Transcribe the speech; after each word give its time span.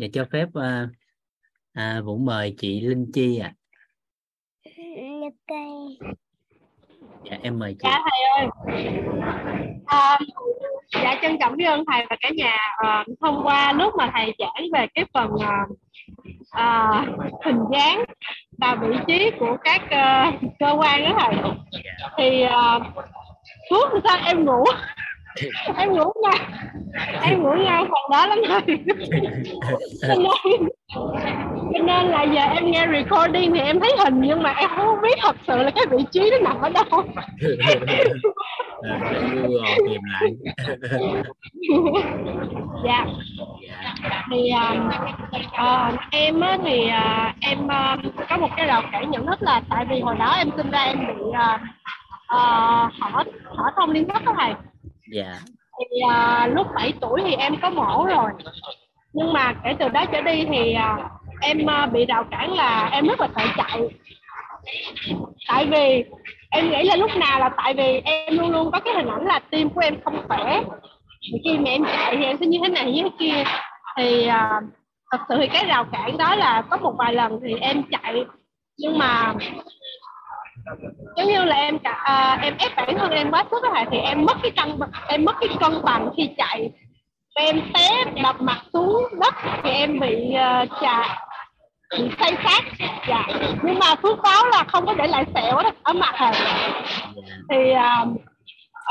dạ 0.00 0.06
cho 0.12 0.24
phép 0.32 0.48
à, 0.54 0.88
à, 1.72 2.00
Vũ 2.04 2.18
mời 2.18 2.54
chị 2.58 2.80
Linh 2.80 3.10
Chi 3.12 3.38
ạ. 3.38 3.52
À. 4.66 4.72
dạ 7.24 7.38
em 7.42 7.58
mời 7.58 7.76
chị. 7.78 7.88
Dạ 7.88 8.02
thầy 8.10 8.20
ơi. 8.36 8.46
À, 9.86 10.18
dạ 10.92 11.18
trân 11.22 11.36
trọng 11.40 11.56
biết 11.56 11.64
ơn 11.64 11.84
thầy 11.92 12.06
và 12.10 12.16
cả 12.20 12.30
nhà 12.36 12.56
à, 12.76 13.04
thông 13.20 13.46
qua 13.46 13.72
lúc 13.72 13.94
mà 13.98 14.10
thầy 14.14 14.34
giảng 14.38 14.66
về 14.72 14.86
cái 14.94 15.04
phần 15.14 15.30
à, 15.40 15.66
à, 16.50 16.90
hình 17.44 17.58
dáng 17.72 18.04
và 18.58 18.74
vị 18.74 18.96
trí 19.06 19.30
của 19.38 19.56
các 19.64 19.82
uh, 19.82 20.40
cơ 20.58 20.76
quan 20.78 21.04
đó 21.04 21.16
thầy. 21.18 21.34
Thì 22.18 22.44
uh, 22.44 23.06
suốt 23.70 24.00
sao 24.04 24.18
em 24.26 24.44
ngủ 24.44 24.64
em 25.76 25.92
ngủ 25.92 26.12
nha. 26.22 26.30
Em 27.22 27.42
ngủ 27.42 27.52
nha 27.52 27.78
phần 27.80 28.10
đó 28.12 28.26
lắm 28.26 28.38
rồi 28.48 28.62
cho 31.72 31.78
nên, 31.84 32.06
là 32.06 32.22
giờ 32.22 32.40
em 32.40 32.70
nghe 32.70 32.86
recording 32.92 33.54
thì 33.54 33.60
em 33.60 33.80
thấy 33.80 33.92
hình 33.98 34.20
nhưng 34.20 34.42
mà 34.42 34.50
em 34.50 34.70
không 34.76 35.00
biết 35.02 35.18
thật 35.22 35.36
sự 35.46 35.56
là 35.56 35.70
cái 35.70 35.86
vị 35.90 36.04
trí 36.10 36.30
nó 36.30 36.38
nằm 36.38 36.60
ở 36.60 36.68
đâu. 36.68 37.02
Tìm 39.86 40.00
lại. 40.12 40.30
Dạ. 42.84 43.06
Thì 44.30 44.50
uh, 44.68 46.00
em 46.10 46.40
á, 46.40 46.58
thì 46.64 46.84
uh, 46.86 47.34
em 47.40 47.58
uh, 47.64 48.00
có 48.28 48.36
một 48.36 48.48
cái 48.56 48.66
rào 48.66 48.82
cản 48.92 49.10
nhận 49.10 49.26
thức 49.26 49.42
là 49.42 49.62
tại 49.70 49.84
vì 49.90 50.00
hồi 50.00 50.14
đó 50.18 50.34
em 50.38 50.50
sinh 50.56 50.70
ra 50.70 50.82
em 50.82 50.98
bị 50.98 51.22
uh, 51.22 51.60
uh, 52.34 52.92
hỏi 53.00 53.24
hỏi 53.44 53.70
thông 53.76 53.90
liên 53.90 54.08
thức 54.08 54.24
đó 54.24 54.32
thầy 54.38 54.52
dạ. 55.12 55.32
Thì 55.78 56.00
uh, 56.04 56.56
lúc 56.56 56.66
7 56.74 56.92
tuổi 57.00 57.20
thì 57.24 57.34
em 57.34 57.56
có 57.62 57.70
mổ 57.70 58.06
rồi. 58.06 58.30
Nhưng 59.12 59.32
mà 59.32 59.54
kể 59.64 59.74
từ 59.78 59.88
đó 59.88 60.04
trở 60.12 60.20
đi 60.20 60.44
thì 60.44 60.74
uh, 60.74 61.10
em 61.40 61.58
uh, 61.64 61.92
bị 61.92 62.06
rào 62.06 62.24
cản 62.30 62.52
là 62.52 62.88
em 62.92 63.06
rất 63.06 63.20
là 63.20 63.28
sợ 63.36 63.42
chạy. 63.56 63.88
Tại 65.48 65.66
vì 65.66 66.04
em 66.50 66.70
nghĩ 66.70 66.82
là 66.82 66.96
lúc 66.96 67.10
nào 67.16 67.40
là 67.40 67.50
tại 67.56 67.74
vì 67.74 68.00
em 68.04 68.38
luôn 68.38 68.50
luôn 68.50 68.70
có 68.70 68.80
cái 68.80 68.94
hình 68.94 69.08
ảnh 69.08 69.26
là 69.26 69.40
tim 69.50 69.70
của 69.70 69.80
em 69.80 70.00
không 70.04 70.22
khỏe. 70.28 70.62
Khi 71.44 71.58
mà 71.58 71.70
em 71.70 71.84
chạy 71.84 72.16
thì 72.16 72.24
em 72.24 72.36
sẽ 72.40 72.46
như 72.46 72.58
thế 72.62 72.68
này 72.68 72.92
như 72.92 73.02
thế 73.02 73.10
kia. 73.18 73.44
Thì 73.96 74.28
uh, 74.28 74.64
thật 75.10 75.18
sự 75.28 75.34
thì 75.40 75.46
cái 75.46 75.64
rào 75.64 75.84
cản 75.92 76.18
đó 76.18 76.34
là 76.34 76.62
có 76.70 76.76
một 76.76 76.94
vài 76.98 77.14
lần 77.14 77.40
thì 77.42 77.54
em 77.60 77.82
chạy. 77.90 78.24
Nhưng 78.78 78.98
mà 78.98 79.34
giống 81.16 81.28
như 81.28 81.44
là 81.44 81.56
em 81.56 81.78
cả 81.78 82.02
à, 82.04 82.38
em 82.42 82.54
ép 82.58 82.76
bản 82.76 82.98
thân 82.98 83.10
em 83.10 83.30
quá 83.30 83.44
sức 83.50 83.62
thì 83.90 83.98
em 83.98 84.24
mất 84.24 84.36
cái 84.42 84.50
cân 84.50 84.78
em 85.08 85.24
mất 85.24 85.36
cái 85.40 85.48
cân 85.60 85.82
bằng 85.82 86.10
khi 86.16 86.30
chạy. 86.36 86.70
Em 87.34 87.60
té 87.74 88.04
đập 88.22 88.36
mặt 88.40 88.58
xuống 88.72 89.04
đất 89.20 89.34
thì 89.62 89.70
em 89.70 90.00
bị 90.00 90.34
uh, 90.34 90.68
chà 90.80 91.26
bị 91.90 92.10
say 92.20 92.36
sát 92.44 92.62
dạ 93.08 93.26
nhưng 93.62 93.78
mà 93.78 93.94
phước 94.02 94.18
báo 94.22 94.46
là 94.46 94.64
không 94.68 94.86
có 94.86 94.94
để 94.94 95.06
lại 95.06 95.24
sẹo 95.34 95.56
ở 95.82 95.92
mặt 95.92 96.14
hả 96.14 96.32
thì 97.50 97.72
uh, 97.72 98.08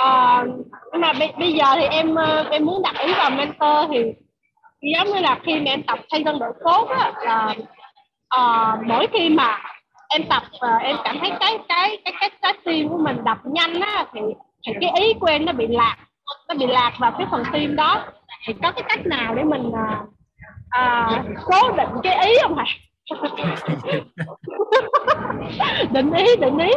uh, 0.05 0.65
nhưng 0.91 1.01
mà 1.01 1.13
bây, 1.13 1.33
bây 1.39 1.53
giờ 1.53 1.65
thì 1.75 1.83
em 1.83 2.11
uh, 2.11 2.51
em 2.51 2.65
muốn 2.65 2.81
đặt 2.81 2.95
ý 2.99 3.13
vào 3.13 3.29
mentor 3.29 3.91
thì 3.91 4.03
giống 4.95 5.07
như 5.07 5.19
là 5.19 5.39
khi 5.43 5.55
mà 5.55 5.71
em 5.71 5.83
tập 5.83 5.99
thay 6.11 6.23
thân 6.23 6.39
đội 6.39 6.53
cốt 6.63 6.87
á 6.89 7.11
là 7.21 7.55
uh, 8.39 8.87
mỗi 8.87 9.07
khi 9.13 9.29
mà 9.29 9.57
em 10.09 10.21
tập 10.29 10.43
uh, 10.55 10.81
em 10.81 10.95
cảm 11.03 11.17
thấy 11.19 11.31
cái 11.39 11.57
cái 11.69 11.97
cái 12.05 12.13
cái 12.19 12.29
trái 12.41 12.53
tim 12.65 12.89
của 12.89 12.97
mình 12.97 13.23
đập 13.23 13.37
nhanh 13.43 13.81
á 13.81 14.05
thì, 14.13 14.21
thì 14.67 14.73
cái 14.81 14.91
ý 15.01 15.13
của 15.19 15.27
em 15.27 15.45
nó 15.45 15.53
bị 15.53 15.67
lạc 15.67 15.97
nó 16.49 16.55
bị 16.55 16.67
lạc 16.67 16.93
vào 16.99 17.11
cái 17.17 17.27
phần 17.31 17.43
tim 17.53 17.75
đó. 17.75 18.05
Thì 18.47 18.53
có 18.63 18.71
cái 18.71 18.83
cách 18.87 19.05
nào 19.05 19.35
để 19.35 19.43
mình 19.43 19.67
uh, 19.67 19.75
uh, 20.79 21.25
cố 21.45 21.71
định 21.77 21.89
cái 22.03 22.27
ý 22.27 22.33
không 22.41 22.57
hả? 22.57 22.65
Định 25.91 26.13
ý 26.13 26.35
định 26.35 26.57
ý 26.57 26.67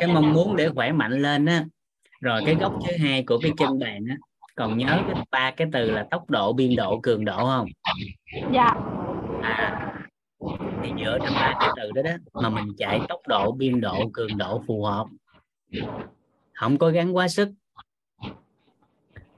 cái 0.00 0.08
mong 0.14 0.32
muốn 0.32 0.56
để 0.56 0.68
khỏe 0.74 0.92
mạnh 0.92 1.12
lên 1.12 1.46
á 1.46 1.64
rồi 2.20 2.42
cái 2.46 2.54
góc 2.54 2.72
thứ 2.86 2.92
hai 3.04 3.22
của 3.22 3.38
cái 3.42 3.52
chân 3.58 3.78
bàn 3.78 4.04
á 4.08 4.16
còn 4.56 4.78
nhớ 4.78 5.02
cái 5.06 5.16
ba 5.30 5.50
cái 5.50 5.68
từ 5.72 5.90
là 5.90 6.06
tốc 6.10 6.30
độ 6.30 6.52
biên 6.52 6.76
độ 6.76 7.00
cường 7.02 7.24
độ 7.24 7.36
không? 7.36 7.66
Dạ 8.52 8.74
à 9.46 9.92
thì 10.82 10.92
dựa 11.04 11.18
trên 11.22 11.32
ba 11.34 11.54
cái 11.60 11.68
từ 11.76 11.92
đó 11.92 12.02
đó 12.02 12.40
mà 12.42 12.48
mình 12.48 12.72
chạy 12.78 13.00
tốc 13.08 13.20
độ 13.28 13.52
biên 13.52 13.80
độ 13.80 14.10
cường 14.12 14.38
độ 14.38 14.62
phù 14.66 14.84
hợp. 14.84 15.06
Không 16.54 16.78
có 16.78 16.90
gắn 16.90 17.16
quá 17.16 17.28
sức 17.28 17.48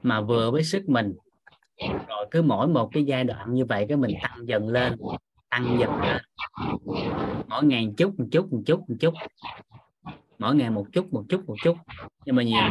mà 0.03 0.21
vừa 0.21 0.51
với 0.51 0.63
sức 0.63 0.89
mình. 0.89 1.13
Rồi 2.07 2.27
cứ 2.31 2.41
mỗi 2.41 2.67
một 2.67 2.89
cái 2.93 3.03
giai 3.03 3.23
đoạn 3.23 3.53
như 3.53 3.65
vậy 3.65 3.85
cái 3.89 3.97
mình 3.97 4.15
tăng 4.21 4.47
dần 4.47 4.67
lên 4.67 4.95
tăng 5.49 5.77
dần 5.79 6.01
lên. 6.01 6.21
Mỗi 7.47 7.63
ngày 7.63 7.85
một 7.87 7.93
chút 7.97 8.19
một 8.19 8.25
chút 8.31 8.53
một 8.53 8.61
chút 8.65 8.79
một 8.89 8.95
chút. 8.99 9.13
Mỗi 10.39 10.55
ngày 10.55 10.69
một 10.69 10.85
chút 10.91 11.13
một 11.13 11.23
chút 11.29 11.43
một 11.47 11.55
chút. 11.63 11.77
Nhưng 12.25 12.35
mà 12.35 12.43
nhiều 12.43 12.61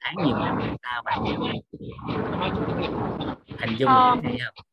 tháng 0.00 0.14
nhiều 0.26 0.36
năm 0.38 0.76
ta 0.82 1.02
bạn 1.04 1.24
nhiều 1.24 1.40
hình 3.58 3.76
dung 3.78 3.88
Ờ. 3.88 4.16
thấy 4.22 4.38
không 4.38 4.64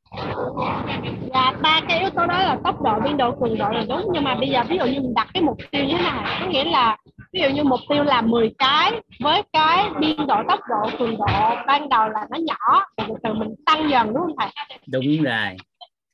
Dạ, 1.33 1.53
ba 1.61 1.81
cái 1.87 1.99
yếu 1.99 2.09
tố 2.09 2.25
đó 2.25 2.37
là 2.37 2.57
tốc 2.63 2.81
độ, 2.81 2.99
biên 3.03 3.17
độ, 3.17 3.31
cường 3.31 3.57
độ 3.57 3.69
là 3.69 3.83
đúng. 3.89 4.07
Nhưng 4.13 4.23
mà 4.23 4.35
bây 4.35 4.49
giờ 4.49 4.63
ví 4.69 4.77
dụ 4.77 4.85
như 4.85 5.01
mình 5.01 5.13
đặt 5.15 5.27
cái 5.33 5.43
mục 5.43 5.57
tiêu 5.71 5.83
như 5.85 5.97
thế 5.97 6.03
này 6.03 6.39
có 6.39 6.45
nghĩa 6.45 6.63
là 6.63 6.97
ví 7.33 7.41
dụ 7.41 7.49
như 7.49 7.63
mục 7.63 7.79
tiêu 7.89 8.03
là 8.03 8.21
10 8.21 8.53
cái 8.57 8.91
với 9.19 9.43
cái 9.53 9.85
biên 9.99 10.27
độ 10.27 10.35
tốc 10.47 10.59
độ 10.69 10.89
cường 10.99 11.17
độ 11.17 11.55
ban 11.67 11.89
đầu 11.89 12.09
là 12.09 12.27
nó 12.29 12.37
nhỏ 12.37 12.85
rồi 12.97 13.07
từ 13.07 13.15
từ 13.23 13.33
mình 13.33 13.55
tăng 13.65 13.89
dần 13.89 14.07
đúng 14.07 14.17
không 14.17 14.35
thầy? 14.39 14.49
Đúng 14.87 15.23
rồi. 15.23 15.57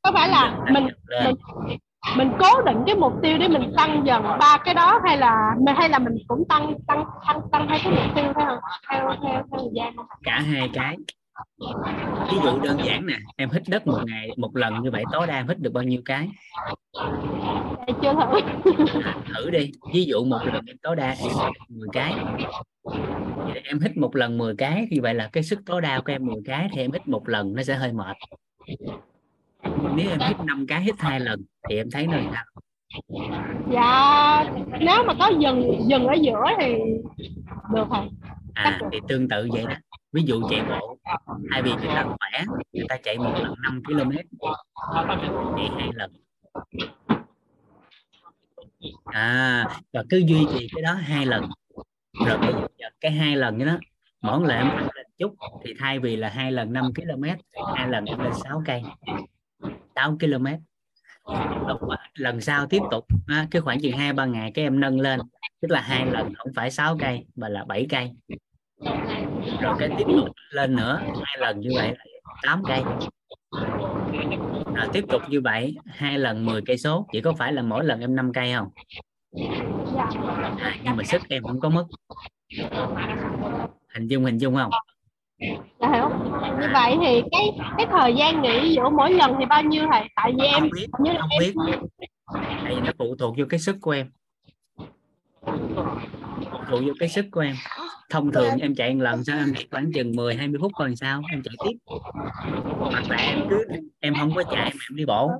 Có 0.01 0.11
phải 0.11 0.29
là 0.29 0.56
mình 0.72 0.88
mình 1.23 1.35
mình 2.17 2.31
cố 2.40 2.61
định 2.66 2.84
cái 2.85 2.95
mục 2.95 3.13
tiêu 3.23 3.38
để 3.38 3.47
mình 3.47 3.73
tăng 3.78 4.01
dần 4.06 4.23
ba 4.40 4.57
cái 4.66 4.73
đó 4.73 5.00
hay 5.06 5.17
là 5.17 5.56
hay 5.78 5.90
là 5.90 6.00
mình 6.00 6.17
cũng 6.28 6.44
tăng 6.50 6.73
tăng 6.88 7.06
tăng 7.28 7.41
tăng 7.51 7.67
hai 7.67 7.79
cái 7.84 7.94
mục 7.94 8.16
tiêu 8.16 8.25
theo 8.40 8.59
theo 8.90 9.00
theo 9.00 9.16
theo 9.23 9.44
thời 9.51 9.67
gian 9.73 9.95
không 9.97 10.06
cả 10.23 10.40
hai 10.51 10.69
cái 10.73 10.97
ví 12.31 12.38
dụ 12.44 12.59
đơn 12.59 12.78
giản 12.85 13.06
nè 13.06 13.18
em 13.38 13.50
hít 13.50 13.63
đất 13.68 13.88
một 13.88 14.00
ngày 14.06 14.29
một 14.38 14.56
lần 14.56 14.81
như 14.81 14.91
vậy 14.91 15.03
tối 15.12 15.28
đa 15.28 15.35
em 15.35 15.47
hít 15.47 15.59
được 15.59 15.74
bao 15.74 15.84
nhiêu 15.84 16.02
cái? 16.06 16.29
Chưa 18.02 18.13
thử. 18.13 18.40
Thử 19.35 19.50
đi 19.50 19.72
ví 19.94 20.06
dụ 20.06 20.25
một 20.25 20.40
lần 20.46 20.66
em 20.68 20.78
tối 20.81 20.96
đa 20.96 21.09
em 21.09 21.18
hít 21.22 21.31
được 21.34 21.66
10 21.69 21.88
cái. 21.94 22.16
Vậy 23.35 23.52
thì 23.53 23.62
em 23.63 23.79
hít 23.79 23.97
một 23.97 24.16
lần 24.16 24.38
10 24.38 24.56
cái 24.56 24.88
như 24.91 25.02
vậy 25.02 25.13
là 25.13 25.29
cái 25.34 25.44
sức 25.44 25.59
tối 25.66 25.81
đa 25.81 26.00
của 26.00 26.12
em 26.12 26.25
10 26.25 26.35
cái 26.46 26.69
thì 26.74 26.81
em 26.81 26.91
hít 26.91 27.07
một 27.07 27.29
lần 27.29 27.53
nó 27.56 27.63
sẽ 27.63 27.75
hơi 27.75 27.94
mệt. 27.94 28.18
Nếu 29.96 30.09
em 30.09 30.19
hít 30.28 30.40
5 30.46 30.66
cái 30.68 30.81
hít 30.81 30.96
hai 31.00 31.19
lần 31.19 31.41
thì 31.69 31.75
em 31.75 31.88
thấy 31.91 32.08
nó 32.08 32.18
sao 32.34 32.44
dạ 33.72 34.44
nếu 34.79 35.03
mà 35.08 35.13
có 35.19 35.31
dừng 35.40 35.85
dừng 35.88 36.08
ở 36.08 36.13
giữa 36.13 36.44
thì 36.59 36.75
được 37.73 37.88
thầy 37.91 38.09
à 38.53 38.79
thì 38.91 39.00
tương 39.07 39.29
tự 39.29 39.50
vậy 39.53 39.66
đó. 39.69 39.75
Ví 40.12 40.23
dụ 40.23 40.50
chạy 40.50 40.62
bộ 40.69 40.97
thay 41.51 41.62
vì 41.62 41.72
người 41.72 41.88
ta 41.88 42.03
khỏe 42.03 42.44
người 42.73 42.85
ta 42.89 42.97
chạy 43.03 43.17
một 43.17 43.34
lần 43.39 43.53
5 43.63 43.84
km 43.84 44.12
chạy 45.57 45.69
hai 45.79 45.89
lần. 45.94 46.12
À 49.06 49.66
và 49.94 50.03
cứ 50.09 50.17
duy 50.17 50.47
trì 50.53 50.67
cái 50.75 50.81
đó 50.81 50.94
hai 50.94 51.25
lần. 51.25 51.50
Rồi 52.28 52.38
bây 52.38 52.53
giờ 52.53 52.88
cái 53.01 53.11
hai 53.11 53.35
lần 53.35 53.66
đó 53.66 53.78
mỗi 54.22 54.47
lần 54.47 54.57
em 54.57 54.69
tăng 54.69 54.90
lên 54.95 55.06
chút 55.17 55.35
thì 55.63 55.73
thay 55.79 56.00
vì 56.00 56.16
là 56.16 56.29
hai 56.29 56.51
lần 56.51 56.73
5 56.73 56.91
km 56.95 57.23
hai 57.75 57.90
lần 57.90 58.06
em 58.06 58.19
lên 58.19 58.34
6 58.44 58.63
cây 58.66 58.84
6 59.95 60.17
km 60.19 60.45
Ờ, 61.23 61.77
lần 62.13 62.41
sau 62.41 62.67
tiếp 62.67 62.81
tục 62.91 63.05
à, 63.27 63.47
cái 63.51 63.61
khoảng 63.61 63.81
chừng 63.81 63.97
hai 63.97 64.13
ba 64.13 64.25
ngày 64.25 64.51
các 64.53 64.61
em 64.61 64.79
nâng 64.79 64.99
lên 64.99 65.19
tức 65.61 65.71
là 65.71 65.81
hai 65.81 66.05
lần 66.05 66.33
không 66.35 66.53
phải 66.55 66.71
6 66.71 66.97
cây 66.99 67.25
mà 67.35 67.49
là 67.49 67.63
7 67.63 67.87
cây. 67.89 68.11
Rồi 69.61 69.75
cái 69.79 69.89
tiếp 69.97 70.05
tục 70.07 70.35
lên 70.49 70.75
nữa 70.75 71.01
hai 71.23 71.37
lần 71.39 71.59
như 71.59 71.69
vậy 71.75 71.87
là 71.97 72.03
8 72.43 72.63
cây. 72.67 72.84
Rồi 74.75 74.87
tiếp 74.93 75.05
tục 75.09 75.22
như 75.29 75.41
vậy 75.41 75.75
hai 75.85 76.19
lần 76.19 76.46
10 76.46 76.61
cây 76.66 76.78
số. 76.78 77.07
Chỉ 77.11 77.22
có 77.22 77.34
phải 77.34 77.53
là 77.53 77.61
mỗi 77.61 77.85
lần 77.85 77.99
em 77.99 78.16
5 78.16 78.34
cây 78.34 78.53
không? 78.53 78.67
À, 80.59 80.75
nhưng 80.84 80.96
mà 80.96 81.03
sức 81.03 81.22
em 81.29 81.43
không 81.43 81.59
có 81.59 81.69
mất. 81.69 81.85
Hình 83.93 84.07
dung 84.07 84.25
hình 84.25 84.37
dung 84.37 84.55
không? 84.55 84.72
Dạ 85.79 85.91
hiểu 85.93 86.09
như 86.59 86.67
vậy 86.73 86.96
thì 87.02 87.22
cái 87.32 87.52
cái 87.78 87.88
thời 87.91 88.16
gian 88.16 88.41
nghỉ 88.41 88.73
giữa 88.76 88.90
mỗi 88.90 89.14
lần 89.14 89.35
thì 89.40 89.46
bao 89.46 89.64
nhiêu 89.64 89.84
thầy 89.91 90.08
tại 90.16 90.34
vì 90.40 90.46
em 90.46 90.59
không 90.59 90.70
biết 90.76 90.88
như 90.99 91.11
là 91.11 91.20
không 91.20 91.29
em 91.29 91.40
biết. 91.40 91.53
tại 92.34 92.76
vì 92.76 92.82
nó 92.82 92.91
phụ 92.97 93.16
thuộc 93.20 93.35
vô 93.38 93.46
cái 93.49 93.59
sức 93.59 93.76
của 93.82 93.91
em? 93.91 94.08
Phụ 96.52 96.58
thuộc 96.70 96.82
vô 96.85 96.93
cái 96.99 97.09
sức 97.09 97.26
của 97.32 97.41
em. 97.41 97.55
Thông 98.09 98.32
thường 98.32 98.58
em 98.59 98.76
chạy 98.76 98.96
một 98.96 99.03
lần 99.03 99.23
sao 99.23 99.38
em 99.38 99.53
chạy 99.53 99.67
khoảng 99.72 99.91
chừng 99.93 100.16
10 100.16 100.35
20 100.35 100.59
phút 100.61 100.72
còn 100.76 100.96
sao? 100.96 101.22
Em 101.32 101.41
chạy 101.44 101.55
tiếp. 101.66 101.78
Hoặc 102.79 103.09
là 103.09 103.17
em 103.17 103.40
cứ 103.49 103.66
em 103.99 104.14
không 104.20 104.32
có 104.35 104.44
chạy 104.44 104.72
mà 104.73 104.82
em 104.90 104.96
đi 104.96 105.05
bộ. 105.05 105.32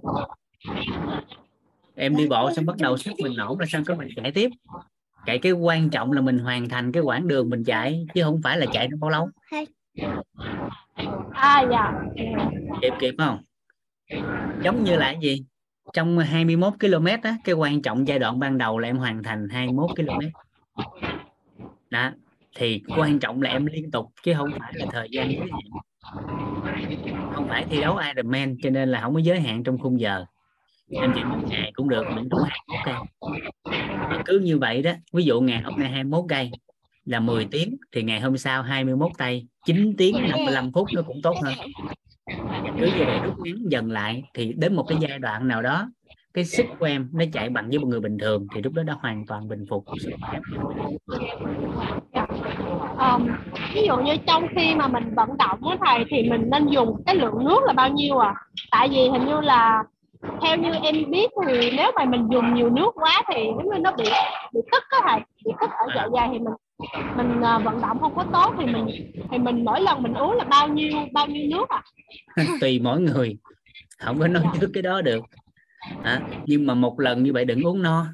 Em 1.96 2.16
đi 2.16 2.28
bộ 2.28 2.52
xong 2.56 2.66
bắt 2.66 2.76
đầu 2.80 2.98
sức 2.98 3.14
mình 3.24 3.34
nổ 3.38 3.58
ra 3.60 3.66
xong 3.70 3.86
cái 3.86 3.98
mình 3.98 4.08
chạy 4.16 4.32
tiếp. 4.32 4.50
Chạy 5.26 5.40
cái 5.40 5.52
quan 5.52 5.90
trọng 5.90 6.12
là 6.12 6.22
mình 6.22 6.40
hoàn 6.40 6.70
thành 6.70 6.92
cái 6.92 7.04
quãng 7.04 7.28
đường 7.28 7.50
mình 7.50 7.64
chạy 7.64 8.06
chứ 8.14 8.24
không 8.24 8.42
phải 8.44 8.58
là 8.58 8.66
chạy 8.74 8.88
nó 8.88 8.98
bao 9.02 9.10
lâu 9.10 9.30
à 11.32 11.66
dạ. 11.72 11.94
Kịp 12.82 12.94
kịp 13.00 13.16
không? 13.18 13.42
Giống 14.64 14.84
như 14.84 14.96
là 14.96 15.12
gì? 15.22 15.44
Trong 15.94 16.18
21 16.20 16.74
km 16.80 17.06
á, 17.06 17.38
cái 17.44 17.56
quan 17.56 17.82
trọng 17.82 18.08
giai 18.08 18.20
đoạn 18.20 18.40
ban 18.40 18.58
đầu 18.58 18.80
là 18.80 18.88
em 18.88 18.98
hoàn 18.98 19.24
thành 19.24 19.50
21 19.50 19.90
km. 19.96 20.20
Đó, 21.90 22.12
thì 22.56 22.82
quan 22.98 23.20
trọng 23.20 23.42
là 23.42 23.50
em 23.50 23.66
liên 23.66 23.92
tục, 23.92 24.06
chứ 24.24 24.34
không 24.38 24.50
phải 24.60 24.74
là 24.76 24.86
thời 24.92 25.08
gian 25.12 25.32
giới 25.32 25.40
hạn. 25.40 25.72
Không 27.34 27.48
phải 27.48 27.66
thi 27.70 27.82
đấu 27.82 27.98
Ironman 27.98 28.56
cho 28.64 28.70
nên 28.70 28.90
là 28.90 29.02
không 29.02 29.14
có 29.14 29.20
giới 29.20 29.40
hạn 29.40 29.64
trong 29.64 29.78
khung 29.78 30.00
giờ. 30.00 30.26
Em 30.90 31.12
chỉ 31.16 31.24
một 31.24 31.40
ngày 31.48 31.72
cũng 31.76 31.90
được 31.90 32.04
miễn 32.16 32.30
đủ 32.30 32.38
21 32.38 32.82
cây 32.86 32.96
cứ 34.26 34.40
như 34.40 34.58
vậy 34.58 34.82
đó, 34.82 34.92
ví 35.14 35.24
dụ 35.24 35.42
ngày 35.42 35.62
hôm 35.62 35.80
nay 35.80 35.92
21 35.92 36.26
cây 36.30 36.52
là 37.06 37.20
10 37.20 37.48
tiếng 37.52 37.78
thì 37.92 38.04
ngày 38.04 38.20
hôm 38.20 38.38
sau 38.38 38.64
21 38.64 39.12
tay 39.18 39.48
9 39.66 39.94
tiếng 39.98 40.16
55 40.30 40.72
phút 40.74 40.88
nó 40.96 41.02
cũng 41.02 41.22
tốt 41.24 41.36
hơn. 41.44 41.54
Và 42.44 42.64
cứ 42.80 42.86
như 42.86 43.06
vậy 43.06 43.20
rút 43.24 43.40
ngắn 43.44 43.56
dần 43.70 43.92
lại 43.92 44.24
thì 44.34 44.54
đến 44.58 44.76
một 44.76 44.86
cái 44.88 44.98
giai 45.02 45.20
đoạn 45.20 45.48
nào 45.48 45.62
đó 45.62 45.92
cái 46.34 46.46
sức 46.46 46.66
của 46.80 46.86
em 46.86 47.10
nó 47.14 47.26
chạy 47.34 47.50
bằng 47.50 47.70
với 47.70 47.80
một 47.80 47.88
người 47.88 48.00
bình 48.00 48.18
thường 48.18 48.48
thì 48.56 48.62
lúc 48.62 48.74
đó 48.74 48.84
đã 48.84 48.94
hoàn 48.94 49.26
toàn 49.26 49.48
bình 49.48 49.66
phục. 49.70 49.86
Sức 50.00 50.12
khỏe 50.22 50.40
um, 53.02 53.28
ví 53.74 53.88
dụ 53.88 53.98
như 53.98 54.18
trong 54.28 54.48
khi 54.56 54.76
mà 54.76 54.88
mình 54.88 55.16
vận 55.16 55.38
động 55.38 55.68
á 55.68 55.78
thầy 55.86 56.06
thì 56.10 56.30
mình 56.30 56.50
nên 56.52 56.68
dùng 56.68 57.04
cái 57.06 57.16
lượng 57.16 57.46
nước 57.46 57.60
là 57.64 57.74
bao 57.74 57.90
nhiêu 57.90 58.18
à 58.18 58.36
tại 58.72 58.90
vì 58.90 59.10
hình 59.10 59.26
như 59.26 59.42
là 59.42 59.84
theo 60.42 60.58
như 60.58 60.72
em 60.84 61.12
biết 61.12 61.32
thì 61.48 61.72
nếu 61.78 61.92
mà 61.96 62.06
mình 62.06 62.28
dùng 62.32 62.54
nhiều 62.54 62.70
nước 62.70 62.92
quá 62.96 63.22
thì 63.34 63.44
giống 63.58 63.70
như 63.70 63.80
nó 63.80 63.92
bị 63.92 64.04
bị 64.54 64.62
tức 64.72 64.84
á 64.90 65.00
thầy 65.08 65.20
bị 65.46 65.52
tức 65.62 65.70
ở 65.70 65.88
dạ 65.96 66.08
dày 66.14 66.30
thì 66.32 66.40
mình 66.40 66.54
mình 67.16 67.40
uh, 67.40 67.64
vận 67.64 67.82
động 67.82 68.00
không 68.00 68.16
có 68.16 68.26
tốt 68.34 68.56
thì 68.60 68.66
mình 68.66 69.12
thì 69.32 69.38
mình 69.38 69.66
mỗi 69.66 69.82
lần 69.82 70.04
mình 70.04 70.14
uống 70.14 70.32
là 70.32 70.44
bao 70.44 70.68
nhiêu 70.68 70.92
bao 71.14 71.28
nhiêu 71.28 71.48
nước 71.50 71.70
à? 71.70 71.84
Tùy 72.62 72.80
mỗi 72.80 73.02
người. 73.02 73.38
Không 74.00 74.20
có 74.20 74.28
nói 74.28 74.44
trước 74.62 74.72
cái 74.74 74.84
đó 74.84 75.02
được. 75.02 75.26
À, 76.04 76.22
nhưng 76.46 76.66
mà 76.66 76.74
một 76.74 77.00
lần 77.00 77.24
như 77.24 77.34
vậy 77.34 77.46
đừng 77.46 77.62
uống 77.62 77.82
no. 77.82 78.06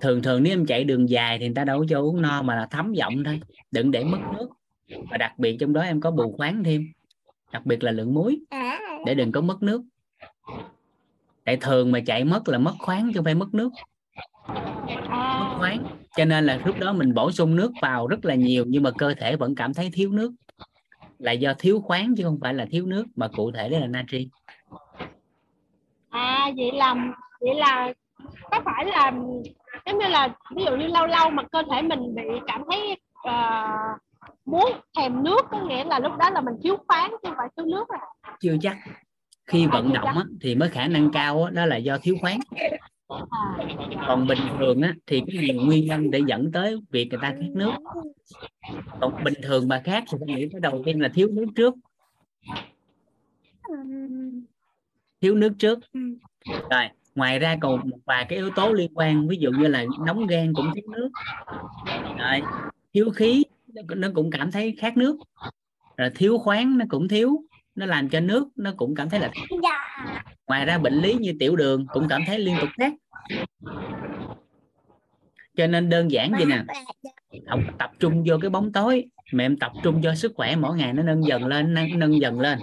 Thường 0.00 0.22
thường 0.22 0.42
nếu 0.42 0.52
em 0.52 0.66
chạy 0.66 0.84
đường 0.84 1.08
dài 1.08 1.38
thì 1.38 1.46
người 1.46 1.54
ta 1.54 1.64
đâu 1.64 1.78
có 1.78 1.86
cho 1.88 2.00
uống 2.00 2.22
no 2.22 2.42
mà 2.42 2.56
là 2.56 2.66
thấm 2.70 2.92
giọng 2.92 3.24
thôi. 3.24 3.40
Đừng 3.70 3.90
để 3.90 4.04
mất 4.04 4.18
nước. 4.38 4.48
Và 5.10 5.16
đặc 5.16 5.38
biệt 5.38 5.56
trong 5.60 5.72
đó 5.72 5.80
em 5.80 6.00
có 6.00 6.10
bù 6.10 6.34
khoáng 6.36 6.64
thêm. 6.64 6.86
Đặc 7.52 7.66
biệt 7.66 7.84
là 7.84 7.92
lượng 7.92 8.14
muối. 8.14 8.40
Để 9.06 9.14
đừng 9.14 9.32
có 9.32 9.40
mất 9.40 9.62
nước. 9.62 9.82
Tại 11.44 11.56
thường 11.56 11.92
mà 11.92 12.00
chạy 12.06 12.24
mất 12.24 12.48
là 12.48 12.58
mất 12.58 12.74
khoáng 12.78 13.06
chứ 13.06 13.12
không 13.14 13.24
phải 13.24 13.34
mất 13.34 13.54
nước 13.54 13.70
mất 14.48 15.54
khoáng 15.58 15.84
cho 16.16 16.24
nên 16.24 16.46
là 16.46 16.58
lúc 16.64 16.76
đó 16.80 16.92
mình 16.92 17.14
bổ 17.14 17.32
sung 17.32 17.56
nước 17.56 17.72
vào 17.82 18.06
rất 18.06 18.24
là 18.24 18.34
nhiều 18.34 18.64
nhưng 18.68 18.82
mà 18.82 18.90
cơ 18.98 19.14
thể 19.14 19.36
vẫn 19.36 19.54
cảm 19.54 19.74
thấy 19.74 19.90
thiếu 19.92 20.12
nước. 20.12 20.32
Là 21.18 21.32
do 21.32 21.54
thiếu 21.58 21.80
khoáng 21.80 22.14
chứ 22.16 22.24
không 22.24 22.38
phải 22.42 22.54
là 22.54 22.66
thiếu 22.70 22.86
nước 22.86 23.04
mà 23.16 23.28
cụ 23.28 23.52
thể 23.52 23.68
đó 23.68 23.78
là 23.78 23.86
natri. 23.86 24.28
À 26.10 26.50
vậy 26.56 26.70
là 26.72 26.94
vậy 27.40 27.54
là 27.54 27.92
có 28.50 28.60
phải 28.64 28.84
là 28.84 29.12
giống 29.86 29.98
như 29.98 30.06
là 30.08 30.28
ví 30.56 30.64
dụ 30.64 30.76
như 30.76 30.86
lâu 30.86 31.06
lâu 31.06 31.30
mà 31.30 31.42
cơ 31.52 31.62
thể 31.72 31.82
mình 31.82 32.14
bị 32.14 32.22
cảm 32.46 32.62
thấy 32.70 32.96
uh, 33.28 34.00
muốn 34.44 34.72
thèm 34.96 35.22
nước 35.22 35.40
có 35.50 35.60
nghĩa 35.68 35.84
là 35.84 35.98
lúc 35.98 36.12
đó 36.18 36.30
là 36.30 36.40
mình 36.40 36.54
thiếu 36.62 36.76
khoáng 36.88 37.10
chứ 37.10 37.16
không 37.22 37.34
phải 37.36 37.48
thiếu 37.56 37.66
nước 37.66 37.84
rồi 37.88 37.98
chưa 38.40 38.56
chắc. 38.60 38.76
Khi 39.46 39.66
vận 39.66 39.92
động 39.92 40.04
á, 40.04 40.24
thì 40.40 40.54
mới 40.54 40.68
khả 40.68 40.86
năng 40.86 41.12
cao 41.12 41.44
á, 41.44 41.50
đó 41.50 41.66
là 41.66 41.76
do 41.76 41.98
thiếu 42.02 42.16
khoáng. 42.20 42.38
à 42.56 42.68
còn 44.08 44.26
bình 44.26 44.38
thường 44.58 44.80
á, 44.80 44.94
thì 45.06 45.22
cái 45.26 45.46
nhiều 45.46 45.62
nguyên 45.64 45.86
nhân 45.86 46.10
để 46.10 46.20
dẫn 46.26 46.52
tới 46.52 46.76
việc 46.90 47.08
người 47.10 47.18
ta 47.22 47.30
khát 47.30 47.50
nước. 47.54 47.72
Còn 49.00 49.24
bình 49.24 49.34
thường 49.42 49.68
mà 49.68 49.82
khát 49.84 50.04
thì 50.12 50.18
tôi 50.20 50.36
nghĩ 50.36 50.48
cái 50.52 50.60
đầu 50.60 50.82
tiên 50.86 51.00
là 51.00 51.08
thiếu 51.14 51.28
nước 51.32 51.46
trước. 51.56 51.74
Thiếu 55.20 55.34
nước 55.34 55.52
trước. 55.58 55.78
Rồi 56.70 56.82
ngoài 57.14 57.38
ra 57.38 57.56
còn 57.60 57.90
một 57.90 57.98
vài 58.04 58.26
cái 58.28 58.38
yếu 58.38 58.50
tố 58.56 58.72
liên 58.72 58.94
quan 58.94 59.28
ví 59.28 59.36
dụ 59.36 59.50
như 59.50 59.66
là 59.68 59.84
nóng 60.06 60.26
gan 60.26 60.52
cũng 60.54 60.66
thiếu 60.74 60.84
nước. 60.92 61.10
Rồi 62.18 62.40
thiếu 62.92 63.10
khí 63.10 63.42
nó 63.96 64.08
cũng 64.14 64.30
cảm 64.30 64.50
thấy 64.50 64.76
khát 64.78 64.96
nước. 64.96 65.16
Rồi 65.96 66.10
thiếu 66.14 66.38
khoáng 66.38 66.78
nó 66.78 66.84
cũng 66.88 67.08
thiếu 67.08 67.44
nó 67.80 67.86
làm 67.86 68.08
cho 68.08 68.20
nước 68.20 68.48
nó 68.56 68.72
cũng 68.76 68.94
cảm 68.94 69.10
thấy 69.10 69.20
là 69.20 69.30
dạ. 69.62 70.14
ngoài 70.46 70.64
ra 70.64 70.78
bệnh 70.78 70.94
lý 70.94 71.14
như 71.14 71.34
tiểu 71.40 71.56
đường 71.56 71.86
cũng 71.92 72.08
cảm 72.08 72.22
thấy 72.26 72.38
liên 72.38 72.56
tục 72.60 72.68
khát 72.78 72.92
cho 75.56 75.66
nên 75.66 75.88
đơn 75.88 76.10
giản 76.10 76.32
vậy 76.32 76.44
nè. 76.44 76.64
Không 77.50 77.64
tập 77.78 77.90
trung 77.98 78.24
vô 78.26 78.36
cái 78.40 78.50
bóng 78.50 78.72
tối 78.72 79.04
mà 79.32 79.44
em 79.44 79.58
tập 79.58 79.72
trung 79.82 80.00
cho 80.02 80.14
sức 80.14 80.32
khỏe 80.36 80.56
mỗi 80.56 80.76
ngày 80.76 80.92
nó 80.92 81.02
nâng 81.02 81.24
dần 81.24 81.46
lên 81.46 81.74
nâng, 81.74 81.98
nâng 81.98 82.20
dần 82.20 82.40
lên. 82.40 82.58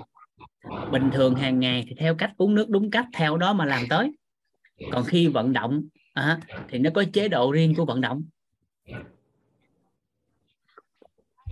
Bình 0.91 1.09
thường 1.13 1.35
hàng 1.35 1.59
ngày 1.59 1.85
thì 1.87 1.95
theo 1.99 2.15
cách 2.15 2.31
uống 2.37 2.55
nước 2.55 2.69
đúng 2.69 2.91
cách 2.91 3.05
theo 3.13 3.37
đó 3.37 3.53
mà 3.53 3.65
làm 3.65 3.83
tới. 3.89 4.11
Còn 4.91 5.03
khi 5.03 5.27
vận 5.27 5.53
động 5.53 5.83
à, 6.13 6.39
thì 6.69 6.79
nó 6.79 6.89
có 6.93 7.03
chế 7.13 7.27
độ 7.27 7.51
riêng 7.51 7.75
của 7.75 7.85
vận 7.85 8.01
động. 8.01 8.23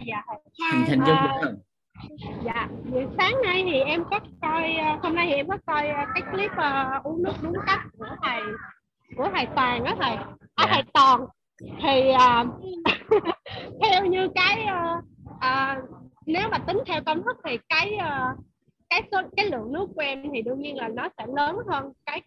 Dạ. 0.07 0.23
hình 0.73 0.85
hình 0.85 0.99
dung 1.07 1.17
được 1.23 1.29
không 1.41 1.64
dạ 2.45 2.67
buổi 2.91 3.05
sáng 3.17 3.41
nay 3.43 3.63
thì 3.65 3.79
em 3.79 4.03
có 4.11 4.19
coi 4.41 4.75
ờ, 4.75 4.97
hôm 5.03 5.15
nay 5.15 5.27
thì 5.29 5.33
em 5.33 5.47
có 5.47 5.57
coi 5.65 5.87
ờ, 5.87 6.05
cái 6.13 6.23
clip 6.31 6.51
uh, 6.51 7.03
uống 7.03 7.23
nước 7.23 7.33
đúng 7.41 7.53
cách 7.65 7.79
của 7.97 8.07
thầy 8.23 8.41
của 9.17 9.29
thầy 9.33 9.45
toàn 9.55 9.83
đó 9.83 9.95
thầy? 10.01 10.15
À, 10.15 10.25
dạ. 10.57 10.67
thầy 10.71 10.83
toàn. 10.93 11.25
Thì 11.81 12.11
uh, 12.13 12.47
theo 13.81 14.05
như 14.05 14.29
cái 14.35 14.65
uh, 14.65 15.03
uh, 15.35 15.89
nếu 16.25 16.49
mà 16.51 16.57
tính 16.57 16.77
theo 16.85 17.01
công 17.05 17.23
thức 17.23 17.37
thì 17.45 17.57
cái 17.69 17.97
uh, 17.97 18.39
cái 18.89 19.03
số 19.11 19.21
cái 19.37 19.45
lượng 19.45 19.73
nước 19.73 19.87
của 19.95 20.01
em 20.01 20.23
thì 20.33 20.41
đương 20.41 20.61
nhiên 20.61 20.77
là 20.77 20.87
nó 20.87 21.09
sẽ 21.17 21.25
lớn 21.35 21.57
hơn 21.67 21.93
cái 22.05 22.21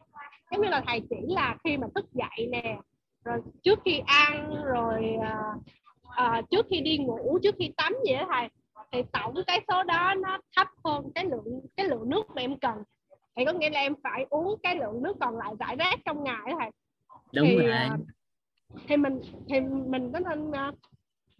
giống 0.51 0.63
như 0.63 0.69
là 0.69 0.83
thầy 0.87 1.01
chỉ 1.11 1.17
là 1.27 1.57
khi 1.65 1.77
mà 1.77 1.87
thức 1.95 2.05
dậy 2.13 2.49
nè 2.51 2.79
rồi 3.25 3.39
trước 3.63 3.79
khi 3.85 4.03
ăn 4.07 4.63
rồi 4.65 5.17
uh, 5.19 5.63
uh, 6.07 6.51
trước 6.51 6.67
khi 6.71 6.81
đi 6.81 6.99
ngủ 6.99 7.39
trước 7.43 7.55
khi 7.59 7.73
tắm 7.77 7.93
vậy 8.07 8.17
đó 8.17 8.27
thầy 8.33 8.49
thì 8.93 9.03
tổng 9.13 9.35
cái 9.47 9.61
số 9.69 9.83
đó 9.83 10.15
nó 10.23 10.39
thấp 10.57 10.69
hơn 10.85 11.11
cái 11.15 11.25
lượng 11.25 11.61
cái 11.77 11.89
lượng 11.89 12.11
nước 12.11 12.23
mà 12.35 12.43
em 12.43 12.59
cần. 12.59 12.83
Thì 13.37 13.45
có 13.45 13.53
nghĩa 13.53 13.71
là 13.71 13.81
em 13.81 13.95
phải 14.03 14.27
uống 14.31 14.59
cái 14.63 14.77
lượng 14.77 15.03
nước 15.03 15.17
còn 15.21 15.37
lại 15.37 15.55
rải 15.59 15.77
rác 15.77 15.99
trong 16.05 16.25
ngày 16.25 16.41
đó 16.47 16.57
thầy. 16.61 16.71
Đúng 17.35 17.47
thì, 17.47 17.57
rồi. 17.57 17.77
uh, 17.95 18.01
thì 18.89 18.97
mình 18.97 19.21
thì 19.49 19.61
mình 19.61 20.13
có 20.13 20.19
nên 20.19 20.51
uh, 20.51 20.75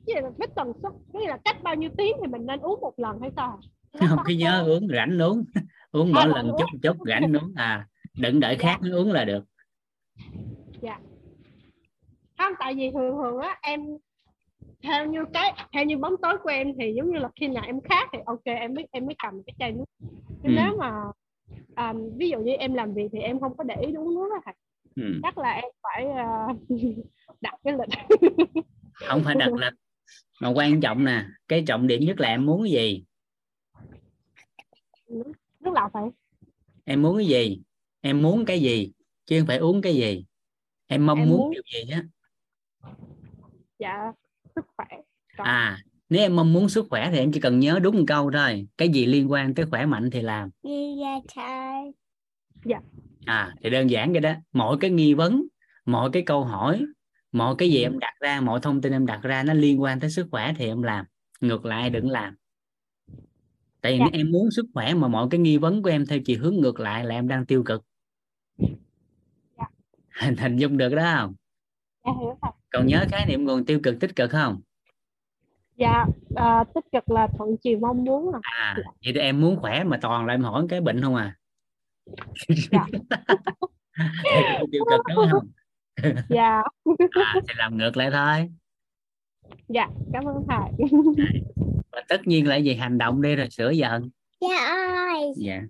cái 0.07 0.23
là 0.23 0.31
cái 0.39 0.49
tần 0.57 0.73
suất 0.83 0.93
nghĩa 1.13 1.29
là 1.29 1.39
cách 1.45 1.63
bao 1.63 1.75
nhiêu 1.75 1.91
tiếng 1.99 2.17
thì 2.21 2.27
mình 2.27 2.47
nên 2.47 2.61
uống 2.61 2.81
một 2.81 2.93
lần 2.97 3.21
hay 3.21 3.31
sao? 3.37 3.61
Không 4.09 4.19
cái 4.25 4.37
nhớ 4.37 4.65
uống 4.67 4.89
rảnh 4.89 5.19
uống. 5.19 5.45
Uống 5.93 6.13
mỗi 6.13 6.29
lần 6.29 6.51
chút 6.59 6.67
chút 6.83 6.97
rảnh 7.07 7.33
uống. 7.37 7.53
À 7.57 7.87
đừng 8.19 8.41
đợi 8.41 8.57
khác 8.57 8.79
nó 8.83 8.97
uống 8.97 9.13
là 9.13 9.25
được. 9.25 9.45
Dạ. 10.83 10.99
Không 12.39 12.53
tại 12.59 12.75
vì 12.75 12.91
thường 12.91 13.17
thường 13.23 13.39
á 13.39 13.59
em 13.63 13.81
theo 14.83 15.07
như 15.07 15.25
cái 15.33 15.53
theo 15.73 15.85
như 15.85 15.99
bóng 15.99 16.15
tối 16.23 16.39
của 16.43 16.51
em 16.51 16.73
thì 16.81 16.93
giống 16.97 17.11
như 17.13 17.19
là 17.19 17.29
khi 17.41 17.49
nào 17.49 17.65
em 17.67 17.81
khát 17.81 18.09
thì 18.13 18.19
ok 18.27 18.45
em 18.45 18.75
mới 18.75 18.89
em 18.91 19.07
mới 19.07 19.15
cầm 19.23 19.43
cái 19.47 19.55
chai 19.59 19.73
nước. 19.73 19.85
Ừ. 20.45 20.51
nếu 20.57 20.77
mà 20.79 20.91
um, 21.77 22.19
ví 22.19 22.31
dụ 22.31 22.39
như 22.39 22.53
em 22.53 22.75
làm 22.75 22.95
việc 22.95 23.09
thì 23.13 23.19
em 23.19 23.41
không 23.41 23.57
có 23.57 23.65
để 23.65 23.75
ý 23.81 23.95
uống 23.95 24.15
nước 24.15 24.29
đó 24.31 24.53
ừ. 24.97 25.21
chắc 25.23 25.39
là 25.39 25.51
em 25.51 25.65
phải 25.83 26.07
uh, 26.07 26.57
đặt 27.41 27.55
cái 27.65 27.75
lịch. 27.75 28.21
Không 28.95 29.23
phải 29.25 29.35
đặt 29.35 29.53
lịch. 29.53 29.73
Mà 30.41 30.49
quan 30.49 30.81
trọng 30.81 31.05
nè 31.05 31.25
cái 31.49 31.65
trọng 31.67 31.87
điểm 31.87 32.03
nhất 32.05 32.21
là 32.21 32.29
em 32.29 32.47
muốn 32.47 32.63
cái 32.63 32.73
gì? 32.73 33.05
Nước 35.61 35.71
lọc 35.75 35.93
phải. 35.93 36.03
Em 36.85 37.03
muốn 37.03 37.17
cái 37.17 37.27
gì? 37.27 37.61
Em 38.01 38.23
muốn 38.23 38.45
cái 38.45 38.61
gì? 38.61 38.93
Chứ 39.27 39.41
không 39.41 39.47
phải 39.47 39.57
uống 39.57 39.83
cái 39.83 39.95
gì. 39.95 40.25
Em 40.87 41.07
mong 41.07 41.19
em 41.19 41.29
muốn, 41.29 41.39
muốn 41.39 41.53
điều 41.53 41.63
gì 41.73 41.91
á? 41.91 42.03
Dạ 43.79 44.13
sức 44.59 44.67
khỏe. 44.77 44.87
Còn... 45.37 45.47
à 45.47 45.79
nếu 46.09 46.23
em 46.23 46.37
mong 46.37 46.53
muốn 46.53 46.69
sức 46.69 46.87
khỏe 46.91 47.11
thì 47.13 47.19
em 47.19 47.33
chỉ 47.33 47.41
cần 47.41 47.61
nhớ 47.61 47.79
đúng 47.83 47.97
một 47.97 48.05
câu 48.07 48.31
thôi. 48.31 48.67
Cái 48.79 48.89
gì 48.89 49.07
liên 49.07 49.31
quan 49.31 49.55
tới 49.55 49.67
khỏe 49.67 49.87
mạnh 49.87 50.11
thì 50.11 50.23
làm. 50.23 50.51
Dạ. 52.65 52.81
À 53.27 53.55
thì 53.63 53.71
đơn 53.71 53.91
giản 53.91 54.13
vậy 54.13 54.21
đó. 54.21 54.33
Mỗi 54.53 54.77
cái 54.81 54.91
nghi 54.91 55.15
vấn 55.15 55.47
mọi 55.85 56.11
cái 56.13 56.23
câu 56.23 56.45
hỏi 56.45 56.87
mọi 57.33 57.55
cái 57.59 57.71
gì 57.71 57.83
em 57.83 57.99
đặt 57.99 58.15
ra 58.21 58.41
mọi 58.41 58.61
thông 58.63 58.81
tin 58.81 58.93
em 58.93 59.07
đặt 59.07 59.21
ra 59.23 59.43
nó 59.43 59.55
liên 59.55 59.83
quan 59.83 60.01
tới 60.01 60.11
sức 60.11 60.27
khỏe 60.31 60.55
thì 60.59 60.67
em 60.67 60.83
làm. 60.83 61.05
Ngược 61.41 61.65
lại 61.65 61.91
đừng 61.91 62.11
làm. 62.11 62.37
Tại 63.81 63.93
vì 63.93 63.99
dạ. 63.99 64.05
nếu 64.13 64.21
em 64.21 64.31
muốn 64.31 64.51
sức 64.51 64.67
khỏe 64.75 64.95
mà 64.95 65.09
mọi 65.09 65.29
cái 65.31 65.41
nghi 65.41 65.59
vấn 65.59 65.83
của 65.83 65.91
em 65.91 66.07
theo 66.07 66.19
chiều 66.25 66.39
hướng 66.41 66.55
ngược 66.55 66.81
lại 66.81 67.05
là 67.05 67.15
em 67.15 67.29
đang 67.29 67.47
tiêu 67.47 67.63
cực. 67.63 67.85
Dạ. 69.59 69.67
hình 70.21 70.37
hình 70.39 70.57
dung 70.57 70.77
được 70.77 70.95
đó 70.95 71.15
không? 71.17 71.35
Dạ, 72.05 72.13
hiểu 72.21 72.39
rồi. 72.43 72.53
Còn 72.71 72.87
nhớ 72.87 73.05
khái 73.11 73.27
niệm 73.27 73.45
nguồn 73.45 73.65
tiêu 73.67 73.81
cực 73.83 74.01
tích 74.01 74.17
cực 74.17 74.31
không? 74.31 74.61
Dạ 75.77 76.05
à, 76.37 76.65
tích 76.75 76.85
cực 76.93 77.11
là 77.11 77.29
thuận 77.39 77.57
chiều 77.63 77.79
mong 77.79 78.05
muốn 78.05 78.33
à, 78.35 78.39
à 78.43 78.77
vậy 79.05 79.13
thì 79.15 79.21
em 79.21 79.41
muốn 79.41 79.57
khỏe 79.61 79.85
mà 79.85 79.99
toàn 80.03 80.27
là 80.27 80.35
em 80.35 80.43
hỏi 80.43 80.67
cái 80.69 80.81
bệnh 80.81 81.03
không 81.03 81.15
à? 81.15 81.37
Dạ. 82.73 82.87
tiêu 84.73 84.85
cực 84.91 85.01
đúng 85.17 85.27
không? 85.31 85.49
Dạ. 86.29 86.63
À, 87.13 87.35
thì 87.49 87.55
làm 87.57 87.77
ngược 87.77 87.97
lại 87.97 88.11
thôi. 88.13 88.49
Dạ 89.69 89.89
cảm 90.13 90.25
ơn 90.25 90.47
thầy. 90.49 90.89
Và 91.93 92.03
tất 92.09 92.27
nhiên 92.27 92.49
là 92.49 92.57
gì 92.57 92.75
hành 92.75 92.99
động 92.99 93.23
đi 93.23 93.37
rồi 93.37 93.51
sửa 93.51 93.71
dần 93.71 94.11
Cha 94.41 94.67
ơi, 94.67 95.33
dạ. 95.37 95.63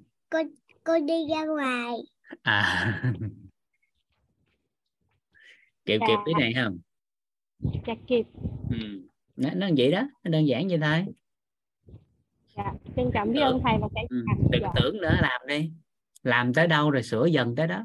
Cô 0.85 0.99
đi 1.07 1.27
ra 1.31 1.45
ngoài. 1.45 1.95
à. 2.43 3.03
Kịp 5.85 5.99
Dạ. 6.01 6.07
kịp 6.07 6.19
cái 6.27 6.35
này 6.41 6.53
không 6.65 6.79
dạ 7.61 7.95
kịp. 8.07 8.27
Ừ. 8.71 8.77
nó, 9.37 9.51
nó 9.55 9.69
vậy 9.77 9.93
đó 9.93 10.03
nó 10.25 10.31
đơn 10.31 10.49
giản 10.49 10.69
vậy 10.69 10.79
thôi. 10.83 11.05
Dạ 12.57 12.73
trân 12.97 13.11
trọng 13.15 13.33
biết 13.33 13.41
ơn 13.41 13.61
thầy 13.65 13.79
và 13.81 13.89
cả 13.95 14.01
ừ. 14.11 14.25
đừng 14.51 14.63
dạ. 14.63 14.73
tưởng 14.77 15.01
nữa 15.01 15.17
làm 15.23 15.41
đi. 15.49 15.71
Làm 16.23 16.55
tới 16.55 16.67
đâu 16.67 16.91
rồi 16.91 17.03
sửa 17.03 17.27
dần 17.27 17.57
tới 17.57 17.67
đó. 17.67 17.85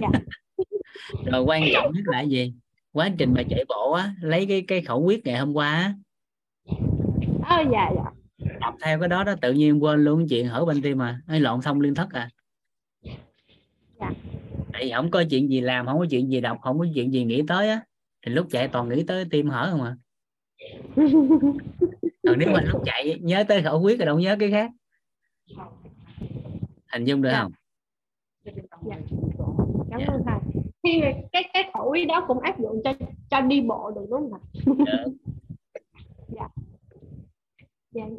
Dạ. 0.00 0.08
rồi 1.32 1.42
quan 1.42 1.62
trọng 1.72 1.92
nhất 1.94 2.02
là 2.04 2.20
gì? 2.20 2.54
Quá 2.92 3.10
trình 3.18 3.34
mà 3.34 3.42
chạy 3.50 3.64
bộ 3.68 3.92
á 3.92 4.14
lấy 4.20 4.46
cái 4.46 4.64
cái 4.68 4.82
khẩu 4.82 5.02
quyết 5.02 5.26
ngày 5.26 5.38
hôm 5.38 5.52
qua 5.52 5.72
á. 5.72 5.94
Ờ, 7.44 7.64
dạ 7.72 7.92
dạ. 7.96 8.04
Đọc 8.60 8.74
theo 8.82 9.00
cái 9.00 9.08
đó 9.08 9.24
đó 9.24 9.34
tự 9.40 9.52
nhiên 9.52 9.82
quên 9.82 10.04
luôn 10.04 10.26
chuyện 10.28 10.48
hỏi 10.48 10.64
bên 10.64 10.82
tim 10.82 10.98
mà. 10.98 11.20
Ấy 11.26 11.40
lộn 11.40 11.60
thông 11.62 11.80
liên 11.80 11.94
thất 11.94 12.10
à. 12.12 12.28
Dạ. 14.00 14.10
tại 14.72 14.90
không 14.94 15.10
có 15.10 15.24
chuyện 15.30 15.48
gì 15.48 15.60
làm 15.60 15.86
không 15.86 15.98
có 15.98 16.06
chuyện 16.10 16.30
gì 16.30 16.40
đọc 16.40 16.58
không 16.62 16.78
có 16.78 16.86
chuyện 16.94 17.12
gì 17.12 17.24
nghĩ 17.24 17.42
tới 17.48 17.68
á 17.68 17.80
thì 18.26 18.32
lúc 18.32 18.46
chạy 18.50 18.68
toàn 18.68 18.88
nghĩ 18.88 19.04
tới 19.06 19.24
tim 19.30 19.48
hở 19.48 19.68
không 19.70 19.82
à? 19.82 19.96
Còn 22.26 22.38
nếu 22.38 22.48
mà 22.52 22.60
lúc 22.60 22.82
chạy 22.84 23.18
nhớ 23.22 23.44
tới 23.48 23.62
khẩu 23.62 23.80
quyết 23.82 23.98
rồi 23.98 24.06
đâu 24.06 24.18
nhớ 24.18 24.36
cái 24.40 24.50
khác. 24.50 24.70
Hình 26.92 27.04
dung 27.04 27.22
được 27.22 27.30
Dạ. 27.32 27.42
không? 27.42 27.52
Dạ 28.44 28.52
cảm 29.90 30.00
Dạ. 30.00 30.06
ơn 30.08 30.22
thầy. 30.26 30.62
Thì 30.84 31.00
cái 31.32 31.50
cái 31.52 31.70
khẩu 31.74 31.90
ý 31.90 32.04
đó 32.04 32.24
cũng 32.28 32.40
áp 32.40 32.60
dụng 32.60 32.80
cho 32.84 32.92
cho 33.30 33.40
đi 33.40 33.60
bộ 33.60 33.90
được 33.94 34.06
đúng 34.10 34.30
không 34.30 34.32
ạ? 34.32 34.40
Được. 34.66 35.12
dạ. 36.28 36.48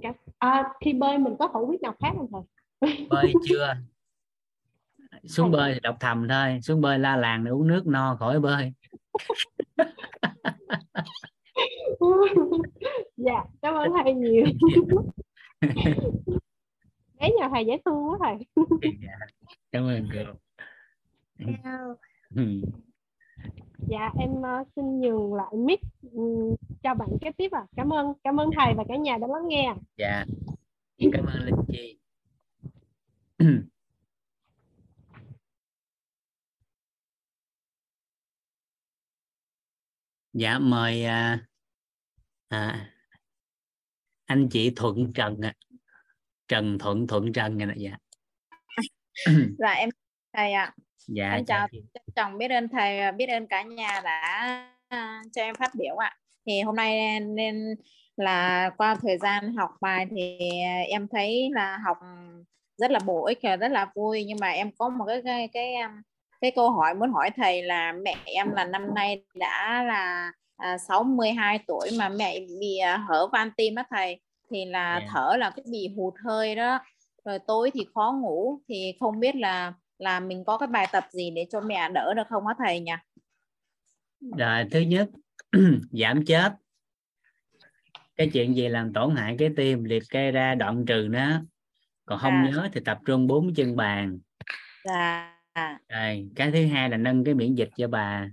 Cảm 0.02 0.14
à, 0.38 0.64
khi 0.86 0.94
bơi 0.94 1.18
mình 1.18 1.34
có 1.40 1.48
khẩu 1.48 1.68
quyết 1.68 1.82
nào 1.82 1.96
khác 2.02 2.12
không 2.18 2.28
thầy? 2.82 3.08
Bơi 3.10 3.34
chưa? 3.50 3.74
Xuống 5.24 5.52
bơi 5.52 5.74
thì 5.74 5.80
đọc 5.80 5.96
thầm 6.00 6.28
thôi. 6.30 6.60
Xuống 6.62 6.82
bơi 6.82 7.00
la 7.00 7.16
làng 7.18 7.44
để 7.44 7.52
uống 7.52 7.68
nước 7.68 7.88
no 7.88 8.16
khỏi 8.20 8.40
bơi 8.40 8.74
dạ 13.18 13.44
cảm 13.62 13.76
ơn 13.76 13.92
thầy 14.04 14.14
nhiều 14.14 14.46
bé 17.20 17.30
nhà 17.40 17.50
thầy 17.54 17.66
dễ 17.66 17.78
thương 17.86 18.10
quá 18.10 18.18
thầy 18.22 18.38
dạ. 18.82 19.18
cảm 19.72 19.84
ơn 19.84 20.08
cô? 20.14 20.20
Ừ. 22.36 22.44
dạ 23.88 24.12
em 24.20 24.42
ờ, 24.42 24.64
xin 24.76 25.00
nhường 25.00 25.34
lại 25.34 25.54
mic 25.54 25.80
ừm, 26.12 26.56
cho 26.84 26.94
bạn 26.94 27.10
kế 27.22 27.32
tiếp 27.32 27.52
ạ 27.52 27.66
cảm 27.76 27.94
ơn 27.94 28.14
cảm 28.24 28.40
ơn 28.40 28.50
thầy 28.58 28.74
và 28.78 28.84
cả 28.88 28.96
nhà 28.96 29.18
đã 29.18 29.28
lắng 29.28 29.48
nghe 29.48 29.74
dạ 29.98 30.26
cảm 31.14 31.26
ơn 31.26 31.46
linh 31.46 31.56
chi 31.68 31.98
dạ 40.34 40.60
mời 40.60 41.06
à, 41.06 41.40
à, 42.48 42.90
anh 44.26 44.50
chị 44.52 44.74
thuận 44.76 45.14
trần 45.14 45.42
ạ. 45.42 45.54
Trần 46.48 46.78
thuận 46.80 47.08
thuận 47.08 47.34
trần 47.34 47.58
này 47.58 47.68
nè 47.68 47.74
dạ. 47.78 47.98
Dạ 49.60 49.72
em 49.72 49.90
thầy 50.34 50.54
ạ. 50.54 50.74
Dạ 51.08 51.32
em 51.32 51.46
chào 51.46 51.68
trân 51.72 52.04
trọng 52.16 52.38
biết 52.38 52.52
ơn 52.52 52.68
thầy 52.70 53.00
và 53.00 53.12
biết 53.12 53.30
ơn 53.30 53.48
cả 53.48 53.64
nhà 53.64 54.02
đã 54.04 54.70
à, 54.88 55.22
cho 55.34 55.42
em 55.42 55.56
phát 55.56 55.72
biểu 55.76 55.96
ạ. 55.96 56.18
Thì 56.46 56.62
hôm 56.62 56.76
nay 56.76 57.20
nên 57.20 57.76
là 58.18 58.70
qua 58.78 58.96
thời 59.02 59.18
gian 59.18 59.54
học 59.54 59.70
bài 59.82 60.06
thì 60.12 60.38
em 60.90 61.08
thấy 61.12 61.50
là 61.54 61.78
học 61.78 61.98
rất 62.78 62.92
là 62.92 63.00
bổ 63.00 63.26
ích 63.26 63.40
và 63.44 63.56
rất 63.56 63.72
là 63.72 63.92
vui. 63.96 64.26
Nhưng 64.28 64.38
mà 64.42 64.50
em 64.50 64.72
có 64.78 64.90
một 64.90 65.06
cái 65.08 65.22
cái 65.26 65.48
cái 65.54 65.76
um, 65.76 66.02
cái 66.44 66.52
câu 66.56 66.72
hỏi 66.72 66.94
muốn 66.96 67.12
hỏi 67.12 67.30
thầy 67.36 67.64
là 67.64 67.92
mẹ 67.92 68.16
em 68.26 68.52
là 68.52 68.66
năm 68.66 68.94
nay 68.96 69.24
đã 69.36 69.84
là 69.84 70.32
à, 70.58 70.78
62 70.78 71.60
tuổi 71.68 71.90
mà 72.00 72.10
mẹ 72.10 72.40
bị 72.60 72.78
à, 72.78 72.98
hở 72.98 73.28
van 73.28 73.52
tim 73.58 73.76
đó 73.76 73.84
thầy 73.90 74.20
thì 74.52 74.66
là 74.66 75.00
Dạ. 75.02 75.08
thở 75.14 75.36
là 75.38 75.50
cái 75.50 75.66
bị 75.72 75.90
hụt 75.98 76.14
hơi 76.26 76.56
đó 76.56 76.80
rồi 77.26 77.40
tối 77.48 77.72
thì 77.74 77.86
khó 77.96 78.16
ngủ 78.22 78.60
thì 78.70 78.94
không 79.00 79.20
biết 79.20 79.36
là 79.36 79.74
là 79.98 80.20
mình 80.20 80.44
có 80.46 80.58
cái 80.58 80.68
bài 80.68 80.88
tập 80.92 81.04
gì 81.12 81.32
để 81.32 81.46
cho 81.52 81.62
mẹ 81.62 81.90
đỡ 81.90 82.14
được 82.14 82.28
không 82.30 82.48
hả 82.48 82.54
thầy 82.58 82.80
nhỉ? 82.80 82.92
rồi 84.38 84.66
thứ 84.72 84.80
nhất 84.80 85.10
giảm 85.92 86.26
chết 86.26 86.54
cái 88.16 88.30
chuyện 88.34 88.56
gì 88.56 88.68
làm 88.68 88.94
tổn 88.94 89.16
hại 89.16 89.36
cái 89.40 89.50
tim 89.58 89.84
liệt 89.84 90.04
kê 90.10 90.32
ra 90.32 90.56
đoạn 90.56 90.86
trừ 90.86 91.08
nó 91.12 91.42
còn 92.06 92.20
không 92.20 92.34
À. 92.34 92.50
nhớ 92.52 92.70
thì 92.74 92.82
tập 92.86 93.00
trung 93.06 93.28
bốn 93.28 93.54
chân 93.54 93.76
bàn 93.76 94.20
Dạ, 95.56 95.78
rồi 95.90 96.30
cái 96.36 96.52
thứ 96.52 96.66
hai 96.66 96.90
là 96.90 96.98
nâng 96.98 97.24
cái 97.24 97.34
miễn 97.34 97.56
dịch 97.56 97.70
cho 97.78 97.88
bà. 97.88 98.30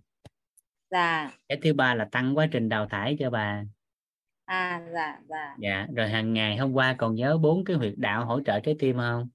Dạ, 0.90 1.30
cái 1.48 1.58
thứ 1.62 1.74
ba 1.74 1.94
là 1.94 2.04
tăng 2.12 2.36
quá 2.36 2.46
trình 2.52 2.68
đào 2.68 2.86
thải 2.86 3.16
cho 3.20 3.30
bà. 3.30 3.64
À, 4.44 4.82
dạ, 4.94 5.18
dạ, 5.28 5.56
dạ 5.60 5.86
rồi 5.96 6.08
hàng 6.08 6.32
ngày 6.32 6.56
hôm 6.56 6.72
qua 6.72 6.94
còn 6.98 7.14
nhớ 7.14 7.38
bốn 7.38 7.64
cái 7.64 7.76
huyệt 7.76 7.94
đạo 7.96 8.24
hỗ 8.26 8.40
trợ 8.42 8.60
trái 8.60 8.76
tim 8.78 8.96
không? 8.96 9.28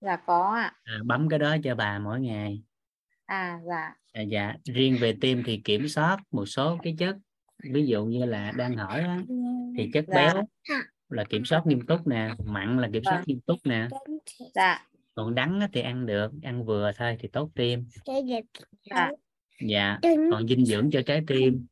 Dạ 0.00 0.16
có 0.16 0.54
ạ. 0.54 0.72
à, 0.84 0.94
bấm 1.04 1.28
cái 1.28 1.38
đó 1.38 1.56
cho 1.64 1.74
bà 1.74 1.98
mỗi 1.98 2.20
ngày. 2.20 2.62
À, 3.26 3.60
dạ, 3.68 3.94
à, 4.12 4.22
dạ 4.22 4.54
riêng 4.64 4.96
về 5.00 5.16
tim 5.20 5.42
thì 5.46 5.60
kiểm 5.64 5.88
soát 5.88 6.18
một 6.30 6.46
số 6.46 6.78
cái 6.82 6.94
chất 6.98 7.16
ví 7.72 7.86
dụ 7.86 8.04
như 8.04 8.24
là 8.24 8.52
đang 8.56 8.76
hỏi 8.76 9.00
á, 9.00 9.18
thì 9.78 9.90
chất 9.94 10.04
Dạ. 10.08 10.14
béo 10.14 10.44
là 11.08 11.24
kiểm 11.24 11.44
soát 11.44 11.66
nghiêm 11.66 11.86
túc 11.86 12.06
nè 12.06 12.30
mặn 12.44 12.78
là 12.78 12.88
kiểm 12.92 13.04
soát 13.04 13.16
Vâng. 13.16 13.24
nghiêm 13.26 13.40
túc 13.46 13.58
nè. 13.64 13.88
Dạ, 14.54 14.86
còn 15.18 15.34
đắng 15.34 15.60
thì 15.72 15.80
ăn 15.80 16.06
được 16.06 16.32
ăn 16.42 16.64
vừa 16.64 16.92
thôi 16.96 17.16
thì 17.20 17.28
tốt 17.28 17.50
tim 17.54 17.88
Cái 18.04 18.22
gì? 18.26 18.36
dạ, 18.82 19.10
dạ 19.60 19.98
còn 20.32 20.48
dinh 20.48 20.64
dưỡng 20.64 20.90
cho 20.92 21.00
trái 21.06 21.22
tim 21.26 21.66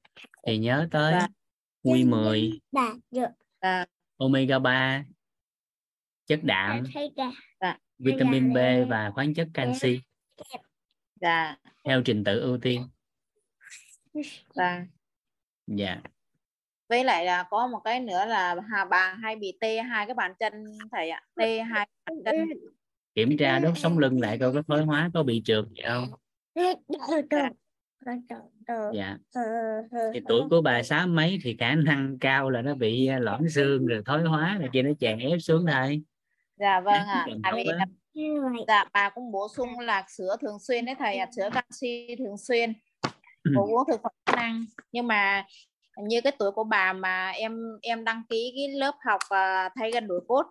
thì 0.46 0.58
nhớ 0.58 0.88
tới 0.90 1.12
Dạ. 1.12 1.28
quy 1.82 2.04
10 2.04 2.50
đạt 2.72 2.96
được. 3.10 3.26
dạ, 3.62 3.84
omega 4.16 4.58
3 4.58 5.04
chất 6.26 6.40
Đã 6.42 6.80
đạm 7.60 7.76
vitamin 7.98 8.52
B 8.52 8.56
Dạ. 8.56 8.84
và 8.88 9.10
khoáng 9.14 9.34
chất 9.34 9.48
canxi 9.54 10.00
dạ, 11.20 11.56
theo 11.84 12.02
trình 12.04 12.24
tự 12.24 12.40
ưu 12.40 12.58
tiên 12.58 12.88
dạ. 14.54 14.86
dạ 15.66 16.00
Với 16.88 17.04
lại 17.04 17.24
là 17.24 17.42
có 17.50 17.66
một 17.66 17.80
cái 17.84 18.00
nữa 18.00 18.26
là 18.26 18.56
hà 18.70 18.84
bà 18.84 19.14
hay 19.22 19.36
bị 19.36 19.58
tê 19.60 19.82
hai 19.82 20.06
cái 20.06 20.14
bàn 20.14 20.32
chân 20.38 20.52
thầy 20.92 21.10
ạ. 21.10 21.22
Tê 21.36 21.60
hai 21.60 21.88
bàn 22.06 22.16
chân. 22.24 22.48
Kiểm 23.16 23.36
tra 23.36 23.58
đốt 23.58 23.78
sống 23.78 23.98
lưng 23.98 24.20
lại 24.20 24.38
coi 24.38 24.52
có 24.52 24.62
thoái 24.62 24.82
hóa 24.82 25.10
có 25.14 25.22
bị 25.22 25.42
trượt 25.44 25.64
gì 25.68 25.82
không? 25.88 26.08
Dạ. 28.94 29.16
Thì 30.14 30.20
tuổi 30.28 30.48
của 30.50 30.60
bà 30.60 30.82
sáu 30.82 31.06
mấy 31.06 31.38
thì 31.42 31.56
khả 31.58 31.74
năng 31.74 32.18
cao 32.18 32.50
là 32.50 32.62
nó 32.62 32.74
bị 32.74 33.06
à, 33.06 33.18
loãng 33.18 33.48
xương 33.48 33.86
rồi 33.86 34.02
thoái 34.06 34.22
hóa 34.22 34.56
này 34.60 34.68
kia 34.72 34.82
nó 34.82 34.90
chèn 35.00 35.18
ép 35.18 35.38
xuống 35.40 35.66
thôi 35.72 36.02
Dạ 36.56 36.80
vâng 36.80 36.94
ạ. 36.94 37.26
Như 38.14 38.40
vậy. 38.42 38.64
dạ 38.68 38.84
bà 38.92 39.10
cũng 39.10 39.32
bổ 39.32 39.48
sung 39.56 39.78
là 39.78 40.04
sữa 40.08 40.36
thường 40.40 40.58
xuyên 40.58 40.84
đấy 40.84 40.94
thầy 40.98 41.16
ạ, 41.16 41.26
sữa 41.36 41.48
canxi 41.54 42.16
thường 42.18 42.36
xuyên. 42.38 42.72
Bổ 43.54 43.66
uống 43.66 43.84
thực 43.90 44.00
phẩm 44.02 44.12
chức 44.26 44.36
năng. 44.36 44.64
Nhưng 44.92 45.06
mà 45.06 45.44
như 46.02 46.20
cái 46.20 46.32
tuổi 46.38 46.50
của 46.52 46.64
bà 46.64 46.92
mà 46.92 47.30
em 47.30 47.58
em 47.82 48.04
đăng 48.04 48.22
ký 48.28 48.52
cái 48.56 48.68
lớp 48.80 48.94
học 49.06 49.20
à, 49.30 49.68
thay 49.76 49.90
gân 49.90 50.06
đổi 50.08 50.20
cốt 50.28 50.44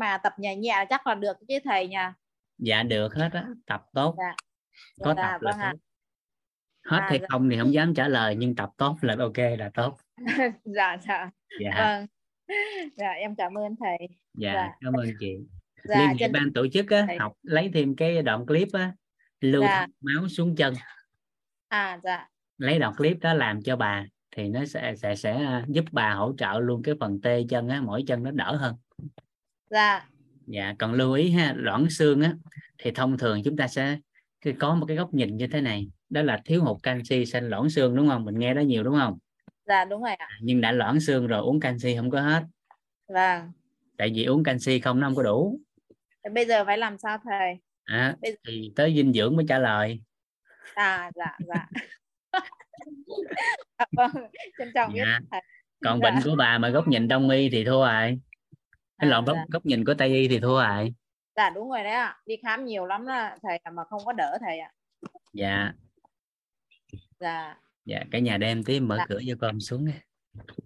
mà 0.00 0.18
tập 0.18 0.32
nhẹ 0.38 0.56
nhẹ 0.56 0.84
chắc 0.90 1.06
là 1.06 1.14
được 1.14 1.36
chứ 1.48 1.58
thầy 1.64 1.88
nha. 1.88 2.14
dạ 2.58 2.82
được 2.82 3.14
hết 3.14 3.28
á 3.32 3.46
tập 3.66 3.82
tốt 3.94 4.14
Dạ. 4.18 4.34
có 5.04 5.14
Dạ, 5.16 5.22
tập 5.32 5.42
là 5.42 5.50
vâng 5.52 5.60
ạ. 5.60 5.72
tốt 5.72 5.78
hết 6.90 6.98
À, 6.98 7.06
hay 7.10 7.18
dạ. 7.20 7.26
không 7.30 7.50
thì 7.50 7.58
không 7.58 7.72
dám 7.74 7.94
trả 7.94 8.08
lời 8.08 8.36
nhưng 8.38 8.54
tập 8.56 8.70
tốt 8.76 8.96
là 9.02 9.16
ok 9.18 9.38
là 9.58 9.70
tốt 9.74 9.98
dạ 10.64 10.96
dạ 11.08 11.30
dạ 11.60 11.70
vâng 11.78 12.06
dạ 12.96 13.10
em 13.10 13.34
cảm 13.36 13.58
ơn 13.58 13.74
thầy 13.80 13.98
dạ 14.34 14.52
dạ. 14.54 14.68
cảm 14.80 14.92
ơn 14.92 15.06
chị 15.20 15.36
dạ 15.84 15.98
liên 15.98 16.08
hệ 16.08 16.14
chân 16.18 16.32
ban 16.32 16.52
tổ 16.54 16.66
chức 16.72 16.90
á 16.90 17.04
thầy. 17.06 17.18
học 17.18 17.32
lấy 17.42 17.70
thêm 17.74 17.96
cái 17.96 18.22
đoạn 18.22 18.46
clip 18.46 18.68
á 18.72 18.92
lưu 19.40 19.62
Dạ. 19.62 19.86
máu 20.00 20.28
xuống 20.28 20.56
chân 20.56 20.74
à 21.68 22.00
dạ 22.02 22.28
lấy 22.58 22.78
đoạn 22.78 22.94
clip 22.96 23.16
đó 23.20 23.34
làm 23.34 23.62
cho 23.62 23.76
bà 23.76 24.04
thì 24.36 24.48
nó 24.48 24.64
sẽ 24.64 24.94
sẽ 24.96 25.16
sẽ 25.16 25.32
à, 25.32 25.64
giúp 25.68 25.84
bà 25.92 26.14
hỗ 26.14 26.34
trợ 26.38 26.60
luôn 26.60 26.82
cái 26.82 26.94
phần 27.00 27.20
tê 27.20 27.44
chân 27.48 27.68
á 27.68 27.80
mỗi 27.80 28.04
chân 28.06 28.22
nó 28.22 28.30
đỡ 28.30 28.56
hơn. 28.56 28.74
Dạ. 29.70 30.08
Dạ 30.46 30.74
còn 30.78 30.92
lưu 30.92 31.12
ý 31.12 31.30
ha 31.30 31.54
loãng 31.56 31.90
xương 31.90 32.20
á 32.20 32.34
thì 32.78 32.90
thông 32.90 33.18
thường 33.18 33.42
chúng 33.44 33.56
ta 33.56 33.68
sẽ 33.68 33.98
có 34.58 34.74
một 34.74 34.86
cái 34.86 34.96
góc 34.96 35.14
nhìn 35.14 35.36
như 35.36 35.46
thế 35.46 35.60
này 35.60 35.88
đó 36.10 36.22
là 36.22 36.40
thiếu 36.44 36.64
hụt 36.64 36.82
canxi 36.82 37.26
sinh 37.26 37.48
loãng 37.48 37.70
xương 37.70 37.96
đúng 37.96 38.08
không? 38.08 38.24
Mình 38.24 38.38
nghe 38.38 38.54
đó 38.54 38.60
nhiều 38.60 38.82
đúng 38.82 38.94
không? 38.98 39.18
Dạ 39.66 39.84
đúng 39.84 40.02
rồi 40.02 40.14
ạ. 40.14 40.28
Nhưng 40.40 40.60
đã 40.60 40.72
loãng 40.72 41.00
xương 41.00 41.26
rồi 41.26 41.40
uống 41.40 41.60
canxi 41.60 41.96
không 41.96 42.10
có 42.10 42.20
hết. 42.20 42.42
Vâng. 43.08 43.52
Tại 43.96 44.12
vì 44.14 44.24
uống 44.24 44.44
canxi 44.44 44.80
không 44.80 45.00
nó 45.00 45.06
không 45.06 45.14
có 45.14 45.22
đủ. 45.22 45.60
Bây 46.32 46.46
giờ 46.46 46.64
phải 46.64 46.78
làm 46.78 46.98
sao 46.98 47.18
thầy? 47.24 47.54
À, 47.84 48.16
Bây- 48.22 48.36
thì 48.48 48.72
tới 48.76 48.94
dinh 48.96 49.12
dưỡng 49.12 49.36
mới 49.36 49.44
trả 49.48 49.58
lời. 49.58 50.00
À 50.74 51.10
dạ 51.14 51.36
dạ 51.46 51.66
Dạ, 51.74 51.80
vâng 53.96 54.10
trân 54.58 54.70
trọng 54.74 54.92
Dạ. 54.96 55.18
thầy 55.30 55.40
còn 55.84 56.00
Dạ. 56.02 56.10
bệnh 56.10 56.22
của 56.24 56.36
bà 56.38 56.58
mà 56.58 56.68
góc 56.68 56.88
nhìn 56.88 57.08
đông 57.08 57.30
y 57.30 57.48
thì 57.50 57.64
thua 57.64 57.70
rồi. 57.84 58.20
Cái 58.98 59.08
À, 59.08 59.08
lộn 59.08 59.24
góc, 59.24 59.36
dạ. 59.36 59.44
góc 59.50 59.66
nhìn 59.66 59.84
của 59.84 59.94
tây 59.98 60.08
y 60.08 60.28
thì 60.28 60.40
thua 60.40 60.62
rồi. 60.62 60.94
Dạ 61.36 61.50
đúng 61.50 61.70
rồi 61.70 61.82
đấy 61.84 61.92
ạ. 61.92 62.20
Đi 62.26 62.36
khám 62.42 62.64
nhiều 62.64 62.86
lắm 62.86 63.06
đó 63.06 63.30
thầy 63.42 63.56
ạ, 63.56 63.70
mà 63.70 63.84
không 63.84 64.04
có 64.04 64.12
đỡ 64.12 64.38
thầy 64.40 64.58
ạ. 64.58 64.72
Dạ. 65.32 65.72
Dạ. 67.20 67.56
Dạ 67.84 68.04
cả 68.10 68.18
nhà 68.18 68.38
đem 68.38 68.64
tí 68.64 68.80
mở 68.80 68.96
Dạ. 68.98 69.06
cửa 69.08 69.20
cho 69.28 69.34
con 69.40 69.60
xuống 69.60 69.84
nha 69.84 70.00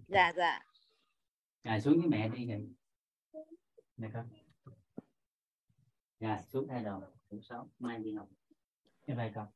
dạ 0.07 0.33
dạ. 0.37 0.61
À, 1.63 1.79
xuống 1.79 1.99
với 1.99 2.07
mẹ 2.09 2.29
đi 2.29 2.47
rồi 2.47 2.67
nè 3.97 4.07
con. 4.13 4.29
Dạ 6.19 6.41
xuống 6.47 6.67
thay 6.69 6.83
đồ 6.83 7.01
cũng 7.29 7.41
sáu 7.41 7.69
mai 7.79 7.99
đi 7.99 8.13
học. 8.13 8.27
Cái 9.07 9.15
vai 9.15 9.31
con 9.35 9.47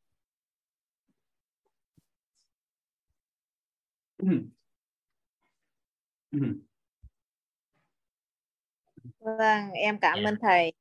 Ừ. 4.10 4.10
Ừ. 4.10 4.10
vâng 9.19 9.71
em 9.73 9.99
cảm 9.99 10.19
Dạ. 10.23 10.29
ơn 10.29 10.35
thầy. 10.41 10.73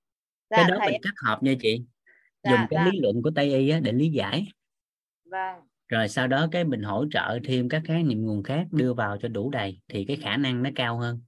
Cái 0.50 0.64
dạ 0.64 0.68
đó 0.68 0.76
thầy 0.80 0.92
mình 0.92 1.00
kết 1.02 1.10
hợp 1.26 1.42
nha 1.42 1.54
chị. 1.60 1.84
Dạ, 2.42 2.50
dùng 2.50 2.60
cái 2.70 2.84
dạ. 2.84 2.90
lý 2.92 2.98
luận 3.00 3.22
của 3.22 3.30
tây 3.34 3.54
y 3.54 3.68
á, 3.68 3.80
để 3.80 3.92
lý 3.92 4.10
giải. 4.10 4.46
Vâng. 5.24 5.60
Rồi 5.88 6.08
sau 6.08 6.26
đó 6.26 6.48
cái 6.52 6.64
mình 6.64 6.82
hỗ 6.82 7.04
trợ 7.10 7.38
thêm 7.44 7.68
các 7.68 7.82
khái 7.84 8.02
niệm 8.02 8.26
nguồn 8.26 8.42
khác 8.42 8.66
đưa 8.70 8.94
vào 8.94 9.16
cho 9.18 9.28
đủ 9.28 9.50
đầy 9.50 9.80
thì 9.88 10.04
cái 10.04 10.16
khả 10.16 10.36
năng 10.36 10.62
nó 10.62 10.70
cao 10.74 10.98
hơn. 10.98 11.20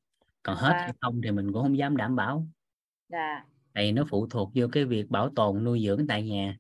Còn 0.42 0.56
hết 0.56 0.70
Vâng. 0.70 0.80
hay 0.80 0.92
không 1.00 1.20
thì 1.24 1.30
mình 1.30 1.52
cũng 1.52 1.62
không 1.62 1.78
dám 1.78 1.96
đảm 1.96 2.16
bảo. 2.16 2.46
Dạ. 3.08 3.44
Tại 3.72 3.92
nó 3.92 4.04
phụ 4.10 4.26
thuộc 4.26 4.50
vô 4.54 4.66
cái 4.72 4.84
việc 4.84 5.08
bảo 5.08 5.30
tồn 5.36 5.64
nuôi 5.64 5.82
dưỡng 5.84 6.06
tại 6.06 6.22
nhà. 6.22 6.56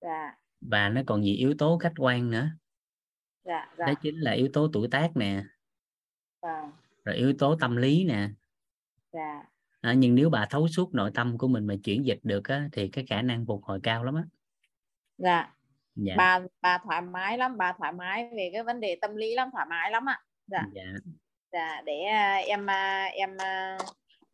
Dạ. 0.00 0.34
Và 0.60 0.88
nó 0.88 1.00
còn 1.06 1.20
nhiều 1.20 1.34
yếu 1.38 1.54
tố 1.58 1.78
khách 1.78 1.92
quan 1.98 2.30
nữa 2.30 2.50
dạ 3.44 3.68
dạ. 3.78 3.86
Đó 3.86 3.92
chính 4.02 4.20
là 4.20 4.32
yếu 4.32 4.48
tố 4.52 4.68
tuổi 4.72 4.88
tác 4.90 5.10
nè. 5.14 5.42
Vâng. 6.42 6.70
Rồi 7.04 7.16
yếu 7.16 7.32
tố 7.38 7.56
tâm 7.60 7.76
lý 7.76 8.04
nè. 8.04 8.28
Dạ. 9.12 9.42
À, 9.80 9.92
nhưng 9.92 10.14
nếu 10.14 10.30
bà 10.30 10.46
thấu 10.50 10.68
suốt 10.68 10.94
nội 10.94 11.10
tâm 11.14 11.38
của 11.38 11.48
mình 11.48 11.66
mà 11.66 11.74
chuyển 11.84 12.06
dịch 12.06 12.18
được 12.22 12.48
á, 12.48 12.68
thì 12.72 12.88
cái 12.88 13.06
khả 13.08 13.22
năng 13.22 13.46
phục 13.46 13.64
hồi 13.64 13.80
cao 13.82 14.04
lắm 14.04 14.14
á. 14.14 14.22
Dạ. 15.18 15.50
Dạ. 15.94 16.14
Bà 16.16 16.40
bà 16.60 16.78
thoải 16.78 17.02
mái 17.02 17.38
lắm 17.38 17.56
bà 17.56 17.72
thoải 17.72 17.92
mái 17.92 18.30
về 18.36 18.50
cái 18.52 18.62
vấn 18.62 18.80
đề 18.80 18.98
tâm 19.00 19.16
lý 19.16 19.34
lắm 19.34 19.48
thoải 19.52 19.66
mái 19.70 19.90
lắm 19.90 20.08
ạ 20.08 20.20
dạ. 20.46 20.62
Dạ. 20.74 20.82
Dạ 21.52 21.82
để 21.84 22.00
à, 22.00 22.36
em 22.36 22.70
à, 22.70 23.04
em 23.04 23.36
à, 23.36 23.78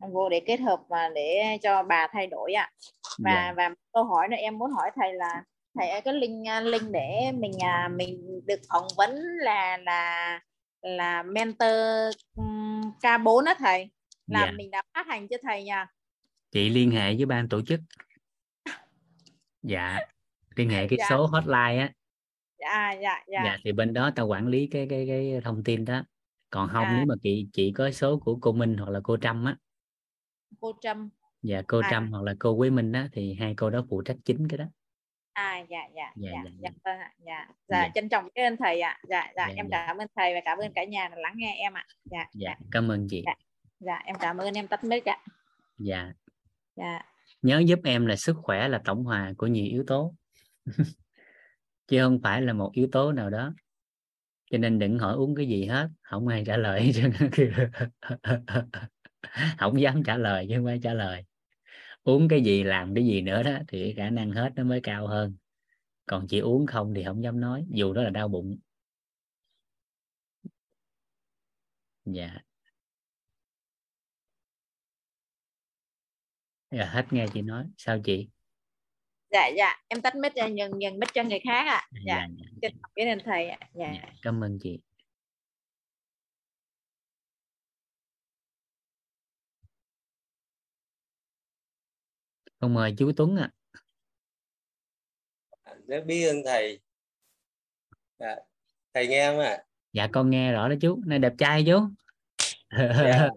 em 0.01 0.11
vô 0.11 0.29
để 0.29 0.41
kết 0.45 0.57
hợp 0.57 0.81
mà 0.89 1.09
để 1.15 1.57
cho 1.61 1.83
bà 1.83 2.07
thay 2.11 2.27
đổi 2.27 2.53
ạ. 2.53 2.71
Và 3.17 3.31
dạ. 3.33 3.53
và 3.57 3.75
câu 3.93 4.03
hỏi 4.03 4.27
nữa 4.27 4.37
em 4.37 4.57
muốn 4.57 4.71
hỏi 4.71 4.91
thầy 4.95 5.13
là 5.13 5.43
thầy 5.75 5.89
ơi, 5.89 6.01
cái 6.05 6.13
link 6.13 6.47
à, 6.47 6.61
link 6.61 6.91
để 6.91 7.31
mình 7.33 7.51
à, 7.63 7.89
mình 7.97 8.41
được 8.45 8.59
phỏng 8.69 8.87
vấn 8.97 9.15
là 9.41 9.77
là 9.77 10.39
là 10.81 11.23
mentor 11.23 11.71
um, 12.35 12.81
K4 13.01 13.45
á 13.45 13.55
thầy 13.59 13.89
là 14.27 14.45
Dạ. 14.45 14.51
mình 14.57 14.71
đã 14.71 14.83
phát 14.93 15.07
hành 15.07 15.27
cho 15.27 15.37
thầy 15.43 15.63
nha 15.63 15.87
chị 16.51 16.69
liên 16.69 16.91
hệ 16.91 17.15
với 17.15 17.25
ban 17.25 17.49
tổ 17.49 17.61
chức 17.61 17.79
dạ 19.63 19.99
liên 20.55 20.69
hệ 20.69 20.87
cái 20.87 20.97
Dạ. 20.99 21.05
số 21.09 21.25
hotline 21.27 21.77
á 21.77 21.91
dạ 22.59 22.91
dạ 23.01 23.23
dạ. 23.27 23.41
dạ 23.45 23.57
thì 23.63 23.71
bên 23.71 23.93
đó 23.93 24.11
tao 24.15 24.27
quản 24.27 24.47
lý 24.47 24.67
cái 24.67 24.87
cái 24.89 25.05
cái 25.07 25.41
thông 25.43 25.63
tin 25.63 25.85
đó 25.85 26.03
còn 26.49 26.69
không 26.69 26.83
À. 26.85 26.93
nếu 26.97 27.05
mà 27.05 27.15
chị 27.23 27.47
chị 27.53 27.71
có 27.75 27.91
số 27.91 28.19
của 28.19 28.37
cô 28.41 28.51
Minh 28.51 28.77
hoặc 28.77 28.89
là 28.89 28.99
cô 29.03 29.17
Trâm 29.17 29.45
á 29.45 29.57
cô 30.59 30.73
Trâm 30.81 31.09
và 31.43 31.63
cô 31.67 31.79
À. 31.79 31.87
Trâm 31.91 32.11
hoặc 32.11 32.23
là 32.23 32.35
cô 32.39 32.57
Quế 32.57 32.69
Minh 32.69 32.91
đó 32.91 33.05
thì 33.13 33.33
hai 33.33 33.53
cô 33.57 33.69
đó 33.69 33.85
phụ 33.89 34.01
trách 34.01 34.17
chính 34.25 34.47
cái 34.47 34.57
đó 34.57 34.65
à 35.41 35.59
dạ 35.69 35.87
dạ 35.95 36.11
Dạ, 36.15 36.29
dạ 36.33 36.41
dạ, 36.45 36.51
dạ 36.59 36.69
dạ. 36.69 36.69
vâng 36.85 36.99
dạ 37.25 37.47
Dạ. 37.67 37.81
dạ 37.81 37.89
trân 37.95 38.09
trọng 38.09 38.25
biết 38.35 38.41
ơn 38.41 38.57
thầy 38.57 38.81
ạ 38.81 38.99
dạ 39.09 39.31
dạ 39.35 39.47
Dạ, 39.47 39.53
em 39.55 39.67
dạ. 39.71 39.85
cảm 39.87 39.97
ơn 39.97 40.07
thầy 40.15 40.33
và 40.33 40.39
cảm 40.45 40.57
ơn 40.57 40.73
cả 40.73 40.83
nhà 40.83 41.07
đã 41.07 41.15
lắng 41.17 41.33
nghe 41.35 41.55
em 41.59 41.73
ạ 41.73 41.85
dạ 42.03 42.25
dạ 42.33 42.55
cảm 42.71 42.91
ơn 42.91 43.07
chị 43.09 43.23
Dạ. 43.25 43.33
dạ 43.79 44.01
em 44.05 44.15
cảm 44.19 44.37
ơn 44.37 44.53
em 44.53 44.67
tắt 44.67 44.83
mic 44.83 45.05
ạ 45.09 45.17
dạ 45.77 46.13
dạ 46.75 47.01
nhớ 47.41 47.59
giúp 47.59 47.79
em 47.83 48.05
là 48.05 48.15
sức 48.15 48.35
khỏe 48.41 48.67
là 48.67 48.81
tổng 48.85 49.03
hòa 49.03 49.33
của 49.37 49.47
nhiều 49.47 49.65
yếu 49.65 49.83
tố 49.87 50.13
chứ 51.87 52.01
không 52.03 52.19
phải 52.23 52.41
là 52.41 52.53
một 52.53 52.71
yếu 52.73 52.87
tố 52.91 53.11
nào 53.11 53.29
đó 53.29 53.53
cho 54.51 54.57
nên 54.57 54.79
đừng 54.79 54.99
hỏi 54.99 55.15
uống 55.15 55.35
cái 55.35 55.47
gì 55.47 55.65
hết 55.65 55.89
không 56.01 56.27
ai 56.27 56.43
trả 56.47 56.57
lời 56.57 56.91
trơn. 56.95 57.11
không 59.57 59.81
dám 59.81 60.03
trả 60.03 60.17
lời 60.17 60.45
chứ 60.49 60.55
không 60.57 60.65
phải 60.65 60.79
trả 60.83 60.93
lời 60.93 61.23
uống 62.03 62.27
cái 62.27 62.41
gì 62.41 62.63
làm 62.63 62.95
cái 62.95 63.05
gì 63.05 63.21
nữa 63.21 63.43
đó 63.43 63.59
thì 63.67 63.93
khả 63.97 64.09
năng 64.09 64.31
hết 64.31 64.51
nó 64.55 64.63
mới 64.63 64.79
cao 64.83 65.07
hơn. 65.07 65.35
Còn 66.05 66.27
chỉ 66.29 66.39
uống 66.39 66.67
không 66.67 66.93
thì 66.95 67.03
không 67.03 67.23
dám 67.23 67.39
nói 67.39 67.65
dù 67.69 67.93
đó 67.93 68.03
là 68.03 68.09
đau 68.09 68.27
bụng. 68.27 68.57
Dạ. 72.05 72.37
Rồi, 76.71 76.85
hết 76.85 77.05
nghe 77.11 77.25
chị 77.33 77.41
nói. 77.41 77.65
Sao 77.77 77.99
chị? 78.03 78.29
Dạ 79.31 79.47
dạ. 79.57 79.75
Em 79.87 80.01
tắt 80.01 80.15
mic 80.15 80.33
nhường 80.35 80.79
nhường 80.79 80.99
mic 80.99 81.09
cho 81.13 81.23
người 81.23 81.39
khác 81.43 81.67
ạ. 81.67 81.87
Dạ. 82.05 82.27
Dạ, 82.29 82.45
dạ, 82.61 82.69
trọng 82.69 82.91
biết 82.95 83.05
ơn 83.05 83.19
thầy 83.25 83.49
ạ. 83.49 83.59
Dạ. 83.73 83.91
Dạ. 83.93 84.09
cảm 84.21 84.43
ơn 84.43 84.57
chị 84.61 84.79
con 92.61 92.73
mời 92.73 92.93
chú 92.97 93.11
Tuấn 93.17 93.35
ạ. 93.37 93.49
Rất 95.87 96.05
biết 96.05 96.27
ơn 96.27 96.41
thầy. 96.45 96.79
Dạ. 98.19 98.35
thầy 98.93 99.07
nghe 99.07 99.27
không 99.31 99.39
ạ? 99.39 99.63
Dạ 99.93 100.07
con 100.11 100.29
nghe 100.29 100.51
rõ 100.51 100.69
đó 100.69 100.75
chú. 100.81 100.99
Nay 101.05 101.19
đẹp 101.19 101.33
trai 101.37 101.63
chú. 101.67 101.79
Dạ. 102.77 103.29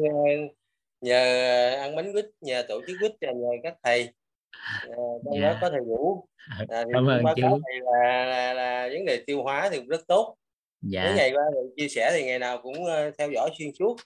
nhờ, 0.00 0.10
nhờ 1.00 1.70
ăn 1.80 1.96
bánh 1.96 2.12
quýt 2.12 2.26
nhờ 2.40 2.64
tổ 2.68 2.80
chức 2.86 2.96
quýt 3.00 3.12
nhờ 3.20 3.28
các 3.62 3.74
thầy. 3.82 4.08
À, 4.50 4.96
trong 5.24 5.34
Dạ. 5.40 5.52
đó 5.52 5.58
có 5.60 5.70
thầy 5.70 5.80
Vũ. 5.80 6.28
À, 6.68 6.84
Cảm 6.92 7.06
ơn 7.08 7.22
chú. 7.36 7.60
thầy 7.64 7.80
là, 7.80 8.24
là, 8.26 8.54
là 8.54 8.88
vấn 8.92 9.04
đề 9.04 9.22
tiêu 9.26 9.42
hóa 9.42 9.68
thì 9.72 9.78
cũng 9.78 9.88
rất 9.88 10.06
tốt. 10.06 10.36
Mấy 10.82 10.90
dạ 10.92 11.14
ngày 11.16 11.32
qua 11.32 11.42
chia 11.76 11.88
sẻ 11.88 12.10
thì 12.14 12.24
ngày 12.26 12.38
nào 12.38 12.62
cũng 12.62 12.84
ờ, 12.86 13.10
theo 13.18 13.30
dõi 13.34 13.50
xuyên 13.58 13.70
suốt 13.78 13.96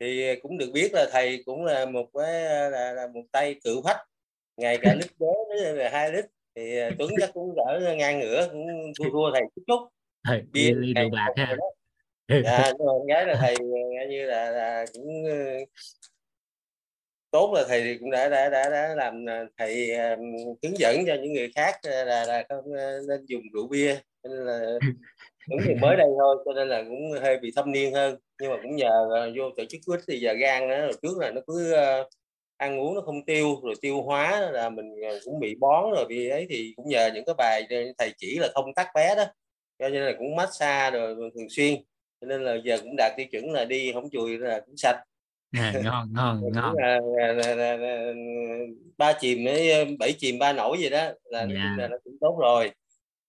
thì 0.00 0.36
cũng 0.42 0.58
được 0.58 0.70
biết 0.72 0.92
là 0.92 1.06
thầy 1.12 1.42
cũng 1.46 1.64
là 1.64 1.86
một 1.86 2.06
cái 2.14 2.44
ờ, 2.46 2.70
là, 2.70 2.92
là 2.92 3.06
một 3.06 3.22
tay 3.32 3.54
cự 3.64 3.80
phách 3.84 3.98
ngày 4.56 4.78
cả 4.82 4.94
lít 4.94 5.10
đế 5.18 5.26
đến 5.62 5.76
là 5.76 5.90
hai 5.90 6.12
lít 6.12 6.24
thì 6.56 6.78
ờ, 6.78 6.90
Tuấn 6.98 7.10
chắc 7.20 7.30
cũng 7.34 7.54
đỡ 7.56 7.94
ngang 7.98 8.20
ngửa 8.20 8.48
cũng 8.52 8.66
thua 8.98 9.10
thua 9.10 9.32
thầy 9.32 9.42
chút 9.56 9.62
chút. 9.66 9.88
Thôi, 10.28 10.42
bia 10.52 10.74
ly, 10.74 10.94
rượu 10.94 11.10
bạc 11.10 11.28
ha. 11.36 11.56
đó. 11.58 11.66
dạ 12.44 12.72
nhưng 12.78 12.86
mà 13.08 13.24
là 13.24 13.36
thầy 13.40 13.54
như 14.08 14.26
là, 14.26 14.50
là 14.50 14.86
cũng 14.94 15.24
ờ, 15.24 15.34
tốt 17.30 17.52
là 17.54 17.64
thầy 17.68 17.98
cũng 18.00 18.10
đã 18.10 18.28
đã 18.28 18.48
đã, 18.48 18.70
đã 18.70 18.94
làm 18.94 19.24
ờ, 19.26 19.46
thầy 19.58 19.90
ờ, 19.90 20.16
hướng 20.62 20.78
dẫn 20.78 20.96
cho 21.06 21.14
những 21.22 21.32
người 21.32 21.52
khác 21.54 21.74
ờ, 21.82 22.04
là 22.04 22.24
là 22.24 22.44
không 22.48 22.72
ờ, 22.72 23.00
nên 23.08 23.26
dùng 23.26 23.42
rượu 23.54 23.68
bia. 23.68 23.96
Nên 24.24 24.32
là 24.32 24.78
đúng 25.50 25.58
thì 25.64 25.74
mới 25.74 25.96
đây 25.96 26.06
thôi 26.18 26.36
cho 26.44 26.52
nên 26.52 26.68
là 26.68 26.82
cũng 26.82 27.12
hơi 27.22 27.38
bị 27.38 27.50
thâm 27.56 27.72
niên 27.72 27.92
hơn. 27.94 28.16
Nhưng 28.40 28.50
mà 28.50 28.56
cũng 28.62 28.76
nhờ 28.76 29.08
ờ, 29.10 29.30
vô 29.36 29.50
tổ 29.56 29.64
chức 29.68 29.80
quýt 29.86 30.00
thì 30.08 30.20
giờ 30.20 30.32
gan 30.32 30.68
nó 30.68 30.76
rồi 30.80 30.92
trước 31.02 31.18
là 31.18 31.30
nó 31.30 31.40
cứ 31.46 31.72
ờ, 31.72 32.08
ăn 32.56 32.80
uống 32.80 32.94
nó 32.94 33.00
không 33.00 33.24
tiêu 33.26 33.60
rồi 33.64 33.74
tiêu 33.80 34.02
hóa 34.02 34.50
là 34.52 34.70
mình 34.70 34.86
ờ, 35.08 35.18
cũng 35.24 35.40
bị 35.40 35.54
bón 35.60 35.90
rồi 35.90 36.04
vì 36.08 36.28
ấy 36.28 36.46
thì 36.50 36.72
cũng 36.76 36.88
nhờ 36.88 37.10
những 37.14 37.24
cái 37.24 37.34
bài 37.38 37.62
thầy 37.98 38.10
chỉ 38.18 38.38
là 38.38 38.48
thông 38.54 38.74
tắc 38.74 38.88
bé 38.94 39.14
đó. 39.16 39.24
Cho 39.78 39.88
nên 39.88 40.02
là 40.02 40.12
cũng 40.18 40.36
massage 40.36 40.98
rồi 40.98 41.14
thường 41.34 41.48
xuyên. 41.50 41.74
Cho 42.20 42.26
nên 42.26 42.42
là 42.44 42.56
giờ 42.64 42.78
cũng 42.82 42.94
đạt 42.96 43.12
tiêu 43.16 43.26
chuẩn 43.32 43.52
là 43.52 43.64
đi 43.64 43.92
không 43.92 44.10
chùi 44.10 44.38
là 44.38 44.60
cũng 44.66 44.76
sạch. 44.76 45.00
À, 45.52 45.72
ngon 45.84 46.08
ngon 46.12 46.42
ngon. 46.52 46.74
là, 46.76 47.00
là, 47.16 47.32
là, 47.32 47.54
là, 47.54 47.76
là, 47.76 48.12
ba 48.98 49.12
chìm 49.20 49.38
bảy 49.98 50.12
chìm 50.18 50.38
ba 50.38 50.52
nổi 50.52 50.78
gì 50.78 50.88
đó 50.90 51.08
là 51.24 51.44
nói 51.44 51.54
Dạ. 51.54 51.74
là 51.78 51.88
nó 51.88 51.96
cũng 52.04 52.16
tốt 52.20 52.38
rồi. 52.40 52.70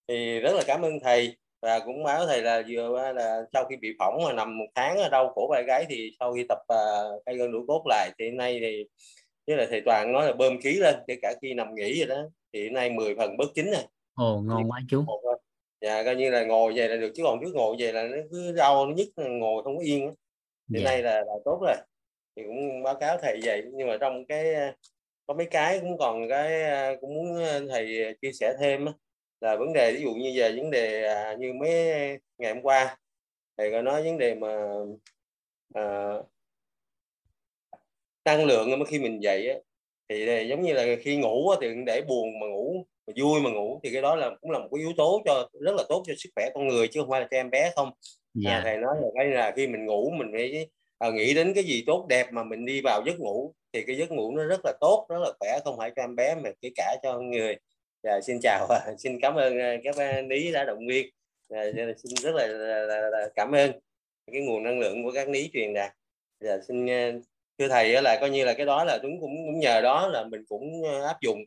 Thì 0.08 0.40
rất 0.40 0.52
là 0.54 0.62
cảm 0.66 0.82
ơn 0.82 1.00
thầy 1.00 1.36
và 1.66 1.80
cũng 1.80 2.02
báo 2.02 2.26
thầy 2.26 2.42
là 2.42 2.62
vừa 2.68 3.12
là 3.12 3.42
sau 3.52 3.64
khi 3.64 3.76
bị 3.76 3.96
phỏng 3.98 4.18
mà 4.24 4.32
nằm 4.32 4.58
một 4.58 4.66
tháng 4.74 4.98
ở 4.98 5.08
đau 5.08 5.32
cổ 5.34 5.48
vai 5.50 5.64
gáy 5.66 5.84
thì 5.88 6.10
sau 6.18 6.34
khi 6.34 6.46
tập 6.48 6.58
uh, 6.74 7.22
cây 7.26 7.36
gân 7.36 7.52
đủ 7.52 7.64
cốt 7.68 7.82
lại 7.86 8.10
thì 8.18 8.30
nay 8.30 8.58
thì 8.60 8.84
với 9.46 9.56
là 9.56 9.66
thầy 9.70 9.80
Toàn 9.86 10.12
nói 10.12 10.26
là 10.26 10.32
bơm 10.32 10.60
khí 10.60 10.72
lên 10.72 10.94
kể 11.06 11.16
cả 11.22 11.34
khi 11.42 11.54
nằm 11.54 11.74
nghỉ 11.74 12.04
rồi 12.04 12.16
đó 12.16 12.28
thì 12.52 12.68
nay 12.70 12.90
10 12.90 13.14
phần 13.16 13.36
bớt 13.36 13.54
chín 13.54 13.66
rồi. 13.66 13.82
Ồ 14.14 14.42
ngon 14.44 14.70
quá 14.70 14.80
chú. 14.88 15.04
Dạ 15.80 16.04
coi 16.04 16.16
như 16.16 16.30
là 16.30 16.44
ngồi 16.44 16.72
về 16.72 16.88
là 16.88 16.96
được 16.96 17.12
chứ 17.14 17.22
còn 17.24 17.40
trước 17.40 17.54
ngồi 17.54 17.76
về 17.78 17.92
là 17.92 18.02
nó 18.02 18.16
cứ 18.30 18.52
đau 18.52 18.86
nó 18.86 18.94
nhức 18.94 19.08
ngồi 19.16 19.62
không 19.62 19.76
có 19.76 19.82
yên 19.82 20.14
thì 20.74 20.80
dạ. 20.80 20.90
nay 20.90 21.02
là, 21.02 21.14
là 21.14 21.34
tốt 21.44 21.58
rồi. 21.62 21.76
Thì 22.36 22.42
cũng 22.46 22.82
báo 22.82 22.94
cáo 22.94 23.18
thầy 23.22 23.40
vậy 23.44 23.62
nhưng 23.72 23.88
mà 23.88 23.96
trong 24.00 24.26
cái 24.26 24.54
có 25.26 25.34
mấy 25.34 25.46
cái 25.46 25.78
cũng 25.80 25.98
còn 25.98 26.28
cái 26.28 26.62
cũng 27.00 27.14
muốn 27.14 27.38
thầy 27.70 28.14
chia 28.22 28.32
sẻ 28.32 28.54
thêm 28.60 28.84
á, 28.84 28.92
là 29.40 29.56
vấn 29.56 29.72
đề 29.72 29.92
ví 29.92 30.02
dụ 30.02 30.14
như 30.14 30.32
về 30.36 30.52
vấn 30.52 30.70
đề 30.70 31.04
à, 31.04 31.34
như 31.38 31.52
mấy 31.52 31.70
ngày 32.38 32.54
hôm 32.54 32.62
qua 32.62 32.96
thầy 33.56 33.70
có 33.70 33.82
nói 33.82 34.02
vấn 34.02 34.18
đề 34.18 34.34
mà 34.34 34.68
à, 35.74 36.14
năng 38.24 38.44
lượng 38.44 38.84
khi 38.88 38.98
mình 38.98 39.22
dậy 39.22 39.48
á, 39.48 39.54
thì 40.08 40.46
giống 40.48 40.62
như 40.62 40.72
là 40.72 40.84
khi 41.02 41.16
ngủ 41.16 41.48
á, 41.48 41.58
thì 41.60 41.68
để 41.86 42.02
buồn 42.08 42.38
mà 42.40 42.46
ngủ 42.46 42.86
mà 43.06 43.12
vui 43.16 43.40
mà 43.40 43.50
ngủ 43.50 43.80
thì 43.82 43.90
cái 43.92 44.02
đó 44.02 44.16
là 44.16 44.30
cũng 44.40 44.50
là 44.50 44.58
một 44.58 44.68
cái 44.72 44.80
yếu 44.80 44.92
tố 44.96 45.22
cho 45.24 45.48
rất 45.60 45.74
là 45.76 45.84
tốt 45.88 46.02
cho 46.06 46.14
sức 46.18 46.30
khỏe 46.34 46.50
con 46.54 46.68
người 46.68 46.88
chứ 46.88 47.00
không 47.00 47.10
phải 47.10 47.20
là 47.20 47.28
cho 47.30 47.36
em 47.36 47.50
bé 47.50 47.72
không. 47.76 47.90
Dạ. 48.34 48.50
À, 48.50 48.60
thầy 48.64 48.76
nói 48.76 48.96
là 49.02 49.08
cái 49.14 49.26
là 49.26 49.52
khi 49.56 49.66
mình 49.66 49.86
ngủ 49.86 50.10
mình 50.10 50.28
phải 50.32 50.68
à, 50.98 51.10
nghĩ 51.10 51.34
đến 51.34 51.54
cái 51.54 51.64
gì 51.64 51.84
tốt 51.86 52.06
đẹp 52.08 52.26
mà 52.32 52.44
mình 52.44 52.66
đi 52.66 52.80
vào 52.84 53.02
giấc 53.06 53.20
ngủ 53.20 53.54
thì 53.72 53.84
cái 53.86 53.96
giấc 53.96 54.10
ngủ 54.10 54.36
nó 54.36 54.44
rất 54.44 54.60
là 54.64 54.72
tốt 54.80 55.06
rất 55.08 55.18
là 55.18 55.32
khỏe 55.40 55.58
không 55.64 55.76
phải 55.78 55.90
cho 55.96 56.02
em 56.02 56.16
bé 56.16 56.34
mà 56.34 56.50
kể 56.60 56.70
cả 56.76 56.96
cho 57.02 57.18
người 57.18 57.56
dạ, 58.06 58.20
xin 58.20 58.38
chào 58.42 58.68
xin 58.98 59.20
cảm 59.20 59.34
ơn 59.34 59.58
ờ, 59.58 59.76
các 59.84 59.96
bạn 59.98 60.28
lý 60.28 60.52
đã 60.52 60.64
động 60.64 60.86
viên. 60.88 61.10
Dạ, 61.48 61.64
xin 61.74 62.14
rất 62.22 62.34
là, 62.34 62.46
là, 62.46 62.80
là, 62.80 63.00
là 63.10 63.28
cảm 63.34 63.52
ơn 63.52 63.72
cái 64.32 64.42
nguồn 64.42 64.62
năng 64.62 64.78
lượng 64.78 65.04
của 65.04 65.12
các 65.14 65.28
lý 65.28 65.50
truyền 65.52 65.74
đạt. 65.74 65.92
Dạ, 66.40 66.58
xin 66.68 66.86
ờ, 66.86 67.12
thưa 67.58 67.68
thầy 67.68 68.02
là 68.02 68.18
coi 68.20 68.30
như 68.30 68.44
là 68.44 68.52
cái 68.52 68.66
đó 68.66 68.84
là 68.84 68.98
đúng 69.02 69.20
cũng 69.20 69.36
cũng 69.46 69.60
nhờ 69.60 69.80
đó 69.80 70.08
là 70.08 70.24
mình 70.24 70.44
cũng 70.48 70.82
ờ, 70.84 71.06
áp 71.06 71.20
dụng. 71.20 71.38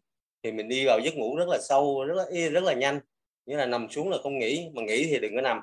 Thì 0.43 0.51
mình 0.51 0.67
đi 0.69 0.85
vào 0.85 0.99
giấc 0.99 1.15
ngủ 1.15 1.35
rất 1.35 1.47
là 1.47 1.57
sâu 1.61 2.05
rất 2.05 2.15
là 2.15 2.49
rất 2.49 2.63
là 2.63 2.73
nhanh. 2.73 2.99
Như 3.45 3.57
là 3.57 3.65
nằm 3.65 3.89
xuống 3.89 4.09
là 4.09 4.17
không 4.23 4.39
nghỉ 4.39 4.69
mà 4.73 4.81
nghỉ 4.81 5.07
thì 5.09 5.19
đừng 5.19 5.35
có 5.35 5.41
nằm. 5.41 5.61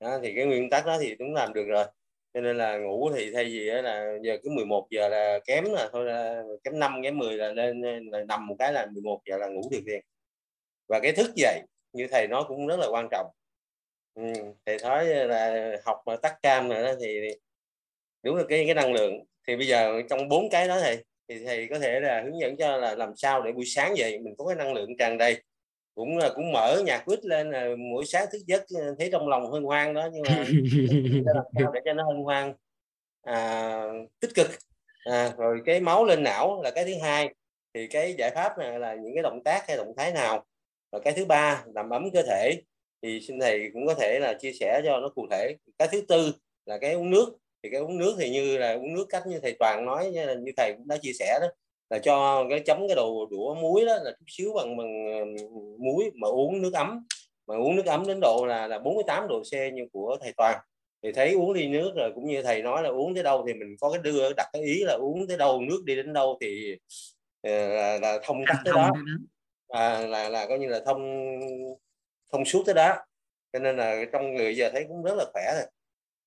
Đó, 0.00 0.18
thì 0.22 0.32
cái 0.34 0.46
nguyên 0.46 0.70
tắc 0.70 0.86
đó 0.86 0.98
thì 1.00 1.14
cũng 1.18 1.34
làm 1.34 1.52
được 1.52 1.64
rồi. 1.68 1.84
Cho 2.34 2.40
nên 2.40 2.56
là 2.58 2.78
ngủ 2.78 3.10
thì 3.16 3.30
thay 3.34 3.44
vì 3.44 3.60
là 3.64 4.18
giờ 4.22 4.36
cứ 4.42 4.50
11 4.50 4.86
giờ 4.90 5.08
là 5.08 5.38
kém 5.46 5.64
là 5.64 5.88
thôi 5.92 6.04
là 6.04 6.42
kém 6.64 6.78
5 6.78 7.02
kém 7.02 7.18
10 7.18 7.36
là 7.36 7.52
lên 7.52 7.80
là 8.12 8.24
nằm 8.24 8.46
một 8.46 8.56
cái 8.58 8.72
là 8.72 8.86
11 8.92 9.20
giờ 9.26 9.36
là 9.38 9.46
ngủ 9.46 9.62
được 9.70 9.80
liền 9.86 10.00
và 10.88 11.00
cái 11.00 11.12
thức 11.12 11.30
dậy 11.36 11.62
như 11.92 12.06
thầy 12.10 12.26
nói 12.28 12.44
cũng 12.48 12.66
rất 12.66 12.78
là 12.78 12.86
quan 12.90 13.08
trọng. 13.10 13.26
Ừ, 14.14 14.22
thầy 14.66 14.76
nói 14.82 15.06
là 15.06 15.70
học 15.84 16.00
mà 16.06 16.16
tắt 16.16 16.34
cam 16.42 16.68
rồi 16.68 16.82
đó 16.82 16.92
thì 17.00 17.20
đúng 18.22 18.36
là 18.36 18.44
cái 18.48 18.64
cái 18.64 18.74
năng 18.74 18.92
lượng. 18.92 19.24
Thì 19.48 19.56
bây 19.56 19.66
giờ 19.66 20.02
trong 20.10 20.28
bốn 20.28 20.50
cái 20.50 20.68
đó 20.68 20.80
thầy 20.80 21.04
thì 21.28 21.44
thầy 21.44 21.66
có 21.70 21.78
thể 21.78 22.00
là 22.00 22.22
hướng 22.24 22.40
dẫn 22.40 22.56
cho 22.56 22.76
là 22.76 22.94
làm 22.94 23.16
sao 23.16 23.42
để 23.42 23.52
buổi 23.52 23.64
sáng 23.66 23.96
dậy 23.96 24.18
mình 24.18 24.34
có 24.38 24.46
cái 24.46 24.56
năng 24.56 24.74
lượng 24.74 24.96
tràn 24.98 25.18
đầy. 25.18 25.42
Cũng 25.94 26.18
là 26.18 26.30
cũng 26.34 26.52
mở 26.52 26.82
nhạc 26.86 27.04
quýt 27.04 27.24
lên 27.24 27.50
là 27.50 27.68
mỗi 27.78 28.06
sáng 28.06 28.26
thức 28.32 28.38
giấc 28.46 28.64
thấy 28.98 29.08
trong 29.12 29.28
lòng 29.28 29.52
hân 29.52 29.62
hoan 29.62 29.94
đó 29.94 30.08
nhưng 30.12 30.22
mà 30.28 30.36
làm 31.34 31.44
sao 31.58 31.72
để 31.72 31.80
cho 31.84 31.92
nó 31.92 32.04
hân 32.04 32.16
hoan 32.16 32.54
à, 33.22 33.82
tích 34.20 34.30
cực. 34.34 34.46
À, 35.04 35.32
rồi 35.36 35.60
cái 35.66 35.80
máu 35.80 36.04
lên 36.04 36.22
não 36.22 36.60
là 36.62 36.70
cái 36.70 36.84
thứ 36.84 36.92
hai. 37.02 37.34
Thì 37.74 37.86
cái 37.86 38.14
giải 38.18 38.30
pháp 38.34 38.58
này 38.58 38.78
là 38.78 38.94
những 38.94 39.14
cái 39.14 39.22
động 39.22 39.42
tác 39.44 39.68
hay 39.68 39.76
động 39.76 39.92
thái 39.96 40.12
nào 40.12 40.44
và 40.92 40.98
cái 40.98 41.12
thứ 41.12 41.24
ba 41.24 41.64
làm 41.74 41.90
ấm 41.90 42.10
cơ 42.10 42.22
thể. 42.22 42.62
Thì 43.02 43.20
xin 43.20 43.40
thầy 43.40 43.70
cũng 43.72 43.86
có 43.86 43.94
thể 43.94 44.18
là 44.18 44.34
chia 44.34 44.52
sẻ 44.52 44.80
cho 44.84 45.00
nó 45.00 45.08
cụ 45.08 45.26
thể. 45.30 45.56
Cái 45.78 45.88
thứ 45.92 46.00
tư 46.00 46.32
là 46.66 46.78
cái 46.78 46.92
uống 46.92 47.10
nước. 47.10 47.36
Thì 47.62 47.70
cái 47.70 47.80
uống 47.80 47.98
nước 47.98 48.16
thì 48.18 48.30
như 48.30 48.58
là 48.58 48.74
uống 48.74 48.94
nước 48.94 49.06
cách 49.08 49.22
như 49.26 49.40
thầy 49.42 49.56
toàn 49.58 49.84
nói 49.86 50.10
như 50.10 50.52
thầy 50.56 50.74
cũng 50.76 50.88
đã 50.88 50.96
chia 50.96 51.12
sẻ 51.12 51.38
đó 51.40 51.46
là 51.90 51.98
cho 51.98 52.46
cái 52.50 52.60
chấm 52.60 52.88
cái 52.88 52.94
đồ 52.94 53.26
đũa 53.30 53.54
muối 53.54 53.84
đó 53.84 53.94
là 54.04 54.10
chút 54.18 54.24
xíu 54.28 54.52
bằng 54.54 54.76
bằng 54.76 55.34
muối 55.78 56.10
mà 56.14 56.28
uống 56.28 56.62
nước 56.62 56.74
ấm. 56.74 57.06
Mà 57.46 57.56
uống 57.56 57.76
nước 57.76 57.86
ấm 57.86 58.06
đến 58.06 58.18
độ 58.20 58.46
là 58.48 58.66
là 58.66 58.78
48 58.78 59.28
độ 59.28 59.42
C 59.42 59.52
như 59.74 59.86
của 59.92 60.16
thầy 60.20 60.32
toàn. 60.36 60.60
Thì 61.02 61.12
thấy 61.12 61.32
uống 61.32 61.52
ly 61.52 61.68
nước 61.68 61.92
rồi 61.96 62.12
cũng 62.14 62.26
như 62.26 62.42
thầy 62.42 62.62
nói 62.62 62.82
là 62.82 62.88
uống 62.88 63.14
tới 63.14 63.24
đâu 63.24 63.44
thì 63.46 63.54
mình 63.54 63.76
có 63.80 63.90
cái 63.90 64.00
đưa 64.02 64.32
đặt 64.32 64.46
cái 64.52 64.62
ý 64.62 64.84
là 64.84 64.94
uống 64.94 65.28
tới 65.28 65.36
đâu 65.36 65.60
nước 65.60 65.82
đi 65.84 65.96
đến 65.96 66.12
đâu 66.12 66.38
thì 66.40 66.76
là, 67.42 67.98
là 67.98 68.18
thông 68.22 68.44
tắc 68.48 68.56
tới 68.64 68.74
đó 68.74 68.90
à, 69.68 70.00
là 70.00 70.28
là 70.28 70.46
coi 70.46 70.58
như 70.58 70.68
là 70.68 70.80
thông 70.86 71.22
thông 72.32 72.44
suốt 72.44 72.62
tới 72.66 72.74
đó. 72.74 72.96
Cho 73.52 73.58
nên 73.58 73.76
là 73.76 74.04
trong 74.12 74.34
người 74.34 74.56
giờ 74.56 74.70
thấy 74.72 74.84
cũng 74.88 75.02
rất 75.02 75.14
là 75.16 75.24
khỏe 75.32 75.42
rồi. 75.54 75.66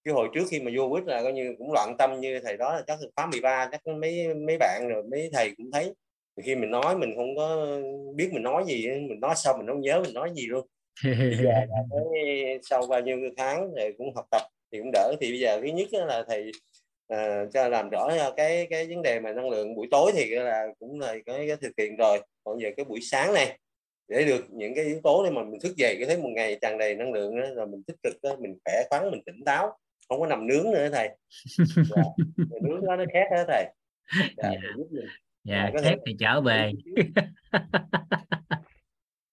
Chứ 0.06 0.12
hồi 0.14 0.28
trước 0.34 0.44
khi 0.50 0.60
mà 0.60 0.72
vô 0.78 0.90
quýt 0.90 1.04
là 1.06 1.24
coi 1.24 1.34
như 1.34 1.56
cũng 1.58 1.72
loạn 1.72 1.96
tâm 1.98 2.20
như 2.20 2.40
thầy 2.40 2.58
đó 2.58 2.74
là 2.74 2.84
chắc 2.88 3.00
khóa 3.16 3.26
13 3.26 3.70
chắc 3.72 3.88
mấy 3.88 4.34
mấy 4.36 4.58
bạn 4.58 4.88
rồi 4.90 5.04
mấy 5.04 5.30
thầy 5.34 5.54
cũng 5.58 5.72
thấy. 5.72 5.94
Khi 6.44 6.56
mình 6.56 6.72
nói 6.72 6.98
mình 6.98 7.14
không 7.16 7.36
có 7.36 7.78
biết 8.16 8.30
mình 8.34 8.44
nói 8.44 8.64
gì 8.68 8.88
mình 8.88 9.20
nói 9.20 9.36
xong 9.36 9.58
mình 9.58 9.68
không 9.68 9.82
nhớ 9.82 10.02
mình 10.06 10.14
nói 10.14 10.32
gì 10.36 10.48
luôn. 10.48 10.68
Bây 11.04 11.38
giờ 11.44 11.52
là 11.52 11.66
tới 11.92 12.60
sau 12.64 12.88
bao 12.88 13.02
nhiêu 13.02 13.18
tháng 13.38 13.74
rồi 13.74 13.94
cũng 13.98 14.16
học 14.16 14.26
tập 14.32 14.42
thì 14.72 14.80
cũng 14.80 14.92
đỡ. 14.94 15.16
Thì 15.22 15.32
bây 15.32 15.40
giờ 15.40 15.60
thứ 15.62 15.68
nhất 15.68 15.88
là 15.94 16.24
thầy 16.28 16.52
uh, 17.14 17.54
cho 17.54 17.68
làm 17.68 17.90
rõ 17.90 18.10
cái 18.38 18.68
cái 18.70 18.88
vấn 18.88 19.02
đề 19.02 19.20
mà 19.20 19.34
năng 19.34 19.50
lượng 19.50 19.76
buổi 19.76 19.88
tối 19.92 20.12
thì 20.16 20.26
là 20.26 20.68
cũng 20.80 21.00
là 21.00 21.16
cái, 21.26 21.48
cái 21.48 21.58
thực 21.62 21.72
hiện 21.78 21.96
rồi. 21.98 22.22
Còn 22.44 22.62
giờ 22.62 22.70
cái 22.78 22.86
buổi 22.86 23.00
sáng 23.02 23.34
này 23.34 23.60
để 24.08 24.26
được 24.26 24.46
những 24.50 24.76
cái 24.76 24.86
yếu 24.86 25.00
tố 25.04 25.24
để 25.24 25.32
mà 25.32 25.44
mình 25.44 25.60
thức 25.60 25.76
dậy 25.78 25.96
cái 25.98 26.06
thấy 26.06 26.18
một 26.18 26.30
ngày 26.36 26.58
tràn 26.62 26.78
đầy 26.78 26.96
năng 26.96 27.14
lượng 27.14 27.42
đó, 27.42 27.48
rồi 27.56 27.68
mình 27.68 27.84
tích 27.84 27.98
cực 28.04 28.14
đó, 28.22 28.36
mình 28.40 28.58
khỏe 28.66 28.84
khoắn 28.90 29.12
mình 29.12 29.22
tỉnh 29.26 29.44
táo 29.46 29.78
không 30.10 30.20
có 30.20 30.28
nằm 30.28 30.48
nướng 30.48 30.72
nữa 30.72 30.90
thầy? 30.90 31.10
Dạ. 31.76 32.04
nướng 32.62 32.86
đó 32.86 32.96
nó 32.96 33.04
khác 33.14 33.28
đó 33.32 33.44
thầy? 33.48 33.66
Dạ, 34.38 34.52
dạ. 35.44 35.70
dạ 35.74 35.82
khác 35.84 35.96
thì 36.06 36.16
trở 36.20 36.42
về. 36.42 36.72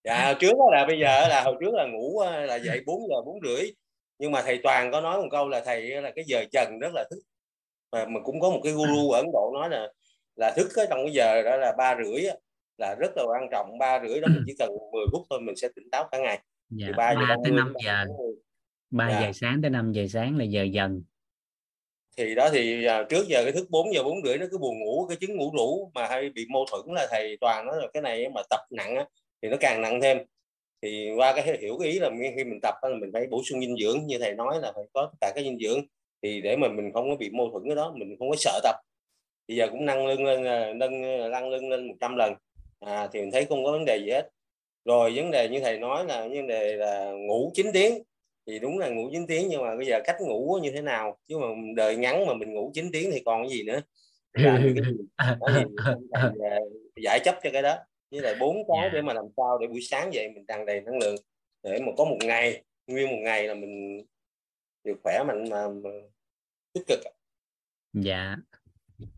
dạ 0.04 0.34
trước 0.40 0.52
đó 0.58 0.64
là 0.72 0.86
bây 0.86 0.98
giờ 0.98 1.28
là 1.28 1.42
hồi 1.44 1.56
trước 1.60 1.74
là 1.74 1.86
ngủ 1.86 2.22
là 2.46 2.56
dậy 2.56 2.82
4 2.86 3.00
giờ 3.08 3.22
bốn 3.26 3.38
rưỡi. 3.42 3.70
Nhưng 4.18 4.32
mà 4.32 4.42
thầy 4.42 4.60
toàn 4.62 4.92
có 4.92 5.00
nói 5.00 5.22
một 5.22 5.28
câu 5.30 5.48
là 5.48 5.62
thầy 5.64 6.02
là 6.02 6.10
cái 6.16 6.24
giờ 6.28 6.44
trần 6.52 6.78
rất 6.78 6.92
là 6.94 7.04
thức 7.10 7.18
mà, 7.92 8.06
mà 8.06 8.20
cũng 8.24 8.40
có 8.40 8.50
một 8.50 8.60
cái 8.64 8.72
guru 8.72 9.10
ở 9.10 9.20
ấn 9.20 9.26
độ 9.32 9.50
nói 9.54 9.70
là 9.70 9.88
là 10.36 10.52
thức 10.56 10.68
trong 10.76 10.98
cái 11.04 11.12
giờ 11.12 11.42
đó 11.42 11.56
là 11.56 11.72
ba 11.78 11.96
rưỡi 12.04 12.22
là 12.78 12.94
rất 12.98 13.16
là 13.16 13.22
quan 13.26 13.48
trọng 13.50 13.78
ba 13.78 14.00
rưỡi 14.06 14.20
đó 14.20 14.28
mình 14.30 14.42
chỉ 14.46 14.54
cần 14.58 14.70
10 14.92 15.06
phút 15.12 15.26
thôi 15.30 15.40
mình 15.40 15.56
sẽ 15.56 15.68
tỉnh 15.76 15.90
táo 15.92 16.08
cả 16.12 16.18
ngày. 16.18 16.42
Dạ, 16.70 16.88
ba 16.96 17.14
tới 17.44 17.52
năm 17.52 17.74
giờ. 17.84 18.04
3 18.90 19.10
dạ. 19.10 19.20
giờ 19.20 19.32
sáng 19.34 19.62
tới 19.62 19.70
5 19.70 19.92
giờ 19.92 20.06
sáng 20.08 20.36
là 20.38 20.44
giờ 20.44 20.62
dần. 20.62 21.02
Thì 22.16 22.34
đó 22.34 22.48
thì 22.52 22.86
uh, 22.86 23.08
trước 23.08 23.28
giờ 23.28 23.42
cái 23.44 23.52
thức 23.52 23.70
4 23.70 23.94
giờ 23.94 24.02
4 24.02 24.22
rưỡi 24.24 24.38
nó 24.38 24.46
cứ 24.50 24.58
buồn 24.58 24.80
ngủ 24.80 25.06
cái 25.08 25.16
chứng 25.16 25.36
ngủ 25.36 25.52
rũ 25.56 25.90
mà 25.94 26.06
hay 26.06 26.30
bị 26.30 26.46
mâu 26.48 26.66
thuẫn 26.70 26.94
là 26.94 27.06
thầy 27.10 27.36
toàn 27.40 27.66
nói 27.66 27.76
là 27.80 27.86
cái 27.92 28.02
này 28.02 28.28
mà 28.34 28.42
tập 28.50 28.60
nặng 28.70 28.96
á, 28.96 29.04
thì 29.42 29.48
nó 29.48 29.56
càng 29.60 29.82
nặng 29.82 30.00
thêm. 30.00 30.18
Thì 30.82 31.10
qua 31.16 31.32
cái 31.36 31.56
hiểu 31.60 31.78
cái 31.78 31.88
ý 31.88 31.98
là 31.98 32.10
khi 32.36 32.44
mình 32.44 32.58
tập 32.62 32.74
là 32.82 32.96
mình 33.00 33.10
phải 33.12 33.26
bổ 33.26 33.42
sung 33.44 33.60
dinh 33.60 33.76
dưỡng 33.76 34.06
như 34.06 34.18
thầy 34.18 34.34
nói 34.34 34.60
là 34.62 34.72
phải 34.74 34.84
có 34.92 35.02
tất 35.12 35.16
cả 35.20 35.32
cái 35.34 35.44
dinh 35.44 35.58
dưỡng 35.58 35.86
thì 36.26 36.40
để 36.40 36.56
mà 36.56 36.68
mình 36.68 36.92
không 36.92 37.10
có 37.10 37.16
bị 37.16 37.30
mâu 37.30 37.50
thuẫn 37.50 37.64
cái 37.66 37.76
đó 37.76 37.92
mình 37.96 38.16
không 38.18 38.30
có 38.30 38.36
sợ 38.38 38.60
tập. 38.62 38.76
Bây 39.48 39.56
giờ 39.56 39.68
cũng 39.70 39.86
nâng 39.86 40.06
lưng 40.06 40.24
lên 40.24 40.44
à, 40.44 40.72
nâng 40.74 41.02
lăn 41.30 41.48
lưng 41.48 41.68
lên 41.68 41.88
100 41.88 42.16
lần. 42.16 42.34
À, 42.80 43.08
thì 43.12 43.20
mình 43.20 43.30
thấy 43.32 43.44
không 43.44 43.64
có 43.64 43.72
vấn 43.72 43.84
đề 43.84 43.98
gì 43.98 44.10
hết. 44.10 44.28
Rồi 44.84 45.12
vấn 45.16 45.30
đề 45.30 45.48
như 45.48 45.60
thầy 45.60 45.78
nói 45.78 46.04
là 46.04 46.28
vấn 46.28 46.46
đề 46.46 46.76
là 46.76 47.10
ngủ 47.10 47.50
9 47.54 47.66
tiếng. 47.72 48.02
Thì 48.46 48.58
đúng 48.58 48.78
là 48.78 48.88
ngủ 48.88 49.08
9 49.12 49.26
tiếng 49.26 49.48
nhưng 49.48 49.62
mà 49.62 49.76
bây 49.76 49.86
giờ 49.86 50.00
cách 50.04 50.16
ngủ 50.20 50.58
như 50.62 50.70
thế 50.70 50.82
nào? 50.82 51.18
Chứ 51.28 51.38
mà 51.38 51.46
đời 51.76 51.96
ngắn 51.96 52.26
mà 52.26 52.34
mình 52.34 52.54
ngủ 52.54 52.70
9 52.74 52.90
tiếng 52.92 53.10
thì 53.12 53.22
còn 53.24 53.42
cái 53.42 53.58
gì 53.58 53.62
nữa? 53.62 53.80
Làm 54.32 54.62
cái 54.62 54.74
gì, 54.74 55.62
giải 57.04 57.20
chấp 57.24 57.34
cho 57.42 57.50
cái 57.52 57.62
đó. 57.62 57.76
Với 58.10 58.20
lại 58.20 58.34
bốn 58.40 58.56
cái 58.56 58.78
dạ. 58.82 58.90
để 58.92 59.02
mà 59.02 59.12
làm 59.12 59.24
sao 59.36 59.58
để 59.58 59.66
buổi 59.66 59.80
sáng 59.80 60.14
dậy 60.14 60.28
mình 60.34 60.44
tràn 60.48 60.66
đầy 60.66 60.80
năng 60.80 60.98
lượng. 60.98 61.16
Để 61.62 61.78
mà 61.86 61.92
có 61.96 62.04
một 62.04 62.18
ngày 62.24 62.62
nguyên 62.86 63.10
một 63.10 63.18
ngày 63.20 63.48
là 63.48 63.54
mình 63.54 64.04
được 64.84 64.96
khỏe 65.02 65.24
mạnh 65.26 65.48
mà, 65.50 65.68
mà 65.68 65.90
tích 66.76 66.84
cực 66.88 66.98
dạ. 67.92 68.36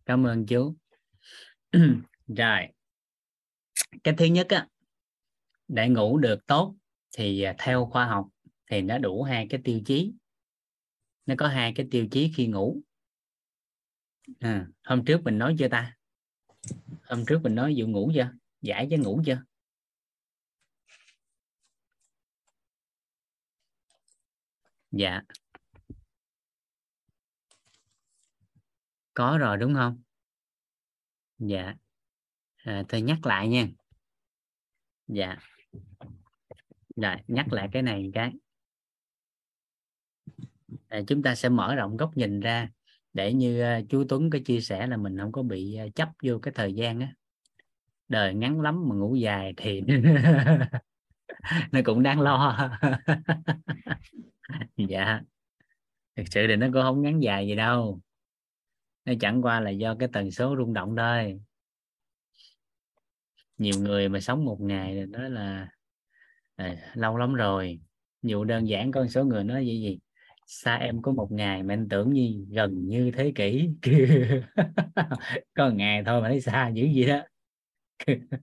Cảm 0.07 0.27
ơn 0.27 0.47
chú. 0.47 0.75
Rồi. 2.27 2.61
Cái 4.05 4.14
thứ 4.18 4.25
nhất 4.25 4.47
á 4.49 4.68
để 5.68 5.88
ngủ 5.88 6.18
được 6.18 6.47
tốt 6.47 6.75
thì 7.12 7.42
à, 7.42 7.55
theo 7.59 7.87
khoa 7.87 8.07
học 8.07 8.29
thì 8.71 8.83
nó 8.83 8.99
đủ 8.99 9.23
hai 9.23 9.47
cái 9.51 9.61
tiêu 9.64 9.81
chí. 9.87 10.12
Nó 11.27 11.35
có 11.38 11.49
hai 11.49 11.73
cái 11.77 11.87
tiêu 11.90 12.07
chí 12.11 12.33
khi 12.37 12.47
ngủ. 12.47 12.81
À, 14.40 14.66
hôm 14.85 15.05
trước 15.05 15.21
mình 15.25 15.38
nói 15.38 15.57
chưa 15.59 15.68
ta? 15.68 15.97
Hôm 17.03 17.25
trước 17.27 17.40
mình 17.42 17.55
nói 17.55 17.75
vụ 17.79 17.87
ngủ 17.87 18.11
chưa? 18.14 18.33
Giải 18.62 18.88
cho 18.90 18.97
ngủ 18.97 19.23
chưa? 19.27 19.42
Dạ. 24.90 25.23
Có 29.19 29.39
rồi 29.39 29.57
đúng 29.57 29.75
không? 29.75 30.03
Dạ. 31.39 31.75
À, 32.57 32.85
tôi 32.89 33.03
nhắc 33.03 33.27
lại 33.27 33.49
nha. 33.49 33.69
Dạ. 35.07 35.37
Rồi 36.97 37.15
nhắc 37.27 37.53
lại 37.53 37.69
cái 37.73 37.83
này 37.83 38.11
cái. 38.15 38.33
À, 40.89 41.01
chúng 41.07 41.23
ta 41.23 41.35
sẽ 41.35 41.49
mở 41.49 41.75
rộng 41.75 41.97
góc 41.97 42.17
nhìn 42.17 42.41
ra 42.41 42.69
để 43.13 43.33
như 43.33 43.79
uh, 43.79 43.89
chú 43.89 44.05
Tuấn 44.09 44.31
có 44.31 44.39
chia 44.45 44.61
sẻ 44.61 44.87
là 44.87 44.97
mình 44.97 45.19
không 45.19 45.33
có 45.33 45.43
bị 45.43 45.79
uh, 45.87 45.95
chấp 45.95 46.09
vô 46.23 46.39
cái 46.39 46.53
thời 46.57 46.73
gian 46.73 47.01
á. 47.01 47.15
Đời 48.09 48.35
ngắn 48.35 48.61
lắm 48.61 48.89
mà 48.89 48.95
ngủ 48.95 49.15
dài 49.15 49.55
thì 49.57 49.81
nó 51.73 51.81
cũng 51.85 52.03
đáng 52.03 52.21
lo. 52.21 52.71
Dạ. 54.77 55.21
Thực 56.17 56.25
sự 56.31 56.47
thì 56.49 56.57
nó 56.57 56.67
cũng 56.73 56.83
không 56.83 57.03
ngắn 57.03 57.23
dài 57.23 57.47
gì 57.47 57.55
đâu 57.55 58.01
nó 59.09 59.14
chẳng 59.21 59.42
qua 59.42 59.61
là 59.61 59.71
do 59.71 59.94
cái 59.94 60.09
tần 60.12 60.31
số 60.31 60.57
rung 60.59 60.73
động 60.73 60.97
thôi. 60.97 61.40
Nhiều 63.59 63.75
người 63.81 64.09
mà 64.09 64.21
sống 64.21 64.44
một 64.44 64.61
ngày 64.61 65.07
đó 65.07 65.29
là 65.29 65.68
à, 66.57 66.92
lâu 66.94 67.16
lắm 67.16 67.35
rồi. 67.35 67.81
Nhiều 68.23 68.44
đơn 68.44 68.68
giản 68.68 68.92
con 68.92 69.09
số 69.09 69.25
người 69.25 69.44
nói 69.44 69.66
gì 69.66 69.81
gì 69.81 69.99
xa 70.47 70.77
em 70.77 71.03
có 71.03 71.12
một 71.12 71.29
ngày 71.33 71.62
mà 71.62 71.75
anh 71.75 71.88
tưởng 71.88 72.12
như 72.12 72.47
gần 72.51 72.88
như 72.88 73.11
thế 73.16 73.33
kỷ. 73.35 73.68
Có 75.55 75.68
một 75.68 75.75
ngày 75.77 76.03
thôi 76.07 76.23
mà 76.23 76.29
thấy 76.29 76.40
xa 76.40 76.68
dữ 76.68 76.85
gì 76.85 77.07
đó. 77.07 77.21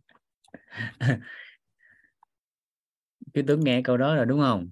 Cứ 3.34 3.42
tưởng 3.48 3.60
nghe 3.64 3.82
câu 3.84 3.98
đó 3.98 4.16
rồi 4.16 4.26
đúng 4.26 4.40
không? 4.40 4.70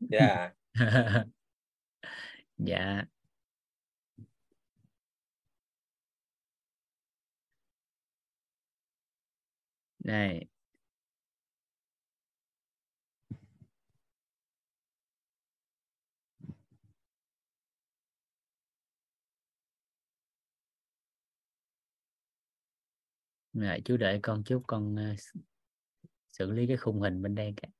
Dạ. 0.00 0.50
Dạ 2.58 3.04
đây 10.04 10.46
Rồi, 23.54 23.80
chú 23.84 23.96
đợi 23.96 24.18
con 24.22 24.44
chút 24.44 24.62
con 24.66 24.94
uh, 24.94 25.18
xử 26.28 26.50
lý 26.50 26.66
cái 26.66 26.76
khung 26.76 27.00
hình 27.00 27.22
bên 27.22 27.34
đây 27.34 27.54
cái. 27.56 27.70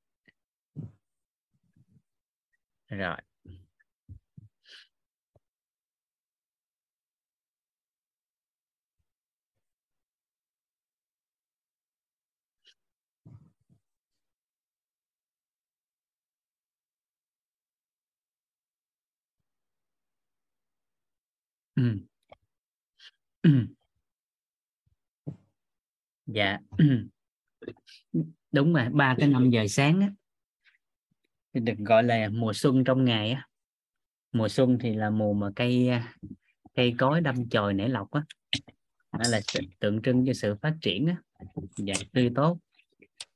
Rồi. 2.89 3.17
Ừ. 21.75 21.99
Dạ. 26.25 26.59
Đúng 28.51 28.73
rồi, 28.73 28.89
ba 28.89 29.15
tới 29.19 29.27
năm 29.27 29.49
giờ 29.49 29.67
sáng 29.69 30.01
á. 30.01 30.11
Thì 31.53 31.59
được 31.59 31.77
gọi 31.77 32.03
là 32.03 32.29
mùa 32.29 32.53
xuân 32.53 32.83
trong 32.83 33.05
ngày 33.05 33.31
á. 33.31 33.47
Mùa 34.31 34.47
xuân 34.49 34.77
thì 34.81 34.95
là 34.95 35.09
mùa 35.09 35.33
mà 35.33 35.49
cây 35.55 35.89
cây 36.75 36.95
cối 36.97 37.21
đâm 37.21 37.49
chồi 37.49 37.73
nảy 37.73 37.89
lọc 37.89 38.11
á. 38.11 38.23
Đó 39.11 39.27
là 39.29 39.41
tượng 39.79 40.01
trưng 40.01 40.25
cho 40.25 40.33
sự 40.33 40.55
phát 40.61 40.73
triển 40.81 41.07
á 41.07 41.15
và 41.77 41.93
tươi 42.13 42.31
tốt. 42.35 42.57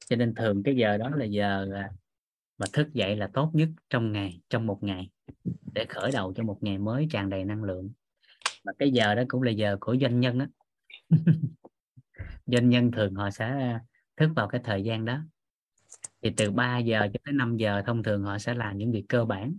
Cho 0.10 0.16
nên 0.16 0.36
thường 0.36 0.64
cái 0.64 0.76
giờ 0.76 0.98
đó 0.98 1.10
là 1.10 1.26
giờ 1.26 1.68
à, 1.74 1.90
mà 2.58 2.66
thức 2.74 2.94
dậy 2.94 3.16
là 3.16 3.30
tốt 3.34 3.52
nhất 3.54 3.70
trong 3.90 4.12
ngày, 4.12 4.42
trong 4.50 4.68
một 4.68 4.84
ngày 4.84 5.10
để 5.74 5.86
khởi 5.90 6.12
đầu 6.12 6.34
cho 6.34 6.44
một 6.44 6.58
ngày 6.62 6.78
mới 6.78 7.08
tràn 7.12 7.30
đầy 7.30 7.46
năng 7.46 7.64
lượng. 7.64 7.92
Mà 8.64 8.72
cái 8.80 8.92
giờ 8.92 9.16
đó 9.16 9.24
cũng 9.28 9.42
là 9.42 9.52
giờ 9.52 9.78
của 9.80 9.96
doanh 10.02 10.20
nhân 10.20 10.40
á. 10.40 10.48
doanh 12.46 12.70
nhân 12.70 12.92
thường 12.92 13.16
họ 13.16 13.30
sẽ 13.30 13.80
thức 14.18 14.30
vào 14.36 14.48
cái 14.48 14.62
thời 14.64 14.84
gian 14.84 15.06
đó 15.06 15.20
thì 16.22 16.34
từ 16.38 16.52
3 16.52 16.78
giờ 16.78 17.00
cho 17.14 17.20
tới 17.24 17.34
5 17.34 17.58
giờ 17.58 17.82
thông 17.86 18.04
thường 18.04 18.24
họ 18.24 18.38
sẽ 18.38 18.54
làm 18.54 18.78
những 18.78 18.92
việc 18.92 19.06
cơ 19.10 19.26
bản 19.26 19.56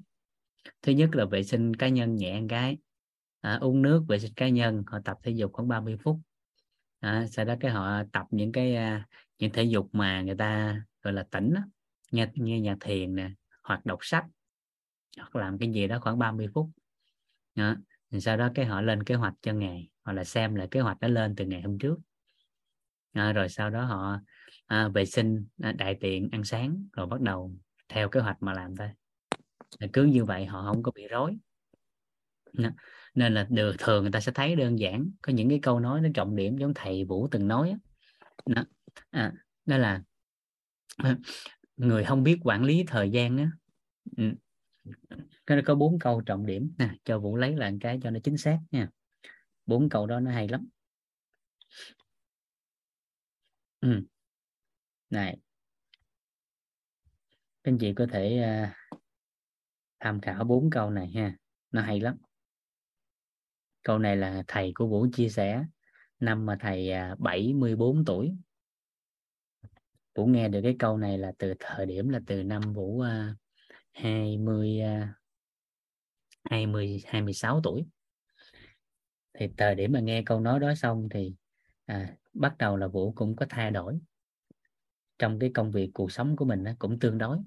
thứ 0.83 0.93
nhất 0.93 1.11
là 1.13 1.25
vệ 1.25 1.43
sinh 1.43 1.77
cá 1.77 1.89
nhân 1.89 2.15
nhẹ 2.15 2.43
cái 2.49 2.79
à, 3.41 3.59
uống 3.61 3.83
nước 3.83 4.05
vệ 4.09 4.19
sinh 4.19 4.35
cá 4.35 4.49
nhân 4.49 4.83
họ 4.87 4.99
tập 5.05 5.19
thể 5.23 5.33
dục 5.33 5.53
khoảng 5.53 5.69
30 5.69 5.97
phút 6.03 6.21
à, 7.01 7.27
sau 7.31 7.45
đó 7.45 7.55
cái 7.61 7.71
họ 7.71 8.03
tập 8.13 8.27
những 8.31 8.53
cái 8.53 8.77
à, 8.77 9.09
những 9.39 9.53
thể 9.53 9.63
dục 9.63 9.89
mà 9.93 10.23
người 10.23 10.37
ta 10.37 10.81
gọi 11.03 11.13
là 11.15 11.27
tỉnh 11.31 11.55
đó. 11.55 11.61
nghe 12.13 12.29
nghe 12.35 12.61
nhạc 12.61 12.77
thiền 12.81 13.15
nè 13.15 13.31
hoặc 13.63 13.87
đọc 13.87 13.99
sách 14.03 14.25
hoặc 15.17 15.37
làm 15.37 15.59
cái 15.59 15.73
gì 15.73 15.87
đó 15.87 15.99
khoảng 16.01 16.19
30 16.19 16.47
phút 16.55 16.71
đó. 17.55 17.77
Sau 18.19 18.37
đó 18.37 18.49
cái 18.55 18.67
họ 18.67 18.81
lên 18.81 19.03
kế 19.03 19.15
hoạch 19.15 19.35
cho 19.43 19.53
ngày 19.53 19.89
hoặc 20.05 20.13
là 20.13 20.25
xem 20.25 20.55
lại 20.55 20.69
kế 20.71 20.81
hoạch 20.81 21.01
đã 21.01 21.09
lên 21.09 21.35
từ 21.37 21.45
ngày 21.45 21.63
hôm 21.63 21.79
trước. 21.79 21.99
À, 23.13 23.33
rồi 23.33 23.49
sau 23.49 23.71
đó 23.71 23.85
họ 23.85 24.21
à, 24.67 24.89
vệ 24.89 25.07
sinh 25.07 25.47
à, 25.63 25.73
đại 25.73 25.97
tiện 26.01 26.29
ăn 26.33 26.45
sáng 26.45 26.87
rồi 26.93 27.07
bắt 27.07 27.21
đầu 27.21 27.53
theo 27.89 28.09
kế 28.09 28.21
hoạch 28.21 28.43
mà 28.43 28.53
làm 28.53 28.77
thôi. 28.77 28.89
Thì 29.81 29.87
cứ 29.93 30.05
như 30.05 30.25
vậy 30.25 30.47
họ 30.47 30.65
không 30.67 30.83
có 30.83 30.93
bị 30.95 31.09
rối. 31.09 31.37
Nên 33.15 33.35
là 33.35 33.47
được 33.51 33.75
thường 33.79 34.03
người 34.03 34.13
ta 34.13 34.21
sẽ 34.21 34.33
thấy 34.33 34.57
đơn 34.57 34.79
giản 34.79 35.11
có 35.23 35.33
những 35.33 35.49
cái 35.49 35.59
câu 35.63 35.81
nói 35.81 36.01
nó 36.01 36.09
trọng 36.15 36.37
điểm 36.37 36.59
giống 36.59 36.75
thầy 36.75 37.05
Vũ 37.05 37.29
từng 37.31 37.49
nói 37.49 37.75
đó, 38.47 38.65
à, 39.11 39.33
đó 39.67 39.77
là 39.77 40.03
à, 40.97 41.17
người 41.77 42.05
không 42.05 42.23
biết 42.23 42.39
quản 42.43 42.65
lý 42.65 42.85
thời 42.87 43.11
gian 43.11 43.39
á 43.39 43.51
cái 45.47 45.57
nó 45.57 45.63
có 45.67 45.75
bốn 45.75 45.99
câu 45.99 46.21
trọng 46.21 46.47
điểm 46.47 46.75
nè 46.79 46.91
cho 47.05 47.19
Vũ 47.19 47.37
lấy 47.37 47.57
lại 47.57 47.77
cái 47.81 47.99
cho 48.03 48.11
nó 48.11 48.21
chính 48.25 48.37
xác 48.37 48.59
nha. 48.71 48.89
Bốn 49.67 49.89
câu 49.89 50.07
đó 50.07 50.21
nó 50.21 50.31
hay 50.31 50.49
lắm. 50.49 50.69
Ừ. 53.81 54.03
này. 55.11 55.39
Các 57.63 57.73
anh 57.73 57.79
chị 57.79 57.95
có 57.95 58.07
thể 58.13 58.45
uh, 58.65 58.97
tham 60.01 60.21
khảo 60.21 60.45
bốn 60.45 60.71
câu 60.71 60.91
này 60.91 61.11
ha. 61.15 61.37
Nó 61.71 61.83
hay 61.83 62.01
lắm. 62.01 62.17
Câu 63.83 63.99
này 63.99 64.17
là 64.17 64.43
thầy 64.49 64.73
của 64.75 64.87
Vũ 64.87 65.07
chia 65.13 65.29
sẻ. 65.29 65.65
Năm 66.21 66.47
mà 66.47 66.57
thầy 66.61 66.91
à, 66.91 67.13
uh, 67.13 67.21
74 67.21 68.05
tuổi. 68.05 68.33
Vũ 70.15 70.27
nghe 70.27 70.49
được 70.49 70.61
cái 70.63 70.77
câu 70.79 70.97
này 70.97 71.19
là 71.19 71.33
từ 71.39 71.55
thời 71.61 71.87
điểm 71.87 72.09
là 72.09 72.21
từ 72.27 72.43
năm 72.43 72.73
Vũ 72.73 72.97
uh, 72.97 73.37
20 74.03 74.81
20 76.51 77.03
26 77.07 77.61
tuổi. 77.65 77.87
Thì 79.39 79.49
thời 79.57 79.75
điểm 79.75 79.93
mà 79.93 80.01
nghe 80.01 80.23
câu 80.27 80.41
nói 80.41 80.61
đó 80.61 80.75
xong 80.75 81.09
thì 81.11 81.35
à, 81.87 82.17
bắt 82.33 82.59
đầu 82.59 82.77
là 82.77 82.87
Vũ 82.89 83.13
cũng 83.13 83.37
có 83.37 83.47
thay 83.49 83.71
đổi. 83.71 83.99
Trong 85.19 85.39
cái 85.39 85.51
công 85.55 85.71
việc 85.71 85.91
cuộc 85.95 86.13
sống 86.13 86.37
của 86.37 86.45
mình 86.45 86.65
á, 86.65 86.75
cũng 86.79 86.99
tương 86.99 87.19
đối. 87.19 87.39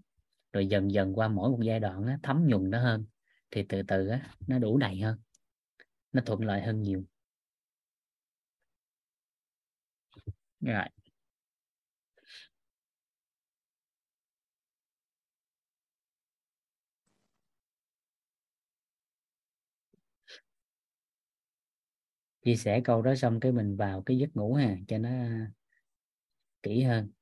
Rồi 0.53 0.67
dần 0.67 0.91
dần 0.91 1.13
qua 1.19 1.27
mỗi 1.27 1.49
một 1.49 1.59
giai 1.63 1.79
đoạn 1.79 2.05
á, 2.05 2.19
thấm 2.23 2.47
nhuần 2.47 2.69
nó 2.69 2.79
hơn 2.79 3.05
thì 3.51 3.65
từ 3.69 3.81
từ 3.87 4.07
á, 4.07 4.21
nó 4.47 4.59
đủ 4.59 4.77
đầy 4.77 4.99
hơn 5.01 5.17
nó 6.13 6.21
thuận 6.25 6.45
lợi 6.45 6.61
hơn 6.61 6.81
nhiều. 6.81 7.03
Rồi. 10.61 10.87
Chia 22.45 22.55
sẻ 22.55 22.81
câu 22.85 23.01
đó 23.01 23.15
xong 23.15 23.39
cái 23.39 23.51
mình 23.51 23.75
vào 23.77 24.01
cái 24.01 24.17
giấc 24.17 24.35
ngủ 24.35 24.53
ha, 24.53 24.77
cho 24.87 24.97
nó 24.97 25.09
kỹ 26.63 26.83
hơn. 26.83 27.13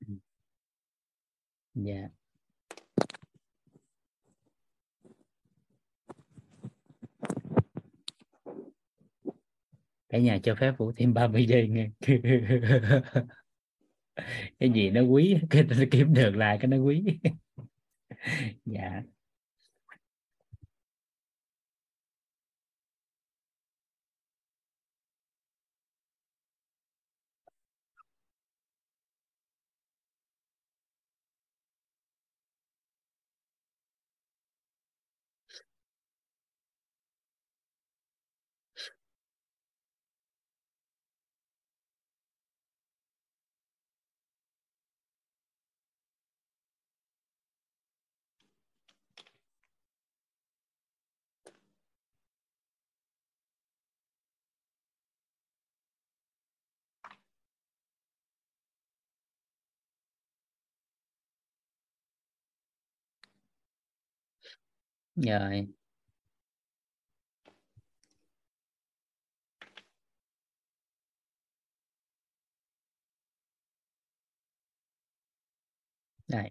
Ừ. 0.00 0.16
Dạ. 1.74 2.08
Cả 10.16 10.20
nhà 10.22 10.38
cho 10.42 10.54
phép 10.54 10.72
vũ 10.78 10.92
thêm 10.96 11.14
30 11.14 11.46
giây 11.46 11.68
nghe. 11.68 11.90
Cái 14.58 14.70
gì 14.74 14.90
nó 14.90 15.00
quý, 15.00 15.36
cái 15.50 15.64
nó 15.64 15.76
kiếm 15.90 16.14
được 16.14 16.36
lại 16.36 16.58
cái 16.60 16.68
nó 16.68 16.76
quý. 16.76 17.04
Dạ. 18.64 19.02
rồi 65.16 65.66
Đây. 76.28 76.50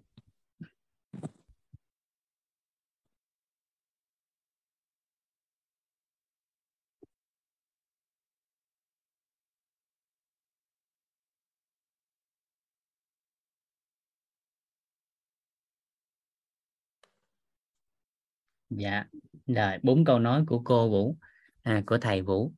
Dạ. 18.77 19.05
Rồi 19.47 19.77
bốn 19.83 20.05
câu 20.05 20.19
nói 20.19 20.43
của 20.47 20.61
cô 20.65 20.89
Vũ 20.89 21.17
à, 21.63 21.83
của 21.85 21.97
thầy 21.97 22.21
Vũ. 22.21 22.53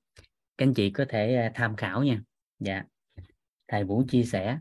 Các 0.58 0.66
anh 0.66 0.74
chị 0.74 0.90
có 0.90 1.06
thể 1.10 1.36
à, 1.36 1.52
tham 1.56 1.76
khảo 1.76 2.04
nha. 2.04 2.22
Dạ. 2.60 2.84
Thầy 3.68 3.84
Vũ 3.84 4.04
chia 4.10 4.24
sẻ 4.24 4.60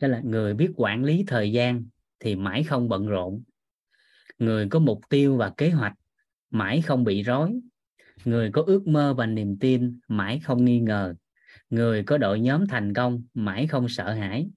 đó 0.00 0.08
là 0.08 0.20
người 0.24 0.54
biết 0.54 0.70
quản 0.76 1.04
lý 1.04 1.24
thời 1.26 1.52
gian 1.52 1.84
thì 2.20 2.36
mãi 2.36 2.64
không 2.64 2.88
bận 2.88 3.06
rộn. 3.06 3.42
Người 4.38 4.68
có 4.68 4.78
mục 4.78 5.00
tiêu 5.08 5.36
và 5.36 5.52
kế 5.56 5.70
hoạch 5.70 5.92
mãi 6.50 6.82
không 6.82 7.04
bị 7.04 7.22
rối. 7.22 7.60
Người 8.24 8.50
có 8.52 8.62
ước 8.66 8.86
mơ 8.86 9.14
và 9.14 9.26
niềm 9.26 9.58
tin 9.58 9.98
mãi 10.08 10.40
không 10.44 10.64
nghi 10.64 10.80
ngờ. 10.80 11.14
Người 11.70 12.02
có 12.02 12.18
đội 12.18 12.40
nhóm 12.40 12.66
thành 12.66 12.94
công 12.94 13.22
mãi 13.34 13.66
không 13.66 13.88
sợ 13.88 14.12
hãi. 14.12 14.50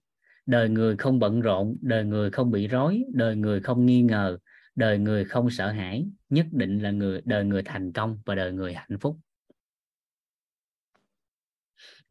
Đời 0.46 0.70
người 0.70 0.98
không 0.98 1.20
bận 1.20 1.42
rộn 1.42 1.78
đời 1.82 2.06
người 2.06 2.32
không 2.32 2.52
bị 2.52 2.68
rối 2.68 3.04
đời 3.14 3.36
người 3.36 3.62
không 3.62 3.86
nghi 3.86 4.02
ngờ 4.02 4.38
đời 4.76 5.00
người 5.00 5.26
không 5.26 5.50
sợ 5.50 5.72
hãi, 5.72 6.08
nhất 6.30 6.48
định 6.52 6.80
là 6.80 6.92
người, 6.92 7.22
đời 7.26 7.46
người 7.46 7.62
thành 7.66 7.92
công 7.92 8.20
và 8.26 8.36
đời 8.36 8.52
người 8.52 8.74
hạnh 8.74 9.00
phúc. 9.02 9.18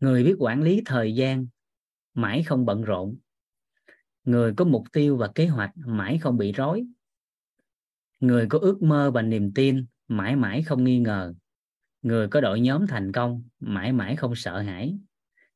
Người 0.01 0.25
biết 0.25 0.35
quản 0.39 0.63
lý 0.63 0.83
thời 0.85 1.15
gian, 1.15 1.47
mãi 2.15 2.43
không 2.43 2.67
bận 2.67 2.83
rộn. 2.83 3.17
Người 4.25 4.55
có 4.57 4.65
mục 4.65 4.85
tiêu 4.93 5.17
và 5.17 5.29
kế 5.29 5.47
hoạch, 5.47 5.71
mãi 5.77 6.19
không 6.19 6.37
bị 6.37 6.53
rối. 6.53 6.85
Người 8.21 8.47
có 8.47 8.59
ước 8.59 8.83
mơ 8.83 9.11
và 9.11 9.23
niềm 9.23 9.53
tin, 9.55 9.85
mãi 10.09 10.37
mãi 10.37 10.63
không 10.63 10.85
nghi 10.85 10.99
ngờ. 10.99 11.35
Người 12.03 12.29
có 12.29 12.41
đội 12.41 12.61
nhóm 12.61 12.87
thành 12.87 13.13
công, 13.13 13.43
mãi 13.61 13.93
mãi 13.93 14.17
không 14.17 14.35
sợ 14.35 14.59
hãi. 14.59 14.99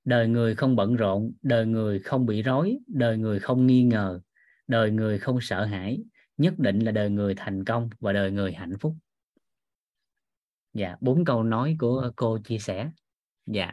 Đời 0.05 0.29
người 0.29 0.55
không 0.55 0.77
bận 0.77 0.97
rộn, 0.97 1.33
đời 1.43 1.67
người 1.67 1.99
không 1.99 2.27
bị 2.27 2.43
rối, 2.43 2.79
đời 2.87 3.19
người 3.19 3.41
không 3.41 3.67
nghi 3.67 3.83
ngờ, 3.83 4.21
đời 4.67 4.91
người 4.91 5.19
không 5.19 5.39
sợ 5.41 5.65
hãi 5.65 6.05
nhất 6.37 6.55
định 6.59 6.79
là 6.79 6.93
đời 6.93 7.11
người 7.11 7.35
thành 7.37 7.65
công 7.65 7.91
và 8.01 8.13
đời 8.13 8.31
người 8.31 8.53
hạnh 8.53 8.75
phúc. 8.81 8.97
Dạ 10.73 10.97
bốn 11.01 11.25
câu 11.25 11.43
nói 11.43 11.77
của 11.79 12.13
cô 12.17 12.39
chia 12.45 12.59
sẻ. 12.59 12.91
Dạ. 13.47 13.73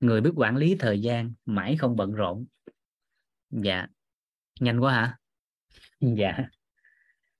Người 0.00 0.20
biết 0.20 0.30
quản 0.36 0.56
lý 0.56 0.76
thời 0.78 1.00
gian, 1.00 1.32
mãi 1.44 1.76
không 1.76 1.96
bận 1.96 2.12
rộn. 2.12 2.46
Dạ. 3.50 3.86
Nhanh 4.60 4.80
quá 4.80 4.92
hả? 4.94 5.18
Dạ. 6.16 6.48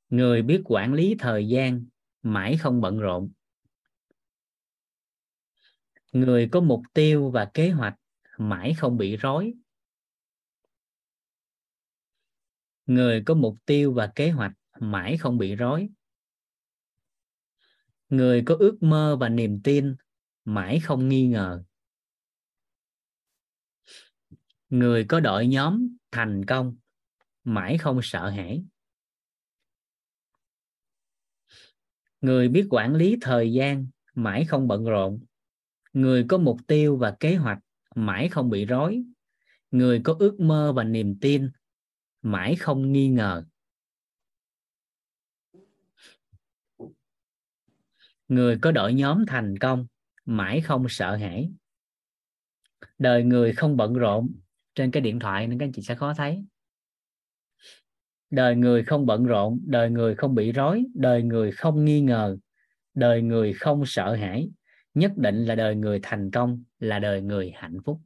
Người 0.09 0.43
biết 0.43 0.63
quản 0.65 0.95
lý 0.95 1.17
thời 1.19 1.49
gian, 1.49 1.85
mãi 2.23 2.57
không 2.57 2.81
bận 2.81 2.99
rộn. 2.99 3.31
Người 6.13 6.49
có 6.53 6.61
mục 6.61 6.83
tiêu 6.93 7.31
và 7.31 7.51
kế 7.55 7.71
hoạch, 7.71 7.95
mãi 8.39 8.75
không 8.75 8.97
bị 8.97 9.17
rối. 9.17 9.55
Người 12.91 13.23
có 13.27 13.35
mục 13.35 13.57
tiêu 13.67 13.93
và 13.93 14.07
kế 14.07 14.31
hoạch 14.31 14.53
mãi 14.81 15.17
không 15.17 15.39
bị 15.39 15.57
rối. 15.57 15.89
Người 18.09 18.43
có 18.47 18.57
ước 18.59 18.83
mơ 18.83 19.17
và 19.21 19.29
niềm 19.29 19.61
tin 19.65 19.97
mãi 20.45 20.81
không 20.81 21.09
nghi 21.09 21.27
ngờ. 21.27 21.65
Người 24.69 25.05
có 25.09 25.21
đội 25.21 25.47
nhóm 25.47 25.97
thành 26.11 26.45
công 26.45 26.77
mãi 27.45 27.79
không 27.79 28.01
sợ 28.03 28.29
hãi. 28.29 28.65
Người 32.21 32.49
biết 32.49 32.67
quản 32.71 32.95
lý 32.95 33.17
thời 33.21 33.53
gian 33.53 33.87
mãi 34.15 34.45
không 34.45 34.69
bận 34.69 34.85
rộn. 34.85 35.25
Người 35.93 36.25
có 36.29 36.39
mục 36.39 36.59
tiêu 36.67 36.97
và 36.97 37.17
kế 37.21 37.37
hoạch 37.37 37.59
mãi 37.95 38.29
không 38.29 38.51
bị 38.51 38.65
rối. 38.65 39.03
Người 39.71 40.01
có 40.05 40.17
ước 40.19 40.41
mơ 40.41 40.73
và 40.73 40.85
niềm 40.85 41.19
tin 41.21 41.51
mãi 42.23 42.57
không 42.57 42.93
nghi 42.93 43.09
ngờ. 43.09 43.45
Người 48.29 48.59
có 48.63 48.73
đội 48.73 48.95
nhóm 48.95 49.25
thành 49.27 49.59
công, 49.59 49.87
mãi 50.25 50.61
không 50.61 50.87
sợ 50.89 51.17
hãi. 51.17 51.51
Đời 52.99 53.25
người 53.25 53.53
không 53.53 53.77
bận 53.77 53.95
rộn, 53.95 54.33
trên 54.75 54.91
cái 54.91 55.01
điện 55.01 55.19
thoại 55.19 55.47
nên 55.47 55.59
các 55.59 55.67
anh 55.67 55.73
chị 55.73 55.83
sẽ 55.83 55.95
khó 55.95 56.15
thấy. 56.15 56.45
Đời 58.31 58.57
người 58.57 58.85
không 58.85 59.07
bận 59.07 59.25
rộn, 59.25 59.61
đời 59.67 59.91
người 59.91 60.15
không 60.15 60.35
bị 60.35 60.53
rối, 60.53 60.85
đời 60.95 61.23
người 61.23 61.53
không 61.53 61.85
nghi 61.85 62.01
ngờ, 62.01 62.37
đời 62.95 63.23
người 63.23 63.53
không 63.53 63.83
sợ 63.87 64.15
hãi. 64.15 64.51
Nhất 64.95 65.13
định 65.17 65.45
là 65.45 65.55
đời 65.55 65.75
người 65.75 66.01
thành 66.03 66.31
công, 66.31 66.65
là 66.79 66.99
đời 66.99 67.23
người 67.23 67.53
hạnh 67.55 67.79
phúc. 67.85 68.01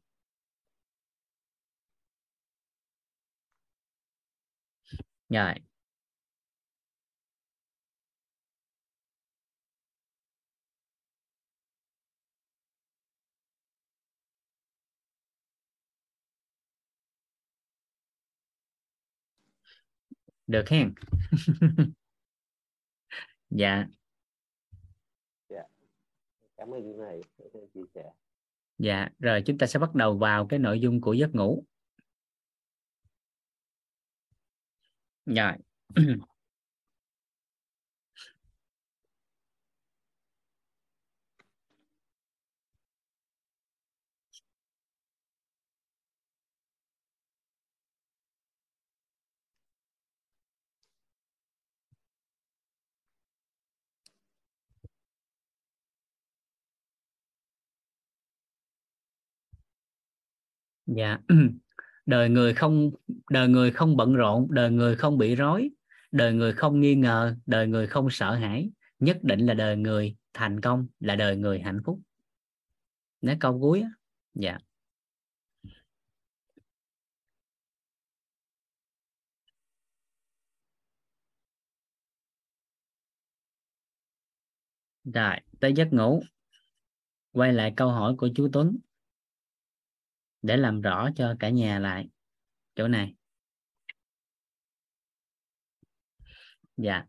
Rồi. 5.28 5.54
Được 20.46 20.68
hen. 20.68 20.94
Dạ. 23.50 23.86
Cảm 26.56 26.74
ơn 26.74 26.96
thầy 26.98 27.20
chia 27.74 27.80
sẻ. 27.94 28.02
Dạ 28.78 29.08
rồi 29.18 29.42
chúng 29.46 29.58
ta 29.58 29.66
sẽ 29.66 29.78
bắt 29.78 29.94
đầu 29.94 30.18
vào 30.18 30.46
cái 30.46 30.58
nội 30.58 30.80
dung 30.80 31.00
của 31.00 31.12
giấc 31.12 31.34
ngủ 31.34 31.64
rồi 35.26 35.34
dạ. 35.34 35.56
dạ. 60.86 61.18
đời 62.06 62.28
người 62.28 62.54
không, 62.54 62.90
đời 63.30 63.48
người 63.48 63.70
không 63.70 63.96
bận 63.96 64.14
rộn, 64.14 64.46
đời 64.50 64.70
người 64.70 64.96
không 64.96 65.18
bị 65.18 65.34
rối, 65.34 65.70
đời 66.12 66.32
người 66.32 66.52
không 66.52 66.80
nghi 66.80 66.94
ngờ, 66.94 67.36
đời 67.46 67.66
người 67.66 67.86
không 67.86 68.08
sợ 68.10 68.34
hãi. 68.34 68.70
Nhất 68.98 69.18
định 69.22 69.46
là 69.46 69.54
đời 69.54 69.76
người 69.76 70.16
thành 70.32 70.60
công, 70.60 70.86
là 71.00 71.16
đời 71.16 71.36
người 71.36 71.60
hạnh 71.60 71.80
phúc. 71.84 72.00
Nói 73.20 73.36
câu 73.40 73.60
cuối 73.60 73.80
á. 73.82 73.88
Dạ. 74.34 74.58
Rồi, 85.04 85.36
tới 85.60 85.72
giấc 85.76 85.92
ngủ. 85.92 86.22
Quay 87.32 87.52
lại 87.52 87.72
câu 87.76 87.88
hỏi 87.88 88.14
của 88.18 88.28
chú 88.34 88.48
Tuấn 88.52 88.78
để 90.44 90.56
làm 90.56 90.80
rõ 90.80 91.10
cho 91.16 91.34
cả 91.40 91.48
nhà 91.48 91.78
lại. 91.78 92.08
Chỗ 92.74 92.88
này. 92.88 93.14
Dạ. 96.76 97.04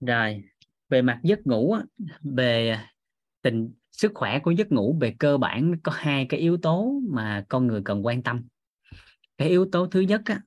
Rồi 0.00 0.44
về 0.88 1.02
mặt 1.02 1.20
giấc 1.22 1.46
ngủ 1.46 1.76
về 2.22 2.78
tình 3.42 3.74
sức 3.90 4.12
khỏe 4.14 4.38
của 4.42 4.50
giấc 4.50 4.72
ngủ 4.72 4.98
về 5.00 5.14
cơ 5.18 5.38
bản 5.38 5.74
có 5.82 5.92
hai 5.92 6.26
cái 6.28 6.40
yếu 6.40 6.58
tố 6.62 7.00
mà 7.10 7.44
con 7.48 7.66
người 7.66 7.82
cần 7.84 8.06
quan 8.06 8.22
tâm. 8.22 8.48
Cái 9.38 9.48
yếu 9.48 9.68
tố 9.72 9.86
thứ 9.86 10.00
nhất 10.00 10.22
á, 10.24 10.40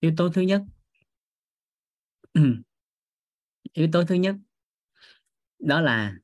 yếu 0.00 0.12
tố 0.16 0.28
thứ 0.34 0.40
nhất 0.40 0.62
yếu 3.72 3.88
tố 3.92 4.04
thứ 4.04 4.14
nhất 4.14 4.36
đó 5.58 5.80
là 5.80 6.16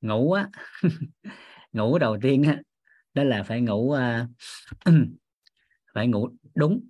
ngủ 0.00 0.32
á. 0.32 0.48
Ngủ 1.72 1.98
đầu 1.98 2.18
tiên 2.22 2.42
á 2.42 2.62
đó 3.14 3.24
là 3.24 3.42
phải 3.42 3.60
ngủ 3.62 3.92
uh, 3.94 4.30
phải 5.94 6.08
ngủ 6.08 6.28
đúng. 6.54 6.80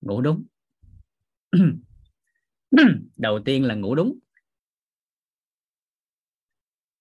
Ngủ 0.00 0.20
đúng. 0.20 0.44
Đầu 3.16 3.40
tiên 3.44 3.64
là 3.64 3.74
ngủ 3.74 3.94
đúng. 3.94 4.18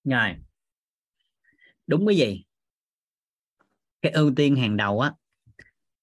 Rồi. 0.05 0.35
Đúng 1.87 2.07
cái 2.07 2.17
gì? 2.17 2.43
Cái 4.03 4.11
ưu 4.11 4.33
tiên 4.35 4.55
hàng 4.55 4.77
đầu 4.77 4.99
á 4.99 5.13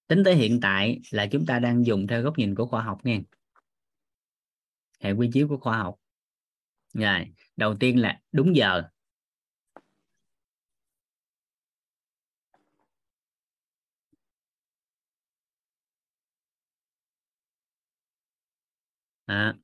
tính 0.09 0.25
tới 0.25 0.35
hiện 0.35 0.61
tại 0.61 1.01
là 1.11 1.27
chúng 1.27 1.47
ta 1.47 1.59
đang 1.59 1.87
dùng 1.87 2.07
theo 2.07 2.23
góc 2.23 2.39
nhìn 2.39 2.55
của 2.55 2.67
khoa 2.67 2.83
học 2.83 2.99
nha 3.05 3.19
hệ 5.01 5.13
quy 5.13 5.31
chiếu 5.33 5.49
của 5.49 5.57
khoa 5.59 5.79
học. 5.79 5.97
Rồi 6.95 7.27
đầu 7.57 7.77
tiên 7.81 8.01
là 8.01 8.21
đúng 8.33 8.57
giờ. 8.57 8.83
À, 19.27 19.55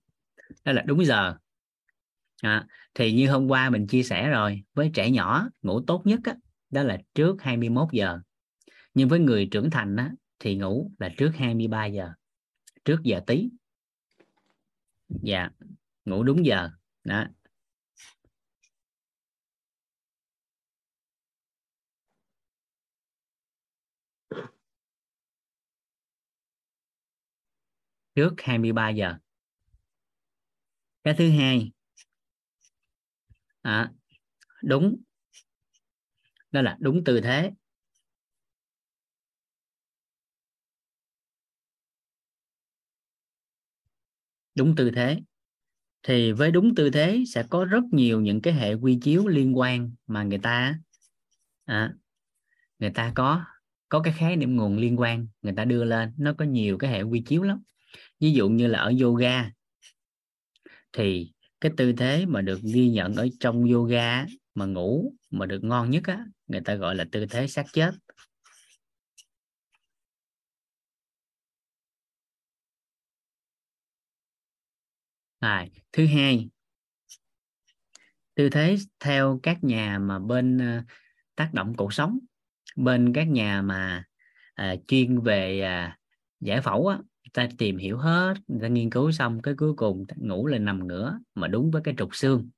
đó 0.64 0.72
là 0.72 0.82
đúng 0.82 1.05
giờ. 1.07 1.37
À, 2.43 2.66
thì 2.95 3.12
như 3.12 3.30
hôm 3.30 3.49
qua 3.49 3.70
mình 3.70 3.87
chia 3.87 4.03
sẻ 4.03 4.30
rồi 4.30 4.62
với 4.74 4.91
trẻ 4.95 5.11
nhỏ 5.11 5.49
ngủ 5.62 5.80
tốt 5.87 6.03
nhất 6.05 6.20
á, 6.24 6.34
đó 6.70 6.82
là 6.82 6.99
trước 7.14 7.43
21 7.43 7.89
giờ 7.93 8.20
nhưng 8.97 9.09
với 9.09 9.18
người 9.18 9.49
trưởng 9.51 9.70
thành 9.70 9.97
á, 9.97 10.12
thì 10.38 10.57
ngủ 10.57 10.90
là 10.99 11.09
trước 11.16 11.30
23 11.34 11.86
giờ 11.86 12.12
trước 12.84 13.03
giờ 13.03 13.20
tí. 13.26 13.51
Dạ 15.09 15.51
ngủ 16.05 16.22
đúng 16.22 16.47
giờ. 16.47 16.70
Đó. 17.05 17.24
Trước 28.14 28.34
23 28.38 28.88
giờ. 28.90 29.14
Cái 31.05 31.14
thứ 31.18 31.30
hai. 31.30 31.72
À, 33.62 33.92
đúng. 34.62 34.97
Đó 36.53 36.62
là 36.62 36.76
đúng 36.80 37.05
tư 37.05 37.20
thế. 37.20 37.53
Đúng 44.57 44.77
tư 44.77 44.91
thế. 44.91 45.21
Thì 46.03 46.33
với 46.33 46.51
đúng 46.51 46.75
tư 46.75 46.91
thế 46.91 47.25
sẽ 47.35 47.45
có 47.51 47.65
rất 47.65 47.85
nhiều 47.93 48.21
những 48.21 48.41
cái 48.43 48.55
hệ 48.55 48.75
quy 48.75 48.99
chiếu 49.03 49.27
liên 49.29 49.59
quan 49.59 49.91
mà 50.07 50.23
người 50.23 50.39
ta 50.39 50.79
à, 51.65 51.95
người 52.79 52.91
ta 52.91 53.13
có 53.15 53.45
có 53.89 54.01
cái 54.01 54.15
khái 54.19 54.37
niệm 54.37 54.57
nguồn 54.57 54.79
liên 54.79 55.01
quan 55.01 55.27
người 55.43 55.53
ta 55.57 55.65
đưa 55.65 55.85
lên. 55.85 56.13
Nó 56.19 56.33
có 56.39 56.45
nhiều 56.45 56.79
cái 56.79 56.91
hệ 56.91 57.03
quy 57.03 57.23
chiếu 57.23 57.43
lắm. 57.43 57.63
Ví 58.21 58.33
dụ 58.33 58.49
như 58.49 58.67
là 58.67 58.79
ở 58.79 58.93
yoga 59.03 59.51
thì 60.93 61.33
cái 61.61 61.73
tư 61.77 61.93
thế 61.93 62.27
mà 62.27 62.41
được 62.41 62.61
ghi 62.63 62.91
nhận 62.91 63.15
ở 63.15 63.29
trong 63.41 63.65
yoga 63.65 64.27
mà 64.55 64.67
ngủ 64.67 65.13
mà 65.31 65.47
được 65.47 65.65
ngon 65.65 65.91
nhất 65.91 66.03
á 66.07 66.25
người 66.47 66.61
ta 66.61 66.75
gọi 66.75 66.95
là 66.95 67.05
tư 67.13 67.27
thế 67.31 67.47
sát 67.47 67.67
chết. 67.73 67.91
À, 75.39 75.66
thứ 75.93 76.07
hai. 76.07 76.49
Tư 78.34 78.51
thế 78.51 78.76
theo 79.01 79.41
các 79.43 79.64
nhà 79.64 79.99
mà 79.99 80.18
bên 80.18 80.57
uh, 80.57 80.84
tác 81.37 81.55
động 81.55 81.74
cuộc 81.76 81.93
sống 81.93 82.18
bên 82.76 83.12
các 83.12 83.28
nhà 83.28 83.62
mà 83.62 84.05
uh, 84.62 84.80
chuyên 84.89 85.20
về 85.20 85.61
uh, 85.61 85.99
giải 86.41 86.61
phẫu 86.61 86.87
á 86.87 86.99
ta 87.37 87.49
tìm 87.59 87.76
hiểu 87.76 87.99
hết 87.99 88.34
người 88.49 88.61
ta 88.61 88.68
nghiên 88.68 88.91
cứu 88.91 89.12
xong 89.12 89.43
cái 89.43 89.55
cuối 89.55 89.74
cùng 89.74 90.05
ngủ 90.16 90.47
là 90.47 90.59
nằm 90.59 90.87
ngửa 90.87 91.18
mà 91.34 91.49
đúng 91.49 91.70
với 91.70 91.82
cái 91.82 91.95
trục 91.99 92.16
xương. 92.16 92.51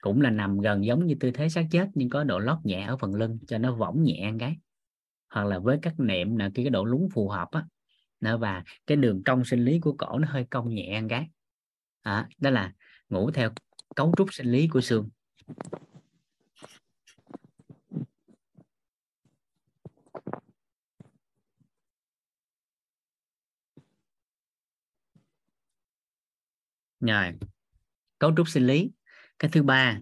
Cũng 0.00 0.20
là 0.20 0.30
nằm 0.30 0.60
gần 0.60 0.84
giống 0.84 1.06
như 1.06 1.14
tư 1.20 1.30
thế 1.30 1.48
xác 1.48 1.66
chết 1.70 1.88
nhưng 1.94 2.10
có 2.10 2.24
độ 2.24 2.38
lót 2.38 2.58
nhẹ 2.64 2.82
ở 2.82 2.96
phần 2.96 3.14
lưng 3.14 3.38
cho 3.46 3.58
nó 3.58 3.74
võng 3.74 4.02
nhẹ 4.02 4.32
cái. 4.38 4.56
Hoặc 5.30 5.44
là 5.44 5.58
với 5.58 5.78
các 5.82 6.00
niệm 6.00 6.36
là 6.36 6.50
cái 6.54 6.70
độ 6.70 6.84
lún 6.84 7.08
phù 7.14 7.28
hợp 7.28 7.48
á. 7.50 7.64
Và 8.20 8.64
cái 8.86 8.96
đường 8.96 9.22
cong 9.24 9.44
sinh 9.44 9.64
lý 9.64 9.80
của 9.80 9.92
cổ 9.92 10.18
nó 10.18 10.28
hơi 10.30 10.44
cong 10.44 10.74
nhẹ 10.74 11.02
cái 11.08 11.28
à, 12.02 12.28
đó 12.38 12.50
là 12.50 12.72
ngủ 13.08 13.30
theo 13.30 13.50
cấu 13.96 14.14
trúc 14.16 14.34
sinh 14.34 14.46
lý 14.46 14.68
của 14.68 14.80
xương. 14.80 15.08
Rồi 27.00 27.32
cấu 28.18 28.32
trúc 28.36 28.48
sinh 28.48 28.66
lý. 28.66 28.90
Cái 29.38 29.50
thứ 29.50 29.62
ba 29.62 29.98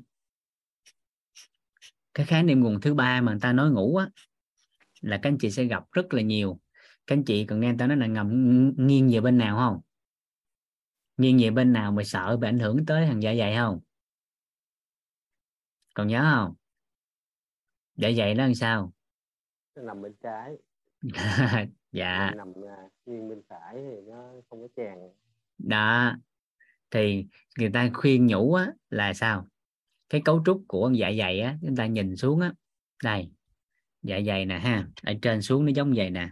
cái 2.14 2.26
khái 2.26 2.42
niệm 2.42 2.60
nguồn 2.60 2.80
thứ 2.80 2.94
ba 2.94 3.20
mà 3.20 3.32
người 3.32 3.40
ta 3.40 3.52
nói 3.52 3.70
ngủ 3.70 3.96
á 3.96 4.08
là 5.00 5.18
các 5.22 5.30
anh 5.30 5.38
chị 5.38 5.50
sẽ 5.50 5.64
gặp 5.64 5.84
rất 5.92 6.14
là 6.14 6.22
nhiều. 6.22 6.60
Các 7.06 7.14
anh 7.14 7.24
chị 7.24 7.44
còn 7.44 7.60
nghe 7.60 7.68
người 7.68 7.78
ta 7.78 7.86
nói 7.86 7.96
là 7.96 8.06
ngầm 8.06 8.28
nghiêng 8.76 9.08
về 9.12 9.20
bên 9.20 9.38
nào 9.38 9.56
không? 9.56 9.89
Nghiêng 11.20 11.38
về 11.38 11.50
bên 11.50 11.72
nào 11.72 11.92
mà 11.92 12.02
sợ 12.04 12.36
bị 12.36 12.48
ảnh 12.48 12.58
hưởng 12.58 12.86
tới 12.86 13.06
thằng 13.06 13.22
dạ 13.22 13.34
dày 13.34 13.56
không? 13.56 13.80
Còn 15.94 16.08
nhớ 16.08 16.30
không? 16.34 16.54
Dạ 17.96 18.10
dày 18.16 18.34
nó 18.34 18.44
làm 18.44 18.54
sao? 18.54 18.92
Nó 19.76 19.82
nằm 19.82 20.02
bên 20.02 20.14
trái. 20.22 20.56
Dạ. 21.92 22.30
Nằm 22.36 22.52
à, 22.68 22.76
nghiêng 23.06 23.28
bên 23.28 23.42
phải 23.48 23.74
thì 23.74 24.00
nó 24.08 24.32
không 24.50 24.62
có 24.62 24.68
tràn. 24.76 24.98
Đó. 25.58 26.16
Thì 26.90 27.26
người 27.58 27.70
ta 27.74 27.90
khuyên 27.94 28.26
nhủ 28.26 28.54
á, 28.54 28.72
là 28.90 29.14
sao? 29.14 29.48
Cái 30.08 30.22
cấu 30.24 30.42
trúc 30.46 30.64
của 30.68 30.90
dạ 30.94 31.12
dày 31.18 31.40
á 31.40 31.58
chúng 31.62 31.76
ta 31.76 31.86
nhìn 31.86 32.16
xuống 32.16 32.40
á. 32.40 32.52
Đây. 33.04 33.30
Dạ 34.02 34.20
dày 34.26 34.46
nè 34.46 34.58
ha. 34.58 34.86
Ở 35.02 35.12
trên 35.22 35.42
xuống 35.42 35.66
nó 35.66 35.72
giống 35.74 35.92
vậy 35.96 36.10
nè 36.10 36.30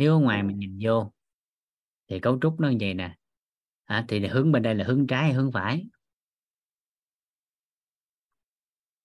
nếu 0.00 0.12
ở 0.12 0.18
ngoài 0.18 0.42
mình 0.42 0.58
nhìn 0.58 0.78
vô 0.82 1.12
thì 2.08 2.20
cấu 2.20 2.38
trúc 2.42 2.60
nó 2.60 2.68
như 2.68 2.76
vậy 2.80 2.94
nè. 2.94 3.16
À, 3.84 4.04
thì 4.08 4.26
hướng 4.26 4.52
bên 4.52 4.62
đây 4.62 4.74
là 4.74 4.84
hướng 4.84 5.06
trái 5.06 5.22
hay 5.22 5.32
hướng 5.32 5.52
phải. 5.52 5.86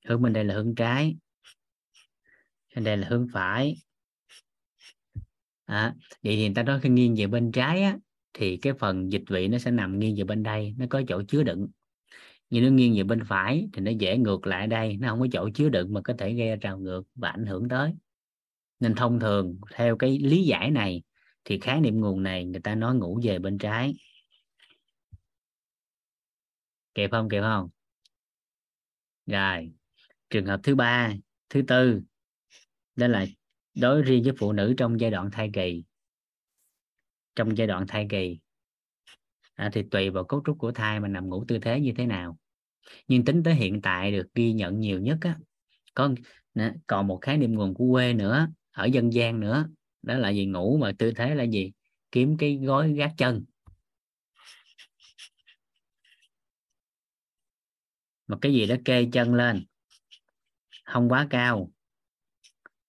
Hướng 0.06 0.22
bên 0.22 0.34
đây 0.34 0.44
là 0.44 0.54
hướng 0.54 0.76
trái. 0.76 1.16
Bên 2.76 2.84
đây 2.84 2.98
là 2.98 3.08
hướng 3.08 3.28
phải. 3.34 3.76
À, 5.66 5.96
vậy 6.24 6.36
thì 6.36 6.46
người 6.46 6.56
ta 6.56 6.64
nói 6.64 6.80
khi 6.84 6.90
nghiêng 6.90 7.16
về 7.18 7.28
bên 7.28 7.52
trái 7.52 7.84
á, 7.84 7.98
thì 8.34 8.58
cái 8.58 8.74
phần 8.74 9.12
dịch 9.12 9.24
vị 9.30 9.48
nó 9.48 9.58
sẽ 9.58 9.72
nằm 9.72 10.00
nghiêng 10.00 10.16
về 10.18 10.24
bên 10.24 10.44
đây 10.44 10.76
nó 10.78 10.86
có 10.90 11.02
chỗ 11.08 11.24
chứa 11.28 11.44
đựng. 11.44 11.68
Nhưng 12.50 12.64
nó 12.64 12.70
nghiêng 12.70 12.96
về 12.98 13.04
bên 13.04 13.24
phải 13.26 13.68
thì 13.74 13.82
nó 13.82 13.92
dễ 13.92 14.18
ngược 14.18 14.48
lại 14.48 14.68
đây 14.68 14.98
nó 14.98 15.08
không 15.10 15.20
có 15.20 15.28
chỗ 15.32 15.50
chứa 15.54 15.70
đựng 15.70 15.94
mà 15.94 16.02
có 16.04 16.14
thể 16.18 16.34
gây 16.34 16.48
ra 16.48 16.56
trào 16.62 16.78
ngược 16.78 17.04
và 17.16 17.30
ảnh 17.30 17.46
hưởng 17.46 17.70
tới 17.70 17.94
nên 18.86 18.96
thông 18.96 19.20
thường 19.20 19.58
theo 19.74 19.98
cái 19.98 20.20
lý 20.20 20.44
giải 20.44 20.72
này 20.72 21.04
thì 21.46 21.60
khái 21.60 21.82
niệm 21.82 22.00
nguồn 22.00 22.24
này 22.24 22.46
người 22.46 22.62
ta 22.62 22.76
nói 22.76 22.96
ngủ 22.96 23.20
về 23.24 23.40
bên 23.40 23.58
trái. 23.58 23.96
Kịp 26.94 27.12
không? 27.12 27.30
Kịp 27.30 27.42
không? 27.42 27.70
Rồi 29.26 29.72
trường 30.30 30.46
hợp 30.46 30.60
thứ 30.64 30.76
ba 30.76 31.14
thứ 31.50 31.62
tư 31.68 32.02
đó 32.96 33.08
là 33.08 33.26
đối 33.74 34.02
riêng 34.02 34.24
với 34.24 34.34
phụ 34.40 34.52
nữ 34.52 34.74
trong 34.78 35.00
giai 35.00 35.12
đoạn 35.12 35.30
thai 35.32 35.50
kỳ. 35.54 35.84
Trong 37.36 37.58
giai 37.58 37.68
đoạn 37.68 37.86
thai 37.88 38.08
kỳ 38.10 38.40
à, 39.54 39.70
thì 39.74 39.84
tùy 39.92 40.10
vào 40.10 40.24
cấu 40.24 40.42
trúc 40.46 40.60
của 40.60 40.72
thai 40.72 41.00
mà 41.00 41.08
nằm 41.08 41.30
ngủ 41.30 41.46
tư 41.48 41.60
thế 41.62 41.80
như 41.80 41.94
thế 41.98 42.06
nào. 42.06 42.38
Nhưng 43.08 43.26
tính 43.26 43.44
tới 43.44 43.54
hiện 43.54 43.82
tại 43.82 44.12
được 44.12 44.28
ghi 44.36 44.54
nhận 44.54 44.80
nhiều 44.80 45.00
nhất 45.00 45.18
á 45.22 45.40
có 45.94 46.10
còn 46.88 47.08
một 47.08 47.20
khái 47.22 47.38
niệm 47.38 47.54
nguồn 47.54 47.74
của 47.74 47.92
quê 47.92 48.14
nữa 48.14 48.48
ở 48.76 48.86
dân 48.86 49.14
gian 49.14 49.40
nữa. 49.40 49.68
Đó 50.02 50.18
là 50.18 50.30
gì 50.30 50.46
ngủ 50.46 50.78
mà 50.78 50.92
tư 50.98 51.12
thế 51.16 51.36
là 51.36 51.44
gì? 51.44 51.72
Kiếm 52.12 52.38
cái 52.38 52.56
gối 52.56 52.94
gác 52.94 53.14
chân. 53.18 53.46
Một 58.28 58.38
cái 58.42 58.54
gì 58.54 58.66
đó 58.66 58.76
kê 58.86 59.08
chân 59.12 59.34
lên, 59.34 59.66
không 60.86 61.10
quá 61.10 61.28
cao, 61.30 61.72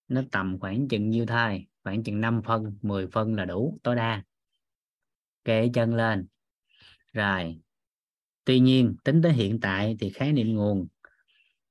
nó 0.09 0.22
tầm 0.30 0.59
khoảng 0.61 0.89
chừng 0.89 1.11
nhiêu 1.11 1.26
thai? 1.26 1.66
Khoảng 1.84 2.03
chừng 2.03 2.20
5 2.20 2.43
phân 2.45 2.78
10 2.82 3.07
phân 3.07 3.34
là 3.34 3.45
đủ, 3.45 3.78
tối 3.82 3.97
đa. 3.97 4.22
Kê 5.45 5.70
chân 5.74 5.95
lên. 5.95 6.26
Rồi, 7.12 7.61
tuy 8.45 8.61
nhiên, 8.61 8.97
tính 9.05 9.22
tới 9.22 9.32
hiện 9.32 9.61
tại 9.61 9.97
thì 10.01 10.11
khái 10.11 10.32
niệm 10.32 10.55
nguồn 10.55 10.87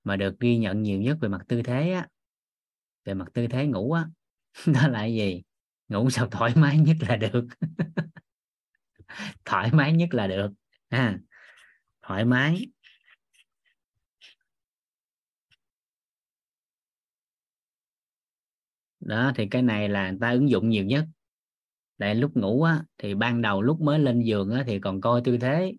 mà 0.03 0.16
được 0.16 0.39
ghi 0.39 0.57
nhận 0.57 0.84
nhiều 0.84 1.01
nhất 1.01 1.18
về 1.22 1.30
mặt 1.30 1.41
tư 1.47 1.61
thế 1.61 1.91
á 1.91 2.07
về 3.06 3.14
mặt 3.14 3.28
tư 3.34 3.47
thế 3.47 3.68
ngủ 3.68 3.91
á, 3.91 4.06
đó 4.68 4.88
là 4.88 5.06
gì? 5.06 5.43
Ngủ 5.89 6.10
sao 6.10 6.28
thoải 6.28 6.53
mái 6.56 6.78
nhất 6.80 6.97
là 7.10 7.16
được? 7.16 7.45
Thoải 9.45 9.70
mái 9.74 9.93
nhất 9.93 10.14
là 10.14 10.28
được. 10.28 10.51
Ha, 10.89 11.20
thoải 12.03 12.26
mái. 12.26 12.68
Đó, 18.99 19.32
thì 19.36 19.47
cái 19.47 19.62
này 19.62 19.89
là 19.89 20.10
người 20.10 20.20
ta 20.22 20.32
ứng 20.32 20.49
dụng 20.49 20.70
nhiều 20.70 20.86
nhất. 20.86 21.06
Tại 21.99 22.16
lúc 22.16 22.38
ngủ 22.38 22.64
á, 22.64 22.84
thì 22.97 23.16
ban 23.16 23.41
đầu 23.41 23.62
lúc 23.62 23.82
mới 23.82 23.99
lên 23.99 24.22
giường 24.22 24.51
á, 24.51 24.64
thì 24.68 24.80
còn 24.80 25.01
coi 25.01 25.22
tư 25.26 25.38
thế. 25.38 25.74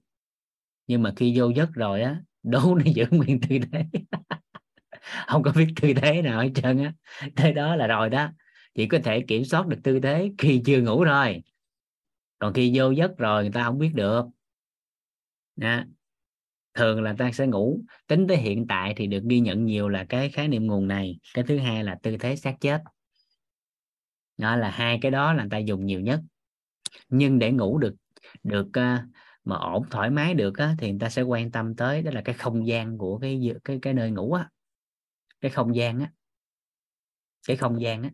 Nhưng 0.86 1.02
mà 1.02 1.12
khi 1.16 1.34
vô 1.40 1.48
giấc 1.50 1.70
rồi 1.74 2.02
á, 2.02 2.22
đố 2.44 2.74
nó 2.74 2.84
giữ 2.94 3.06
nguyên 3.10 3.40
tư 3.40 3.58
thế 3.72 3.84
không 5.26 5.42
có 5.42 5.52
biết 5.56 5.66
tư 5.82 5.92
thế 6.02 6.22
nào 6.22 6.42
hết 6.42 6.50
trơn 6.54 6.84
á. 6.84 6.92
Tới 7.36 7.52
đó 7.52 7.76
là 7.76 7.86
rồi 7.86 8.10
đó. 8.10 8.28
Chỉ 8.74 8.88
có 8.88 8.98
thể 9.04 9.20
kiểm 9.20 9.44
soát 9.44 9.66
được 9.66 9.78
tư 9.84 10.00
thế 10.00 10.30
khi 10.38 10.62
chưa 10.66 10.80
ngủ 10.80 11.04
thôi. 11.04 11.42
Còn 12.38 12.52
khi 12.52 12.72
vô 12.74 12.90
giấc 12.90 13.18
rồi 13.18 13.42
người 13.42 13.52
ta 13.52 13.64
không 13.64 13.78
biết 13.78 13.90
được. 13.94 14.26
Đó. 15.56 15.84
thường 16.74 17.02
là 17.02 17.14
ta 17.18 17.32
sẽ 17.32 17.46
ngủ. 17.46 17.80
Tính 18.06 18.26
tới 18.28 18.36
hiện 18.36 18.66
tại 18.66 18.94
thì 18.96 19.06
được 19.06 19.22
ghi 19.28 19.40
nhận 19.40 19.64
nhiều 19.64 19.88
là 19.88 20.04
cái 20.04 20.30
khái 20.30 20.48
niệm 20.48 20.66
nguồn 20.66 20.88
này. 20.88 21.18
Cái 21.34 21.44
thứ 21.44 21.58
hai 21.58 21.84
là 21.84 21.98
tư 22.02 22.16
thế 22.20 22.36
xác 22.36 22.54
chết. 22.60 22.82
Đó 24.38 24.56
là 24.56 24.70
hai 24.70 24.98
cái 25.02 25.10
đó 25.10 25.32
là 25.32 25.42
người 25.42 25.50
ta 25.50 25.58
dùng 25.58 25.86
nhiều 25.86 26.00
nhất. 26.00 26.20
Nhưng 27.08 27.38
để 27.38 27.52
ngủ 27.52 27.78
được 27.78 27.94
được 28.42 28.68
à, 28.72 29.06
mà 29.44 29.56
ổn 29.56 29.84
thoải 29.90 30.10
mái 30.10 30.34
được 30.34 30.58
á, 30.58 30.74
thì 30.78 30.90
người 30.90 31.00
ta 31.00 31.08
sẽ 31.08 31.22
quan 31.22 31.50
tâm 31.50 31.76
tới 31.76 32.02
đó 32.02 32.10
là 32.14 32.22
cái 32.24 32.34
không 32.34 32.66
gian 32.66 32.98
của 32.98 33.18
cái 33.18 33.52
cái 33.64 33.78
cái 33.82 33.94
nơi 33.94 34.10
ngủ 34.10 34.32
á 34.32 34.48
cái 35.40 35.50
không 35.50 35.76
gian 35.76 36.00
á, 36.00 36.12
cái 37.48 37.56
không 37.56 37.80
gian 37.80 38.02
á. 38.02 38.10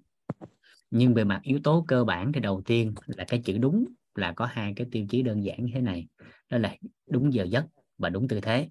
Nhưng 0.90 1.14
về 1.14 1.24
mặt 1.24 1.40
yếu 1.42 1.60
tố 1.64 1.84
cơ 1.88 2.04
bản 2.04 2.32
thì 2.32 2.40
đầu 2.40 2.62
tiên 2.64 2.94
là 3.06 3.24
cái 3.28 3.42
chữ 3.44 3.58
đúng 3.58 3.84
là 4.14 4.32
có 4.32 4.46
hai 4.46 4.72
cái 4.76 4.86
tiêu 4.90 5.06
chí 5.10 5.22
đơn 5.22 5.44
giản 5.44 5.64
như 5.64 5.72
thế 5.74 5.80
này, 5.80 6.08
đó 6.50 6.58
là 6.58 6.76
đúng 7.10 7.32
giờ 7.32 7.44
giấc 7.44 7.66
và 7.98 8.08
đúng 8.08 8.28
tư 8.28 8.40
thế. 8.40 8.68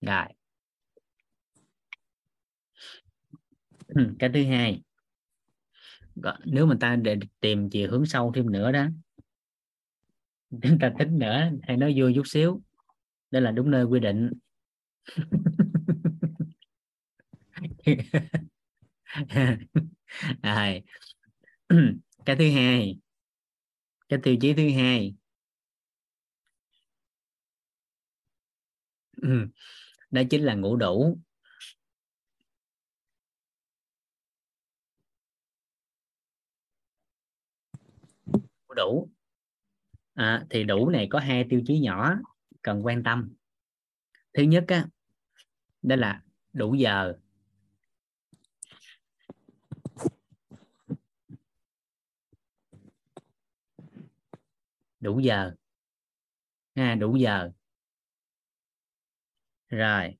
Rồi. 0.00 0.26
Cái 4.18 4.30
thứ 4.34 4.44
hai 4.44 4.82
nếu 6.44 6.66
mà 6.66 6.76
ta 6.80 6.96
để 6.96 7.18
tìm 7.40 7.70
chiều 7.70 7.90
hướng 7.90 8.06
sâu 8.06 8.32
thêm 8.34 8.52
nữa 8.52 8.72
đó 8.72 8.86
chúng 10.62 10.78
ta 10.80 10.92
tính 10.98 11.18
nữa 11.18 11.50
hay 11.62 11.76
nói 11.76 11.94
vui 11.96 12.12
chút 12.14 12.26
xíu, 12.26 12.62
đó 13.30 13.40
là 13.40 13.50
đúng 13.50 13.70
nơi 13.70 13.84
quy 13.84 14.00
định. 14.00 14.30
rồi. 20.42 20.82
Cái 22.26 22.36
thứ 22.36 22.50
hai. 22.50 22.98
Cái 24.08 24.18
tiêu 24.22 24.36
chí 24.40 24.54
thứ 24.54 24.70
hai. 24.76 25.14
Đó 30.10 30.22
chính 30.30 30.42
là 30.42 30.54
ngủ 30.54 30.76
đủ. 30.76 31.18
Ngủ 38.68 38.74
đủ. 38.76 39.08
À, 40.14 40.44
thì 40.50 40.64
đủ 40.64 40.88
này 40.88 41.06
có 41.10 41.18
hai 41.18 41.46
tiêu 41.50 41.60
chí 41.66 41.78
nhỏ 41.78 42.14
cần 42.62 42.86
quan 42.86 43.02
tâm. 43.02 43.34
Thứ 44.34 44.42
nhất 44.42 44.64
á 44.68 44.86
đó 45.82 45.96
là 45.96 46.22
đủ 46.52 46.74
giờ. 46.74 47.14
Đủ 55.00 55.20
giờ. 55.20 55.52
À, 56.74 56.94
đủ 56.94 57.16
giờ. 57.16 57.50
Rồi. 59.68 60.16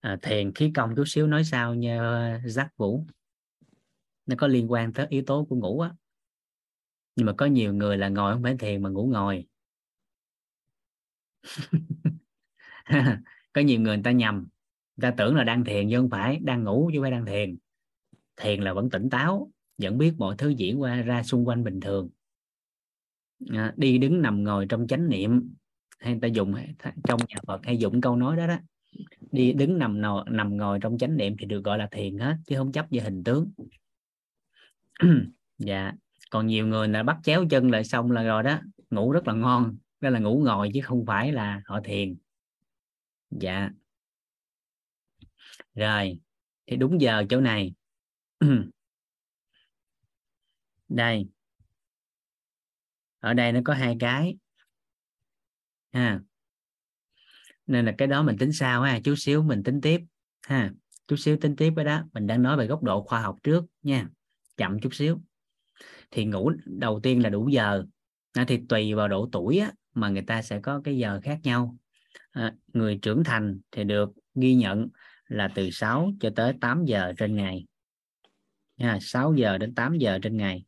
À, 0.00 0.18
thiền 0.22 0.54
khí 0.54 0.72
công 0.74 0.94
chút 0.96 1.04
xíu 1.06 1.26
nói 1.26 1.44
sao 1.44 1.74
nha 1.74 2.40
giác 2.44 2.76
vũ. 2.76 3.06
Nó 4.26 4.36
có 4.38 4.46
liên 4.46 4.72
quan 4.72 4.92
tới 4.92 5.06
yếu 5.10 5.22
tố 5.26 5.46
của 5.50 5.56
ngủ 5.56 5.80
á. 5.80 5.94
Nhưng 7.16 7.26
mà 7.26 7.32
có 7.38 7.46
nhiều 7.46 7.74
người 7.74 7.98
là 7.98 8.08
ngồi 8.08 8.34
không 8.34 8.42
phải 8.42 8.56
thiền 8.58 8.82
mà 8.82 8.88
ngủ 8.88 9.06
ngồi. 9.06 9.46
Có 13.52 13.60
nhiều 13.60 13.80
người 13.80 13.96
người 13.96 14.04
ta 14.04 14.10
nhầm. 14.10 14.48
Người 14.96 15.10
ta 15.10 15.14
tưởng 15.16 15.34
là 15.34 15.44
đang 15.44 15.64
thiền 15.64 15.88
nhưng 15.88 16.02
không 16.02 16.10
phải. 16.10 16.38
Đang 16.42 16.64
ngủ 16.64 16.90
chứ 16.92 16.98
không 16.98 17.02
phải 17.04 17.10
đang 17.10 17.26
thiền. 17.26 17.56
Thiền 18.36 18.62
là 18.62 18.72
vẫn 18.72 18.90
tỉnh 18.90 19.10
táo 19.10 19.50
vẫn 19.78 19.98
biết 19.98 20.14
mọi 20.18 20.34
thứ 20.38 20.48
diễn 20.48 20.80
qua 20.80 21.02
ra 21.02 21.22
xung 21.22 21.48
quanh 21.48 21.64
bình 21.64 21.80
thường 21.80 22.08
à, 23.46 23.72
đi 23.76 23.98
đứng 23.98 24.22
nằm 24.22 24.44
ngồi 24.44 24.66
trong 24.68 24.86
chánh 24.86 25.08
niệm. 25.08 25.54
Hay 25.98 26.12
người 26.12 26.20
ta 26.20 26.28
dùng 26.28 26.54
trong 27.04 27.20
nhà 27.28 27.36
Phật 27.46 27.66
hay 27.66 27.78
dùng 27.78 28.00
câu 28.00 28.16
nói 28.16 28.36
đó 28.36 28.46
đó. 28.46 28.58
Đi 29.30 29.52
đứng 29.52 29.78
nằm 29.78 30.00
ngồi 30.00 30.24
nằm 30.30 30.56
ngồi 30.56 30.78
trong 30.82 30.98
chánh 30.98 31.16
niệm 31.16 31.36
thì 31.38 31.46
được 31.46 31.64
gọi 31.64 31.78
là 31.78 31.88
thiền 31.90 32.18
hết 32.18 32.36
chứ 32.46 32.56
không 32.56 32.72
chấp 32.72 32.86
về 32.90 33.00
hình 33.00 33.24
tướng. 33.24 33.50
Dạ. 35.58 35.92
Còn 36.30 36.46
nhiều 36.46 36.66
người 36.66 36.88
là 36.88 37.02
bắt 37.02 37.16
chéo 37.22 37.44
chân 37.50 37.70
lại 37.70 37.84
xong 37.84 38.10
là 38.10 38.22
rồi 38.22 38.42
đó. 38.42 38.60
Ngủ 38.90 39.12
rất 39.12 39.28
là 39.28 39.34
ngon 39.34 39.78
đó 40.00 40.10
là 40.10 40.18
ngủ 40.18 40.42
ngồi 40.44 40.70
chứ 40.74 40.80
không 40.82 41.04
phải 41.06 41.32
là 41.32 41.62
họ 41.66 41.80
thiền. 41.84 42.16
Dạ. 43.30 43.70
Rồi 45.74 46.18
thì 46.66 46.76
đúng 46.76 47.00
giờ 47.00 47.24
chỗ 47.28 47.40
này. 47.40 47.74
Đây 50.88 51.28
ở 53.20 53.34
đây 53.34 53.52
nó 53.52 53.60
có 53.64 53.74
hai 53.74 53.96
cái. 54.00 54.36
Ha. 55.92 56.20
Nên 57.66 57.84
là 57.84 57.94
cái 57.98 58.08
đó 58.08 58.22
mình 58.22 58.38
tính 58.38 58.52
sao 58.52 58.82
ha 58.82 59.00
chút 59.04 59.14
xíu 59.18 59.42
mình 59.42 59.62
tính 59.62 59.80
tiếp. 59.80 60.00
Ha. 60.42 60.70
Chút 61.06 61.16
xíu 61.16 61.36
tính 61.36 61.56
tiếp 61.56 61.72
cái 61.76 61.84
đó 61.84 62.02
mình 62.12 62.26
đang 62.26 62.42
nói 62.42 62.56
về 62.56 62.66
góc 62.66 62.82
độ 62.82 63.02
khoa 63.02 63.20
học 63.20 63.36
trước 63.42 63.64
nha. 63.82 64.08
Chậm 64.56 64.80
chút 64.80 64.94
xíu. 64.94 65.20
Thì 66.10 66.24
ngủ 66.24 66.52
đầu 66.66 67.00
tiên 67.02 67.22
là 67.22 67.28
đủ 67.28 67.48
giờ. 67.48 67.84
À, 68.32 68.44
thì 68.48 68.60
tùy 68.68 68.94
vào 68.94 69.08
độ 69.08 69.28
tuổi 69.32 69.58
á, 69.58 69.72
mà 69.94 70.08
người 70.08 70.22
ta 70.22 70.42
sẽ 70.42 70.60
có 70.60 70.80
cái 70.84 70.98
giờ 70.98 71.20
khác 71.22 71.40
nhau. 71.42 71.76
À, 72.30 72.54
người 72.72 72.98
trưởng 73.02 73.24
thành 73.24 73.60
thì 73.70 73.84
được 73.84 74.10
ghi 74.34 74.54
nhận 74.54 74.88
là 75.28 75.48
từ 75.54 75.70
6 75.70 76.12
cho 76.20 76.30
tới 76.36 76.52
8 76.60 76.84
giờ 76.84 77.12
trên 77.18 77.36
ngày. 77.36 77.66
Nha 78.76 78.98
6 79.00 79.34
giờ 79.34 79.58
đến 79.58 79.74
8 79.74 79.98
giờ 79.98 80.18
trên 80.22 80.36
ngày 80.36 80.64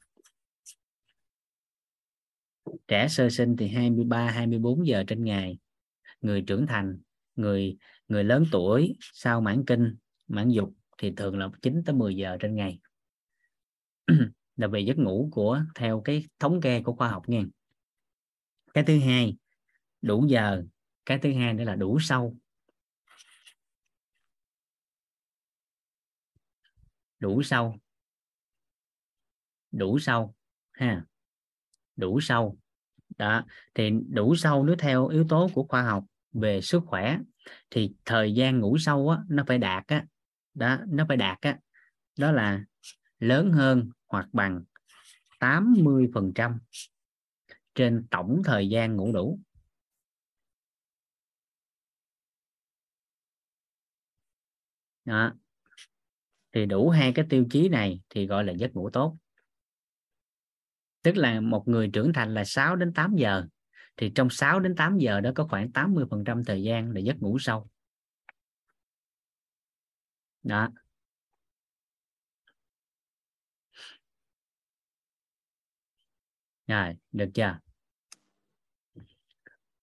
trẻ 2.89 3.09
sơ 3.09 3.31
sinh 3.31 3.57
thì 3.57 3.69
23 3.69 4.31
24 4.31 4.87
giờ 4.87 5.05
trên 5.07 5.25
ngày. 5.25 5.59
Người 6.21 6.43
trưởng 6.43 6.67
thành, 6.67 6.99
người 7.37 7.77
người 8.09 8.25
lớn 8.25 8.45
tuổi 8.53 8.97
sau 9.01 9.41
mãn 9.41 9.65
kinh, 9.67 9.97
mãn 10.29 10.49
dục 10.49 10.73
thì 10.99 11.13
thường 11.17 11.39
là 11.39 11.49
9 11.63 11.83
tới 11.87 11.95
10 11.95 12.17
giờ 12.17 12.37
trên 12.41 12.55
ngày. 12.55 12.81
Là 14.57 14.67
về 14.69 14.81
giấc 14.81 14.99
ngủ 14.99 15.29
của, 15.33 15.61
theo 15.75 16.03
cái 16.05 16.25
thống 16.39 16.61
kê 16.61 16.83
của 16.83 16.93
khoa 16.93 17.09
học 17.09 17.29
nha. 17.29 17.45
Cái 18.75 18.85
thứ 18.85 18.99
hai, 18.99 19.37
đủ 20.03 20.27
giờ. 20.27 20.63
Cái 21.07 21.19
thứ 21.19 21.33
hai 21.33 21.55
nữa 21.55 21.65
là 21.65 21.75
đủ 21.75 21.99
sâu. 22.01 22.37
Đủ 27.19 27.43
sâu. 27.43 27.77
Đủ 29.73 29.99
sâu, 29.99 30.35
ha. 30.73 31.05
Đủ 31.97 32.21
sâu 32.21 32.60
đó 33.21 33.45
thì 33.75 33.91
đủ 34.09 34.35
sâu 34.37 34.65
nếu 34.65 34.77
theo 34.77 35.07
yếu 35.07 35.25
tố 35.29 35.51
của 35.55 35.67
khoa 35.69 35.83
học 35.83 36.05
về 36.33 36.61
sức 36.61 36.83
khỏe. 36.87 37.19
Thì 37.71 37.93
thời 38.05 38.35
gian 38.35 38.61
ngủ 38.61 38.79
sâu 38.79 39.09
á, 39.09 39.19
nó 39.29 39.45
phải 39.47 39.59
đạt 39.59 39.87
á. 39.87 40.05
Đó 40.55 40.79
nó 40.89 41.05
phải 41.09 41.17
đạt 41.17 41.39
á. 41.41 41.59
Đó 42.19 42.33
là 42.33 42.65
lớn 43.19 43.53
hơn 43.53 43.91
hoặc 44.09 44.27
bằng 44.33 44.63
80% 45.41 46.59
trên 47.75 48.07
tổng 48.11 48.43
thời 48.45 48.69
gian 48.69 48.97
ngủ 48.97 49.13
đủ. 49.13 49.39
Đó. 55.05 55.33
thì 56.53 56.67
đủ 56.67 56.89
hai 56.89 57.13
cái 57.13 57.25
tiêu 57.29 57.45
chí 57.51 57.69
này 57.69 58.01
thì 58.11 58.27
gọi 58.27 58.45
là 58.45 58.53
giấc 58.53 58.75
ngủ 58.75 58.91
tốt 58.91 59.17
tức 61.03 61.17
là 61.17 61.41
một 61.41 61.69
người 61.69 61.91
trưởng 61.93 62.13
thành 62.13 62.35
là 62.35 62.45
6 62.45 62.77
đến 62.77 62.93
8 62.93 63.17
giờ. 63.17 63.45
Thì 63.97 64.13
trong 64.15 64.31
6 64.31 64.61
đến 64.61 64.77
8 64.77 64.99
giờ 64.99 65.21
đó 65.21 65.31
có 65.35 65.47
khoảng 65.47 65.73
80% 65.73 66.45
thời 66.45 66.63
gian 66.63 66.91
là 66.91 67.01
giấc 67.01 67.17
ngủ 67.23 67.39
sâu. 67.39 67.69
Đó. 70.43 70.69
Rồi, 76.67 76.95
được 77.13 77.31
chưa? 77.35 77.59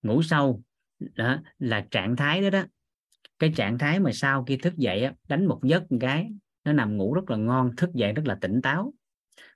Ngủ 0.02 0.22
sâu, 0.22 0.62
đó, 1.00 1.42
là 1.60 1.88
trạng 1.92 2.16
thái 2.16 2.42
đó 2.42 2.50
đó. 2.50 2.64
Cái 3.40 3.54
trạng 3.56 3.78
thái 3.78 4.00
mà 4.00 4.12
sau 4.14 4.44
khi 4.44 4.58
thức 4.58 4.76
dậy 4.76 5.10
đánh 5.28 5.46
một 5.46 5.60
giấc 5.64 5.92
một 5.92 5.98
cái, 6.02 6.32
nó 6.64 6.74
nằm 6.74 6.98
ngủ 6.98 7.14
rất 7.14 7.30
là 7.30 7.38
ngon, 7.38 7.76
thức 7.78 7.90
dậy 7.94 8.14
rất 8.14 8.24
là 8.26 8.38
tỉnh 8.42 8.62
táo 8.62 8.94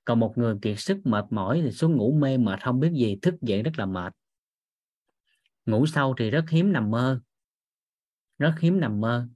còn 0.06 0.20
một 0.20 0.34
người 0.38 0.56
kiệt 0.62 0.80
sức 0.80 0.98
mệt 1.04 1.26
mỏi 1.30 1.62
thì 1.64 1.72
xuống 1.72 1.96
ngủ 1.96 2.14
mê 2.14 2.38
mệt 2.38 2.64
không 2.64 2.80
biết 2.80 2.92
gì 2.94 3.18
thức 3.22 3.36
dậy 3.42 3.64
rất 3.64 3.72
là 3.78 3.86
mệt. 3.86 4.14
Ngủ 5.66 5.86
sâu 5.86 6.16
thì 6.18 6.30
rất 6.30 6.46
hiếm 6.50 6.74
nằm 6.74 6.92
mơ. 6.92 7.22
Rất 8.38 8.56
hiếm 8.60 8.80
nằm 8.80 9.02
mơ. 9.02 9.28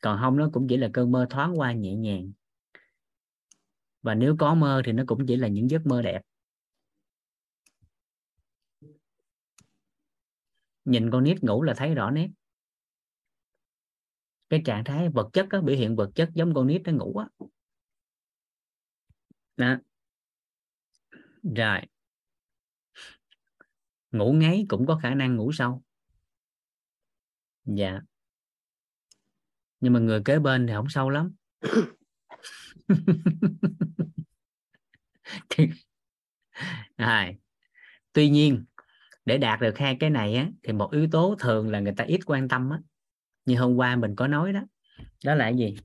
Còn 0.00 0.18
không 0.20 0.36
nó 0.36 0.50
cũng 0.52 0.66
chỉ 0.68 0.76
là 0.76 0.90
cơn 0.92 1.12
mơ 1.12 1.26
thoáng 1.30 1.58
qua 1.58 1.72
nhẹ 1.72 1.94
nhàng. 1.94 2.32
Và 4.02 4.14
nếu 4.14 4.36
có 4.38 4.54
mơ 4.54 4.82
thì 4.84 4.92
nó 4.92 5.04
cũng 5.06 5.26
chỉ 5.26 5.36
là 5.36 5.48
những 5.48 5.70
giấc 5.70 5.86
mơ 5.86 6.02
đẹp. 6.02 6.22
Nhìn 10.84 11.10
con 11.10 11.24
nít 11.24 11.44
ngủ 11.44 11.62
là 11.62 11.74
thấy 11.76 11.94
rõ 11.94 12.10
nét. 12.10 12.30
Cái 14.48 14.62
trạng 14.64 14.84
thái 14.84 15.08
vật 15.08 15.28
chất 15.32 15.46
á, 15.50 15.60
biểu 15.60 15.76
hiện 15.76 15.96
vật 15.96 16.10
chất 16.14 16.30
giống 16.34 16.54
con 16.54 16.66
nít 16.66 16.82
nó 16.84 16.92
ngủ 16.92 17.16
á. 17.16 17.46
Đó 19.56 19.76
rồi. 21.56 21.80
Ngủ 24.12 24.32
ngáy 24.32 24.66
cũng 24.68 24.86
có 24.86 25.00
khả 25.02 25.14
năng 25.14 25.36
ngủ 25.36 25.52
sâu. 25.52 25.82
Dạ. 27.64 28.00
Nhưng 29.80 29.92
mà 29.92 30.00
người 30.00 30.22
kế 30.24 30.38
bên 30.38 30.66
thì 30.66 30.72
không 30.74 30.88
sâu 30.88 31.10
lắm. 31.10 31.34
Rồi. 36.98 37.36
Tuy 38.12 38.28
nhiên 38.28 38.64
để 39.24 39.38
đạt 39.38 39.60
được 39.60 39.78
hai 39.78 39.96
cái 40.00 40.10
này 40.10 40.34
á, 40.34 40.48
thì 40.62 40.72
một 40.72 40.92
yếu 40.92 41.08
tố 41.12 41.36
thường 41.38 41.70
là 41.70 41.80
người 41.80 41.94
ta 41.96 42.04
ít 42.04 42.20
quan 42.26 42.48
tâm 42.48 42.70
á. 42.70 42.78
như 43.44 43.58
hôm 43.58 43.76
qua 43.76 43.96
mình 43.96 44.16
có 44.16 44.26
nói 44.26 44.52
đó. 44.52 44.60
Đó 45.24 45.34
là 45.34 45.44
cái 45.44 45.56
gì? 45.56 45.76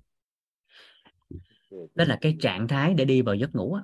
Đó 1.95 2.05
là 2.05 2.17
cái 2.21 2.37
trạng 2.41 2.67
thái 2.67 2.93
để 2.93 3.05
đi 3.05 3.21
vào 3.21 3.35
giấc 3.35 3.55
ngủ 3.55 3.73
á 3.73 3.83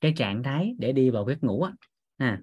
cái 0.00 0.12
trạng 0.16 0.42
thái 0.42 0.74
để 0.78 0.92
đi 0.92 1.10
vào 1.10 1.26
giấc 1.28 1.44
ngủ 1.44 1.62
á. 1.62 1.72
À, 2.16 2.42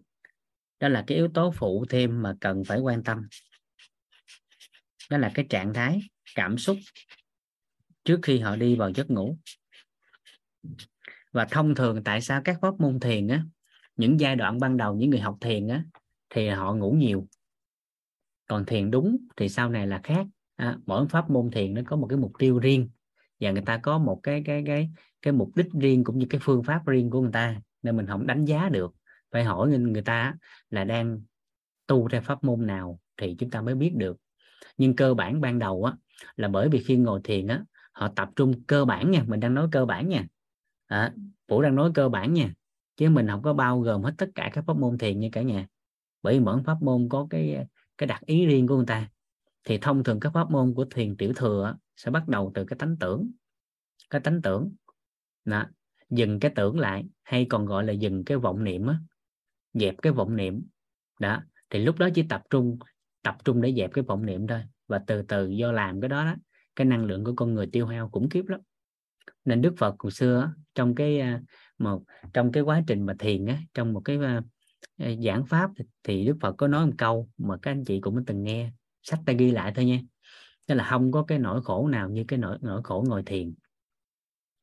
đó 0.79 0.87
là 0.87 1.03
cái 1.07 1.17
yếu 1.17 1.27
tố 1.33 1.51
phụ 1.51 1.85
thêm 1.89 2.21
mà 2.21 2.35
cần 2.41 2.63
phải 2.63 2.79
quan 2.79 3.03
tâm. 3.03 3.27
Đó 5.09 5.17
là 5.17 5.31
cái 5.33 5.45
trạng 5.49 5.73
thái 5.73 5.99
cảm 6.35 6.57
xúc 6.57 6.77
trước 8.03 8.19
khi 8.23 8.39
họ 8.39 8.55
đi 8.55 8.75
vào 8.75 8.89
giấc 8.89 9.11
ngủ. 9.11 9.37
Và 11.31 11.45
thông 11.45 11.75
thường 11.75 12.03
tại 12.03 12.21
sao 12.21 12.41
các 12.43 12.57
pháp 12.61 12.79
môn 12.79 12.99
thiền 12.99 13.27
á 13.27 13.43
những 13.95 14.19
giai 14.19 14.35
đoạn 14.35 14.59
ban 14.59 14.77
đầu 14.77 14.95
những 14.95 15.09
người 15.09 15.19
học 15.19 15.37
thiền 15.41 15.67
á 15.67 15.83
thì 16.29 16.47
họ 16.47 16.73
ngủ 16.73 16.91
nhiều. 16.91 17.27
Còn 18.47 18.65
thiền 18.65 18.91
đúng 18.91 19.17
thì 19.37 19.49
sau 19.49 19.69
này 19.69 19.87
là 19.87 20.01
khác. 20.03 20.25
À, 20.55 20.77
mỗi 20.85 21.07
pháp 21.07 21.29
môn 21.29 21.51
thiền 21.51 21.73
nó 21.73 21.81
có 21.85 21.95
một 21.95 22.07
cái 22.09 22.17
mục 22.17 22.31
tiêu 22.39 22.59
riêng 22.59 22.89
và 23.39 23.51
người 23.51 23.63
ta 23.65 23.77
có 23.77 23.97
một 23.97 24.19
cái 24.23 24.43
cái 24.45 24.63
cái 24.65 24.89
cái 25.25 25.31
mục 25.33 25.55
đích 25.55 25.67
riêng 25.73 26.03
cũng 26.03 26.19
như 26.19 26.25
cái 26.29 26.41
phương 26.43 26.63
pháp 26.63 26.87
riêng 26.87 27.09
của 27.09 27.21
người 27.21 27.31
ta 27.31 27.61
nên 27.83 27.97
mình 27.97 28.07
không 28.07 28.27
đánh 28.27 28.45
giá 28.45 28.69
được. 28.69 28.93
Phải 29.31 29.43
hỏi 29.43 29.69
người, 29.69 29.79
người 29.79 30.01
ta 30.01 30.35
là 30.69 30.83
đang 30.83 31.21
tu 31.87 32.09
theo 32.09 32.21
pháp 32.21 32.43
môn 32.43 32.67
nào 32.67 32.99
thì 33.17 33.35
chúng 33.39 33.49
ta 33.49 33.61
mới 33.61 33.75
biết 33.75 33.93
được. 33.95 34.17
Nhưng 34.77 34.95
cơ 34.95 35.13
bản 35.13 35.41
ban 35.41 35.59
đầu 35.59 35.83
á 35.83 35.93
là 36.35 36.47
bởi 36.47 36.69
vì 36.69 36.83
khi 36.83 36.97
ngồi 36.97 37.21
thiền 37.23 37.47
á 37.47 37.63
họ 37.91 38.07
tập 38.07 38.29
trung 38.35 38.63
cơ 38.63 38.85
bản 38.85 39.11
nha 39.11 39.23
mình 39.27 39.39
đang 39.39 39.53
nói 39.53 39.67
cơ 39.71 39.85
bản 39.85 40.09
nha. 40.09 40.27
À, 40.87 41.13
phủ 41.47 41.61
đang 41.61 41.75
nói 41.75 41.91
cơ 41.93 42.09
bản 42.09 42.33
nha 42.33 42.53
chứ 42.97 43.09
mình 43.09 43.27
không 43.27 43.41
có 43.41 43.53
bao 43.53 43.81
gồm 43.81 44.03
hết 44.03 44.13
tất 44.17 44.29
cả 44.35 44.49
các 44.53 44.63
pháp 44.67 44.77
môn 44.77 44.97
thiền 44.97 45.19
như 45.19 45.29
cả 45.31 45.41
nhà. 45.41 45.67
Bởi 46.21 46.33
vì 46.33 46.39
mỗi 46.39 46.63
pháp 46.65 46.81
môn 46.81 47.07
có 47.09 47.27
cái 47.29 47.67
cái 47.97 48.07
đặc 48.07 48.21
ý 48.25 48.45
riêng 48.45 48.67
của 48.67 48.75
người 48.75 48.85
ta. 48.87 49.09
Thì 49.63 49.77
thông 49.77 50.03
thường 50.03 50.19
các 50.19 50.33
pháp 50.33 50.51
môn 50.51 50.73
của 50.73 50.85
thiền 50.85 51.17
tiểu 51.17 51.33
thừa 51.35 51.77
sẽ 51.95 52.11
bắt 52.11 52.27
đầu 52.27 52.51
từ 52.53 52.65
cái 52.65 52.77
tánh 52.79 52.97
tưởng. 52.99 53.31
Cái 54.09 54.21
tánh 54.21 54.41
tưởng 54.41 54.75
đó. 55.45 55.65
dừng 56.09 56.39
cái 56.39 56.51
tưởng 56.55 56.79
lại, 56.79 57.05
hay 57.23 57.45
còn 57.49 57.65
gọi 57.65 57.83
là 57.83 57.93
dừng 57.93 58.25
cái 58.25 58.37
vọng 58.37 58.63
niệm 58.63 58.87
á, 58.87 58.99
dẹp 59.73 59.95
cái 60.01 60.13
vọng 60.13 60.35
niệm. 60.35 60.63
Đó. 61.19 61.43
Thì 61.69 61.79
lúc 61.79 61.97
đó 61.99 62.09
chỉ 62.15 62.23
tập 62.29 62.41
trung 62.49 62.79
tập 63.23 63.37
trung 63.45 63.61
để 63.61 63.73
dẹp 63.77 63.93
cái 63.93 64.03
vọng 64.03 64.25
niệm 64.25 64.47
thôi. 64.47 64.61
Và 64.87 64.99
từ 65.07 65.21
từ 65.21 65.49
do 65.49 65.71
làm 65.71 66.01
cái 66.01 66.09
đó 66.09 66.25
đó, 66.25 66.35
cái 66.75 66.85
năng 66.85 67.05
lượng 67.05 67.23
của 67.23 67.33
con 67.35 67.53
người 67.53 67.67
tiêu 67.67 67.87
hao 67.87 68.09
khủng 68.09 68.29
khiếp 68.29 68.47
lắm. 68.47 68.59
Nên 69.45 69.61
Đức 69.61 69.73
Phật 69.77 69.95
hồi 69.99 70.11
xưa 70.11 70.53
trong 70.75 70.95
cái 70.95 71.19
à, 71.19 71.41
một, 71.77 72.03
trong 72.33 72.51
cái 72.51 72.63
quá 72.63 72.83
trình 72.87 73.05
mà 73.05 73.13
thiền 73.19 73.45
á, 73.45 73.57
trong 73.73 73.93
một 73.93 74.01
cái 74.05 74.17
à, 74.23 74.41
giảng 75.23 75.45
pháp 75.45 75.71
thì 76.03 76.25
Đức 76.25 76.37
Phật 76.41 76.55
có 76.57 76.67
nói 76.67 76.85
một 76.85 76.93
câu 76.97 77.29
mà 77.37 77.57
các 77.61 77.71
anh 77.71 77.83
chị 77.83 77.99
cũng 77.99 78.25
từng 78.25 78.43
nghe, 78.43 78.71
sách 79.01 79.19
ta 79.25 79.33
ghi 79.33 79.51
lại 79.51 79.71
thôi 79.75 79.85
nha. 79.85 79.99
Tức 80.65 80.75
là 80.75 80.87
không 80.89 81.11
có 81.11 81.23
cái 81.23 81.39
nỗi 81.39 81.61
khổ 81.63 81.87
nào 81.87 82.09
như 82.09 82.23
cái 82.27 82.39
nỗi 82.39 82.57
nỗi 82.61 82.81
khổ 82.83 83.05
ngồi 83.07 83.23
thiền 83.23 83.53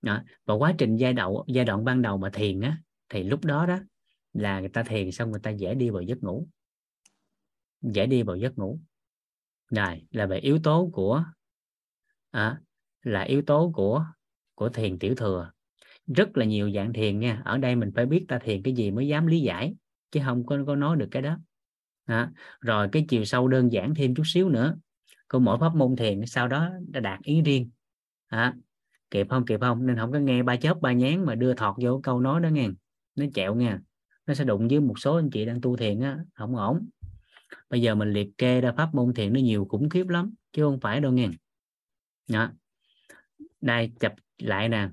đó. 0.03 0.23
và 0.45 0.55
quá 0.55 0.75
trình 0.79 0.97
giai 0.97 1.13
đoạn 1.13 1.33
giai 1.47 1.65
đoạn 1.65 1.85
ban 1.85 2.03
đầu 2.03 2.19
mà 2.19 2.31
thiền 2.31 2.61
á 2.61 2.79
thì 3.09 3.23
lúc 3.23 3.45
đó 3.45 3.67
đó 3.67 3.79
là 4.33 4.61
người 4.61 4.69
ta 4.69 4.83
thiền 4.83 5.13
xong 5.13 5.31
người 5.31 5.41
ta 5.41 5.51
dễ 5.51 5.75
đi 5.75 5.91
vào 5.91 6.03
giấc 6.03 6.23
ngủ. 6.23 6.49
Dễ 7.83 8.07
đi 8.07 8.23
vào 8.23 8.37
giấc 8.37 8.59
ngủ. 8.59 8.79
Này 9.71 10.07
là 10.11 10.27
về 10.27 10.39
yếu 10.39 10.59
tố 10.63 10.91
của 10.93 11.25
à, 12.31 12.61
là 13.03 13.23
yếu 13.23 13.43
tố 13.43 13.73
của 13.75 14.07
của 14.55 14.69
thiền 14.69 14.99
tiểu 14.99 15.15
thừa. 15.15 15.53
Rất 16.07 16.37
là 16.37 16.45
nhiều 16.45 16.71
dạng 16.71 16.93
thiền 16.93 17.19
nha. 17.19 17.43
Ở 17.45 17.59
đây 17.59 17.77
mình 17.77 17.91
phải 17.95 18.07
biết 18.07 18.25
ta 18.29 18.39
thiền 18.39 18.63
cái 18.63 18.75
gì 18.75 18.91
mới 18.91 19.09
dám 19.09 19.27
lý 19.27 19.41
giải 19.41 19.75
chứ 20.11 20.21
không 20.25 20.47
có 20.47 20.59
có 20.67 20.77
nói 20.77 20.97
được 20.97 21.09
cái 21.11 21.23
đó. 21.23 21.39
À, 22.05 22.31
rồi 22.61 22.89
cái 22.93 23.05
chiều 23.09 23.25
sâu 23.25 23.49
đơn 23.49 23.73
giản 23.73 23.95
thêm 23.95 24.15
chút 24.15 24.23
xíu 24.27 24.49
nữa. 24.49 24.77
Của 25.29 25.39
mỗi 25.39 25.59
pháp 25.59 25.75
môn 25.75 25.97
thiền 25.97 26.27
sau 26.27 26.49
đó 26.49 26.71
đã 26.89 27.01
đạt 27.01 27.23
ý 27.23 27.43
riêng. 27.43 27.71
À, 28.27 28.55
kịp 29.13 29.27
không? 29.31 29.45
Kịp 29.47 29.61
không? 29.61 29.87
Nên 29.87 29.97
không 29.97 30.13
có 30.13 30.19
nghe 30.19 30.43
ba 30.43 30.57
chớp 30.57 30.81
ba 30.81 30.93
nhán 30.93 31.25
mà 31.27 31.35
đưa 31.35 31.55
thọt 31.55 31.75
vô 31.81 32.01
câu 32.03 32.21
nói 32.21 32.41
đó 32.41 32.49
nghe. 32.49 32.69
Nó 33.17 33.25
chẹo 33.35 33.55
nha 33.55 33.81
nó 34.27 34.35
sẽ 34.35 34.45
đụng 34.45 34.69
với 34.69 34.81
một 34.81 34.99
số 34.99 35.17
anh 35.17 35.31
chị 35.31 35.45
đang 35.45 35.61
tu 35.61 35.77
thiền 35.77 36.01
á 36.01 36.19
không 36.35 36.57
ổn. 36.57 36.89
Bây 37.71 37.83
giờ 37.83 37.95
mình 37.95 38.13
liệt 38.13 38.29
kê 38.39 38.61
ra 38.61 38.73
pháp 38.73 38.95
môn 38.95 39.15
thiền 39.15 39.33
nó 39.33 39.41
nhiều 39.41 39.67
khủng 39.71 39.89
khiếp 39.89 40.09
lắm 40.09 40.35
chứ 40.53 40.63
không 40.63 40.81
phải 40.81 41.01
đâu 41.01 41.13
nghe. 41.13 41.29
Đó. 42.29 42.51
đây 43.61 43.93
chập 44.01 44.15
lại 44.39 44.69
nè. 44.69 44.89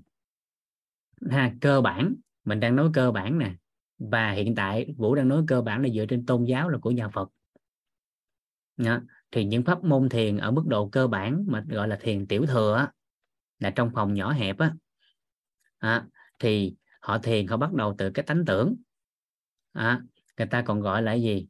Ha 1.29 1.53
cơ 1.61 1.81
bản. 1.81 2.15
Mình 2.45 2.59
đang 2.59 2.75
nói 2.75 2.89
cơ 2.93 3.11
bản 3.11 3.39
nè. 3.39 3.53
Và 3.97 4.31
hiện 4.31 4.55
tại 4.55 4.93
vũ 4.97 5.15
đang 5.15 5.27
nói 5.27 5.43
cơ 5.47 5.61
bản 5.61 5.81
là 5.81 5.89
dựa 5.89 6.05
trên 6.05 6.25
tôn 6.25 6.45
giáo 6.45 6.69
là 6.69 6.77
của 6.77 6.91
nhà 6.91 7.09
phật. 7.09 7.29
Đó. 8.77 9.01
thì 9.31 9.45
những 9.45 9.63
pháp 9.63 9.83
môn 9.83 10.09
thiền 10.09 10.37
ở 10.37 10.51
mức 10.51 10.63
độ 10.67 10.89
cơ 10.89 11.07
bản 11.07 11.45
mà 11.47 11.63
gọi 11.67 11.87
là 11.87 11.97
thiền 12.01 12.27
tiểu 12.27 12.45
thừa 12.45 12.75
á, 12.75 12.91
là 13.59 13.69
trong 13.69 13.91
phòng 13.95 14.13
nhỏ 14.13 14.31
hẹp 14.31 14.57
á. 14.57 14.73
À, 15.77 16.05
thì 16.39 16.75
họ 17.01 17.17
thiền 17.17 17.47
họ 17.47 17.57
bắt 17.57 17.73
đầu 17.73 17.95
từ 17.97 18.11
cái 18.11 18.25
tánh 18.25 18.45
tưởng. 18.45 18.75
À, 19.71 20.01
người 20.37 20.47
ta 20.47 20.61
còn 20.61 20.79
gọi 20.79 21.01
là 21.01 21.13
gì? 21.13 21.47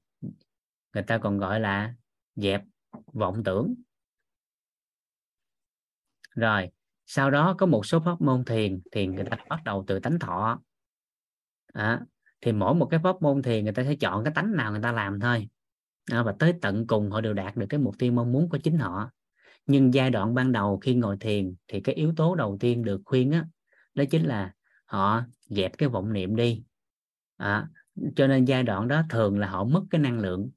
Người 0.93 1.03
ta 1.03 1.17
còn 1.17 1.37
gọi 1.37 1.59
là 1.59 1.93
dẹp 2.35 2.61
vọng 3.13 3.43
tưởng. 3.43 3.75
Rồi 6.35 6.69
sau 7.05 7.31
đó 7.31 7.55
có 7.57 7.65
một 7.65 7.85
số 7.85 7.99
pháp 7.99 8.21
môn 8.21 8.45
thiền 8.45 8.81
thì 8.91 9.07
người 9.07 9.25
ta 9.31 9.37
bắt 9.49 9.63
đầu 9.65 9.83
từ 9.87 9.99
tánh 9.99 10.19
thọ. 10.19 10.61
À, 11.73 12.01
thì 12.41 12.51
mỗi 12.51 12.75
một 12.75 12.87
cái 12.91 12.99
pháp 13.03 13.21
môn 13.21 13.41
thiền 13.41 13.63
người 13.63 13.73
ta 13.73 13.83
sẽ 13.83 13.95
chọn 13.95 14.23
cái 14.23 14.33
tánh 14.33 14.55
nào 14.55 14.71
người 14.71 14.81
ta 14.81 14.91
làm 14.91 15.19
thôi. 15.19 15.49
À, 16.11 16.23
và 16.23 16.35
tới 16.39 16.53
tận 16.61 16.87
cùng 16.87 17.11
họ 17.11 17.21
đều 17.21 17.33
đạt 17.33 17.55
được 17.55 17.65
cái 17.69 17.79
mục 17.79 17.95
tiêu 17.99 18.11
mong 18.11 18.31
muốn 18.31 18.49
của 18.49 18.57
chính 18.57 18.77
họ 18.77 19.11
nhưng 19.69 19.93
giai 19.93 20.09
đoạn 20.09 20.33
ban 20.33 20.51
đầu 20.51 20.77
khi 20.77 20.95
ngồi 20.95 21.17
thiền 21.19 21.55
thì 21.67 21.81
cái 21.81 21.95
yếu 21.95 22.13
tố 22.15 22.35
đầu 22.35 22.57
tiên 22.59 22.83
được 22.83 23.01
khuyên 23.05 23.31
á 23.31 23.45
đó 23.95 24.03
chính 24.09 24.23
là 24.23 24.53
họ 24.85 25.23
dẹp 25.39 25.77
cái 25.77 25.89
vọng 25.89 26.13
niệm 26.13 26.35
đi. 26.35 26.63
À, 27.37 27.67
cho 28.15 28.27
nên 28.27 28.45
giai 28.45 28.63
đoạn 28.63 28.87
đó 28.87 29.03
thường 29.09 29.39
là 29.39 29.47
họ 29.47 29.63
mất 29.63 29.83
cái 29.89 30.01
năng 30.01 30.19
lượng. 30.19 30.49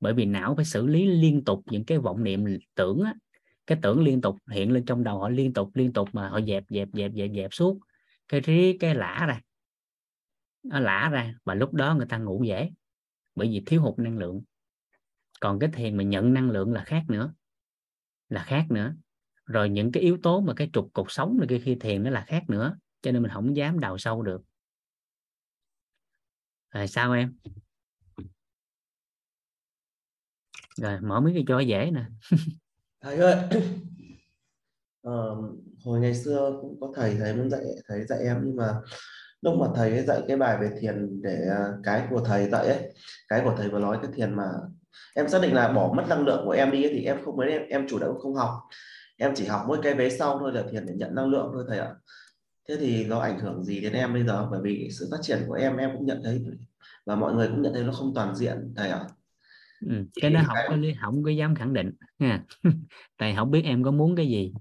Bởi 0.00 0.14
vì 0.14 0.24
não 0.24 0.56
phải 0.56 0.64
xử 0.64 0.86
lý 0.86 1.06
liên 1.06 1.44
tục 1.44 1.62
những 1.70 1.84
cái 1.84 1.98
vọng 1.98 2.24
niệm 2.24 2.44
tưởng 2.74 3.02
á, 3.02 3.14
cái 3.66 3.78
tưởng 3.82 4.04
liên 4.04 4.20
tục 4.20 4.36
hiện 4.50 4.72
lên 4.72 4.84
trong 4.84 5.04
đầu 5.04 5.18
họ 5.20 5.28
liên 5.28 5.52
tục 5.52 5.70
liên 5.74 5.92
tục 5.92 6.08
mà 6.12 6.28
họ 6.28 6.40
dẹp 6.40 6.64
dẹp 6.68 6.88
dẹp 6.92 7.12
dẹp 7.14 7.30
dẹp 7.34 7.54
suốt. 7.54 7.78
Cái 8.28 8.40
rí 8.46 8.78
cái 8.78 8.94
lã 8.94 9.26
ra. 9.28 9.40
Nó 10.62 10.80
lã 10.80 11.08
ra 11.12 11.34
và 11.44 11.54
lúc 11.54 11.74
đó 11.74 11.94
người 11.94 12.06
ta 12.06 12.18
ngủ 12.18 12.44
dễ 12.44 12.70
bởi 13.34 13.48
vì 13.48 13.62
thiếu 13.66 13.82
hụt 13.82 13.98
năng 13.98 14.18
lượng. 14.18 14.42
Còn 15.40 15.58
cái 15.58 15.70
thiền 15.72 15.96
mà 15.96 16.04
nhận 16.04 16.34
năng 16.34 16.50
lượng 16.50 16.72
là 16.72 16.84
khác 16.84 17.04
nữa 17.08 17.34
là 18.28 18.42
khác 18.42 18.66
nữa. 18.70 18.94
Rồi 19.46 19.68
những 19.68 19.92
cái 19.92 20.02
yếu 20.02 20.18
tố 20.22 20.40
mà 20.40 20.54
cái 20.56 20.70
trục 20.72 20.90
cột 20.92 21.06
sống 21.08 21.38
này 21.48 21.60
khi 21.64 21.74
thiền 21.74 22.02
nó 22.02 22.10
là 22.10 22.24
khác 22.26 22.42
nữa 22.48 22.76
cho 23.02 23.12
nên 23.12 23.22
mình 23.22 23.30
không 23.34 23.56
dám 23.56 23.80
đào 23.80 23.98
sâu 23.98 24.22
được. 24.22 24.42
Rồi 26.70 26.88
sao 26.88 27.12
em? 27.12 27.34
Rồi 30.76 31.00
mở 31.00 31.20
mấy 31.20 31.32
cái 31.34 31.44
cho 31.48 31.60
dễ 31.60 31.90
nè. 31.90 32.04
Thầy 33.00 33.16
ơi. 33.16 33.36
Ờ, 35.02 35.36
hồi 35.84 36.00
ngày 36.00 36.14
xưa 36.14 36.58
cũng 36.60 36.80
có 36.80 36.92
thầy 36.96 37.14
thầy 37.14 37.34
muốn 37.34 37.50
dạy 37.50 37.60
thầy 37.88 38.06
dạy 38.06 38.18
em 38.18 38.40
nhưng 38.44 38.56
mà 38.56 38.80
lúc 39.40 39.54
mà 39.60 39.66
thầy 39.74 39.90
ấy 39.90 40.06
dạy 40.06 40.22
cái 40.28 40.36
bài 40.36 40.58
về 40.60 40.70
thiền 40.80 41.22
để 41.22 41.48
à, 41.50 41.68
cái 41.82 42.06
của 42.10 42.20
thầy 42.24 42.50
dạy 42.50 42.66
ấy 42.66 42.94
cái 43.28 43.40
của 43.44 43.54
thầy 43.56 43.68
vừa 43.68 43.78
nói 43.78 43.98
cái 44.02 44.10
thiền 44.14 44.34
mà 44.34 44.44
em 45.14 45.28
xác 45.28 45.42
định 45.42 45.54
là 45.54 45.72
bỏ 45.72 45.92
mất 45.96 46.04
năng 46.08 46.24
lượng 46.24 46.42
của 46.44 46.50
em 46.50 46.70
đi 46.70 46.88
thì 46.88 47.04
em 47.04 47.16
không 47.24 47.36
mấy 47.36 47.50
em, 47.50 47.62
em 47.68 47.88
chủ 47.88 47.98
động 47.98 48.18
không 48.18 48.34
học. 48.34 48.50
Em 49.16 49.32
chỉ 49.34 49.46
học 49.46 49.64
mỗi 49.68 49.78
cái 49.82 49.94
vế 49.94 50.10
sau 50.10 50.38
thôi 50.38 50.52
là 50.54 50.62
thiền 50.72 50.86
để 50.86 50.94
nhận 50.96 51.14
năng 51.14 51.30
lượng 51.30 51.50
thôi 51.52 51.64
thầy 51.68 51.78
ạ. 51.78 51.94
Thế 52.68 52.76
thì 52.80 53.04
nó 53.04 53.18
ảnh 53.18 53.38
hưởng 53.38 53.64
gì 53.64 53.80
đến 53.80 53.92
em 53.92 54.12
bây 54.12 54.24
giờ? 54.24 54.48
Bởi 54.50 54.60
vì 54.62 54.88
sự 54.98 55.08
phát 55.10 55.18
triển 55.22 55.38
của 55.46 55.54
em 55.54 55.76
em 55.76 55.90
cũng 55.92 56.06
nhận 56.06 56.20
thấy 56.24 56.44
và 57.06 57.16
mọi 57.16 57.34
người 57.34 57.48
cũng 57.48 57.62
nhận 57.62 57.74
thấy 57.74 57.84
nó 57.84 57.92
không 57.92 58.12
toàn 58.14 58.34
diện 58.34 58.74
thầy 58.76 58.90
ạ. 58.90 59.00
Ừ. 59.86 60.04
cái 60.22 60.30
đó 60.30 60.40
không 60.46 60.56
có 60.68 60.76
lý 60.76 60.94
không 61.00 61.22
có 61.22 61.30
dám 61.30 61.54
khẳng 61.54 61.72
định 61.72 61.90
nha 62.18 62.42
tại 63.18 63.34
không 63.36 63.50
biết 63.50 63.62
em 63.64 63.82
có 63.82 63.90
muốn 63.90 64.16
cái 64.16 64.28
gì 64.28 64.52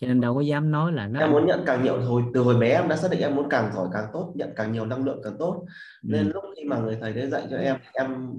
cho 0.00 0.06
nên 0.06 0.20
đâu 0.20 0.34
có 0.34 0.40
dám 0.40 0.70
nói 0.70 0.92
là 0.92 1.06
nó 1.06 1.20
em 1.20 1.32
muốn 1.32 1.46
nhận 1.46 1.62
càng 1.66 1.82
nhiều 1.82 2.00
hồi 2.00 2.22
từ 2.34 2.40
hồi 2.40 2.56
bé 2.56 2.68
em 2.68 2.88
đã 2.88 2.96
xác 2.96 3.08
định 3.10 3.20
em 3.20 3.36
muốn 3.36 3.48
càng 3.48 3.72
giỏi 3.74 3.88
càng 3.92 4.04
tốt 4.12 4.32
nhận 4.34 4.50
càng 4.56 4.72
nhiều 4.72 4.86
năng 4.86 5.04
lượng 5.04 5.20
càng 5.24 5.36
tốt. 5.38 5.66
Nên 6.02 6.26
ừ. 6.26 6.32
lúc 6.34 6.44
khi 6.56 6.64
mà 6.64 6.78
người 6.78 6.98
thầy 7.00 7.12
đấy 7.12 7.30
dạy 7.30 7.42
cho 7.50 7.56
em 7.56 7.76
em 7.92 8.32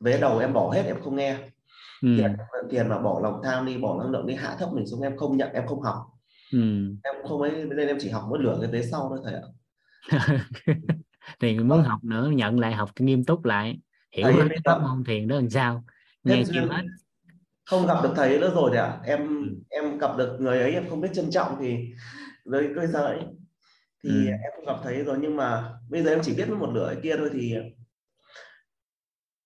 vế 0.00 0.20
đầu 0.20 0.38
em 0.38 0.52
bỏ 0.52 0.70
hết 0.70 0.82
em 0.86 0.96
không 1.02 1.16
nghe. 1.16 1.38
Ừ. 2.02 2.08
tiền 2.18 2.36
tiền 2.70 2.88
mà 2.88 2.98
bỏ 2.98 3.20
lòng 3.22 3.40
tham 3.44 3.66
đi 3.66 3.78
bỏ 3.78 3.98
năng 3.98 4.10
lượng 4.10 4.26
đi 4.26 4.34
hạ 4.34 4.56
thấp 4.58 4.68
mình 4.72 4.86
xuống 4.86 5.00
em 5.00 5.16
không 5.16 5.36
nhận 5.36 5.52
em 5.52 5.66
không 5.66 5.80
học. 5.82 5.96
Ừ. 6.52 6.58
em 7.04 7.14
không 7.28 7.42
ấy 7.42 7.64
nên 7.76 7.88
em 7.88 7.96
chỉ 8.00 8.08
học 8.08 8.24
một 8.30 8.40
lửa 8.40 8.58
cái 8.60 8.70
vế 8.70 8.82
sau 8.82 9.06
thôi 9.08 9.18
thầy 9.24 9.34
ạ. 9.34 9.42
Thì 11.40 11.58
muốn 11.58 11.82
học 11.82 12.04
nữa 12.04 12.30
nhận 12.34 12.60
lại 12.60 12.72
học 12.72 12.90
nghiêm 12.98 13.24
túc 13.24 13.44
lại. 13.44 13.78
Hiểu 14.12 14.32
Thầy 14.32 14.48
cái 14.48 14.58
pháp 14.64 14.78
môn 14.78 15.04
thiền 15.04 15.28
đó 15.28 15.36
làm 15.36 15.50
sao? 15.50 15.84
Em 16.26 16.38
nghe 16.38 16.44
chưa 16.54 16.60
hết. 16.60 16.82
không 17.64 17.86
gặp 17.86 18.02
được 18.02 18.12
thầy 18.16 18.38
nữa 18.38 18.52
rồi 18.54 18.70
thầy 18.72 18.80
ạ. 18.80 18.98
Em 19.04 19.20
Ừ. 19.28 19.54
em 19.68 19.98
gặp 19.98 20.16
được 20.16 20.36
người 20.40 20.60
ấy 20.60 20.72
em 20.72 20.88
không 20.90 21.00
biết 21.00 21.08
trân 21.14 21.30
trọng 21.30 21.56
thì 21.60 21.76
bây 22.76 22.86
giờ 22.86 23.00
ấy. 23.06 23.18
Thì 24.04 24.10
Ừ. 24.10 24.30
em 24.30 24.50
không 24.56 24.64
gặp 24.66 24.80
thấy 24.82 25.04
rồi 25.04 25.18
nhưng 25.20 25.36
mà 25.36 25.72
bây 25.90 26.02
giờ 26.02 26.10
em 26.10 26.20
chỉ 26.22 26.34
biết 26.36 26.48
một 26.48 26.70
lửa 26.74 26.94
kia 27.02 27.14
thôi 27.18 27.30
thì 27.32 27.54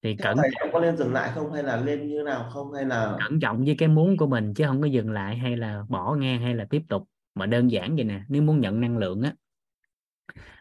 thì 0.03 0.17
cẩn 0.17 0.37
thầy 0.37 0.51
em 0.63 0.73
có 0.73 0.81
nên 0.81 0.97
dừng 0.97 1.13
lại 1.13 1.31
không? 1.35 1.53
Hay 1.53 1.63
là 1.63 1.77
lên 1.77 2.09
như 2.09 2.23
nào 2.23 2.51
không? 2.53 2.73
Hay 2.73 2.85
là 2.85 3.17
cẩn 3.29 3.41
trọng 3.41 3.65
với 3.65 3.75
cái 3.79 3.89
muốn 3.89 4.17
của 4.17 4.27
mình 4.27 4.55
chứ 4.55 4.65
không 4.67 4.81
có 4.81 4.87
dừng 4.87 5.11
lại 5.11 5.37
hay 5.37 5.57
là 5.57 5.85
bỏ 5.89 6.15
ngang 6.15 6.41
hay 6.41 6.55
là 6.55 6.67
tiếp 6.71 6.83
tục. 6.89 7.03
Mà 7.35 7.47
đơn 7.47 7.71
giản 7.71 7.97
vậy 7.97 8.05
nè 8.05 8.21
nếu 8.29 8.43
muốn 8.43 8.61
nhận 8.61 8.81
năng 8.81 8.99
lượng 8.99 9.23
á. 9.23 9.33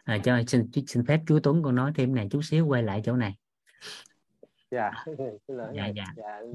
À, 0.04 0.18
cho 0.24 0.42
xin 0.46 0.70
xin 0.86 1.06
phép 1.06 1.20
chú 1.26 1.38
Tuấn 1.42 1.62
con 1.62 1.74
nói 1.74 1.92
thêm 1.94 2.14
này 2.14 2.28
chút 2.30 2.40
xíu 2.42 2.66
quay 2.66 2.82
lại 2.82 3.02
chỗ 3.04 3.16
này. 3.16 3.34
Dạ 4.70 4.90
Xin 5.48 5.56
lỗi 5.56 5.68
Dạ, 5.74 5.86
dạ. 5.86 6.04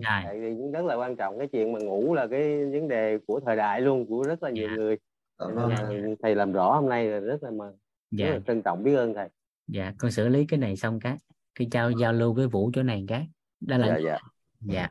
dạ 0.02 0.24
thì 0.34 0.56
cũng 0.58 0.72
rất 0.72 0.86
là 0.86 0.96
quan 0.96 1.16
trọng 1.16 1.38
cái 1.38 1.48
chuyện 1.48 1.74
mà 1.74 1.80
ngủ 1.80 2.14
là 2.14 2.28
cái 2.28 2.66
vấn 2.66 2.88
đề 2.88 3.18
của 3.28 3.40
thời 3.46 3.56
đại 3.56 3.82
luôn 3.82 4.06
của 4.08 4.24
rất 4.24 4.44
là 4.44 4.50
nhiều 4.50 4.70
Dạ. 4.70 4.76
người. 4.76 4.98
Dạ 5.40 5.46
Nên 5.48 5.56
vâng. 5.56 5.70
là 5.70 6.16
thầy 6.22 6.36
làm 6.36 6.52
rõ 6.54 6.76
hôm 6.76 6.90
nay 6.90 7.08
là 7.08 7.20
rất 7.20 7.44
là 7.44 7.52
mà 7.52 7.66
rất 7.66 7.76
dạ. 8.12 8.30
là 8.30 8.40
trân 8.48 8.62
trọng 8.62 8.84
biết 8.84 8.96
ơn 8.96 9.14
thầy. 9.14 9.28
Dạ 9.68 9.94
con 9.98 10.12
xử 10.12 10.28
lý 10.28 10.46
cái 10.46 10.60
này 10.60 10.76
xong 10.76 11.00
cái 11.00 11.18
khi 11.56 11.68
trao 11.72 11.92
giao 11.92 12.14
lưu 12.14 12.34
với 12.34 12.48
Vũ 12.48 12.72
chỗ 12.74 12.84
này 12.84 13.06
cái 13.08 13.30
đó 13.60 13.78
là 13.78 13.88
dạ 13.88 13.98
dạ. 14.06 14.18
Dạ. 14.60 14.90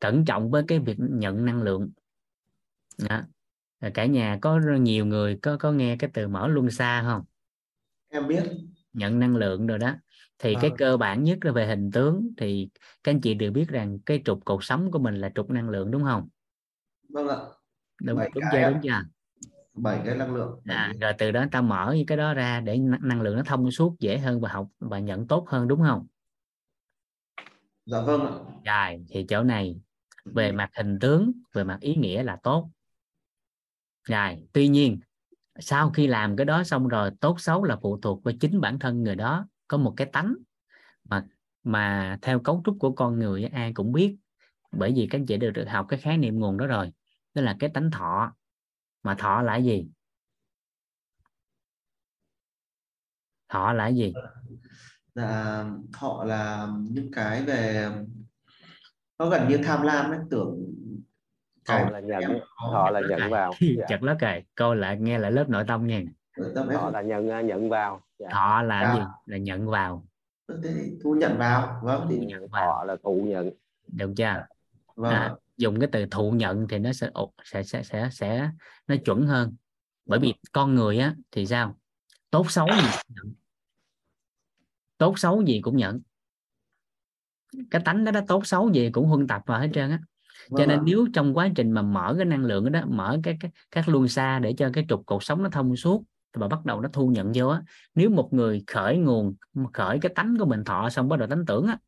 Cẩn 0.00 0.24
trọng 0.24 0.50
với 0.50 0.62
cái 0.68 0.78
việc 0.78 0.96
nhận 0.98 1.44
năng 1.44 1.62
lượng. 1.62 1.90
Đó. 3.08 3.22
Cả 3.94 4.06
nhà 4.06 4.38
có 4.42 4.60
nhiều 4.80 5.06
người 5.06 5.38
có 5.42 5.56
có 5.56 5.72
nghe 5.72 5.96
cái 5.98 6.10
từ 6.14 6.28
mở 6.28 6.48
luân 6.48 6.70
xa 6.70 7.02
không? 7.06 7.22
Em 8.08 8.28
biết. 8.28 8.42
Nhận 8.92 9.18
năng 9.18 9.36
lượng 9.36 9.66
rồi 9.66 9.78
đó. 9.78 9.94
Thì 10.38 10.54
cái 10.54 10.70
Vâng. 10.70 10.78
cơ 10.78 10.96
bản 10.96 11.22
nhất 11.22 11.38
là 11.42 11.52
về 11.52 11.66
hình 11.66 11.90
tướng 11.90 12.30
thì 12.36 12.68
các 13.04 13.12
anh 13.12 13.20
chị 13.20 13.34
đều 13.34 13.52
biết 13.52 13.68
rằng 13.68 13.98
cái 14.06 14.22
trục 14.24 14.44
cột 14.44 14.58
sống 14.62 14.90
của 14.90 14.98
mình 14.98 15.14
là 15.14 15.30
trục 15.34 15.50
năng 15.50 15.68
lượng 15.68 15.90
đúng 15.90 16.02
không? 16.02 16.28
Vâng 17.08 17.28
ạ. 17.28 17.36
Đúng 18.02 18.16
Bảy 18.18 18.30
đúng 18.34 18.44
chưa 18.52 18.70
đúng 18.70 18.80
chưa 18.82 19.02
bảy 19.74 20.00
cái 20.04 20.16
năng 20.16 20.34
lượng 20.34 20.60
à, 20.64 20.92
rồi 21.00 21.12
từ 21.18 21.30
đó 21.30 21.44
ta 21.52 21.60
mở 21.60 21.94
những 21.96 22.06
cái 22.06 22.16
đó 22.18 22.34
ra 22.34 22.60
để 22.60 22.78
năng 23.00 23.22
lượng 23.22 23.36
nó 23.36 23.42
thông 23.42 23.70
suốt 23.70 23.96
dễ 23.98 24.18
hơn 24.18 24.40
và 24.40 24.48
học 24.48 24.68
và 24.78 24.98
nhận 24.98 25.26
tốt 25.26 25.48
hơn 25.48 25.68
đúng 25.68 25.82
không? 25.82 26.06
Dạ 27.86 28.00
vâng 28.00 28.26
ạ. 28.26 28.32
Rồi 28.64 29.04
thì 29.08 29.24
chỗ 29.28 29.42
này 29.42 29.80
về 30.24 30.52
mặt 30.52 30.70
hình 30.76 30.98
tướng 30.98 31.32
về 31.52 31.64
mặt 31.64 31.78
ý 31.80 31.94
nghĩa 31.94 32.22
là 32.22 32.36
tốt. 32.42 32.70
Rồi 34.04 34.46
tuy 34.52 34.68
nhiên 34.68 34.98
sau 35.58 35.90
khi 35.90 36.06
làm 36.06 36.36
cái 36.36 36.44
đó 36.44 36.64
xong 36.64 36.88
rồi 36.88 37.10
tốt 37.20 37.40
xấu 37.40 37.64
là 37.64 37.76
phụ 37.82 38.00
thuộc 38.00 38.24
vào 38.24 38.34
chính 38.40 38.60
bản 38.60 38.78
thân 38.78 39.02
người 39.02 39.16
đó 39.16 39.46
có 39.68 39.76
một 39.76 39.94
cái 39.96 40.06
tánh. 40.12 40.34
Mà 41.04 41.26
mà 41.64 42.18
theo 42.22 42.40
cấu 42.40 42.62
trúc 42.64 42.76
của 42.80 42.92
con 42.92 43.18
người 43.18 43.44
ai 43.44 43.72
cũng 43.72 43.92
biết 43.92 44.16
bởi 44.72 44.92
vì 44.96 45.06
các 45.10 45.18
anh 45.18 45.26
chị 45.26 45.36
đều 45.36 45.50
được 45.50 45.68
học 45.68 45.86
cái 45.88 45.98
khái 45.98 46.18
niệm 46.18 46.38
nguồn 46.38 46.56
đó 46.56 46.66
rồi 46.66 46.92
đó 47.34 47.42
là 47.42 47.56
cái 47.58 47.70
tánh 47.70 47.90
thọ 47.90 48.34
mà 49.02 49.14
thọ 49.14 49.42
là 49.42 49.56
gì? 49.56 49.88
Thọ 53.48 53.72
là 53.72 53.88
gì? 53.88 54.14
Là 55.14 55.64
họ 55.92 56.24
là 56.24 56.68
những 56.90 57.10
cái 57.12 57.42
về 57.42 57.88
nó 59.18 59.28
gần 59.28 59.48
như 59.48 59.58
tham 59.64 59.82
lam 59.82 60.10
ấy 60.10 60.18
tưởng 60.30 60.74
họ 61.68 61.90
là 61.90 62.00
nhận 62.00 62.20
em 62.20 62.40
họ 62.56 62.90
là 62.90 63.00
nhận 63.08 63.30
vào. 63.30 63.52
Dạ. 63.60 63.86
chật 63.88 64.02
lớp 64.02 64.16
kề 64.20 64.42
coi 64.54 64.76
lại 64.76 64.96
nghe 65.00 65.18
lại 65.18 65.32
lớp 65.32 65.48
nội 65.48 65.64
tâm 65.68 65.86
nha 65.86 66.02
ở 66.36 66.52
tâm 66.54 66.68
em 66.68 66.80
họ 66.80 66.90
là 66.90 67.02
nhận 67.02 67.46
nhận 67.46 67.68
vào. 67.68 68.00
Dạ. 68.18 68.28
thọ 68.32 68.62
là 68.62 68.82
cái 68.84 68.94
gì? 68.94 69.00
Dạ. 69.00 69.06
là 69.26 69.36
nhận 69.36 69.68
vào. 69.68 70.06
Thu 71.04 71.14
nhận 71.14 71.38
vào 71.38 71.80
vâng 71.82 72.06
thì 72.10 72.18
nhận 72.26 72.48
vào. 72.48 72.72
Họ 72.72 72.84
là 72.84 72.96
thụ 73.02 73.22
nhận. 73.26 73.50
Được 73.86 74.12
chưa? 74.16 74.46
Vâng. 74.96 75.12
À. 75.12 75.34
dùng 75.62 75.80
cái 75.80 75.88
từ 75.92 76.06
thụ 76.10 76.30
nhận 76.30 76.66
thì 76.68 76.78
nó 76.78 76.92
sẽ 76.92 77.10
sẽ 77.44 77.62
sẽ 77.62 77.82
sẽ 77.82 78.08
sẽ 78.12 78.50
nó 78.86 78.96
chuẩn 79.04 79.26
hơn. 79.26 79.54
Bởi 80.06 80.18
vì 80.18 80.34
con 80.52 80.74
người 80.74 80.98
á 80.98 81.14
thì 81.30 81.46
sao? 81.46 81.78
Tốt 82.30 82.50
xấu 82.50 82.66
gì 82.66 82.88
cũng 82.92 83.14
nhận. 83.14 83.34
Tốt 84.98 85.18
xấu 85.18 85.42
gì 85.42 85.60
cũng 85.60 85.76
nhận. 85.76 86.00
Cái 87.70 87.82
tánh 87.84 88.04
đó, 88.04 88.12
đó 88.12 88.20
tốt 88.28 88.46
xấu 88.46 88.72
gì 88.72 88.90
cũng 88.90 89.06
huân 89.06 89.26
tập 89.26 89.42
vào 89.46 89.60
hết 89.60 89.68
trơn 89.74 89.90
á. 89.90 90.00
Cho 90.50 90.56
Vâng 90.56 90.68
nên 90.68 90.80
nếu 90.84 91.06
trong 91.14 91.36
quá 91.36 91.48
trình 91.54 91.72
mà 91.72 91.82
mở 91.82 92.14
cái 92.16 92.24
năng 92.24 92.44
lượng 92.44 92.72
đó 92.72 92.80
mở 92.86 93.18
cái, 93.22 93.36
cái 93.40 93.50
các 93.70 93.88
luân 93.88 94.08
xa 94.08 94.38
để 94.38 94.54
cho 94.58 94.70
cái 94.72 94.86
trục 94.88 95.06
cột 95.06 95.24
sống 95.24 95.42
nó 95.42 95.48
thông 95.48 95.76
suốt 95.76 96.04
và 96.34 96.48
bắt 96.48 96.64
đầu 96.64 96.80
nó 96.80 96.88
thu 96.92 97.08
nhận 97.08 97.32
vô 97.34 97.48
á 97.48 97.62
nếu 97.94 98.10
một 98.10 98.28
người 98.32 98.64
khởi 98.66 98.98
nguồn 98.98 99.34
khởi 99.72 99.98
cái 99.98 100.12
tánh 100.14 100.36
của 100.38 100.44
mình 100.44 100.64
thọ 100.64 100.90
xong 100.90 101.08
bắt 101.08 101.18
đầu 101.18 101.28
tánh 101.28 101.46
tưởng 101.46 101.66
á 101.66 101.78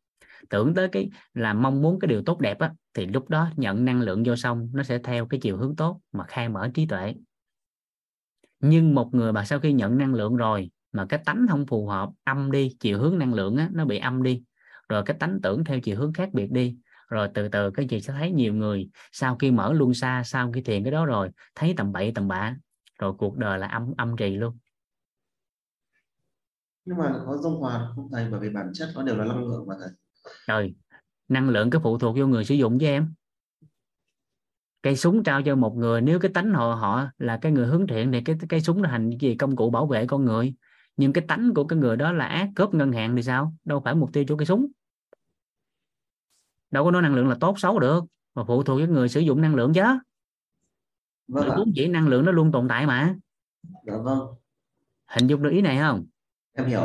tưởng 0.49 0.73
tới 0.73 0.87
cái 0.87 1.09
là 1.33 1.53
mong 1.53 1.81
muốn 1.81 1.99
cái 1.99 2.07
điều 2.07 2.21
tốt 2.23 2.39
đẹp 2.39 2.59
á 2.59 2.71
thì 2.93 3.05
lúc 3.05 3.29
đó 3.29 3.49
nhận 3.55 3.85
năng 3.85 4.01
lượng 4.01 4.23
vô 4.25 4.35
xong 4.35 4.69
nó 4.73 4.83
sẽ 4.83 4.99
theo 4.99 5.25
cái 5.25 5.39
chiều 5.39 5.57
hướng 5.57 5.75
tốt 5.75 5.99
mà 6.11 6.25
khai 6.27 6.49
mở 6.49 6.69
trí 6.73 6.85
tuệ. 6.85 7.13
Nhưng 8.59 8.95
một 8.95 9.13
người 9.13 9.33
mà 9.33 9.45
sau 9.45 9.59
khi 9.59 9.73
nhận 9.73 9.97
năng 9.97 10.13
lượng 10.13 10.35
rồi 10.35 10.69
mà 10.91 11.05
cái 11.05 11.19
tánh 11.25 11.45
không 11.49 11.65
phù 11.65 11.87
hợp 11.87 12.09
âm 12.23 12.51
đi 12.51 12.75
chiều 12.79 12.99
hướng 12.99 13.19
năng 13.19 13.33
lượng 13.33 13.57
á, 13.57 13.69
nó 13.73 13.85
bị 13.85 13.97
âm 13.97 14.23
đi 14.23 14.43
rồi 14.89 15.03
cái 15.05 15.17
tánh 15.19 15.39
tưởng 15.43 15.63
theo 15.63 15.79
chiều 15.79 15.97
hướng 15.97 16.13
khác 16.13 16.29
biệt 16.33 16.51
đi 16.51 16.77
rồi 17.07 17.29
từ 17.33 17.47
từ 17.47 17.71
cái 17.71 17.87
chị 17.89 18.01
sẽ 18.01 18.13
thấy 18.13 18.31
nhiều 18.31 18.53
người 18.53 18.89
sau 19.11 19.35
khi 19.35 19.51
mở 19.51 19.73
luân 19.73 19.93
xa 19.93 20.21
sau 20.25 20.51
khi 20.51 20.61
thiền 20.61 20.83
cái 20.83 20.91
đó 20.91 21.05
rồi 21.05 21.29
thấy 21.55 21.73
tầm 21.77 21.91
bậy 21.91 22.11
tầm 22.15 22.27
bạ 22.27 22.55
rồi 22.99 23.13
cuộc 23.17 23.37
đời 23.37 23.59
là 23.59 23.67
âm 23.67 23.93
âm 23.97 24.17
trì 24.17 24.35
luôn. 24.35 24.57
Nhưng 26.85 26.97
mà 26.97 27.23
có 27.25 27.37
dung 27.37 27.59
hòa 27.59 27.91
không? 27.95 28.09
Thầy 28.11 28.29
bởi 28.31 28.39
vì 28.39 28.49
bản 28.49 28.71
chất 28.73 28.91
nó 28.95 29.03
đều 29.03 29.15
là 29.15 29.25
năng 29.25 29.47
lượng 29.47 29.67
mà 29.67 29.75
thầy 29.79 29.89
rồi 30.47 30.75
năng 31.27 31.49
lượng 31.49 31.69
cái 31.69 31.81
phụ 31.83 31.97
thuộc 31.97 32.17
vô 32.17 32.27
người 32.27 32.45
sử 32.45 32.55
dụng 32.55 32.77
với 32.77 32.87
em. 32.87 33.13
Cây 34.81 34.95
súng 34.95 35.23
trao 35.23 35.41
cho 35.41 35.55
một 35.55 35.75
người 35.75 36.01
nếu 36.01 36.19
cái 36.19 36.31
tánh 36.33 36.53
họ 36.53 36.73
họ 36.73 37.07
là 37.17 37.37
cái 37.37 37.51
người 37.51 37.67
hướng 37.67 37.87
thiện 37.87 38.11
thì 38.11 38.21
cái 38.21 38.35
cái 38.49 38.61
súng 38.61 38.83
là 38.83 38.89
hành 38.89 39.09
gì? 39.19 39.35
Công 39.35 39.55
cụ 39.55 39.69
bảo 39.69 39.87
vệ 39.87 40.07
con 40.07 40.25
người. 40.25 40.55
Nhưng 40.97 41.13
cái 41.13 41.25
tánh 41.27 41.53
của 41.55 41.63
cái 41.63 41.79
người 41.79 41.97
đó 41.97 42.11
là 42.11 42.25
ác 42.25 42.49
cướp 42.55 42.73
ngân 42.73 42.91
hàng 42.91 43.15
thì 43.15 43.23
sao? 43.23 43.53
Đâu 43.65 43.81
phải 43.85 43.95
mục 43.95 44.13
tiêu 44.13 44.23
cho 44.27 44.37
cây 44.37 44.45
súng. 44.45 44.67
Đâu 46.71 46.85
có 46.85 46.91
nói 46.91 47.01
năng 47.01 47.15
lượng 47.15 47.27
là 47.27 47.37
tốt 47.39 47.59
xấu 47.59 47.79
được. 47.79 48.03
Mà 48.35 48.43
phụ 48.47 48.63
thuộc 48.63 48.77
với 48.77 48.87
người 48.87 49.09
sử 49.09 49.19
dụng 49.19 49.41
năng 49.41 49.55
lượng 49.55 49.73
chứ. 49.73 49.83
Vâng 51.27 51.49
vốn 51.57 51.75
dĩ 51.75 51.87
năng 51.87 52.07
lượng 52.07 52.25
nó 52.25 52.31
luôn 52.31 52.51
tồn 52.51 52.67
tại 52.67 52.87
mà. 52.87 53.15
Dạ 53.85 53.97
vâng. 53.97 54.19
Hình 55.07 55.27
dung 55.27 55.43
được 55.43 55.49
ý 55.49 55.61
này 55.61 55.77
không? 55.77 56.05
Em 56.53 56.67
hiểu 56.67 56.81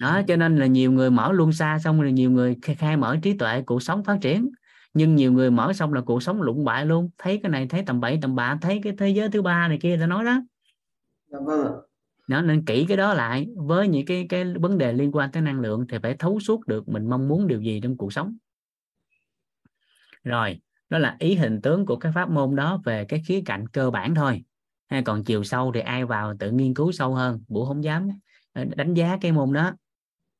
đó 0.00 0.22
cho 0.28 0.36
nên 0.36 0.56
là 0.56 0.66
nhiều 0.66 0.92
người 0.92 1.10
mở 1.10 1.32
luôn 1.32 1.52
xa 1.52 1.78
xong 1.78 2.00
rồi 2.00 2.12
nhiều 2.12 2.30
người 2.30 2.56
khai, 2.62 2.96
mở 2.96 3.16
trí 3.22 3.38
tuệ 3.38 3.62
cuộc 3.62 3.82
sống 3.82 4.04
phát 4.04 4.18
triển. 4.20 4.50
Nhưng 4.94 5.14
nhiều 5.14 5.32
người 5.32 5.50
mở 5.50 5.72
xong 5.72 5.92
là 5.92 6.00
cuộc 6.00 6.22
sống 6.22 6.42
lụng 6.42 6.64
bại 6.64 6.86
luôn. 6.86 7.10
Thấy 7.18 7.40
cái 7.42 7.50
này 7.50 7.66
thấy 7.66 7.82
tầm 7.86 8.00
bậy 8.00 8.18
tầm 8.22 8.34
bạ 8.34 8.58
thấy 8.60 8.80
cái 8.84 8.92
thế 8.98 9.08
giới 9.08 9.28
thứ 9.30 9.42
ba 9.42 9.68
này 9.68 9.78
kia 9.80 9.96
ta 10.00 10.06
nói 10.06 10.24
đó. 10.24 10.40
Dạ 11.32 11.38
vâng 11.44 11.66
ạ. 11.66 11.72
Nó 12.28 12.42
nên 12.42 12.64
kỹ 12.64 12.84
cái 12.88 12.96
đó 12.96 13.14
lại. 13.14 13.48
Với 13.56 13.88
những 13.88 14.06
cái 14.06 14.26
cái 14.28 14.44
vấn 14.44 14.78
đề 14.78 14.92
liên 14.92 15.12
quan 15.12 15.32
tới 15.32 15.42
năng 15.42 15.60
lượng 15.60 15.86
thì 15.88 15.98
phải 16.02 16.16
thấu 16.18 16.40
suốt 16.40 16.66
được 16.66 16.88
mình 16.88 17.10
mong 17.10 17.28
muốn 17.28 17.46
điều 17.46 17.60
gì 17.60 17.80
trong 17.80 17.96
cuộc 17.96 18.12
sống. 18.12 18.36
Rồi 20.24 20.60
đó 20.90 20.98
là 20.98 21.16
ý 21.18 21.34
hình 21.34 21.60
tướng 21.60 21.86
của 21.86 21.96
cái 21.96 22.12
pháp 22.14 22.30
môn 22.30 22.56
đó 22.56 22.82
về 22.84 23.04
cái 23.04 23.22
khía 23.26 23.42
cạnh 23.44 23.68
cơ 23.68 23.90
bản 23.90 24.14
thôi. 24.14 24.44
Hay 24.88 25.02
còn 25.02 25.24
chiều 25.24 25.44
sâu 25.44 25.72
thì 25.74 25.80
ai 25.80 26.04
vào 26.04 26.34
tự 26.38 26.50
nghiên 26.50 26.74
cứu 26.74 26.92
sâu 26.92 27.14
hơn 27.14 27.40
bữa 27.48 27.64
không 27.64 27.84
dám 27.84 28.08
ờ, 28.52 28.64
đánh 28.76 28.94
giá 28.94 29.18
cái 29.20 29.32
môn 29.32 29.52
đó 29.52 29.72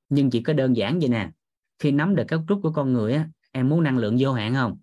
nhưng 0.09 0.31
chỉ 0.31 0.43
có 0.43 0.53
đơn 0.53 0.77
giản 0.77 0.99
vậy 0.99 1.09
nè. 1.09 1.31
Khi 1.79 1.91
nắm 1.91 2.15
được 2.15 2.25
cấu 2.29 2.41
trúc 2.49 2.61
của 2.63 2.73
con 2.73 2.93
người 2.93 3.15
á 3.15 3.29
em 3.53 3.69
muốn 3.69 3.83
năng 3.83 3.99
lượng 3.99 4.17
vô 4.19 4.33
hạn 4.33 4.55
không? 4.55 4.79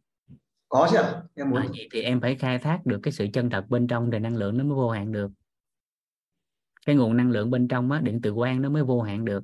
Có 0.70 0.88
chứ 0.92 0.98
em 1.36 1.50
muốn. 1.50 1.60
À, 1.60 1.66
vậy 1.70 1.88
thì 1.92 2.02
em 2.02 2.22
phải 2.22 2.36
khai 2.36 2.60
thác 2.60 2.86
được 2.86 3.00
cái 3.04 3.12
sự 3.12 3.28
chân 3.34 3.50
thật 3.50 3.70
bên 3.70 3.88
trong 3.88 4.12
thì 4.12 4.20
năng 4.20 4.36
lượng 4.36 4.58
nó 4.58 4.64
mới 4.64 4.76
vô 4.76 4.90
hạn 4.90 5.12
được. 5.12 5.32
Cái 6.86 6.96
nguồn 6.96 7.18
năng 7.18 7.32
lượng 7.32 7.52
bên 7.52 7.68
trong 7.68 7.92
á 7.92 8.02
điện 8.02 8.20
từ 8.24 8.34
quang 8.34 8.62
nó 8.62 8.70
mới 8.70 8.84
vô 8.84 9.02
hạn 9.02 9.26
được. 9.26 9.44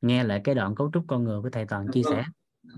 Nghe 0.00 0.24
lại 0.24 0.40
cái 0.44 0.54
đoạn 0.54 0.74
cấu 0.74 0.90
trúc 0.92 1.04
con 1.08 1.24
người 1.24 1.42
của 1.42 1.50
thầy 1.50 1.66
toàn 1.66 1.86
chia 1.92 2.02
sẻ. 2.02 2.24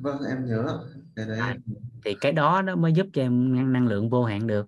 Vâng 0.01 0.19
em 0.29 0.47
nhớ 0.47 0.81
cái 1.17 1.27
đấy 1.27 1.39
À. 1.39 1.57
thì 2.05 2.15
cái 2.21 2.33
đó 2.33 2.63
nó 2.63 2.77
mới 2.77 2.93
giúp 2.93 3.07
cho 3.13 3.23
em 3.23 3.57
năng, 3.57 3.73
năng 3.73 3.87
lượng 3.87 4.11
vô 4.11 4.25
hạn 4.25 4.47
được. 4.47 4.67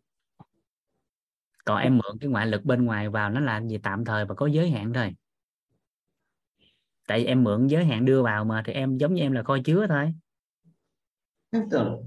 Còn 1.64 1.78
em 1.78 1.98
mượn 1.98 2.18
cái 2.20 2.30
ngoại 2.30 2.46
lực 2.46 2.64
bên 2.64 2.84
ngoài 2.84 3.08
vào 3.08 3.30
nó 3.30 3.40
là 3.40 3.62
gì 3.62 3.78
tạm 3.82 4.04
thời 4.04 4.24
và 4.24 4.34
có 4.34 4.46
giới 4.46 4.70
hạn 4.70 4.92
thôi 4.92 5.14
tại 7.06 7.24
em 7.24 7.44
mượn 7.44 7.66
giới 7.66 7.84
hạn 7.84 8.04
đưa 8.04 8.22
vào 8.22 8.44
mà 8.44 8.62
thì 8.66 8.72
em 8.72 8.98
giống 8.98 9.14
như 9.14 9.22
em 9.22 9.32
là 9.32 9.42
kho 9.42 9.58
chứa 9.64 9.86
thôi. 9.88 10.14
Em 11.50 11.62
tưởng 11.70 12.02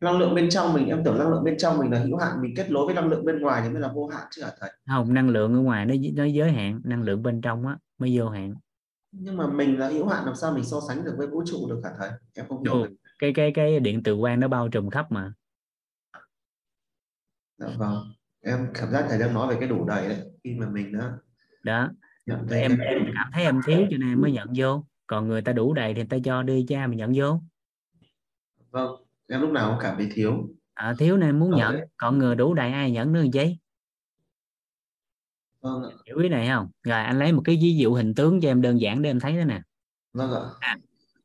năng 0.00 0.18
lượng 0.18 0.34
bên 0.34 0.50
trong 0.50 0.72
mình 0.72 0.86
em 0.86 1.02
tưởng 1.04 1.18
năng 1.18 1.30
lượng 1.30 1.44
bên 1.44 1.54
trong 1.58 1.78
mình 1.78 1.90
là 1.90 1.98
hữu 1.98 2.16
hạn 2.16 2.42
mình 2.42 2.54
kết 2.56 2.70
nối 2.70 2.86
với 2.86 2.94
năng 2.94 3.08
lượng 3.08 3.24
bên 3.24 3.40
ngoài 3.40 3.62
thì 3.64 3.68
mới 3.68 3.80
là 3.80 3.92
vô 3.94 4.06
hạn 4.06 4.26
chứ 4.30 4.42
hả 4.42 4.50
thầy? 4.60 4.70
Không 4.86 5.14
năng 5.14 5.28
lượng 5.28 5.54
ở 5.54 5.60
ngoài 5.60 5.86
nó 5.86 5.94
nó 6.14 6.24
giới 6.24 6.52
hạn 6.52 6.80
năng 6.84 7.02
lượng 7.02 7.22
bên 7.22 7.40
trong 7.40 7.66
á 7.66 7.76
mới 7.98 8.18
vô 8.18 8.28
hạn. 8.28 8.54
Nhưng 9.12 9.36
mà 9.36 9.46
mình 9.46 9.78
là 9.78 9.88
hữu 9.88 10.06
hạn 10.06 10.24
làm 10.24 10.34
sao 10.34 10.52
mình 10.52 10.64
so 10.64 10.80
sánh 10.88 11.04
được 11.04 11.14
với 11.18 11.26
vũ 11.26 11.42
trụ 11.46 11.68
được 11.68 11.80
hả 11.84 11.90
thầy? 11.98 12.10
Em 12.34 12.46
không 12.48 12.64
hiểu 12.64 12.86
cái 13.18 13.32
cái 13.34 13.52
cái 13.54 13.80
điện 13.80 14.02
từ 14.02 14.16
quang 14.20 14.40
nó 14.40 14.48
bao 14.48 14.68
trùm 14.68 14.90
khắp 14.90 15.12
mà. 15.12 15.32
Dạ 17.58 17.68
vâng. 17.76 18.12
Em 18.40 18.68
cảm 18.74 18.90
giác 18.90 19.06
thầy 19.08 19.18
đang 19.18 19.34
nói 19.34 19.54
về 19.54 19.56
cái 19.60 19.68
đủ 19.68 19.84
đầy 19.84 20.08
đấy 20.08 20.18
khi 20.44 20.54
mà 20.54 20.68
mình 20.68 20.92
đó. 20.92 21.10
về 21.62 21.88
em 22.26 22.46
cái... 22.50 22.62
em 22.62 22.78
cảm 23.14 23.30
thấy 23.32 23.44
em 23.44 23.60
thiếu 23.66 23.86
cho 23.90 23.96
nên 23.96 24.08
em 24.08 24.20
mới 24.20 24.32
nhận 24.32 24.48
vô. 24.56 24.84
Còn 25.06 25.28
người 25.28 25.42
ta 25.42 25.52
đủ 25.52 25.74
đầy 25.74 25.94
thì 25.94 26.00
người 26.00 26.06
ta 26.08 26.16
cho 26.24 26.42
đi 26.42 26.64
cha 26.68 26.86
mình 26.86 26.98
nhận 26.98 27.12
vô. 27.16 27.40
Vâng 28.70 28.90
em 29.28 29.40
lúc 29.40 29.50
nào 29.50 29.70
cũng 29.70 29.78
cảm 29.82 29.96
thấy 29.96 30.08
thiếu. 30.12 30.48
À, 30.74 30.94
thiếu 30.98 31.16
nên 31.16 31.38
muốn 31.38 31.50
Vâng. 31.50 31.58
nhận. 31.58 31.80
còn 31.96 32.18
người 32.18 32.34
đủ 32.36 32.54
đầy 32.54 32.72
ai 32.72 32.90
nhận 32.90 33.12
nữa 33.12 33.24
chi? 33.32 33.58
Vâng 35.60 35.82
ạ. 35.82 35.90
Hiểu 36.06 36.18
ý 36.18 36.28
này 36.28 36.48
không? 36.48 36.68
Rồi 36.82 36.98
anh 37.00 37.18
lấy 37.18 37.32
một 37.32 37.42
cái 37.44 37.58
ví 37.62 37.76
dụ 37.76 37.94
hình 37.94 38.14
tướng 38.14 38.40
cho 38.40 38.48
em 38.48 38.62
đơn 38.62 38.80
giản 38.80 39.02
để 39.02 39.10
em 39.10 39.20
thấy 39.20 39.36
đó 39.38 39.44
nè. 39.44 39.60
Vâng 40.12 40.32
ạ. 40.60 40.76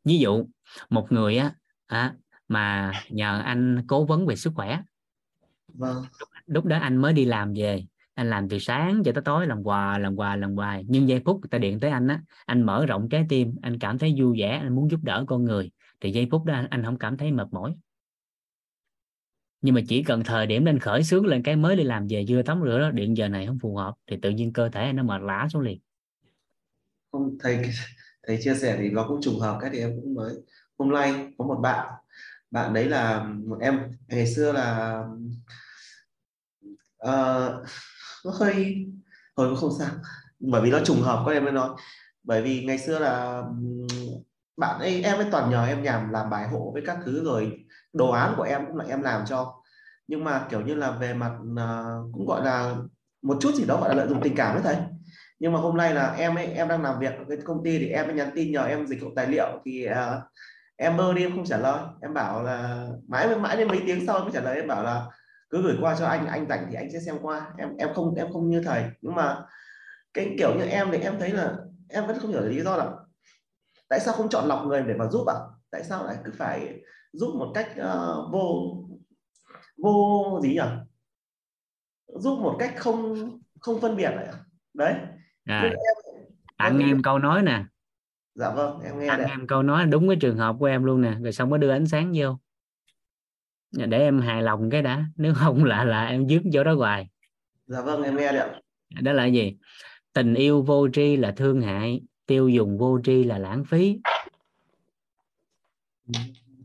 Ví 0.05 0.19
dụ 0.19 0.45
một 0.89 1.11
người 1.11 1.37
á 1.37 1.53
à, 1.87 2.15
mà 2.47 2.91
nhờ 3.09 3.41
anh 3.45 3.83
cố 3.87 4.05
vấn 4.05 4.27
về 4.27 4.35
sức 4.35 4.53
khỏe. 4.55 4.81
Vâng. 5.73 6.03
Lúc 6.45 6.65
đó 6.65 6.77
anh 6.77 6.97
mới 6.97 7.13
đi 7.13 7.25
làm 7.25 7.53
về 7.53 7.85
anh 8.17 8.29
làm 8.29 8.49
từ 8.49 8.59
sáng 8.59 9.01
cho 9.05 9.11
tới 9.11 9.21
tối 9.25 9.47
làm 9.47 9.63
hoài 9.63 9.99
làm 9.99 10.15
hoài 10.15 10.37
làm 10.37 10.55
hoài. 10.55 10.85
Nhưng 10.87 11.09
giây 11.09 11.21
phút 11.25 11.41
người 11.41 11.49
ta 11.49 11.57
điện 11.57 11.79
tới 11.79 11.89
anh 11.89 12.07
á 12.07 12.21
anh 12.45 12.63
mở 12.63 12.85
rộng 12.85 13.09
trái 13.09 13.25
tim 13.29 13.55
anh 13.61 13.79
cảm 13.79 13.97
thấy 13.97 14.15
vui 14.17 14.39
vẻ 14.39 14.59
anh 14.63 14.75
muốn 14.75 14.91
giúp 14.91 14.99
đỡ 15.03 15.25
con 15.27 15.43
người. 15.43 15.71
Thì 16.01 16.11
giây 16.11 16.27
phút 16.31 16.45
đó 16.45 16.53
anh, 16.53 16.67
anh 16.69 16.83
không 16.83 16.97
cảm 16.97 17.17
thấy 17.17 17.31
mệt 17.31 17.47
mỏi. 17.51 17.75
Nhưng 19.61 19.75
mà 19.75 19.81
chỉ 19.87 20.03
cần 20.03 20.23
thời 20.23 20.47
điểm 20.47 20.65
lên 20.65 20.79
khởi 20.79 21.03
sướng 21.03 21.25
lên 21.25 21.43
cái 21.43 21.55
mới 21.55 21.75
đi 21.75 21.83
làm 21.83 22.07
về 22.09 22.25
chưa 22.27 22.41
tắm 22.41 22.61
rửa 22.65 22.79
đó 22.79 22.91
điện 22.91 23.17
giờ 23.17 23.27
này 23.27 23.45
không 23.45 23.59
phù 23.59 23.75
hợp 23.75 23.93
thì 24.07 24.17
tự 24.21 24.29
nhiên 24.29 24.53
cơ 24.53 24.69
thể 24.69 24.81
anh 24.81 24.95
nó 24.95 25.03
mệt 25.03 25.21
lả 25.21 25.47
xuống 25.53 25.61
liền. 25.61 25.79
Không 27.11 27.37
thầy 27.39 27.61
thầy 28.27 28.39
chia 28.41 28.55
sẻ 28.55 28.77
thì 28.79 28.89
nó 28.89 29.05
cũng 29.07 29.21
trùng 29.21 29.39
hợp 29.39 29.57
cái 29.61 29.69
thì 29.73 29.79
em 29.79 29.91
cũng 30.01 30.13
mới 30.13 30.33
hôm 30.77 30.89
nay 30.89 31.13
có 31.37 31.45
một 31.45 31.59
bạn 31.61 31.93
bạn 32.51 32.73
đấy 32.73 32.89
là 32.89 33.23
một 33.23 33.57
em 33.61 33.79
ngày 34.07 34.27
xưa 34.27 34.51
là 34.51 35.03
uh, 37.07 37.67
nó 38.27 38.33
hơi 38.39 38.85
thôi 39.37 39.47
cũng 39.49 39.55
không 39.55 39.71
sao. 39.79 39.89
Bởi 40.39 40.61
vì 40.61 40.71
nó 40.71 40.79
trùng 40.85 41.01
hợp 41.01 41.23
có 41.25 41.31
em 41.31 41.43
mới 41.43 41.53
nói. 41.53 41.69
Bởi 42.23 42.41
vì 42.41 42.65
ngày 42.65 42.77
xưa 42.77 42.99
là 42.99 43.43
bạn 44.57 44.79
ấy 44.79 45.03
em 45.03 45.17
ấy 45.17 45.27
toàn 45.31 45.49
nhờ 45.49 45.65
em 45.65 45.83
nhằm 45.83 46.09
làm 46.09 46.29
bài 46.29 46.47
hộ 46.47 46.71
với 46.73 46.83
các 46.85 46.97
thứ 47.05 47.23
rồi 47.23 47.65
đồ 47.93 48.11
án 48.11 48.33
của 48.37 48.43
em 48.43 48.65
cũng 48.65 48.75
là 48.75 48.85
em 48.87 49.01
làm 49.01 49.25
cho. 49.25 49.53
Nhưng 50.07 50.23
mà 50.23 50.47
kiểu 50.49 50.61
như 50.61 50.75
là 50.75 50.91
về 50.91 51.13
mặt 51.13 51.31
uh, 51.41 52.13
cũng 52.13 52.25
gọi 52.27 52.45
là 52.45 52.75
một 53.21 53.37
chút 53.41 53.55
gì 53.55 53.65
đó 53.65 53.79
gọi 53.81 53.89
là 53.89 53.95
lợi 53.95 54.07
dụng 54.07 54.21
tình 54.23 54.35
cảm 54.35 54.53
đấy 54.55 54.63
thầy. 54.63 54.75
Nhưng 55.39 55.53
mà 55.53 55.59
hôm 55.59 55.77
nay 55.77 55.93
là 55.93 56.13
em 56.13 56.35
ấy 56.35 56.45
em 56.45 56.67
đang 56.67 56.83
làm 56.83 56.99
việc 56.99 57.13
ở 57.17 57.23
cái 57.29 57.37
công 57.45 57.63
ty 57.63 57.79
thì 57.79 57.87
em 57.87 58.05
ấy 58.05 58.13
nhắn 58.13 58.31
tin 58.35 58.51
nhờ 58.51 58.65
em 58.65 58.87
dịch 58.87 59.01
vụ 59.01 59.07
tài 59.15 59.27
liệu 59.27 59.61
thì 59.65 59.87
uh, 59.89 60.23
em 60.75 60.97
bơ 60.97 61.13
đi 61.13 61.23
em 61.23 61.35
không 61.35 61.45
trả 61.45 61.57
lời. 61.57 61.83
Em 62.01 62.13
bảo 62.13 62.43
là 62.43 62.87
mãi 63.07 63.35
mãi 63.39 63.57
đến 63.57 63.67
mấy 63.67 63.81
tiếng 63.85 64.05
sau 64.07 64.19
mới 64.19 64.31
trả 64.33 64.41
lời. 64.41 64.55
Em 64.55 64.67
bảo 64.67 64.83
là 64.83 65.05
cứ 65.49 65.61
gửi 65.61 65.77
qua 65.81 65.95
cho 65.99 66.05
anh 66.05 66.27
anh 66.27 66.47
rảnh 66.49 66.67
thì 66.69 66.75
anh 66.75 66.91
sẽ 66.91 66.99
xem 66.99 67.15
qua. 67.21 67.53
Em 67.57 67.77
em 67.77 67.93
không 67.93 68.15
em 68.15 68.33
không 68.33 68.49
như 68.49 68.61
thầy. 68.65 68.83
Nhưng 69.01 69.15
mà 69.15 69.45
cái 70.13 70.35
kiểu 70.37 70.55
như 70.55 70.63
em 70.63 70.87
thì 70.91 70.97
em 70.97 71.19
thấy 71.19 71.31
là 71.31 71.55
em 71.89 72.07
vẫn 72.07 72.19
không 72.19 72.31
hiểu 72.31 72.41
lý 72.41 72.61
do 72.61 72.77
là 72.77 72.91
tại 73.89 73.99
sao 73.99 74.13
không 74.13 74.29
chọn 74.29 74.47
lọc 74.47 74.65
người 74.65 74.83
để 74.87 74.93
mà 74.93 75.07
giúp 75.07 75.27
ạ? 75.27 75.35
Tại 75.71 75.83
sao 75.83 76.05
lại 76.05 76.17
cứ 76.25 76.31
phải 76.37 76.81
giúp 77.13 77.35
một 77.39 77.51
cách 77.53 77.69
ờ, 77.77 78.27
vô 78.31 78.77
vô 79.77 80.39
gì 80.43 80.49
nhỉ? 80.49 80.61
Giúp 82.07 82.39
một 82.39 82.55
cách 82.59 82.73
không 82.77 83.15
không 83.59 83.81
phân 83.81 83.95
biệt 83.95 84.09
này 84.15 84.27
đấy. 84.73 84.93
À, 85.45 85.61
Nhưng 85.63 85.79
tặng 86.57 86.79
em 86.79 87.01
câu 87.03 87.19
nói 87.19 87.41
nè. 87.41 87.63
Dạ 88.35 88.49
vâng 88.49 88.79
em 88.79 88.99
nghe 88.99 89.07
tặng 89.07 89.17
đấy 89.17 89.27
em 89.29 89.47
câu 89.47 89.63
nói 89.63 89.85
đúng 89.85 90.07
cái 90.07 90.17
trường 90.21 90.37
hợp 90.37 90.55
của 90.59 90.65
em 90.65 90.83
luôn 90.83 91.01
nè 91.01 91.15
rồi 91.21 91.31
xong 91.31 91.49
mới 91.49 91.59
đưa 91.59 91.69
ánh 91.69 91.87
sáng 91.87 92.13
vô 92.15 92.37
để 93.71 93.99
em 93.99 94.19
hài 94.19 94.43
lòng 94.43 94.69
cái 94.69 94.81
đã 94.81 95.05
nếu 95.15 95.33
không 95.33 95.63
là 95.63 95.83
là 95.83 96.05
em 96.05 96.27
dứt 96.27 96.41
chỗ 96.53 96.63
đó 96.63 96.75
hoài. 96.75 97.09
Dạ 97.67 97.81
vâng 97.81 98.03
em 98.03 98.17
nghe 98.17 98.25
ạ. 98.25 98.61
Đó 99.01 99.11
là 99.13 99.25
gì? 99.25 99.57
Tình 100.13 100.33
yêu 100.33 100.61
vô 100.61 100.89
tri 100.89 101.15
là 101.15 101.31
thương 101.31 101.61
hại 101.61 102.01
tiêu 102.25 102.49
dùng 102.49 102.77
vô 102.77 102.99
tri 103.03 103.23
là 103.23 103.37
lãng 103.37 103.65
phí. 103.65 103.99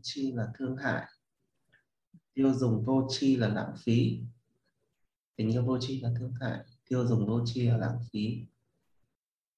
Chi 0.01 0.31
là 0.31 0.47
thương 0.57 0.77
hại 0.77 1.03
tiêu 2.33 2.53
dùng 2.53 2.83
vô 2.85 3.07
chi 3.09 3.35
là 3.35 3.47
lãng 3.47 3.73
phí. 3.77 4.19
Tình 5.35 5.51
yêu 5.51 5.63
vô 5.63 5.77
chi 5.81 6.01
là 6.01 6.09
thương 6.19 6.33
hại 6.41 6.59
tiêu 6.89 7.07
dùng 7.07 7.27
vô 7.27 7.41
chi 7.45 7.67
là 7.67 7.77
lãng 7.77 7.99
phí. 8.11 8.45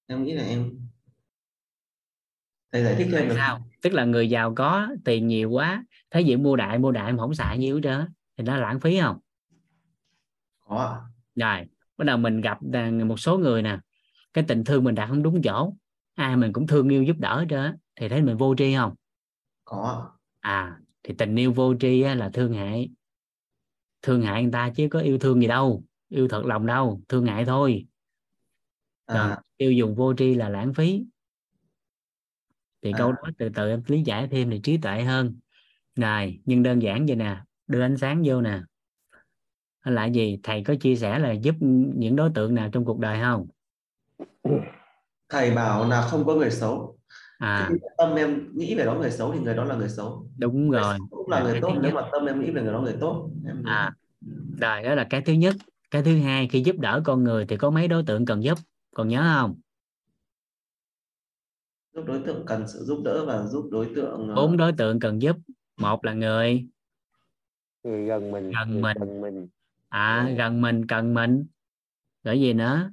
Em 0.08 0.24
nghĩ 0.24 0.34
là 0.34 0.44
em 0.44 0.80
thầy 2.76 2.84
giải 2.84 2.96
thích 2.96 3.08
thêm 3.12 3.30
được 3.30 3.36
sao 3.38 3.68
tức 3.82 3.94
là 3.94 4.06
người 4.06 4.30
giàu 4.30 4.54
có 4.56 4.88
tiền 5.06 5.28
nhiều 5.28 5.50
quá 5.50 5.84
thấy 6.12 6.24
gì 6.24 6.36
mua 6.36 6.56
đại 6.56 6.80
mua 6.80 6.92
đại 6.92 7.14
mà 7.14 7.20
không 7.20 7.34
xài 7.34 7.58
nhiều 7.58 7.82
á, 7.84 8.08
thì 8.38 8.44
nó 8.44 8.58
lãng 8.58 8.80
phí 8.80 9.00
không? 9.00 9.18
Có 10.60 11.02
rồi 11.36 11.66
bắt 11.98 12.06
đầu 12.06 12.18
mình 12.18 12.42
gặp 12.42 12.58
một 13.06 13.20
số 13.20 13.38
người 13.38 13.62
nè 13.62 13.80
cái 14.34 14.44
tình 14.48 14.64
thương 14.64 14.84
mình 14.84 14.96
đặt 14.96 15.08
không 15.08 15.24
đúng 15.24 15.42
chỗ 15.42 15.74
ai 16.16 16.38
mình 16.38 16.54
cũng 16.54 16.68
thương 16.68 16.90
yêu 16.90 17.04
giúp 17.04 17.18
đỡ 17.20 17.46
á, 17.50 17.76
thì 17.96 18.10
thấy 18.10 18.22
mình 18.22 18.38
vô 18.38 18.56
tri 18.56 18.76
không? 18.76 18.96
Có 19.66 20.12
à 20.40 20.80
thì 21.04 21.14
tình 21.18 21.36
yêu 21.36 21.54
vô 21.54 21.76
tri 21.80 22.04
là 22.04 22.30
thương 22.34 22.54
hại. 22.54 22.90
Thương 24.02 24.22
hại 24.22 24.44
người 24.44 24.52
ta 24.52 24.70
chứ 24.76 24.88
có 24.92 25.00
yêu 25.00 25.18
thương 25.20 25.42
gì 25.42 25.48
đâu 25.48 25.84
yêu 26.10 26.28
thật 26.28 26.46
lòng 26.46 26.66
đâu 26.66 27.02
thương 27.10 27.26
hại 27.26 27.46
thôi. 27.46 27.86
Rồi, 29.08 29.18
à, 29.18 29.42
tiêu 29.58 29.72
dùng 29.72 29.96
vô 29.96 30.14
tri 30.14 30.34
là 30.34 30.50
lãng 30.50 30.74
phí 30.74 31.06
thì 32.86 32.92
À. 32.92 32.98
câu 32.98 33.12
đó 33.12 33.30
từ 33.38 33.50
từ 33.50 33.70
em 33.70 33.82
lý 33.88 34.02
giải 34.02 34.28
thêm 34.28 34.50
thì 34.50 34.60
trí 34.60 34.78
tuệ 34.78 35.04
hơn. 35.04 35.36
Này 35.96 36.40
nhưng 36.46 36.64
đơn 36.64 36.82
giản 36.82 37.06
vậy 37.06 37.16
nè 37.16 37.38
đưa 37.68 37.82
ánh 37.82 37.98
sáng 37.98 38.22
vô 38.26 38.42
nè. 38.42 38.60
Hay 39.82 39.94
là 39.94 40.06
gì? 40.06 40.40
Thầy 40.44 40.64
có 40.64 40.76
chia 40.76 40.96
sẻ 40.96 41.20
là 41.20 41.32
giúp 41.32 41.56
những 41.96 42.16
đối 42.16 42.30
tượng 42.36 42.56
nào 42.56 42.70
trong 42.72 42.86
cuộc 42.86 43.00
đời 43.00 43.20
không? 43.22 43.48
Thầy 45.30 45.52
bảo 45.52 45.90
là 45.90 46.02
không 46.02 46.26
có 46.26 46.36
người 46.36 46.52
xấu. 46.52 46.98
À. 47.38 47.68
Thì 47.72 47.76
tâm 47.98 48.16
em 48.16 48.58
nghĩ 48.58 48.76
về 48.76 48.86
đó 48.86 48.94
người 48.94 49.12
xấu 49.12 49.34
thì 49.34 49.40
người 49.40 49.56
đó 49.56 49.64
là 49.64 49.76
người 49.76 49.90
xấu. 49.90 50.28
Đúng 50.38 50.68
người 50.68 50.80
rồi. 50.80 50.96
xấu 50.98 51.08
cũng 51.10 51.30
là 51.30 51.40
Là 51.40 51.52
người 51.52 51.62
tốt 51.62 51.74
nếu 51.82 51.92
mà 51.92 52.02
tâm 52.12 52.26
em 52.26 52.42
nghĩ 52.42 52.52
về 52.52 52.62
người 52.62 52.74
đó 52.74 52.82
người 52.82 52.96
tốt. 53.00 53.30
Em 53.48 53.64
à. 53.66 53.92
Rồi 54.62 54.84
đó 54.84 54.96
là 54.96 55.08
cái 55.10 55.22
thứ 55.22 55.34
nhất. 55.34 55.56
Cái 55.92 56.04
thứ 56.04 56.18
hai 56.18 56.48
khi 56.48 56.62
giúp 56.62 56.76
đỡ 56.80 57.02
con 57.06 57.24
người 57.24 57.46
thì 57.46 57.58
có 57.58 57.70
mấy 57.70 57.88
đối 57.88 58.04
tượng 58.04 58.26
cần 58.26 58.44
giúp? 58.44 58.58
Còn 58.96 59.08
nhớ 59.08 59.40
không 59.40 59.56
giúp 61.96 62.04
đối 62.08 62.20
tượng 62.26 62.46
cần 62.46 62.68
sự 62.68 62.84
giúp 62.84 63.02
đỡ 63.06 63.26
và 63.26 63.44
giúp 63.44 63.70
đối 63.72 63.90
tượng 63.96 64.30
ờ, 64.30 64.36
bốn 64.36 64.58
đối 64.58 64.74
tượng 64.74 65.00
cần 65.00 65.22
giúp. 65.22 65.38
Một 65.78 66.06
là 66.06 66.14
người. 66.14 66.68
Người 67.84 68.06
gần 68.06 68.32
mình 68.32 68.52
Gần 68.52 68.72
người 68.72 68.82
mình. 68.82 68.98
gần 69.00 69.22
mình. 69.22 69.48
À 69.90 70.30
gần 70.38 70.62
mình 70.62 70.88
cần 70.88 71.14
mình. 71.14 71.46
Rồi 72.24 72.40
gì 72.42 72.54
nữa? 72.54 72.92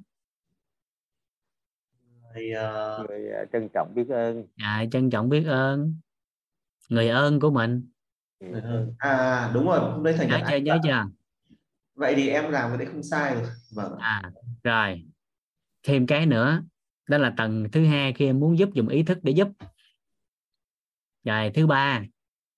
Người, 2.33 2.51
ờ, 2.51 3.05
người 3.09 3.31
à, 3.31 3.45
trân 3.53 3.69
trọng 3.73 3.95
biết 3.95 4.09
ơn. 4.09 4.45
À, 4.57 4.85
trân 4.91 5.09
trọng 5.09 5.29
biết 5.29 5.43
ơn. 5.47 5.95
Người 6.89 7.09
ơn 7.09 7.39
của 7.39 7.51
mình. 7.51 7.89
Người 8.39 8.61
hơn 8.61 8.93
à 8.97 9.51
đúng 9.53 9.65
rồi 9.65 9.79
hôm 9.79 10.03
nay 10.03 10.13
thầy 10.17 10.27
nhớ 10.27 10.41
chưa 10.49 10.57
nhớ 10.57 10.77
chưa? 10.83 11.05
Vậy 11.95 12.13
thì 12.15 12.29
em 12.29 12.51
làm 12.51 12.69
cái 12.69 12.77
đấy 12.77 12.87
không 12.91 13.03
sai 13.03 13.35
rồi. 13.35 13.43
Vâng. 13.75 13.97
À 13.97 14.31
rồi. 14.63 15.03
Thêm 15.83 16.07
cái 16.07 16.25
nữa 16.25 16.63
đó 17.07 17.17
là 17.17 17.33
tầng 17.37 17.67
thứ 17.71 17.85
hai 17.85 18.13
khi 18.13 18.25
em 18.25 18.39
muốn 18.39 18.57
giúp 18.57 18.69
dùng 18.73 18.87
ý 18.87 19.03
thức 19.03 19.19
để 19.23 19.31
giúp. 19.31 19.47
Rồi 21.23 21.51
thứ 21.53 21.67
ba 21.67 22.03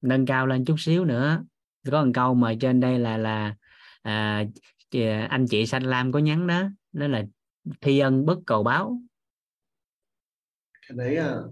nâng 0.01 0.25
cao 0.25 0.47
lên 0.47 0.65
chút 0.65 0.75
xíu 0.79 1.05
nữa. 1.05 1.43
Có 1.91 2.05
một 2.05 2.11
câu 2.13 2.35
mà 2.35 2.53
trên 2.61 2.79
đây 2.79 2.99
là 2.99 3.17
là 3.17 3.55
à, 4.01 4.45
anh 5.29 5.45
chị 5.49 5.65
xanh 5.65 5.83
lam 5.83 6.11
có 6.11 6.19
nhắn 6.19 6.47
đó 6.47 6.63
đó 6.93 7.07
là 7.07 7.25
thi 7.81 7.99
ân 7.99 8.25
bất 8.25 8.39
cầu 8.45 8.63
báo. 8.63 8.99
Cái 10.87 10.97
đấy 10.97 11.15
ờ, 11.15 11.49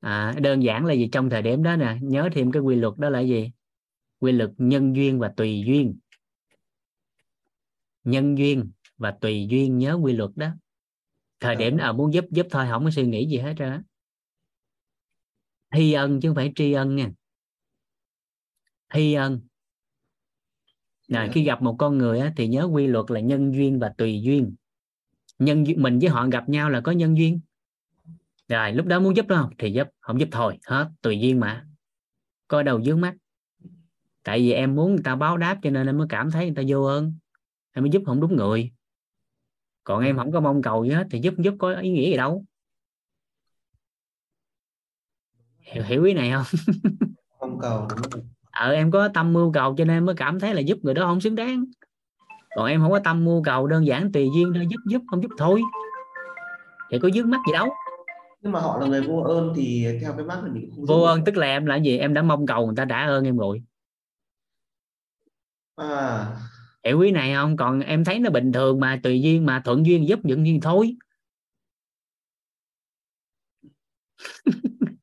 à, 0.00 0.34
đơn 0.42 0.62
giản 0.62 0.86
là 0.86 0.94
gì? 0.94 1.08
Trong 1.12 1.30
thời 1.30 1.42
điểm 1.42 1.62
đó 1.62 1.76
nè 1.76 1.96
nhớ 2.02 2.28
thêm 2.32 2.52
cái 2.52 2.62
quy 2.62 2.76
luật 2.76 2.94
đó 2.98 3.10
là 3.10 3.20
gì? 3.20 3.50
Quy 4.20 4.32
luật 4.32 4.50
nhân 4.58 4.96
duyên 4.96 5.18
và 5.18 5.32
tùy 5.36 5.62
duyên. 5.66 5.98
Nhân 8.04 8.38
duyên 8.38 8.70
và 8.96 9.10
tùy 9.10 9.46
duyên 9.50 9.78
nhớ 9.78 9.98
quy 10.02 10.12
luật 10.12 10.30
đó 10.36 10.48
thời 11.42 11.56
điểm 11.56 11.76
nào 11.76 11.92
muốn 11.92 12.14
giúp 12.14 12.24
giúp 12.30 12.46
thôi 12.50 12.66
không 12.70 12.84
có 12.84 12.90
suy 12.90 13.06
nghĩ 13.06 13.28
gì 13.28 13.38
hết 13.38 13.54
trơn 13.58 13.70
á. 13.70 13.82
Thi 15.74 15.92
ân 15.92 16.20
chứ 16.20 16.28
không 16.28 16.36
phải 16.36 16.52
tri 16.54 16.72
ân 16.72 16.96
nha. 16.96 17.10
Thi 18.94 19.14
ân. 19.14 19.40
Rồi, 21.08 21.26
Dạ. 21.26 21.32
khi 21.32 21.44
gặp 21.44 21.62
một 21.62 21.76
con 21.78 21.98
người 21.98 22.20
á, 22.20 22.32
thì 22.36 22.48
nhớ 22.48 22.64
quy 22.72 22.86
luật 22.86 23.10
là 23.10 23.20
nhân 23.20 23.54
duyên 23.54 23.78
và 23.78 23.94
tùy 23.98 24.22
duyên. 24.22 24.54
Nhân 25.38 25.66
duyên 25.66 25.82
mình 25.82 25.98
với 25.98 26.08
họ 26.08 26.26
gặp 26.26 26.48
nhau 26.48 26.70
là 26.70 26.80
có 26.80 26.92
nhân 26.92 27.16
duyên. 27.16 27.40
Rồi 28.48 28.72
lúc 28.72 28.86
đó 28.86 29.00
muốn 29.00 29.16
giúp 29.16 29.26
đó 29.26 29.36
không? 29.42 29.50
Thì 29.58 29.72
giúp 29.72 29.88
không 30.00 30.20
giúp 30.20 30.28
thôi 30.32 30.58
hết 30.66 30.90
tùy 31.02 31.20
duyên 31.20 31.40
mà. 31.40 31.66
Coi 32.48 32.64
đầu 32.64 32.82
dướng 32.82 33.00
mắt. 33.00 33.14
Tại 34.22 34.38
vì 34.38 34.52
em 34.52 34.74
muốn 34.74 34.94
người 34.94 35.02
ta 35.04 35.16
báo 35.16 35.36
đáp 35.36 35.58
cho 35.62 35.70
nên 35.70 35.86
em 35.86 35.98
mới 35.98 36.06
cảm 36.10 36.30
thấy 36.30 36.46
người 36.46 36.54
ta 36.54 36.62
vô 36.68 36.82
ơn. 36.82 37.14
Em 37.72 37.84
mới 37.84 37.90
giúp 37.90 38.02
không 38.06 38.20
đúng 38.20 38.36
người 38.36 38.72
còn 39.84 40.04
em 40.04 40.16
không 40.16 40.32
có 40.32 40.40
mong 40.40 40.62
cầu 40.62 40.84
gì 40.84 40.90
hết 40.90 41.06
thì 41.10 41.18
giúp 41.18 41.34
giúp 41.38 41.54
có 41.58 41.74
ý 41.74 41.90
nghĩa 41.90 42.10
gì 42.10 42.16
đâu. 42.16 42.44
Hiểu, 45.58 45.84
hiểu 45.84 46.04
ý 46.04 46.14
này 46.14 46.30
không? 46.30 46.44
Không 47.40 47.58
cầu 47.60 47.88
ờ 48.50 48.70
em 48.70 48.90
có 48.90 49.08
tâm 49.08 49.32
mưu 49.32 49.52
cầu 49.52 49.74
cho 49.78 49.84
nên 49.84 49.96
em 49.96 50.04
mới 50.04 50.14
cảm 50.14 50.40
thấy 50.40 50.54
là 50.54 50.60
giúp 50.60 50.78
người 50.82 50.94
đó 50.94 51.02
không 51.06 51.20
xứng 51.20 51.34
đáng. 51.34 51.64
Còn 52.56 52.66
em 52.66 52.80
không 52.80 52.90
có 52.90 52.98
tâm 52.98 53.24
mưu 53.24 53.42
cầu 53.42 53.66
đơn 53.66 53.86
giản 53.86 54.12
tùy 54.12 54.28
duyên 54.34 54.52
thôi 54.54 54.66
giúp 54.70 54.80
giúp 54.86 55.02
không 55.06 55.22
giúp 55.22 55.30
thôi. 55.38 55.62
Thì 56.90 56.98
có 56.98 57.10
dướng 57.14 57.30
mắt 57.30 57.40
gì 57.46 57.52
đâu. 57.52 57.68
Nhưng 58.40 58.52
mà 58.52 58.60
họ 58.60 58.78
là 58.80 58.86
người 58.86 59.00
vô 59.00 59.22
ơn 59.22 59.52
thì 59.56 59.86
theo 60.00 60.12
cái 60.16 60.24
mắt 60.24 60.44
là 60.44 60.50
mình 60.52 60.70
không 60.76 60.84
vô 60.84 61.00
ơn 61.00 61.24
tức 61.24 61.36
là 61.36 61.46
em 61.46 61.66
là 61.66 61.76
gì? 61.76 61.98
Em 61.98 62.14
đã 62.14 62.22
mong 62.22 62.46
cầu 62.46 62.66
người 62.66 62.76
ta 62.76 62.84
đã 62.84 63.06
ơn 63.06 63.24
em 63.24 63.36
rồi. 63.36 63.62
À 65.76 66.26
hiểu 66.84 67.00
ý 67.00 67.10
này 67.10 67.34
không? 67.34 67.56
Còn 67.56 67.80
em 67.80 68.04
thấy 68.04 68.18
nó 68.18 68.30
bình 68.30 68.52
thường 68.52 68.80
mà 68.80 69.00
tùy 69.02 69.22
duyên 69.22 69.46
mà 69.46 69.62
thuận 69.64 69.86
duyên 69.86 70.08
giúp 70.08 70.24
dựng 70.24 70.46
duyên 70.46 70.60
thôi. 70.60 70.96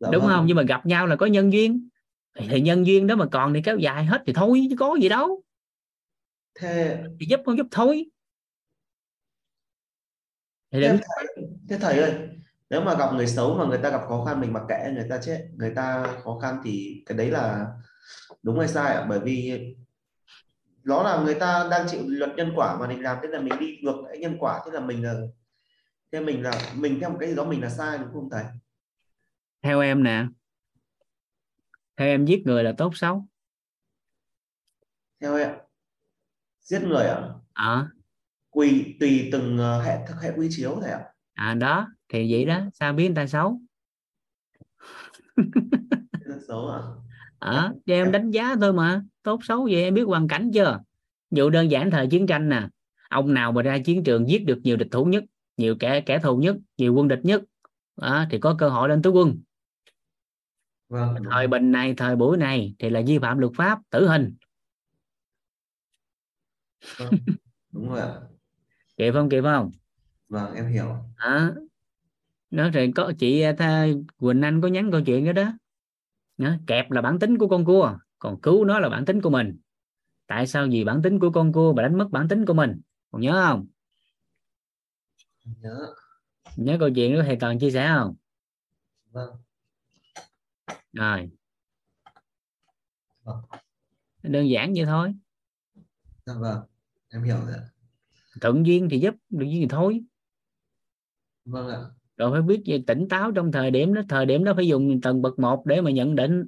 Dạ 0.00 0.08
đúng 0.12 0.22
vâng. 0.22 0.30
không? 0.30 0.46
Nhưng 0.46 0.56
mà 0.56 0.62
gặp 0.62 0.86
nhau 0.86 1.06
là 1.06 1.16
có 1.16 1.26
nhân 1.26 1.52
duyên. 1.52 1.88
Thì, 2.34 2.60
nhân 2.60 2.86
duyên 2.86 3.06
đó 3.06 3.16
mà 3.16 3.26
còn 3.26 3.54
thì 3.54 3.62
kéo 3.64 3.78
dài 3.78 4.04
hết 4.04 4.22
thì 4.26 4.32
thôi 4.32 4.66
chứ 4.70 4.76
có 4.78 4.96
gì 5.00 5.08
đâu. 5.08 5.42
Thế 6.60 7.04
thì 7.20 7.26
giúp 7.26 7.40
không 7.44 7.56
giúp 7.56 7.66
thôi. 7.70 8.10
Thì 10.70 10.80
thế 10.80 10.88
đừng 10.88 10.98
thầy, 11.16 11.46
thế 11.68 11.78
thầy 11.80 11.98
ơi 11.98 12.28
nếu 12.70 12.80
mà 12.80 12.94
gặp 12.98 13.14
người 13.14 13.26
xấu 13.26 13.54
mà 13.54 13.64
người 13.64 13.78
ta 13.78 13.90
gặp 13.90 14.00
khó 14.08 14.24
khăn 14.24 14.40
mình 14.40 14.52
mặc 14.52 14.62
kệ 14.68 14.92
người 14.94 15.06
ta 15.10 15.18
chết 15.22 15.48
người 15.56 15.72
ta 15.74 16.06
khó 16.24 16.38
khăn 16.38 16.60
thì 16.64 17.02
cái 17.06 17.18
đấy 17.18 17.30
là 17.30 17.66
đúng 18.42 18.58
hay 18.58 18.68
sai 18.68 18.94
ạ? 18.94 19.06
Bởi 19.08 19.20
vì 19.20 19.64
nó 20.84 21.02
là 21.02 21.22
người 21.24 21.34
ta 21.34 21.68
đang 21.70 21.86
chịu 21.88 22.00
luật 22.06 22.30
nhân 22.36 22.52
quả 22.56 22.76
mà 22.80 22.88
mình 22.88 23.02
làm 23.02 23.18
thế 23.22 23.28
là 23.28 23.40
mình 23.40 23.52
đi 23.60 23.78
ngược 23.82 24.02
lại 24.04 24.18
nhân 24.18 24.36
quả 24.40 24.62
thế 24.64 24.70
là 24.70 24.80
mình 24.80 25.04
là 25.04 25.14
thế 26.12 26.20
mình 26.20 26.42
là 26.42 26.52
mình 26.76 27.00
theo 27.00 27.10
một 27.10 27.16
cái 27.20 27.28
gì 27.28 27.34
đó 27.34 27.44
mình 27.44 27.62
là 27.62 27.68
sai 27.68 27.98
đúng 27.98 28.12
không 28.12 28.30
thầy? 28.30 28.44
Theo 29.62 29.80
em 29.80 30.02
nè. 30.02 30.26
Theo 31.96 32.08
em 32.08 32.24
giết 32.24 32.42
người 32.46 32.64
là 32.64 32.72
tốt 32.78 32.96
xấu. 32.96 33.26
Theo 35.20 35.36
em. 35.36 35.54
Giết 36.60 36.82
người 36.82 37.06
ạ 37.06 37.28
ờ. 37.52 37.88
Tùy 38.54 38.96
tùy 39.00 39.28
từng 39.32 39.58
ờ, 39.58 39.82
hệ 39.82 39.98
hệ 40.22 40.32
quy 40.36 40.48
chiếu 40.50 40.78
thầy 40.80 40.90
ạ. 40.90 41.04
À 41.34 41.54
đó 41.54 41.88
thì 42.08 42.32
vậy 42.32 42.44
đó. 42.44 42.60
Sao 42.74 42.92
biết 42.92 43.06
người 43.06 43.16
ta 43.16 43.26
xấu? 43.26 43.60
Xấu 46.48 46.68
ạ 46.68 46.80
ờ 47.38 47.72
cho 47.86 47.94
em 47.94 48.12
đánh 48.12 48.30
giá 48.30 48.56
thôi 48.60 48.72
mà 48.72 49.02
tốt 49.28 49.44
xấu 49.44 49.64
vậy? 49.64 49.82
Em 49.82 49.94
biết 49.94 50.02
hoàn 50.02 50.28
cảnh 50.28 50.50
chưa? 50.54 50.80
Dụ 51.30 51.50
đơn 51.50 51.70
giản 51.70 51.90
thời 51.90 52.06
chiến 52.06 52.26
tranh 52.26 52.48
nè. 52.48 52.68
Ông 53.08 53.34
nào 53.34 53.52
mà 53.52 53.62
ra 53.62 53.78
chiến 53.78 54.04
trường 54.04 54.28
giết 54.28 54.46
được 54.46 54.58
nhiều 54.62 54.76
địch 54.76 54.88
thủ 54.90 55.04
nhất 55.04 55.24
nhiều 55.56 55.76
kẻ 55.80 56.00
kẻ 56.00 56.18
thù 56.18 56.36
nhất 56.36 56.56
nhiều 56.76 56.94
quân 56.94 57.08
địch 57.08 57.20
nhất 57.22 57.42
đó, 57.96 58.24
thì 58.30 58.38
có 58.38 58.54
cơ 58.58 58.68
hội 58.68 58.88
lên 58.88 59.02
tướng 59.02 59.16
quân. 59.16 59.38
Vâng. 60.88 61.14
Thời 61.30 61.46
bình 61.46 61.72
này 61.72 61.94
thời 61.94 62.16
buổi 62.16 62.36
này 62.36 62.74
thì 62.78 62.90
là 62.90 63.02
vi 63.06 63.18
phạm 63.18 63.38
luật 63.38 63.52
pháp 63.56 63.78
tử 63.90 64.08
hình. 64.08 64.34
Vâng, 66.98 67.10
đúng 67.72 67.88
rồi 67.88 68.10
kịp 68.96 69.12
không 69.12 69.28
kịp 69.28 69.42
không? 69.42 69.70
Vâng 70.28 70.54
em 70.54 70.66
hiểu. 70.66 70.96
Đó 71.18 71.50
nó 72.50 72.70
thì 72.74 72.92
có 72.92 73.12
chị 73.18 73.44
tha, 73.58 73.86
Quỳnh 74.16 74.42
Anh 74.42 74.60
có 74.60 74.68
nhắn 74.68 74.90
câu 74.92 75.00
chuyện 75.06 75.24
đó 75.24 75.32
đó. 75.32 75.52
Đó, 76.38 76.50
kẹp 76.66 76.90
là 76.90 77.02
bản 77.02 77.18
tính 77.18 77.38
của 77.38 77.48
con 77.48 77.64
cua 77.64 77.98
còn 78.18 78.40
cứu 78.40 78.64
nó 78.64 78.78
là 78.78 78.88
bản 78.88 79.04
tính 79.04 79.20
của 79.20 79.30
mình. 79.30 79.58
Tại 80.26 80.46
sao 80.46 80.66
vì 80.70 80.84
bản 80.84 81.02
tính 81.02 81.18
của 81.18 81.30
con 81.30 81.52
cua 81.52 81.72
mà 81.72 81.82
đánh 81.82 81.98
mất 81.98 82.08
bản 82.10 82.28
tính 82.28 82.46
của 82.46 82.54
mình? 82.54 82.80
Còn 83.10 83.22
nhớ 83.22 83.32
không? 83.32 83.66
Nhớ. 85.44 85.94
Nhớ 86.56 86.76
câu 86.80 86.90
chuyện 86.94 87.14
đó 87.14 87.22
thầy 87.26 87.36
toàn 87.40 87.58
chia 87.58 87.70
sẻ 87.70 87.92
không? 87.94 88.14
Vâng. 89.10 89.30
Rồi. 90.92 91.30
Vâng. 93.22 93.36
đơn 94.22 94.50
giản 94.50 94.72
vậy 94.76 94.84
thôi. 94.86 95.14
Dạ 96.26 96.34
vâng 96.38 96.60
em 97.08 97.22
hiểu 97.22 97.36
rồi 97.36 97.56
thuận 98.40 98.66
duyên 98.66 98.88
thì 98.90 98.98
giúp 98.98 99.14
được 99.30 99.46
duyên 99.46 99.60
thì 99.60 99.66
thôi. 99.70 100.00
Vâng 101.44 101.68
ạ. 101.68 101.78
Rồi 102.16 102.32
phải 102.32 102.42
biết 102.42 102.62
về 102.66 102.84
tỉnh 102.86 103.08
táo 103.08 103.32
trong 103.32 103.52
thời 103.52 103.70
điểm 103.70 103.94
đó 103.94 104.02
thời 104.08 104.26
điểm 104.26 104.44
đó 104.44 104.52
phải 104.56 104.66
dùng 104.68 105.00
tầng 105.00 105.22
bậc 105.22 105.38
một 105.38 105.66
để 105.66 105.80
mà 105.80 105.90
nhận 105.90 106.14
định 106.14 106.46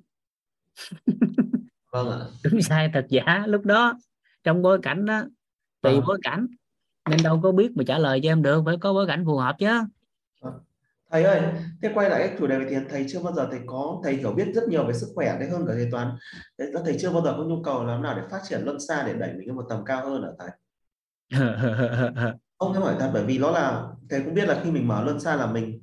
vâng 1.91 2.11
ạ. 2.11 2.19
Đúng 2.45 2.63
sai 2.63 2.91
thật 2.95 3.07
giả. 3.09 3.45
Lúc 3.47 3.65
đó 3.65 3.99
trong 4.45 4.63
bối 4.63 4.79
cảnh 4.83 5.07
đó 5.07 5.23
tùy 5.83 5.93
Vâng. 5.95 6.05
bối 6.07 6.19
cảnh 6.23 6.47
nên 7.11 7.23
đâu 7.23 7.41
có 7.43 7.53
biết 7.53 7.71
mà 7.77 7.85
trả 7.87 7.99
lời 7.99 8.21
cho 8.23 8.31
em 8.31 8.43
được 8.43 8.63
phải 8.67 8.77
có 8.81 8.93
bối 8.93 9.07
cảnh 9.07 9.25
phù 9.27 9.37
hợp 9.37 9.57
chứ. 9.59 9.69
Thầy 11.13 11.25
ơi 11.25 11.43
thế 11.83 11.91
quay 11.95 12.11
lại 12.11 12.29
cái 12.29 12.37
chủ 12.39 12.47
đề 12.47 12.59
về 12.59 12.67
tiền 12.71 12.87
thầy 12.91 13.07
chưa 13.09 13.23
bao 13.23 13.33
giờ 13.33 13.49
thầy 13.51 13.61
có 13.67 14.01
thầy 14.05 14.15
hiểu 14.15 14.33
biết 14.33 14.47
rất 14.55 14.69
nhiều 14.69 14.87
về 14.87 14.95
sức 14.95 15.07
khỏe 15.15 15.37
đấy 15.41 15.49
hơn 15.51 15.65
cả 15.67 15.73
thầy 15.75 15.89
toán 15.93 16.11
thầy 16.85 16.97
chưa 17.01 17.11
bao 17.13 17.23
giờ 17.23 17.35
có 17.37 17.45
nhu 17.45 17.63
cầu 17.63 17.85
làm 17.85 18.03
nào 18.03 18.15
để 18.17 18.23
phát 18.31 18.41
triển 18.49 18.61
luân 18.65 18.81
xa 18.89 19.03
để 19.07 19.15
đẩy 19.15 19.33
mình 19.33 19.47
lên 19.47 19.57
một 19.57 19.67
tầm 19.69 19.85
cao 19.85 20.11
hơn 20.11 20.23
hả 20.23 20.29
thầy? 20.39 20.51
Ông 22.57 22.73
em 22.73 22.83
hỏi 22.83 22.95
thật 22.99 23.11
bởi 23.15 23.25
vì 23.25 23.39
nó 23.39 23.51
là 23.51 23.89
thầy 24.11 24.21
cũng 24.25 24.35
biết 24.35 24.49
là 24.49 24.61
khi 24.65 24.71
mình 24.71 24.89
mở 24.89 25.05
luân 25.05 25.21
xa 25.21 25.37
là 25.37 25.47
mình 25.47 25.83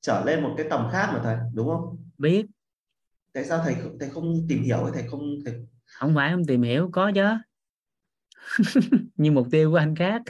trở 0.00 0.22
lên 0.24 0.42
một 0.42 0.54
cái 0.56 0.66
tầm 0.70 0.88
khác 0.92 1.10
mà 1.12 1.20
thầy 1.24 1.36
đúng 1.54 1.68
không? 1.68 1.96
Biết 2.18 2.46
tại 3.36 3.44
sao 3.44 3.60
thầy 3.64 3.74
thầy 4.00 4.08
không 4.10 4.34
tìm 4.48 4.62
hiểu 4.62 4.90
thầy 4.94 5.02
không 5.02 5.20
thầy 5.44 5.54
không 5.86 6.14
phải 6.14 6.30
không 6.32 6.44
tìm 6.44 6.62
hiểu 6.62 6.90
có 6.92 7.12
chứ. 7.14 7.24
Nhưng 9.16 9.34
mục 9.34 9.46
tiêu 9.50 9.70
của 9.70 9.76
anh 9.76 9.94
khác. 9.94 10.22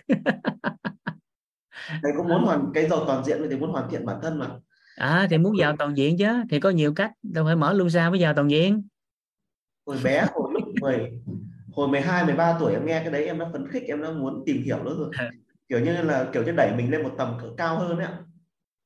Thầy 2.02 2.12
cũng 2.16 2.28
muốn 2.28 2.44
hoàn 2.44 2.70
cái 2.74 2.88
giàu 2.88 3.04
toàn 3.06 3.24
diện 3.24 3.38
thì 3.50 3.56
muốn 3.56 3.70
hoàn 3.70 3.90
thiện 3.90 4.06
bản 4.06 4.18
thân 4.22 4.38
mà. 4.38 4.48
À 4.96 5.26
thì 5.30 5.38
muốn 5.38 5.58
giàu 5.58 5.76
toàn 5.78 5.96
diện 5.96 6.18
chứ. 6.18 6.26
Thì 6.50 6.60
có 6.60 6.70
nhiều 6.70 6.94
cách 6.94 7.12
đâu 7.22 7.44
phải 7.44 7.56
mở 7.56 7.72
luôn 7.72 7.90
sao 7.90 8.10
mới 8.10 8.20
giàu 8.20 8.34
toàn 8.34 8.50
diện. 8.50 8.82
Hồi 9.86 9.96
bé 10.04 10.26
hồi 10.32 10.52
lúc 10.52 10.62
10 10.80 11.20
hồi 11.72 11.88
12 11.88 12.24
13 12.24 12.56
tuổi 12.60 12.72
em 12.72 12.86
nghe 12.86 13.00
cái 13.00 13.10
đấy 13.10 13.26
em 13.26 13.38
đã 13.38 13.48
phấn 13.52 13.68
khích 13.70 13.82
em 13.82 14.02
đã 14.02 14.10
muốn 14.10 14.42
tìm 14.46 14.62
hiểu 14.62 14.84
nữa 14.84 14.96
rồi. 14.98 15.10
Kiểu 15.68 15.80
như 15.80 15.92
là 15.92 16.30
kiểu 16.32 16.44
như 16.44 16.52
đẩy 16.52 16.76
mình 16.76 16.90
lên 16.90 17.02
một 17.02 17.14
tầm 17.18 17.38
cỡ 17.42 17.46
cao 17.56 17.78
hơn 17.78 17.98
ấy 17.98 18.06
ạ. 18.06 18.18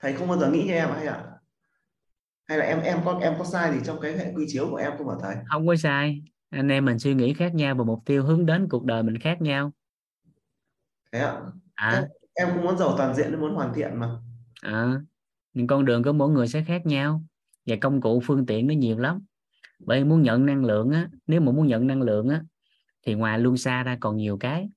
Thầy 0.00 0.12
không 0.12 0.28
bao 0.28 0.38
giờ 0.38 0.50
nghĩ 0.50 0.64
như 0.64 0.72
em 0.72 0.88
hay 0.90 1.06
ạ 1.06 1.29
hay 2.50 2.58
là 2.58 2.64
em 2.64 2.80
em 2.80 2.98
có 3.04 3.18
em 3.22 3.34
có 3.38 3.44
sai 3.44 3.72
gì 3.72 3.80
trong 3.84 4.00
cái 4.00 4.18
hệ 4.18 4.32
quy 4.34 4.44
chiếu 4.48 4.66
của 4.70 4.76
em 4.76 4.92
không 4.98 5.08
hả 5.08 5.14
thầy 5.22 5.36
không 5.46 5.66
có 5.66 5.76
sai. 5.76 6.22
Anh 6.50 6.68
em 6.68 6.84
mình 6.84 6.98
suy 6.98 7.14
nghĩ 7.14 7.34
khác 7.34 7.54
nhau 7.54 7.74
và 7.74 7.84
mục 7.84 8.02
tiêu 8.06 8.24
hướng 8.24 8.46
đến 8.46 8.68
cuộc 8.68 8.84
đời 8.84 9.02
mình 9.02 9.18
khác 9.18 9.42
nhau. 9.42 9.72
Thế 11.12 11.18
ạ. 11.18 11.40
À, 11.74 12.08
em 12.34 12.48
cũng 12.54 12.64
muốn 12.64 12.78
giàu 12.78 12.94
toàn 12.98 13.14
diện 13.14 13.40
muốn 13.40 13.54
hoàn 13.54 13.74
thiện 13.74 14.00
mà. 14.00 14.08
À. 14.62 15.00
Nhưng 15.52 15.66
con 15.66 15.84
đường 15.84 16.02
của 16.02 16.12
mỗi 16.12 16.30
người 16.30 16.48
sẽ 16.48 16.64
khác 16.66 16.86
nhau. 16.86 17.22
Và 17.66 17.76
công 17.80 18.00
cụ 18.00 18.20
phương 18.24 18.46
tiện 18.46 18.66
nó 18.66 18.74
nhiều 18.74 18.98
lắm. 18.98 19.24
Bởi 19.78 20.04
muốn 20.04 20.22
nhận 20.22 20.46
năng 20.46 20.64
lượng 20.64 20.90
á 20.90 21.08
nếu 21.26 21.40
mà 21.40 21.52
muốn 21.52 21.66
nhận 21.66 21.86
năng 21.86 22.02
lượng 22.02 22.28
á 22.28 22.42
thì 23.06 23.14
ngoài 23.14 23.38
luân 23.38 23.56
xa 23.56 23.82
ra 23.82 23.96
còn 24.00 24.16
nhiều 24.16 24.36
cái. 24.36 24.70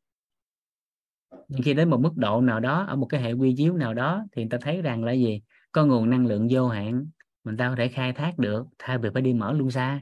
Nhưng 1.48 1.62
khi 1.62 1.74
đến 1.74 1.90
một 1.90 2.02
mức 2.02 2.16
độ 2.16 2.42
nào 2.42 2.60
đó 2.60 2.86
ở 2.88 2.96
một 2.96 3.06
cái 3.06 3.22
hệ 3.22 3.32
quy 3.32 3.56
chiếu 3.58 3.74
nào 3.74 3.94
đó 3.94 4.26
thì 4.32 4.42
người 4.42 4.50
ta 4.50 4.58
thấy 4.62 4.82
rằng 4.82 5.04
là 5.04 5.12
gì? 5.12 5.42
Có 5.72 5.86
nguồn 5.86 6.10
năng 6.10 6.28
lượng 6.28 6.48
vô 6.52 6.68
hạn 6.68 7.06
mình 7.44 7.58
ta 7.58 7.70
có 7.70 7.76
thể 7.76 7.88
khai 7.88 8.14
thác 8.14 8.34
được 8.38 8.66
thay 8.80 8.98
vì 8.98 9.10
phải 9.14 9.22
đi 9.22 9.34
mở 9.34 9.54
luân 9.54 9.72
xa 9.72 10.02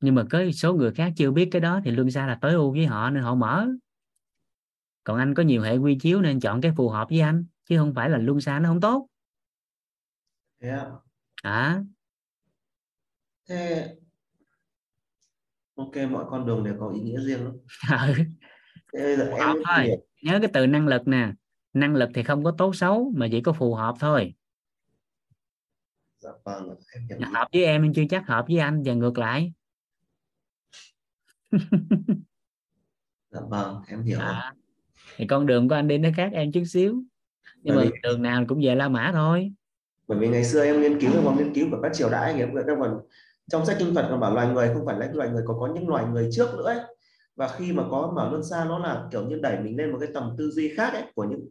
nhưng 0.00 0.14
mà 0.14 0.24
có 0.30 0.42
số 0.54 0.74
người 0.74 0.92
khác 0.92 1.12
chưa 1.16 1.30
biết 1.30 1.48
cái 1.52 1.60
đó 1.60 1.80
thì 1.84 1.90
luân 1.90 2.10
xa 2.10 2.26
là 2.26 2.38
tối 2.40 2.52
ưu 2.52 2.72
với 2.72 2.86
họ 2.86 3.10
nên 3.10 3.22
họ 3.22 3.34
mở 3.34 3.68
còn 5.04 5.18
anh 5.18 5.34
có 5.34 5.42
nhiều 5.42 5.62
hệ 5.62 5.76
quy 5.76 5.98
chiếu 6.00 6.20
nên 6.20 6.40
chọn 6.40 6.60
cái 6.60 6.72
phù 6.76 6.88
hợp 6.88 7.08
với 7.10 7.20
anh 7.20 7.44
chứ 7.64 7.78
không 7.78 7.94
phải 7.94 8.10
là 8.10 8.18
luân 8.18 8.40
xa 8.40 8.58
nó 8.58 8.68
không 8.68 8.80
tốt 8.80 9.06
thế 10.60 10.68
ạ 10.68 10.86
à 11.42 11.82
thế 13.48 13.94
ok 15.74 15.96
mọi 16.10 16.24
con 16.30 16.46
đường 16.46 16.64
đều 16.64 16.74
có 16.80 16.88
ý 16.94 17.00
nghĩa 17.00 17.20
riêng 17.20 17.44
lắm. 17.44 17.52
ừ. 18.08 18.14
thế 18.92 19.00
bây 19.04 19.16
giờ 19.16 19.28
Phù 19.30 19.36
em 19.36 19.46
hợp 19.46 19.54
mới 19.54 19.64
thôi. 19.64 19.84
hiểu. 19.84 19.96
nhớ 20.22 20.38
cái 20.42 20.50
từ 20.54 20.66
năng 20.66 20.86
lực 20.88 21.08
nè 21.08 21.32
năng 21.72 21.94
lực 21.94 22.10
thì 22.14 22.22
không 22.22 22.44
có 22.44 22.54
tốt 22.58 22.76
xấu 22.76 23.12
mà 23.16 23.28
chỉ 23.30 23.40
có 23.40 23.52
phù 23.52 23.74
hợp 23.74 23.94
thôi 24.00 24.34
dạ 26.28 26.34
vâng 26.44 26.76
em 26.94 27.06
hiểu 27.08 27.18
hợp 27.34 27.48
với 27.52 27.64
em 27.64 27.82
nhưng 27.82 27.94
chưa 27.94 28.02
chắc 28.10 28.26
hợp 28.26 28.44
với 28.48 28.58
anh 28.58 28.82
và 28.86 28.94
ngược 28.94 29.18
lại. 29.18 29.52
Dạ 33.30 33.40
vâng 33.48 33.82
em 33.88 34.02
hiểu. 34.02 34.18
À, 34.20 34.54
thì 35.16 35.26
con 35.26 35.46
đường 35.46 35.68
của 35.68 35.74
anh 35.74 35.88
đi 35.88 35.98
nó 35.98 36.08
khác 36.16 36.30
em 36.32 36.52
chút 36.52 36.62
xíu. 36.66 37.02
Nhưng 37.62 37.76
mà 37.76 37.80
Bởi 37.82 37.90
vì- 37.92 37.98
đường 38.02 38.22
nào 38.22 38.44
cũng 38.48 38.60
về 38.64 38.74
La 38.74 38.88
Mã 38.88 39.10
thôi. 39.14 39.52
Bởi 40.06 40.18
vì 40.18 40.28
ngày 40.28 40.44
xưa 40.44 40.64
em 40.64 40.80
nghiên 40.82 41.00
cứu 41.00 41.10
em 41.14 41.24
có 41.24 41.34
nghiên 41.38 41.54
cứu 41.54 41.68
của 41.70 41.78
các 41.82 41.92
triều 41.94 42.10
đại 42.10 42.34
em 42.34 42.54
các 42.54 42.76
còn 42.80 43.00
trong 43.50 43.66
sách 43.66 43.76
kinh 43.78 43.94
Phật 43.94 44.06
còn 44.10 44.20
bảo 44.20 44.34
loài 44.34 44.48
người 44.48 44.74
không 44.74 44.86
phải 44.86 44.98
là 44.98 45.10
loài 45.12 45.28
người 45.30 45.42
còn 45.46 45.60
có 45.60 45.66
những 45.74 45.88
loài 45.88 46.04
người 46.12 46.28
trước 46.32 46.54
nữa 46.56 46.64
ấy. 46.64 46.78
và 47.36 47.48
khi 47.48 47.72
mà 47.72 47.82
có 47.90 48.12
mở 48.16 48.28
luân 48.30 48.44
xa 48.44 48.64
nó 48.64 48.78
là 48.78 49.08
kiểu 49.12 49.28
như 49.28 49.38
đẩy 49.42 49.60
mình 49.60 49.76
lên 49.76 49.92
một 49.92 49.98
cái 50.00 50.08
tầm 50.14 50.34
tư 50.38 50.50
duy 50.50 50.74
khác 50.76 50.92
ấy 50.92 51.02
của 51.14 51.24
những 51.24 51.48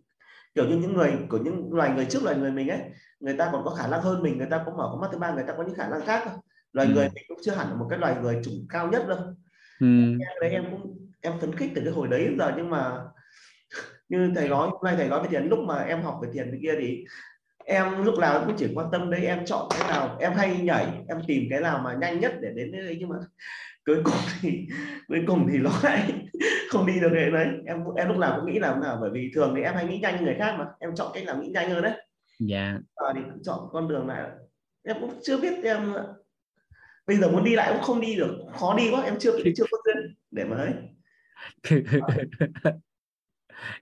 kiểu 0.57 0.65
như 0.65 0.77
những 0.77 0.93
người 0.93 1.11
của 1.29 1.37
những 1.37 1.73
loài 1.73 1.91
người 1.95 2.05
trước 2.05 2.23
loài 2.23 2.35
người 2.37 2.51
mình 2.51 2.67
ấy 2.67 2.79
người 3.19 3.33
ta 3.37 3.49
còn 3.51 3.63
có 3.65 3.71
khả 3.71 3.87
năng 3.87 4.01
hơn 4.01 4.23
mình 4.23 4.37
người 4.37 4.47
ta 4.49 4.63
có 4.65 4.71
mở 4.77 4.87
con 4.91 5.01
mắt 5.01 5.07
thứ 5.11 5.17
ba 5.17 5.33
người 5.33 5.43
ta 5.47 5.53
có 5.57 5.63
những 5.63 5.75
khả 5.75 5.87
năng 5.89 6.05
khác 6.05 6.23
loài 6.73 6.87
Ừ. 6.87 6.93
người 6.93 7.09
mình 7.15 7.23
cũng 7.27 7.37
chưa 7.43 7.51
hẳn 7.51 7.69
là 7.69 7.75
một 7.75 7.87
cái 7.89 7.99
loài 7.99 8.15
người 8.21 8.41
chủng 8.43 8.65
cao 8.69 8.87
nhất 8.87 9.07
đâu 9.07 9.17
ừ. 9.79 9.87
Đấy 10.41 10.49
em 10.49 10.65
cũng 10.71 10.97
em 11.21 11.33
phấn 11.41 11.55
khích 11.55 11.71
từ 11.75 11.81
cái 11.85 11.93
hồi 11.93 12.07
đấy 12.07 12.35
giờ 12.39 12.53
nhưng 12.57 12.69
mà 12.69 12.91
như 14.09 14.31
thầy 14.35 14.49
nói 14.49 14.69
hôm 14.71 14.81
nay 14.83 14.95
thầy 14.97 15.07
nói 15.07 15.23
về 15.23 15.27
thiền 15.29 15.47
lúc 15.47 15.59
mà 15.59 15.75
em 15.75 16.01
học 16.01 16.19
về 16.21 16.29
thiền 16.33 16.49
thì 16.51 16.57
kia 16.61 16.75
thì 16.79 17.05
em 17.65 18.03
lúc 18.03 18.19
nào 18.19 18.43
cũng 18.45 18.55
chỉ 18.57 18.71
quan 18.75 18.87
tâm 18.91 19.11
đấy 19.11 19.25
em 19.25 19.45
chọn 19.45 19.67
cái 19.69 19.91
nào 19.91 20.17
em 20.19 20.33
hay 20.33 20.57
nhảy 20.57 20.87
em 21.07 21.17
tìm 21.27 21.43
cái 21.49 21.61
nào 21.61 21.81
mà 21.83 21.93
nhanh 21.93 22.19
nhất 22.19 22.33
để 22.41 22.51
đến 22.55 22.71
đấy 22.71 22.97
nhưng 22.99 23.09
mà 23.09 23.15
cuối 23.87 24.01
cùng 24.03 24.15
thì 24.41 24.67
cuối 25.07 25.23
cùng 25.27 25.47
thì 25.51 25.57
nó 25.57 25.71
lại 25.83 26.27
không 26.69 26.85
đi 26.85 26.99
được 26.99 27.09
cái 27.13 27.31
đấy. 27.31 27.47
Em 27.65 27.77
em 27.95 28.07
lúc 28.07 28.17
nào 28.17 28.39
cũng 28.39 28.53
nghĩ 28.53 28.59
là 28.59 28.75
nào 28.75 28.97
bởi 29.01 29.09
vì 29.13 29.31
thường 29.35 29.53
thì 29.55 29.61
em 29.61 29.75
hay 29.75 29.85
nghĩ 29.85 29.99
nhanh 29.99 30.17
như 30.17 30.21
người 30.21 30.35
khác 30.39 30.55
mà. 30.59 30.65
Em 30.79 30.95
chọn 30.95 31.11
cách 31.13 31.23
nào 31.23 31.37
nghĩ 31.37 31.47
nhanh 31.47 31.69
hơn 31.69 31.83
đấy. 31.83 32.05
Dạ. 32.39 32.77
À, 32.95 33.13
thì 33.15 33.21
chọn 33.43 33.59
con 33.71 33.87
đường 33.87 34.07
này 34.07 34.23
em 34.83 34.97
cũng 35.01 35.19
chưa 35.23 35.37
biết 35.37 35.63
em 35.63 35.93
bây 37.07 37.17
giờ 37.17 37.31
muốn 37.31 37.43
đi 37.43 37.55
lại 37.55 37.73
cũng 37.73 37.81
không 37.81 38.01
đi 38.01 38.15
được. 38.15 38.37
Khó 38.59 38.75
đi 38.77 38.91
quá 38.91 39.01
em 39.01 39.19
chưa 39.19 39.31
chưa 39.55 39.65
có 39.71 39.77
duyên 39.85 40.15
để 40.31 40.43
mà 40.45 40.57
ấy. 40.57 40.73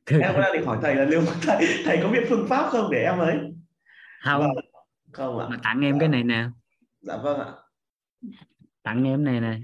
Em 0.06 0.34
cũng 0.34 0.42
đang 0.42 0.54
định 0.54 0.66
hỏi 0.66 0.78
thầy 0.82 0.96
là 0.96 1.06
liệu 1.06 1.22
thầy 1.42 1.68
thầy 1.86 2.00
có 2.04 2.10
biết 2.10 2.26
phương 2.30 2.48
pháp 2.50 2.70
không 2.70 2.92
để 2.92 3.04
em 3.04 3.20
ấy? 3.20 3.38
Không. 4.24 4.42
Vâng. 4.42 4.52
không 5.12 5.40
ạ. 5.40 5.48
Mà 5.50 5.58
tặng 5.64 5.82
em 5.82 6.00
cái 6.00 6.10
này 6.10 6.24
nè. 6.24 6.46
Dạ 7.02 7.18
vâng 7.18 7.40
ạ. 7.40 7.52
Tặng 8.84 9.04
em 9.04 9.24
này 9.24 9.42
nè 9.42 9.58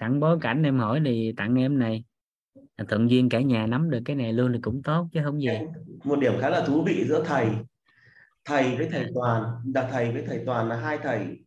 sẵn 0.00 0.20
bối 0.20 0.38
cảnh 0.40 0.62
em 0.62 0.78
hỏi 0.78 1.02
thì 1.04 1.34
tặng 1.36 1.58
em 1.58 1.78
này. 1.78 2.04
Thuận 2.88 3.10
duyên 3.10 3.28
cả 3.28 3.40
nhà 3.40 3.66
nắm 3.66 3.90
được 3.90 4.00
cái 4.04 4.16
này 4.16 4.32
luôn 4.32 4.52
thì 4.52 4.58
cũng 4.62 4.82
tốt 4.82 5.08
chứ 5.12 5.20
không 5.24 5.42
gì. 5.42 5.48
Một 6.04 6.18
điểm 6.18 6.32
khá 6.40 6.48
là 6.48 6.64
thú 6.66 6.82
vị 6.86 7.04
giữa 7.08 7.24
thầy. 7.24 7.46
Thầy 8.44 8.76
với 8.76 8.88
thầy 8.92 9.06
toàn 9.14 9.42
là 9.74 9.88
thầy 9.92 10.12
với 10.12 10.24
thầy 10.26 10.42
toàn 10.46 10.68
là 10.68 10.76
hai 10.76 10.98
thầy. 10.98 11.44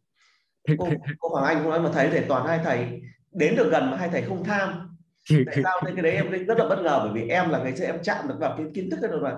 Cô, 0.77 0.89
cô 1.19 1.29
Hoàng 1.29 1.45
Anh 1.45 1.57
cũng 1.61 1.69
nói 1.69 1.81
mà 1.81 1.89
thầy 1.93 2.09
thầy 2.09 2.25
toàn 2.27 2.47
hai 2.47 2.59
thầy. 2.63 3.01
Đến 3.31 3.55
được 3.55 3.69
gần 3.71 3.91
mà 3.91 3.97
hai 3.97 4.09
thầy 4.09 4.21
không 4.21 4.43
tham. 4.43 4.97
Tại 5.45 5.55
sao 5.63 5.81
thế? 5.85 5.91
Cái 5.95 6.03
đấy 6.03 6.11
em 6.11 6.45
rất 6.45 6.57
là 6.57 6.67
bất 6.69 6.81
ngờ 6.83 7.01
bởi 7.03 7.13
vì 7.13 7.29
em 7.29 7.49
là 7.49 7.63
ngày 7.63 7.77
xưa 7.77 7.85
em 7.85 8.03
chạm 8.03 8.27
được 8.27 8.35
vào 8.39 8.55
cái 8.57 8.65
kiến 8.73 8.89
thức 8.89 9.07
đó 9.11 9.17
mà. 9.21 9.35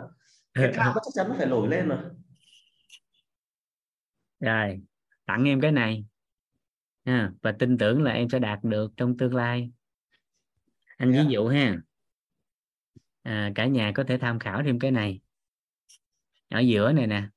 Cái 0.53 0.71
tham 0.73 0.93
chắc 0.95 1.11
chắn 1.13 1.29
nó 1.29 1.35
phải 1.37 1.47
nổi 1.47 1.67
lên 1.67 1.87
mà. 1.87 2.03
Rồi 4.39 4.79
tặng 5.25 5.43
em 5.47 5.61
cái 5.61 5.71
này 5.71 6.05
ha 7.05 7.31
và 7.41 7.51
tin 7.59 7.77
tưởng 7.77 8.01
là 8.03 8.11
em 8.11 8.29
sẽ 8.29 8.39
đạt 8.39 8.59
được 8.63 8.91
trong 8.97 9.17
tương 9.17 9.35
lai. 9.35 9.71
Anh 10.97 11.11
ví 11.11 11.17
Dạ. 11.17 11.23
dụ 11.29 11.47
ha. 11.47 11.77
À, 13.23 13.51
cả 13.55 13.67
nhà 13.67 13.91
có 13.95 14.03
thể 14.07 14.17
tham 14.17 14.39
khảo 14.39 14.63
thêm 14.65 14.79
cái 14.79 14.91
này. 14.91 15.19
Ở 16.49 16.59
giữa 16.59 16.91
này 16.91 17.07
nè. 17.07 17.29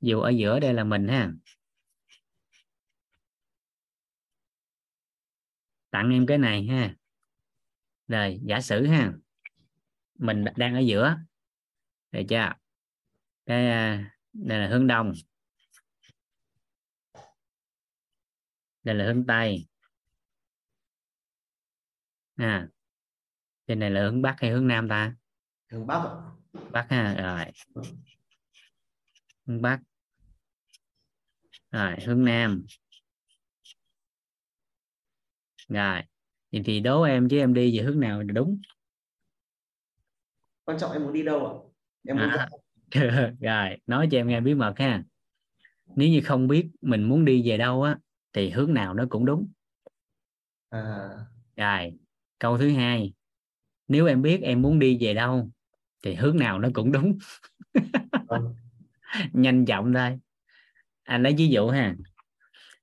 Dù 0.00 0.20
ở 0.20 0.30
giữa 0.30 0.60
đây 0.60 0.74
là 0.74 0.84
mình 0.84 1.08
ha. 1.08 1.32
Tặng 5.90 6.10
em 6.10 6.26
cái 6.26 6.38
này 6.38 6.66
ha. 6.66 6.94
Rồi 8.08 8.40
giả 8.42 8.60
sử 8.60 8.86
ha. 8.86 9.12
Mình 10.14 10.44
đang 10.56 10.74
ở 10.74 10.80
giữa. 10.80 11.16
Được 12.12 12.22
chưa? 12.28 12.52
Cái 13.46 13.66
à, 13.70 14.10
đây 14.32 14.58
là 14.60 14.68
hướng 14.68 14.86
đông 14.86 15.12
đây 18.88 18.94
là 18.94 19.04
hướng 19.04 19.26
tây. 19.26 19.66
À 22.36 22.68
trên 23.66 23.78
này 23.78 23.90
là 23.90 24.00
hướng 24.00 24.22
bắc 24.22 24.40
hay 24.40 24.50
hướng 24.50 24.68
nam 24.68 24.88
ta? 24.88 25.14
Hướng 25.70 25.86
bắc 25.86 26.02
bắc 26.72 26.86
ha 26.90 27.14
rồi. 27.14 27.44
Hướng 29.46 29.62
bắc. 29.62 29.80
Rồi 31.70 31.96
hướng 32.06 32.24
nam. 32.24 32.66
Rồi 35.68 36.02
thì, 36.52 36.62
thì 36.64 36.80
đố 36.80 37.02
em 37.02 37.28
chứ 37.28 37.38
em 37.38 37.54
đi 37.54 37.78
về 37.78 37.84
hướng 37.84 38.00
nào 38.00 38.22
là 38.22 38.32
đúng? 38.32 38.60
Quan 40.64 40.78
trọng 40.78 40.92
em 40.92 41.02
muốn 41.02 41.12
đi 41.12 41.22
đâu 41.22 41.46
ạ? 41.46 41.52
Em 42.06 42.16
muốn 42.16 42.28
À. 42.28 42.48
rồi 43.40 43.78
nói 43.86 44.08
cho 44.10 44.18
em 44.18 44.28
nghe 44.28 44.40
bí 44.40 44.54
mật 44.54 44.74
ha. 44.76 45.02
Nếu 45.96 46.08
như 46.08 46.20
không 46.24 46.48
biết 46.48 46.70
mình 46.80 47.02
muốn 47.02 47.24
đi 47.24 47.48
về 47.48 47.56
đâu 47.56 47.82
á 47.82 47.98
thì 48.32 48.50
hướng 48.50 48.74
nào 48.74 48.94
nó 48.94 49.04
cũng 49.10 49.26
đúng. 49.26 49.48
À, 50.70 51.08
rồi 51.56 51.92
câu 52.38 52.58
thứ 52.58 52.70
hai. 52.70 53.12
Nếu 53.88 54.06
em 54.06 54.22
biết 54.22 54.42
em 54.42 54.62
muốn 54.62 54.78
đi 54.78 54.98
về 55.00 55.14
đâu 55.14 55.50
thì 56.04 56.14
hướng 56.14 56.36
nào 56.36 56.58
nó 56.58 56.68
cũng 56.74 56.92
đúng. 56.92 57.18
Vâng. 58.28 58.54
nhanh 59.32 59.64
chóng 59.64 59.92
thôi. 59.94 60.18
Anh 61.02 61.22
lấy 61.22 61.34
ví 61.38 61.48
dụ 61.48 61.68
ha. 61.68 61.96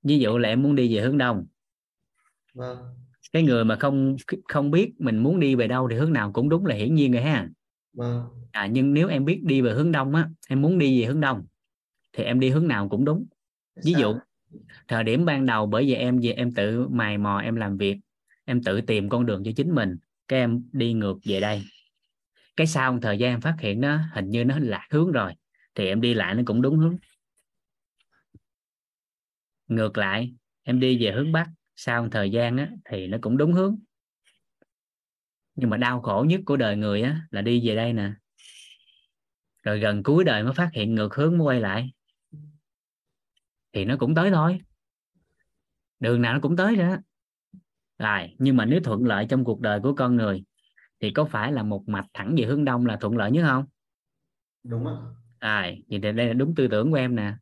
Ví 0.04 0.20
dụ 0.20 0.38
là 0.38 0.50
em 0.50 0.64
muốn 0.64 0.76
đi 0.76 0.96
về 0.96 1.02
hướng 1.02 1.18
đông. 1.18 1.46
Vâng. 2.54 2.78
Cái 3.34 3.43
người 3.43 3.66
mà 3.66 3.76
không 3.76 4.16
không 4.48 4.72
biết 4.72 4.91
mình 5.00 5.18
muốn 5.18 5.39
đi 5.39 5.56
về 5.56 5.68
đâu 5.68 5.88
thì 5.89 5.96
hướng 5.96 6.14
nào 6.14 6.32
cũng 6.32 6.50
đúng 6.50 6.66
là 6.66 6.76
hiển 6.76 6.96
nhiên 6.96 7.12
rồi 7.12 7.22
ha. 7.22 7.50
Vâng. 7.93 8.30
À, 8.52 8.68
nhưng 8.68 8.93
nếu 8.93 9.08
em 9.08 9.26
biết 9.26 9.41
đi 9.43 9.62
về 9.62 9.74
hướng 9.74 9.91
đông 9.91 10.16
á 10.16 10.30
em 10.50 10.62
muốn 10.62 10.78
đi 10.78 11.02
về 11.02 11.08
hướng 11.08 11.22
đông 11.22 11.46
thì 12.14 12.24
em 12.24 12.39
đi 12.39 12.50
hướng 12.50 12.68
nào 12.68 12.89
cũng 12.89 13.06
đúng. 13.06 13.26
Ví 13.84 13.93
dụ 13.93 14.16
thời 14.88 15.03
điểm 15.03 15.26
ban 15.26 15.45
đầu 15.45 15.66
bởi 15.66 15.86
vì 15.86 15.93
em 15.93 16.20
về 16.20 16.32
em 16.32 16.51
tự 16.51 16.88
mày 16.88 17.18
mò 17.18 17.38
em 17.39 17.56
làm 17.56 17.78
việc 17.78 17.97
em 18.45 18.64
tự 18.64 18.82
tìm 18.82 19.10
con 19.10 19.26
đường 19.26 19.43
cho 19.45 19.51
chính 19.56 19.76
mình 19.76 19.97
cái 20.28 20.39
em 20.39 20.70
đi 20.72 20.93
ngược 20.93 21.18
về 21.24 21.39
đây. 21.39 21.64
Cái 22.56 22.68
sau 22.68 22.93
một 22.93 22.99
thời 23.01 23.18
gian 23.18 23.34
em 23.34 23.41
phát 23.41 23.56
hiện 23.60 23.82
nó 23.82 23.99
hình 24.14 24.30
như 24.30 24.45
nó 24.45 24.60
lạc 24.60 24.88
hướng 24.89 25.12
rồi 25.12 25.34
thì 25.76 25.88
em 25.88 26.01
đi 26.01 26.14
lại 26.14 26.36
nó 26.36 26.43
cũng 26.45 26.62
đúng 26.62 26.78
hướng. 26.78 26.97
Ngược 29.68 29.97
lại 29.97 30.34
em 30.64 30.80
đi 30.80 31.03
về 31.06 31.12
hướng 31.12 31.32
bắc 31.32 31.47
sau 31.76 32.03
một 32.03 32.10
thời 32.12 32.30
gian 32.32 32.58
á, 32.58 32.70
thì 32.89 33.08
nó 33.08 33.18
cũng 33.22 33.38
đúng 33.38 33.53
hướng. 33.53 33.78
Nhưng 35.56 35.70
mà 35.70 35.78
đau 35.78 36.01
khổ 36.01 36.26
nhất 36.28 36.41
của 36.45 36.58
đời 36.58 36.76
người 36.76 37.01
á, 37.01 37.22
là 37.30 37.41
đi 37.41 37.68
về 37.68 37.76
đây 37.76 37.93
nè. 37.93 38.12
Rồi 39.64 39.80
gần 39.80 40.03
cuối 40.03 40.24
đời 40.24 40.43
mới 40.43 40.53
phát 40.53 40.70
hiện 40.74 40.95
ngược 40.95 41.16
hướng 41.16 41.38
mới 41.38 41.45
quay 41.45 41.60
lại 41.60 41.91
thì 43.76 43.86
nó 43.86 43.96
cũng 44.00 44.16
tới 44.16 44.32
thôi. 44.32 44.60
Đường 46.00 46.22
nào 46.22 46.34
nó 46.34 46.40
cũng 46.42 46.56
tới 46.56 46.76
đó. 46.76 46.98
Rồi 48.00 48.36
nhưng 48.38 48.58
mà 48.58 48.66
nếu 48.66 48.80
thuận 48.84 49.06
lợi 49.06 49.26
trong 49.30 49.44
cuộc 49.44 49.60
đời 49.62 49.80
của 49.84 49.94
con 49.96 50.16
người 50.16 50.44
thì 51.00 51.12
có 51.12 51.26
phải 51.26 51.52
là 51.52 51.64
một 51.64 51.84
mạch 51.88 52.06
thẳng 52.14 52.36
về 52.38 52.46
hướng 52.46 52.66
đông 52.66 52.86
là 52.86 52.98
thuận 53.02 53.18
lợi 53.18 53.32
nhất 53.32 53.44
không? 53.48 53.66
Đúng 54.64 54.88
ạ. 54.88 54.94
Rồi 55.42 55.84
vậy 55.90 56.00
thì 56.04 56.12
đây 56.12 56.28
là 56.28 56.34
đúng 56.34 56.56
tư 56.56 56.68
tưởng 56.68 56.92
của 56.92 56.98
em 56.98 57.16
nè. 57.16 57.34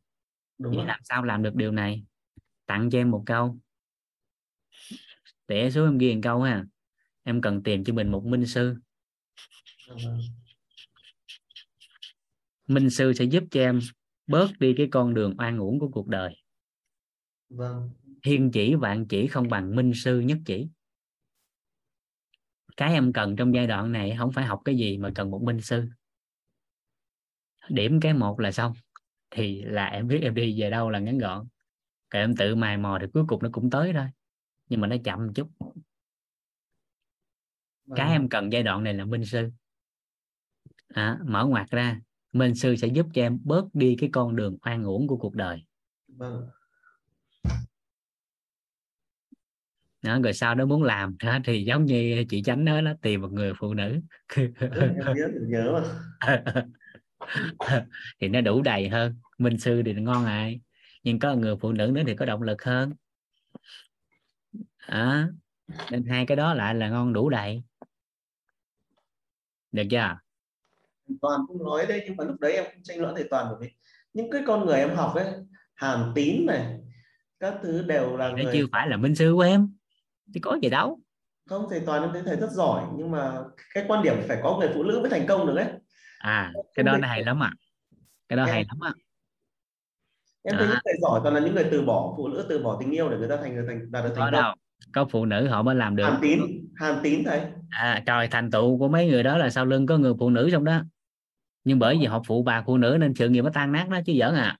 Đúng 0.58 0.76
vậy 0.76 0.86
làm 0.86 1.00
sao 1.04 1.24
làm 1.24 1.42
được 1.42 1.54
điều 1.54 1.72
này? 1.72 2.04
Tặng 2.66 2.90
cho 2.90 2.98
em 2.98 3.10
một 3.10 3.22
câu. 3.26 3.58
Để 5.48 5.70
xuống 5.70 5.86
em 5.86 5.98
ghi 5.98 6.14
một 6.14 6.20
câu 6.22 6.42
ha. 6.42 6.64
Em 7.22 7.40
cần 7.40 7.62
tìm 7.62 7.84
cho 7.84 7.92
mình 7.92 8.10
một 8.10 8.24
minh 8.24 8.46
sư. 8.46 8.76
Vâng. 9.88 10.20
minh 12.66 12.90
sư 12.90 13.12
sẽ 13.12 13.24
giúp 13.24 13.44
cho 13.50 13.60
em 13.60 13.80
bớt 14.26 14.50
đi 14.58 14.74
cái 14.76 14.88
con 14.90 15.14
đường 15.14 15.34
oan 15.38 15.58
uổng 15.58 15.78
của 15.78 15.88
cuộc 15.88 16.08
đời. 16.08 16.36
Vâng. 17.48 17.90
Thiên 18.22 18.50
chỉ 18.52 18.74
vạn 18.74 19.06
chỉ 19.08 19.26
không 19.26 19.48
bằng 19.48 19.76
minh 19.76 19.92
sư 19.94 20.20
nhất 20.20 20.38
chỉ. 20.46 20.68
Cái 22.76 22.92
em 22.92 23.12
cần 23.12 23.36
trong 23.36 23.54
giai 23.54 23.66
đoạn 23.66 23.92
này 23.92 24.14
không 24.18 24.32
phải 24.32 24.44
học 24.44 24.60
cái 24.64 24.76
gì 24.76 24.98
mà 24.98 25.10
cần 25.14 25.30
một 25.30 25.42
minh 25.42 25.60
sư. 25.60 25.88
Điểm 27.68 28.00
cái 28.00 28.14
một 28.14 28.40
là 28.40 28.52
xong 28.52 28.72
thì 29.30 29.62
là 29.62 29.86
em 29.86 30.08
biết 30.08 30.18
em 30.22 30.34
đi 30.34 30.60
về 30.60 30.70
đâu 30.70 30.90
là 30.90 30.98
ngắn 30.98 31.18
gọn. 31.18 31.48
Còn 32.08 32.22
em 32.22 32.36
tự 32.36 32.54
mài 32.54 32.76
mò 32.76 32.98
thì 33.00 33.06
cuối 33.12 33.24
cùng 33.28 33.42
nó 33.42 33.48
cũng 33.52 33.70
tới 33.70 33.92
thôi 33.92 34.06
nhưng 34.68 34.80
mà 34.80 34.86
nó 34.86 34.96
chậm 35.04 35.26
một 35.26 35.32
chút. 35.34 35.48
Cái 37.96 38.06
vâng. 38.06 38.12
em 38.12 38.28
cần 38.28 38.52
giai 38.52 38.62
đoạn 38.62 38.84
này 38.84 38.94
là 38.94 39.04
minh 39.04 39.24
sư. 39.24 39.50
À, 40.88 41.18
mở 41.26 41.46
ngoặt 41.46 41.70
ra 41.70 42.00
minh 42.34 42.54
sư 42.54 42.76
sẽ 42.76 42.86
giúp 42.86 43.06
cho 43.14 43.22
em 43.22 43.38
bớt 43.44 43.64
đi 43.74 43.96
cái 44.00 44.10
con 44.12 44.36
đường 44.36 44.58
oan 44.64 44.84
uổng 44.84 45.06
của 45.06 45.16
cuộc 45.16 45.34
đời. 45.34 45.64
Vâng. 46.08 46.48
Đó, 50.02 50.18
rồi 50.22 50.32
sau 50.32 50.54
đó 50.54 50.64
muốn 50.64 50.82
làm 50.82 51.16
đó, 51.22 51.38
thì 51.44 51.64
giống 51.64 51.84
như 51.84 52.24
chị 52.28 52.42
chánh 52.42 52.64
nói 52.64 52.82
đó 52.82 52.92
tìm 53.02 53.20
một 53.20 53.32
người 53.32 53.52
phụ 53.58 53.74
nữ. 53.74 54.00
Nhớ 55.48 55.84
thì 58.20 58.28
nó 58.28 58.40
đủ 58.40 58.62
đầy 58.62 58.88
hơn. 58.88 59.16
Minh 59.38 59.58
sư 59.58 59.82
thì 59.86 59.94
ngon 59.94 60.24
ai. 60.24 60.60
Nhưng 61.02 61.18
có 61.18 61.34
người 61.34 61.56
phụ 61.60 61.72
nữ 61.72 61.90
nữa 61.94 62.02
thì 62.06 62.16
có 62.16 62.26
động 62.26 62.42
lực 62.42 62.62
hơn. 62.62 62.92
À, 64.76 65.28
nên 65.90 66.04
hai 66.04 66.26
cái 66.26 66.36
đó 66.36 66.54
lại 66.54 66.74
là 66.74 66.88
ngon 66.88 67.12
đủ 67.12 67.28
đầy. 67.28 67.62
Được 69.72 69.84
chưa 69.90 70.23
toàn 71.22 71.40
cũng 71.48 71.64
nói 71.64 71.86
đấy 71.86 72.02
nhưng 72.06 72.16
mà 72.16 72.24
lúc 72.24 72.40
đấy 72.40 72.52
em 72.52 72.64
cũng 72.74 72.82
tranh 72.82 73.00
luận 73.00 73.14
thầy 73.14 73.24
toàn 73.30 73.46
bởi 73.50 73.56
vì 73.60 73.74
những 74.12 74.30
cái 74.30 74.42
con 74.46 74.66
người 74.66 74.78
em 74.78 74.90
học 74.96 75.14
ấy 75.14 75.26
hàm 75.74 76.12
tín 76.14 76.46
này 76.46 76.76
các 77.40 77.54
thứ 77.62 77.82
đều 77.82 78.16
là 78.16 78.28
người 78.28 78.44
chưa 78.52 78.66
phải 78.72 78.88
là 78.88 78.96
minh 78.96 79.14
sư 79.14 79.32
của 79.34 79.40
em 79.42 79.68
chứ 80.34 80.40
có 80.42 80.58
gì 80.62 80.68
đâu. 80.70 81.00
Không 81.48 81.66
thầy 81.70 81.80
toàn 81.86 82.02
em 82.02 82.10
thấy 82.12 82.22
thầy 82.26 82.36
rất 82.36 82.50
giỏi 82.50 82.84
nhưng 82.96 83.10
mà 83.10 83.32
cái 83.74 83.84
quan 83.88 84.02
điểm 84.02 84.14
phải 84.28 84.38
có 84.42 84.56
người 84.60 84.68
phụ 84.74 84.82
nữ 84.82 84.98
mới 85.00 85.10
thành 85.10 85.26
công 85.28 85.46
được 85.46 85.56
ấy. 85.56 85.66
À 86.18 86.52
cái 86.74 86.84
đó 86.84 86.96
nó 86.96 87.08
hay 87.08 87.24
lắm 87.24 87.42
à 87.42 87.50
cái 88.28 88.36
đó 88.36 88.44
Em- 88.44 88.52
hay 88.54 88.64
lắm 88.68 88.78
à 88.84 88.92
em 90.42 90.54
thấy 90.58 90.66
Đó. 90.66 90.72
những 90.72 90.80
người 90.84 90.94
giỏi 91.00 91.20
toàn 91.22 91.34
là 91.34 91.40
những 91.40 91.54
người 91.54 91.68
từ 91.70 91.82
bỏ 91.82 92.14
phụ 92.16 92.28
nữ 92.28 92.46
từ 92.48 92.62
bỏ 92.62 92.76
tình 92.80 92.90
yêu 92.90 93.08
để 93.10 93.16
người 93.16 93.28
ta 93.28 93.36
thành 93.36 93.54
người 93.54 93.64
thành 93.68 93.90
đạt 93.92 94.04
được 94.04 94.10
thành 94.16 94.24
công. 94.24 94.32
đâu 94.42 94.54
có 94.94 95.04
phụ 95.10 95.24
nữ 95.24 95.48
họ 95.48 95.62
mới 95.62 95.74
làm 95.74 95.96
được. 95.96 96.04
Hàn 96.04 96.18
tín 96.22 96.40
hàn 96.76 96.94
tín 97.02 97.24
thầy. 97.24 97.40
À, 97.70 98.02
trời 98.06 98.28
thành 98.28 98.50
tựu 98.50 98.78
của 98.78 98.88
mấy 98.88 99.08
người 99.08 99.22
đó 99.22 99.38
là 99.38 99.50
sau 99.50 99.64
lưng 99.66 99.86
có 99.86 99.98
người 99.98 100.12
phụ 100.18 100.30
nữ 100.30 100.48
trong 100.52 100.64
đó 100.64 100.82
nhưng 101.64 101.78
bởi 101.78 101.96
vì 102.00 102.06
họ 102.06 102.22
phụ 102.26 102.42
bà 102.42 102.62
phụ 102.66 102.76
nữ 102.76 102.96
nên 103.00 103.14
sự 103.14 103.28
nghiệp 103.28 103.44
nó 103.44 103.50
tan 103.54 103.72
nát 103.72 103.88
đó 103.88 104.00
chứ 104.06 104.12
giỡn 104.20 104.34
à. 104.34 104.58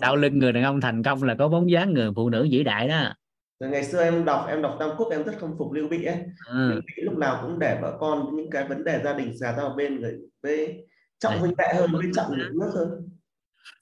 Sau 0.00 0.16
lưng 0.16 0.38
người 0.38 0.52
đàn 0.52 0.64
ông 0.64 0.80
thành 0.80 1.02
công 1.02 1.22
là 1.22 1.34
có 1.38 1.48
bóng 1.48 1.70
dáng 1.70 1.92
người 1.92 2.10
phụ 2.16 2.30
nữ 2.30 2.48
vĩ 2.50 2.64
đại 2.64 2.88
đó. 2.88 3.14
Rồi 3.60 3.70
ngày 3.70 3.84
xưa 3.84 4.02
em 4.02 4.24
đọc 4.24 4.46
em 4.48 4.62
đọc 4.62 4.76
Tam 4.80 4.90
Quốc 4.96 5.08
em 5.10 5.22
rất 5.22 5.32
không 5.38 5.54
phục 5.58 5.72
Lưu 5.72 5.88
Bị 5.88 6.04
ấy. 6.04 6.16
Ừ. 6.46 6.70
Lưu 6.72 6.80
Bị 6.80 7.02
lúc 7.02 7.18
nào 7.18 7.38
cũng 7.42 7.58
để 7.58 7.78
vợ 7.82 7.96
con 8.00 8.36
những 8.36 8.50
cái 8.50 8.68
vấn 8.68 8.84
đề 8.84 9.00
gia 9.04 9.12
đình 9.12 9.38
xà 9.40 9.52
ra 9.52 9.62
bên 9.76 10.00
người 10.00 10.14
với 10.42 10.86
trọng 11.18 11.38
huynh 11.38 11.54
đệ 11.58 11.74
hơn 11.74 11.90
với 11.92 12.06
trọng 12.14 12.38
nước 12.38 12.72
hơn 12.74 12.88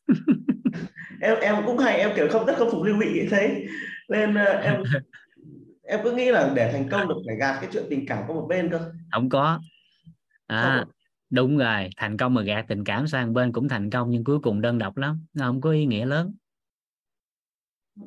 em 1.20 1.38
em 1.40 1.56
cũng 1.66 1.78
hay 1.78 1.98
em 1.98 2.10
kiểu 2.16 2.28
không 2.30 2.46
rất 2.46 2.54
không 2.56 2.70
phục 2.70 2.82
Lưu 2.82 2.96
Bị 3.00 3.28
thế. 3.30 3.66
Nên 4.08 4.34
ờ, 4.34 4.44
em 4.44 4.82
em 5.88 6.00
cứ 6.04 6.12
nghĩ 6.12 6.30
là 6.30 6.52
để 6.56 6.72
thành 6.72 6.88
công 6.88 7.08
được 7.08 7.14
phải 7.26 7.36
gạt 7.36 7.58
cái 7.60 7.70
chuyện 7.72 7.84
tình 7.90 8.06
cảm 8.06 8.24
qua 8.26 8.36
một 8.36 8.46
bên 8.48 8.70
cơ. 8.70 8.92
Không 9.12 9.28
có. 9.28 9.60
À, 10.46 10.84
đúng 11.30 11.58
rồi 11.58 11.90
thành 11.96 12.16
công 12.16 12.34
mà 12.34 12.42
gạt 12.42 12.64
tình 12.68 12.84
cảm 12.84 13.06
sang 13.06 13.34
bên 13.34 13.52
cũng 13.52 13.68
thành 13.68 13.90
công 13.90 14.10
nhưng 14.10 14.24
cuối 14.24 14.40
cùng 14.40 14.60
đơn 14.60 14.78
độc 14.78 14.96
lắm 14.96 15.26
nó 15.34 15.46
không 15.46 15.60
có 15.60 15.70
ý 15.70 15.86
nghĩa 15.86 16.06
lớn. 16.06 16.34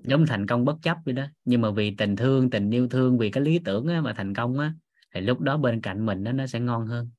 Giống 0.04 0.26
thành 0.26 0.48
công 0.48 0.66
bất 0.66 0.76
chấp 0.82 0.98
vậy 1.06 1.14
đó 1.14 1.24
nhưng 1.46 1.62
mà 1.62 1.72
vì 1.72 1.96
tình 1.96 2.16
thương 2.16 2.50
tình 2.50 2.72
yêu 2.72 2.88
thương 2.88 3.18
vì 3.18 3.32
cái 3.32 3.44
lý 3.44 3.60
tưởng 3.60 3.88
á, 3.88 4.02
mà 4.02 4.14
thành 4.14 4.34
công 4.36 4.60
á 4.60 4.74
thì 5.16 5.22
lúc 5.22 5.40
đó 5.40 5.58
bên 5.58 5.82
cạnh 5.82 6.06
mình 6.06 6.24
nó 6.24 6.32
nó 6.32 6.48
sẽ 6.48 6.60
ngon 6.60 6.88
hơn. 6.88 7.10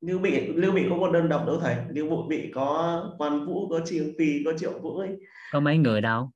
Lưu 0.00 0.18
Bị 0.18 0.46
Lưu 0.46 0.72
Bị 0.72 0.88
không 0.88 1.00
có 1.00 1.10
đơn 1.10 1.28
độc 1.28 1.46
đâu 1.46 1.60
thầy. 1.60 1.76
Lưu 1.88 2.22
Bị 2.28 2.50
có 2.54 3.14
quan 3.18 3.46
vũ 3.46 3.68
có 3.68 3.80
triều 3.84 4.04
tùy 4.18 4.42
có 4.44 4.52
triệu 4.58 4.78
vũ 4.80 4.98
ấy. 4.98 5.16
Có 5.52 5.60
mấy 5.60 5.78
người 5.78 6.00
đâu? 6.00 6.30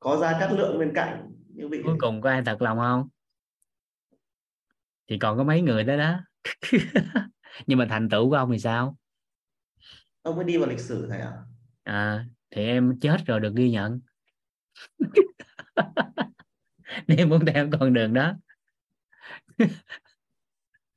Có 0.00 0.16
gia 0.16 0.40
cát 0.40 0.52
lượng 0.52 0.78
bên 0.78 0.92
cạnh 0.94 1.30
Bị 1.66 1.82
cuối 1.84 1.96
cùng 1.98 2.20
có 2.20 2.30
ai 2.30 2.42
thật 2.46 2.62
lòng 2.62 2.78
không? 2.78 3.08
Thì 5.08 5.18
còn 5.18 5.38
có 5.38 5.44
mấy 5.44 5.60
người 5.62 5.84
đó 5.84 5.96
đó. 5.96 6.20
Nhưng 7.66 7.78
mà 7.78 7.86
thành 7.90 8.08
tựu 8.08 8.30
của 8.30 8.36
ông 8.36 8.52
thì 8.52 8.58
sao? 8.58 8.96
Ông 10.22 10.36
mới 10.36 10.44
đi 10.44 10.56
vào 10.56 10.68
lịch 10.68 10.80
sử 10.80 11.06
thầy 11.10 11.20
ạ. 11.20 11.32
À, 11.84 12.24
thì 12.50 12.62
em 12.66 12.98
chết 13.00 13.16
rồi 13.26 13.40
được 13.40 13.52
ghi 13.56 13.70
nhận. 13.70 14.00
Nếu 17.08 17.26
muốn 17.26 17.46
theo 17.46 17.68
con 17.80 17.92
đường 17.92 18.14
đó. 18.14 18.32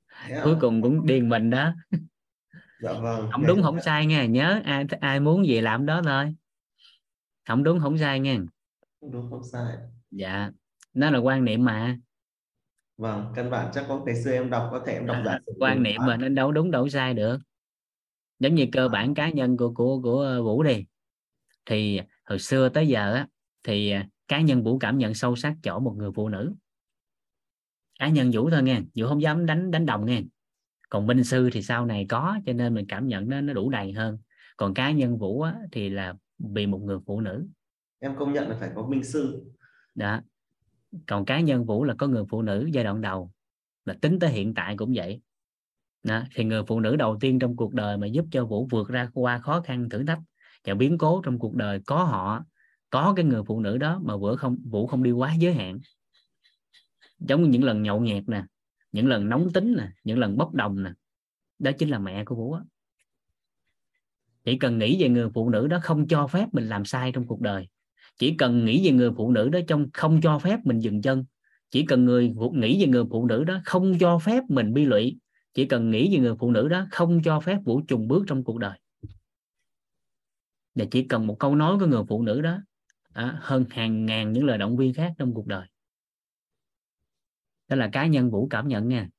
Ạ? 0.07 0.41
cuối 0.43 0.55
cùng 0.61 0.81
cũng 0.81 1.05
điền 1.05 1.29
mình 1.29 1.49
đó. 1.49 1.73
Dạ 2.79 2.93
vâng. 2.93 3.29
Không 3.31 3.45
đúng 3.45 3.63
không 3.63 3.79
sai 3.79 4.05
nha 4.05 4.25
nhớ 4.25 4.61
ai 4.65 4.85
ai 5.01 5.19
muốn 5.19 5.45
gì 5.45 5.61
làm 5.61 5.85
đó 5.85 6.01
thôi. 6.03 6.35
Không 7.47 7.63
đúng 7.63 7.79
không 7.79 7.97
sai 7.97 8.19
nha 8.19 8.38
không 9.01 9.11
đúng 9.11 9.29
không 9.29 9.43
sai 9.43 9.77
dạ 10.11 10.51
nó 10.93 11.11
là 11.11 11.19
quan 11.19 11.45
niệm 11.45 11.65
mà. 11.65 11.97
Vâng 12.97 13.33
căn 13.35 13.49
bản 13.49 13.71
chắc 13.73 13.85
có 13.88 14.03
ngày 14.05 14.15
xưa 14.23 14.31
em 14.31 14.49
đọc 14.49 14.67
có 14.71 14.83
thể 14.85 14.93
em 14.93 15.05
đọc 15.05 15.17
giả 15.25 15.39
sử 15.45 15.53
quan 15.59 15.83
niệm 15.83 16.01
mà 16.07 16.17
nó 16.17 16.29
đâu 16.29 16.51
đúng 16.51 16.71
đâu 16.71 16.89
sai 16.89 17.13
được. 17.13 17.38
Giống 18.39 18.55
như 18.55 18.67
cơ 18.71 18.88
bản 18.88 19.13
cá 19.13 19.29
nhân 19.29 19.57
của 19.57 19.73
của 19.73 20.01
của 20.01 20.21
ờ, 20.21 20.43
Vũ 20.43 20.63
đi. 20.63 20.85
Thì 21.65 22.01
hồi 22.25 22.39
xưa 22.39 22.69
tới 22.69 22.88
giờ 22.88 23.13
á 23.13 23.27
thì 23.63 23.91
ờ, 23.91 24.01
cá 24.27 24.41
nhân 24.41 24.63
Vũ 24.63 24.79
cảm 24.79 24.97
nhận 24.97 25.13
sâu 25.13 25.35
sắc 25.35 25.55
chỗ 25.63 25.79
một 25.79 25.95
người 25.97 26.11
phụ 26.15 26.29
nữ. 26.29 26.53
Cá 27.99 28.07
nhân 28.07 28.31
Vũ 28.33 28.49
thôi 28.49 28.63
nghe 28.63 28.81
Vũ 28.95 29.07
không 29.07 29.21
dám 29.21 29.45
đánh 29.45 29.71
đánh 29.71 29.85
đồng 29.85 30.05
nghe. 30.05 30.21
Còn 30.89 31.07
minh 31.07 31.23
sư 31.23 31.49
thì 31.53 31.61
sau 31.61 31.85
này 31.85 32.05
có 32.09 32.39
cho 32.45 32.53
nên 32.53 32.73
mình 32.73 32.85
cảm 32.88 33.07
nhận 33.07 33.29
nó 33.29 33.41
nó 33.41 33.53
đủ 33.53 33.69
đầy 33.69 33.91
hơn. 33.91 34.17
Còn 34.57 34.73
cá 34.73 34.91
nhân 34.91 35.17
Vũ 35.17 35.41
á, 35.41 35.55
thì 35.71 35.89
là 35.89 36.13
vì 36.39 36.65
một 36.65 36.81
người 36.81 36.97
phụ 37.05 37.21
nữ. 37.21 37.47
Em 37.99 38.15
công 38.15 38.33
nhận 38.33 38.49
là 38.49 38.57
phải 38.59 38.69
có 38.75 38.88
minh 38.88 39.03
sư 39.03 39.51
đó. 39.95 40.22
Còn 41.07 41.26
cá 41.26 41.39
nhân 41.39 41.65
Vũ 41.65 41.84
là 41.84 41.95
có 41.97 42.07
người 42.07 42.23
phụ 42.30 42.41
nữ 42.41 42.69
giai 42.73 42.84
đoạn 42.84 43.01
đầu, 43.01 43.31
là 43.85 43.93
tính 44.01 44.19
tới 44.19 44.30
hiện 44.30 44.53
tại 44.53 44.77
cũng 44.77 44.93
vậy. 44.95 45.22
Đó. 46.03 46.23
thì 46.35 46.43
người 46.43 46.63
phụ 46.68 46.80
nữ 46.80 46.95
đầu 46.95 47.18
tiên 47.22 47.39
trong 47.39 47.55
cuộc 47.55 47.73
đời 47.73 47.97
mà 47.97 48.07
giúp 48.07 48.26
cho 48.31 48.45
Vũ 48.45 48.68
vượt 48.72 48.88
ra 48.88 49.09
qua 49.13 49.39
khó 49.39 49.61
khăn, 49.61 49.89
thử 49.89 50.03
thách 50.05 50.19
và 50.63 50.73
biến 50.73 50.97
cố 50.97 51.22
trong 51.26 51.39
cuộc 51.39 51.55
đời 51.55 51.80
có 51.85 52.03
họ, 52.03 52.45
có 52.89 53.13
cái 53.15 53.26
người 53.26 53.43
phụ 53.43 53.59
nữ 53.59 53.77
đó 53.77 53.99
mà 54.03 54.18
Vũ 54.18 54.35
không 54.35 54.57
Vũ 54.69 54.88
không 54.88 55.03
đi 55.03 55.11
quá 55.11 55.35
giới 55.39 55.53
hạn. 55.53 55.80
Giống 57.19 57.43
như 57.43 57.49
những 57.49 57.63
lần 57.63 57.81
nhậu 57.81 58.01
nhẹt 58.01 58.23
nè, 58.27 58.43
những 58.91 59.07
lần 59.07 59.30
nóng 59.30 59.53
tính 59.53 59.76
nè, 59.77 59.89
những 60.03 60.19
lần 60.19 60.38
bốc 60.38 60.53
đồng 60.53 60.84
nè. 60.84 60.91
Đó 61.59 61.72
chính 61.77 61.89
là 61.89 61.99
mẹ 61.99 62.26
của 62.26 62.35
Vũ 62.35 62.53
á. 62.53 62.61
Chỉ 64.43 64.57
cần 64.57 64.77
nghĩ 64.77 65.03
về 65.03 65.09
người 65.09 65.30
phụ 65.34 65.49
nữ 65.49 65.68
đó 65.68 65.80
không 65.81 66.07
cho 66.07 66.27
phép 66.27 66.45
mình 66.51 66.69
làm 66.69 66.85
sai 66.85 67.11
trong 67.11 67.27
cuộc 67.27 67.41
đời 67.41 67.68
chỉ 68.17 68.35
cần 68.38 68.65
nghĩ 68.65 68.85
về 68.85 68.91
người 68.91 69.11
phụ 69.17 69.31
nữ 69.31 69.49
đó 69.49 69.59
trong 69.67 69.88
không 69.93 70.21
cho 70.21 70.39
phép 70.39 70.59
mình 70.63 70.79
dừng 70.79 71.01
chân. 71.01 71.25
Chỉ 71.71 71.85
cần 71.85 72.05
người 72.05 72.33
nghĩ 72.53 72.81
về 72.81 72.88
người 72.88 73.03
phụ 73.09 73.25
nữ 73.25 73.43
đó 73.43 73.61
không 73.65 73.99
cho 73.99 74.19
phép 74.19 74.43
mình 74.49 74.73
bi 74.73 74.85
lụy. 74.85 75.17
Chỉ 75.53 75.65
cần 75.65 75.91
nghĩ 75.91 76.15
về 76.15 76.19
người 76.19 76.35
phụ 76.39 76.51
nữ 76.51 76.67
đó 76.67 76.88
không 76.91 77.21
cho 77.23 77.39
phép 77.39 77.57
vũ 77.65 77.81
trùng 77.81 78.07
bước 78.07 78.23
trong 78.27 78.43
cuộc 78.43 78.57
đời. 78.57 78.79
Và 80.75 80.85
chỉ 80.91 81.03
cần 81.03 81.27
một 81.27 81.35
câu 81.39 81.55
nói 81.55 81.79
của 81.79 81.85
người 81.85 82.03
phụ 82.09 82.21
nữ 82.23 82.41
đó 82.41 82.57
à, 83.13 83.38
hơn 83.41 83.65
hàng 83.69 84.05
ngàn 84.05 84.31
những 84.31 84.45
lời 84.45 84.57
động 84.57 84.77
viên 84.77 84.93
khác 84.93 85.13
trong 85.17 85.33
cuộc 85.33 85.47
đời. 85.47 85.67
Đó 87.67 87.75
là 87.75 87.89
cá 87.91 88.07
nhân 88.07 88.31
vũ 88.31 88.47
cảm 88.47 88.67
nhận 88.67 88.88
nha. 88.88 89.09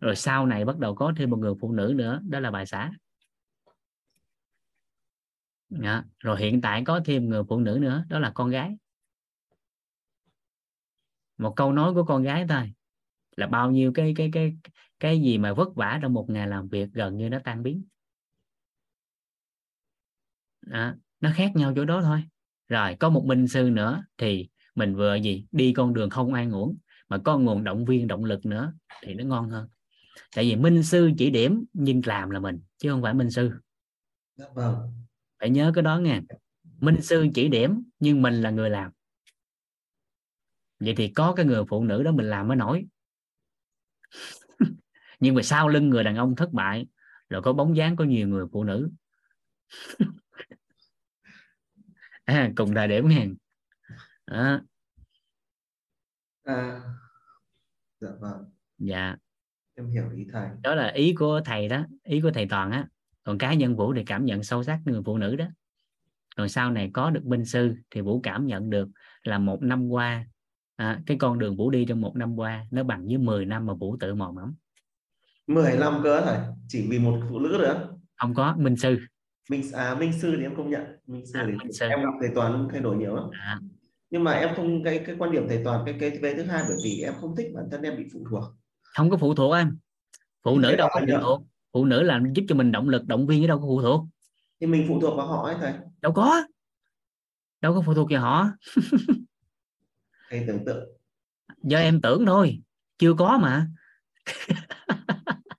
Rồi 0.00 0.16
sau 0.16 0.46
này 0.46 0.64
bắt 0.64 0.78
đầu 0.78 0.94
có 0.94 1.12
thêm 1.16 1.30
một 1.30 1.38
người 1.38 1.54
phụ 1.60 1.72
nữ 1.72 1.92
nữa 1.96 2.20
đó 2.28 2.40
là 2.40 2.50
bà 2.50 2.64
xã. 2.64 2.92
Đó. 5.80 6.04
rồi 6.18 6.40
hiện 6.40 6.60
tại 6.60 6.82
có 6.86 7.00
thêm 7.04 7.28
người 7.28 7.42
phụ 7.48 7.60
nữ 7.60 7.78
nữa, 7.80 8.04
đó 8.08 8.18
là 8.18 8.30
con 8.30 8.50
gái. 8.50 8.76
Một 11.38 11.52
câu 11.56 11.72
nói 11.72 11.94
của 11.94 12.04
con 12.04 12.22
gái 12.22 12.46
thôi. 12.48 12.72
Là 13.36 13.46
bao 13.46 13.70
nhiêu 13.70 13.92
cái 13.92 14.12
cái 14.16 14.30
cái 14.32 14.56
cái 15.00 15.20
gì 15.20 15.38
mà 15.38 15.52
vất 15.52 15.74
vả 15.74 15.98
trong 16.02 16.12
một 16.12 16.30
ngày 16.30 16.48
làm 16.48 16.68
việc 16.68 16.88
gần 16.92 17.16
như 17.16 17.28
nó 17.28 17.38
tan 17.44 17.62
biến. 17.62 17.84
Đó. 20.66 20.94
nó 21.20 21.30
khác 21.34 21.52
nhau 21.54 21.72
chỗ 21.76 21.84
đó 21.84 22.02
thôi. 22.02 22.24
Rồi, 22.68 22.96
có 23.00 23.10
một 23.10 23.24
minh 23.24 23.48
sư 23.48 23.70
nữa 23.70 24.04
thì 24.18 24.48
mình 24.74 24.94
vừa 24.94 25.14
gì? 25.14 25.46
Đi 25.52 25.72
con 25.72 25.94
đường 25.94 26.10
không 26.10 26.34
an 26.34 26.50
uổng 26.50 26.76
mà 27.08 27.18
có 27.18 27.38
nguồn 27.38 27.64
động 27.64 27.84
viên, 27.84 28.06
động 28.06 28.24
lực 28.24 28.46
nữa 28.46 28.72
thì 29.02 29.14
nó 29.14 29.24
ngon 29.24 29.50
hơn. 29.50 29.68
Tại 30.36 30.44
vì 30.44 30.56
minh 30.56 30.82
sư 30.82 31.10
chỉ 31.18 31.30
điểm, 31.30 31.64
nhưng 31.72 32.00
làm 32.04 32.30
là 32.30 32.40
mình, 32.40 32.60
chứ 32.78 32.90
không 32.90 33.02
phải 33.02 33.14
minh 33.14 33.30
sư. 33.30 33.50
Dạ, 34.36 34.46
vâng 34.54 35.01
phải 35.42 35.50
nhớ 35.50 35.72
cái 35.74 35.82
đó 35.82 35.98
nha 35.98 36.20
minh 36.80 37.02
sư 37.02 37.26
chỉ 37.34 37.48
điểm 37.48 37.82
nhưng 38.00 38.22
mình 38.22 38.34
là 38.34 38.50
người 38.50 38.70
làm. 38.70 38.90
Vậy 40.80 40.94
thì 40.96 41.08
có 41.08 41.32
cái 41.36 41.46
người 41.46 41.64
phụ 41.68 41.84
nữ 41.84 42.02
đó 42.02 42.12
mình 42.12 42.26
làm 42.26 42.48
mới 42.48 42.56
nổi. 42.56 42.86
Nhưng 45.20 45.34
mà 45.34 45.42
sau 45.42 45.68
lưng 45.68 45.90
người 45.90 46.04
đàn 46.04 46.16
ông 46.16 46.36
thất 46.36 46.52
bại 46.52 46.86
rồi 47.30 47.42
có 47.42 47.52
bóng 47.52 47.76
dáng 47.76 47.96
có 47.96 48.04
nhiều 48.04 48.28
người 48.28 48.46
phụ 48.52 48.64
nữ. 48.64 48.90
À, 52.24 52.50
cùng 52.56 52.74
thời 52.74 52.88
điểm 52.88 53.08
nha 53.08 53.26
đó, 54.26 54.60
à 56.44 56.82
dạ 58.00 58.08
vâng. 58.20 58.44
Dạ. 58.78 59.16
Em 59.74 59.86
hiểu 59.86 60.10
ý 60.16 60.26
thầy. 60.32 60.48
Đó 60.62 60.74
là 60.74 60.88
ý 60.88 61.14
của 61.18 61.40
thầy 61.44 61.68
đó 61.68 61.84
ý 62.02 62.20
của 62.20 62.30
thầy 62.34 62.46
toàn 62.50 62.70
á 62.70 62.88
còn 63.24 63.38
cá 63.38 63.54
nhân 63.54 63.76
vũ 63.76 63.94
thì 63.94 64.04
cảm 64.04 64.24
nhận 64.24 64.42
sâu 64.42 64.62
sắc 64.62 64.80
người 64.84 65.00
phụ 65.04 65.18
nữ 65.18 65.36
đó. 65.36 65.46
Còn 66.36 66.48
sau 66.48 66.70
này 66.70 66.90
có 66.92 67.10
được 67.10 67.24
minh 67.26 67.44
sư 67.44 67.74
thì 67.90 68.00
vũ 68.00 68.20
cảm 68.20 68.46
nhận 68.46 68.70
được 68.70 68.88
là 69.22 69.38
một 69.38 69.62
năm 69.62 69.88
qua 69.88 70.26
à, 70.76 71.00
cái 71.06 71.16
con 71.20 71.38
đường 71.38 71.56
vũ 71.56 71.70
đi 71.70 71.84
trong 71.88 72.00
một 72.00 72.16
năm 72.16 72.36
qua 72.36 72.66
nó 72.70 72.82
bằng 72.82 73.06
với 73.06 73.18
10 73.18 73.44
năm 73.46 73.66
mà 73.66 73.74
vũ 73.74 73.96
tự 74.00 74.14
mò 74.14 74.32
mẫm. 74.36 74.54
10 75.46 75.76
năm 75.78 76.00
cơ 76.02 76.20
thầy 76.24 76.38
chỉ 76.68 76.86
vì 76.90 76.98
một 76.98 77.20
phụ 77.30 77.38
nữ 77.38 77.48
nữa 77.58 77.88
không 78.16 78.34
có 78.34 78.54
minh 78.58 78.76
sư. 78.76 78.98
Minh 79.50 79.62
à 79.72 79.94
minh 79.94 80.12
sư 80.12 80.34
thì 80.38 80.42
em 80.42 80.56
công 80.56 80.70
nhận. 80.70 80.82
Minh 81.06 81.26
sư 81.26 81.38
À, 81.38 81.44
thì 81.46 81.52
minh 81.52 81.72
sư. 81.72 81.86
em 81.88 82.02
đọc 82.04 82.14
thầy 82.20 82.30
toàn 82.34 82.68
thay 82.72 82.80
đổi 82.80 82.96
nhiều 82.96 83.16
lắm. 83.16 83.24
À, 83.32 83.60
nhưng 84.10 84.24
mà 84.24 84.32
em 84.32 84.54
không 84.56 84.84
cái 84.84 85.02
cái 85.06 85.16
quan 85.18 85.32
điểm 85.32 85.48
thầy 85.48 85.64
toàn 85.64 85.82
cái 85.86 85.96
cái 86.00 86.18
về 86.22 86.34
thứ 86.34 86.42
hai 86.42 86.64
bởi 86.68 86.76
vì 86.84 87.00
em 87.00 87.14
không 87.20 87.36
thích 87.36 87.46
bản 87.54 87.64
thân 87.70 87.82
em 87.82 87.96
bị 87.96 88.04
phụ 88.12 88.24
thuộc. 88.30 88.44
Không 88.82 89.10
có 89.10 89.16
phụ 89.16 89.34
thuộc 89.34 89.54
em 89.54 89.78
phụ 90.44 90.58
nữ 90.58 90.76
đâu 90.76 90.88
có 90.92 91.00
phụ 91.00 91.06
thuộc 91.20 91.42
phụ 91.72 91.84
nữ 91.84 92.02
là 92.02 92.20
giúp 92.34 92.44
cho 92.48 92.54
mình 92.54 92.72
động 92.72 92.88
lực 92.88 93.06
động 93.06 93.26
viên 93.26 93.42
chứ 93.42 93.46
đâu 93.46 93.58
có 93.58 93.64
phụ 93.66 93.82
thuộc. 93.82 94.04
Thì 94.60 94.66
mình 94.66 94.84
phụ 94.88 95.00
thuộc 95.00 95.16
vào 95.16 95.26
họ 95.26 95.42
ấy 95.42 95.56
thầy. 95.60 95.72
Đâu 96.00 96.12
có. 96.12 96.42
Đâu 97.60 97.74
có 97.74 97.82
phụ 97.86 97.94
thuộc 97.94 98.10
vào 98.10 98.20
họ. 98.20 98.48
Thầy 100.30 100.44
tưởng 100.46 100.64
tượng. 100.64 100.88
Do 101.62 101.78
em 101.78 102.00
tưởng 102.00 102.26
thôi. 102.26 102.60
Chưa 102.98 103.14
có 103.14 103.38
mà. 103.42 103.66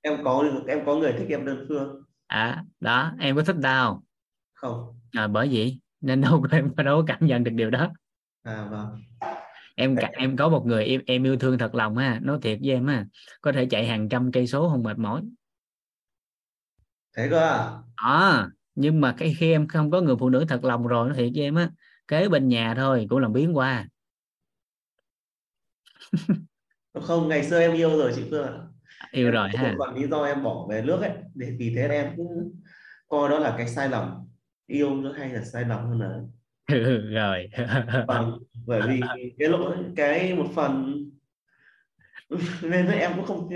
Em 0.01 0.23
có 0.23 0.43
em 0.67 0.85
có 0.85 0.95
người 0.95 1.13
thích 1.17 1.27
em 1.29 1.45
đơn 1.45 1.65
phương. 1.69 2.01
À 2.27 2.63
đó 2.79 3.11
em 3.19 3.35
có 3.35 3.43
thích 3.43 3.55
tao 3.63 4.03
không. 4.53 4.99
À, 5.11 5.27
bởi 5.27 5.49
vậy 5.51 5.79
nên 6.01 6.21
đâu 6.21 6.41
có 6.41 6.57
em 6.57 6.75
đâu 6.75 7.01
có 7.01 7.03
cảm 7.07 7.27
nhận 7.27 7.43
được 7.43 7.51
điều 7.53 7.69
đó. 7.69 7.89
À 8.43 8.67
vâng. 8.71 9.01
Em 9.75 9.95
cả, 9.95 10.09
em 10.13 10.37
có 10.37 10.49
một 10.49 10.65
người 10.65 10.85
em, 10.85 11.01
em 11.05 11.23
yêu 11.23 11.37
thương 11.37 11.57
thật 11.57 11.75
lòng 11.75 11.97
ha. 11.97 12.19
Nói 12.23 12.39
thiệt 12.41 12.59
với 12.61 12.71
em 12.71 12.87
ha. 12.87 13.05
Có 13.41 13.51
thể 13.51 13.65
chạy 13.65 13.85
hàng 13.85 14.09
trăm 14.09 14.31
cây 14.31 14.47
số 14.47 14.69
không 14.69 14.83
mệt 14.83 14.97
mỏi 14.97 15.21
thế 17.17 17.27
cơ 17.29 17.39
à 17.39 17.83
à, 17.95 18.47
nhưng 18.75 19.01
mà 19.01 19.15
cái 19.17 19.35
khi 19.39 19.51
em 19.51 19.67
không 19.67 19.91
có 19.91 20.01
người 20.01 20.15
phụ 20.19 20.29
nữ 20.29 20.45
thật 20.49 20.63
lòng 20.63 20.87
rồi 20.87 21.09
nó 21.09 21.15
thiệt 21.15 21.29
với 21.35 21.43
em 21.43 21.55
á 21.55 21.69
kế 22.07 22.29
bên 22.29 22.47
nhà 22.47 22.73
thôi 22.77 23.05
cũng 23.09 23.19
làm 23.19 23.33
biến 23.33 23.57
qua. 23.57 23.87
Không 26.93 27.27
ngày 27.29 27.43
xưa 27.43 27.59
em 27.59 27.73
yêu 27.73 27.89
rồi 27.97 28.11
chị 28.15 28.23
Phương 28.31 28.47
ạ. 28.47 28.53
Yêu 29.11 29.31
Em 29.31 29.31
rồi 29.31 29.49
ha. 29.49 29.79
phần 29.79 29.95
lý 29.95 30.07
do 30.07 30.23
em 30.25 30.43
bỏ 30.43 30.67
về 30.69 30.81
nước 30.81 31.01
ấy 31.01 31.11
để 31.35 31.55
vì 31.59 31.73
thế 31.75 31.87
em 31.87 32.13
cũng 32.17 32.53
coi 33.07 33.29
đó 33.29 33.39
là 33.39 33.55
cái 33.57 33.67
sai 33.69 33.89
lầm. 33.89 34.11
Yêu 34.67 34.95
nó 34.95 35.11
hay 35.13 35.29
là 35.33 35.43
sai 35.45 35.65
lầm 35.65 35.87
hơn 35.89 35.99
là 36.01 36.21
rồi. 37.13 37.47
Vâng 38.07 38.39
bởi 38.65 38.81
vì 38.81 39.01
cái 39.37 39.49
lỗi 39.49 39.77
cái 39.95 40.33
một 40.35 40.45
phần 40.55 40.95
nên 42.61 42.85
là 42.85 42.93
em 42.93 43.11
cũng 43.15 43.25
không 43.25 43.49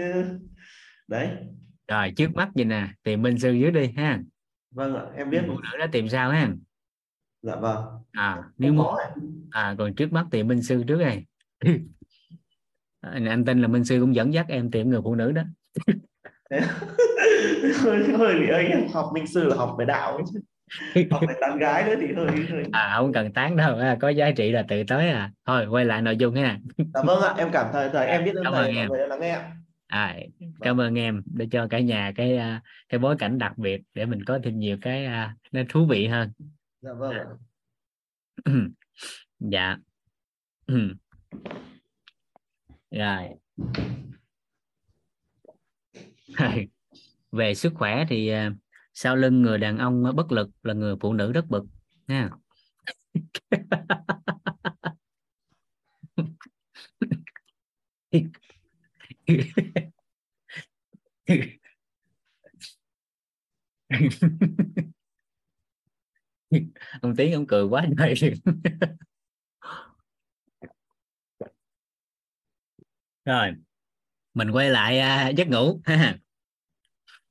đấy 1.07 1.29
rồi 1.88 2.14
trước 2.15 2.35
mắt 2.35 2.49
gì 2.55 2.64
nè 2.64 2.88
tìm 3.03 3.22
minh 3.22 3.39
sư 3.39 3.51
dưới 3.51 3.72
đi 3.72 3.93
ha. 3.97 4.19
Vâng 4.72 4.95
ạ 4.95 5.03
em 5.18 5.30
biết 5.30 5.41
phụ 5.47 5.59
nữ 5.59 5.77
đó 5.80 5.85
tìm 5.91 6.09
sao 6.09 6.31
ha? 6.31 6.49
Dạ 7.41 7.55
vâng. 7.55 7.85
À 8.11 8.43
nếu 8.57 8.73
muốn 8.73 8.95
à 9.51 9.76
còn 9.77 9.95
trước 9.95 10.14
mắt 10.14 10.26
tìm 10.31 10.47
minh 10.47 10.61
sư 10.61 10.84
trước 10.88 10.99
này 10.99 11.26
anh, 13.01 13.26
anh 13.26 13.45
tin 13.45 13.61
là 13.61 13.68
minh 13.68 13.85
sư 13.85 13.97
cũng 13.99 14.15
dẫn 14.15 14.34
dắt 14.34 14.45
em 14.49 14.72
tìm 14.72 14.89
người 14.89 15.01
phụ 15.03 15.15
nữ 15.15 15.31
đó. 15.31 15.41
Hơi 17.84 18.03
hơi 18.18 18.39
bị 18.39 18.49
ấy 18.49 18.65
em 18.65 18.88
học 18.93 19.09
minh 19.14 19.27
sư 19.27 19.43
là 19.43 19.55
học 19.55 19.76
về 19.80 19.85
đạo 19.85 20.15
ấy 20.15 20.23
chứ. 20.34 20.39
học 21.11 21.22
về 21.27 21.35
tán 21.41 21.57
gái 21.57 21.84
nữa 21.84 21.95
thì 22.01 22.14
hơi 22.14 22.27
hơi 22.49 22.64
à 22.72 22.95
không 22.97 23.14
cần 23.14 23.34
tán 23.34 23.55
đâu 23.55 23.77
à, 23.77 23.97
có 24.01 24.09
giá 24.09 24.31
trị 24.31 24.51
là 24.51 24.65
tự 24.68 24.84
tới 24.88 25.09
à. 25.09 25.31
Thôi 25.45 25.65
quay 25.69 25.85
lại 25.85 26.01
nội 26.01 26.18
dung 26.18 26.35
ha. 26.35 26.59
Dạ 26.77 27.01
vâng 27.05 27.22
ạ 27.22 27.34
em 27.38 27.49
cảm 27.51 27.68
thấy 27.73 27.89
thầy 27.93 28.07
em 28.07 28.23
biết 28.23 28.35
ơn 28.35 28.43
Cảm 28.43 28.53
ơn 28.53 28.64
thầy 28.64 28.73
mọi 28.73 28.88
người 28.88 28.99
đã 28.99 29.07
lắng 29.07 29.19
nghe 29.19 29.39
à, 29.88 30.18
cảm 30.59 30.81
ơn 30.81 30.95
em 30.95 31.23
để 31.26 31.47
cho 31.51 31.68
cả 31.68 31.80
nhà 31.80 32.11
cái 32.15 32.38
à, 32.38 32.61
cái 32.89 32.99
bối 32.99 33.15
cảnh 33.19 33.38
đặc 33.38 33.57
biệt 33.57 33.81
để 33.93 34.05
mình 34.05 34.23
có 34.23 34.39
thêm 34.43 34.59
nhiều 34.59 34.77
cái 34.81 35.05
à, 35.05 35.35
nó 35.51 35.61
thú 35.69 35.85
vị 35.85 36.07
hơn. 36.07 36.31
Dạ 36.81 36.93
vâng 36.93 37.15
dạ. 39.39 39.77
Rồi. 42.91 43.38
Về 47.31 47.53
sức 47.55 47.73
khỏe 47.76 48.05
thì 48.09 48.27
à, 48.27 48.51
sau 48.93 49.15
lưng 49.15 49.41
người 49.41 49.57
đàn 49.57 49.77
ông 49.77 50.15
bất 50.15 50.31
lực 50.31 50.49
là 50.64 50.73
người 50.73 50.95
phụ 50.99 51.14
nữ 51.14 51.31
rất 51.31 51.45
bực 51.47 51.65
nha 52.07 52.30
ông 67.01 67.15
tiến 67.17 67.33
ông 67.33 67.47
cười 67.47 67.63
quá 67.63 67.85
trời 67.97 68.13
rồi, 73.25 73.53
mình 74.33 74.51
quay 74.51 74.69
lại 74.69 74.99
à, 74.99 75.29
giấc 75.29 75.47
ngủ. 75.47 75.81
Ha 75.83 76.17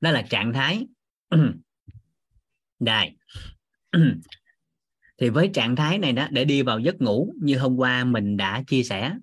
đó 0.01 0.11
là 0.11 0.21
trạng 0.21 0.53
thái. 0.53 0.87
Đài 2.79 3.15
thì 5.17 5.29
với 5.29 5.49
trạng 5.53 5.75
thái 5.75 5.97
này 5.97 6.13
đó, 6.13 6.27
để 6.31 6.45
đi 6.45 6.61
vào 6.61 6.79
giấc 6.79 7.01
ngủ 7.01 7.33
như 7.41 7.57
hôm 7.57 7.77
qua 7.77 8.03
mình 8.03 8.37
đã 8.37 8.63
chia 8.67 8.83
sẻ, 8.83 9.13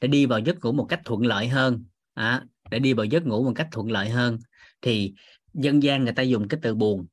để 0.00 0.08
đi 0.08 0.26
vào 0.26 0.38
giấc 0.38 0.64
ngủ 0.64 0.72
một 0.72 0.86
cách 0.88 1.00
thuận 1.04 1.26
lợi 1.26 1.48
hơn 1.48 1.84
à, 2.14 2.44
để 2.70 2.78
đi 2.78 2.92
vào 2.92 3.04
giấc 3.06 3.26
ngủ 3.26 3.44
một 3.44 3.52
cách 3.54 3.68
thuận 3.72 3.90
lợi 3.90 4.08
hơn. 4.08 4.38
Thì 4.82 5.14
dân 5.54 5.82
gian 5.82 6.04
người 6.04 6.12
ta 6.12 6.22
dùng 6.22 6.48
cái 6.48 6.60
từ 6.62 6.74
buồn. 6.74 7.06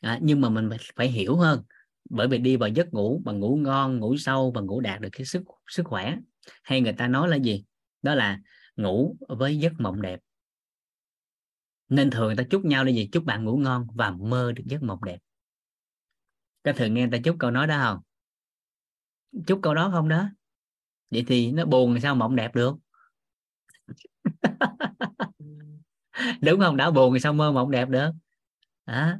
À, 0.00 0.18
nhưng 0.22 0.40
mà 0.40 0.48
mình 0.48 0.70
phải, 0.96 1.08
hiểu 1.08 1.36
hơn. 1.36 1.62
Bởi 2.10 2.28
vì 2.28 2.38
đi 2.38 2.56
vào 2.56 2.68
giấc 2.68 2.94
ngủ 2.94 3.22
bằng 3.24 3.40
ngủ 3.40 3.56
ngon 3.56 3.98
ngủ 3.98 4.16
sâu 4.16 4.52
và 4.54 4.60
ngủ 4.60 4.80
đạt 4.80 5.00
được 5.00 5.08
cái 5.12 5.24
sức 5.26 5.42
sức 5.68 5.86
khỏe 5.86 6.16
hay 6.62 6.80
người 6.80 6.92
ta 6.92 7.08
nói 7.08 7.28
là 7.28 7.36
gì? 7.36 7.64
Đó 8.02 8.14
là 8.14 8.40
ngủ 8.76 9.16
với 9.28 9.58
giấc 9.58 9.72
mộng 9.78 10.02
đẹp. 10.02 10.20
Nên 11.88 12.10
thường 12.10 12.26
người 12.26 12.36
ta 12.36 12.42
chúc 12.50 12.64
nhau 12.64 12.84
là 12.84 12.90
gì? 12.90 13.08
Chúc 13.12 13.24
bạn 13.24 13.44
ngủ 13.44 13.56
ngon 13.56 13.86
và 13.94 14.10
mơ 14.10 14.52
được 14.52 14.64
giấc 14.66 14.82
mộng 14.82 15.04
đẹp. 15.04 15.18
Có 16.62 16.72
thường 16.72 16.94
nghe 16.94 17.00
người 17.00 17.10
ta 17.10 17.18
chúc 17.24 17.36
câu 17.38 17.50
nói 17.50 17.66
đó 17.66 17.78
không? 17.82 18.00
Chúc 19.46 19.58
câu 19.62 19.74
đó 19.74 19.90
không 19.92 20.08
đó? 20.08 20.28
Vậy 21.10 21.24
thì 21.28 21.52
nó 21.52 21.64
buồn 21.64 22.00
sao 22.00 22.14
mộng 22.14 22.36
đẹp 22.36 22.54
được? 22.54 22.76
đúng 26.42 26.60
không? 26.60 26.76
Đã 26.76 26.90
buồn 26.90 27.14
thì 27.14 27.20
sao 27.20 27.32
mơ 27.32 27.52
mộng 27.52 27.70
đẹp 27.70 27.88
được? 27.88 28.10
Đó. 28.86 29.18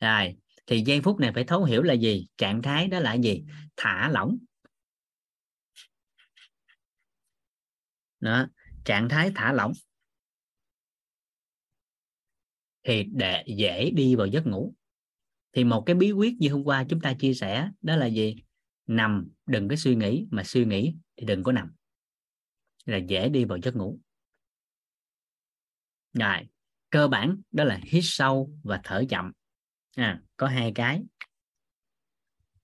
Rồi, 0.00 0.36
thì 0.66 0.82
giây 0.86 1.00
phút 1.00 1.20
này 1.20 1.32
phải 1.34 1.44
thấu 1.44 1.64
hiểu 1.64 1.82
là 1.82 1.94
gì? 1.94 2.26
Trạng 2.36 2.62
thái 2.62 2.88
đó 2.88 3.00
là 3.00 3.14
gì? 3.14 3.44
Thả 3.76 4.08
lỏng. 4.12 4.38
Đó. 8.20 8.46
Trạng 8.84 9.08
thái 9.08 9.32
thả 9.34 9.52
lỏng. 9.52 9.72
Thì 12.84 13.04
để, 13.12 13.44
dễ 13.46 13.90
đi 13.90 14.14
vào 14.14 14.26
giấc 14.26 14.46
ngủ. 14.46 14.74
Thì 15.52 15.64
một 15.64 15.82
cái 15.86 15.94
bí 15.94 16.12
quyết 16.12 16.34
như 16.38 16.52
hôm 16.52 16.64
qua 16.64 16.84
chúng 16.88 17.00
ta 17.00 17.14
chia 17.14 17.34
sẻ 17.34 17.70
đó 17.82 17.96
là 17.96 18.06
gì? 18.06 18.36
Nằm, 18.86 19.28
đừng 19.46 19.68
có 19.68 19.76
suy 19.76 19.94
nghĩ, 19.94 20.26
mà 20.30 20.44
suy 20.44 20.64
nghĩ 20.64 20.94
thì 21.16 21.26
đừng 21.26 21.42
có 21.42 21.52
nằm. 21.52 21.72
Là 22.84 22.96
dễ 22.96 23.28
đi 23.28 23.44
vào 23.44 23.58
giấc 23.62 23.76
ngủ 23.76 23.98
rồi 26.18 26.48
cơ 26.90 27.08
bản 27.08 27.40
đó 27.52 27.64
là 27.64 27.80
hít 27.82 28.02
sâu 28.06 28.50
và 28.62 28.80
thở 28.84 29.04
chậm. 29.08 29.32
À, 29.96 30.20
có 30.36 30.46
hai 30.46 30.72
cái. 30.74 31.02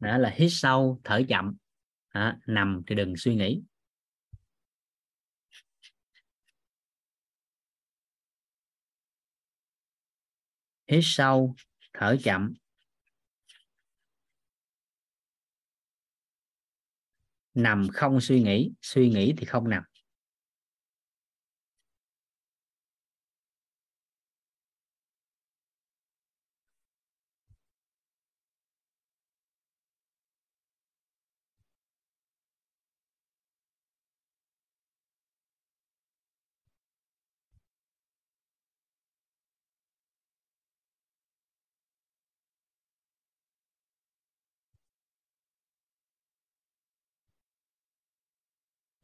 Đó 0.01 0.19
là 0.19 0.31
hít 0.37 0.51
sâu 0.53 1.01
thở 1.05 1.23
chậm. 1.29 1.57
À, 2.09 2.39
nằm 2.47 2.83
thì 2.87 2.95
đừng 2.95 3.17
suy 3.17 3.35
nghĩ. 3.35 3.63
Hít 10.89 11.01
sâu 11.03 11.55
thở 11.93 12.17
chậm. 12.23 12.55
Nằm 17.55 17.89
không 17.93 18.21
suy 18.21 18.43
nghĩ 18.43 18.73
suy 18.83 19.09
nghĩ 19.09 19.35
thì 19.39 19.45
không 19.45 19.69
nằm. 19.69 19.83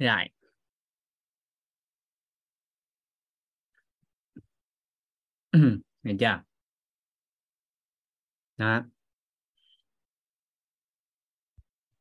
Rồi. 0.06 0.24
Được 6.02 6.16
chưa? 6.20 6.42
Đó. 8.56 8.82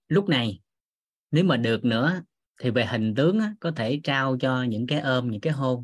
Lúc 0.08 0.30
này 0.30 0.60
nếu 1.32 1.44
mà 1.44 1.58
được 1.58 1.86
nữa 1.86 2.22
thì 2.62 2.70
về 2.70 2.86
hình 2.86 3.16
tướng 3.16 3.40
á, 3.40 3.54
có 3.60 3.72
thể 3.72 4.00
trao 4.04 4.38
cho 4.40 4.64
những 4.64 4.88
cái 4.88 5.00
ôm 5.00 5.32
những 5.32 5.42
cái 5.42 5.54
hôn. 5.54 5.84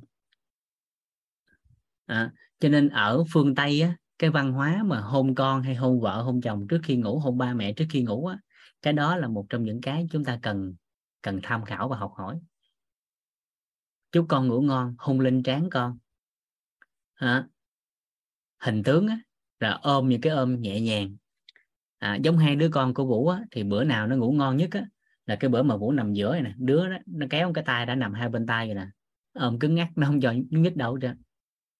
À, 2.05 2.31
cho 2.59 2.69
nên 2.69 2.89
ở 2.89 3.23
phương 3.33 3.55
tây 3.55 3.81
á, 3.81 3.95
cái 4.19 4.29
văn 4.29 4.51
hóa 4.51 4.83
mà 4.85 4.99
hôn 4.99 5.35
con 5.35 5.61
hay 5.63 5.75
hôn 5.75 6.01
vợ 6.01 6.21
hôn 6.21 6.41
chồng 6.41 6.67
trước 6.67 6.79
khi 6.83 6.95
ngủ 6.95 7.19
hôn 7.19 7.37
ba 7.37 7.53
mẹ 7.53 7.73
trước 7.73 7.85
khi 7.89 8.01
ngủ 8.03 8.25
á, 8.25 8.37
cái 8.81 8.93
đó 8.93 9.15
là 9.17 9.27
một 9.27 9.45
trong 9.49 9.63
những 9.63 9.81
cái 9.81 10.07
chúng 10.11 10.23
ta 10.23 10.39
cần 10.41 10.75
cần 11.25 11.39
tham 11.43 11.65
khảo 11.65 11.89
và 11.89 11.97
học 11.97 12.13
hỏi. 12.15 12.39
Chúc 14.11 14.25
con 14.29 14.47
ngủ 14.47 14.61
ngon 14.61 14.95
hôn 14.97 15.19
lên 15.19 15.43
trán 15.43 15.69
con. 15.71 15.97
À, 17.13 17.47
hình 18.57 18.83
tướng 18.83 19.07
á, 19.07 19.19
là 19.59 19.79
ôm 19.81 20.09
những 20.09 20.21
cái 20.21 20.33
ôm 20.33 20.61
nhẹ 20.61 20.81
nhàng. 20.81 21.17
À, 21.97 22.15
giống 22.15 22.37
hai 22.37 22.55
đứa 22.55 22.69
con 22.69 22.93
của 22.93 23.05
vũ 23.05 23.27
á, 23.27 23.41
thì 23.51 23.63
bữa 23.63 23.83
nào 23.83 24.07
nó 24.07 24.15
ngủ 24.15 24.31
ngon 24.31 24.57
nhất 24.57 24.69
á, 24.71 24.85
là 25.25 25.35
cái 25.35 25.49
bữa 25.49 25.63
mà 25.63 25.77
vũ 25.77 25.91
nằm 25.91 26.13
giữa 26.13 26.33
này 26.33 26.41
nè 26.41 26.53
đứa 26.57 26.89
đó, 26.89 26.97
nó 27.05 27.27
kéo 27.29 27.53
cái 27.53 27.63
tay 27.63 27.85
đã 27.85 27.95
nằm 27.95 28.13
hai 28.13 28.29
bên 28.29 28.45
tay 28.45 28.67
rồi 28.67 28.75
nè. 28.75 28.87
Ôm 29.33 29.59
cứng 29.59 29.75
ngắc 29.75 29.89
nó 29.95 30.07
không 30.07 30.21
cho 30.21 30.33
nhích 30.49 30.77
đâu 30.77 30.95
ra 30.95 31.15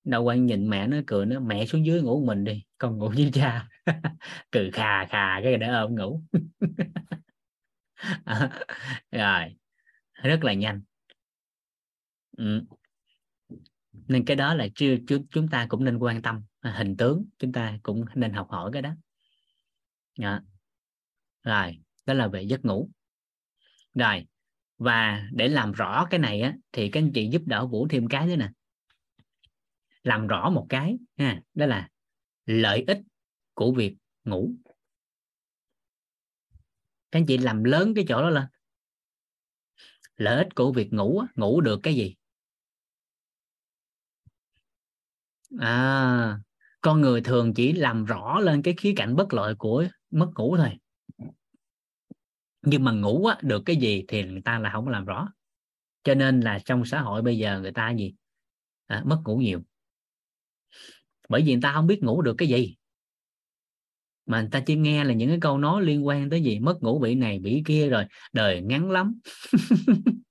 đâu 0.03 0.23
quan 0.23 0.45
nhìn 0.45 0.69
mẹ 0.69 0.87
nó 0.87 0.97
cười 1.07 1.25
nó 1.25 1.39
mẹ 1.39 1.65
xuống 1.65 1.85
dưới 1.85 2.01
ngủ 2.01 2.25
mình 2.25 2.43
đi 2.43 2.63
con 2.77 2.97
ngủ 2.97 3.09
với 3.09 3.29
cha. 3.33 3.69
Cười 4.51 4.71
khà 4.71 5.05
khà 5.05 5.41
cái 5.43 5.57
để 5.57 5.67
ôm 5.67 5.95
ngủ. 5.95 6.21
rồi, 9.11 9.55
rất 10.23 10.43
là 10.43 10.53
nhanh. 10.53 10.81
Ừ. 12.37 12.61
nên 14.07 14.25
cái 14.25 14.35
đó 14.35 14.53
là 14.53 14.67
chưa 14.75 14.95
chúng 15.07 15.27
chúng 15.27 15.47
ta 15.47 15.65
cũng 15.69 15.83
nên 15.83 15.97
quan 15.97 16.21
tâm. 16.21 16.43
À, 16.59 16.71
hình 16.77 16.97
tướng, 16.97 17.25
chúng 17.39 17.51
ta 17.51 17.79
cũng 17.83 18.05
nên 18.15 18.33
học 18.33 18.47
hỏi 18.49 18.69
cái 18.73 18.81
đó. 18.81 18.95
Đó. 20.19 20.39
rồi, 21.43 21.79
đó 22.05 22.13
là 22.13 22.27
về 22.27 22.41
giấc 22.41 22.65
ngủ. 22.65 22.89
Rồi, 23.93 24.25
và 24.77 25.27
để 25.31 25.47
làm 25.47 25.71
rõ 25.71 26.07
cái 26.09 26.19
này 26.19 26.41
á, 26.41 26.55
thì 26.71 26.89
các 26.89 26.99
anh 26.99 27.11
chị 27.13 27.29
giúp 27.31 27.41
đỡ 27.45 27.67
vũ 27.67 27.87
thêm 27.87 28.07
cái 28.07 28.27
nữa 28.27 28.35
nè. 28.35 28.49
Làm 30.03 30.27
rõ 30.27 30.49
một 30.49 30.65
cái, 30.69 30.97
ha, 31.17 31.41
đó 31.53 31.65
là 31.65 31.89
lợi 32.45 32.83
ích 32.87 32.99
của 33.53 33.71
việc 33.71 33.95
ngủ 34.23 34.51
các 37.15 37.19
anh 37.19 37.25
chị 37.25 37.37
làm 37.37 37.63
lớn 37.63 37.93
cái 37.95 38.05
chỗ 38.07 38.21
đó 38.21 38.29
lên. 38.29 38.45
Lợi 40.15 40.37
ích 40.37 40.55
của 40.55 40.71
việc 40.71 40.93
ngủ 40.93 41.23
ngủ 41.35 41.61
được 41.61 41.79
cái 41.83 41.95
gì? 41.95 42.15
À 45.59 46.39
con 46.81 47.01
người 47.01 47.21
thường 47.21 47.53
chỉ 47.53 47.73
làm 47.73 48.05
rõ 48.05 48.39
lên 48.39 48.61
cái 48.61 48.73
khía 48.77 48.93
cạnh 48.95 49.15
bất 49.15 49.33
lợi 49.33 49.55
của 49.55 49.85
mất 50.11 50.31
ngủ 50.35 50.57
thôi. 50.57 50.69
Nhưng 52.61 52.83
mà 52.83 52.91
ngủ 52.91 53.25
á, 53.25 53.37
được 53.41 53.63
cái 53.65 53.75
gì 53.75 54.05
thì 54.07 54.23
người 54.23 54.41
ta 54.41 54.59
là 54.59 54.69
không 54.69 54.87
làm 54.87 55.05
rõ. 55.05 55.27
Cho 56.03 56.15
nên 56.15 56.39
là 56.39 56.59
trong 56.65 56.85
xã 56.85 57.01
hội 57.01 57.21
bây 57.21 57.37
giờ 57.37 57.59
người 57.59 57.71
ta 57.71 57.91
gì? 57.91 58.15
À, 58.87 59.03
mất 59.05 59.21
ngủ 59.25 59.37
nhiều. 59.37 59.61
Bởi 61.29 61.41
vì 61.41 61.53
người 61.53 61.61
ta 61.61 61.73
không 61.73 61.87
biết 61.87 62.03
ngủ 62.03 62.21
được 62.21 62.35
cái 62.37 62.47
gì 62.47 62.75
mà 64.25 64.41
người 64.41 64.49
ta 64.51 64.59
chỉ 64.59 64.75
nghe 64.75 65.03
là 65.03 65.13
những 65.13 65.29
cái 65.29 65.39
câu 65.41 65.57
nói 65.57 65.83
liên 65.83 66.07
quan 66.07 66.29
tới 66.29 66.43
gì? 66.43 66.59
Mất 66.59 66.83
ngủ 66.83 66.99
bị 66.99 67.15
này 67.15 67.39
bị 67.39 67.63
kia 67.65 67.89
rồi, 67.89 68.05
đời 68.33 68.61
ngắn 68.61 68.91
lắm. 68.91 69.19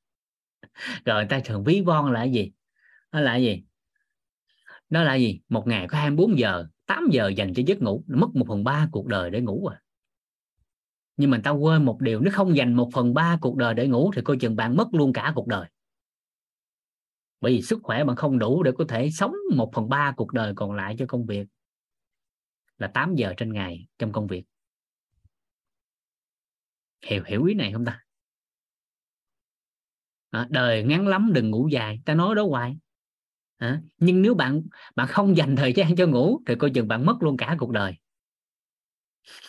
Rồi 1.05 1.17
người 1.17 1.27
ta 1.29 1.41
thường 1.45 1.65
ví 1.65 1.81
von 1.81 2.13
là 2.13 2.21
cái 2.21 2.33
gì? 2.33 2.53
Đó 3.13 3.21
là 3.21 3.33
cái 3.33 3.43
gì? 3.43 3.63
Đó 4.91 5.03
là 5.03 5.15
gì? 5.15 5.41
Một 5.49 5.67
ngày 5.67 5.89
có 5.89 5.99
24 5.99 6.39
giờ 6.39 6.67
8 6.87 7.09
giờ 7.11 7.29
dành 7.29 7.55
cho 7.55 7.63
giấc 7.67 7.83
ngủ, 7.83 8.05
mất 8.07 8.37
một 8.37 8.45
phần 8.49 8.65
ba 8.65 8.89
cuộc 8.93 9.07
đời 9.07 9.31
để 9.31 9.41
ngủ 9.41 9.67
à. 9.67 9.81
Nhưng 11.17 11.31
mà 11.31 11.41
tao 11.45 11.59
quên 11.59 11.85
một 11.85 12.01
điều, 12.01 12.21
nếu 12.21 12.33
không 12.33 12.57
dành 12.57 12.75
một 12.75 12.91
phần 12.93 13.15
ba 13.15 13.39
cuộc 13.41 13.57
đời 13.57 13.75
để 13.75 13.89
ngủ 13.89 14.11
thì 14.17 14.23
coi 14.23 14.37
chừng 14.37 14.57
bạn 14.57 14.77
mất 14.77 14.89
luôn 14.93 15.13
cả 15.13 15.33
cuộc 15.35 15.47
đời. 15.47 15.67
Bởi 17.41 17.53
vì 17.53 17.63
sức 17.63 17.79
khỏe 17.83 18.05
bạn 18.05 18.17
không 18.17 18.39
đủ 18.39 18.63
để 18.63 18.73
có 18.79 18.85
thể 18.89 19.11
sống 19.11 19.35
một 19.57 19.71
phần 19.75 19.89
ba 19.89 20.13
cuộc 20.17 20.33
đời 20.33 20.53
còn 20.57 20.73
lại 20.73 20.97
cho 20.99 21.07
công 21.09 21.27
việc 21.27 21.47
là 22.79 22.89
8 22.95 23.15
giờ 23.15 23.35
trên 23.37 23.53
ngày 23.53 23.87
trong 23.99 24.13
công 24.13 24.27
việc. 24.27 24.45
Hiểu 27.07 27.23
hiểu 27.27 27.45
ý 27.45 27.55
này 27.55 27.73
không 27.73 27.85
ta? 27.85 28.01
À, 30.31 30.47
đời 30.51 30.83
ngắn 30.83 31.07
lắm 31.09 31.31
đừng 31.33 31.51
ngủ 31.51 31.69
dài. 31.69 32.01
Ta 32.05 32.15
nói 32.15 32.35
đó 32.35 32.47
hoài. 32.47 32.77
À, 33.57 33.81
nhưng 33.99 34.23
nếu 34.23 34.35
bạn 34.35 34.63
bạn 34.97 35.07
không 35.09 35.37
dành 35.37 35.57
thời 35.57 35.73
gian 35.73 35.97
cho 35.97 36.07
ngủ 36.07 36.41
thì 36.47 36.55
coi 36.55 36.71
chừng 36.71 36.89
bạn 36.89 37.07
mất 37.07 37.17
luôn 37.21 37.37
cả 37.37 37.57
cuộc 37.59 37.71
đời. 37.71 37.95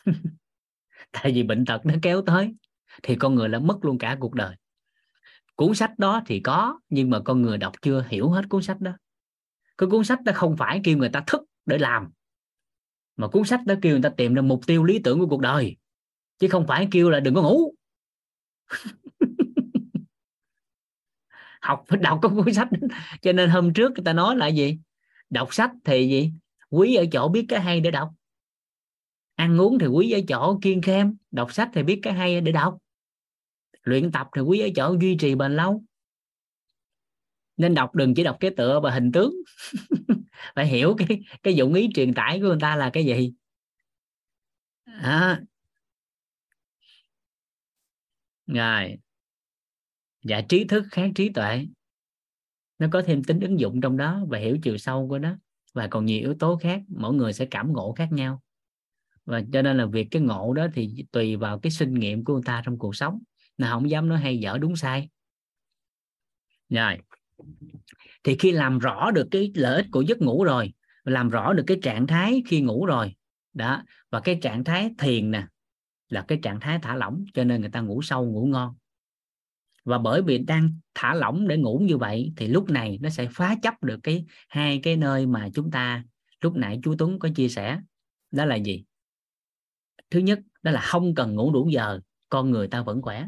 Tại 1.11 1.31
vì 1.31 1.43
bệnh 1.43 1.65
tật 1.65 1.85
nó 1.85 1.93
kéo 2.02 2.22
tới 2.22 2.56
thì 3.03 3.15
con 3.15 3.35
người 3.35 3.47
đã 3.47 3.60
mất 3.60 3.77
luôn 3.81 3.97
cả 3.97 4.18
cuộc 4.19 4.34
đời. 4.34 4.56
Cuốn 5.56 5.76
sách 5.76 5.99
đó 5.99 6.22
thì 6.26 6.39
có 6.39 6.80
nhưng 6.89 7.10
mà 7.10 7.19
con 7.26 7.41
người 7.41 7.57
đọc 7.57 7.73
chưa 7.81 8.06
hiểu 8.10 8.30
hết 8.30 8.41
cuốn 8.49 8.61
sách 8.61 8.80
đó. 8.80 8.91
Cái 9.77 9.89
cuốn 9.89 10.03
sách 10.03 10.23
đó 10.23 10.31
không 10.35 10.57
phải 10.57 10.81
kêu 10.84 10.97
người 10.97 11.10
ta 11.10 11.23
thức 11.27 11.41
để 11.65 11.77
làm 11.77 12.11
mà 13.18 13.28
cuốn 13.28 13.44
sách 13.44 13.66
đó 13.66 13.76
kêu 13.82 13.94
người 13.94 14.02
ta 14.02 14.10
tìm 14.10 14.34
ra 14.34 14.42
mục 14.42 14.68
tiêu 14.68 14.84
lý 14.84 15.00
tưởng 15.00 15.20
của 15.20 15.28
cuộc 15.28 15.42
đời. 15.42 15.76
Chứ 16.40 16.48
không 16.48 16.68
phải 16.68 16.88
kêu 16.92 17.10
là 17.10 17.20
đừng 17.20 17.36
có 17.36 17.42
ngủ. 17.42 17.76
Học 21.62 21.84
phải 21.88 22.00
đọc 22.00 22.20
có 22.22 22.30
cuốn 22.30 22.54
sách 22.54 22.70
cho 23.22 23.34
nên 23.34 23.50
hôm 23.50 23.74
trước 23.74 23.92
người 23.92 24.04
ta 24.06 24.14
nói 24.14 24.36
là 24.36 24.48
gì? 24.48 24.80
Đọc 25.30 25.54
sách 25.54 25.72
thì 25.84 26.10
gì? 26.10 26.32
Quý 26.70 26.96
ở 26.96 27.06
chỗ 27.12 27.30
biết 27.30 27.46
cái 27.50 27.62
hay 27.62 27.80
để 27.80 27.92
đọc. 27.92 28.10
Ăn 29.36 29.62
uống 29.62 29.80
thì 29.80 29.88
quý 29.88 30.12
ở 30.12 30.20
chỗ 30.28 30.60
kiên 30.62 30.82
khem. 30.82 31.16
Đọc 31.32 31.54
sách 31.54 31.70
thì 31.74 31.84
biết 31.84 32.00
cái 32.04 32.14
hay 32.14 32.42
để 32.42 32.52
đọc. 32.52 32.78
Luyện 33.84 34.12
tập 34.12 34.30
thì 34.36 34.42
quý 34.42 34.60
ở 34.60 34.68
chỗ 34.76 34.98
duy 35.02 35.18
trì 35.18 35.36
bền 35.36 35.56
lâu. 35.56 35.84
Nên 37.58 37.76
đọc 37.76 37.96
đừng 37.96 38.16
chỉ 38.16 38.24
đọc 38.24 38.38
cái 38.40 38.52
tựa 38.58 38.80
và 38.80 38.92
hình 38.92 39.12
tướng. 39.12 39.36
phải 40.56 40.68
hiểu 40.68 40.95
cái 40.98 41.22
cái 41.44 41.56
dụng 41.56 41.74
ý 41.74 41.90
truyền 41.94 42.14
tải 42.14 42.40
của 42.40 42.48
người 42.48 42.57
ta 42.62 42.76
là 42.76 42.90
cái 42.90 43.06
gì? 43.06 43.34
À. 44.86 45.41
rồi. 48.48 48.98
Dạ 50.24 50.41
trí 50.49 50.66
thức 50.66 50.84
khác 50.91 51.12
trí 51.16 51.30
tuệ. 51.30 51.66
Nó 52.80 52.88
có 52.91 53.02
thêm 53.02 53.24
tính 53.24 53.40
ứng 53.40 53.60
dụng 53.60 53.82
trong 53.82 53.98
đó 53.98 54.26
và 54.28 54.38
hiểu 54.38 54.57
chiều 54.64 54.78
sâu 54.78 55.07
của 55.10 55.20
nó. 55.20 55.38
Và 55.74 55.88
còn 55.88 56.06
nhiều 56.06 56.20
yếu 56.20 56.34
tố 56.40 56.57
khác 56.57 56.82
mỗi 56.88 57.14
người 57.14 57.34
sẽ 57.34 57.45
cảm 57.45 57.74
ngộ 57.74 57.94
khác 57.94 58.12
nhau. 58.12 58.41
Và 59.26 59.41
cho 59.53 59.62
nên 59.62 59.78
là 59.78 59.86
việc 59.86 60.07
cái 60.12 60.22
ngộ 60.22 60.53
đó 60.53 60.68
thì 60.74 61.06
tùy 61.12 61.36
vào 61.36 61.60
cái 61.60 61.72
sinh 61.72 61.94
nghiệm 61.94 62.24
của 62.24 62.34
người 62.34 62.44
ta 62.45 62.62
trong 62.66 62.80
cuộc 62.80 62.95
sống. 62.95 63.20
Là 63.57 63.70
không 63.70 63.90
dám 63.90 64.10
nói 64.10 64.20
hay 64.20 64.38
dở 64.38 64.57
đúng 64.57 64.76
sai. 64.76 65.10
Rồi 66.70 66.98
thì 68.26 68.35
khi 68.39 68.52
làm 68.52 68.80
rõ 68.80 69.11
được 69.11 69.27
cái 69.31 69.52
lợi 69.56 69.76
ích 69.76 69.85
của 69.91 70.02
giấc 70.02 70.22
ngủ 70.22 70.43
rồi, 70.43 70.73
làm 71.03 71.30
rõ 71.30 71.53
được 71.53 71.64
cái 71.68 71.77
trạng 71.81 72.07
thái 72.07 72.43
khi 72.47 72.61
ngủ 72.61 72.85
rồi, 72.85 73.15
đó. 73.53 73.84
Và 74.11 74.19
cái 74.19 74.39
trạng 74.41 74.64
thái 74.64 74.91
thiền 74.97 75.31
nè, 75.31 75.47
là 76.10 76.22
cái 76.22 76.39
trạng 76.43 76.60
thái 76.60 76.80
thả 76.81 76.95
lỏng, 76.95 77.26
cho 77.34 77.43
nên 77.43 77.61
người 77.61 77.69
ta 77.69 77.81
ngủ 77.81 78.02
sâu, 78.02 78.26
ngủ 78.26 78.45
ngon. 78.45 78.76
Và 79.84 79.97
bởi 79.97 80.22
vì 80.22 80.38
đang 80.38 80.80
thả 80.93 81.14
lỏng 81.14 81.47
để 81.47 81.57
ngủ 81.57 81.80
như 81.84 81.97
vậy, 81.97 82.34
thì 82.38 82.47
lúc 82.47 82.69
này 82.69 82.99
nó 83.02 83.10
sẽ 83.10 83.27
phá 83.31 83.56
chấp 83.61 83.84
được 83.84 83.99
cái 84.03 84.26
hai 84.49 84.80
cái 84.84 84.97
nơi 84.97 85.26
mà 85.26 85.49
chúng 85.53 85.72
ta, 85.72 86.03
lúc 86.41 86.56
nãy 86.56 86.80
chú 86.84 86.95
Tuấn 86.97 87.19
có 87.19 87.30
chia 87.35 87.49
sẻ. 87.49 87.80
Đó 88.31 88.45
là 88.45 88.56
gì? 88.56 88.84
Thứ 90.10 90.19
nhất, 90.19 90.39
đó 90.64 90.72
là 90.72 90.81
không 90.81 91.15
cần 91.15 91.35
ngủ 91.35 91.52
đủ 91.53 91.69
giờ, 91.69 91.99
con 92.30 92.52
người 92.52 92.68
ta 92.68 92.81
vẫn 92.81 93.02
khỏe. 93.02 93.27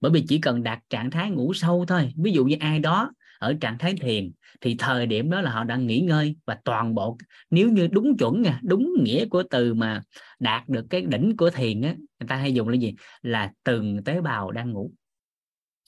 Bởi 0.00 0.12
vì 0.12 0.24
chỉ 0.28 0.38
cần 0.38 0.62
đạt 0.62 0.78
trạng 0.90 1.10
thái 1.10 1.30
ngủ 1.30 1.54
sâu 1.54 1.84
thôi. 1.88 2.12
Ví 2.16 2.32
dụ 2.32 2.44
như 2.44 2.56
ai 2.60 2.78
đó 2.78 3.12
ở 3.38 3.54
trạng 3.60 3.78
thái 3.78 3.94
thiền, 4.00 4.32
thì 4.60 4.76
thời 4.78 5.06
điểm 5.06 5.30
đó 5.30 5.40
là 5.40 5.50
họ 5.50 5.64
đang 5.64 5.86
nghỉ 5.86 6.00
ngơi 6.00 6.36
và 6.46 6.58
toàn 6.64 6.94
bộ, 6.94 7.18
nếu 7.50 7.70
như 7.70 7.86
đúng 7.86 8.16
chuẩn 8.16 8.42
nha, 8.42 8.60
đúng 8.62 8.94
nghĩa 9.02 9.26
của 9.26 9.42
từ 9.50 9.74
mà 9.74 10.02
đạt 10.38 10.68
được 10.68 10.86
cái 10.90 11.02
đỉnh 11.02 11.36
của 11.36 11.50
thiền 11.50 11.82
á, 11.82 11.94
người 12.20 12.28
ta 12.28 12.36
hay 12.36 12.54
dùng 12.54 12.68
là 12.68 12.74
gì? 12.74 12.94
Là 13.22 13.52
từng 13.64 14.04
tế 14.04 14.20
bào 14.20 14.50
đang 14.50 14.70
ngủ. 14.70 14.92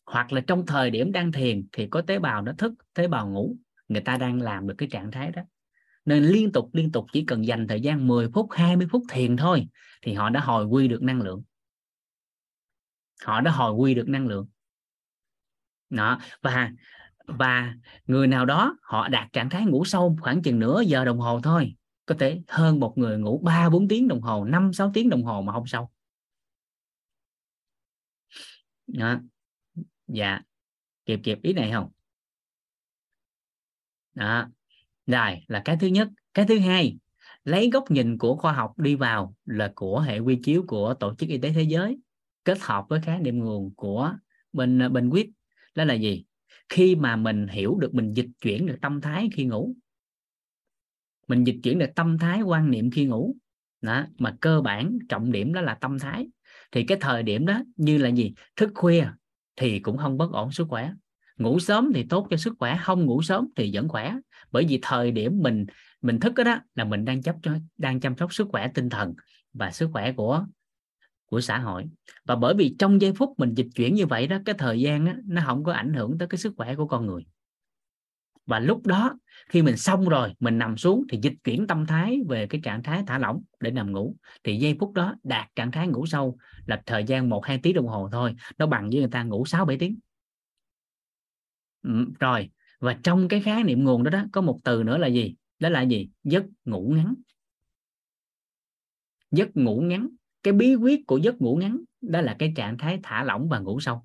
Hoặc 0.06 0.32
là 0.32 0.40
trong 0.40 0.66
thời 0.66 0.90
điểm 0.90 1.12
đang 1.12 1.32
thiền 1.32 1.66
thì 1.72 1.86
có 1.86 2.01
tế 2.01 2.18
bào 2.18 2.43
nó 2.43 2.52
thức, 2.52 2.74
tế 2.94 3.09
bào 3.09 3.31
ngủ, 3.31 3.56
người 3.89 4.01
ta 4.01 4.16
đang 4.16 4.43
làm 4.43 4.68
được 4.68 4.74
cái 4.78 4.89
trạng 4.89 5.10
thái 5.10 5.31
đó. 5.31 5.43
Nên 6.05 6.24
liên 6.24 6.52
tục 6.52 6.70
liên 6.72 6.93
tục 6.93 7.06
chỉ 7.12 7.24
cần 7.24 7.47
dành 7.47 7.68
thời 7.68 7.81
gian 7.81 8.06
10 8.06 8.28
phút 8.35 8.47
20 8.51 8.86
phút 8.90 9.02
thiền 9.10 9.36
thôi 9.36 9.68
thì 10.02 10.12
họ 10.12 10.31
đã 10.31 10.40
hồi 10.40 10.64
quy 10.64 10.89
được 10.89 11.02
năng 11.02 11.22
lượng. 11.22 11.43
Họ 13.24 13.40
đã 13.40 13.51
hồi 13.51 13.72
quy 13.72 13.94
được 13.94 14.09
năng 14.09 14.27
lượng. 14.27 14.47
Đó, 15.90 16.20
và 16.43 16.70
và 17.39 17.74
người 18.07 18.27
nào 18.27 18.47
đó, 18.47 18.77
họ 18.82 19.09
đạt 19.09 19.32
trạng 19.32 19.51
thái 19.51 19.65
ngủ 19.65 19.85
sâu 19.85 20.16
khoảng 20.20 20.43
chừng 20.43 20.59
nửa 20.59 20.81
giờ 20.81 21.05
đồng 21.05 21.19
hồ 21.19 21.40
thôi. 21.40 21.74
Có 22.07 22.15
thể 22.19 22.43
hơn 22.48 22.81
một 22.81 22.98
người 22.98 23.19
ngủ 23.19 23.40
3 23.44 23.69
4 23.69 23.89
tiếng 23.89 24.09
đồng 24.09 24.20
hồ 24.20 24.44
5 24.44 24.73
6 24.73 24.90
tiếng 24.94 25.11
đồng 25.11 25.23
hồ 25.23 25.43
mà 25.43 25.52
không 25.52 25.66
sâu. 25.66 25.90
Đó. 28.86 29.20
dạ. 30.07 30.40
Kịp 31.07 31.20
kịp. 31.23 31.39
Ý 31.43 31.52
này 31.52 31.70
không? 31.73 31.90
Đó. 34.15 34.48
Rồi, 35.07 35.44
là 35.48 35.62
cái 35.65 35.77
thứ 35.81 35.86
nhất. 35.86 36.09
Cái 36.35 36.44
thứ 36.48 36.59
hai, 36.59 36.98
lấy 37.44 37.70
góc 37.70 37.90
nhìn 37.90 38.19
của 38.19 38.36
khoa 38.36 38.52
học 38.52 38.78
đi 38.78 38.94
vào 38.94 39.35
là 39.44 39.73
của 39.74 40.01
hệ 40.01 40.19
quy 40.19 40.40
chiếu 40.43 40.65
của 40.69 40.94
tổ 40.94 41.15
chức 41.15 41.28
y 41.28 41.39
tế 41.39 41.52
thế 41.52 41.62
giới 41.62 41.98
kết 42.44 42.59
hợp 42.61 42.85
với 42.89 43.01
khái 43.01 43.20
niệm 43.20 43.39
nguồn 43.39 43.74
của 43.74 44.15
bên 44.52 44.93
bên 44.93 45.11
quýt. 45.11 45.27
Đó 45.74 45.85
là 45.85 45.94
gì? 45.94 46.24
Khi 46.70 46.97
mà 46.97 47.16
mình 47.16 47.48
hiểu 47.48 47.76
được 47.80 47.94
mình 47.94 48.12
dịch 48.12 48.28
chuyển 48.40 48.66
được 48.66 48.76
tâm 48.82 49.01
thái 49.01 49.28
khi 49.32 49.44
ngủ. 49.44 49.74
Mình 51.28 51.44
dịch 51.44 51.56
chuyển 51.62 51.78
được 51.78 51.90
tâm 51.94 52.18
thái 52.18 52.42
quan 52.42 52.70
niệm 52.70 52.90
khi 52.90 53.05
ngủ. 53.05 53.36
Đó 53.80 54.06
mà 54.18 54.36
cơ 54.40 54.60
bản 54.60 54.98
trọng 55.09 55.32
điểm 55.32 55.52
đó 55.52 55.60
là 55.60 55.74
tâm 55.74 55.98
thái. 55.98 56.28
Thì 56.72 56.84
cái 56.84 56.98
thời 57.01 57.22
điểm 57.22 57.47
đó 57.47 57.62
như 57.76 57.98
là 57.98 58.09
gì? 58.09 58.34
Thức 58.56 58.70
khuya 58.74 59.06
thì 59.56 59.78
cũng 59.78 59.97
không 59.97 60.18
bất 60.18 60.32
ổn 60.32 60.52
sức 60.52 60.66
khỏe. 60.68 60.92
Ngủ 61.38 61.59
sớm 61.59 61.92
thì 61.94 62.06
tốt 62.09 62.26
cho 62.30 62.36
sức 62.36 62.55
khỏe 62.59 62.78
không 62.82 63.05
ngủ 63.05 63.22
sớm 63.22 63.48
thì 63.56 63.70
vẫn 63.74 63.88
khỏe. 63.88 64.14
Bởi 64.51 64.66
vì 64.68 64.78
thời 64.82 65.10
điểm 65.10 65.38
mình 65.42 65.66
mình 66.02 66.20
thức 66.20 66.34
đó, 66.34 66.44
đó 66.44 66.60
là 66.74 66.84
mình 66.84 67.05
đang 67.05 67.22
chấp 67.22 67.36
cho 67.42 67.52
đang 67.78 68.01
chăm 68.01 68.16
sóc 68.16 68.34
sức 68.34 68.48
khỏe 68.51 68.68
tinh 68.74 68.88
thần 68.88 69.14
và 69.52 69.70
sức 69.70 69.90
khỏe 69.92 70.12
của 70.12 70.47
của 71.31 71.40
xã 71.40 71.59
hội. 71.59 71.85
Và 72.24 72.36
bởi 72.36 72.55
vì 72.55 72.77
trong 72.78 73.01
giây 73.01 73.12
phút 73.12 73.35
mình 73.39 73.55
dịch 73.55 73.69
chuyển 73.74 73.94
như 73.94 74.07
vậy 74.07 74.27
đó 74.27 74.39
cái 74.44 74.55
thời 74.59 74.81
gian 74.81 75.05
đó, 75.05 75.12
nó 75.24 75.43
không 75.47 75.65
có 75.65 75.73
ảnh 75.73 75.94
hưởng 75.94 76.19
tới 76.19 76.28
cái 76.28 76.39
sức 76.39 76.55
khỏe 76.57 76.74
của 76.74 76.86
con 76.86 77.07
người. 77.07 77.23
Và 78.47 78.59
lúc 78.59 78.86
đó 78.86 79.19
khi 79.48 79.62
mình 79.62 79.77
xong 79.77 80.09
rồi 80.09 80.35
mình 80.40 80.59
nằm 80.59 80.77
xuống 80.77 81.05
thì 81.11 81.19
dịch 81.23 81.35
chuyển 81.44 81.66
tâm 81.66 81.86
thái 81.86 82.19
về 82.28 82.47
cái 82.47 82.61
trạng 82.65 82.82
thái 82.82 83.02
thả 83.07 83.19
lỏng 83.19 83.43
để 83.61 83.70
nằm 83.70 83.93
ngủ 83.93 84.16
thì 84.44 84.57
giây 84.57 84.77
phút 84.81 84.93
đó 84.93 85.15
đạt 85.23 85.47
trạng 85.57 85.70
thái 85.70 85.89
ngủ 85.89 86.07
sâu 86.07 86.39
là 86.66 86.82
thời 86.86 87.05
gian 87.05 87.28
một 87.28 87.47
hai 87.47 87.59
tiếng 87.62 87.74
đồng 87.74 87.86
hồ 87.86 88.09
thôi 88.12 88.35
nó 88.59 88.66
bằng 88.66 88.89
với 88.90 88.98
người 88.98 89.11
ta 89.11 89.23
ngủ 89.23 89.44
6 89.47 89.65
7 89.65 89.77
tiếng. 89.78 89.98
Ừ, 91.82 92.07
rồi 92.20 92.51
và 92.81 92.98
trong 93.02 93.28
cái 93.28 93.40
khái 93.43 93.65
niệm 93.65 93.85
nguồn 93.85 94.02
đó 94.02 94.11
đó 94.11 94.24
có 94.32 94.40
một 94.40 94.61
từ 94.65 94.82
nữa 94.82 94.98
là 94.98 95.07
gì? 95.07 95.35
Đó 95.59 95.69
là 95.69 95.82
gì? 95.82 96.11
Giấc 96.24 96.44
ngủ 96.65 96.93
ngắn. 96.97 97.15
Giấc 99.31 99.57
ngủ 99.57 99.81
ngắn 99.81 100.09
cái 100.43 100.53
bí 100.55 100.75
quyết 100.75 101.07
của 101.07 101.19
giấc 101.19 101.41
ngủ 101.41 101.57
ngắn 101.57 101.81
đó 102.01 102.21
là 102.21 102.37
cái 102.39 102.53
trạng 102.57 102.79
thái 102.79 103.01
thả 103.03 103.25
lỏng 103.25 103.49
và 103.49 103.59
ngủ 103.59 103.81
sâu 103.81 104.03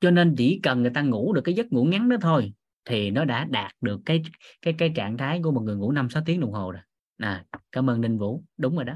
cho 0.00 0.10
nên 0.10 0.34
chỉ 0.38 0.60
cần 0.62 0.82
người 0.82 0.90
ta 0.94 1.02
ngủ 1.02 1.32
được 1.32 1.42
cái 1.44 1.54
giấc 1.54 1.72
ngủ 1.72 1.84
ngắn 1.84 2.08
đó 2.08 2.16
thôi 2.20 2.52
thì 2.84 3.10
nó 3.10 3.24
đã 3.24 3.44
đạt 3.44 3.72
được 3.80 4.00
cái 4.06 4.22
cái 4.62 4.74
cái 4.78 4.92
trạng 4.96 5.16
thái 5.16 5.40
của 5.44 5.50
một 5.50 5.60
người 5.60 5.76
ngủ 5.76 5.92
5 5.92 6.10
6 6.10 6.22
tiếng 6.26 6.40
đồng 6.40 6.52
hồ 6.52 6.72
rồi. 6.72 6.82
À, 7.18 7.44
cảm 7.72 7.90
ơn 7.90 8.00
Ninh 8.00 8.18
Vũ, 8.18 8.44
đúng 8.56 8.76
rồi 8.76 8.84
đó. 8.84 8.94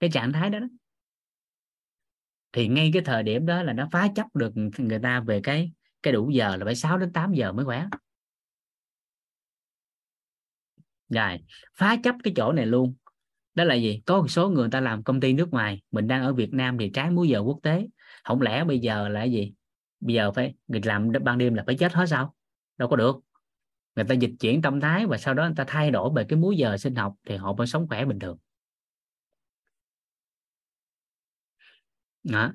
Cái 0.00 0.10
trạng 0.10 0.32
thái 0.32 0.50
đó, 0.50 0.58
đó 0.58 0.66
thì 2.52 2.68
ngay 2.68 2.90
cái 2.92 3.02
thời 3.04 3.22
điểm 3.22 3.46
đó 3.46 3.62
là 3.62 3.72
nó 3.72 3.88
phá 3.92 4.08
chấp 4.14 4.36
được 4.36 4.52
người 4.78 4.98
ta 4.98 5.20
về 5.20 5.40
cái 5.42 5.72
cái 6.02 6.12
đủ 6.12 6.30
giờ 6.30 6.56
là 6.56 6.64
phải 6.64 6.74
6 6.74 6.98
đến 6.98 7.12
8 7.12 7.32
giờ 7.32 7.52
mới 7.52 7.64
khỏe. 7.64 7.86
Rồi, 11.08 11.38
phá 11.74 11.96
chấp 12.04 12.14
cái 12.24 12.32
chỗ 12.36 12.52
này 12.52 12.66
luôn. 12.66 12.94
Đó 13.54 13.64
là 13.64 13.74
gì? 13.74 14.02
Có 14.06 14.20
một 14.20 14.28
số 14.28 14.48
người 14.48 14.68
ta 14.70 14.80
làm 14.80 15.02
công 15.02 15.20
ty 15.20 15.32
nước 15.32 15.50
ngoài, 15.50 15.82
mình 15.90 16.06
đang 16.06 16.22
ở 16.22 16.32
Việt 16.32 16.52
Nam 16.54 16.78
thì 16.78 16.90
trái 16.94 17.10
múi 17.10 17.28
giờ 17.28 17.40
quốc 17.40 17.58
tế. 17.62 17.86
Không 18.24 18.40
lẽ 18.42 18.64
bây 18.64 18.78
giờ 18.78 19.08
là 19.08 19.24
gì? 19.24 19.52
Bây 20.00 20.14
giờ 20.14 20.32
phải 20.32 20.54
người 20.66 20.80
làm 20.84 21.12
ban 21.22 21.38
đêm 21.38 21.54
là 21.54 21.62
phải 21.66 21.76
chết 21.76 21.92
hết 21.92 22.06
sao? 22.08 22.34
đâu 22.78 22.88
có 22.88 22.96
được 22.96 23.16
người 23.96 24.04
ta 24.04 24.14
dịch 24.14 24.32
chuyển 24.40 24.62
tâm 24.62 24.80
thái 24.80 25.06
và 25.06 25.18
sau 25.18 25.34
đó 25.34 25.44
người 25.44 25.54
ta 25.56 25.64
thay 25.66 25.90
đổi 25.90 26.10
về 26.16 26.24
cái 26.28 26.38
múi 26.38 26.56
giờ 26.56 26.76
sinh 26.76 26.94
học 26.94 27.14
thì 27.26 27.36
họ 27.36 27.52
vẫn 27.52 27.66
sống 27.66 27.88
khỏe 27.88 28.04
bình 28.04 28.18
thường 28.18 28.38
đó. 32.22 32.52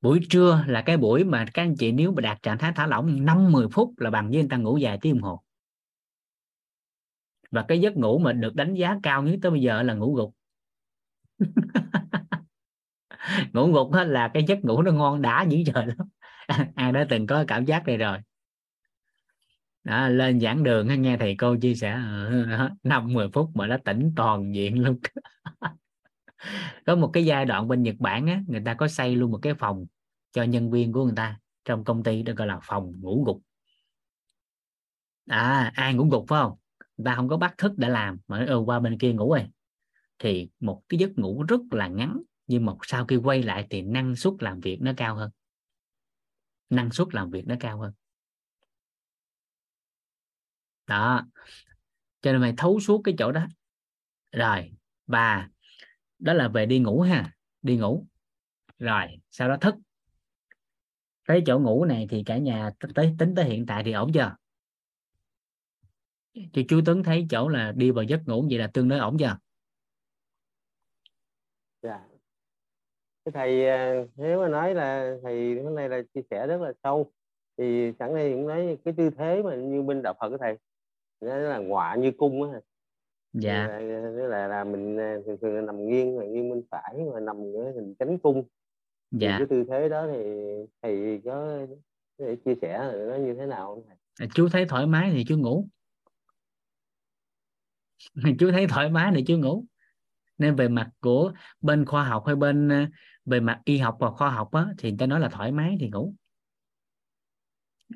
buổi 0.00 0.20
trưa 0.30 0.64
là 0.66 0.82
cái 0.82 0.96
buổi 0.96 1.24
mà 1.24 1.44
các 1.54 1.62
anh 1.62 1.74
chị 1.78 1.92
nếu 1.92 2.12
mà 2.12 2.20
đạt 2.20 2.42
trạng 2.42 2.58
thái 2.58 2.72
thả 2.76 2.86
lỏng 2.86 3.24
5-10 3.24 3.68
phút 3.68 3.98
là 3.98 4.10
bằng 4.10 4.28
với 4.28 4.36
người 4.38 4.48
ta 4.50 4.56
ngủ 4.56 4.76
dài 4.78 4.98
tiếng 5.00 5.14
đồng 5.14 5.22
hồ 5.22 5.42
và 7.50 7.64
cái 7.68 7.80
giấc 7.80 7.96
ngủ 7.96 8.18
mà 8.18 8.32
được 8.32 8.54
đánh 8.54 8.74
giá 8.74 8.96
cao 9.02 9.22
nhất 9.22 9.38
tới 9.42 9.50
bây 9.50 9.62
giờ 9.62 9.82
là 9.82 9.94
ngủ 9.94 10.14
gục 10.14 10.34
ngủ 13.52 13.72
gục 13.72 13.92
hết 13.92 14.04
là 14.04 14.30
cái 14.34 14.44
giấc 14.48 14.58
ngủ 14.64 14.82
nó 14.82 14.92
ngon 14.92 15.22
đã 15.22 15.42
dữ 15.48 15.58
trời 15.66 15.86
lắm. 15.86 16.08
Ai 16.74 16.92
đã 16.92 17.06
từng 17.10 17.26
có 17.26 17.44
cảm 17.48 17.64
giác 17.64 17.86
này 17.86 17.96
rồi. 17.96 18.18
Đó, 19.84 20.08
lên 20.08 20.40
giảng 20.40 20.62
đường 20.62 21.02
nghe 21.02 21.16
thầy 21.20 21.34
cô 21.38 21.56
chia 21.56 21.74
sẻ 21.74 21.90
ờ, 21.90 22.70
năm 22.82 23.12
mười 23.12 23.28
phút 23.32 23.50
mà 23.54 23.66
nó 23.66 23.76
tỉnh 23.84 24.12
toàn 24.16 24.54
diện 24.54 24.82
luôn. 24.84 24.98
Có 26.86 26.96
một 26.96 27.10
cái 27.12 27.24
giai 27.24 27.44
đoạn 27.44 27.68
bên 27.68 27.82
Nhật 27.82 27.94
Bản 27.98 28.26
á, 28.26 28.42
người 28.48 28.62
ta 28.64 28.74
có 28.74 28.88
xây 28.88 29.16
luôn 29.16 29.30
một 29.30 29.38
cái 29.42 29.54
phòng 29.54 29.86
cho 30.32 30.42
nhân 30.42 30.70
viên 30.70 30.92
của 30.92 31.04
người 31.04 31.12
ta. 31.16 31.38
Trong 31.64 31.84
công 31.84 32.02
ty 32.02 32.22
đó 32.22 32.32
gọi 32.36 32.46
là 32.48 32.58
phòng 32.62 32.92
ngủ 33.00 33.24
gục 33.26 33.42
à 35.26 35.70
ai 35.74 35.94
ngủ 35.94 36.08
gục 36.10 36.24
phải 36.28 36.42
không? 36.42 36.58
Người 36.96 37.04
ta 37.04 37.14
không 37.14 37.28
có 37.28 37.36
bắt 37.36 37.54
thức 37.58 37.72
để 37.76 37.88
làm 37.88 38.18
mà 38.28 38.44
ừ, 38.48 38.58
qua 38.66 38.80
bên 38.80 38.98
kia 38.98 39.12
ngủ 39.12 39.32
rồi 39.32 39.46
thì 40.18 40.48
một 40.60 40.82
cái 40.88 40.98
giấc 41.00 41.18
ngủ 41.18 41.44
rất 41.48 41.60
là 41.70 41.88
ngắn, 41.88 42.22
nhưng 42.46 42.66
mà 42.66 42.72
sau 42.82 43.06
khi 43.06 43.16
quay 43.16 43.42
lại 43.42 43.66
thì 43.70 43.82
năng 43.82 44.16
suất 44.16 44.32
làm 44.40 44.60
việc 44.60 44.78
nó 44.80 44.92
cao 44.96 45.14
hơn. 45.14 45.30
Năng 46.70 46.90
suất 46.90 47.08
làm 47.12 47.30
việc 47.30 47.46
nó 47.46 47.54
cao 47.60 47.78
hơn. 47.78 47.92
Đó. 50.86 51.26
Cho 52.20 52.32
nên 52.32 52.40
mày 52.40 52.54
thấu 52.56 52.80
suốt 52.80 53.00
cái 53.04 53.14
chỗ 53.18 53.32
đó. 53.32 53.46
Rồi 54.32 54.72
và 55.06 55.48
đó 56.18 56.32
là 56.32 56.48
về 56.48 56.66
đi 56.66 56.78
ngủ 56.78 57.00
ha. 57.00 57.36
Đi 57.62 57.76
ngủ. 57.76 58.06
Rồi, 58.78 59.06
sau 59.30 59.48
đó 59.48 59.56
thức. 59.60 59.74
Cái 61.24 61.42
chỗ 61.46 61.58
ngủ 61.58 61.84
này 61.84 62.06
thì 62.10 62.22
cả 62.26 62.38
nhà 62.38 62.70
tới, 62.94 63.14
tính 63.18 63.34
tới 63.36 63.44
hiện 63.44 63.66
tại 63.66 63.82
thì 63.84 63.92
ổn 63.92 64.12
chưa? 64.12 64.36
Thì 66.52 66.64
chú 66.68 66.80
Tuấn 66.86 67.02
thấy 67.02 67.26
chỗ 67.30 67.48
là 67.48 67.72
đi 67.76 67.90
vào 67.90 68.04
giấc 68.04 68.20
ngủ 68.26 68.46
vậy 68.50 68.58
là 68.58 68.66
tương 68.66 68.88
đối 68.88 68.98
ổn 68.98 69.16
chưa? 69.18 69.38
Dạ. 71.82 72.00
Cái 73.24 73.32
thầy 73.32 73.68
à, 73.68 74.04
nếu 74.16 74.40
mà 74.40 74.48
nói 74.48 74.74
là 74.74 75.16
thầy 75.22 75.62
hôm 75.62 75.74
nay 75.74 75.88
là 75.88 76.02
chia 76.14 76.22
sẻ 76.30 76.46
rất 76.46 76.60
là 76.60 76.72
sâu 76.82 77.12
thì 77.58 77.92
sẵn 77.98 78.14
đây 78.14 78.32
cũng 78.32 78.46
nói 78.46 78.78
cái 78.84 78.94
tư 78.96 79.10
thế 79.10 79.42
mà 79.42 79.54
như 79.54 79.82
bên 79.82 80.02
đạo 80.02 80.14
Phật 80.20 80.30
của 80.30 80.38
thầy 80.38 80.56
nó 81.20 81.36
là 81.36 81.58
ngọa 81.58 81.94
như 81.94 82.12
cung 82.18 82.52
á 82.52 82.60
dạ. 83.32 83.68
Là, 83.68 83.78
là 84.28 84.48
là 84.48 84.64
mình 84.64 84.96
à, 85.00 85.16
thường 85.26 85.36
thường 85.42 85.54
là 85.54 85.60
nằm 85.60 85.88
nghiêng 85.88 86.16
mà 86.16 86.24
nghiêng 86.24 86.50
bên 86.50 86.62
phải 86.70 86.94
mà 87.14 87.20
nằm 87.20 87.36
cái 87.36 87.72
hình 87.72 87.94
cánh 87.98 88.18
cung. 88.18 88.44
Dạ. 89.10 89.36
thì 89.38 89.38
cái 89.38 89.46
tư 89.50 89.64
thế 89.68 89.88
đó 89.88 90.06
thì 90.12 90.22
thầy 90.82 91.20
có 91.24 91.66
thể 92.18 92.36
chia 92.44 92.54
sẻ 92.62 92.92
nó 93.08 93.16
như 93.16 93.34
thế 93.34 93.46
nào 93.46 93.74
không 93.74 93.84
thầy? 93.88 94.28
chú 94.34 94.48
thấy 94.52 94.66
thoải 94.68 94.86
mái 94.86 95.10
thì 95.12 95.24
chú 95.28 95.38
ngủ. 95.38 95.68
Chú 98.38 98.50
thấy 98.50 98.66
thoải 98.66 98.90
mái 98.90 99.12
thì 99.14 99.24
chú 99.26 99.38
ngủ 99.38 99.64
nên 100.38 100.56
về 100.56 100.68
mặt 100.68 100.90
của 101.00 101.32
bên 101.60 101.84
khoa 101.84 102.04
học 102.04 102.22
hay 102.26 102.36
bên 102.36 102.68
ờ, 102.68 102.86
về 103.24 103.40
mặt 103.40 103.60
y 103.64 103.78
học 103.78 103.96
và 104.00 104.10
khoa 104.10 104.30
học 104.30 104.52
á, 104.52 104.66
thì 104.78 104.90
người 104.90 104.98
ta 104.98 105.06
nói 105.06 105.20
là 105.20 105.28
thoải 105.28 105.52
mái 105.52 105.76
thì 105.80 105.88
ngủ. 105.88 106.14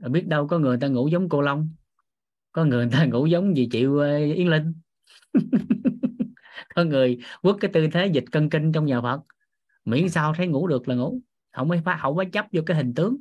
Ờ, 0.01 0.09
biết 0.09 0.27
đâu 0.27 0.49
có 0.49 0.59
người 0.59 0.79
ta 0.81 0.89
ngủ 0.89 1.09
giống 1.09 1.29
cô 1.29 1.41
Long. 1.41 1.69
Có 2.53 2.65
người 2.65 2.89
ta 2.93 3.05
ngủ 3.13 3.27
giống 3.27 3.57
gì 3.57 3.69
chịu 3.73 3.99
ờ, 3.99 4.17
Yến 4.17 4.49
Linh. 4.49 4.75
Có 6.75 6.85
người 6.85 7.19
quất 7.43 7.57
cái 7.61 7.71
tư 7.75 7.89
thế 7.93 8.07
dịch 8.07 8.25
cân 8.33 8.51
kinh 8.51 8.73
trong 8.73 8.87
nhà 8.87 9.01
Phật. 9.01 9.21
Miễn 9.85 10.09
sao 10.09 10.35
thấy 10.35 10.47
ngủ 10.47 10.67
được 10.67 10.89
là 10.89 10.95
ngủ. 10.95 11.21
Không 11.53 11.69
phải 11.69 11.83
phá 11.85 11.99
không 12.03 12.17
phải 12.17 12.27
chấp 12.33 12.47
vô 12.53 12.63
cái 12.67 12.77
hình 12.77 12.95
tướng. 12.95 13.17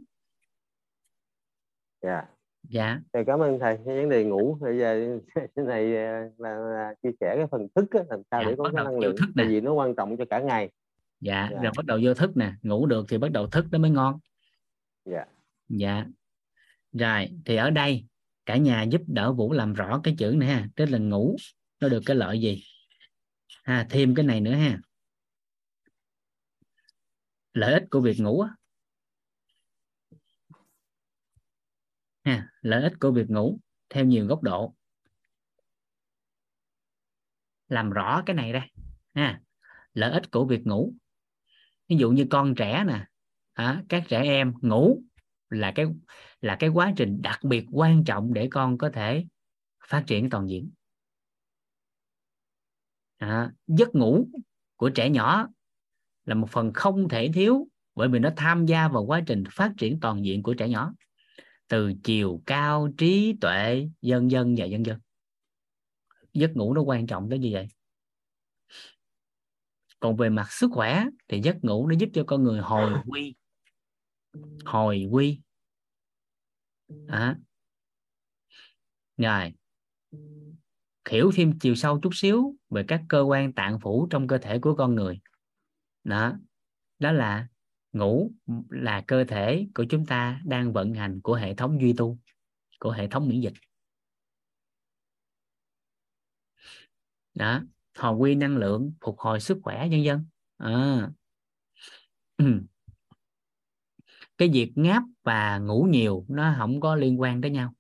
Dạ 2.02 2.31
dạ. 2.64 3.00
Thầy 3.14 3.24
cảm 3.26 3.40
ơn 3.40 3.60
thầy 3.60 3.78
cái 3.86 3.96
vấn 3.96 4.10
đề 4.10 4.24
ngủ 4.24 4.58
bây 4.62 4.80
giờ 4.80 5.18
cái 5.56 5.66
này 5.66 5.96
ờ, 5.98 6.30
là, 6.38 6.56
là 6.58 6.94
chia 7.04 7.10
sẻ 7.20 7.34
cái 7.38 7.48
phần 7.52 7.68
thức 7.76 7.86
á, 7.92 8.00
làm 8.10 8.22
sao 8.32 8.42
Dạ, 8.44 8.50
để 8.50 8.56
có 8.58 8.64
cái 8.76 8.84
năng 8.86 9.00
lượng 9.00 9.16
thức 9.18 9.30
nè. 9.36 9.44
vì 9.50 9.62
nó 9.62 9.74
quan 9.74 9.96
trọng 9.96 10.18
cho 10.18 10.26
cả 10.30 10.40
ngày. 10.40 10.70
Dạ 11.20 11.50
Dạ. 11.52 11.62
rồi 11.64 11.72
bắt 11.78 11.86
đầu 11.86 12.00
vô 12.04 12.14
thức 12.14 12.38
nè 12.38 12.54
ngủ 12.62 12.86
được 12.86 13.06
thì 13.10 13.18
bắt 13.18 13.32
đầu 13.32 13.48
thức 13.48 13.66
nó 13.72 13.80
mới 13.80 13.92
ngon. 13.92 14.20
Dạ. 15.06 15.26
Dạ. 15.70 16.06
Rồi 16.94 17.28
thì 17.46 17.56
ở 17.56 17.70
đây 17.70 18.06
cả 18.46 18.58
nhà 18.58 18.84
giúp 18.84 19.02
đỡ 19.08 19.34
vũ 19.34 19.54
làm 19.54 19.74
rõ 19.74 20.02
cái 20.04 20.16
chữ 20.18 20.36
này 20.38 20.50
ha 20.50 20.68
tức 20.76 20.86
là 20.86 20.98
ngủ 20.98 21.36
nó 21.82 21.90
được 21.90 22.02
cái 22.06 22.16
lợi 22.16 22.42
gì? 22.42 22.64
Ha 23.64 23.86
thêm 23.90 24.16
cái 24.16 24.26
này 24.26 24.42
nữa 24.42 24.54
ha. 24.54 24.80
Lợi 27.54 27.74
ích 27.74 27.84
của 27.92 28.00
việc 28.00 28.20
ngủ 28.20 28.42
á 28.42 28.50
ha 32.24 32.48
lợi 32.62 32.84
ích 32.84 32.94
của 33.00 33.12
việc 33.12 33.30
ngủ 33.30 33.60
theo 33.90 34.06
nhiều 34.06 34.28
góc 34.28 34.44
độ. 34.44 34.76
Làm 37.68 37.90
rõ 37.90 38.24
cái 38.26 38.36
này 38.36 38.54
đây. 38.54 38.62
Ha 39.14 39.42
lợi 39.94 40.12
ích 40.12 40.32
của 40.32 40.46
việc 40.46 40.68
ngủ. 40.68 40.94
Ví 41.90 41.96
dụ 41.98 42.12
như 42.12 42.26
con 42.30 42.56
trẻ 42.56 42.84
nè 42.88 43.06
à, 43.54 43.84
các 43.90 44.04
trẻ 44.10 44.22
em 44.24 44.54
ngủ 44.62 45.02
là 45.50 45.72
cái 45.76 45.86
là 46.42 46.58
cái 46.60 46.70
quá 46.70 46.94
trình 46.98 47.22
đặc 47.22 47.40
biệt 47.44 47.66
quan 47.72 48.04
trọng 48.04 48.34
để 48.34 48.48
con 48.52 48.78
có 48.78 48.90
thể 48.90 49.26
phát 49.88 50.04
triển 50.08 50.30
toàn 50.30 50.50
diện. 50.50 50.72
À, 53.18 53.52
giấc 53.68 53.96
ngủ 53.96 54.28
của 54.76 54.90
trẻ 54.90 55.10
nhỏ 55.10 55.48
là 56.26 56.36
một 56.36 56.50
phần 56.50 56.74
không 56.74 57.10
thể 57.10 57.32
thiếu 57.34 57.68
bởi 57.96 58.10
vì 58.10 58.20
nó 58.20 58.30
tham 58.36 58.66
gia 58.66 58.88
vào 58.88 59.04
quá 59.04 59.22
trình 59.28 59.44
phát 59.52 59.74
triển 59.78 60.00
toàn 60.00 60.26
diện 60.26 60.44
của 60.44 60.54
trẻ 60.54 60.70
nhỏ 60.70 60.94
từ 61.72 61.94
chiều 62.04 62.42
cao 62.46 62.90
trí 62.98 63.36
tuệ, 63.42 63.90
dân 64.02 64.32
dân 64.32 64.56
và 64.58 64.66
dân 64.66 64.86
dân. 64.86 65.00
Giấc 66.34 66.52
ngủ 66.56 66.74
nó 66.74 66.82
quan 66.82 67.08
trọng 67.08 67.30
tới 67.30 67.40
như 67.40 67.50
vậy. 67.54 67.68
Còn 70.00 70.16
về 70.16 70.30
mặt 70.30 70.48
sức 70.52 70.70
khỏe 70.74 71.06
thì 71.28 71.42
giấc 71.44 71.64
ngủ 71.64 71.88
nó 71.88 71.96
giúp 72.00 72.10
cho 72.14 72.24
con 72.28 72.44
người 72.44 72.60
hồi 72.60 72.94
quy. 73.08 73.36
Hồi 74.66 75.08
quy. 75.12 75.42
À. 77.08 77.38
rồi. 79.18 79.54
Hiểu 81.10 81.32
thêm 81.36 81.60
chiều 81.60 81.76
sâu 81.76 82.00
chút 82.02 82.12
xíu 82.14 82.56
về 82.70 82.86
các 82.88 83.02
cơ 83.10 83.22
quan 83.22 83.54
tạng 83.54 83.80
phủ 83.80 84.08
trong 84.10 84.28
cơ 84.28 84.38
thể 84.38 84.60
của 84.60 84.76
con 84.76 84.96
người. 84.96 85.20
Đó. 86.04 86.34
Đó 87.00 87.12
là 87.12 87.48
ngủ 87.94 88.32
là 88.70 89.04
cơ 89.08 89.24
thể 89.24 89.68
của 89.74 89.86
chúng 89.90 90.06
ta 90.06 90.42
đang 90.46 90.74
vận 90.74 90.94
hành 90.94 91.22
của 91.22 91.34
hệ 91.34 91.54
thống 91.56 91.82
duy 91.82 91.94
tu, 91.98 92.18
của 92.80 92.92
hệ 92.92 93.08
thống 93.08 93.28
miễn 93.28 93.42
dịch. 93.42 93.54
Đó 97.34 97.62
hồi 97.98 98.16
quy 98.16 98.36
năng 98.36 98.58
lượng 98.58 98.94
phục 99.02 99.20
hồi 99.20 99.40
sức 99.40 99.58
khỏe 99.64 99.88
nhân 99.90 100.04
dân. 100.04 100.26
À. 100.58 101.10
cái 104.38 104.50
việc 104.54 104.72
ngáp 104.76 105.04
và 105.24 105.58
ngủ 105.58 105.88
nhiều 105.90 106.26
nó 106.28 106.56
không 106.58 106.80
có 106.80 106.96
liên 106.96 107.22
quan 107.22 107.42
tới 107.42 107.52
nhau. 107.52 107.74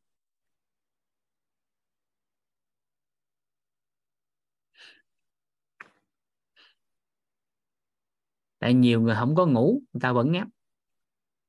tại 8.61 8.73
nhiều 8.73 9.01
người 9.01 9.15
không 9.15 9.35
có 9.35 9.45
ngủ, 9.45 9.81
người 9.93 10.01
ta 10.01 10.11
vẫn 10.13 10.31
ngáp. 10.31 10.47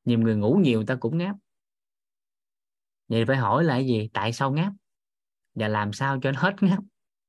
Nhiều 0.05 0.18
người 0.18 0.36
ngủ 0.36 0.60
nhiều, 0.62 0.78
người 0.78 0.86
ta 0.86 0.97
cũng 1.01 1.18
ngáp. 1.18 1.36
Vậy 3.09 3.24
phải 3.26 3.36
hỏi 3.36 3.64
là 3.64 3.78
gì? 3.78 4.10
Tại 4.12 4.32
sao 4.32 4.52
ngáp? 4.52 4.72
Và 5.55 5.68
làm 5.68 5.93
sao 5.93 6.18
cho 6.22 6.32
nó 6.32 6.40
hết 6.40 6.55
ngáp? 6.60 6.78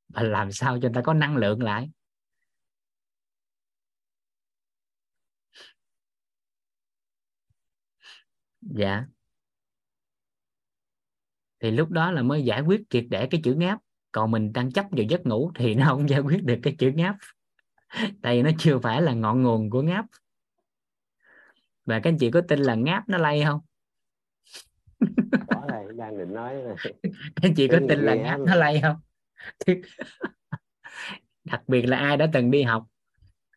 Và 0.07 0.23
làm 0.23 0.51
sao 0.51 0.75
cho 0.75 0.81
người 0.81 0.91
ta 0.95 1.01
có 1.01 1.13
năng 1.13 1.37
lượng 1.37 1.63
lại? 1.63 1.89
Dạ. 8.61 9.05
Thì 11.59 11.71
lúc 11.71 11.89
đó 11.89 12.11
là 12.11 12.21
mới 12.21 12.43
giải 12.43 12.61
quyết 12.61 12.81
triệt 12.89 13.05
để 13.09 13.27
cái 13.31 13.41
chữ 13.43 13.53
ngáp. 13.53 13.79
Còn 14.11 14.31
mình 14.31 14.53
đang 14.53 14.71
chấp 14.71 14.85
vào 14.91 15.05
giấc 15.09 15.25
ngủ 15.25 15.51
thì 15.55 15.75
nó 15.75 15.85
không 15.85 16.09
giải 16.09 16.19
quyết 16.19 16.43
được 16.43 16.59
cái 16.63 16.75
chữ 16.79 16.91
ngáp 16.95 17.15
tại 18.21 18.35
vì 18.35 18.41
nó 18.41 18.49
chưa 18.57 18.79
phải 18.79 19.01
là 19.01 19.13
ngọn 19.13 19.43
nguồn 19.43 19.69
của 19.69 19.81
ngáp. 19.81 20.05
Và 21.85 21.99
các 21.99 22.09
anh 22.09 22.17
chị 22.17 22.31
có 22.31 22.41
tin 22.47 22.59
là 22.59 22.75
ngáp 22.75 23.09
nó 23.09 23.17
lây 23.17 23.43
không? 23.43 23.59
Này 25.69 25.85
đang 25.97 26.17
định 26.17 26.33
nói 26.33 26.53
này. 26.53 26.75
các 27.13 27.41
anh 27.41 27.53
chị 27.55 27.67
có 27.67 27.79
Tin 27.89 27.99
là 27.99 28.15
ngáp 28.15 28.39
nó 28.39 28.55
lây 28.55 28.81
không? 28.81 28.95
Đặc 31.43 31.61
biệt 31.67 31.81
là 31.81 31.97
ai 31.97 32.17
đã 32.17 32.27
từng 32.33 32.51
đi 32.51 32.63
học 32.63 32.85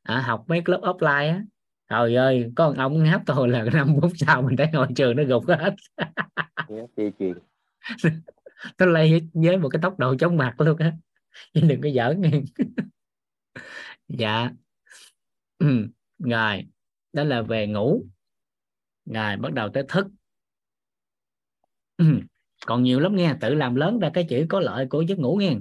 à, 0.03 0.21
học 0.21 0.45
mấy 0.47 0.63
lớp 0.65 0.81
offline 0.83 1.33
á. 1.33 1.43
Trời 1.91 2.15
ơi 2.15 2.53
có 2.57 2.69
một 2.69 2.75
ông 2.79 3.03
ngáp 3.03 3.23
thôi 3.27 3.49
là 3.49 3.65
năm 3.75 3.97
phút 4.01 4.13
sau 4.15 4.43
mình 4.43 4.57
thấy 4.57 4.69
ngôi 4.73 4.89
trường 4.97 5.17
nó 5.17 5.23
gục 5.25 5.45
hết. 5.49 5.75
Nó 8.79 8.87
lây 8.87 9.29
với 9.33 9.57
một 9.57 9.69
cái 9.69 9.83
tốc 9.83 9.99
độ 9.99 10.17
chóng 10.17 10.37
mặt 10.37 10.61
luôn 10.61 10.79
á. 10.79 10.93
Đừng 11.55 11.81
có 11.81 11.89
giỡn 11.95 12.23
dạ. 14.09 14.51
Ừ, 15.59 15.89
rồi 16.19 16.67
đó 17.13 17.25
là 17.25 17.43
về 17.43 17.67
ngủ. 17.67 18.03
Rồi 19.05 19.37
bắt 19.37 19.53
đầu 19.53 19.69
tới 19.75 19.85
thức. 19.89 20.07
Ừ, 21.97 22.05
còn 22.67 22.83
nhiều 22.83 23.01
lắm 23.01 23.17
nghe, 23.17 23.35
tự 23.41 23.55
làm 23.55 23.75
lớn 23.75 23.99
ra 23.99 24.11
cái 24.15 24.27
chữ 24.29 24.47
có 24.49 24.61
lợi 24.61 24.87
của 24.87 25.01
giấc 25.03 25.19
ngủ 25.19 25.37
nghe. 25.37 25.55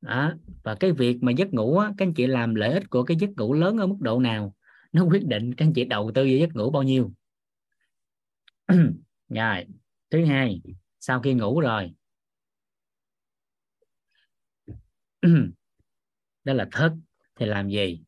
Đó. 0.00 0.32
và 0.62 0.74
cái 0.74 0.92
việc 0.92 1.18
mà 1.22 1.32
giấc 1.32 1.54
ngủ 1.54 1.78
á, 1.78 1.92
các 1.98 2.06
anh 2.06 2.14
chị 2.14 2.26
làm 2.26 2.54
lợi 2.54 2.72
ích 2.72 2.90
của 2.90 3.02
cái 3.02 3.16
giấc 3.20 3.30
ngủ 3.36 3.52
lớn 3.52 3.78
ở 3.78 3.86
mức 3.86 3.96
độ 4.00 4.20
nào? 4.20 4.54
Nó 4.92 5.04
quyết 5.04 5.26
định 5.26 5.54
các 5.54 5.64
anh 5.66 5.72
chị 5.72 5.84
đầu 5.84 6.10
tư 6.14 6.22
vào 6.22 6.36
giấc 6.36 6.54
ngủ 6.56 6.70
bao 6.70 6.82
nhiêu. 6.82 7.12
Rồi 9.28 9.66
thứ 10.10 10.24
hai 10.24 10.62
sau 11.00 11.20
khi 11.20 11.34
ngủ 11.34 11.60
rồi 11.60 11.94
đó 16.44 16.52
là 16.54 16.68
thức 16.72 16.92
thì 17.36 17.46
làm 17.46 17.68
gì 17.68 18.04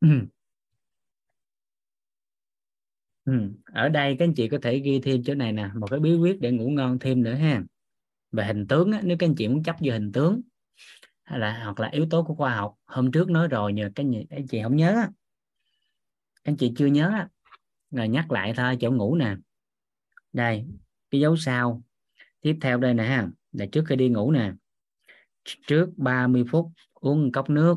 Ừ. 0.00 0.08
Ừ. 3.24 3.32
ở 3.64 3.88
đây 3.88 4.16
các 4.18 4.24
anh 4.24 4.34
chị 4.34 4.48
có 4.48 4.58
thể 4.62 4.78
ghi 4.78 5.00
thêm 5.00 5.22
chỗ 5.24 5.34
này 5.34 5.52
nè 5.52 5.70
một 5.74 5.86
cái 5.90 6.00
bí 6.00 6.14
quyết 6.16 6.40
để 6.40 6.50
ngủ 6.52 6.68
ngon 6.70 6.98
thêm 6.98 7.22
nữa 7.22 7.34
ha 7.34 7.62
về 8.32 8.44
hình 8.44 8.66
tướng 8.66 8.92
á, 8.92 9.00
nếu 9.04 9.16
các 9.20 9.26
anh 9.28 9.34
chị 9.34 9.48
muốn 9.48 9.62
chấp 9.62 9.76
vô 9.80 9.92
hình 9.92 10.12
tướng 10.12 10.42
hay 11.24 11.38
là 11.38 11.64
hoặc 11.64 11.80
là 11.80 11.88
yếu 11.88 12.06
tố 12.10 12.24
của 12.24 12.34
khoa 12.34 12.56
học 12.56 12.74
hôm 12.86 13.12
trước 13.12 13.30
nói 13.30 13.48
rồi 13.48 13.72
nhờ 13.72 13.90
các 13.94 14.02
anh, 14.04 14.12
các 14.30 14.36
anh 14.36 14.46
chị 14.46 14.62
không 14.62 14.76
nhớ 14.76 14.94
các 14.96 15.10
anh 16.44 16.56
chị 16.56 16.72
chưa 16.76 16.86
nhớ 16.86 17.26
rồi 17.90 18.08
nhắc 18.08 18.30
lại 18.32 18.52
thôi, 18.56 18.76
chỗ 18.80 18.90
ngủ 18.90 19.14
nè. 19.16 19.36
Đây, 20.32 20.66
cái 21.10 21.20
dấu 21.20 21.36
sao 21.36 21.82
tiếp 22.40 22.58
theo 22.60 22.78
đây 22.78 22.94
nè 22.94 23.04
ha. 23.04 23.28
Là 23.52 23.66
trước 23.72 23.84
khi 23.88 23.96
đi 23.96 24.08
ngủ 24.08 24.30
nè. 24.32 24.52
Trước 25.44 25.88
30 25.96 26.44
phút, 26.50 26.70
uống 26.94 27.24
một 27.24 27.30
cốc 27.32 27.50
nước. 27.50 27.76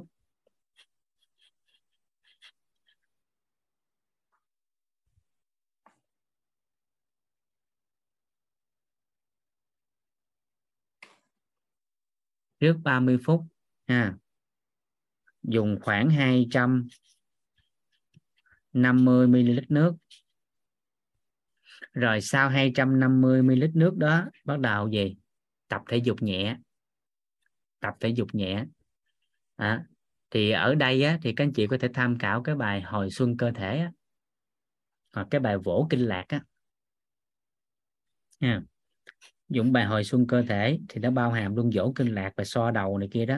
Trước 12.59 12.77
30 12.83 13.17
phút 13.25 13.41
ha. 13.87 14.15
Dùng 15.43 15.79
khoảng 15.81 16.09
200 16.09 16.87
250 18.73 19.27
ml 19.27 19.59
nước. 19.69 19.95
Rồi 21.93 22.21
sau 22.21 22.49
250 22.49 23.41
ml 23.41 23.63
nước 23.73 23.95
đó 23.97 24.25
bắt 24.45 24.59
đầu 24.59 24.89
gì 24.89 25.15
tập 25.67 25.81
thể 25.89 25.97
dục 25.97 26.21
nhẹ. 26.21 26.57
Tập 27.79 27.93
thể 27.99 28.09
dục 28.09 28.27
nhẹ. 28.33 28.65
À, 29.55 29.85
thì 30.29 30.51
ở 30.51 30.75
đây 30.75 31.03
á, 31.03 31.19
thì 31.21 31.33
các 31.33 31.43
anh 31.43 31.53
chị 31.53 31.67
có 31.67 31.77
thể 31.77 31.87
tham 31.93 32.17
khảo 32.17 32.43
cái 32.43 32.55
bài 32.55 32.81
hồi 32.81 33.09
xuân 33.11 33.37
cơ 33.37 33.51
thể 33.51 33.77
á, 33.77 33.91
hoặc 35.13 35.27
cái 35.31 35.41
bài 35.41 35.57
vỗ 35.57 35.87
kinh 35.89 36.05
lạc 36.05 36.25
á. 36.27 36.41
À, 38.39 38.61
dụng 39.49 39.71
bài 39.71 39.85
hồi 39.85 40.03
xuân 40.03 40.27
cơ 40.27 40.43
thể 40.49 40.79
thì 40.89 41.01
nó 41.01 41.11
bao 41.11 41.31
hàm 41.31 41.55
luôn 41.55 41.69
vỗ 41.75 41.93
kinh 41.95 42.15
lạc 42.15 42.31
và 42.35 42.43
so 42.43 42.71
đầu 42.71 42.97
này 42.97 43.09
kia 43.11 43.25
đó. 43.25 43.37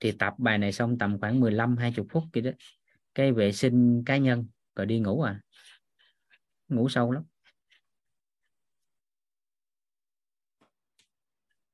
Thì 0.00 0.12
tập 0.12 0.34
bài 0.38 0.58
này 0.58 0.72
xong 0.72 0.98
tầm 0.98 1.20
khoảng 1.20 1.40
15 1.40 1.76
20 1.76 2.06
phút 2.10 2.24
kia 2.32 2.40
đó 2.40 2.50
cái 3.14 3.32
vệ 3.32 3.52
sinh 3.52 4.02
cá 4.06 4.16
nhân, 4.16 4.46
rồi 4.76 4.86
đi 4.86 5.00
ngủ 5.00 5.22
à? 5.22 5.40
Ngủ 6.68 6.88
sâu 6.88 7.12
lắm. 7.12 7.22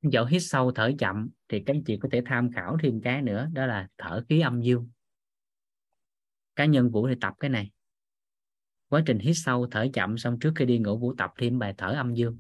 Dẫu 0.03 0.25
hít 0.25 0.43
sâu 0.45 0.73
thở 0.73 0.93
chậm 0.99 1.29
thì 1.49 1.63
các 1.67 1.75
anh 1.75 1.85
chị 1.85 1.99
có 2.03 2.09
thể 2.13 2.23
tham 2.27 2.51
khảo 2.55 2.77
thêm 2.83 3.01
cái 3.05 3.23
nữa, 3.23 3.49
đó 3.53 3.67
là 3.67 3.89
thở 3.99 4.25
khí 4.29 4.41
âm 4.41 4.61
dương. 4.61 4.91
Cá 6.57 6.65
nhân 6.65 6.91
vũ 6.91 7.09
thì 7.09 7.15
tập 7.21 7.35
cái 7.41 7.51
này. 7.51 7.71
Quá 8.89 9.03
trình 9.07 9.19
hít 9.19 9.37
sâu 9.37 9.69
thở 9.71 9.87
chậm 9.93 10.19
xong 10.19 10.39
trước 10.41 10.53
khi 10.57 10.65
đi 10.65 10.79
ngủ, 10.79 10.99
vũ 10.99 11.15
tập 11.19 11.33
thêm 11.39 11.59
bài 11.59 11.75
thở 11.79 11.93
âm 11.93 12.15
dương. 12.15 12.39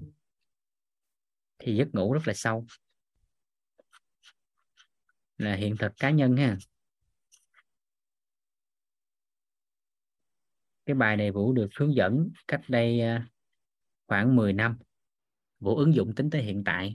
Thì 1.59 1.77
giấc 1.77 1.94
ngủ 1.94 2.12
rất 2.12 2.28
là 2.28 2.35
sâu. 2.35 2.66
Là 5.39 5.55
hiện 5.55 5.77
thực 5.77 5.93
cá 5.97 6.10
nhân 6.10 6.36
ha. 6.36 6.56
Cái 10.86 10.94
bài 10.94 11.16
này 11.16 11.30
vũ 11.30 11.52
được 11.52 11.68
hướng 11.78 11.94
dẫn 11.94 12.28
cách 12.48 12.60
đây 12.68 13.00
à, 13.00 13.26
khoảng 14.06 14.36
10 14.36 14.52
năm. 14.52 14.76
Vũ 15.60 15.76
ứng 15.76 15.94
dụng 15.94 16.14
tính 16.14 16.30
tới 16.30 16.42
hiện 16.42 16.64
tại. 16.64 16.92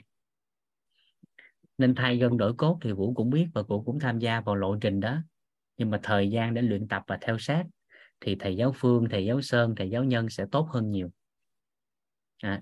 Nên 1.78 1.96
thay 1.96 2.18
gân 2.18 2.38
đổi 2.38 2.54
cốt 2.54 2.80
thì 2.82 2.92
vũ 2.92 3.14
cũng 3.14 3.30
biết 3.30 3.48
và 3.54 3.62
vũ 3.62 3.84
cũng 3.84 4.00
tham 4.00 4.20
gia 4.20 4.42
vào 4.42 4.56
lộ 4.56 4.78
trình 4.82 5.00
đó. 5.00 5.18
Nhưng 5.78 5.90
mà 5.90 6.00
thời 6.04 6.30
gian 6.30 6.54
để 6.54 6.62
luyện 6.62 6.88
tập 6.88 7.04
và 7.08 7.18
theo 7.22 7.38
sát 7.40 7.66
thì 8.20 8.36
thầy 8.36 8.56
giáo 8.56 8.74
phương 8.76 9.08
thầy 9.10 9.26
giáo 9.26 9.42
sơn 9.42 9.76
thầy 9.78 9.90
giáo 9.90 10.04
nhân 10.04 10.30
sẽ 10.30 10.46
tốt 10.52 10.68
hơn 10.72 10.92
nhiều. 10.92 11.12
À, 12.42 12.62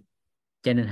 cho 0.61 0.73
nên 0.73 0.87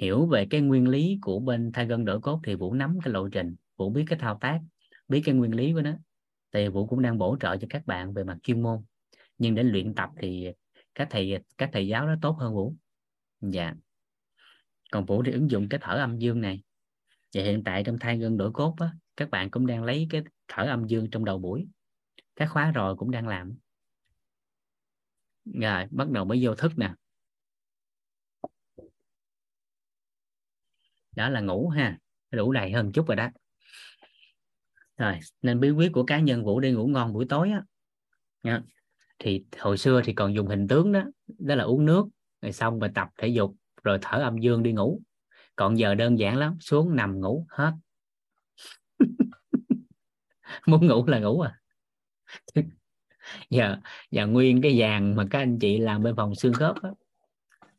hiểu 0.00 0.26
về 0.26 0.46
cái 0.50 0.60
nguyên 0.60 0.88
lý 0.88 1.18
của 1.22 1.40
bên 1.40 1.72
thay 1.72 1.86
gân 1.86 2.04
đổi 2.04 2.20
cốt 2.20 2.40
thì 2.44 2.54
vũ 2.54 2.74
nắm 2.74 2.98
cái 3.04 3.12
lộ 3.12 3.28
trình 3.28 3.56
vũ 3.76 3.90
biết 3.90 4.04
cái 4.06 4.18
thao 4.18 4.38
tác 4.40 4.60
biết 5.08 5.22
cái 5.24 5.34
nguyên 5.34 5.54
lý 5.54 5.72
của 5.72 5.82
nó. 5.82 5.92
Thì 6.52 6.68
vũ 6.68 6.86
cũng 6.86 7.02
đang 7.02 7.18
bổ 7.18 7.36
trợ 7.40 7.56
cho 7.56 7.66
các 7.70 7.86
bạn 7.86 8.14
về 8.14 8.24
mặt 8.24 8.38
chuyên 8.42 8.62
môn 8.62 8.82
nhưng 9.38 9.54
để 9.54 9.62
luyện 9.62 9.94
tập 9.94 10.10
thì 10.20 10.48
các 10.94 11.08
thầy 11.10 11.38
các 11.58 11.70
thầy 11.72 11.88
giáo 11.88 12.06
đó 12.06 12.14
tốt 12.22 12.36
hơn 12.40 12.54
vũ. 12.54 12.74
Dạ. 13.40 13.74
Còn 14.92 15.04
vũ 15.06 15.22
thì 15.22 15.32
ứng 15.32 15.50
dụng 15.50 15.68
cái 15.68 15.80
thở 15.82 15.96
âm 15.96 16.18
dương 16.18 16.40
này. 16.40 16.62
Và 17.34 17.42
hiện 17.42 17.64
tại 17.64 17.84
trong 17.84 17.98
thay 18.00 18.18
gân 18.18 18.36
đổi 18.36 18.52
cốt 18.52 18.76
á, 18.78 18.92
các 19.16 19.30
bạn 19.30 19.50
cũng 19.50 19.66
đang 19.66 19.84
lấy 19.84 20.06
cái 20.10 20.22
thở 20.48 20.64
âm 20.64 20.86
dương 20.86 21.10
trong 21.10 21.24
đầu 21.24 21.38
buổi. 21.38 21.66
Các 22.36 22.48
khóa 22.52 22.70
rồi 22.70 22.96
cũng 22.96 23.10
đang 23.10 23.28
làm. 23.28 23.56
Rồi 25.44 25.86
bắt 25.90 26.10
đầu 26.10 26.24
mới 26.24 26.46
vô 26.46 26.54
thức 26.54 26.72
nè. 26.76 26.94
Đó 31.16 31.28
là 31.28 31.40
ngủ 31.40 31.68
ha 31.68 31.98
đủ 32.30 32.52
đầy 32.52 32.72
hơn 32.72 32.92
chút 32.92 33.08
rồi 33.08 33.16
đó. 33.16 33.28
Rồi 34.96 35.18
nên 35.42 35.60
bí 35.60 35.70
quyết 35.70 35.90
của 35.92 36.04
cá 36.04 36.20
nhân 36.20 36.44
vũ 36.44 36.60
đi 36.60 36.72
ngủ 36.72 36.86
ngon 36.86 37.12
buổi 37.12 37.26
tối 37.28 37.50
á 37.50 37.62
thì 39.22 39.44
hồi 39.58 39.78
xưa 39.78 40.00
thì 40.04 40.12
còn 40.12 40.34
dùng 40.34 40.46
hình 40.48 40.68
tướng 40.68 40.92
đó 40.92 41.02
đó 41.38 41.54
là 41.54 41.64
uống 41.64 41.84
nước 41.86 42.06
rồi 42.42 42.52
xong 42.52 42.78
rồi 42.78 42.90
tập 42.94 43.08
thể 43.18 43.28
dục 43.28 43.54
rồi 43.84 43.98
thở 44.02 44.18
âm 44.22 44.38
dương 44.38 44.62
đi 44.62 44.72
ngủ. 44.72 45.00
Còn 45.56 45.78
giờ 45.78 45.94
đơn 45.94 46.18
giản 46.18 46.36
lắm 46.36 46.56
xuống 46.60 46.96
nằm 46.96 47.20
ngủ 47.20 47.46
hết. 47.48 47.72
Muốn 50.66 50.86
ngủ 50.86 51.06
là 51.06 51.18
ngủ 51.18 51.40
à. 51.40 51.60
Giờ 53.50 53.76
giờ 54.10 54.26
nguyên 54.26 54.62
cái 54.62 54.74
vàng 54.78 55.16
mà 55.16 55.26
các 55.30 55.38
anh 55.38 55.58
chị 55.58 55.78
làm 55.78 56.02
bên 56.02 56.16
phòng 56.16 56.34
xương 56.34 56.52
khớp 56.52 56.76
á, 56.82 56.90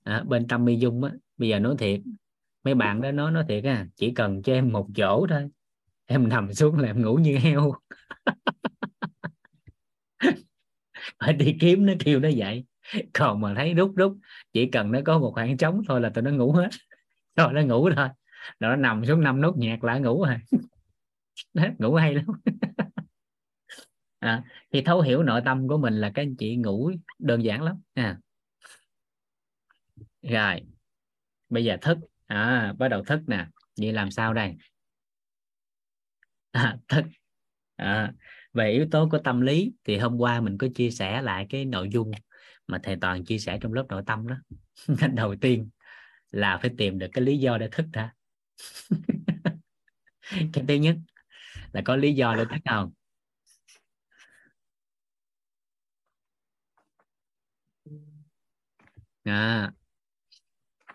à, 0.03 0.23
bên 0.27 0.47
tâm 0.47 0.65
mi 0.65 0.75
dung 0.75 1.03
á 1.03 1.11
bây 1.37 1.49
giờ 1.49 1.59
nói 1.59 1.75
thiệt 1.79 2.01
mấy 2.63 2.75
bạn 2.75 3.01
đó 3.01 3.11
nói 3.11 3.31
nói 3.31 3.45
thiệt 3.49 3.63
à 3.63 3.87
chỉ 3.95 4.11
cần 4.13 4.41
cho 4.41 4.53
em 4.53 4.71
một 4.71 4.87
chỗ 4.95 5.27
thôi 5.29 5.49
em 6.05 6.29
nằm 6.29 6.53
xuống 6.53 6.79
là 6.79 6.87
em 6.89 7.01
ngủ 7.01 7.15
như 7.15 7.37
heo. 7.37 7.73
phải 11.25 11.33
đi 11.33 11.57
kiếm 11.59 11.85
nó 11.85 11.93
kêu 11.99 12.19
nó 12.19 12.29
dậy 12.29 12.65
còn 13.13 13.41
mà 13.41 13.53
thấy 13.55 13.73
rút 13.73 13.93
rút 13.95 14.17
chỉ 14.53 14.69
cần 14.71 14.91
nó 14.91 14.99
có 15.05 15.19
một 15.19 15.31
khoảng 15.33 15.57
trống 15.57 15.81
thôi 15.87 16.01
là 16.01 16.09
tụi 16.09 16.21
nó 16.21 16.31
ngủ 16.31 16.51
hết. 16.51 16.69
Rồi 17.35 17.53
nó 17.53 17.61
ngủ 17.61 17.89
thôi. 17.95 18.09
Rồi 18.59 18.69
nó 18.71 18.75
nằm 18.75 19.05
xuống 19.05 19.21
năm 19.21 19.41
nốt 19.41 19.57
nhạc 19.57 19.83
lại 19.83 20.01
ngủ 20.01 20.25
rồi. 20.25 20.37
Đó, 21.53 21.63
ngủ 21.79 21.95
hay 21.95 22.13
lắm. 22.13 22.25
À, 24.19 24.43
thì 24.71 24.81
thấu 24.81 25.01
hiểu 25.01 25.23
nội 25.23 25.41
tâm 25.45 25.67
của 25.67 25.77
mình 25.77 25.93
là 25.93 26.11
các 26.15 26.21
anh 26.21 26.35
chị 26.35 26.55
ngủ 26.55 26.91
đơn 27.19 27.43
giản 27.43 27.61
lắm. 27.61 27.81
À. 27.93 28.17
rồi 30.21 30.61
bây 31.49 31.63
giờ 31.65 31.77
thức. 31.81 31.97
À, 32.25 32.73
bắt 32.77 32.87
đầu 32.87 33.03
thức 33.03 33.19
nè. 33.27 33.47
Vậy 33.79 33.93
làm 33.93 34.11
sao 34.11 34.33
đây? 34.33 34.55
À, 36.51 36.77
thức. 36.87 37.05
À, 37.75 38.13
về 38.53 38.71
yếu 38.71 38.87
tố 38.91 39.09
của 39.09 39.17
tâm 39.17 39.41
lý 39.41 39.73
thì 39.83 39.97
hôm 39.97 40.17
qua 40.17 40.41
mình 40.41 40.57
có 40.57 40.67
chia 40.75 40.91
sẻ 40.91 41.21
lại 41.21 41.47
cái 41.49 41.65
nội 41.65 41.89
dung 41.89 42.11
mà 42.67 42.79
thầy 42.83 42.97
toàn 43.01 43.25
chia 43.25 43.39
sẻ 43.39 43.57
trong 43.61 43.73
lớp 43.73 43.85
nội 43.89 44.03
tâm 44.05 44.27
đó. 44.27 44.35
Đầu 45.13 45.35
tiên 45.41 45.69
là 46.31 46.57
phải 46.57 46.71
tìm 46.77 46.99
được 46.99 47.07
cái 47.13 47.23
lý 47.23 47.37
do 47.37 47.57
để 47.57 47.67
thức 47.71 47.85
đã. 47.93 48.13
Cái 50.53 50.63
thứ 50.67 50.73
nhất 50.73 50.95
là 51.73 51.81
có 51.85 51.95
lý 51.95 52.13
do 52.13 52.35
để 52.35 52.45
thức 52.45 52.61
không 52.69 52.91
à, 59.25 59.71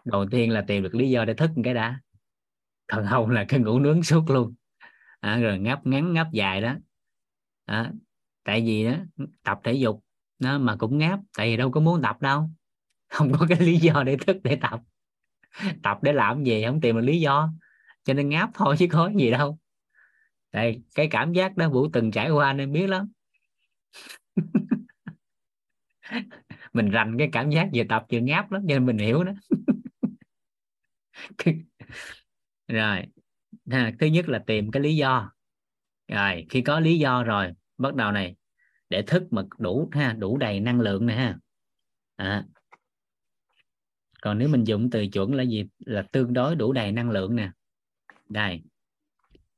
đầu 0.05 0.26
tiên 0.30 0.51
là 0.51 0.64
tìm 0.66 0.82
được 0.82 0.94
lý 0.94 1.10
do 1.10 1.24
để 1.24 1.35
thức 1.35 1.51
cái 1.64 1.74
đã. 1.74 2.01
Còn 2.86 3.06
không 3.10 3.30
là 3.30 3.44
cái 3.48 3.60
ngủ 3.60 3.78
nướng 3.78 4.02
suốt 4.02 4.30
luôn. 4.30 4.55
À, 5.20 5.39
rồi 5.39 5.59
ngáp 5.59 5.86
ngắn 5.86 6.12
ngáp 6.12 6.32
dài 6.32 6.60
đó 6.60 6.76
à, 7.69 7.93
tại 8.45 8.62
vì 8.66 8.85
đó 8.85 8.97
tập 9.43 9.61
thể 9.65 9.73
dục 9.73 10.05
nó 10.39 10.59
mà 10.59 10.77
cũng 10.77 10.99
ngáp 10.99 11.20
tại 11.36 11.51
vì 11.51 11.57
đâu 11.57 11.70
có 11.70 11.81
muốn 11.81 12.03
tập 12.03 12.23
đâu. 12.23 12.51
Không 13.09 13.32
có 13.39 13.47
cái 13.49 13.61
lý 13.61 13.77
do 13.77 14.03
để 14.03 14.16
thức 14.27 14.36
để 14.45 14.59
tập. 14.61 14.81
Tập 15.82 15.99
để 16.03 16.12
làm 16.12 16.45
gì 16.45 16.65
không 16.65 16.81
tìm 16.81 16.97
được 16.97 17.03
lý 17.03 17.20
do. 17.20 17.53
Cho 18.05 18.15
nên 18.15 18.28
ngáp 18.28 18.51
thôi 18.55 18.77
chứ 18.78 18.86
có 18.90 19.11
gì 19.19 19.31
đâu. 19.31 19.59
Đây 20.53 20.82
cái 20.95 21.09
cảm 21.11 21.32
giác 21.32 21.57
đó 21.57 21.69
vũ 21.69 21.89
từng 21.93 22.11
trải 22.11 22.31
qua 22.31 22.53
nên 22.53 22.73
biết 22.73 22.86
lắm. 22.86 23.12
Mình 26.73 26.90
rành 26.90 27.19
cái 27.19 27.28
cảm 27.32 27.51
giác 27.51 27.69
vừa 27.74 27.85
tập 27.89 28.07
vừa 28.12 28.19
ngáp 28.19 28.53
lắm 28.53 28.62
cho 28.69 28.74
nên 28.74 28.86
mình 28.86 28.99
hiểu 28.99 29.24
đó. 29.24 29.32
Rồi. 32.69 33.03
À, 33.70 33.93
thứ 34.01 34.07
nhất 34.07 34.28
là 34.28 34.39
tìm 34.47 34.70
cái 34.70 34.82
lý 34.82 34.97
do 34.97 35.32
rồi, 36.09 36.47
khi 36.51 36.62
có 36.62 36.80
lý 36.80 36.98
do 36.98 37.22
rồi, 37.22 37.52
bắt 37.78 37.94
đầu 37.94 38.12
này, 38.12 38.36
để 38.90 39.02
thức 39.02 39.22
mà 39.30 39.43
đủ 39.59 39.89
ha, 39.93 40.12
đủ 40.12 40.36
đầy 40.39 40.60
năng 40.60 40.80
lượng 40.80 41.06
này 41.06 41.16
ha. 41.16 41.39
À. 42.16 42.44
còn 44.20 44.39
nếu 44.39 44.48
mình 44.48 44.64
dùng 44.64 44.90
từ 44.90 45.06
chuẩn 45.06 45.35
là 45.35 45.43
gì? 45.43 45.64
Là 45.78 46.02
tương 46.02 46.32
đối 46.32 46.56
đủ 46.56 46.72
đầy 46.72 46.93
năng 46.93 47.10
lượng 47.10 47.36
nè. 47.36 47.51
Đây. 48.28 48.62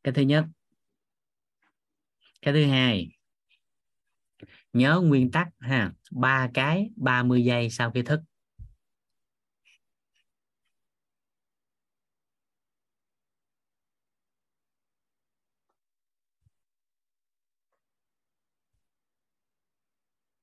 Cái 0.05 0.15
thứ 0.15 0.23
nhất. 0.23 0.45
Cái 2.43 2.55
thứ 2.55 2.65
hai. 2.65 3.09
Nhớ 4.73 5.01
nguyên 5.01 5.31
tắc 5.31 5.49
ha, 5.59 5.93
ba 6.11 6.51
cái 6.55 6.91
30 6.97 7.45
giây 7.45 7.71
sau 7.71 7.91
khi 7.91 8.03
thức. 8.03 8.21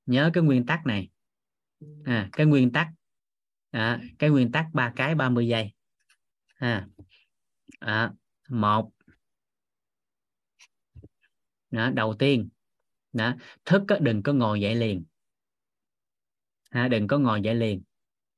Nhớ 0.08 0.30
cái 0.32 0.42
nguyên 0.42 0.66
tắc 0.66 0.86
này. 0.86 1.08
À, 2.04 2.28
cái 2.32 2.46
nguyên 2.46 2.72
tắc. 2.72 2.88
À, 3.70 4.00
cái 4.18 4.30
nguyên 4.30 4.52
tắc 4.52 4.66
ba 4.72 4.92
cái 4.96 5.14
30 5.14 5.48
giây. 5.48 5.72
À, 6.54 6.86
à, 7.78 8.12
một. 8.48 8.90
Đó, 11.70 11.90
đầu 11.90 12.14
tiên. 12.18 12.48
Đó, 13.12 13.34
thức 13.64 13.82
đó, 13.88 13.96
đừng 14.00 14.22
có 14.22 14.32
ngồi 14.32 14.60
dậy 14.60 14.74
liền. 14.74 15.04
À, 16.70 16.88
đừng 16.88 17.06
có 17.06 17.18
ngồi 17.18 17.40
dậy 17.40 17.54
liền. 17.54 17.82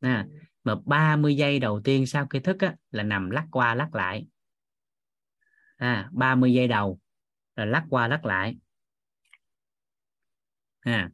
À, 0.00 0.26
mà 0.64 0.74
30 0.84 1.36
giây 1.36 1.58
đầu 1.58 1.80
tiên 1.84 2.06
sau 2.06 2.26
khi 2.26 2.40
thức 2.40 2.60
á, 2.60 2.76
là 2.90 3.02
nằm 3.02 3.30
lắc 3.30 3.46
qua 3.50 3.74
lắc 3.74 3.94
lại. 3.94 4.26
À, 5.76 6.08
30 6.12 6.54
giây 6.54 6.68
đầu 6.68 7.00
là 7.56 7.64
lắc 7.64 7.84
qua 7.90 8.08
lắc 8.08 8.24
lại 8.24 8.56
à, 10.80 11.10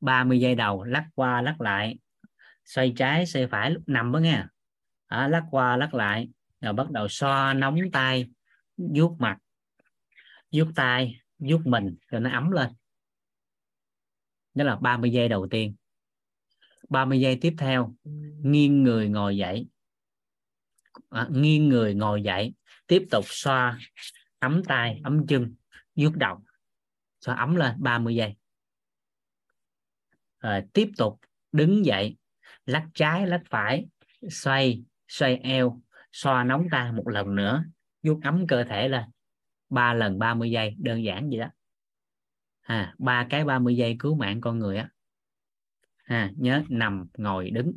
30 0.00 0.40
giây 0.40 0.54
đầu 0.54 0.84
lắc 0.84 1.08
qua 1.14 1.42
lắc 1.42 1.60
lại. 1.60 1.98
Xoay 2.64 2.92
trái 2.96 3.26
xoay 3.26 3.46
phải 3.46 3.70
lúc 3.70 3.82
nằm 3.86 4.12
đó 4.12 4.18
nghe. 4.18 4.44
À, 5.06 5.28
lắc 5.28 5.44
qua 5.50 5.76
lắc 5.76 5.94
lại. 5.94 6.28
Rồi 6.60 6.72
bắt 6.72 6.90
đầu 6.90 7.08
xoa 7.08 7.54
nóng 7.54 7.76
tay 7.92 8.30
vuốt 8.76 9.16
mặt 9.18 9.38
vuốt 10.52 10.68
tay 10.74 11.20
vuốt 11.38 11.66
mình 11.66 11.96
cho 12.10 12.18
nó 12.18 12.30
ấm 12.30 12.50
lên. 12.50 12.70
Đó 14.54 14.64
là 14.64 14.76
30 14.76 15.10
giây 15.10 15.28
đầu 15.28 15.48
tiên. 15.50 15.74
30 16.88 17.20
giây 17.20 17.38
tiếp 17.40 17.54
theo 17.58 17.94
nghiêng 18.42 18.82
người 18.82 19.08
ngồi 19.08 19.36
dậy. 19.36 19.68
À, 21.10 21.26
nghiêng 21.30 21.68
người 21.68 21.94
ngồi 21.94 22.22
dậy 22.22 22.54
tiếp 22.86 23.06
tục 23.10 23.24
xoa 23.28 23.78
ấm 24.38 24.62
tay 24.64 25.00
ấm 25.04 25.26
chân 25.26 25.54
vuốt 25.96 26.16
đầu. 26.16 26.44
Xoa 27.20 27.34
ấm 27.34 27.56
lên 27.56 27.74
30 27.78 28.14
giây 28.14 28.36
rồi 30.40 30.62
tiếp 30.72 30.90
tục 30.96 31.20
đứng 31.52 31.84
dậy 31.84 32.16
lắc 32.66 32.86
trái 32.94 33.26
lắc 33.26 33.42
phải 33.50 33.86
xoay 34.30 34.82
xoay 35.08 35.36
eo 35.36 35.82
xoa 36.12 36.44
nóng 36.44 36.66
ta 36.70 36.92
một 36.92 37.08
lần 37.08 37.34
nữa 37.34 37.64
vuốt 38.02 38.20
ấm 38.22 38.46
cơ 38.48 38.64
thể 38.64 38.88
lên. 38.88 39.04
Ba 39.68 39.94
lần 39.94 40.18
30 40.18 40.50
giây 40.50 40.74
đơn 40.78 41.04
giản 41.04 41.28
vậy 41.30 41.38
đó. 41.38 41.48
À 42.60 42.94
ba 42.98 43.26
cái 43.30 43.44
30 43.44 43.76
giây 43.76 43.96
cứu 43.98 44.14
mạng 44.14 44.40
con 44.40 44.58
người 44.58 44.76
á. 44.76 44.88
À, 46.04 46.30
nhớ 46.36 46.62
nằm 46.68 47.06
ngồi 47.16 47.50
đứng. 47.50 47.72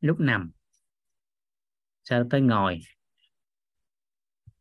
Lúc 0.00 0.20
nằm 0.20 0.50
sau 2.04 2.24
tới 2.30 2.40
ngồi? 2.40 2.80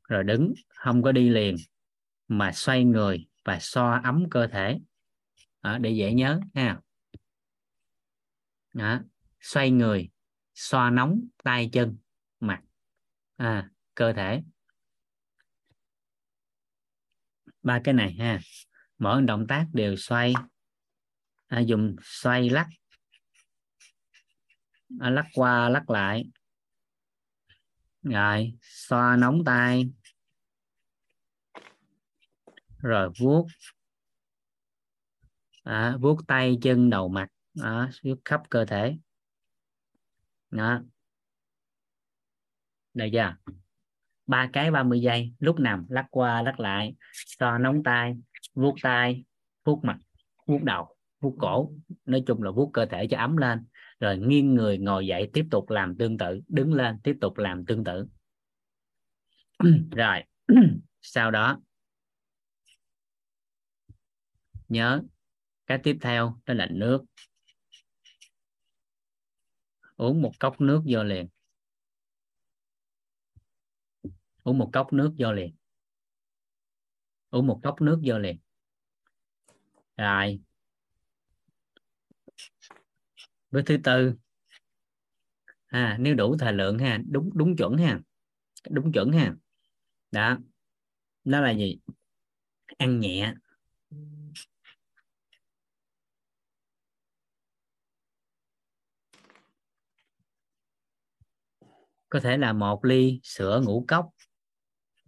Rồi 0.04 0.24
đứng 0.24 0.54
không 0.68 1.04
có 1.04 1.12
đi 1.12 1.30
liền 1.30 1.56
mà 2.30 2.52
xoay 2.52 2.84
người 2.84 3.28
và 3.46 3.58
so 3.62 4.00
ấm 4.04 4.24
cơ 4.32 4.48
thể. 4.48 4.80
Đó, 5.62 5.78
để 5.78 5.90
dễ 5.92 6.14
nhớ 6.14 6.40
ha 6.56 6.80
đó. 8.74 9.00
xoay 9.40 9.72
người 9.72 10.10
xoa 10.56 10.90
nóng 10.90 11.22
tay 11.44 11.70
chân 11.74 11.98
mặt 12.40 12.62
à, 13.36 13.70
cơ 13.96 14.14
thể. 14.14 14.42
Ba 17.64 17.82
cái 17.84 17.94
này 17.94 18.14
ha 18.20 18.40
mỗi 18.98 19.22
động 19.22 19.48
tác 19.48 19.68
đều 19.74 19.96
xoay 19.96 20.34
à, 21.48 21.60
dùng 21.60 21.96
xoay 22.04 22.50
lắc 22.50 22.68
à, 25.00 25.10
lắc 25.10 25.26
qua 25.34 25.70
lắc 25.70 25.90
lại. 25.90 26.30
Rồi 28.02 28.54
xoa 28.62 29.16
nóng 29.16 29.44
tay 29.46 29.90
rồi 32.80 33.10
vuốt. 33.20 33.48
À, 35.64 35.98
vuốt 36.00 36.18
tay 36.28 36.58
chân 36.62 36.90
đầu 36.90 37.10
mặt. 37.10 37.28
Đó, 37.54 37.90
vuốt 38.04 38.20
khắp 38.26 38.42
cơ 38.50 38.66
thể. 38.66 38.98
Đó. 40.52 40.82
Đây 42.94 43.10
chưa? 43.14 43.36
Ba 44.28 44.50
cái 44.54 44.72
30 44.72 45.02
giây. 45.02 45.34
Lúc 45.40 45.60
nằm 45.60 45.86
lắc 45.90 46.06
qua 46.12 46.42
lắc 46.42 46.60
lại. 46.60 46.96
So 47.14 47.58
nóng 47.58 47.84
tay 47.84 48.16
vuốt 48.54 48.76
tay 48.82 49.24
vuốt 49.64 49.84
mặt 49.84 49.98
vuốt 50.46 50.64
đầu 50.64 50.96
vuốt 51.20 51.36
cổ. 51.40 51.72
Nói 52.06 52.24
chung 52.28 52.44
là 52.44 52.52
vuốt 52.52 52.70
cơ 52.74 52.86
thể 52.86 53.08
cho 53.10 53.18
ấm 53.18 53.38
lên. 53.38 53.66
Rồi 54.00 54.18
nghiêng 54.18 54.56
người 54.56 54.78
ngồi 54.78 55.08
dậy 55.08 55.30
tiếp 55.34 55.46
tục 55.52 55.70
làm 55.70 55.98
tương 55.98 56.18
tự. 56.18 56.42
Đứng 56.48 56.74
lên 56.74 57.00
tiếp 57.04 57.18
tục 57.22 57.38
làm 57.38 57.66
tương 57.66 57.84
tự. 57.84 58.08
Rồi. 59.92 60.24
Sau 61.02 61.32
đó 61.32 61.62
nhớ. 64.70 65.02
Cái 65.68 65.80
tiếp 65.84 65.98
theo 66.02 66.40
đó 66.46 66.54
là 66.54 66.68
nước. 66.72 67.06
Uống 69.96 70.22
một 70.22 70.32
cốc 70.40 70.62
nước 70.62 70.82
vô 70.88 71.04
liền. 71.04 71.28
Uống 74.44 74.58
một 74.58 74.70
cốc 74.74 74.94
nước 74.94 75.14
vô 75.18 75.34
liền. 75.34 75.56
Uống 77.30 77.48
một 77.48 77.60
cốc 77.64 77.82
nước 77.82 78.00
vô 78.06 78.20
liền. 78.20 78.40
Rồi. 79.98 80.40
Bước 83.52 83.62
thứ 83.66 83.78
tư. 83.84 84.14
À, 85.66 85.98
nếu 86.00 86.16
đủ 86.16 86.38
thời 86.40 86.54
lượng 86.54 86.80
ha 86.80 87.00
đúng 87.10 87.30
đúng 87.34 87.56
chuẩn 87.56 87.78
ha. 87.78 88.00
Đúng 88.70 88.92
chuẩn 88.92 89.12
ha. 89.12 89.36
Đó. 90.12 90.38
Đó 91.24 91.42
là 91.42 91.52
gì? 91.52 91.80
Ăn 92.78 93.00
nhẹ. 93.00 93.34
Có 102.10 102.20
thể 102.20 102.38
là 102.38 102.54
một 102.54 102.86
ly 102.86 103.20
sữa 103.24 103.62
ngũ 103.66 103.86
cốc 103.88 104.10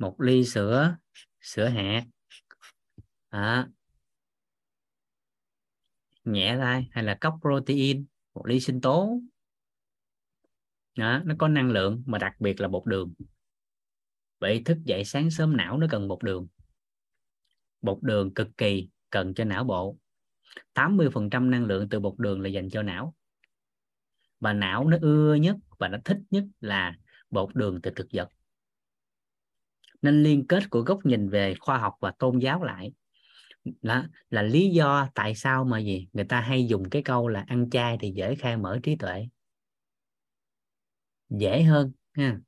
một 0.01 0.21
ly 0.21 0.45
sữa 0.45 0.97
sữa 1.41 1.67
hạt. 1.67 2.05
À, 3.29 3.67
nhẹ 6.23 6.57
thôi 6.57 6.87
hay 6.91 7.03
là 7.03 7.17
cốc 7.21 7.37
protein 7.41 8.05
một 8.33 8.45
ly 8.45 8.59
sinh 8.59 8.81
tố. 8.81 9.19
Đó, 10.97 11.21
nó 11.25 11.35
có 11.39 11.47
năng 11.47 11.71
lượng 11.71 12.03
mà 12.05 12.17
đặc 12.17 12.33
biệt 12.39 12.61
là 12.61 12.67
bột 12.67 12.85
đường. 12.85 13.13
Vậy 14.39 14.61
thức 14.65 14.77
dậy 14.83 15.05
sáng 15.05 15.31
sớm 15.31 15.57
não 15.57 15.77
nó 15.77 15.87
cần 15.89 16.07
bột 16.07 16.23
đường. 16.23 16.47
Bột 17.81 17.97
đường 18.01 18.33
cực 18.33 18.47
kỳ 18.57 18.89
cần 19.09 19.33
cho 19.33 19.43
não 19.43 19.63
bộ. 19.63 19.97
80% 20.73 21.49
năng 21.49 21.65
lượng 21.65 21.89
từ 21.89 21.99
bột 21.99 22.15
đường 22.17 22.41
là 22.41 22.49
dành 22.49 22.69
cho 22.69 22.83
não. 22.83 23.15
Và 24.39 24.53
não 24.53 24.87
nó 24.87 24.97
ưa 25.01 25.35
nhất 25.35 25.55
và 25.81 25.87
nó 25.87 25.97
thích 26.05 26.17
nhất 26.29 26.43
là 26.59 26.97
bột 27.29 27.55
đường 27.55 27.81
từ 27.81 27.91
thực 27.95 28.07
vật. 28.13 28.29
Nên 30.01 30.23
liên 30.23 30.47
kết 30.47 30.69
của 30.69 30.81
góc 30.81 31.05
nhìn 31.05 31.29
về 31.29 31.55
khoa 31.59 31.77
học 31.77 31.95
và 31.99 32.11
tôn 32.11 32.39
giáo 32.39 32.63
lại. 32.63 32.91
Là 33.81 34.07
là 34.29 34.41
lý 34.41 34.69
do 34.69 35.09
tại 35.15 35.35
sao 35.35 35.63
mà 35.63 35.79
gì? 35.79 36.07
Người 36.13 36.25
ta 36.25 36.41
hay 36.41 36.67
dùng 36.67 36.89
cái 36.89 37.01
câu 37.01 37.27
là 37.27 37.45
ăn 37.47 37.69
chay 37.69 37.97
thì 37.99 38.11
dễ 38.11 38.35
khai 38.35 38.57
mở 38.57 38.79
trí 38.83 38.95
tuệ. 38.95 39.27
Dễ 41.29 41.63
hơn, 41.63 41.91
ha. 42.11 42.39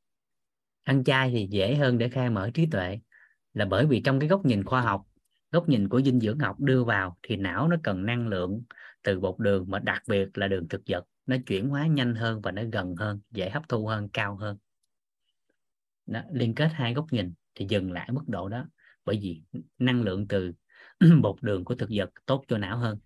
Ăn 0.83 1.03
chay 1.03 1.31
thì 1.31 1.47
dễ 1.51 1.75
hơn 1.75 1.97
để 1.97 2.09
khai 2.09 2.29
mở 2.29 2.49
trí 2.53 2.65
tuệ. 2.71 2.99
Là 3.53 3.65
bởi 3.65 3.85
vì 3.85 4.01
trong 4.01 4.19
cái 4.19 4.29
góc 4.29 4.45
nhìn 4.45 4.63
khoa 4.63 4.81
học, 4.81 5.07
góc 5.51 5.69
nhìn 5.69 5.89
của 5.89 6.01
dinh 6.01 6.19
dưỡng 6.19 6.39
học 6.39 6.59
đưa 6.59 6.83
vào 6.83 7.17
thì 7.23 7.35
não 7.35 7.67
nó 7.67 7.75
cần 7.83 8.05
năng 8.05 8.27
lượng 8.27 8.63
từ 9.03 9.19
bột 9.19 9.35
đường 9.39 9.65
mà 9.69 9.79
đặc 9.79 10.03
biệt 10.07 10.37
là 10.37 10.47
đường 10.47 10.67
thực 10.67 10.81
vật 10.87 11.05
nó 11.25 11.35
chuyển 11.45 11.69
hóa 11.69 11.87
nhanh 11.87 12.15
hơn 12.15 12.41
và 12.41 12.51
nó 12.51 12.61
gần 12.71 12.95
hơn 12.95 13.19
dễ 13.31 13.49
hấp 13.49 13.69
thu 13.69 13.87
hơn 13.87 14.09
cao 14.09 14.35
hơn. 14.35 14.57
Đó, 16.05 16.21
liên 16.31 16.55
kết 16.55 16.69
hai 16.73 16.93
góc 16.93 17.05
nhìn 17.11 17.33
thì 17.55 17.65
dừng 17.69 17.91
lại 17.91 18.09
mức 18.11 18.23
độ 18.27 18.49
đó. 18.49 18.65
Bởi 19.05 19.19
vì 19.21 19.43
năng 19.77 20.01
lượng 20.01 20.27
từ 20.27 20.51
bột 21.21 21.35
đường 21.41 21.65
của 21.65 21.75
thực 21.75 21.89
vật 21.95 22.09
tốt 22.25 22.43
cho 22.47 22.57
não 22.57 22.77
hơn. 22.77 22.99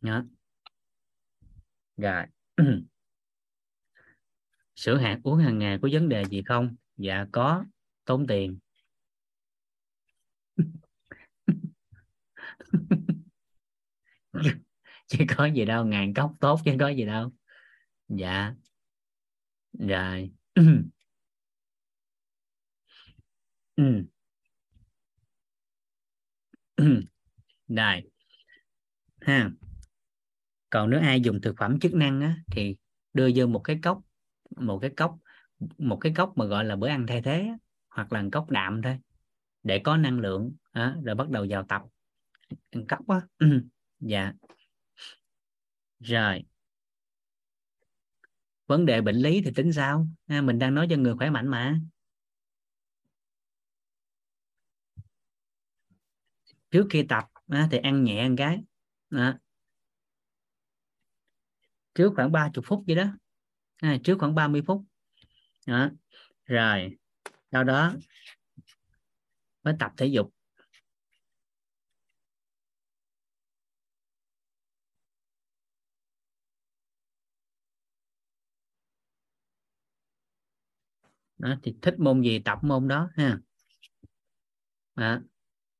Đó. 0.00 0.24
rồi. 1.96 2.24
Sữa 4.76 4.96
hạt 4.96 5.20
uống 5.24 5.38
hàng 5.38 5.58
ngày 5.58 5.78
có 5.82 5.88
vấn 5.92 6.08
đề 6.08 6.24
gì 6.24 6.42
không? 6.46 6.76
Dạ 6.96 7.26
có. 7.32 7.64
Tốn 8.04 8.26
tiền. 8.26 8.58
chứ 15.12 15.24
có 15.36 15.44
gì 15.46 15.64
đâu 15.64 15.84
ngàn 15.84 16.14
cốc 16.14 16.32
tốt 16.40 16.60
chứ 16.64 16.72
có 16.80 16.88
gì 16.88 17.06
đâu. 17.06 17.32
Dạ. 18.08 18.54
Rồi. 19.78 20.30
Ừ. 23.76 24.04
rồi. 27.68 28.02
Ha. 29.20 29.50
Còn 30.70 30.90
nếu 30.90 31.00
ai 31.00 31.20
dùng 31.20 31.40
thực 31.40 31.54
phẩm 31.58 31.80
chức 31.80 31.94
năng 31.94 32.20
á, 32.20 32.36
thì 32.50 32.76
đưa 33.14 33.30
vô 33.34 33.46
một 33.46 33.58
cái 33.58 33.78
cốc 33.82 34.00
một 34.56 34.78
cái 34.78 34.90
cốc 34.90 35.18
một 35.78 35.96
cái 35.96 36.12
cốc 36.16 36.32
mà 36.36 36.44
gọi 36.44 36.64
là 36.64 36.76
bữa 36.76 36.88
ăn 36.88 37.06
thay 37.06 37.22
thế 37.22 37.48
hoặc 37.90 38.12
là 38.12 38.24
cốc 38.32 38.50
đạm 38.50 38.82
thôi 38.82 38.98
để 39.62 39.78
có 39.78 39.96
năng 39.96 40.20
lượng 40.20 40.52
á, 40.72 40.96
rồi 41.04 41.14
bắt 41.14 41.30
đầu 41.30 41.46
vào 41.50 41.64
tập. 41.68 41.82
Cốc 42.88 43.08
á. 43.08 43.20
Dạ 44.00 44.32
rồi. 46.02 46.44
Vấn 48.66 48.86
đề 48.86 49.00
bệnh 49.00 49.16
lý 49.16 49.42
thì 49.44 49.50
tính 49.56 49.72
sao? 49.72 50.06
À, 50.26 50.40
mình 50.40 50.58
đang 50.58 50.74
nói 50.74 50.86
cho 50.90 50.96
người 50.96 51.14
khỏe 51.16 51.30
mạnh 51.30 51.48
mà. 51.48 51.80
Trước 56.70 56.86
khi 56.90 57.02
tập 57.08 57.24
á, 57.48 57.68
thì 57.70 57.78
ăn 57.78 58.04
nhẹ 58.04 58.18
ăn 58.18 58.36
cái 58.36 58.62
à. 59.10 59.38
trước 61.94 62.12
khoảng 62.16 62.32
30 62.32 62.62
phút 62.66 62.84
vậy 62.86 62.96
đó. 62.96 63.04
À, 63.76 63.98
trước 64.04 64.16
khoảng 64.18 64.34
30 64.34 64.62
phút. 64.66 64.84
Đó. 65.66 65.90
rồi 66.44 66.96
sau 67.52 67.64
đó 67.64 67.94
mới 69.62 69.74
tập 69.78 69.92
thể 69.96 70.06
dục. 70.06 70.34
Đó, 81.42 81.54
thì 81.62 81.74
thích 81.82 81.94
môn 81.98 82.22
gì 82.22 82.38
tập 82.38 82.58
môn 82.62 82.88
đó 82.88 83.10
ha. 83.16 83.38
Đó. 84.96 85.20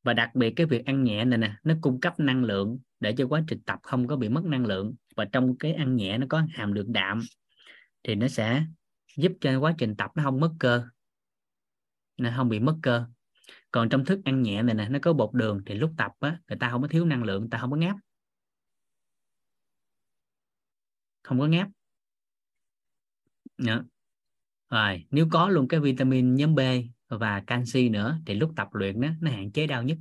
và 0.03 0.13
đặc 0.15 0.35
biệt 0.35 0.53
cái 0.57 0.67
việc 0.67 0.87
ăn 0.87 1.05
nhẹ 1.05 1.25
này 1.25 1.39
nè 1.39 1.57
nó 1.65 1.75
cung 1.81 2.01
cấp 2.01 2.21
năng 2.21 2.45
lượng 2.45 2.79
để 3.01 3.15
cho 3.19 3.27
quá 3.29 3.45
trình 3.49 3.61
tập 3.67 3.79
không 3.83 4.07
có 4.07 4.17
bị 4.17 4.29
mất 4.29 4.45
năng 4.45 4.67
lượng. 4.67 4.95
Và 5.17 5.25
trong 5.33 5.59
cái 5.59 5.75
ăn 5.75 5.97
nhẹ 5.97 6.19
nó 6.19 6.27
có 6.31 6.43
hàm 6.51 6.73
lượng 6.73 6.93
đạm 6.93 7.21
thì 8.03 8.15
nó 8.15 8.29
sẽ 8.29 8.65
giúp 9.17 9.33
cho 9.41 9.61
quá 9.61 9.75
trình 9.79 9.97
tập 9.97 10.11
nó 10.15 10.23
không 10.23 10.41
mất 10.41 10.53
cơ 10.61 10.83
nó 12.17 12.31
không 12.37 12.49
bị 12.49 12.61
mất 12.61 12.77
cơ. 12.83 13.05
Còn 13.71 13.89
trong 13.89 14.05
thức 14.05 14.21
ăn 14.25 14.43
nhẹ 14.43 14.63
này 14.63 14.75
nè 14.75 14.89
nó 14.89 14.99
có 15.03 15.13
bột 15.13 15.35
đường 15.35 15.63
thì 15.67 15.75
lúc 15.75 15.93
tập 15.99 16.13
á 16.21 16.39
người 16.49 16.59
ta 16.59 16.71
không 16.71 16.83
có 16.83 16.89
thiếu 16.89 17.05
năng 17.07 17.25
lượng 17.25 17.41
người 17.41 17.49
ta 17.51 17.59
không 17.59 17.71
có 17.71 17.77
ngáp. 17.77 17.97
Không 21.23 21.41
có 21.41 21.47
ngáp. 21.47 21.69
Đó 23.59 23.85
rồi, 24.73 25.05
nếu 25.11 25.27
có 25.31 25.49
luôn 25.49 25.69
cái 25.69 25.81
vitamin 25.81 26.35
nhóm 26.37 26.55
B 26.55 26.61
và 27.09 27.41
canxi 27.47 27.89
nữa 27.89 28.19
thì 28.27 28.35
lúc 28.35 28.53
tập 28.57 28.69
luyện 28.73 29.01
đó, 29.01 29.09
nó 29.21 29.31
hạn 29.31 29.53
chế 29.53 29.67
đau 29.67 29.83
nhất. 29.83 29.99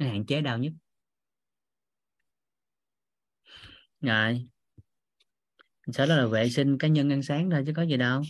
Nó 0.00 0.06
hạn 0.06 0.26
chế 0.26 0.40
đau 0.40 0.58
nhất. 0.58 0.72
Rồi. 4.00 4.46
Sau 5.92 6.06
đó 6.06 6.16
là 6.16 6.26
vệ 6.26 6.50
sinh 6.50 6.78
cá 6.78 6.88
nhân 6.88 7.12
ăn 7.12 7.22
sáng 7.22 7.50
thôi 7.50 7.62
chứ 7.66 7.72
có 7.76 7.82
gì 7.82 7.96
đâu. 7.96 8.22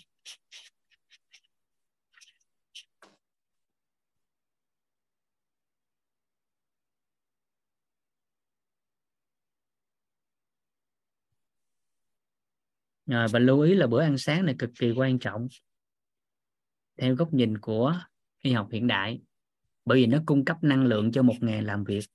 Rồi 13.10 13.28
và 13.28 13.38
lưu 13.38 13.60
ý 13.60 13.74
là 13.74 13.86
bữa 13.86 14.02
ăn 14.02 14.18
sáng 14.18 14.46
này 14.46 14.54
cực 14.58 14.70
kỳ 14.78 14.92
quan 14.92 15.18
trọng. 15.18 15.48
Theo 16.96 17.14
góc 17.14 17.32
nhìn 17.32 17.58
của 17.58 18.00
y 18.38 18.52
học 18.52 18.68
hiện 18.72 18.86
đại, 18.86 19.20
bởi 19.84 20.00
vì 20.00 20.06
nó 20.06 20.18
cung 20.26 20.44
cấp 20.44 20.56
năng 20.62 20.84
lượng 20.84 21.12
cho 21.12 21.22
một 21.22 21.34
ngày 21.40 21.62
làm 21.62 21.84
việc. 21.84 22.06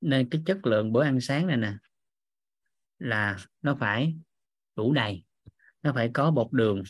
Nên 0.00 0.28
cái 0.30 0.42
chất 0.46 0.66
lượng 0.66 0.92
bữa 0.92 1.02
ăn 1.02 1.20
sáng 1.20 1.46
này 1.46 1.56
nè, 1.56 1.72
là 2.98 3.36
nó 3.62 3.76
phải 3.80 4.14
đủ 4.76 4.92
đầy, 4.92 5.24
nó 5.82 5.92
phải 5.94 6.10
có 6.14 6.30
bột 6.30 6.48
đường. 6.52 6.82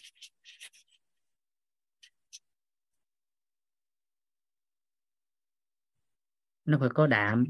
Nó 6.65 6.79
phải 6.81 6.89
có 6.95 7.07
đạm 7.07 7.45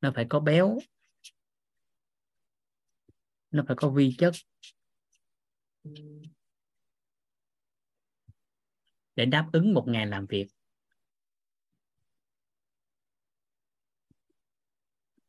nó 0.00 0.12
phải 0.14 0.26
có 0.28 0.40
béo. 0.40 0.78
Nó 3.50 3.64
phải 3.66 3.76
có 3.76 3.90
vi 3.90 4.14
chất. 4.18 4.34
Để 9.16 9.24
đáp 9.24 9.48
ứng 9.52 9.74
một 9.74 9.84
ngày 9.88 10.06
làm 10.06 10.26
việc. 10.26 10.48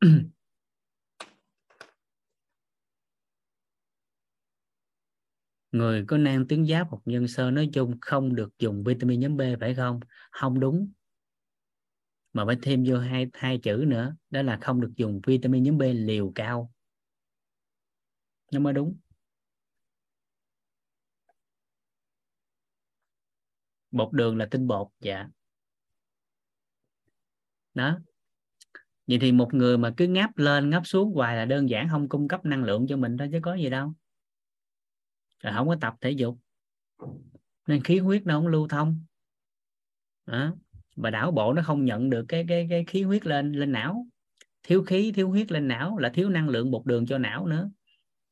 Người 5.72 6.04
có 6.06 6.18
nang 6.18 6.48
tuyến 6.48 6.66
giáp 6.66 6.86
hoặc 6.90 7.00
nhân 7.04 7.28
sơ 7.28 7.50
nói 7.50 7.70
chung 7.72 7.98
không 8.00 8.34
được 8.34 8.58
dùng 8.58 8.84
vitamin 8.84 9.20
nhóm 9.20 9.36
B, 9.36 9.40
phải 9.60 9.74
không? 9.74 10.00
Không 10.30 10.60
đúng 10.60 10.92
mà 12.32 12.46
phải 12.46 12.56
thêm 12.62 12.84
vô 12.86 12.98
hai 12.98 13.26
hai 13.32 13.58
chữ 13.58 13.84
nữa, 13.86 14.16
đó 14.30 14.42
là 14.42 14.58
không 14.62 14.80
được 14.80 14.92
dùng 14.96 15.20
vitamin 15.26 15.62
nhóm 15.62 15.78
B, 15.78 15.82
liều 15.82 16.32
cao. 16.34 16.72
Nó 18.52 18.60
mới 18.60 18.72
đúng. 18.72 18.96
Bột 23.90 24.12
đường 24.12 24.36
là 24.36 24.48
tinh 24.50 24.66
bột 24.66 24.88
dạ. 25.00 25.28
Đó. 27.74 27.98
Vậy 29.06 29.18
thì 29.20 29.32
một 29.32 29.54
người 29.54 29.78
mà 29.78 29.94
cứ 29.96 30.06
ngáp 30.06 30.38
lên, 30.38 30.70
ngáp 30.70 30.86
xuống 30.86 31.14
hoài 31.14 31.36
là 31.36 31.44
đơn 31.44 31.70
giản 31.70 31.88
không 31.88 32.08
cung 32.08 32.28
cấp 32.28 32.44
năng 32.44 32.64
lượng 32.64 32.86
cho 32.88 32.96
mình 32.96 33.18
thôi 33.18 33.28
chứ 33.32 33.38
có 33.42 33.54
gì 33.54 33.70
đâu. 33.70 33.92
Rồi 35.42 35.52
không 35.56 35.68
có 35.68 35.76
tập 35.80 35.94
thể 36.00 36.10
dục. 36.10 36.38
Nên 37.66 37.82
khí 37.84 37.98
huyết 37.98 38.22
nó 38.26 38.34
không 38.34 38.46
lưu 38.46 38.68
thông. 38.68 39.04
Đó 40.26 40.54
và 41.02 41.10
não 41.10 41.30
bộ 41.30 41.52
nó 41.52 41.62
không 41.62 41.84
nhận 41.84 42.10
được 42.10 42.24
cái 42.28 42.44
cái 42.48 42.66
cái 42.70 42.84
khí 42.84 43.02
huyết 43.02 43.26
lên 43.26 43.52
lên 43.52 43.72
não. 43.72 44.06
Thiếu 44.62 44.82
khí, 44.84 45.12
thiếu 45.16 45.30
huyết 45.30 45.52
lên 45.52 45.68
não 45.68 45.98
là 45.98 46.08
thiếu 46.10 46.28
năng 46.30 46.48
lượng 46.48 46.70
bột 46.70 46.86
đường 46.86 47.06
cho 47.06 47.18
não 47.18 47.46
nữa. 47.46 47.70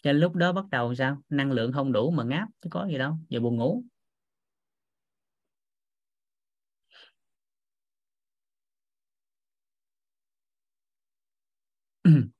Cho 0.03 0.13
lúc 0.13 0.35
đó 0.37 0.53
bắt 0.53 0.65
đầu 0.71 0.95
sao? 0.95 1.23
Năng 1.29 1.53
lượng 1.53 1.73
không 1.73 1.93
đủ 1.93 2.11
mà 2.11 2.25
ngáp, 2.25 2.49
chứ 2.63 2.69
có 2.73 2.87
gì 2.91 2.99
đâu, 2.99 3.17
giờ 3.31 3.41
buồn 3.41 3.57
ngủ. 3.57 3.85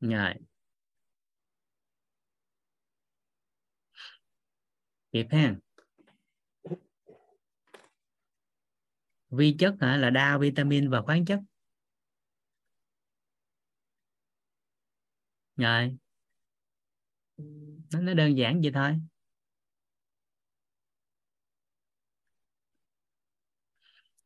Rồi. 0.00 0.34
Kịp 5.12 5.26
ha. 5.30 5.56
Vi 9.30 9.56
chất 9.58 9.74
hả? 9.80 9.96
Là 9.96 10.10
đa 10.10 10.38
vitamin 10.38 10.90
và 10.90 11.02
khoáng 11.02 11.24
chất. 11.24 11.40
Rồi. 15.56 15.96
Nó, 17.92 18.00
nó 18.00 18.14
đơn 18.14 18.36
giản 18.36 18.60
vậy 18.60 18.70
thôi. 18.74 19.00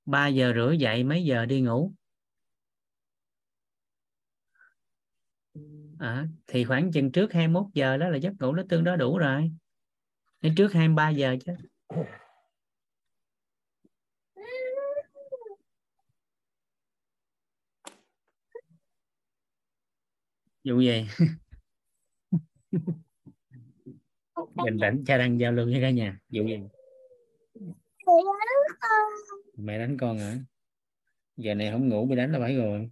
Ba 0.04 0.28
giờ 0.28 0.52
rưỡi 0.54 0.78
dậy 0.78 1.04
mấy 1.04 1.24
giờ 1.24 1.46
đi 1.46 1.60
ngủ? 1.60 1.92
À, 5.98 6.26
thì 6.46 6.64
khoảng 6.64 6.92
chừng 6.92 7.12
trước 7.12 7.32
21 7.32 7.66
giờ 7.74 7.96
đó 7.96 8.08
là 8.08 8.16
giấc 8.16 8.32
ngủ 8.40 8.52
nó 8.52 8.62
tương 8.68 8.84
đối 8.84 8.96
đủ 8.96 9.18
rồi. 9.18 9.50
Đến 10.40 10.54
trước 10.56 10.72
23 10.72 11.10
giờ 11.10 11.36
chứ. 11.46 11.52
Vụ 20.64 20.80
gì 20.80 21.06
bình 24.64 24.78
tĩnh 24.80 25.04
cha 25.06 25.18
đang 25.18 25.40
giao 25.40 25.52
lưu 25.52 25.66
với 25.66 25.80
cả 25.80 25.90
nhà. 25.90 26.20
Vụ 26.28 26.46
gì? 26.46 26.58
Mẹ 29.56 29.78
đánh 29.78 29.96
con 30.00 30.18
hả? 30.18 30.38
Giờ 31.36 31.54
này 31.54 31.70
không 31.72 31.88
ngủ 31.88 32.06
bị 32.06 32.16
đánh 32.16 32.32
là 32.32 32.38
phải 32.38 32.56
rồi 32.56 32.90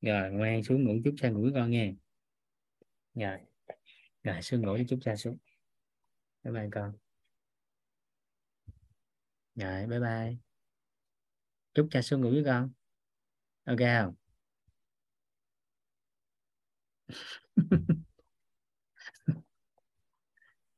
rồi 0.00 0.30
ngoan 0.30 0.62
xuống 0.62 0.84
ngủ 0.84 0.92
chút 1.04 1.14
cha 1.16 1.30
ngủ 1.30 1.42
với 1.42 1.52
con 1.54 1.70
nghe. 1.70 1.94
Rồi. 3.14 3.38
Rồi 4.22 4.42
xuống 4.42 4.62
ngủ 4.62 4.76
chút 4.88 4.98
cha 5.02 5.16
xuống. 5.16 5.38
Bye 6.42 6.52
bye 6.52 6.68
con. 6.72 6.92
Rồi 9.54 9.86
bye 9.86 10.00
bye. 10.00 10.36
Chúc 11.74 11.88
cha 11.90 12.02
xuống 12.02 12.20
ngủ 12.20 12.30
với 12.30 12.44
con. 12.44 12.70
Ok 13.64 13.78
không 13.78 14.14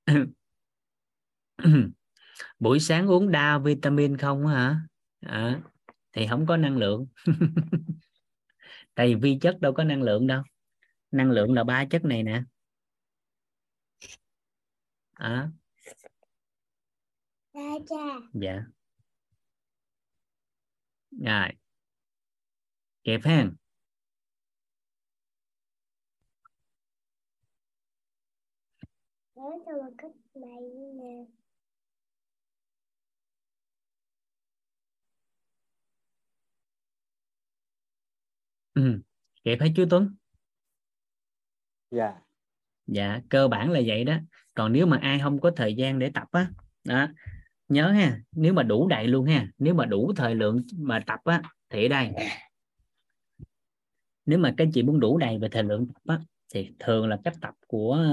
buổi 2.59 2.81
sáng 2.81 3.11
uống 3.11 3.31
đa 3.31 3.59
vitamin 3.59 4.17
không 4.17 4.47
hả? 4.47 4.81
À, 5.21 5.61
thì 6.13 6.27
không 6.27 6.47
có 6.47 6.57
năng 6.57 6.77
lượng. 6.77 7.07
Tại 8.95 9.07
vì 9.07 9.15
vi 9.15 9.39
chất 9.41 9.61
đâu 9.61 9.73
có 9.73 9.85
năng 9.85 10.03
lượng 10.03 10.27
đâu. 10.27 10.43
Năng 11.11 11.31
lượng 11.31 11.53
là 11.53 11.65
ba 11.65 11.85
chất 11.85 12.05
này 12.05 12.23
nè. 12.23 12.43
À. 15.15 15.51
dạ. 18.33 18.65
Rồi. 21.11 21.49
Kịp 23.05 23.21
ha 23.25 23.51
Nói 29.41 29.59
cho 29.67 29.73
một 29.73 29.93
cách 29.99 30.11
này 30.35 30.61
nè. 30.95 31.25
ừ. 38.75 39.01
kịp 39.45 39.59
hết 39.61 39.69
chú 39.77 39.85
Tuấn 39.91 40.15
dạ 41.91 42.15
dạ 42.87 43.21
cơ 43.29 43.49
bản 43.49 43.71
là 43.71 43.81
vậy 43.87 44.05
đó 44.05 44.17
còn 44.55 44.73
nếu 44.73 44.87
mà 44.87 44.99
ai 45.03 45.19
không 45.19 45.41
có 45.41 45.51
thời 45.57 45.75
gian 45.75 45.99
để 45.99 46.11
tập 46.15 46.29
á 46.31 46.51
đó 46.85 47.09
nhớ 47.69 47.91
ha 47.91 48.21
nếu 48.33 48.53
mà 48.53 48.63
đủ 48.63 48.89
đầy 48.89 49.07
luôn 49.07 49.27
ha 49.27 49.47
nếu 49.59 49.75
mà 49.75 49.87
đủ 49.87 50.13
thời 50.17 50.35
lượng 50.35 50.63
mà 50.77 51.05
tập 51.07 51.21
á 51.25 51.43
thì 51.71 51.85
ở 51.85 51.89
đây 51.89 52.11
nếu 54.27 54.39
mà 54.39 54.55
các 54.57 54.65
anh 54.65 54.73
chị 54.73 54.83
muốn 54.83 55.01
đủ 55.01 55.19
đầy 55.19 55.39
về 55.39 55.49
thời 55.49 55.63
lượng 55.63 55.87
tập 55.87 56.03
á 56.07 56.21
thì 56.55 56.75
thường 56.79 57.09
là 57.09 57.19
cách 57.25 57.35
tập 57.41 57.55
của 57.67 58.07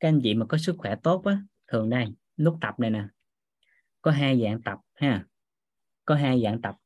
các 0.00 0.08
anh 0.08 0.20
chị 0.22 0.34
mà 0.34 0.46
có 0.46 0.58
sức 0.58 0.74
khỏe 0.78 0.96
tốt 1.02 1.22
á, 1.24 1.38
thường 1.68 1.90
đây, 1.90 2.06
lúc 2.36 2.58
tập 2.60 2.80
này 2.80 2.90
nè, 2.90 3.04
có 4.02 4.10
hai 4.10 4.40
dạng 4.42 4.62
tập 4.62 4.78
ha. 4.94 5.24
Có 6.04 6.14
hai 6.14 6.42
dạng 6.42 6.62
tập 6.62 6.76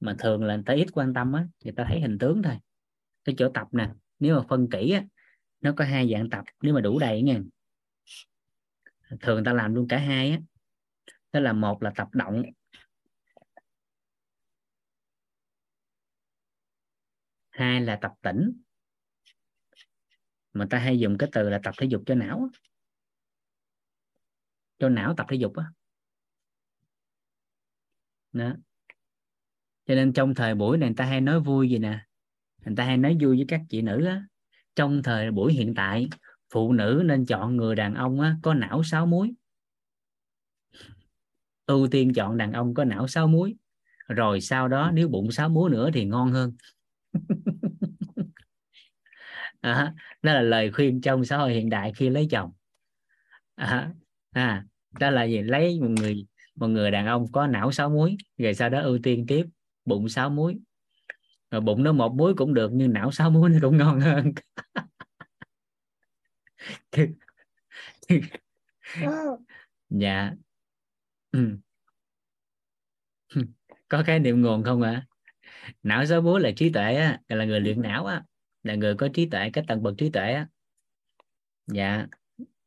mà 0.00 0.16
thường 0.18 0.44
là 0.44 0.54
người 0.54 0.64
ta 0.66 0.74
ít 0.74 0.86
quan 0.92 1.14
tâm 1.14 1.32
á, 1.32 1.46
người 1.64 1.72
ta 1.76 1.84
thấy 1.88 2.00
hình 2.00 2.18
tướng 2.18 2.42
thôi. 2.42 2.54
Cái 3.24 3.34
chỗ 3.38 3.48
tập 3.54 3.68
nè, 3.72 3.90
nếu 4.18 4.36
mà 4.36 4.42
phân 4.48 4.68
kỹ 4.70 4.90
á, 4.90 5.04
nó 5.60 5.72
có 5.76 5.84
hai 5.84 6.10
dạng 6.12 6.30
tập, 6.30 6.44
nếu 6.62 6.74
mà 6.74 6.80
đủ 6.80 6.98
đầy 6.98 7.22
nha. 7.22 7.40
Thường 9.20 9.34
người 9.34 9.44
ta 9.44 9.52
làm 9.52 9.74
luôn 9.74 9.88
cả 9.88 9.98
hai 9.98 10.30
á. 10.30 10.38
Đó 11.32 11.40
là 11.40 11.52
một 11.52 11.82
là 11.82 11.92
tập 11.96 12.08
động. 12.12 12.42
Hai 17.50 17.80
là 17.80 17.96
tập 17.96 18.12
tĩnh 18.22 18.63
mà 20.54 20.66
ta 20.70 20.78
hay 20.78 20.98
dùng 20.98 21.18
cái 21.18 21.28
từ 21.32 21.50
là 21.50 21.60
tập 21.62 21.74
thể 21.78 21.86
dục 21.86 22.02
cho 22.06 22.14
não 22.14 22.48
cho 24.78 24.88
não 24.88 25.14
tập 25.16 25.26
thể 25.30 25.36
dục 25.36 25.56
á. 25.56 25.64
Đó. 28.32 28.48
đó. 28.48 28.56
Cho 29.86 29.94
nên 29.94 30.12
trong 30.12 30.34
thời 30.34 30.54
buổi 30.54 30.78
này 30.78 30.88
người 30.88 30.96
ta 30.96 31.04
hay 31.04 31.20
nói 31.20 31.40
vui 31.40 31.70
gì 31.70 31.78
nè. 31.78 32.06
Người 32.64 32.76
ta 32.76 32.84
hay 32.84 32.96
nói 32.96 33.16
vui 33.20 33.36
với 33.36 33.44
các 33.48 33.60
chị 33.68 33.82
nữ 33.82 34.04
á. 34.04 34.24
Trong 34.76 35.02
thời 35.02 35.30
buổi 35.30 35.52
hiện 35.52 35.74
tại 35.74 36.08
phụ 36.52 36.72
nữ 36.72 37.02
nên 37.04 37.26
chọn 37.26 37.56
người 37.56 37.74
đàn 37.74 37.94
ông 37.94 38.20
á, 38.20 38.36
có 38.42 38.54
não 38.54 38.82
sáu 38.82 39.06
muối. 39.06 39.34
Ưu 41.66 41.88
tiên 41.90 42.12
chọn 42.12 42.36
đàn 42.36 42.52
ông 42.52 42.74
có 42.74 42.84
não 42.84 43.08
sáu 43.08 43.26
muối. 43.26 43.56
Rồi 44.08 44.40
sau 44.40 44.68
đó 44.68 44.90
nếu 44.94 45.08
bụng 45.08 45.32
sáu 45.32 45.48
muối 45.48 45.70
nữa 45.70 45.90
thì 45.94 46.04
ngon 46.04 46.32
hơn. 46.32 46.52
à, 49.72 49.94
đó 50.22 50.32
là 50.32 50.42
lời 50.42 50.72
khuyên 50.72 51.00
trong 51.00 51.24
xã 51.24 51.36
hội 51.36 51.52
hiện 51.52 51.70
đại 51.70 51.92
khi 51.96 52.10
lấy 52.10 52.26
chồng. 52.30 52.52
À, 53.54 53.92
à, 54.32 54.64
đó 55.00 55.10
là 55.10 55.24
gì? 55.24 55.42
Lấy 55.42 55.80
một 55.80 55.88
người 55.88 56.26
một 56.54 56.66
người 56.66 56.90
đàn 56.90 57.06
ông 57.06 57.32
có 57.32 57.46
não 57.46 57.72
sáu 57.72 57.90
muối 57.90 58.16
rồi 58.38 58.54
sau 58.54 58.68
đó 58.68 58.80
ưu 58.80 58.98
tiên 59.02 59.24
tiếp 59.28 59.46
bụng 59.84 60.08
sáu 60.08 60.30
muối 60.30 60.58
rồi 61.50 61.60
bụng 61.60 61.82
nó 61.82 61.92
một 61.92 62.14
muối 62.14 62.34
cũng 62.34 62.54
được 62.54 62.70
nhưng 62.72 62.92
não 62.92 63.12
sáu 63.12 63.30
muối 63.30 63.50
nó 63.50 63.58
cũng 63.62 63.76
ngon 63.76 64.00
hơn. 64.00 64.32
Dạ. 69.88 70.32
Ừ. 71.32 71.56
có 73.88 74.02
cái 74.06 74.18
niệm 74.18 74.42
nguồn 74.42 74.64
không 74.64 74.82
ạ? 74.82 74.90
À? 74.90 75.06
não 75.82 76.06
sáu 76.06 76.22
muối 76.22 76.40
là 76.40 76.50
trí 76.56 76.72
tuệ 76.72 76.94
á 76.94 77.20
là 77.28 77.44
người 77.44 77.60
luyện 77.60 77.82
não 77.82 78.06
á 78.06 78.22
là 78.64 78.74
người 78.74 78.94
có 78.94 79.08
trí 79.14 79.26
tuệ 79.26 79.50
cái 79.52 79.64
tầng 79.68 79.82
bậc 79.82 79.94
trí 79.98 80.10
tuệ 80.10 80.32
á. 80.32 80.48
Dạ. 81.66 82.06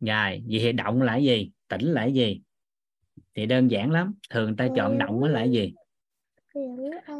Rồi 0.00 0.42
vậy 0.48 0.60
thì 0.60 0.72
động 0.72 1.02
là 1.02 1.16
gì? 1.16 1.50
Tĩnh 1.68 1.84
là 1.84 2.04
gì? 2.04 2.42
Thì 3.34 3.46
đơn 3.46 3.70
giản 3.70 3.90
lắm. 3.90 4.14
Thường 4.30 4.56
ta 4.56 4.68
chọn 4.76 4.98
động 4.98 5.24
là 5.24 5.44
gì? 5.44 5.74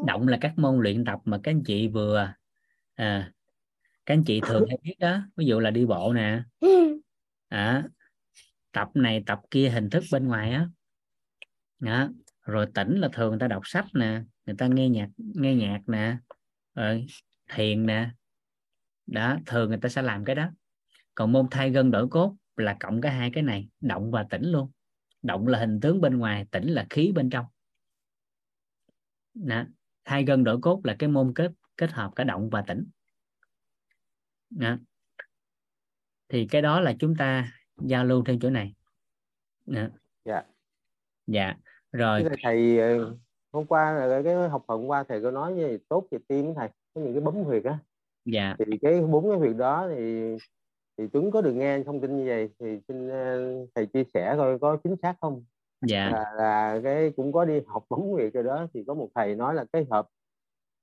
Động 0.07 0.27
là 0.27 0.37
các 0.41 0.53
môn 0.57 0.79
luyện 0.79 1.05
tập 1.05 1.19
mà 1.25 1.39
các 1.43 1.51
anh 1.51 1.63
chị 1.63 1.87
vừa 1.87 2.33
à, 2.95 3.31
các 4.05 4.13
anh 4.13 4.23
chị 4.23 4.41
thường 4.47 4.65
hay 4.69 4.77
biết 4.83 4.95
đó. 4.99 5.21
Ví 5.35 5.45
dụ 5.45 5.59
là 5.59 5.71
đi 5.71 5.85
bộ 5.85 6.13
nè. 6.13 6.43
À, 7.49 7.83
tập 8.71 8.89
này 8.93 9.23
tập 9.25 9.39
kia 9.51 9.69
hình 9.69 9.89
thức 9.89 10.03
bên 10.11 10.27
ngoài 10.27 10.51
á. 10.51 10.67
Đó. 11.79 12.09
rồi 12.41 12.67
tỉnh 12.73 12.99
là 12.99 13.09
thường 13.13 13.29
người 13.29 13.39
ta 13.39 13.47
đọc 13.47 13.61
sách 13.65 13.85
nè. 13.93 14.21
Người 14.45 14.55
ta 14.57 14.67
nghe 14.67 14.89
nhạc 14.89 15.09
nghe 15.17 15.55
nhạc 15.55 15.79
nè 15.87 16.17
thiền 17.49 17.85
nè. 17.85 18.09
Đó 19.07 19.37
thường 19.45 19.69
người 19.69 19.79
ta 19.81 19.89
sẽ 19.89 20.01
làm 20.01 20.25
cái 20.25 20.35
đó. 20.35 20.49
Còn 21.15 21.31
môn 21.31 21.47
thay 21.51 21.69
gân 21.69 21.91
đổi 21.91 22.07
cốt 22.07 22.35
là 22.55 22.77
cộng 22.79 23.01
cái 23.01 23.11
hai 23.11 23.31
cái 23.33 23.43
này 23.43 23.69
động 23.81 24.11
và 24.11 24.25
tĩnh 24.29 24.45
luôn. 24.45 24.71
Động 25.21 25.47
là 25.47 25.59
hình 25.59 25.79
tướng 25.79 26.01
bên 26.01 26.17
ngoài 26.17 26.45
tĩnh 26.51 26.67
là 26.67 26.87
khí 26.89 27.11
bên 27.15 27.29
trong. 27.29 27.45
Đó. 29.33 29.63
thay 30.05 30.23
gân 30.23 30.43
đổi 30.43 30.59
cốt 30.61 30.81
là 30.83 30.95
cái 30.99 31.09
môn 31.09 31.33
kết 31.35 31.51
kết 31.77 31.91
hợp 31.91 32.11
cả 32.15 32.23
động 32.23 32.49
và 32.49 32.61
tĩnh. 32.61 32.85
Đó. 34.49 34.77
thì 36.29 36.47
cái 36.47 36.61
đó 36.61 36.79
là 36.79 36.93
chúng 36.99 37.15
ta 37.15 37.51
giao 37.77 38.05
lưu 38.05 38.23
trên 38.25 38.39
chỗ 38.39 38.49
này. 38.49 38.73
Đó. 39.65 39.87
dạ. 40.25 40.43
Dạ 41.27 41.55
rồi. 41.91 42.25
Thầy 42.43 42.79
ờ, 42.79 43.17
hôm 43.51 43.65
qua 43.65 43.91
là 43.93 44.21
cái 44.21 44.49
học 44.49 44.63
phần 44.67 44.89
qua 44.89 45.03
thầy 45.03 45.21
có 45.21 45.31
nói 45.31 45.53
về 45.53 45.77
tốt 45.89 46.07
về 46.11 46.19
tim 46.27 46.53
thầy. 46.55 46.69
Có 46.93 47.01
những 47.01 47.13
cái 47.13 47.21
bấm 47.21 47.35
huyệt 47.35 47.63
á. 47.63 47.77
Dạ. 48.25 48.55
Thì 48.59 48.77
cái 48.81 49.01
bốn 49.01 49.29
cái 49.29 49.37
huyệt 49.37 49.55
đó 49.57 49.87
thì 49.95 50.37
thì 50.97 51.07
Tuấn 51.07 51.31
có 51.31 51.41
được 51.41 51.53
nghe 51.53 51.83
thông 51.83 52.01
tin 52.01 52.17
như 52.17 52.25
vậy 52.27 52.49
thì 52.59 52.79
xin 52.87 53.09
ờ, 53.09 53.39
thầy 53.75 53.85
chia 53.85 54.03
sẻ 54.13 54.35
coi 54.37 54.59
có 54.59 54.77
chính 54.83 54.95
xác 55.01 55.15
không? 55.21 55.43
Dạ. 55.87 56.09
Là, 56.09 56.33
là 56.37 56.81
cái 56.83 57.11
cũng 57.11 57.31
có 57.31 57.45
đi 57.45 57.61
học 57.67 57.83
bấm 57.89 57.99
huyệt 57.99 58.33
rồi 58.33 58.43
đó 58.43 58.67
thì 58.73 58.83
có 58.87 58.93
một 58.93 59.07
thầy 59.15 59.35
nói 59.35 59.53
là 59.53 59.65
cái 59.73 59.85
hợp 59.91 60.07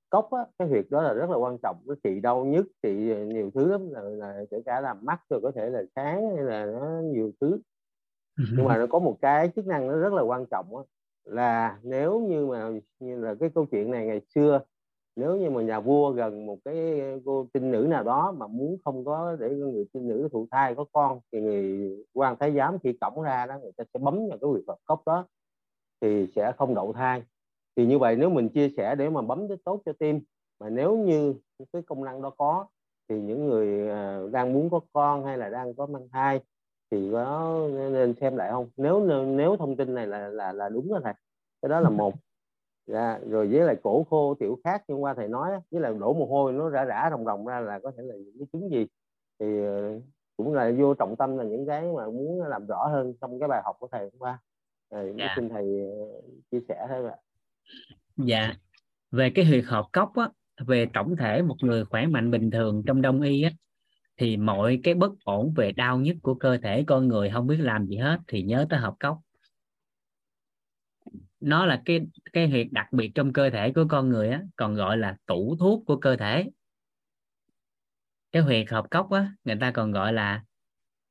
cốc 0.09 0.31
á, 0.31 0.45
cái 0.59 0.67
huyệt 0.67 0.85
đó 0.89 1.01
là 1.01 1.13
rất 1.13 1.29
là 1.29 1.37
quan 1.37 1.57
trọng 1.63 1.77
nó 1.85 1.95
trị 2.03 2.19
đau 2.19 2.45
nhức 2.45 2.65
trị 2.83 3.15
nhiều 3.25 3.51
thứ 3.55 3.71
lắm 3.71 3.89
là, 3.91 4.01
là 4.01 4.43
kể 4.51 4.61
cả 4.65 4.81
làm 4.81 4.97
mắt 5.01 5.21
rồi 5.29 5.39
có 5.43 5.51
thể 5.55 5.69
là 5.69 5.83
sáng 5.95 6.35
hay 6.35 6.45
là 6.45 6.65
nó 6.65 7.01
nhiều 7.03 7.31
thứ. 7.41 7.59
Nhưng 8.37 8.65
mà 8.65 8.77
nó 8.77 8.87
có 8.87 8.99
một 8.99 9.17
cái 9.21 9.49
chức 9.55 9.67
năng 9.67 9.87
nó 9.87 9.97
rất 9.97 10.13
là 10.13 10.21
quan 10.21 10.45
trọng 10.45 10.77
á, 10.77 10.83
là 11.27 11.79
nếu 11.83 12.19
như 12.19 12.45
mà, 12.45 12.71
như 12.99 13.19
là 13.19 13.35
cái 13.39 13.49
câu 13.55 13.65
chuyện 13.65 13.91
này 13.91 14.05
ngày 14.05 14.21
xưa, 14.35 14.61
nếu 15.15 15.35
như 15.37 15.49
mà 15.49 15.61
nhà 15.61 15.79
vua 15.79 16.11
gần 16.11 16.45
một 16.45 16.57
cái 16.65 17.01
cô 17.25 17.47
trinh 17.53 17.71
nữ 17.71 17.87
nào 17.89 18.03
đó 18.03 18.33
mà 18.37 18.47
muốn 18.47 18.77
không 18.85 19.05
có 19.05 19.35
để 19.39 19.49
người 19.49 19.85
trinh 19.93 20.07
nữ 20.07 20.29
thụ 20.31 20.47
thai 20.51 20.75
có 20.75 20.85
con, 20.91 21.19
thì 21.31 21.41
người 21.41 21.89
quan 22.13 22.35
thái 22.39 22.53
giám 22.55 22.79
khi 22.79 22.93
cổng 23.01 23.21
ra 23.21 23.45
đó, 23.45 23.59
người 23.61 23.71
ta 23.77 23.83
sẽ 23.93 23.99
bấm 23.99 24.15
vào 24.29 24.37
cái 24.41 24.49
huyệt 24.49 24.63
hợp 24.67 24.77
cốc 24.85 25.01
đó, 25.05 25.25
thì 26.01 26.27
sẽ 26.35 26.51
không 26.57 26.75
đậu 26.75 26.93
thai. 26.93 27.23
Thì 27.75 27.85
như 27.85 27.99
vậy 27.99 28.15
nếu 28.15 28.29
mình 28.29 28.49
chia 28.49 28.69
sẻ 28.77 28.95
để 28.95 29.09
mà 29.09 29.21
bấm 29.21 29.47
cái 29.47 29.57
tốt 29.63 29.81
cho 29.85 29.93
tim, 29.93 30.21
mà 30.59 30.69
nếu 30.69 30.97
như 30.97 31.35
cái 31.73 31.81
công 31.81 32.03
năng 32.03 32.21
đó 32.21 32.29
có, 32.37 32.65
thì 33.09 33.21
những 33.21 33.45
người 33.45 33.89
à, 33.89 34.21
đang 34.31 34.53
muốn 34.53 34.69
có 34.69 34.79
con 34.93 35.25
hay 35.25 35.37
là 35.37 35.49
đang 35.49 35.73
có 35.73 35.85
mang 35.85 36.07
thai 36.11 36.41
thì 36.91 37.09
có 37.11 37.59
nên 37.73 38.13
xem 38.21 38.35
lại 38.35 38.51
không? 38.51 38.69
Nếu 38.77 39.05
nếu 39.25 39.57
thông 39.57 39.75
tin 39.75 39.95
này 39.95 40.07
là 40.07 40.27
là 40.27 40.53
là 40.53 40.69
đúng 40.69 40.93
đó 40.93 40.99
thầy 41.03 41.13
cái 41.61 41.69
đó 41.69 41.79
là 41.79 41.89
một. 41.89 42.13
Dạ, 42.87 43.19
rồi 43.29 43.47
với 43.47 43.61
lại 43.61 43.75
cổ 43.83 44.03
khô 44.09 44.35
tiểu 44.39 44.59
khác 44.63 44.83
như 44.87 44.95
qua 44.95 45.13
thầy 45.13 45.27
nói 45.27 45.51
với 45.71 45.81
lại 45.81 45.93
đổ 45.99 46.13
mồ 46.13 46.25
hôi 46.25 46.53
nó 46.53 46.69
rã 46.69 46.85
rã 46.85 47.07
ròng 47.11 47.25
ròng 47.25 47.45
ra 47.45 47.59
là 47.59 47.79
có 47.79 47.91
thể 47.97 48.03
là 48.03 48.15
những 48.15 48.35
cái 48.39 48.47
chứng 48.53 48.69
gì? 48.71 48.87
Thì 49.39 49.63
ờ, 49.65 49.99
cũng 50.37 50.53
là 50.53 50.71
vô 50.77 50.93
trọng 50.93 51.15
tâm 51.15 51.37
là 51.37 51.43
những 51.43 51.65
cái 51.65 51.81
mà 51.81 52.05
muốn 52.05 52.41
làm 52.41 52.67
rõ 52.67 52.87
hơn 52.87 53.13
trong 53.21 53.39
cái 53.39 53.49
bài 53.49 53.61
học 53.65 53.75
của 53.79 53.87
thầy 53.91 54.01
hôm 54.01 54.19
qua. 54.19 54.39
Rồi 54.91 55.13
dạ. 55.17 55.33
xin 55.35 55.49
thầy 55.49 55.79
ờ, 55.79 56.21
chia 56.51 56.59
sẻ 56.67 56.87
thêm 56.89 57.05
ạ. 57.05 57.15
Dạ. 58.17 58.53
Về 59.11 59.31
cái 59.35 59.45
huyệt 59.45 59.63
hợp 59.63 59.85
cốc 59.93 60.15
á 60.15 60.29
về 60.65 60.87
tổng 60.93 61.15
thể 61.15 61.41
một 61.41 61.55
người 61.61 61.85
khỏe 61.85 62.07
mạnh 62.07 62.31
bình 62.31 62.51
thường 62.51 62.83
trong 62.87 63.01
đông 63.01 63.21
y 63.21 63.43
á 63.43 63.49
thì 64.17 64.37
mọi 64.37 64.79
cái 64.83 64.93
bất 64.93 65.11
ổn 65.23 65.53
về 65.55 65.71
đau 65.71 65.99
nhức 65.99 66.15
của 66.21 66.35
cơ 66.35 66.57
thể 66.57 66.83
con 66.87 67.07
người 67.07 67.29
không 67.33 67.47
biết 67.47 67.57
làm 67.59 67.87
gì 67.87 67.97
hết 67.97 68.19
thì 68.27 68.43
nhớ 68.43 68.65
tới 68.69 68.79
hợp 68.79 68.93
cốc. 68.99 69.19
Nó 71.39 71.65
là 71.65 71.81
cái 71.85 72.01
cái 72.33 72.47
huyệt 72.47 72.67
đặc 72.71 72.87
biệt 72.91 73.11
trong 73.15 73.33
cơ 73.33 73.49
thể 73.49 73.71
của 73.75 73.85
con 73.89 74.09
người 74.09 74.29
á 74.29 74.41
còn 74.55 74.75
gọi 74.75 74.97
là 74.97 75.17
tủ 75.25 75.55
thuốc 75.59 75.83
của 75.85 75.97
cơ 75.97 76.15
thể. 76.15 76.49
Cái 78.31 78.41
huyệt 78.41 78.69
hợp 78.69 78.85
cốc 78.91 79.11
á 79.11 79.33
người 79.43 79.55
ta 79.61 79.71
còn 79.71 79.91
gọi 79.91 80.13
là 80.13 80.43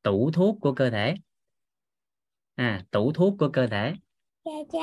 tủ 0.03 0.31
thuốc 0.31 0.59
của 0.61 0.73
cơ 0.73 0.91
thể. 0.91 1.15
À 2.55 2.85
tủ 2.91 3.13
thuốc 3.13 3.35
của 3.39 3.49
cơ 3.49 3.67
thể. 3.67 3.95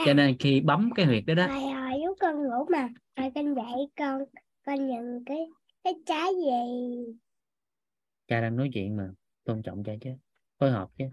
Cho 0.05 0.13
nên 0.15 0.37
khi 0.39 0.61
bấm 0.61 0.89
cái 0.95 1.05
huyệt 1.05 1.23
đó 1.27 1.33
đó. 1.33 1.47
Hồi 1.47 1.73
hồi 1.73 1.99
lúc 2.05 2.17
con 2.19 2.43
ngủ 2.43 2.65
mà. 2.71 2.89
Rồi 3.15 3.31
con 3.35 3.55
dậy 3.55 3.87
con 3.97 4.21
con 4.65 4.87
nhận 4.87 5.25
cái 5.25 5.37
cái 5.83 5.93
trái 6.05 6.27
gì 6.35 7.13
cha 8.27 8.41
đang 8.41 8.55
nói 8.55 8.69
chuyện 8.73 8.97
mà 8.97 9.09
tôn 9.43 9.61
trọng 9.61 9.83
cha 9.83 9.93
chứ 10.01 10.09
phối 10.59 10.71
hợp 10.71 10.89
chứ 10.97 11.05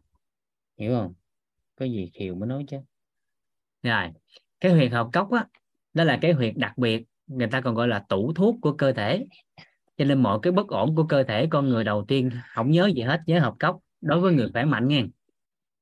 hiểu 0.78 0.94
không? 0.94 1.14
Có 1.76 1.84
gì 1.86 2.10
khiều 2.14 2.34
mới 2.34 2.48
nói 2.48 2.64
chứ. 2.68 2.78
Rồi 3.82 4.08
cái 4.60 4.72
huyệt 4.72 4.92
hợp 4.92 5.08
cốc 5.12 5.32
á 5.32 5.46
đó 5.94 6.04
là 6.04 6.18
cái 6.22 6.32
huyệt 6.32 6.54
đặc 6.56 6.78
biệt 6.78 7.04
người 7.26 7.46
ta 7.46 7.60
còn 7.60 7.74
gọi 7.74 7.88
là 7.88 8.04
tủ 8.08 8.32
thuốc 8.32 8.56
của 8.62 8.72
cơ 8.72 8.92
thể. 8.92 9.26
Cho 9.96 10.04
nên 10.04 10.22
mọi 10.22 10.38
cái 10.42 10.52
bất 10.52 10.68
ổn 10.68 10.96
của 10.96 11.06
cơ 11.06 11.22
thể 11.22 11.46
con 11.50 11.68
người 11.68 11.84
đầu 11.84 12.04
tiên 12.08 12.30
không 12.54 12.70
nhớ 12.70 12.90
gì 12.96 13.02
hết 13.02 13.20
nhớ 13.26 13.40
hợp 13.40 13.54
cốc. 13.60 13.78
Đối 14.00 14.20
với 14.20 14.34
người 14.34 14.50
khỏe 14.52 14.64
mạnh 14.64 14.88
nha 14.88 15.02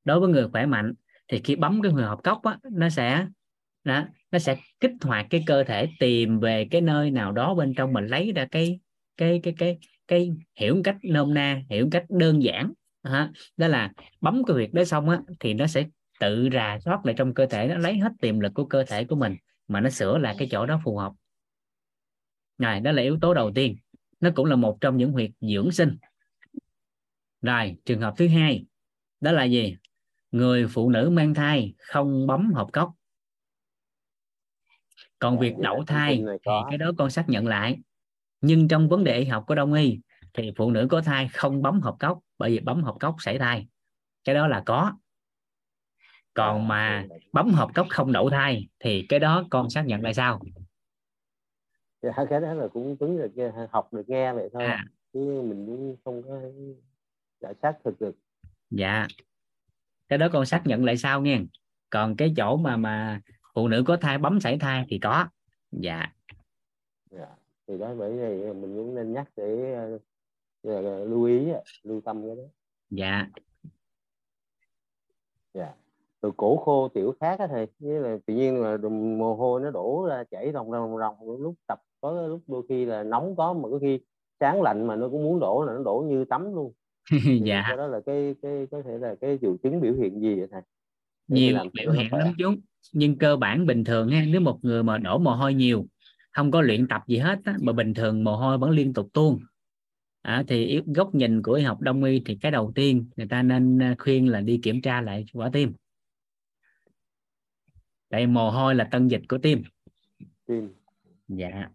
đối 0.08 0.20
với 0.20 0.28
người 0.28 0.48
khỏe 0.48 0.66
mạnh 0.66 0.94
thì 1.28 1.40
khi 1.44 1.56
bấm 1.56 1.82
cái 1.82 1.92
huyệt 1.92 2.06
hợp 2.06 2.18
cốc 2.24 2.42
á 2.42 2.58
nó 2.72 2.88
sẽ 2.88 3.26
đó, 3.84 4.04
nó 4.30 4.38
sẽ 4.38 4.56
kích 4.80 4.92
hoạt 5.02 5.26
cái 5.30 5.42
cơ 5.46 5.64
thể 5.64 5.88
tìm 5.98 6.40
về 6.40 6.68
cái 6.70 6.80
nơi 6.80 7.10
nào 7.10 7.32
đó 7.32 7.54
bên 7.54 7.74
trong 7.74 7.92
mình 7.92 8.06
lấy 8.06 8.32
ra 8.32 8.46
cái 8.50 8.80
cái 9.16 9.40
cái 9.42 9.54
cái 9.58 9.78
cái 10.08 10.30
hiểu 10.56 10.74
một 10.74 10.80
cách 10.84 10.96
nôm 11.02 11.34
na 11.34 11.62
hiểu 11.70 11.84
một 11.84 11.90
cách 11.92 12.04
đơn 12.08 12.42
giản. 12.42 12.72
Đó 13.56 13.68
là 13.68 13.92
bấm 14.20 14.42
cái 14.46 14.54
huyệt 14.54 14.70
đó 14.72 14.84
xong 14.84 15.10
á 15.10 15.20
thì 15.40 15.54
nó 15.54 15.66
sẽ 15.66 15.84
tự 16.20 16.48
rà 16.52 16.78
soát 16.84 17.06
lại 17.06 17.14
trong 17.18 17.34
cơ 17.34 17.46
thể 17.46 17.68
nó 17.68 17.78
lấy 17.78 17.98
hết 17.98 18.12
tiềm 18.20 18.40
lực 18.40 18.54
của 18.54 18.64
cơ 18.64 18.84
thể 18.84 19.04
của 19.04 19.16
mình 19.16 19.36
mà 19.68 19.80
nó 19.80 19.90
sửa 19.90 20.18
lại 20.18 20.34
cái 20.38 20.48
chỗ 20.50 20.66
đó 20.66 20.80
phù 20.84 20.96
hợp. 20.96 21.12
Rồi 22.58 22.80
đó 22.80 22.92
là 22.92 23.02
yếu 23.02 23.18
tố 23.20 23.34
đầu 23.34 23.52
tiên. 23.54 23.76
Nó 24.20 24.30
cũng 24.34 24.46
là 24.46 24.56
một 24.56 24.78
trong 24.80 24.96
những 24.96 25.12
huyệt 25.12 25.30
dưỡng 25.40 25.72
sinh. 25.72 25.96
Rồi 27.42 27.76
trường 27.84 28.00
hợp 28.00 28.14
thứ 28.16 28.28
hai 28.28 28.64
đó 29.20 29.32
là 29.32 29.44
gì? 29.44 29.76
Người 30.30 30.66
phụ 30.66 30.90
nữ 30.90 31.10
mang 31.12 31.34
thai 31.34 31.74
không 31.78 32.26
bấm 32.26 32.52
hộp 32.52 32.72
cốc. 32.72 32.92
Còn 35.18 35.38
việc 35.38 35.54
đậu 35.58 35.84
thai 35.86 36.22
thì 36.44 36.52
cái 36.68 36.78
đó 36.78 36.92
con 36.98 37.10
xác 37.10 37.28
nhận 37.28 37.46
lại 37.46 37.78
nhưng 38.40 38.68
trong 38.68 38.88
vấn 38.88 39.04
đề 39.04 39.18
y 39.18 39.24
học 39.24 39.44
của 39.46 39.54
đông 39.54 39.72
y 39.72 40.00
thì 40.34 40.52
phụ 40.56 40.70
nữ 40.70 40.86
có 40.90 41.00
thai 41.00 41.28
không 41.32 41.62
bấm 41.62 41.80
hộp 41.80 41.96
cốc 42.00 42.18
bởi 42.38 42.50
vì 42.50 42.58
bấm 42.60 42.82
hộp 42.82 42.96
cốc 43.00 43.16
xảy 43.18 43.38
thai. 43.38 43.68
Cái 44.24 44.34
đó 44.34 44.46
là 44.46 44.62
có. 44.66 44.92
Còn 46.34 46.68
mà 46.68 47.06
bấm 47.32 47.50
hộp 47.50 47.74
cốc 47.74 47.86
không 47.90 48.12
đậu 48.12 48.30
thai 48.30 48.68
thì 48.78 49.06
cái 49.08 49.18
đó 49.18 49.44
con 49.50 49.70
xác 49.70 49.86
nhận 49.86 50.02
lại 50.02 50.14
sao? 50.14 50.40
Dạ 52.02 52.10
cái 52.30 52.40
đó 52.40 52.54
là 52.54 52.68
cũng 52.68 52.96
tính 52.96 53.18
được 53.18 53.50
học 53.70 53.92
được 53.92 54.08
nghe 54.08 54.32
vậy 54.32 54.48
thôi. 54.52 54.64
À. 54.64 54.84
chứ 55.12 55.20
mình 55.20 55.66
cũng 55.66 55.96
không 56.04 56.22
có 56.22 56.40
đã 57.40 57.52
xác 57.62 57.72
thực 57.84 58.00
được. 58.00 58.16
Dạ. 58.70 59.06
Cái 60.08 60.18
đó 60.18 60.28
con 60.32 60.46
xác 60.46 60.62
nhận 60.64 60.84
lại 60.84 60.96
sao 60.96 61.20
nha 61.20 61.40
còn 61.90 62.16
cái 62.16 62.34
chỗ 62.36 62.56
mà 62.56 62.76
mà 62.76 63.20
phụ 63.54 63.68
nữ 63.68 63.82
có 63.86 63.96
thai 63.96 64.18
bấm 64.18 64.40
sảy 64.40 64.58
thai 64.58 64.84
thì 64.88 64.98
có. 64.98 65.28
Dạ 65.72 66.12
thì 67.68 67.78
đó 67.78 67.94
bởi 67.98 68.12
vì 68.12 68.52
mình 68.52 68.76
cũng 68.76 68.94
nên 68.94 69.12
nhắc 69.12 69.28
để 69.36 69.76
uh, 70.68 70.82
lưu 71.08 71.24
ý 71.24 71.46
lưu 71.82 72.00
tâm 72.00 72.26
cái 72.26 72.36
đó. 72.36 72.42
Dạ. 72.90 73.26
Dạ. 75.54 75.74
Từ 76.20 76.30
cổ 76.36 76.56
khô 76.56 76.88
tiểu 76.88 77.14
khác 77.20 77.38
á 77.38 77.46
thầy 77.46 77.66
với 77.78 78.00
là 78.00 78.18
tự 78.26 78.34
nhiên 78.34 78.62
là 78.62 78.76
mồ 79.18 79.34
hôi 79.34 79.60
nó 79.60 79.70
đổ 79.70 80.06
ra 80.08 80.24
chảy 80.30 80.52
ròng 80.52 80.70
ròng 80.70 80.98
ròng 80.98 81.40
lúc 81.40 81.54
tập 81.66 81.78
có 82.00 82.26
lúc 82.26 82.40
đôi 82.46 82.62
khi 82.68 82.84
là 82.84 83.02
nóng 83.02 83.36
có 83.36 83.52
mà 83.52 83.68
có 83.70 83.78
khi 83.78 84.00
sáng 84.40 84.62
lạnh 84.62 84.86
mà 84.86 84.96
nó 84.96 85.08
cũng 85.08 85.22
muốn 85.22 85.40
đổ 85.40 85.64
là 85.66 85.72
nó 85.72 85.82
đổ 85.82 86.04
như 86.08 86.24
tắm 86.24 86.54
luôn. 86.54 86.72
Dạ. 87.44 87.74
Đó 87.76 87.86
là 87.86 88.00
cái 88.06 88.34
cái 88.42 88.66
có 88.70 88.82
thể 88.82 88.98
là 88.98 89.14
cái 89.20 89.38
triệu 89.40 89.56
chứng 89.62 89.80
biểu 89.80 89.92
hiện 89.92 90.20
gì 90.20 90.38
vậy 90.38 90.48
thầy? 90.50 90.62
Nhiều 91.28 91.56
biểu 91.72 91.92
hiện 91.92 92.14
lắm 92.14 92.34
chú. 92.38 92.54
Nhưng 92.92 93.18
cơ 93.18 93.36
bản 93.36 93.66
bình 93.66 93.84
thường 93.84 94.08
ha 94.08 94.24
nếu 94.28 94.40
một 94.40 94.58
người 94.62 94.82
mà 94.82 94.98
đổ 94.98 95.18
mồ 95.18 95.30
hôi 95.30 95.54
nhiều 95.54 95.86
không 96.38 96.50
có 96.50 96.62
luyện 96.62 96.88
tập 96.88 97.02
gì 97.06 97.18
hết 97.18 97.38
á, 97.44 97.56
mà 97.60 97.72
bình 97.72 97.94
thường 97.94 98.24
mồ 98.24 98.36
hôi 98.36 98.58
vẫn 98.58 98.70
liên 98.70 98.94
tục 98.94 99.08
tuôn. 99.12 99.40
À, 100.22 100.44
thì 100.48 100.80
góc 100.86 101.14
nhìn 101.14 101.42
của 101.42 101.52
y 101.52 101.62
học 101.62 101.80
đông 101.80 102.04
y 102.04 102.22
thì 102.24 102.38
cái 102.40 102.52
đầu 102.52 102.72
tiên 102.74 103.10
người 103.16 103.26
ta 103.26 103.42
nên 103.42 103.82
à, 103.82 103.94
khuyên 103.98 104.28
là 104.28 104.40
đi 104.40 104.60
kiểm 104.62 104.82
tra 104.82 105.00
lại 105.00 105.24
quả 105.32 105.50
tim. 105.52 105.72
Tại 108.08 108.26
mồ 108.26 108.50
hôi 108.50 108.74
là 108.74 108.88
tân 108.90 109.08
dịch 109.08 109.22
của 109.28 109.38
tim. 109.38 109.62
Tim. 110.46 110.74
Dạ. 111.28 111.68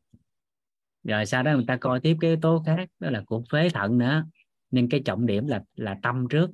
Rồi 1.03 1.25
sau 1.25 1.43
đó 1.43 1.53
người 1.53 1.65
ta 1.67 1.77
coi 1.77 1.99
tiếp 1.99 2.17
cái 2.21 2.29
yếu 2.29 2.39
tố 2.41 2.63
khác 2.65 2.89
đó 2.99 3.09
là 3.09 3.23
của 3.25 3.43
phế 3.51 3.69
thận 3.69 3.97
nữa. 3.97 4.25
Nên 4.71 4.89
cái 4.89 5.01
trọng 5.05 5.25
điểm 5.25 5.47
là 5.47 5.63
là 5.75 5.99
tâm 6.01 6.27
trước. 6.29 6.51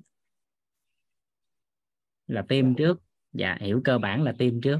Là 2.27 2.45
tim 2.47 2.75
trước. 2.75 3.01
Dạ 3.33 3.57
hiểu 3.59 3.81
cơ 3.83 3.97
bản 3.97 4.23
là 4.23 4.33
tim 4.37 4.61
trước. 4.61 4.79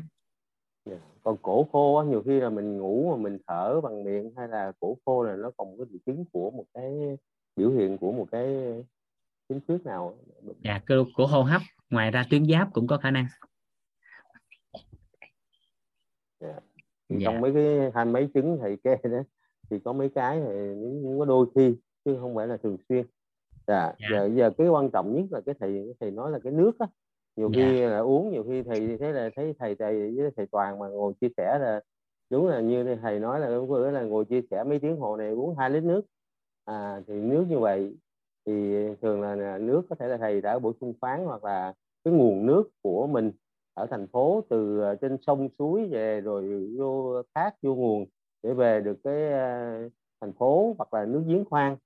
Còn 1.24 1.38
cổ 1.42 1.68
khô 1.72 2.04
nhiều 2.08 2.24
khi 2.26 2.40
là 2.40 2.50
mình 2.50 2.78
ngủ 2.78 3.12
mà 3.12 3.24
mình 3.24 3.38
thở 3.48 3.82
bằng 3.82 4.04
miệng 4.04 4.32
hay 4.38 4.48
là 4.48 4.72
cổ 4.80 4.98
khô 5.06 5.24
là 5.24 5.36
nó 5.36 5.52
còn 5.58 5.78
có 5.78 5.86
triệu 5.90 6.00
chứng 6.06 6.26
của 6.32 6.52
một 6.52 6.66
cái 6.74 7.18
biểu 7.56 7.72
hiện 7.72 7.98
của 7.98 8.12
một 8.12 8.28
cái 8.32 8.46
chứng 9.50 9.60
trước 9.68 9.86
nào 9.86 10.18
dạ 10.64 10.80
cơ 10.86 11.06
của 11.16 11.28
hô 11.28 11.42
hấp 11.42 11.62
ngoài 11.90 12.12
ra 12.12 12.24
tuyến 12.30 12.46
giáp 12.46 12.74
cũng 12.74 12.88
có 12.88 12.98
khả 12.98 13.12
năng. 13.12 13.26
Dạ. 16.40 16.60
dạ. 17.10 17.18
trong 17.24 17.42
mấy 17.42 17.54
cái 17.54 17.92
hai 17.96 18.06
mấy 18.06 18.30
trứng 18.34 18.58
thầy 18.62 18.78
kê 18.84 18.96
đó 19.04 19.24
thì 19.70 19.80
có 19.80 19.94
mấy 19.94 20.10
cái 20.10 20.40
thì 20.40 20.54
cũng 21.04 21.20
có 21.20 21.26
đôi 21.26 21.46
khi 21.56 21.76
chứ 22.06 22.18
không 22.22 22.36
phải 22.36 22.48
là 22.48 22.58
thường 22.58 22.78
xuyên 22.90 23.06
dạ. 23.68 23.94
dạ. 24.00 24.08
giờ 24.12 24.30
giờ 24.36 24.52
cái 24.58 24.68
quan 24.68 24.90
trọng 24.92 25.16
nhất 25.16 25.26
là 25.32 25.42
cái 25.46 25.56
thầy 25.60 25.94
thầy 26.00 26.12
nói 26.12 26.32
là 26.32 26.40
cái 26.44 26.54
nước 26.54 26.80
á 26.80 26.88
nhiều 27.40 27.52
dạ. 27.54 27.56
khi 27.56 27.82
là 27.82 28.00
uống 28.00 28.32
nhiều 28.32 28.44
khi 28.48 28.64
thầy 28.64 28.98
thế 28.98 29.12
là 29.12 29.30
thấy 29.36 29.54
thầy 29.60 29.76
thầy 29.76 30.16
với 30.16 30.32
thầy 30.38 30.46
toàn 30.52 30.80
mà 30.80 30.88
ngồi 30.88 31.14
chia 31.22 31.28
sẻ 31.38 31.60
là 31.60 31.82
đúng 32.30 32.48
là 32.48 32.62
như 32.62 32.96
thầy 33.02 33.20
nói 33.20 33.40
là 33.40 33.60
bữa 33.70 33.92
là 33.92 34.02
ngồi 34.02 34.26
chia 34.26 34.42
sẻ 34.52 34.64
mấy 34.64 34.80
tiếng 34.80 34.98
hồ 34.98 35.18
này 35.18 35.30
uống 35.30 35.56
hai 35.56 35.70
lít 35.70 35.84
nước 35.84 36.02
à 36.66 37.02
thì 37.08 37.14
nước 37.14 37.46
như 37.50 37.60
vậy 37.60 37.96
thì 38.46 38.76
thường 39.02 39.22
là 39.22 39.58
nước 39.58 39.82
có 39.90 39.96
thể 39.96 40.08
là 40.08 40.18
thầy 40.18 40.42
đã 40.42 40.60
bổ 40.60 40.74
sung 40.82 40.94
khoáng 41.02 41.26
hoặc 41.26 41.44
là 41.44 41.74
cái 42.04 42.14
nguồn 42.14 42.46
nước 42.46 42.70
của 42.82 43.08
mình 43.08 43.32
ở 43.74 43.86
thành 43.90 44.08
phố 44.08 44.44
từ 44.50 44.80
ờ, 44.80 44.96
trên 44.96 45.18
sông 45.22 45.50
suối 45.60 45.88
về 45.88 46.22
rồi 46.22 46.70
vô 46.78 47.22
thác 47.36 47.56
vô 47.62 47.76
nguồn 47.76 48.06
để 48.44 48.54
về 48.54 48.82
được 48.82 48.98
cái 49.04 49.32
ờ, 49.32 49.90
thành 50.22 50.34
phố 50.34 50.76
hoặc 50.78 50.94
là 50.94 51.06
nước 51.06 51.24
giếng 51.28 51.46
khoan 51.46 51.78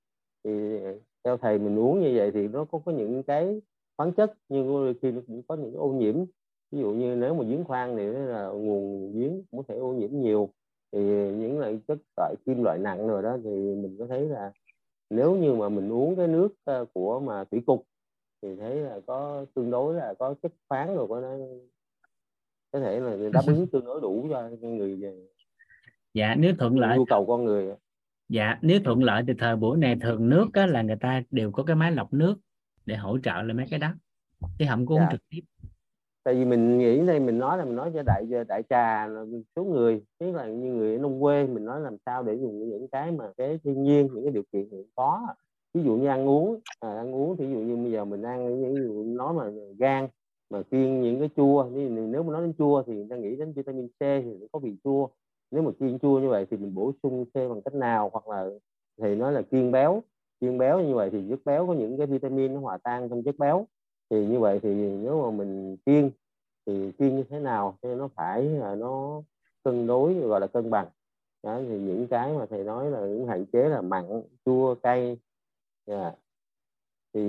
thì 0.44 0.78
theo 1.24 1.36
thầy 1.36 1.58
mình 1.58 1.78
uống 1.78 2.00
như 2.00 2.12
vậy 2.16 2.30
thì 2.34 2.48
nó 2.48 2.64
có 2.64 2.78
có 2.84 2.92
những 2.92 3.22
cái 3.22 3.60
khoáng 3.96 4.12
chất 4.12 4.32
nhưng 4.48 4.94
khi 5.02 5.10
nó 5.10 5.20
cũng 5.26 5.42
có 5.48 5.56
những 5.56 5.74
ô 5.74 5.88
nhiễm. 5.88 6.14
Ví 6.70 6.80
dụ 6.80 6.90
như 6.90 7.16
nếu 7.16 7.34
mà 7.34 7.44
giếng 7.44 7.64
khoan 7.64 7.96
thì 7.96 8.06
là 8.06 8.46
nguồn 8.46 9.12
giếng 9.14 9.42
cũng 9.50 9.62
có 9.62 9.64
thể 9.68 9.80
ô 9.80 9.92
nhiễm 9.92 10.10
nhiều. 10.12 10.50
Thì 10.92 11.00
những 11.32 11.58
loại 11.58 11.80
chất 11.88 11.98
loại 12.16 12.34
kim 12.46 12.62
loại 12.62 12.78
nặng 12.78 13.08
rồi 13.08 13.22
đó 13.22 13.36
thì 13.44 13.50
mình 13.50 13.96
có 13.98 14.06
thấy 14.06 14.28
là 14.28 14.52
nếu 15.10 15.36
như 15.36 15.54
mà 15.54 15.68
mình 15.68 15.92
uống 15.92 16.16
cái 16.16 16.28
nước 16.28 16.48
ờ, 16.64 16.84
của 16.92 17.20
mà 17.20 17.44
thủy 17.44 17.62
cục 17.66 17.86
thì 18.42 18.56
thấy 18.56 18.76
là 18.76 19.00
có 19.06 19.44
tương 19.54 19.70
đối 19.70 19.94
là 19.94 20.14
có 20.18 20.34
chất 20.42 20.52
khoáng 20.68 20.96
rồi 20.96 21.06
có 21.08 21.20
nó 21.20 21.36
có 22.72 22.80
thể 22.80 23.00
là 23.00 23.16
đáp 23.32 23.42
ứng 23.46 23.66
tương 23.66 23.84
đối 23.84 24.00
đủ 24.00 24.26
cho 24.30 24.48
người 24.60 25.00
dạ 26.14 26.34
nếu 26.38 26.54
thuận 26.58 26.78
lợi 26.78 26.98
nhu 26.98 27.04
cầu 27.04 27.26
con 27.26 27.44
người 27.44 27.74
dạ 28.28 28.58
nếu 28.62 28.80
thuận 28.84 29.02
lợi 29.02 29.22
thì 29.26 29.32
thời 29.38 29.56
buổi 29.56 29.78
này 29.78 29.96
thường 30.00 30.28
nước 30.28 30.46
á, 30.52 30.66
là 30.66 30.82
người 30.82 30.96
ta 31.00 31.22
đều 31.30 31.50
có 31.50 31.62
cái 31.62 31.76
máy 31.76 31.92
lọc 31.92 32.12
nước 32.12 32.34
để 32.86 32.96
hỗ 32.96 33.18
trợ 33.18 33.42
lên 33.42 33.56
mấy 33.56 33.66
cái 33.70 33.78
đó. 33.78 33.88
Chứ 34.58 34.64
không 34.68 34.86
có 34.86 34.94
uống 34.94 35.00
Dạ. 35.00 35.08
trực 35.12 35.20
tiếp. 35.30 35.40
Tại 36.24 36.34
vì 36.34 36.44
mình 36.44 36.78
nghĩ 36.78 37.06
đây 37.06 37.20
mình 37.20 37.38
nói 37.38 37.58
là 37.58 37.64
mình 37.64 37.76
nói 37.76 37.90
cho 37.94 38.02
đại 38.06 38.24
đại 38.48 38.62
trà 38.68 39.08
số 39.56 39.64
người 39.64 40.02
tức 40.18 40.32
là 40.32 40.46
như 40.46 40.72
người 40.72 40.92
ở 40.92 40.98
nông 40.98 41.20
quê 41.20 41.46
mình 41.46 41.64
nói 41.64 41.80
làm 41.80 41.96
sao 42.06 42.22
để 42.22 42.34
dùng 42.34 42.70
những 42.70 42.88
cái 42.88 43.12
mà 43.12 43.24
cái 43.36 43.58
thiên 43.64 43.82
nhiên 43.82 44.08
những 44.14 44.24
cái 44.24 44.32
điều 44.32 44.42
kiện 44.52 44.68
hiện 44.70 44.86
có. 44.94 45.26
Ví 45.74 45.82
dụ 45.82 45.96
như 45.96 46.08
ăn 46.08 46.28
uống 46.28 46.60
à, 46.80 46.94
ăn 46.94 47.14
uống 47.14 47.36
thì 47.36 47.46
ví 47.46 47.52
dụ 47.52 47.58
như 47.58 47.76
bây 47.76 47.92
giờ 47.92 48.04
mình 48.04 48.22
ăn 48.22 48.60
những 48.60 48.74
ví 48.74 48.80
dụ 48.82 49.04
nói 49.04 49.34
mà 49.34 49.44
gan 49.78 50.08
mà 50.50 50.62
kiêng 50.62 51.00
những 51.00 51.18
cái 51.20 51.28
chua 51.36 51.70
nếu 51.72 51.90
nếu 51.90 52.22
mà 52.22 52.32
nói 52.32 52.42
đến 52.42 52.54
chua 52.58 52.82
thì 52.82 52.94
người 52.94 53.06
ta 53.10 53.16
nghĩ 53.16 53.36
đến 53.36 53.52
vitamin 53.52 53.88
C 53.88 54.00
thì 54.00 54.36
nó 54.40 54.46
có 54.52 54.58
vị 54.58 54.76
chua. 54.84 55.08
Nếu 55.50 55.62
mà 55.62 55.70
kiêng 55.80 55.98
chua 55.98 56.20
như 56.20 56.28
vậy 56.28 56.46
thì 56.50 56.56
mình 56.56 56.74
bổ 56.74 56.92
sung 57.02 57.24
C 57.24 57.34
bằng 57.34 57.62
cách 57.64 57.74
nào? 57.74 58.10
Hoặc 58.12 58.28
là 58.28 58.46
thì 59.02 59.14
nói 59.14 59.32
là 59.32 59.42
kiêng 59.42 59.72
béo 59.72 60.02
kiêng 60.40 60.58
béo 60.58 60.80
như 60.80 60.94
vậy 60.94 61.10
thì 61.10 61.24
chất 61.30 61.40
béo 61.44 61.66
có 61.66 61.74
những 61.74 61.98
cái 61.98 62.06
vitamin 62.06 62.54
nó 62.54 62.60
hòa 62.60 62.78
tan 62.82 63.08
trong 63.08 63.22
chất 63.22 63.38
béo. 63.38 63.66
Thì 64.10 64.26
như 64.26 64.40
vậy 64.40 64.60
thì 64.62 64.74
nếu 64.74 65.22
mà 65.22 65.30
mình 65.30 65.76
kiêng 65.86 66.10
thì 66.66 66.92
kiêng 66.92 67.16
như 67.16 67.24
thế 67.30 67.40
nào 67.40 67.78
cho 67.82 67.94
nó 67.94 68.08
phải 68.14 68.42
là 68.42 68.74
nó 68.74 69.22
cân 69.64 69.86
đối 69.86 70.14
gọi 70.14 70.40
là 70.40 70.46
cân 70.46 70.70
bằng. 70.70 70.86
Đó, 71.42 71.60
thì 71.68 71.78
những 71.78 72.06
cái 72.06 72.32
mà 72.32 72.46
thầy 72.46 72.64
nói 72.64 72.90
là 72.90 73.00
những 73.00 73.26
hạn 73.26 73.46
chế 73.52 73.68
là 73.68 73.80
mặn 73.80 74.22
chua 74.44 74.74
cay. 74.74 75.18
Dạ. 75.86 76.12
thì 77.14 77.20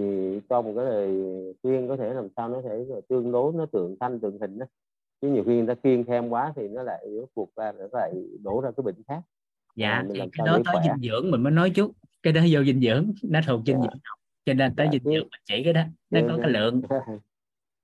cho 0.50 0.62
một 0.62 0.74
cái 0.76 0.86
lời 0.86 1.24
khuyên 1.64 1.88
có 1.88 1.98
thể 1.98 2.14
làm 2.14 2.28
sao 2.36 2.50
nó 2.50 2.62
thể 2.62 2.86
là 2.88 3.02
tương 3.10 3.32
đối 3.32 3.54
nó 3.54 3.66
tượng 3.66 3.96
thanh 4.00 4.20
tượng 4.20 4.40
hình 4.40 4.60
đó. 4.60 4.66
Chứ 5.22 5.28
nhiều 5.28 5.44
khi 5.46 5.56
người 5.56 5.68
ta 5.68 5.74
kiêng 5.74 6.04
thêm 6.04 6.30
quá 6.30 6.54
thì 6.56 6.68
nó 6.68 6.84
lại 6.84 7.08
cuộc 7.34 7.50
ra 7.56 7.72
nó 7.72 7.86
lại 7.92 8.14
đổ 8.44 8.62
ra 8.62 8.72
cái 8.72 8.82
bệnh 8.84 9.04
khác. 9.08 9.22
Dạ 9.76 9.90
À, 9.90 10.06
thì 10.14 10.20
cái 10.20 10.48
đó 10.48 10.60
tới 10.66 10.76
dinh 10.84 11.10
dưỡng 11.12 11.32
mình 11.32 11.44
mới 11.44 11.52
nói 11.52 11.70
chút 11.70 11.92
cái 12.26 12.34
đó 12.34 12.42
vô 12.52 12.64
dinh 12.64 12.82
dưỡng 12.82 13.12
nó 13.24 13.40
thuộc 13.48 13.62
dinh 13.66 13.76
Dạ. 13.76 13.82
dưỡng 13.82 14.00
học 14.04 14.20
cho 14.46 14.54
nên 14.54 14.76
tới 14.76 14.88
Dạ, 14.88 14.92
dinh 14.92 15.04
dưỡng 15.04 15.14
mình 15.32 15.42
chỉ 15.46 15.64
cái 15.64 15.74
đó 15.74 15.84
nó 16.10 16.20
chứ- 16.22 16.28
có 16.30 16.38
cái 16.42 16.52
lượng 16.52 16.82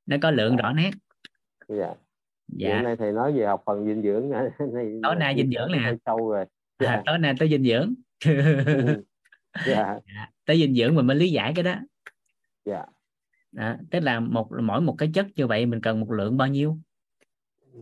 nó 0.06 0.18
có 0.22 0.32
lượng 0.32 0.56
Dạ. 0.58 0.62
rõ 0.64 0.74
nét 0.74 0.92
dạ. 1.68 1.94
dạ 2.48 2.76
hôm 2.76 2.84
nay 2.84 2.96
thầy 2.96 3.12
nói 3.12 3.34
về 3.34 3.46
học 3.46 3.64
phần 3.66 3.86
dinh 3.86 4.02
dưỡng 4.04 4.32
Tối 5.04 5.16
nay 5.16 5.34
dinh 5.38 5.52
dưỡng 5.52 5.72
nè. 5.72 5.94
sâu 6.06 6.30
rồi 6.30 6.46
à, 6.78 7.04
tối 7.06 7.18
nay 7.18 7.34
tới 7.40 7.50
dinh 7.50 7.64
dưỡng 7.64 7.94
Ừ. 8.26 9.04
dạ 9.68 10.00
dạ. 10.16 10.30
tới 10.46 10.58
dinh 10.58 10.76
dưỡng 10.76 10.96
mình 10.96 11.08
mới 11.08 11.16
lý 11.16 11.32
giải 11.32 11.54
cái 11.56 11.64
đó 11.64 11.76
dạ 12.66 12.86
đó. 13.52 13.76
tức 13.92 14.00
là 14.00 14.20
một 14.20 14.50
mỗi 14.64 14.82
một 14.82 14.96
cái 14.98 15.10
chất 15.14 15.28
như 15.36 15.48
vậy 15.48 15.66
mình 15.66 15.82
cần 15.82 16.00
một 16.00 16.12
lượng 16.12 16.38
bao 16.38 16.48
nhiêu 16.48 16.78
Ừ. 17.74 17.80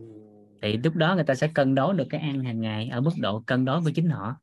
thì 0.62 0.76
lúc 0.84 0.96
đó 0.96 1.14
người 1.14 1.24
ta 1.24 1.34
sẽ 1.34 1.50
cân 1.54 1.74
đối 1.74 1.94
được 1.94 2.06
cái 2.10 2.20
ăn 2.20 2.40
hàng 2.44 2.60
ngày 2.60 2.88
ở 2.88 3.00
mức 3.00 3.10
độ 3.20 3.40
cân 3.46 3.64
đối 3.64 3.80
với 3.80 3.92
chính 3.92 4.08
họ 4.10 4.36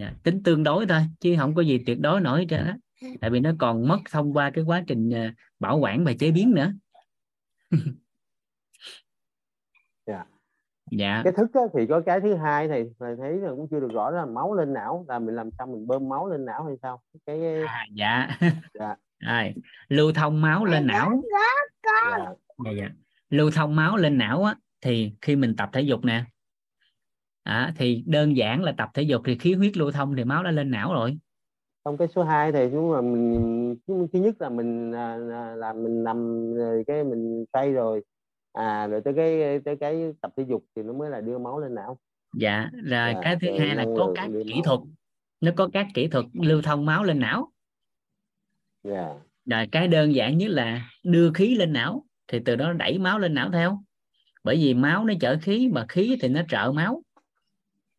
Dạ. 0.00 0.12
tính 0.22 0.42
tương 0.42 0.62
đối 0.62 0.86
thôi 0.86 1.00
chứ 1.20 1.34
không 1.38 1.54
có 1.54 1.62
gì 1.62 1.82
tuyệt 1.86 2.00
đối 2.00 2.20
nổi 2.20 2.38
hết 2.40 2.46
trơn 2.48 2.66
á 2.66 2.76
tại 3.20 3.30
vì 3.30 3.40
nó 3.40 3.50
còn 3.58 3.88
mất 3.88 3.98
thông 4.10 4.32
qua 4.36 4.50
cái 4.50 4.64
quá 4.64 4.84
trình 4.86 5.10
à, 5.14 5.34
bảo 5.60 5.78
quản 5.78 6.04
và 6.04 6.12
chế 6.18 6.30
biến 6.30 6.54
nữa 6.54 6.72
Dạ. 10.06 10.24
dạ 10.90 11.20
cái 11.24 11.32
thức 11.36 11.50
á, 11.54 11.60
thì 11.74 11.86
có 11.88 12.02
cái 12.06 12.20
thứ 12.20 12.34
hai 12.34 12.68
này 12.68 12.84
thầy 13.00 13.16
thấy 13.18 13.32
là 13.36 13.50
cũng 13.50 13.68
chưa 13.70 13.80
được 13.80 13.92
rõ 13.92 14.10
là 14.10 14.26
máu 14.26 14.54
lên 14.54 14.72
não 14.74 15.04
là 15.08 15.18
mình 15.18 15.34
làm 15.34 15.50
sao 15.58 15.66
mình 15.66 15.86
bơm 15.86 16.08
máu 16.08 16.28
lên 16.28 16.44
não 16.44 16.64
hay 16.64 16.76
sao 16.82 17.02
cái 17.26 17.62
à, 17.66 17.86
dạ 17.94 18.28
Dạ. 18.74 18.94
rồi 19.20 19.54
lưu 19.88 20.12
thông 20.12 20.40
máu 20.40 20.64
lên 20.64 20.86
não 20.86 21.22
dạ, 22.64 22.70
dạ. 22.78 22.88
lưu 23.30 23.50
thông 23.50 23.76
máu 23.76 23.96
lên 23.96 24.18
não 24.18 24.44
á 24.44 24.54
thì 24.80 25.12
khi 25.20 25.36
mình 25.36 25.56
tập 25.56 25.70
thể 25.72 25.80
dục 25.80 26.04
nè 26.04 26.24
à, 27.42 27.72
thì 27.76 28.02
đơn 28.06 28.36
giản 28.36 28.62
là 28.62 28.72
tập 28.72 28.88
thể 28.94 29.02
dục 29.02 29.22
thì 29.24 29.38
khí 29.38 29.54
huyết 29.54 29.76
lưu 29.76 29.90
thông 29.90 30.16
thì 30.16 30.24
máu 30.24 30.42
đã 30.42 30.50
lên 30.50 30.70
não 30.70 30.92
rồi. 30.92 31.18
Trong 31.84 31.96
cái 31.96 32.08
số 32.08 32.22
2 32.22 32.52
thì 32.52 32.68
chúng 32.72 32.90
mà 32.90 33.00
mình 33.00 33.76
thứ 33.86 34.20
nhất 34.20 34.34
là 34.40 34.48
mình 34.48 34.92
à, 34.92 35.16
là, 35.16 35.56
là 35.56 35.72
mình 35.72 36.04
nằm 36.04 36.54
rồi 36.54 36.84
cái 36.86 37.04
mình 37.04 37.44
say 37.52 37.72
rồi. 37.72 38.02
À 38.52 38.86
rồi 38.86 39.00
tới 39.04 39.14
cái 39.16 39.60
tới 39.64 39.76
cái 39.80 40.12
tập 40.20 40.32
thể 40.36 40.44
dục 40.48 40.64
thì 40.76 40.82
nó 40.82 40.92
mới 40.92 41.10
là 41.10 41.20
đưa 41.20 41.38
máu 41.38 41.60
lên 41.60 41.74
não. 41.74 41.98
Dạ 42.32 42.70
rồi 42.72 43.12
Dạ, 43.14 43.20
cái 43.22 43.36
thứ 43.40 43.48
hai 43.58 43.74
là 43.76 43.84
có 43.96 44.12
các 44.14 44.30
kỹ 44.44 44.54
máu. 44.54 44.62
thuật 44.64 44.80
nó 45.40 45.50
có 45.56 45.68
các 45.72 45.86
kỹ 45.94 46.08
thuật 46.08 46.24
lưu 46.32 46.62
thông 46.62 46.86
máu 46.86 47.04
lên 47.04 47.18
não. 47.20 47.50
Dạ. 48.84 49.14
Rồi 49.44 49.66
cái 49.72 49.88
đơn 49.88 50.14
giản 50.14 50.38
nhất 50.38 50.50
là 50.50 50.90
đưa 51.04 51.32
khí 51.32 51.54
lên 51.54 51.72
não 51.72 52.04
thì 52.28 52.38
từ 52.44 52.56
đó 52.56 52.66
nó 52.66 52.72
đẩy 52.72 52.98
máu 52.98 53.18
lên 53.18 53.34
não 53.34 53.50
theo. 53.52 53.82
Bởi 54.44 54.56
vì 54.56 54.74
máu 54.74 55.04
nó 55.04 55.14
chở 55.20 55.38
khí 55.42 55.68
mà 55.72 55.86
khí 55.88 56.18
thì 56.20 56.28
nó 56.28 56.40
trợ 56.48 56.72
máu 56.72 57.02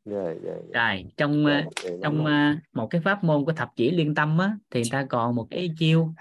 rồi 0.06 0.34
rồi 0.34 0.40
rồi. 0.44 0.64
rồi 0.74 1.06
trong 1.18 1.46
Dạ, 1.46 1.54
à, 1.54 1.66
rồi, 1.84 1.92
nắm 1.92 2.00
trong 2.04 2.26
à, 2.26 2.62
một 2.74 2.88
cái 2.88 3.02
pháp 3.02 3.24
môn 3.24 3.46
của 3.46 3.54
thập 3.54 3.70
chỉ 3.76 3.92
liên 3.92 4.16
tâm 4.16 4.38
á 4.38 4.56
thì 4.70 4.80
người 4.82 4.90
ta 4.92 5.06
còn 5.10 5.36
một 5.36 5.48
cái 5.52 5.70
chiêu 5.78 6.14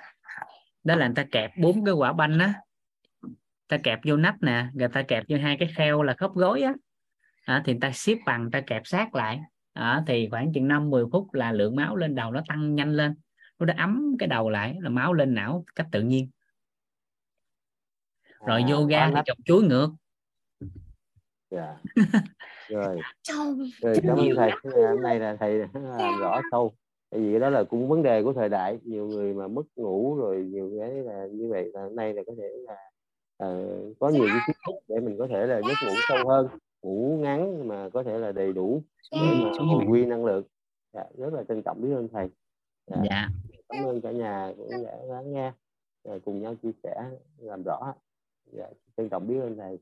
đó 0.85 0.95
là 0.95 1.07
người 1.07 1.15
ta 1.15 1.25
kẹp 1.33 1.51
bốn 1.59 1.85
cái 1.85 1.95
quả 1.95 2.13
banh 2.13 2.39
á. 2.39 2.55
Ta 3.69 3.79
kẹp 3.79 4.01
vô 4.05 4.17
nắp 4.17 4.43
nè 4.43 4.67
người 4.75 4.89
ta 4.89 5.03
kẹp 5.03 5.25
vô 5.29 5.37
hai 5.39 5.57
cái 5.61 5.69
kheo 5.77 6.03
là 6.03 6.15
khớp 6.15 6.35
gối 6.35 6.63
á. 6.63 6.75
À, 7.45 7.63
thì 7.65 7.73
người 7.73 7.81
ta 7.81 7.91
xếp 7.95 8.19
bằng 8.27 8.43
người 8.43 8.51
ta 8.51 8.61
kẹp 8.61 8.83
sát 8.85 9.15
lại. 9.15 9.41
À, 9.73 10.03
thì 10.07 10.29
khoảng 10.31 10.53
chừng 10.53 10.69
5 10.69 10.91
10 10.91 11.05
phút 11.13 11.35
là 11.35 11.53
lượng 11.53 11.77
máu 11.77 11.97
lên 11.97 12.15
đầu 12.15 12.31
nó 12.31 12.43
tăng 12.49 12.75
nhanh 12.75 12.93
lên. 12.93 13.15
Nó 13.59 13.67
đã 13.67 13.75
ấm 13.79 14.17
cái 14.19 14.27
đầu 14.27 14.51
lại 14.51 14.77
là 14.81 14.91
máu 14.91 15.13
lên 15.13 15.35
não 15.35 15.65
cách 15.75 15.87
tự 15.93 16.03
nhiên. 16.03 16.31
Rồi 18.47 18.63
À, 18.63 18.69
yoga 18.71 19.11
thì 19.11 19.21
trồng 19.27 19.39
chuối 19.45 19.63
ngược. 19.63 19.91
Dạ 21.51 21.77
rồi 22.71 23.01
rồi 23.81 23.97
cảm 24.03 24.17
ơn 24.17 24.29
thầy 24.37 24.51
hôm 24.89 25.03
nay 25.03 25.21
là 25.21 25.37
thầy 25.41 25.59
đã 25.59 25.69
làm 25.75 26.21
rõ 26.21 26.41
sâu. 26.51 26.73
Tại 27.11 27.21
vì 27.21 27.39
đó 27.39 27.51
là 27.51 27.65
cũng 27.65 27.89
vấn 27.89 28.03
đề 28.03 28.23
của 28.23 28.33
thời 28.33 28.49
đại. 28.49 28.79
Nhiều 28.85 29.07
người 29.07 29.35
mà 29.35 29.49
mất 29.49 29.63
ngủ 29.77 30.17
rồi 30.17 30.37
nhiều 30.37 30.73
cái 30.81 30.91
là 30.91 31.27
như 31.27 31.49
vậy 31.49 31.71
là 31.75 31.83
hôm 31.83 31.97
nay 31.97 32.15
là 32.15 32.23
có 32.27 32.33
thể 32.39 32.49
là 32.67 32.77
ờ, 33.37 33.79
có 33.99 34.09
nhiều 34.09 34.27
cái 34.27 34.39
kiến 34.47 34.57
thức 34.67 34.75
để 34.89 35.01
mình 35.01 35.19
có 35.19 35.27
thể 35.27 35.47
là 35.47 35.61
giấc 35.61 35.75
ngủ 35.87 35.95
sâu 36.09 36.29
hơn 36.29 36.49
ngủ 36.83 37.19
ngắn 37.21 37.69
mà 37.69 37.89
có 37.89 38.03
thể 38.03 38.19
là 38.19 38.33
đầy 38.33 38.53
đủ 38.53 38.83
để 39.13 39.45
mà 39.45 39.51
hồi 39.59 39.85
quy 39.89 40.07
năng 40.07 40.25
lượng. 40.25 40.45
Dạ, 40.93 41.05
rất 41.19 41.33
là 41.33 41.45
trân 41.49 41.63
trọng 41.63 41.83
biết 41.83 41.95
ơn 41.95 42.09
thầy. 42.13 42.29
Dạ, 42.87 42.97
dạ. 43.11 43.29
Cảm 43.69 43.85
ơn 43.85 44.01
cả 44.01 44.11
nhà 44.11 44.53
cũng 44.57 44.85
đã 44.85 44.97
lắng 45.05 45.33
nghe 45.33 45.53
rồi 46.05 46.21
cùng 46.21 46.43
nhau 46.43 46.55
chia 46.63 46.73
sẻ 46.83 47.05
làm 47.39 47.63
rõ. 47.63 47.95
Dạ, 48.53 48.67
trân 48.97 49.09
trọng 49.09 49.27
biết 49.27 49.41
ơn 49.41 49.57
thầy. 49.57 49.79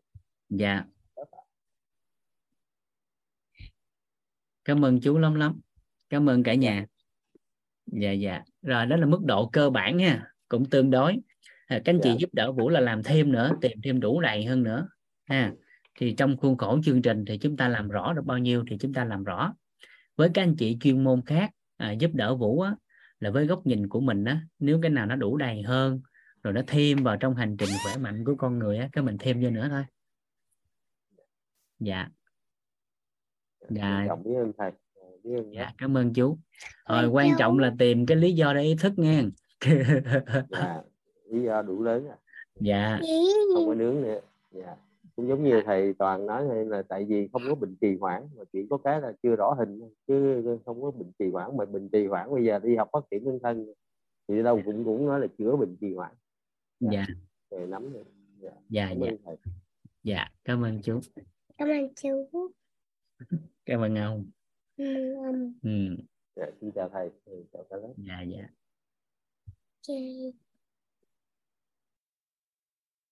Dạ 0.49 0.85
cảm 4.69 4.85
ơn 4.85 5.01
chú 5.01 5.19
lắm 5.19 5.35
lắm. 5.35 5.61
Cảm 6.11 6.29
ơn 6.29 6.43
cả 6.43 6.55
nhà. 6.55 6.87
Dạ 7.87 8.13
dạ. 8.13 8.43
Rồi 8.63 8.87
đó 8.87 8.97
là 8.97 9.07
mức 9.07 9.21
độ 9.25 9.49
cơ 9.49 9.71
bản 9.71 9.97
nha. 9.97 10.25
Cũng 10.49 10.71
tương 10.71 10.91
đối. 10.91 11.17
À, 11.67 11.81
các 11.85 11.93
anh 11.93 12.01
chị 12.03 12.11
Dạ. 12.11 12.17
giúp 12.19 12.35
đỡ 12.35 12.53
vũ 12.53 12.69
là 12.69 12.81
làm 12.81 13.03
thêm 13.03 13.33
nữa 13.33 13.53
tìm 13.61 13.79
thêm 13.85 14.01
đủ 14.01 14.21
đầy 14.21 14.45
hơn 14.45 14.63
nữa. 14.63 14.89
Ha. 15.25 15.53
Thì 15.99 16.15
trong 16.15 16.37
khuôn 16.37 16.57
khổ 16.57 16.79
chương 16.85 17.03
trình 17.03 17.25
thì 17.25 17.39
chúng 17.39 17.57
ta 17.57 17.69
làm 17.69 17.89
rõ 17.89 18.13
được 18.13 18.23
bao 18.25 18.39
nhiêu 18.39 18.65
thì 18.71 18.77
chúng 18.81 18.93
ta 18.93 19.05
làm 19.05 19.25
rõ. 19.25 19.55
Với 20.17 20.31
các 20.35 20.43
anh 20.43 20.57
chị 20.57 20.77
chuyên 20.81 21.05
môn 21.05 21.23
khác 21.27 21.51
à, 21.77 21.93
giúp 21.93 22.11
đỡ 22.15 22.37
vũ 22.37 22.61
á, 22.61 22.75
là 23.21 23.31
với 23.31 23.47
góc 23.47 23.67
nhìn 23.67 23.89
của 23.89 24.01
mình 24.01 24.25
á 24.25 24.41
nếu 24.59 24.79
cái 24.83 24.91
nào 24.91 25.07
nó 25.07 25.17
đủ 25.17 25.37
đầy 25.37 25.63
hơn 25.63 26.01
rồi 26.43 26.55
nó 26.55 26.63
thêm 26.67 27.03
vào 27.03 27.17
trong 27.17 27.35
hành 27.35 27.57
trình 27.57 27.71
khỏe 27.85 27.97
mạnh 27.97 28.25
của 28.25 28.35
con 28.39 28.59
người 28.59 28.79
á 28.79 28.89
cái 28.93 29.05
mình 29.05 29.17
thêm 29.19 29.43
vô 29.43 29.51
nữa 29.51 29.69
thôi. 29.71 29.85
Dạ 31.79 32.09
dạ. 33.69 34.05
Trọng 34.09 34.23
biết 34.23 34.35
ơn 34.35 34.53
thầy. 34.59 34.71
Biết 35.25 35.37
ơn 35.37 35.55
dạ 35.55 35.73
cảm 35.79 35.97
ơn 35.97 36.15
chú. 36.15 36.39
Rồi 36.89 37.03
Ôi, 37.03 37.09
quan 37.09 37.29
chú. 37.31 37.37
trọng 37.39 37.59
là 37.59 37.75
tìm 37.79 38.07
cái 38.07 38.17
lý 38.17 38.33
do 38.33 38.53
để 38.55 38.63
ý 38.63 38.77
thức 38.81 38.93
nghe. 38.97 39.23
Dạ 40.51 40.83
lý 41.29 41.43
do 41.43 41.63
đủ 41.63 41.83
lớn 41.83 42.09
à. 42.09 42.17
dạ. 42.61 43.01
Không 43.55 43.67
có 43.67 43.75
nướng 43.75 44.03
nữa. 44.03 44.21
Dạ. 44.51 44.77
cũng 45.17 45.29
giống 45.29 45.45
như 45.45 45.63
thầy 45.67 45.95
toàn 45.99 46.27
nói 46.27 46.49
hay 46.49 46.65
là 46.65 46.83
tại 46.83 47.05
vì 47.05 47.29
không 47.33 47.43
có 47.49 47.55
bệnh 47.55 47.77
trì 47.81 47.97
hoãn 48.01 48.23
mà 48.37 48.45
chỉ 48.53 48.67
có 48.71 48.77
cái 48.77 49.01
là 49.01 49.13
chưa 49.23 49.37
rõ 49.37 49.55
hình 49.59 49.81
chứ 50.07 50.43
không 50.65 50.83
có 50.83 50.91
bệnh 50.91 51.13
trì 51.19 51.31
hoãn. 51.31 51.57
Mà 51.57 51.65
bệnh 51.65 51.89
trì 51.89 52.07
hoãn 52.07 52.31
bây 52.31 52.45
giờ 52.45 52.59
đi 52.59 52.77
học 52.77 52.89
phát 52.93 53.05
triển 53.11 53.25
nhân 53.25 53.39
thân 53.43 53.67
thì 54.29 54.43
đâu 54.43 54.61
cũng 54.65 54.85
cũng 54.85 55.07
nói 55.07 55.21
là 55.21 55.27
chữa 55.39 55.57
bệnh 55.57 55.77
trì 55.81 55.95
hoãn. 55.95 56.13
Dạ 56.81 57.07
thầy 57.51 57.67
nắm 57.67 57.93
được. 57.93 58.05
Dạ. 58.39 58.51
dạ 58.69 58.87
cảm 58.89 59.01
dạ. 59.01 59.09
ơn 59.09 59.17
thầy. 59.25 59.37
Dạ 60.03 60.29
cảm 60.45 60.65
ơn 60.65 60.83
chú. 60.83 61.01
Cảm 61.59 61.69
ơn 61.69 61.95
chú. 61.95 62.51
Cảm 63.69 63.81
ơn 63.81 63.95
ông 63.95 64.31
Ừ, 64.77 65.15
um, 65.15 65.53
ừ. 65.63 65.97
dạ, 66.37 66.47
xin 66.61 66.71
chào 66.75 66.91
thầy. 66.93 67.11
Ừ, 67.25 67.45
chào 67.53 67.67
cả 67.71 67.77
lớp. 67.77 67.95
Dạ 67.97 68.23
dạ. 68.23 68.49
Chị. 69.81 70.33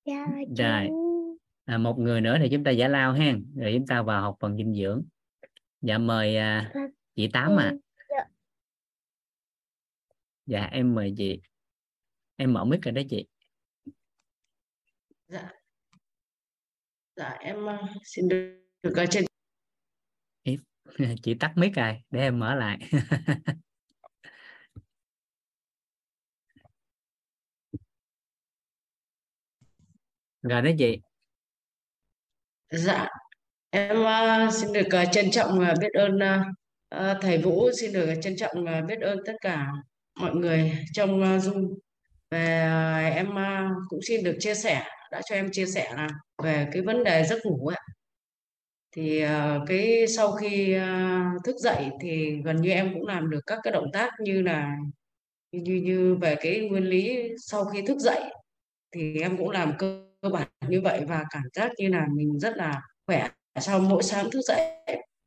Dạ, 0.05 0.27
Rồi. 0.59 0.87
chú. 0.89 1.39
à, 1.65 1.79
một 1.79 1.99
người 1.99 2.21
nữa 2.21 2.37
thì 2.41 2.49
chúng 2.53 2.65
ta 2.65 2.71
giải 2.71 2.91
lao 2.91 3.13
ha 3.13 3.35
rồi 3.57 3.73
chúng 3.75 3.87
ta 3.87 4.03
vào 4.03 4.23
học 4.23 4.37
phần 4.41 4.57
dinh 4.57 4.75
dưỡng. 4.75 5.05
Dạ 5.81 5.99
mời 5.99 6.37
à, 6.37 6.73
chị 7.15 7.29
tám 7.33 7.57
à 7.59 7.75
dạ. 10.47 10.69
Em 10.73 10.95
mời 10.95 11.15
chị. 11.17 11.41
Em 12.37 12.53
mở 12.53 12.65
mic 12.65 12.83
rồi 12.83 12.93
đó 12.93 13.03
chị. 13.11 13.27
Dạ. 15.29 15.51
Dạ 17.17 17.37
em 17.41 17.65
uh, 17.65 17.91
xin 18.05 18.29
được 18.29 18.63
được 18.83 19.05
trên 19.11 19.25
chị 21.23 21.35
tắt 21.35 21.53
mic 21.57 21.75
rồi 21.75 22.03
để 22.11 22.21
em 22.21 22.39
mở 22.39 22.55
lại. 22.55 22.79
Rồi 30.43 30.63
đó 30.63 30.71
chị. 30.79 31.01
Dạ 32.71 33.09
em 33.71 33.97
uh, 34.01 34.53
xin 34.55 34.73
được 34.73 34.87
uh, 35.03 35.09
trân 35.13 35.31
trọng 35.31 35.59
uh, 35.59 35.79
biết 35.81 35.93
ơn 35.93 36.19
uh, 36.95 37.23
thầy 37.23 37.39
Vũ 37.39 37.71
xin 37.81 37.93
được 37.93 38.15
trân 38.23 38.37
trọng 38.37 38.65
uh, 38.65 38.85
biết 38.89 39.01
ơn 39.01 39.19
tất 39.27 39.33
cả 39.41 39.67
mọi 40.21 40.35
người 40.35 40.73
trong 40.93 41.21
uh, 41.21 41.43
Zoom. 41.43 41.75
Về 42.31 42.67
uh, 43.11 43.15
em 43.15 43.31
uh, 43.31 43.73
cũng 43.89 44.01
xin 44.09 44.25
được 44.25 44.37
chia 44.41 44.55
sẻ 44.55 44.83
đã 45.13 45.21
cho 45.29 45.35
em 45.35 45.49
chia 45.53 45.67
sẻ 45.67 45.93
là 45.97 46.09
về 46.43 46.69
cái 46.73 46.83
vấn 46.83 47.05
đề 47.05 47.25
giấc 47.25 47.39
ngủ 47.47 47.67
ạ 47.67 47.81
thì 48.97 49.21
ờ, 49.21 49.65
cái 49.67 50.07
sau 50.09 50.33
khi 50.33 50.73
ờ, 50.73 50.87
thức 51.45 51.57
dậy 51.59 51.91
thì 52.01 52.43
gần 52.45 52.57
như 52.63 52.71
em 52.71 52.95
cũng 52.95 53.07
làm 53.07 53.31
được 53.31 53.41
các 53.47 53.59
cái 53.63 53.73
động 53.73 53.87
tác 53.93 54.11
như 54.21 54.43
là 54.43 54.77
như 55.53 55.75
như 55.75 56.15
về 56.15 56.37
cái 56.41 56.61
nguyên 56.71 56.85
lý 56.85 57.29
sau 57.39 57.65
khi 57.65 57.83
thức 57.83 57.99
dậy 57.99 58.23
thì 58.93 59.21
em 59.21 59.37
cũng 59.39 59.51
làm 59.51 59.73
cơ, 59.79 60.05
cơ 60.23 60.29
bản 60.29 60.49
như 60.69 60.81
vậy 60.81 61.01
và 61.09 61.25
cảm 61.31 61.43
giác 61.55 61.73
như 61.79 61.89
là 61.89 62.07
mình 62.15 62.39
rất 62.41 62.57
là 62.57 62.83
khỏe 63.07 63.29
sau 63.61 63.81
mỗi 63.81 64.03
sáng 64.03 64.31
thức 64.31 64.41
dậy. 64.43 64.61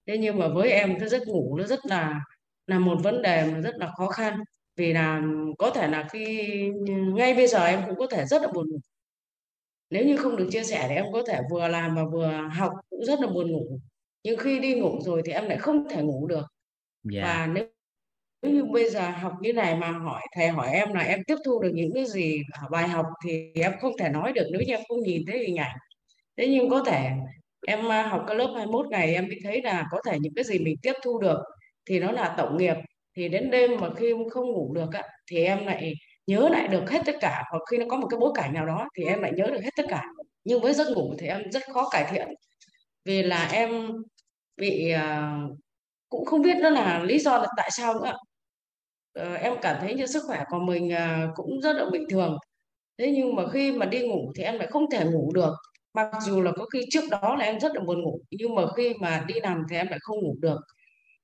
Thế 0.08 0.18
nhưng 0.18 0.40
mà 0.40 0.48
với 0.48 0.72
em 0.72 1.00
cái 1.00 1.10
giấc 1.10 1.28
ngủ 1.28 1.58
nó 1.58 1.64
rất 1.66 1.80
là 1.86 2.22
là 2.68 2.80
một 2.80 2.98
vấn 3.04 3.22
đề 3.22 3.46
mà 3.54 3.62
rất 3.62 3.76
là 3.78 3.91
khó 3.98 4.08
khăn. 4.10 4.40
Vì 4.78 4.94
là 4.94 5.22
có 5.60 5.70
thể 5.70 5.88
là 5.88 6.08
khi 6.12 6.50
ngay 7.16 7.34
bây 7.34 7.48
giờ 7.48 7.66
em 7.66 7.82
cũng 7.88 7.98
có 7.98 8.08
thể 8.08 8.26
rất 8.26 8.41
là 8.41 8.48
buồn 8.54 8.70
ngủ 8.72 8.80
nếu 9.90 10.06
như 10.06 10.18
không 10.18 10.36
được 10.36 10.48
chia 10.52 10.64
sẻ 10.64 10.86
thì 10.90 10.95
em 10.95 11.06
có 11.14 11.24
thể 11.28 11.40
vừa 11.52 11.68
làm 11.68 11.95
và 11.95 12.03
vừa 12.14 12.49
học 12.52 12.72
cũng 12.90 13.06
rất 13.06 13.20
là 13.20 13.28
buồn 13.28 13.52
ngủ. 13.52 13.80
Nhưng 14.24 14.38
khi 14.38 14.60
đi 14.60 14.76
ngủ 14.76 14.99
rồi 15.02 15.22
thì 15.26 15.32
em 15.32 15.45
lại 15.45 15.57
không 15.57 15.90
thể 15.90 16.03
ngủ 16.03 16.28
được. 16.28 16.45
Dạ. 17.03 17.22
Và 17.24 17.48
nếu 17.48 17.66
nếu 18.41 18.52
như 18.52 18.66
bây 18.66 18.90
giờ 18.90 19.10
học 19.10 19.34
như 19.41 19.53
này 19.53 19.76
mà 19.76 19.91
hỏi 19.91 20.22
thầy 20.36 20.48
hỏi 20.48 20.68
em 20.74 20.94
là 20.94 21.02
em 21.02 21.20
tiếp 21.28 21.36
thu 21.45 21.61
được 21.61 21.72
những 21.74 21.91
cái 21.94 22.06
gì 22.06 22.41
ở 22.61 22.68
bài 22.72 22.88
học 22.88 23.06
thì 23.26 23.52
em 23.56 23.74
không 23.82 23.98
thể 23.99 24.10
nói 24.10 24.34
được 24.34 24.48
nếu 24.52 24.61
như 24.61 24.74
em 24.74 24.82
không 24.90 24.99
nhìn 25.03 25.22
thấy 25.28 25.40
hình 25.40 25.56
ảnh. 25.57 25.78
Thế 26.38 26.48
nhưng 26.48 26.70
có 26.70 26.84
thể 26.88 27.10
em 27.68 27.91
à, 27.91 28.07
học 28.07 28.24
cái 28.28 28.36
lớp 28.38 28.53
21 28.56 28.88
ngày 28.90 29.14
em 29.14 29.30
thấy 29.44 29.61
là 29.61 29.88
có 29.91 30.02
thể 30.07 30.18
những 30.22 30.34
cái 30.36 30.44
gì 30.44 30.60
mình 30.60 30.76
tiếp 30.82 30.94
thu 31.03 31.20
được 31.20 31.40
thì 31.90 31.99
nó 31.99 32.11
là 32.11 32.36
tổng 32.38 32.57
nghiệp. 32.57 32.76
Thì 33.18 33.30
đến 33.30 33.52
đêm 33.52 33.72
mà 33.82 33.90
khi 33.98 34.11
em 34.11 34.30
không 34.30 34.52
ngủ 34.52 34.74
được 34.74 34.94
á, 34.94 35.03
thì 35.32 35.44
em 35.45 35.66
lại 35.66 35.94
nhớ 36.30 36.49
lại 36.49 36.68
được 36.68 36.89
hết 36.89 37.01
tất 37.06 37.15
cả 37.22 37.43
hoặc 37.51 37.61
khi 37.72 37.77
nó 37.77 37.85
có 37.89 37.97
một 37.97 38.07
cái 38.10 38.19
bối 38.19 38.31
cảnh 38.35 38.53
nào 38.53 38.65
đó 38.65 38.88
thì 38.97 39.03
em 39.03 39.22
lại 39.22 39.31
nhớ 39.35 39.45
được 39.53 39.64
hết 39.64 39.69
tất 39.76 39.85
cả. 39.89 40.03
Nhưng 40.43 40.61
với 40.61 40.73
giấc 40.73 40.88
ngủ 40.95 41.14
thì 41.19 41.27
em 41.27 41.51
rất 41.51 41.61
khó 41.73 41.89
cải 41.89 42.06
thiện. 42.11 42.27
Vì 43.06 43.23
là 43.23 43.49
em 43.51 43.91
bị 44.57 44.93
uh, 44.95 45.57
cũng 46.10 46.26
không 46.26 46.41
biết 46.41 46.57
nó 46.61 46.69
là 46.69 47.03
lý 47.03 47.19
do 47.19 47.38
là 47.38 47.47
tại 47.57 47.69
sao 47.72 47.93
nữa 47.93 48.14
uh, 49.19 49.41
em 49.41 49.53
cảm 49.61 49.77
thấy 49.81 49.93
như 49.93 50.06
sức 50.06 50.23
khỏe 50.27 50.43
của 50.49 50.60
mình 50.60 50.91
uh, 50.93 51.35
cũng 51.35 51.61
rất 51.61 51.73
là 51.76 51.85
bình 51.91 52.03
thường. 52.10 52.38
Thế 52.97 53.11
nhưng 53.11 53.35
mà 53.35 53.43
khi 53.53 53.72
mà 53.72 53.85
đi 53.85 54.07
ngủ 54.07 54.31
thì 54.35 54.43
em 54.43 54.57
lại 54.57 54.68
không 54.68 54.89
thể 54.91 55.06
ngủ 55.06 55.31
được. 55.34 55.53
Mặc 55.93 56.11
dù 56.22 56.41
là 56.41 56.51
có 56.51 56.65
khi 56.73 56.85
trước 56.91 57.03
đó 57.11 57.35
là 57.35 57.45
em 57.45 57.60
rất 57.60 57.76
là 57.76 57.81
buồn 57.81 58.01
ngủ 58.01 58.19
nhưng 58.31 58.56
mà 58.56 58.64
khi 58.77 58.93
mà 58.93 59.23
đi 59.27 59.39
nằm 59.39 59.64
thì 59.69 59.76
em 59.76 59.88
lại 59.88 59.99
không 60.01 60.18
ngủ 60.19 60.35
được 60.39 60.60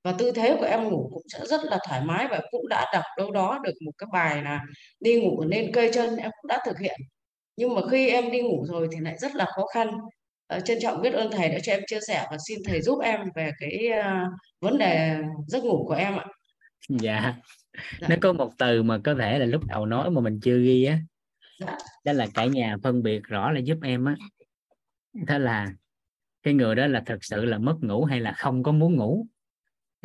và 0.06 0.12
tư 0.12 0.32
thế 0.36 0.56
của 0.60 0.66
em 0.66 0.84
ngủ 0.84 1.10
cũng 1.14 1.24
sẽ 1.28 1.40
rất 1.46 1.62
là 1.64 1.80
thoải 1.88 2.02
mái 2.06 2.28
và 2.28 2.42
cũng 2.52 2.68
đã 2.68 2.86
đọc 2.94 3.04
đâu 3.18 3.32
đó 3.32 3.60
được 3.64 3.74
một 3.86 3.92
cái 3.98 4.08
bài 4.14 4.44
là 4.44 4.62
đi 5.00 5.22
ngủ 5.22 5.44
nên 5.44 5.72
cây 5.74 5.92
chân 5.94 6.16
em 6.18 6.32
cũng 6.42 6.48
đã 6.48 6.60
thực 6.66 6.80
hiện. 6.80 7.00
Nhưng 7.58 7.76
mà 7.76 7.82
khi 7.92 8.10
em 8.10 8.32
đi 8.32 8.42
ngủ 8.42 8.66
rồi 8.66 8.88
thì 8.92 9.00
lại 9.00 9.16
rất 9.20 9.36
là 9.36 9.46
khó 9.46 9.66
khăn. 9.74 9.92
Ờ, 10.48 10.60
trân 10.60 10.78
trọng 10.82 11.02
biết 11.02 11.14
ơn 11.14 11.32
thầy 11.32 11.50
đã 11.50 11.58
cho 11.64 11.74
em 11.74 11.82
chia 11.88 12.00
sẻ 12.08 12.28
và 12.32 12.38
xin 12.48 12.60
thầy 12.66 12.82
giúp 12.82 13.00
em 13.04 13.20
về 13.36 13.52
cái 13.60 13.88
à, 13.88 14.28
vấn 14.62 14.78
đề 14.78 15.18
giấc 15.48 15.64
ngủ 15.64 15.86
của 15.88 15.94
em 15.94 16.18
ạ. 16.18 16.26
Dạ. 16.90 17.34
Dạ. 18.02 18.08
nó 18.10 18.16
có 18.22 18.34
một 18.34 18.52
từ 18.58 18.84
mà 18.84 19.00
có 19.04 19.16
thể 19.16 19.40
là 19.40 19.46
lúc 19.46 19.66
đầu 19.68 19.86
nói 19.86 20.10
mà 20.10 20.22
mình 20.22 20.40
chưa 20.44 20.60
ghi 20.60 20.86
á. 20.86 21.00
Dạ. 21.60 21.78
đó 22.04 22.14
là 22.14 22.28
cả 22.34 22.46
nhà 22.46 22.76
phân 22.84 23.04
biệt 23.04 23.24
rõ 23.24 23.52
là 23.52 23.60
giúp 23.60 23.78
em 23.84 24.06
á. 24.06 24.16
Đó 25.14 25.38
là 25.38 25.68
cái 26.44 26.54
người 26.54 26.76
đó 26.76 26.88
là 26.88 27.04
thật 27.06 27.18
sự 27.22 27.46
là 27.46 27.58
mất 27.58 27.76
ngủ 27.82 28.06
hay 28.06 28.20
là 28.20 28.32
không 28.32 28.64
có 28.64 28.72
muốn 28.72 28.96
ngủ 28.96 29.28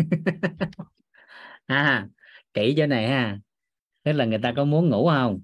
à 1.66 2.08
kỹ 2.54 2.74
chỗ 2.76 2.86
này 2.86 3.08
ha. 3.08 3.38
Tức 4.02 4.12
là 4.12 4.24
người 4.24 4.38
ta 4.42 4.52
có 4.56 4.64
muốn 4.64 4.88
ngủ 4.88 5.08
không? 5.08 5.40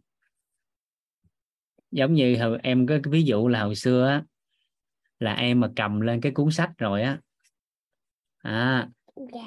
Giống 1.90 2.14
như 2.14 2.36
hồi, 2.38 2.58
em 2.62 2.86
có 2.86 2.98
cái 3.02 3.10
ví 3.10 3.22
dụ 3.22 3.48
là 3.48 3.62
hồi 3.62 3.74
xưa 3.74 4.08
á 4.08 4.22
là 5.18 5.34
em 5.34 5.60
mà 5.60 5.70
cầm 5.76 6.00
lên 6.00 6.20
cái 6.20 6.32
cuốn 6.32 6.50
sách 6.50 6.70
rồi 6.78 7.02
á. 7.02 7.18
À, 8.38 8.88
dạ. 9.16 9.40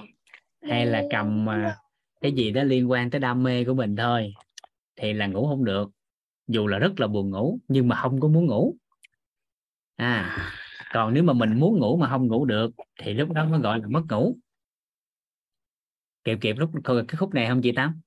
hay 0.61 0.85
là 0.85 1.03
cầm 1.09 1.45
mà 1.45 1.75
cái 2.21 2.31
gì 2.31 2.51
đó 2.51 2.63
liên 2.63 2.91
quan 2.91 3.09
tới 3.09 3.19
đam 3.19 3.43
mê 3.43 3.65
của 3.65 3.73
mình 3.73 3.95
thôi 3.95 4.33
thì 4.95 5.13
là 5.13 5.27
ngủ 5.27 5.47
không 5.47 5.65
được. 5.65 5.89
Dù 6.47 6.67
là 6.67 6.79
rất 6.79 6.99
là 6.99 7.07
buồn 7.07 7.29
ngủ 7.29 7.59
nhưng 7.67 7.87
mà 7.87 7.95
không 8.01 8.19
có 8.19 8.27
muốn 8.27 8.45
ngủ. 8.45 8.75
À 9.95 10.37
còn 10.93 11.13
nếu 11.13 11.23
mà 11.23 11.33
mình 11.33 11.59
muốn 11.59 11.79
ngủ 11.79 11.97
mà 11.97 12.09
không 12.09 12.27
ngủ 12.27 12.45
được 12.45 12.71
thì 12.99 13.13
lúc 13.13 13.31
đó 13.31 13.45
mới 13.45 13.59
gọi 13.59 13.79
là 13.79 13.87
mất 13.87 14.01
ngủ 14.09 14.37
kịp 16.23 16.37
kịp 16.41 16.55
lúc 16.57 16.71
cái 16.85 17.17
khúc 17.17 17.33
này 17.33 17.47
không 17.47 17.61
chị 17.61 17.71
tám? 17.71 18.01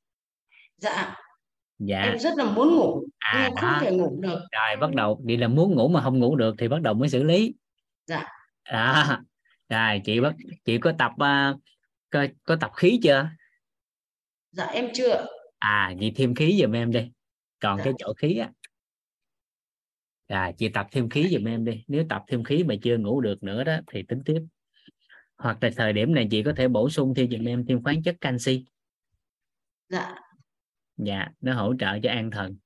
Dạ. 0.76 1.14
Dạ. 1.78 2.02
Em 2.02 2.18
rất 2.18 2.30
là 2.36 2.44
muốn 2.44 2.76
ngủ 2.76 3.02
À, 3.18 3.48
nhưng 3.48 3.56
không 3.56 3.70
đó. 3.72 3.78
thể 3.80 3.96
ngủ 3.96 4.18
được. 4.20 4.40
Rồi 4.52 4.76
bắt 4.80 4.94
đầu 4.94 5.20
đi 5.24 5.36
là 5.36 5.48
muốn 5.48 5.74
ngủ 5.74 5.88
mà 5.88 6.02
không 6.02 6.18
ngủ 6.18 6.36
được 6.36 6.54
thì 6.58 6.68
bắt 6.68 6.82
đầu 6.82 6.94
mới 6.94 7.08
xử 7.08 7.22
lý. 7.22 7.54
Dạ. 8.06 8.28
đó 8.72 9.18
rồi 9.68 10.00
chị 10.04 10.20
bắt 10.20 10.34
chị 10.64 10.78
có 10.78 10.92
tập 10.98 11.12
uh, 11.12 11.60
có, 12.10 12.26
có 12.44 12.56
tập 12.56 12.70
khí 12.76 13.00
chưa? 13.02 13.28
Dạ 14.50 14.64
em 14.64 14.88
chưa. 14.94 15.26
À 15.58 15.94
chị 16.00 16.12
thêm 16.16 16.34
khí 16.34 16.58
giùm 16.62 16.72
em 16.72 16.92
đi. 16.92 17.10
Còn 17.60 17.78
Dạ. 17.78 17.84
cái 17.84 17.92
chỗ 17.98 18.14
khí 18.14 18.38
á. 18.38 18.50
À 20.26 20.52
chị 20.58 20.68
tập 20.68 20.86
thêm 20.90 21.08
khí 21.08 21.28
giùm 21.30 21.44
em 21.48 21.64
đi. 21.64 21.84
Nếu 21.88 22.04
tập 22.08 22.22
thêm 22.28 22.44
khí 22.44 22.64
mà 22.64 22.74
chưa 22.82 22.98
ngủ 22.98 23.20
được 23.20 23.42
nữa 23.42 23.64
đó 23.64 23.76
thì 23.86 24.02
tính 24.02 24.22
tiếp 24.24 24.40
hoặc 25.42 25.58
là 25.60 25.70
thời 25.76 25.92
điểm 25.92 26.14
này 26.14 26.28
chị 26.30 26.42
có 26.42 26.52
thể 26.56 26.68
bổ 26.68 26.90
sung 26.90 27.14
thêm 27.14 27.30
giùm 27.30 27.48
em 27.48 27.64
thêm 27.68 27.82
khoáng 27.82 28.02
chất 28.02 28.16
canxi. 28.20 28.64
Dạ. 29.88 30.14
Dạ 30.96 31.28
nó 31.40 31.54
hỗ 31.54 31.74
trợ 31.78 31.98
cho 32.02 32.10
an 32.10 32.30
thần. 32.30 32.56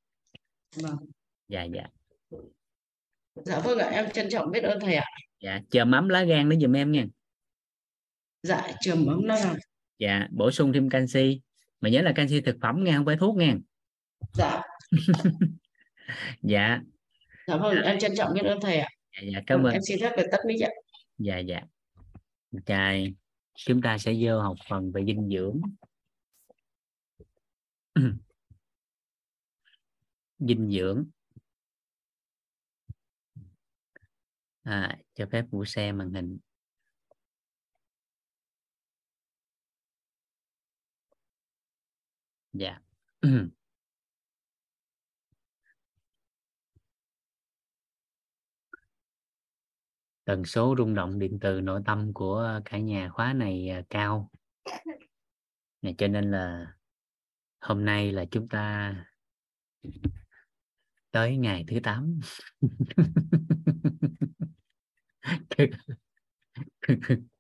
Vâng. 0.77 0.97
Dạ 1.49 1.63
dạ. 1.63 1.87
Dạ 3.35 3.59
vâng 3.59 3.79
ạ 3.79 3.89
em 3.89 4.11
trân 4.11 4.27
trọng 4.31 4.51
biết 4.51 4.61
ơn 4.65 4.81
thầy 4.81 4.95
ạ. 4.95 5.05
Dạ 5.41 5.61
chờ 5.71 5.85
mắm 5.85 6.09
lá 6.09 6.25
gan 6.25 6.49
nữa 6.49 6.57
giùm 6.61 6.77
em 6.77 6.93
nha. 6.93 7.07
Dạ 8.43 8.69
trường 8.81 9.07
ấm 9.07 9.27
nó 9.27 9.35
là 9.35 9.55
dạ 9.99 10.27
bổ 10.31 10.51
sung 10.51 10.73
thêm 10.73 10.91
canxi. 10.91 11.41
Mà 11.81 11.89
nhớ 11.89 12.03
là 12.03 12.13
canxi 12.17 12.41
thực 12.41 12.57
phẩm 12.63 12.85
nha 12.85 12.97
không 12.97 13.07
phải 13.07 13.17
thuốc 13.17 13.37
nha 13.37 13.57
dạ. 14.35 14.63
Dạ. 16.43 16.81
Dạ 17.47 17.57
vâng 17.57 17.83
em 17.83 17.99
trân 17.99 18.13
trọng 18.17 18.35
biết 18.35 18.45
ơn 18.45 18.61
thầy 18.61 18.79
ạ. 18.79 18.89
Dạ, 19.23 19.29
dạ 19.33 19.41
cảm 19.47 19.63
Vâng, 19.63 19.67
ơn. 19.67 19.73
em 19.73 19.83
xin 19.89 19.99
phép 20.01 20.13
được 20.17 20.27
tắt 20.33 20.39
mic 20.47 20.61
ạ. 20.61 20.71
Dạ 21.19 21.39
dạ 21.39 21.61
ok 22.57 22.77
chúng 23.57 23.83
ta 23.83 23.99
sẽ 23.99 24.15
vô 24.21 24.41
học 24.41 24.57
phần 24.69 24.93
về 24.93 25.05
dinh 25.07 25.29
dưỡng. 25.31 25.61
Dinh 30.39 30.71
dưỡng. 30.71 31.05
À, 34.63 34.99
cho 35.15 35.27
phép 35.33 35.45
vũ 35.51 35.65
xe 35.65 35.93
màn 35.93 36.13
hình. 36.13 36.39
Dạ. 42.53 42.81
tần 50.27 50.45
số 50.45 50.75
rung 50.79 50.95
động 50.95 51.19
điện 51.19 51.39
từ 51.41 51.61
nội 51.61 51.81
tâm 51.85 52.13
của 52.13 52.61
cả 52.65 52.79
nhà 52.79 53.09
khóa 53.09 53.33
này 53.33 53.69
à, 53.69 53.83
cao. 53.91 54.31
Này, 55.83 55.95
cho 55.99 56.09
nên 56.09 56.31
là 56.31 56.73
hôm 57.61 57.85
nay 57.85 58.13
là 58.13 58.25
chúng 58.31 58.49
ta 58.49 58.95
tới 61.11 61.37
ngày 61.37 61.65
thứ 61.69 61.81
8 61.83 62.21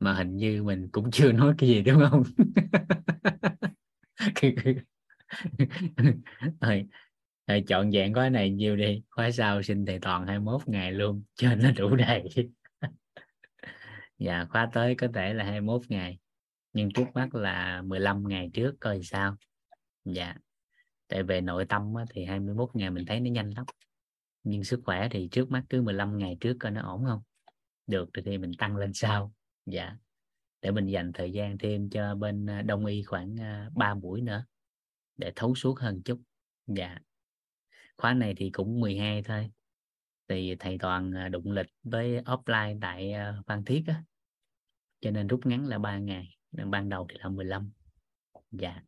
mà 0.00 0.14
hình 0.14 0.36
như 0.36 0.62
mình 0.62 0.88
cũng 0.92 1.10
chưa 1.10 1.32
nói 1.32 1.54
cái 1.58 1.68
gì 1.68 1.82
đúng 1.82 2.02
không? 2.10 2.22
Rồi, 6.60 6.86
rồi 7.46 7.64
chọn 7.66 7.92
dạng 7.92 8.14
khóa 8.14 8.28
này 8.28 8.50
nhiều 8.50 8.76
đi 8.76 9.02
khóa 9.10 9.30
sau 9.30 9.62
xin 9.62 9.86
thầy 9.86 9.98
toàn 9.98 10.26
21 10.26 10.68
ngày 10.68 10.92
luôn 10.92 11.22
cho 11.34 11.54
nó 11.54 11.70
đủ 11.76 11.96
đầy. 11.96 12.28
Dạ 14.18 14.44
khóa 14.44 14.70
tới 14.72 14.94
có 14.94 15.08
thể 15.14 15.34
là 15.34 15.44
21 15.44 15.82
ngày 15.88 16.18
nhưng 16.72 16.92
trước 16.92 17.04
mắt 17.14 17.34
là 17.34 17.82
15 17.82 18.28
ngày 18.28 18.50
trước 18.52 18.74
coi 18.80 19.02
sao? 19.02 19.36
Dạ 20.04 20.34
tại 21.08 21.22
về 21.22 21.40
nội 21.40 21.66
tâm 21.68 21.94
á, 21.94 22.04
thì 22.10 22.24
21 22.24 22.68
ngày 22.74 22.90
mình 22.90 23.04
thấy 23.06 23.20
nó 23.20 23.30
nhanh 23.30 23.50
lắm 23.50 23.64
nhưng 24.42 24.64
sức 24.64 24.80
khỏe 24.84 25.08
thì 25.10 25.28
trước 25.32 25.50
mắt 25.50 25.64
cứ 25.68 25.82
15 25.82 26.18
ngày 26.18 26.36
trước 26.40 26.56
coi 26.60 26.72
nó 26.72 26.82
ổn 26.82 27.04
không? 27.04 27.22
Được 27.86 28.10
thì 28.24 28.38
mình 28.38 28.52
tăng 28.58 28.76
lên 28.76 28.92
sau. 28.92 29.32
Dạ 29.66 29.96
để 30.62 30.70
mình 30.70 30.86
dành 30.86 31.12
thời 31.12 31.32
gian 31.32 31.58
thêm 31.58 31.90
cho 31.90 32.14
bên 32.14 32.46
à, 32.46 32.62
đông 32.62 32.86
y 32.86 33.02
khoảng 33.02 33.40
à, 33.40 33.70
3 33.74 33.94
buổi 33.94 34.20
nữa 34.20 34.44
để 35.16 35.32
thấu 35.36 35.54
suốt 35.54 35.78
hơn 35.78 36.02
chút. 36.04 36.20
Dạ 36.66 36.98
khóa 37.96 38.14
này 38.14 38.34
thì 38.36 38.50
cũng 38.50 38.80
12 38.80 39.22
thôi. 39.22 39.50
Thì 40.28 40.56
thầy 40.58 40.78
toàn 40.78 41.12
à, 41.12 41.28
đụng 41.28 41.52
lịch 41.52 41.66
với 41.82 42.22
offline 42.24 42.78
tại 42.80 43.12
à, 43.12 43.34
Phan 43.46 43.64
Thiết 43.64 43.84
á. 43.86 44.02
Cho 45.00 45.10
nên 45.10 45.26
rút 45.26 45.46
ngắn 45.46 45.66
là 45.66 45.78
3 45.78 45.98
ngày 45.98 46.36
ban 46.52 46.88
đầu 46.88 47.06
thì 47.10 47.16
là 47.18 47.28
15 47.28 47.70
dạ. 48.50 48.82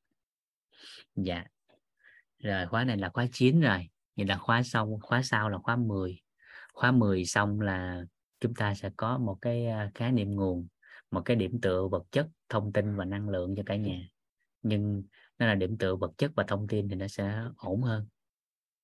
Dạ. 1.16 1.44
Rồi 2.38 2.66
khóa 2.66 2.84
này 2.84 2.96
là 2.96 3.08
khóa 3.08 3.26
9 3.32 3.60
rồi, 3.60 3.88
vậy 4.16 4.26
là 4.26 4.38
khóa 4.38 4.62
sau 4.62 4.98
khóa 5.02 5.22
sau 5.22 5.48
là 5.48 5.58
khóa 5.58 5.76
10 5.76 6.22
khóa 6.78 6.92
10 6.92 7.24
xong 7.24 7.60
là 7.60 8.02
chúng 8.40 8.54
ta 8.54 8.74
sẽ 8.74 8.90
có 8.96 9.18
một 9.18 9.38
cái 9.42 9.66
à, 9.66 9.90
khái 9.94 10.12
niệm 10.12 10.34
nguồn, 10.34 10.68
một 11.10 11.22
cái 11.24 11.36
điểm 11.36 11.60
tựa 11.60 11.88
vật 11.88 12.04
chất, 12.10 12.28
thông 12.48 12.72
tin 12.72 12.96
và 12.96 13.04
năng 13.04 13.28
lượng 13.28 13.54
cho 13.56 13.62
cả 13.66 13.76
nhà. 13.76 14.08
Nhưng 14.62 15.02
nó 15.38 15.46
là 15.46 15.54
điểm 15.54 15.78
tựa 15.78 15.96
vật 15.96 16.12
chất 16.18 16.32
và 16.36 16.44
thông 16.48 16.68
tin 16.68 16.88
thì 16.88 16.94
nó 16.94 17.08
sẽ 17.08 17.42
ổn 17.56 17.82
hơn 17.82 18.06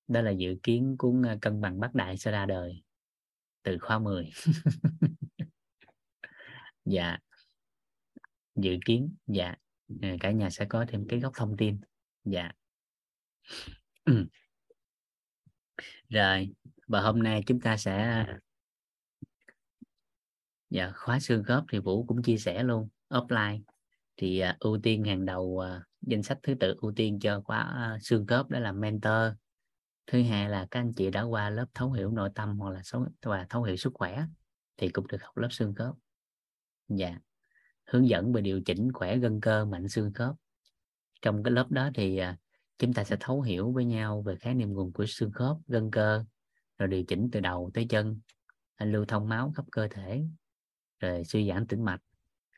đó 0.07 0.21
là 0.21 0.31
dự 0.31 0.55
kiến 0.63 0.95
cuốn 0.97 1.21
cân 1.41 1.61
bằng 1.61 1.79
bát 1.79 1.95
đại 1.95 2.17
sẽ 2.17 2.31
ra 2.31 2.45
đời 2.45 2.83
từ 3.63 3.77
khóa 3.79 3.99
10 3.99 4.31
dạ. 6.85 7.17
Dự 8.55 8.77
kiến 8.85 9.15
dạ 9.27 9.55
ờ, 10.01 10.09
cả 10.19 10.31
nhà 10.31 10.49
sẽ 10.49 10.65
có 10.65 10.85
thêm 10.87 11.07
cái 11.09 11.19
góc 11.19 11.33
thông 11.35 11.57
tin. 11.57 11.79
Dạ. 12.23 12.51
Rồi 16.09 16.53
và 16.87 17.01
hôm 17.01 17.23
nay 17.23 17.43
chúng 17.45 17.59
ta 17.59 17.77
sẽ 17.77 18.25
dạ 20.69 20.91
khóa 20.95 21.19
xương 21.19 21.43
khớp 21.43 21.63
thì 21.71 21.79
vũ 21.79 22.05
cũng 22.05 22.21
chia 22.23 22.37
sẻ 22.37 22.63
luôn 22.63 22.89
offline. 23.09 23.61
Thì 24.17 24.43
uh, 24.49 24.59
ưu 24.59 24.79
tiên 24.83 25.03
hàng 25.03 25.25
đầu 25.25 25.43
uh, 25.43 25.83
danh 26.01 26.23
sách 26.23 26.37
thứ 26.43 26.53
tự 26.59 26.75
ưu 26.81 26.93
tiên 26.95 27.19
cho 27.19 27.41
khóa 27.41 27.93
uh, 27.95 28.01
xương 28.01 28.27
khớp 28.27 28.49
đó 28.49 28.59
là 28.59 28.71
mentor 28.71 29.33
thứ 30.07 30.23
hai 30.23 30.49
là 30.49 30.67
các 30.71 30.79
anh 30.79 30.93
chị 30.93 31.09
đã 31.09 31.21
qua 31.21 31.49
lớp 31.49 31.65
thấu 31.73 31.91
hiểu 31.91 32.11
nội 32.11 32.29
tâm 32.35 32.59
hoặc 32.59 32.69
là 32.69 32.83
số 32.83 33.05
và 33.21 33.45
thấu 33.49 33.63
hiểu 33.63 33.75
sức 33.75 33.93
khỏe 33.93 34.25
thì 34.77 34.89
cũng 34.89 35.07
được 35.07 35.23
học 35.23 35.37
lớp 35.37 35.47
xương 35.51 35.75
khớp. 35.75 35.95
Dạ. 36.87 37.19
Hướng 37.85 38.09
dẫn 38.09 38.33
về 38.33 38.41
điều 38.41 38.61
chỉnh 38.61 38.91
khỏe 38.93 39.17
gân 39.17 39.41
cơ 39.41 39.65
mạnh 39.65 39.89
xương 39.89 40.13
khớp. 40.13 40.35
Trong 41.21 41.43
cái 41.43 41.51
lớp 41.51 41.71
đó 41.71 41.89
thì 41.93 42.17
à, 42.17 42.37
chúng 42.79 42.93
ta 42.93 43.03
sẽ 43.03 43.17
thấu 43.19 43.41
hiểu 43.41 43.71
với 43.71 43.85
nhau 43.85 44.21
về 44.21 44.35
khái 44.35 44.53
niệm 44.53 44.73
nguồn 44.73 44.93
của 44.93 45.05
xương 45.07 45.31
khớp 45.31 45.57
gân 45.67 45.91
cơ 45.91 46.23
rồi 46.77 46.89
điều 46.89 47.03
chỉnh 47.03 47.29
từ 47.31 47.39
đầu 47.39 47.71
tới 47.73 47.85
chân 47.89 48.19
à, 48.75 48.85
lưu 48.85 49.05
thông 49.05 49.29
máu 49.29 49.53
khắp 49.55 49.65
cơ 49.71 49.87
thể 49.91 50.25
rồi 50.99 51.23
suy 51.23 51.49
giảm 51.49 51.67
tĩnh 51.67 51.85
mạch 51.85 52.01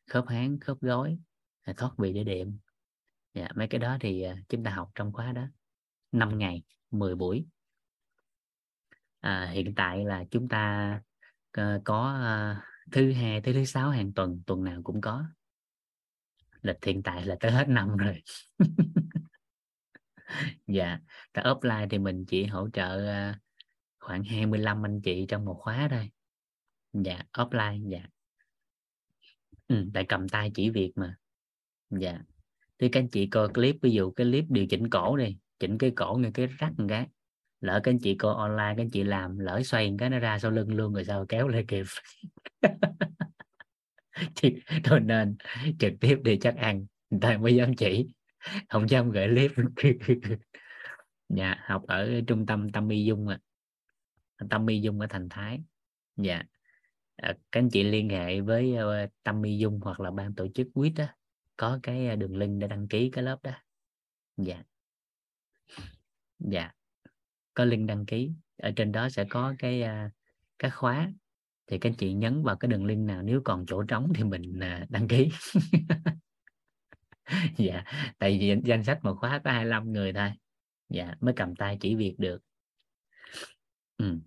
khớp 0.07 0.27
háng 0.27 0.59
khớp 0.59 0.77
gối 0.81 1.19
à, 1.61 1.73
thoát 1.77 1.97
vị 1.97 2.13
để 2.13 2.23
điểm 2.23 2.57
dạ, 3.33 3.47
mấy 3.55 3.67
cái 3.67 3.79
đó 3.79 3.97
thì 3.99 4.25
chúng 4.49 4.63
ta 4.63 4.71
học 4.71 4.91
trong 4.95 5.13
khóa 5.13 5.31
đó. 5.31 5.47
5 6.19 6.37
ngày 6.37 6.63
10 6.91 7.15
buổi. 7.15 7.45
À, 9.19 9.49
hiện 9.53 9.75
tại 9.75 10.05
là 10.05 10.23
chúng 10.31 10.49
ta 10.49 10.95
uh, 11.61 11.81
có 11.83 12.19
uh, 12.21 12.63
thứ 12.91 13.11
hai 13.13 13.41
tới 13.41 13.53
thứ 13.53 13.65
sáu 13.65 13.89
hàng 13.89 14.13
tuần 14.13 14.41
tuần 14.45 14.63
nào 14.63 14.81
cũng 14.83 15.01
có. 15.01 15.25
Lịch 16.61 16.85
hiện 16.85 17.03
tại 17.03 17.25
là 17.25 17.35
tới 17.39 17.51
hết 17.51 17.69
năm 17.69 17.97
rồi. 17.97 18.23
Dạ 20.67 20.99
tại 21.33 21.45
offline 21.45 21.87
thì 21.89 21.97
mình 21.99 22.25
chỉ 22.25 22.45
hỗ 22.45 22.69
trợ 22.69 22.95
uh, 22.95 23.35
khoảng 23.99 24.23
25 24.23 24.85
anh 24.85 25.01
chị 25.01 25.25
trong 25.29 25.45
một 25.45 25.57
khóa 25.59 25.87
thôi. 25.91 26.11
Dạ 26.93 27.23
offline 27.33 27.89
dạ. 27.89 28.05
Ừ, 29.67 29.85
tại 29.93 30.05
cầm 30.09 30.29
tay 30.29 30.51
chỉ 30.55 30.69
việc 30.69 30.91
mà. 30.95 31.17
Dạ. 31.89 32.19
Thì 32.79 32.89
các 32.89 32.99
anh 32.99 33.09
chị 33.09 33.27
coi 33.27 33.49
clip 33.53 33.75
ví 33.81 33.91
dụ 33.91 34.11
cái 34.11 34.27
clip 34.27 34.45
điều 34.49 34.65
chỉnh 34.69 34.89
cổ 34.89 35.17
đi 35.17 35.37
chỉnh 35.59 35.77
cái 35.77 35.91
cổ 35.95 36.13
nghe 36.13 36.31
cái 36.33 36.47
rắc 36.47 36.71
một 36.77 36.85
cái. 36.89 37.07
Lỡ 37.61 37.79
các 37.83 37.91
anh 37.91 37.99
chị 37.99 38.15
coi 38.15 38.35
online 38.35 38.73
các 38.77 38.83
anh 38.83 38.89
chị 38.89 39.03
làm 39.03 39.39
lỡ 39.39 39.61
xoay 39.63 39.95
cái 39.99 40.09
nó 40.09 40.19
ra 40.19 40.39
sau 40.39 40.51
lưng 40.51 40.75
luôn 40.75 40.93
rồi 40.93 41.05
sao 41.05 41.25
kéo 41.29 41.47
lại 41.47 41.65
kịp. 41.67 41.85
Thôi 44.83 44.99
nên 44.99 45.37
trực 45.79 45.93
tiếp 45.99 46.19
đi 46.23 46.37
chắc 46.41 46.55
ăn. 46.55 46.85
Người 47.09 47.19
ta 47.21 47.37
mới 47.37 47.55
dám 47.55 47.75
chỉ. 47.75 48.07
Không 48.69 48.89
dám 48.89 49.11
gửi 49.11 49.27
clip. 49.27 49.51
Dạ 51.29 51.55
học 51.65 51.83
ở 51.87 52.21
trung 52.27 52.45
tâm 52.45 52.71
tâm 52.71 52.89
y 52.89 53.05
dung 53.05 53.27
à 53.27 53.39
tâm 54.49 54.67
y 54.67 54.81
dung 54.81 54.99
ở 54.99 55.07
thành 55.09 55.29
thái. 55.29 55.63
Dạ. 56.15 56.43
À, 57.15 57.33
các 57.51 57.59
anh 57.59 57.69
chị 57.69 57.83
liên 57.83 58.09
hệ 58.09 58.41
với 58.41 58.75
ờ, 58.75 59.03
uh, 59.03 59.09
tâm 59.23 59.43
y 59.43 59.57
dung 59.57 59.79
hoặc 59.83 59.99
là 59.99 60.11
ban 60.11 60.35
tổ 60.35 60.47
chức 60.47 60.67
quýt 60.73 60.93
á 60.97 61.15
có 61.57 61.79
cái 61.83 62.07
ờ, 62.07 62.15
đường 62.15 62.37
link 62.37 62.61
để 62.61 62.67
đăng 62.67 62.87
ký 62.87 63.09
cái 63.09 63.23
lớp 63.23 63.43
đó. 63.43 63.51
Dạ 64.37 64.63
dạ. 66.39 66.71
Có 67.53 67.65
link 67.65 67.87
đăng 67.87 68.05
ký. 68.05 68.31
Ở 68.57 68.71
trên 68.75 68.91
đó 68.91 69.09
sẽ 69.09 69.25
có 69.29 69.53
cái 69.59 69.81
à, 69.81 70.05
uh, 70.05 70.11
các 70.59 70.69
khóa. 70.69 71.11
Thì 71.67 71.77
các 71.77 71.89
anh 71.89 71.95
chị 71.95 72.13
nhấn 72.13 72.43
vào 72.43 72.55
cái 72.55 72.69
đường 72.69 72.85
link 72.85 73.07
nào. 73.07 73.21
Nếu 73.21 73.41
còn 73.45 73.65
chỗ 73.67 73.83
trống 73.83 74.11
thì 74.15 74.23
mình 74.23 74.59
uh, 74.59 74.89
đăng 74.89 75.07
ký. 75.07 75.29
Dạ. 77.57 77.83
Tại 78.17 78.37
vì 78.39 78.55
danh 78.63 78.83
sách 78.83 78.99
một 79.03 79.15
khóa 79.19 79.41
có 79.43 79.51
25 79.51 79.91
người 79.91 80.13
thôi. 80.13 80.31
Dạ. 80.89 81.15
Mới 81.19 81.33
cầm 81.37 81.55
tay 81.55 81.77
chỉ 81.81 81.95
việc 81.95 82.15
được. 82.17 82.41
Ừ. 83.97 84.19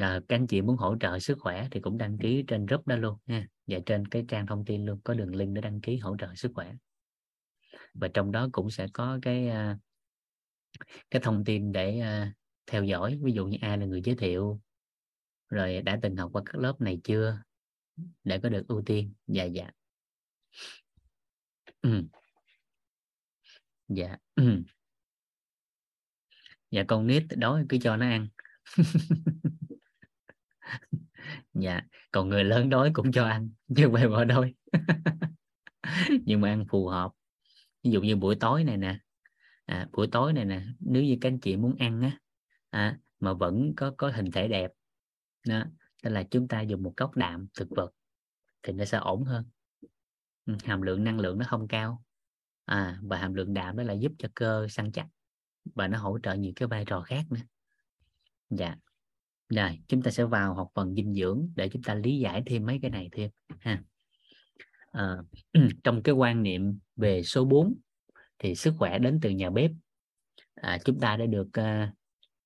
À, 0.00 0.20
các 0.28 0.36
anh 0.36 0.46
chị 0.46 0.62
muốn 0.62 0.76
hỗ 0.76 0.96
trợ 1.00 1.18
sức 1.18 1.38
khỏe 1.40 1.68
thì 1.70 1.80
cũng 1.80 1.98
đăng 1.98 2.18
ký 2.18 2.44
trên 2.46 2.66
group 2.66 2.86
đó 2.86 2.96
luôn 2.96 3.18
nha. 3.26 3.46
Và 3.66 3.78
trên 3.86 4.08
cái 4.08 4.24
trang 4.28 4.46
thông 4.46 4.64
tin 4.64 4.86
luôn. 4.86 5.00
Có 5.04 5.14
đường 5.14 5.34
link 5.34 5.54
để 5.54 5.60
đăng 5.60 5.80
ký 5.80 5.96
hỗ 5.96 6.16
trợ 6.16 6.34
sức 6.34 6.52
khỏe. 6.54 6.72
Và 7.94 8.08
trong 8.14 8.32
đó 8.32 8.48
cũng 8.52 8.70
sẽ 8.70 8.86
có 8.92 9.18
cái 9.22 9.48
à, 9.48 9.78
cái 11.10 11.22
thông 11.22 11.44
tin 11.44 11.72
để 11.72 12.00
uh, 12.00 12.28
theo 12.66 12.84
dõi 12.84 13.18
ví 13.22 13.32
dụ 13.32 13.46
như 13.46 13.58
ai 13.60 13.78
là 13.78 13.86
người 13.86 14.02
giới 14.04 14.16
thiệu 14.16 14.60
rồi 15.48 15.82
đã 15.82 15.98
từng 16.02 16.16
học 16.16 16.30
qua 16.32 16.42
các 16.46 16.54
lớp 16.60 16.80
này 16.80 17.00
chưa 17.04 17.42
để 18.24 18.40
có 18.42 18.48
được 18.48 18.68
ưu 18.68 18.82
tiên 18.86 19.14
dạ 19.26 19.44
dạ 19.44 19.70
ừ. 21.82 22.04
dạ 23.88 24.16
ừ. 24.34 24.62
dạ 26.70 26.84
con 26.88 27.06
nít 27.06 27.22
đói 27.36 27.64
cứ 27.68 27.78
cho 27.82 27.96
nó 27.96 28.06
ăn 28.06 28.28
dạ 31.54 31.80
còn 32.12 32.28
người 32.28 32.44
lớn 32.44 32.70
đói 32.70 32.90
cũng 32.94 33.12
cho 33.12 33.24
ăn 33.24 33.50
chứ 33.76 33.82
không 33.84 33.92
phải 33.92 34.08
bỏ 34.08 34.24
đói 34.24 34.54
nhưng 36.24 36.40
mà 36.40 36.48
ăn 36.48 36.64
phù 36.68 36.88
hợp 36.88 37.12
ví 37.82 37.90
dụ 37.90 38.00
như 38.00 38.16
buổi 38.16 38.36
tối 38.40 38.64
này 38.64 38.76
nè 38.76 38.98
à, 39.64 39.88
buổi 39.92 40.06
tối 40.12 40.32
này 40.32 40.44
nè 40.44 40.62
nếu 40.80 41.02
như 41.02 41.16
các 41.20 41.28
anh 41.28 41.38
chị 41.40 41.56
muốn 41.56 41.76
ăn 41.78 42.00
á 42.00 42.18
à, 42.70 42.98
mà 43.20 43.32
vẫn 43.32 43.72
có 43.76 43.94
có 43.96 44.10
hình 44.10 44.30
thể 44.30 44.48
đẹp 44.48 44.70
đó 45.48 45.64
nên 46.02 46.12
là 46.12 46.22
chúng 46.22 46.48
ta 46.48 46.60
dùng 46.60 46.82
một 46.82 46.92
cốc 46.96 47.16
đạm 47.16 47.46
thực 47.54 47.68
vật 47.70 47.92
thì 48.62 48.72
nó 48.72 48.84
sẽ 48.84 48.98
ổn 48.98 49.24
hơn. 49.24 49.44
Ừ, 50.46 50.54
hàm 50.64 50.82
lượng 50.82 51.04
năng 51.04 51.20
lượng 51.20 51.38
nó 51.38 51.44
không 51.48 51.68
cao. 51.68 52.04
À, 52.64 52.98
và 53.02 53.18
hàm 53.18 53.34
lượng 53.34 53.54
đạm 53.54 53.76
đó 53.76 53.82
là 53.82 53.92
giúp 53.92 54.12
cho 54.18 54.28
cơ 54.34 54.66
săn 54.70 54.92
chắc 54.92 55.06
và 55.64 55.88
nó 55.88 55.98
hỗ 55.98 56.18
trợ 56.22 56.34
nhiều 56.34 56.52
cái 56.56 56.68
vai 56.68 56.84
trò 56.84 57.00
khác 57.00 57.24
nữa. 57.30 57.40
Dạ. 58.50 58.76
Rồi 59.48 59.78
chúng 59.88 60.02
ta 60.02 60.10
sẽ 60.10 60.24
vào 60.24 60.54
học 60.54 60.68
phần 60.74 60.94
dinh 60.94 61.14
dưỡng 61.14 61.48
để 61.56 61.68
chúng 61.68 61.82
ta 61.82 61.94
lý 61.94 62.18
giải 62.18 62.42
thêm 62.46 62.66
mấy 62.66 62.78
cái 62.82 62.90
này 62.90 63.08
thêm 63.12 63.30
ha. 63.60 63.82
À, 64.90 65.16
trong 65.84 66.02
cái 66.02 66.14
quan 66.14 66.42
niệm 66.42 66.78
về 66.96 67.22
số 67.22 67.44
4 67.44 67.74
thì 68.42 68.54
sức 68.54 68.74
khỏe 68.78 68.98
đến 68.98 69.18
từ 69.22 69.30
nhà 69.30 69.50
bếp. 69.50 69.70
À, 70.54 70.78
chúng 70.84 71.00
ta 71.00 71.16
đã 71.16 71.26
được 71.26 71.48
uh, 71.60 71.94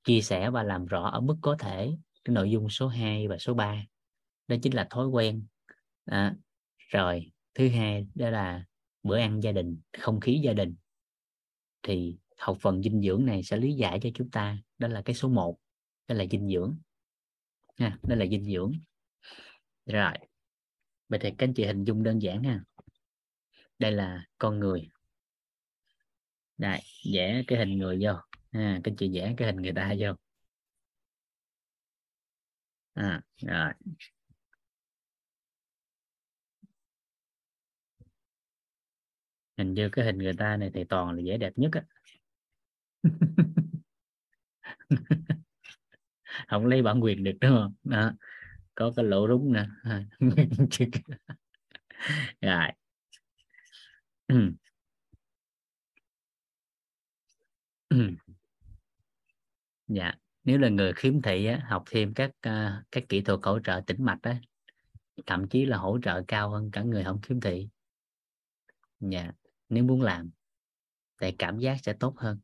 chia 0.05 0.20
sẻ 0.20 0.51
và 0.51 0.62
làm 0.62 0.86
rõ 0.86 1.09
ở 1.09 1.20
mức 1.20 1.36
có 1.40 1.56
thể 1.59 1.97
cái 2.24 2.35
nội 2.35 2.51
dung 2.51 2.68
số 2.68 2.89
2 2.89 3.28
và 3.28 3.39
số 3.39 3.55
3 3.55 3.85
đó 4.48 4.56
chính 4.62 4.74
là 4.74 4.86
thói 4.90 5.06
quen. 5.06 5.47
À, 6.05 6.35
rồi 6.89 7.32
thứ 7.55 7.68
hai 7.68 8.06
đó 8.14 8.31
là 8.31 8.64
bữa 9.02 9.18
ăn 9.18 9.43
gia 9.43 9.52
đình 9.52 9.81
không 9.98 10.20
khí 10.20 10.40
gia 10.44 10.52
đình. 10.52 10.74
Thì 11.82 12.16
học 12.39 12.56
phần 12.60 12.82
dinh 12.82 13.02
dưỡng 13.02 13.27
này 13.27 13.43
sẽ 13.43 13.56
lý 13.56 13.73
giải 13.73 13.98
cho 14.02 14.09
chúng 14.14 14.31
ta. 14.31 14.59
Đó 14.78 14.89
là 14.89 15.02
cái 15.02 15.14
số 15.14 15.28
1 15.28 15.59
đó 16.09 16.14
là 16.14 16.24
dinh 16.31 16.48
dưỡng. 16.48 16.78
Ha 17.77 17.98
đó 18.02 18.16
là 18.16 18.27
dinh 18.27 18.44
dưỡng. 18.44 18.73
Rồi 19.86 20.12
vậy 21.09 21.18
thì 21.23 21.31
các 21.31 21.47
anh 21.48 21.55
chị 21.55 21.64
hình 21.64 21.85
dung 21.85 22.02
đơn 22.02 22.23
giản 22.23 22.43
ha. 22.43 22.64
Đây 23.78 23.93
là 23.93 24.24
con 24.39 24.59
người 24.59 24.89
đây 26.58 26.80
vẽ 27.14 27.42
cái 27.46 27.58
hình 27.58 27.78
người 27.78 27.98
vô. 28.02 28.10
À, 28.50 28.80
các 28.84 28.94
chị 28.98 29.10
vẽ 29.14 29.34
cái 29.36 29.46
hình 29.52 29.62
người 29.62 29.72
ta 29.72 29.94
vô. 29.98 30.12
À, 32.94 33.22
rồi. 33.42 33.72
Hình 39.58 39.74
như 39.74 39.88
cái 39.92 40.04
hình 40.04 40.18
người 40.18 40.32
ta 40.38 40.56
này 40.56 40.70
thì 40.74 40.84
toàn 40.84 41.10
là 41.16 41.22
dễ 41.22 41.36
đẹp 41.36 41.52
nhất 41.56 41.70
á. 41.72 41.82
Không 46.48 46.66
lấy 46.66 46.82
bản 46.82 47.00
quyền 47.04 47.24
được 47.24 47.32
đúng 47.40 47.50
không? 47.50 47.74
Đó. 47.84 48.12
có 48.74 48.92
cái 48.96 49.04
lỗ 49.04 49.28
rúng 49.28 49.52
nè. 49.52 49.66
Rồi. 52.40 52.70
dạ 59.89 60.14
nếu 60.44 60.59
là 60.59 60.68
người 60.68 60.93
khiếm 60.93 61.23
thị 61.23 61.47
á, 61.47 61.62
học 61.68 61.85
thêm 61.90 62.14
các 62.14 62.31
uh, 62.48 62.85
các 62.93 63.05
kỹ 63.09 63.20
thuật 63.20 63.40
hỗ 63.43 63.59
trợ 63.60 63.81
tĩnh 63.86 64.05
mạch 64.05 64.18
á 64.23 64.40
thậm 65.27 65.48
chí 65.48 65.66
là 65.66 65.77
hỗ 65.77 65.98
trợ 66.02 66.23
cao 66.28 66.51
hơn 66.51 66.70
cả 66.70 66.82
người 66.82 67.05
không 67.05 67.20
khiếm 67.20 67.40
thị. 67.40 67.68
Dạ 69.01 69.32
nếu 69.68 69.85
muốn 69.85 70.02
làm 70.02 70.31
thì 71.20 71.32
cảm 71.32 71.59
giác 71.59 71.77
sẽ 71.82 71.93
tốt 71.93 72.14
hơn. 72.16 72.39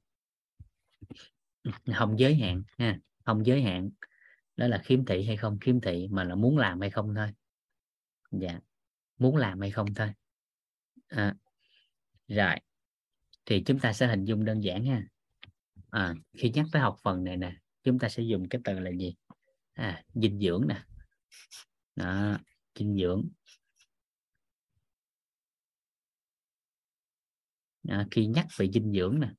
Không 1.96 2.18
giới 2.18 2.34
hạn 2.34 2.62
ha 2.78 2.98
không 3.24 3.46
giới 3.46 3.62
hạn 3.62 3.90
đó 4.56 4.66
là 4.66 4.78
khiếm 4.84 5.04
thị 5.04 5.24
hay 5.26 5.36
không 5.36 5.58
khiếm 5.58 5.80
thị 5.80 6.08
mà 6.10 6.24
là 6.24 6.34
muốn 6.34 6.58
làm 6.58 6.80
hay 6.80 6.90
không 6.90 7.14
thôi. 7.14 7.28
Dạ 8.30 8.60
muốn 9.18 9.36
làm 9.36 9.60
hay 9.60 9.70
không 9.70 9.94
thôi. 9.94 10.12
À, 11.08 11.34
rồi 12.28 12.56
thì 13.46 13.62
chúng 13.66 13.78
ta 13.78 13.92
sẽ 13.92 14.06
hình 14.06 14.24
dung 14.24 14.44
đơn 14.44 14.60
giản 14.60 14.84
ha 14.84 15.11
à, 15.92 16.14
khi 16.38 16.50
nhắc 16.54 16.66
tới 16.72 16.82
học 16.82 16.96
phần 17.02 17.24
này 17.24 17.36
nè 17.36 17.56
chúng 17.82 17.98
ta 17.98 18.08
sẽ 18.08 18.22
dùng 18.22 18.48
cái 18.48 18.60
từ 18.64 18.78
là 18.78 18.90
gì? 18.90 19.14
À, 19.72 20.04
dinh 20.14 20.40
dưỡng 20.40 20.68
nè. 20.68 20.84
Đó, 21.96 22.38
dinh 22.78 22.96
dưỡng. 22.96 23.28
À, 27.88 28.06
khi 28.10 28.26
nhắc 28.26 28.46
về 28.56 28.70
dinh 28.70 28.92
dưỡng 28.92 29.20
nè. 29.20 29.32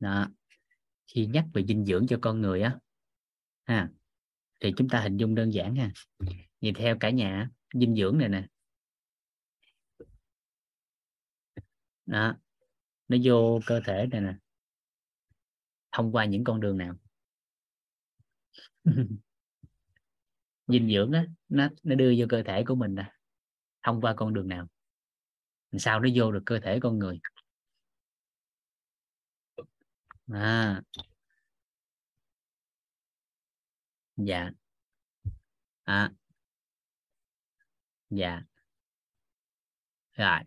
Đó 0.00 0.28
khi 1.06 1.26
nhắc 1.26 1.44
về 1.54 1.64
dinh 1.68 1.84
dưỡng 1.84 2.06
cho 2.06 2.18
con 2.20 2.40
người 2.40 2.62
á 2.62 2.78
ha 3.64 3.88
thì 4.60 4.72
chúng 4.76 4.88
ta 4.88 5.00
hình 5.00 5.16
dung 5.16 5.34
đơn 5.34 5.52
giản 5.52 5.76
ha. 5.76 5.90
Nhìn 6.60 6.74
theo 6.74 6.96
cả 7.00 7.10
nhà 7.10 7.50
dinh 7.72 7.94
dưỡng 7.96 8.18
này 8.18 8.28
nè 8.28 8.46
đó. 12.06 12.36
Nó 13.08 13.16
vô 13.24 13.60
cơ 13.66 13.80
thể 13.84 14.06
này 14.12 14.20
nè. 14.20 14.34
Thông 15.92 16.12
qua 16.12 16.24
những 16.24 16.44
con 16.44 16.60
đường 16.60 16.78
nào? 16.78 16.94
Dinh 20.66 20.88
dưỡng 20.90 21.12
á, 21.12 21.26
nó 21.48 21.68
nó 21.82 21.94
đưa 21.94 22.14
vô 22.18 22.26
cơ 22.28 22.42
thể 22.42 22.64
của 22.66 22.74
mình 22.74 22.94
nè. 22.94 23.12
Thông 23.82 24.00
qua 24.00 24.14
con 24.16 24.34
đường 24.34 24.48
nào? 24.48 24.66
Sao 25.78 26.00
nó 26.00 26.08
vô 26.14 26.32
được 26.32 26.42
cơ 26.46 26.60
thể 26.62 26.78
con 26.82 26.98
người? 26.98 27.20
À. 30.32 30.82
Dạ. 34.16 34.50
À. 35.86 36.10
Dạ. 38.10 38.42
Rồi. 40.16 40.40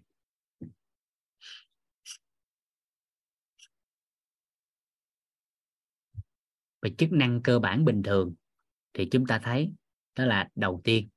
Về 6.81 6.91
chức 6.97 7.11
năng 7.11 7.41
cơ 7.43 7.60
bản 7.60 7.85
bình 7.85 8.03
thường 8.03 8.34
thì 8.93 9.07
chúng 9.11 9.26
ta 9.26 9.39
thấy 9.43 9.73
đó 10.15 10.26
là 10.26 10.49
đầu 10.56 10.81
tiên 10.84 11.10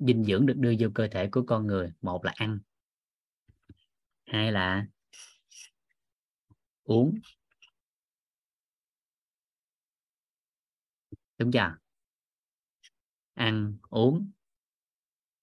dinh 0.00 0.24
dưỡng 0.24 0.46
được 0.46 0.54
đưa 0.56 0.74
vô 0.78 0.88
cơ 0.94 1.08
thể 1.10 1.28
của 1.32 1.42
con 1.46 1.66
người. 1.66 1.92
Một 2.02 2.24
là 2.24 2.32
ăn 2.36 2.58
hai 4.26 4.52
là 4.52 4.86
uống. 6.84 7.14
Đúng 11.38 11.52
chưa? 11.52 11.76
Ăn 13.34 13.76
uống 13.90 14.30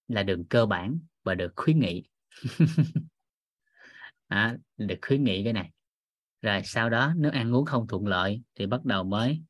là 0.07 0.23
đường 0.23 0.45
cơ 0.45 0.65
bản 0.65 0.99
và 1.23 1.35
được 1.35 1.53
khuyến 1.55 1.80
nghị. 1.80 2.03
À, 4.27 4.57
được 4.77 4.95
khuyến 5.01 5.23
nghị 5.23 5.43
cái 5.43 5.53
này 5.53 5.72
rồi 6.43 6.61
sau 6.65 6.89
đó 6.89 7.13
nếu 7.17 7.31
ăn 7.31 7.55
uống 7.55 7.65
không 7.65 7.87
thuận 7.87 8.07
lợi 8.07 8.41
thì 8.55 8.65
bắt 8.65 8.85
đầu 8.85 9.03
mới. 9.03 9.41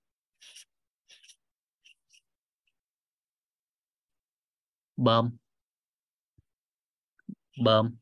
Bơm. 4.98 5.38
Bơm. 7.64 7.96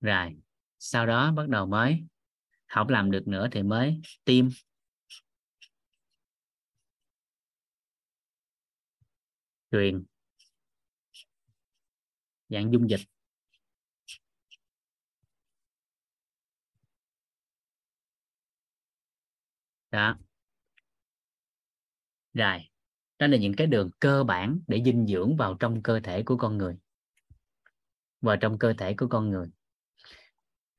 Rồi, 0.00 0.36
sau 0.78 1.06
đó 1.06 1.32
bắt 1.32 1.48
đầu 1.48 1.66
mới. 1.66 2.04
Không 2.66 2.88
làm 2.88 3.10
được 3.10 3.28
nữa 3.28 3.48
thì 3.52 3.62
mới 3.62 4.00
tiêm. 4.24 4.48
Truyền. 9.70 10.04
Dạng 12.48 12.72
dung 12.72 12.90
dịch. 12.90 13.00
Đó. 19.90 20.18
Rồi 22.34 22.58
đó 23.18 23.26
là 23.26 23.36
những 23.36 23.54
cái 23.54 23.66
đường 23.66 23.90
cơ 24.00 24.24
bản 24.24 24.60
để 24.66 24.82
dinh 24.84 25.06
dưỡng 25.06 25.36
vào 25.36 25.54
trong 25.54 25.82
cơ 25.82 26.00
thể 26.00 26.22
của 26.22 26.36
con 26.36 26.58
người. 26.58 26.76
Vào 28.20 28.36
trong 28.36 28.58
cơ 28.58 28.72
thể 28.78 28.94
của 28.94 29.06
con 29.06 29.30
người. 29.30 29.48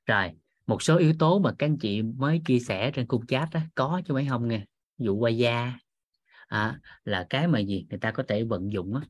Rồi 0.06 0.32
một 0.68 0.82
số 0.82 0.98
yếu 0.98 1.14
tố 1.20 1.40
mà 1.40 1.52
các 1.60 1.66
anh 1.66 1.78
chị 1.78 2.02
mới 2.02 2.42
chia 2.46 2.60
sẻ 2.60 2.92
trên 2.92 3.08
cung 3.08 3.26
chat 3.26 3.50
đó, 3.54 3.60
có 3.76 4.02
chứ 4.08 4.14
mấy 4.14 4.28
không 4.30 4.48
nghe? 4.48 4.66
Dụ 4.98 5.16
qua 5.16 5.30
da. 5.30 5.80
À, 6.48 6.80
là 7.04 7.28
cái 7.30 7.48
mà 7.48 7.60
gì? 7.60 7.86
Người 7.90 8.00
ta 8.00 8.12
có 8.12 8.24
thể 8.28 8.44
vận 8.44 8.72
dụng 8.72 8.96
á 8.96 9.02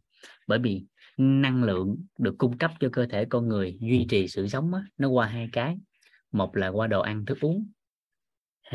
bởi 0.48 0.60
vì 0.60 0.86
năng 1.18 1.64
lượng 1.64 2.06
được 2.18 2.36
cung 2.38 2.57
cấp 2.57 2.72
cho 2.80 2.90
cơ 2.91 3.06
thể 3.07 3.26
con 3.26 3.48
người 3.48 3.78
duy 3.80 4.06
trì 4.10 4.28
sự 4.28 4.48
sống 4.48 4.73
á, 4.73 4.82
nó 4.98 5.10
qua 5.10 5.28
hai 5.28 5.49
cái. 5.52 5.78
Một 6.32 6.56
là 6.56 6.68
qua 6.68 6.88
đồ 6.88 7.02
ăn 7.02 7.26
thức 7.26 7.38
uống 7.41 7.72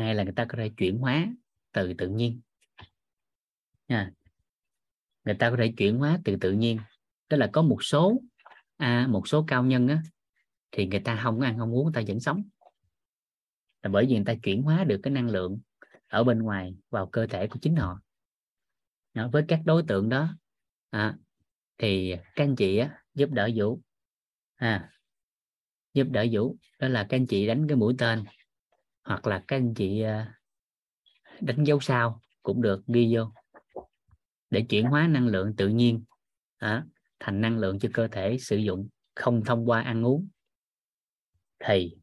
hay 0.03 0.15
là 0.15 0.23
người 0.23 0.33
ta 0.33 0.45
có 0.45 0.57
thể 0.57 0.69
chuyển 0.77 0.97
hóa 0.97 1.27
từ 1.71 1.93
tự 1.93 2.09
nhiên. 2.09 2.41
Nha. 3.87 4.11
Người 5.25 5.35
ta 5.35 5.49
có 5.49 5.57
thể 5.57 5.73
chuyển 5.77 5.97
hóa 5.97 6.19
từ 6.25 6.35
tự 6.41 6.51
nhiên. 6.51 6.79
Tức 7.29 7.37
là 7.37 7.49
có 7.53 7.61
một 7.61 7.83
số 7.83 8.21
à, 8.77 9.07
một 9.09 9.27
số 9.27 9.45
cao 9.47 9.63
nhân 9.63 9.87
á, 9.87 10.01
thì 10.71 10.85
người 10.85 10.99
ta 10.99 11.19
không 11.23 11.39
ăn 11.39 11.57
không 11.57 11.75
uống 11.75 11.83
người 11.83 11.93
ta 11.93 12.01
vẫn 12.07 12.19
sống. 12.19 12.43
Là 13.81 13.89
bởi 13.89 14.05
vì 14.05 14.15
người 14.15 14.25
ta 14.25 14.33
chuyển 14.43 14.61
hóa 14.61 14.83
được 14.83 14.99
cái 15.03 15.13
năng 15.13 15.29
lượng 15.29 15.59
ở 16.07 16.23
bên 16.23 16.39
ngoài 16.39 16.75
vào 16.89 17.07
cơ 17.07 17.27
thể 17.27 17.47
của 17.47 17.59
chính 17.61 17.75
họ. 17.75 18.01
Đó, 19.13 19.29
với 19.31 19.45
các 19.47 19.61
đối 19.65 19.83
tượng 19.87 20.09
đó 20.09 20.35
à, 20.89 21.17
thì 21.77 22.15
các 22.35 22.43
anh 22.43 22.55
chị 22.55 22.77
á, 22.77 23.03
giúp 23.13 23.29
đỡ 23.31 23.49
vũ. 23.55 23.81
À, 24.55 24.91
giúp 25.93 26.07
đỡ 26.11 26.25
vũ. 26.31 26.57
Đó 26.79 26.87
là 26.87 27.03
các 27.09 27.17
anh 27.17 27.27
chị 27.27 27.47
đánh 27.47 27.67
cái 27.67 27.77
mũi 27.77 27.95
tên 27.97 28.25
hoặc 29.07 29.27
là 29.27 29.43
các 29.47 29.55
anh 29.55 29.73
chị 29.73 30.01
à, 30.01 30.39
đánh 31.41 31.63
dấu 31.63 31.79
sao 31.79 32.21
cũng 32.43 32.61
được 32.61 32.83
ghi 32.87 33.15
vô. 33.15 33.31
Để 34.49 34.65
chuyển 34.69 34.85
hóa 34.85 35.07
năng 35.07 35.27
lượng 35.27 35.55
tự 35.55 35.67
nhiên 35.67 36.03
à, 36.57 36.85
thành 37.19 37.41
năng 37.41 37.57
lượng 37.57 37.79
cho 37.79 37.89
cơ 37.93 38.07
thể 38.07 38.37
sử 38.39 38.57
dụng 38.57 38.87
không 39.15 39.43
thông 39.45 39.69
qua 39.69 39.81
ăn 39.81 40.05
uống. 40.05 40.27
Thì 41.59 41.97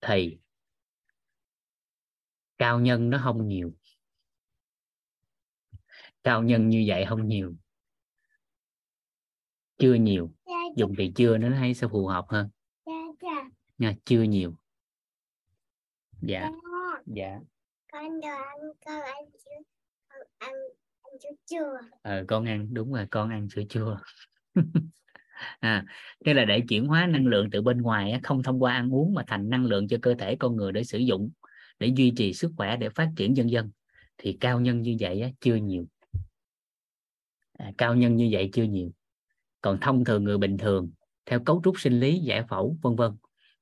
thì 0.00 0.38
cao 2.58 2.80
nhân 2.80 3.10
nó 3.10 3.20
không 3.24 3.48
nhiều. 3.48 3.74
Cao 6.24 6.42
nhân 6.42 6.68
như 6.68 6.84
vậy 6.86 7.04
không 7.08 7.28
nhiều. 7.28 7.54
Chưa 9.78 9.94
nhiều. 9.94 10.32
Dùng 10.76 10.94
từ 10.98 11.04
chưa 11.14 11.38
nó 11.38 11.48
thấy 11.50 11.74
sẽ 11.74 11.88
phù 11.92 12.06
hợp 12.06 12.24
hơn. 12.28 12.48
Nha 13.78 13.94
chưa 14.04 14.22
nhiều 14.22 14.56
dạ. 16.22 16.50
Dạ. 17.06 17.38
Con 17.92 18.20
đồ 18.20 18.28
ăn 18.28 18.58
con 18.86 19.02
ăn 19.02 19.14
con 20.14 20.22
ăn 20.38 20.52
ăn 21.02 21.18
sữa 21.22 21.28
chua. 21.46 21.88
Ờ, 22.02 22.24
con 22.28 22.44
ăn 22.44 22.74
đúng 22.74 22.92
rồi 22.92 23.06
con 23.10 23.30
ăn 23.30 23.48
sữa 23.48 23.62
chua. 23.68 23.96
À 25.60 25.84
tức 26.24 26.32
là 26.32 26.44
để 26.44 26.62
chuyển 26.68 26.86
hóa 26.86 27.06
năng 27.06 27.26
lượng 27.26 27.50
từ 27.50 27.62
bên 27.62 27.82
ngoài 27.82 28.20
không 28.22 28.42
thông 28.42 28.62
qua 28.62 28.72
ăn 28.72 28.94
uống 28.94 29.14
mà 29.14 29.24
thành 29.26 29.50
năng 29.50 29.64
lượng 29.64 29.88
cho 29.88 29.96
cơ 30.02 30.14
thể 30.18 30.36
con 30.36 30.56
người 30.56 30.72
để 30.72 30.84
sử 30.84 30.98
dụng 30.98 31.30
để 31.78 31.92
duy 31.96 32.12
trì 32.16 32.32
sức 32.32 32.52
khỏe 32.56 32.76
để 32.76 32.88
phát 32.88 33.10
triển 33.16 33.36
dân 33.36 33.50
dân 33.50 33.70
thì 34.18 34.36
cao 34.40 34.60
nhân 34.60 34.82
như 34.82 34.96
vậy 35.00 35.34
chưa 35.40 35.54
nhiều. 35.54 35.86
À, 37.52 37.72
cao 37.78 37.94
nhân 37.94 38.16
như 38.16 38.28
vậy 38.32 38.50
chưa 38.52 38.62
nhiều. 38.62 38.90
Còn 39.60 39.78
thông 39.80 40.04
thường 40.04 40.24
người 40.24 40.38
bình 40.38 40.58
thường 40.58 40.90
theo 41.26 41.40
cấu 41.40 41.60
trúc 41.64 41.80
sinh 41.80 42.00
lý 42.00 42.18
giải 42.18 42.42
phẫu 42.48 42.76
vân 42.82 42.96
vân 42.96 43.12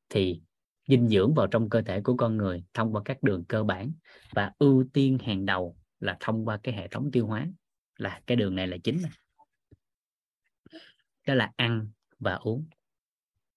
thì 0.08 0.40
dinh 0.86 1.08
dưỡng 1.08 1.34
vào 1.34 1.46
trong 1.46 1.68
cơ 1.68 1.82
thể 1.82 2.00
của 2.00 2.16
con 2.16 2.36
người 2.36 2.64
thông 2.74 2.92
qua 2.94 3.02
các 3.04 3.22
đường 3.22 3.44
cơ 3.44 3.64
bản 3.64 3.92
và 4.32 4.52
ưu 4.58 4.84
tiên 4.92 5.18
hàng 5.18 5.46
đầu 5.46 5.76
là 6.00 6.16
thông 6.20 6.44
qua 6.44 6.60
cái 6.62 6.74
hệ 6.74 6.88
thống 6.88 7.10
tiêu 7.12 7.26
hóa 7.26 7.48
là 7.96 8.20
cái 8.26 8.36
đường 8.36 8.54
này 8.54 8.66
là 8.66 8.76
chính 8.84 9.02
này. 9.02 9.12
đó 11.26 11.34
là 11.34 11.52
ăn 11.56 11.88
và 12.18 12.34
uống 12.34 12.66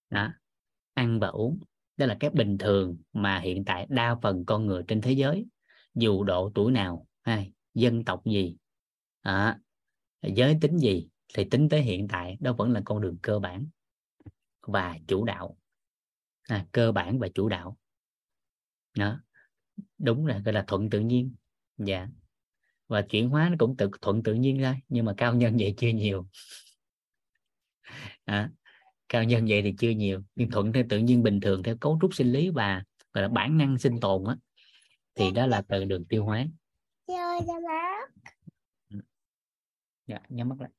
đó 0.10 0.34
ăn 0.94 1.20
và 1.20 1.28
uống 1.28 1.60
đó 1.98 2.06
là 2.06 2.18
cái 2.20 2.30
bình 2.30 2.58
thường 2.58 2.98
mà 3.14 3.40
hiện 3.40 3.66
tại 3.66 3.88
đa 3.90 4.16
phần 4.22 4.46
con 4.46 4.66
người 4.66 4.84
trên 4.88 5.02
thế 5.02 5.12
giới 5.12 5.46
dù 5.96 6.24
độ 6.24 6.52
tuổi 6.56 6.72
nào 6.72 7.08
hay 7.22 7.52
dân 7.74 8.06
tộc 8.06 8.26
gì 8.26 8.56
à, 9.22 9.60
giới 10.22 10.58
tính 10.62 10.78
gì 10.78 11.08
thì 11.34 11.44
tính 11.44 11.70
tới 11.70 11.82
hiện 11.82 12.08
tại 12.08 12.38
đó 12.40 12.54
vẫn 12.54 12.72
là 12.72 12.82
con 12.86 13.02
đường 13.02 13.18
cơ 13.22 13.40
bản 13.40 13.68
và 14.62 14.98
chủ 15.08 15.26
đạo 15.26 15.58
à, 16.48 16.66
cơ 16.72 16.92
bản 16.92 17.20
và 17.20 17.28
chủ 17.36 17.50
đạo. 17.50 17.78
Đó 18.98 19.20
đúng 19.98 20.26
là 20.26 20.40
gọi 20.40 20.54
là 20.54 20.64
thuận 20.68 20.90
tự 20.90 21.00
nhiên. 21.00 21.36
Dạ. 21.78 22.08
Và 22.88 23.02
chuyển 23.02 23.30
hóa 23.30 23.50
nó 23.50 23.56
cũng 23.60 23.78
tự 23.78 23.90
thuận 24.02 24.24
tự 24.24 24.34
nhiên 24.34 24.58
ra 24.58 24.76
nhưng 24.90 25.06
mà 25.06 25.14
cao 25.18 25.34
nhân 25.34 25.58
vậy 25.60 25.74
chưa 25.78 25.90
nhiều. 25.90 26.28
À, 28.26 28.52
cao 29.10 29.24
nhân 29.24 29.46
vậy 29.50 29.62
thì 29.62 29.76
chưa 29.80 29.90
nhiều 29.90 30.24
nhưng 30.36 30.52
thuận 30.52 30.74
theo 30.74 30.84
tự 30.90 30.98
nhiên 30.98 31.24
bình 31.24 31.40
thường 31.40 31.64
theo 31.64 31.78
cấu 31.78 31.98
trúc 32.02 32.16
sinh 32.16 32.32
lý 32.32 32.50
và 32.50 32.84
gọi 33.14 33.22
là 33.22 33.28
bản 33.28 33.58
năng 33.58 33.78
sinh 33.78 34.00
tồn 34.00 34.24
á 34.26 34.36
thì 35.16 35.32
đó 35.32 35.48
là 35.48 35.62
từ 35.62 35.86
đường 35.86 36.06
tiêu 36.06 36.26
hóa. 36.26 36.46
Dạ 40.08 40.20
nhắm 40.30 40.50
mắt 40.50 40.56
lại. 40.62 40.70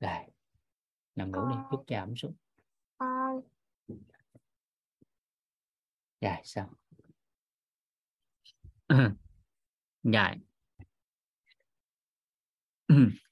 Rồi 0.00 0.34
nằm 1.16 1.30
ngủ 1.30 1.48
đi 1.48 1.56
chút 1.70 1.84
cho 1.86 1.98
ẩm 1.98 2.16
xuống 2.16 2.34
dạ 6.22 6.40
sao? 6.44 6.68
Rồi. 10.02 10.34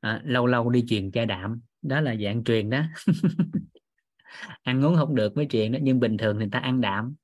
À, 0.00 0.22
lâu 0.24 0.46
lâu 0.46 0.70
đi 0.70 0.84
truyền 0.88 1.10
cha 1.10 1.24
đạm. 1.24 1.60
Đó 1.82 2.00
là 2.00 2.14
dạng 2.24 2.44
truyền 2.44 2.70
đó. 2.70 2.82
Ăn 4.62 4.84
uống 4.84 4.96
không 4.96 5.14
được 5.14 5.36
mới 5.36 5.46
truyền 5.50 5.72
đó 5.72 5.78
nhưng 5.82 6.00
bình 6.00 6.16
thường 6.16 6.38
thì 6.40 6.46
ta 6.52 6.58
ăn 6.58 6.80
đạm. 6.80 7.14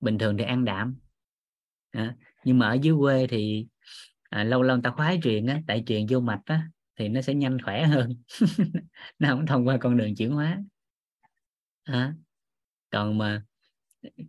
Bình 0.00 0.18
thường 0.18 0.36
thì 0.36 0.44
ăn 0.44 0.64
đạm. 0.64 0.96
À, 1.90 2.16
nhưng 2.44 2.58
mà 2.58 2.68
ở 2.68 2.74
dưới 2.82 2.94
quê 2.98 3.26
thì 3.26 3.66
à, 4.30 4.44
lâu 4.44 4.62
lâu 4.62 4.80
ta 4.82 4.90
khoái 4.90 5.20
truyền 5.22 5.46
á 5.46 5.60
tại 5.66 5.82
truyền 5.86 6.06
vô 6.10 6.20
mạch 6.20 6.40
á 6.44 6.68
thì 6.96 7.08
nó 7.08 7.20
sẽ 7.20 7.34
nhanh 7.34 7.62
khỏe 7.62 7.86
hơn. 7.86 8.22
Nó 9.18 9.28
không 9.28 9.46
thông 9.46 9.66
qua 9.68 9.76
con 9.80 9.96
đường 9.96 10.14
chuyển 10.14 10.30
hóa. 10.30 10.62
À, 11.84 12.14
còn 12.90 13.18
mà 13.18 13.42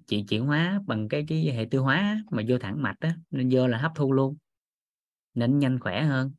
chị 0.08 0.26
chuyển 0.30 0.46
hóa 0.46 0.82
bằng 0.88 1.10
cái 1.10 1.26
cái 1.28 1.52
hệ 1.52 1.66
tiêu 1.66 1.84
hóa 1.84 2.24
mà 2.32 2.44
vô 2.48 2.58
thẳng 2.58 2.82
mạch 2.82 3.00
á 3.00 3.16
nên 3.32 3.50
vô 3.52 3.68
là 3.68 3.78
hấp 3.78 3.92
thu 3.96 4.14
luôn. 4.14 4.38
Nên 5.34 5.60
nhanh 5.60 5.80
khỏe 5.80 6.04
hơn. 6.04 6.32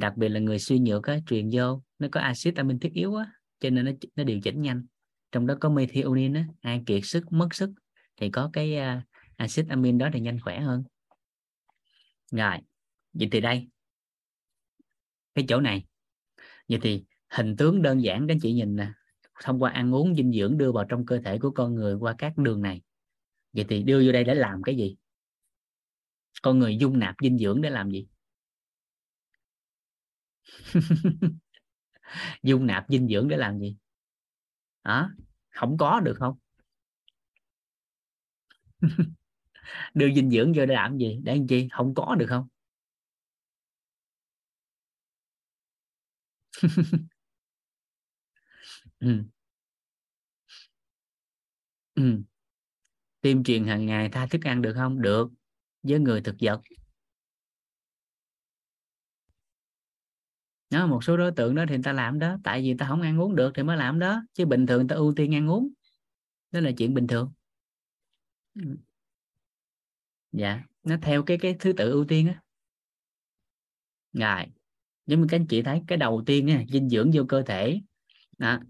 Đặc 0.00 0.16
biệt 0.16 0.28
là 0.28 0.40
người 0.40 0.58
suy 0.58 0.78
nhược 0.78 1.02
á 1.04 1.18
truyền 1.26 1.50
vô 1.52 1.82
nó 1.98 2.08
có 2.12 2.20
axit 2.20 2.56
amin 2.56 2.78
thiết 2.78 2.92
yếu 2.92 3.14
á 3.14 3.32
cho 3.60 3.70
nên 3.70 3.84
nó 3.84 3.90
nó 4.16 4.24
điều 4.24 4.40
chỉnh 4.40 4.62
nhanh. 4.62 4.86
Trong 5.32 5.46
đó 5.46 5.54
có 5.60 5.68
methionine 5.68 6.40
á 6.40 6.46
ai 6.60 6.82
kiệt 6.86 7.00
sức 7.04 7.32
mất 7.32 7.54
sức 7.54 7.70
thì 8.16 8.30
có 8.30 8.50
cái 8.52 8.76
uh, 8.76 9.02
axit 9.36 9.68
amin 9.68 9.98
đó 9.98 10.08
thì 10.12 10.20
nhanh 10.20 10.40
khỏe 10.40 10.60
hơn. 10.60 10.84
Rồi 12.30 12.58
vậy 13.12 13.28
thì 13.32 13.40
đây. 13.40 13.68
Cái 15.34 15.44
chỗ 15.48 15.60
này. 15.60 15.84
Vậy 16.68 16.78
thì 16.82 17.04
hình 17.28 17.56
tướng 17.56 17.82
đơn 17.82 18.02
giản 18.02 18.26
các 18.28 18.34
anh 18.34 18.40
chị 18.40 18.52
nhìn 18.52 18.76
nè 18.76 18.92
thông 19.44 19.62
qua 19.62 19.70
ăn 19.70 19.94
uống, 19.94 20.14
dinh 20.14 20.32
dưỡng 20.32 20.58
đưa 20.58 20.72
vào 20.72 20.84
trong 20.88 21.06
cơ 21.06 21.20
thể 21.24 21.38
của 21.38 21.50
con 21.50 21.74
người 21.74 21.94
qua 21.94 22.14
các 22.18 22.38
đường 22.38 22.62
này. 22.62 22.82
Vậy 23.52 23.64
thì 23.68 23.82
đưa 23.82 24.02
vô 24.06 24.12
đây 24.12 24.24
để 24.24 24.34
làm 24.34 24.62
cái 24.62 24.76
gì? 24.76 24.96
Con 26.42 26.58
người 26.58 26.76
dung 26.76 26.98
nạp 26.98 27.14
dinh 27.22 27.38
dưỡng 27.38 27.62
để 27.62 27.70
làm 27.70 27.90
gì? 27.90 28.06
Dung 32.42 32.66
nạp 32.66 32.84
dinh 32.88 33.08
dưỡng 33.08 33.28
để 33.28 33.36
làm 33.36 33.58
gì? 33.58 33.76
Đó 34.84 35.10
không 35.50 35.76
có 35.78 36.00
được 36.00 36.16
không? 36.18 36.38
Đưa 39.94 40.14
dinh 40.14 40.30
dưỡng 40.30 40.52
vô 40.56 40.66
để 40.66 40.74
làm 40.74 40.98
gì? 40.98 41.20
Để 41.22 41.36
làm 41.36 41.46
chi? 41.46 41.68
Không 41.72 41.94
có 41.94 42.14
được 42.14 42.26
không? 42.28 42.48
ừ. 49.06 49.24
Ừ. 51.96 52.22
tiêm 53.20 53.44
truyền 53.44 53.64
hàng 53.64 53.86
ngày 53.86 54.08
tha 54.08 54.26
thức 54.26 54.40
ăn 54.44 54.62
được 54.62 54.72
không? 54.74 55.02
Được. 55.02 55.28
Với 55.82 55.98
người 55.98 56.20
thực 56.20 56.36
vật. 56.40 56.60
Đó, 60.70 60.86
một 60.86 61.04
số 61.04 61.16
đối 61.16 61.32
tượng 61.32 61.54
đó 61.54 61.64
thì 61.68 61.74
người 61.74 61.82
ta 61.82 61.92
làm 61.92 62.18
đó. 62.18 62.36
Tại 62.44 62.60
vì 62.60 62.66
người 62.68 62.76
ta 62.78 62.86
không 62.88 63.02
ăn 63.02 63.20
uống 63.20 63.36
được 63.36 63.52
thì 63.54 63.62
mới 63.62 63.76
làm 63.76 63.98
đó. 63.98 64.22
Chứ 64.34 64.46
bình 64.46 64.66
thường 64.66 64.78
người 64.78 64.88
ta 64.88 64.96
ưu 64.96 65.14
tiên 65.16 65.34
ăn 65.34 65.50
uống. 65.50 65.68
Đó 66.52 66.60
là 66.60 66.70
chuyện 66.78 66.94
bình 66.94 67.06
thường. 67.06 67.32
Ừ. 68.54 68.76
dạ. 70.32 70.62
Nó 70.82 70.96
theo 71.02 71.22
cái 71.22 71.38
cái 71.38 71.56
thứ 71.60 71.72
tự 71.72 71.90
ưu 71.90 72.04
tiên 72.04 72.28
á. 72.28 72.42
Rồi. 74.12 74.44
Giống 75.06 75.20
như 75.20 75.26
các 75.30 75.36
anh 75.36 75.46
chị 75.46 75.62
thấy 75.62 75.82
cái 75.86 75.98
đầu 75.98 76.22
tiên 76.26 76.48
á, 76.48 76.64
dinh 76.68 76.88
dưỡng 76.88 77.10
vô 77.14 77.24
cơ 77.28 77.42
thể. 77.42 77.80
Đó 78.38 78.60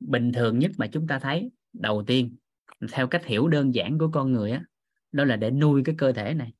bình 0.00 0.32
thường 0.32 0.58
nhất 0.58 0.70
mà 0.78 0.86
chúng 0.86 1.06
ta 1.06 1.18
thấy. 1.18 1.50
Đầu 1.72 2.04
tiên 2.06 2.36
theo 2.92 3.06
cách 3.06 3.24
hiểu 3.26 3.48
đơn 3.48 3.74
giản 3.74 3.98
của 3.98 4.08
con 4.12 4.32
người 4.32 4.50
á 4.50 4.62
đó 5.12 5.24
là 5.24 5.36
để 5.36 5.50
nuôi 5.50 5.82
cái 5.84 5.94
cơ 5.98 6.12
thể 6.12 6.34
này. 6.34 6.52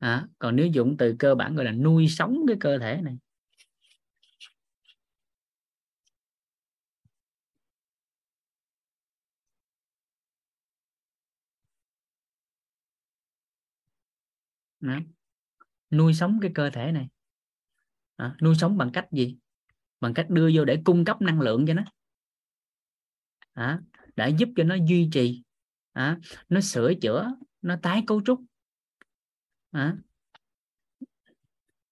À, 0.00 0.26
còn 0.38 0.56
nếu 0.56 0.66
dụng 0.66 0.96
từ 0.98 1.16
cơ 1.18 1.34
bản 1.34 1.54
gọi 1.54 1.64
là 1.64 1.72
nuôi 1.72 2.08
sống 2.08 2.38
cái 2.48 2.56
cơ 2.60 2.78
thể 2.78 3.00
này. 3.02 3.16
Đó 14.80 14.98
nuôi 15.96 16.14
sống 16.14 16.38
cái 16.42 16.50
cơ 16.54 16.70
thể 16.70 16.92
này. 16.92 17.08
À, 18.16 18.36
nuôi 18.42 18.54
sống 18.54 18.76
bằng 18.76 18.90
cách 18.92 19.08
gì? 19.12 19.36
Bằng 20.00 20.14
cách 20.14 20.26
đưa 20.30 20.50
vô 20.54 20.64
để 20.64 20.82
cung 20.84 21.04
cấp 21.04 21.22
năng 21.22 21.40
lượng 21.40 21.64
cho 21.66 21.74
nó. 21.74 21.82
À, 23.52 23.80
để 24.16 24.30
giúp 24.38 24.48
cho 24.56 24.64
nó 24.64 24.74
duy 24.74 25.08
trì. 25.12 25.42
À, 25.92 26.18
nó 26.48 26.60
sửa 26.60 26.92
chữa 26.94 27.30
nó 27.62 27.76
tái 27.82 28.04
cấu 28.06 28.22
trúc. 28.24 28.40
À, 29.70 29.96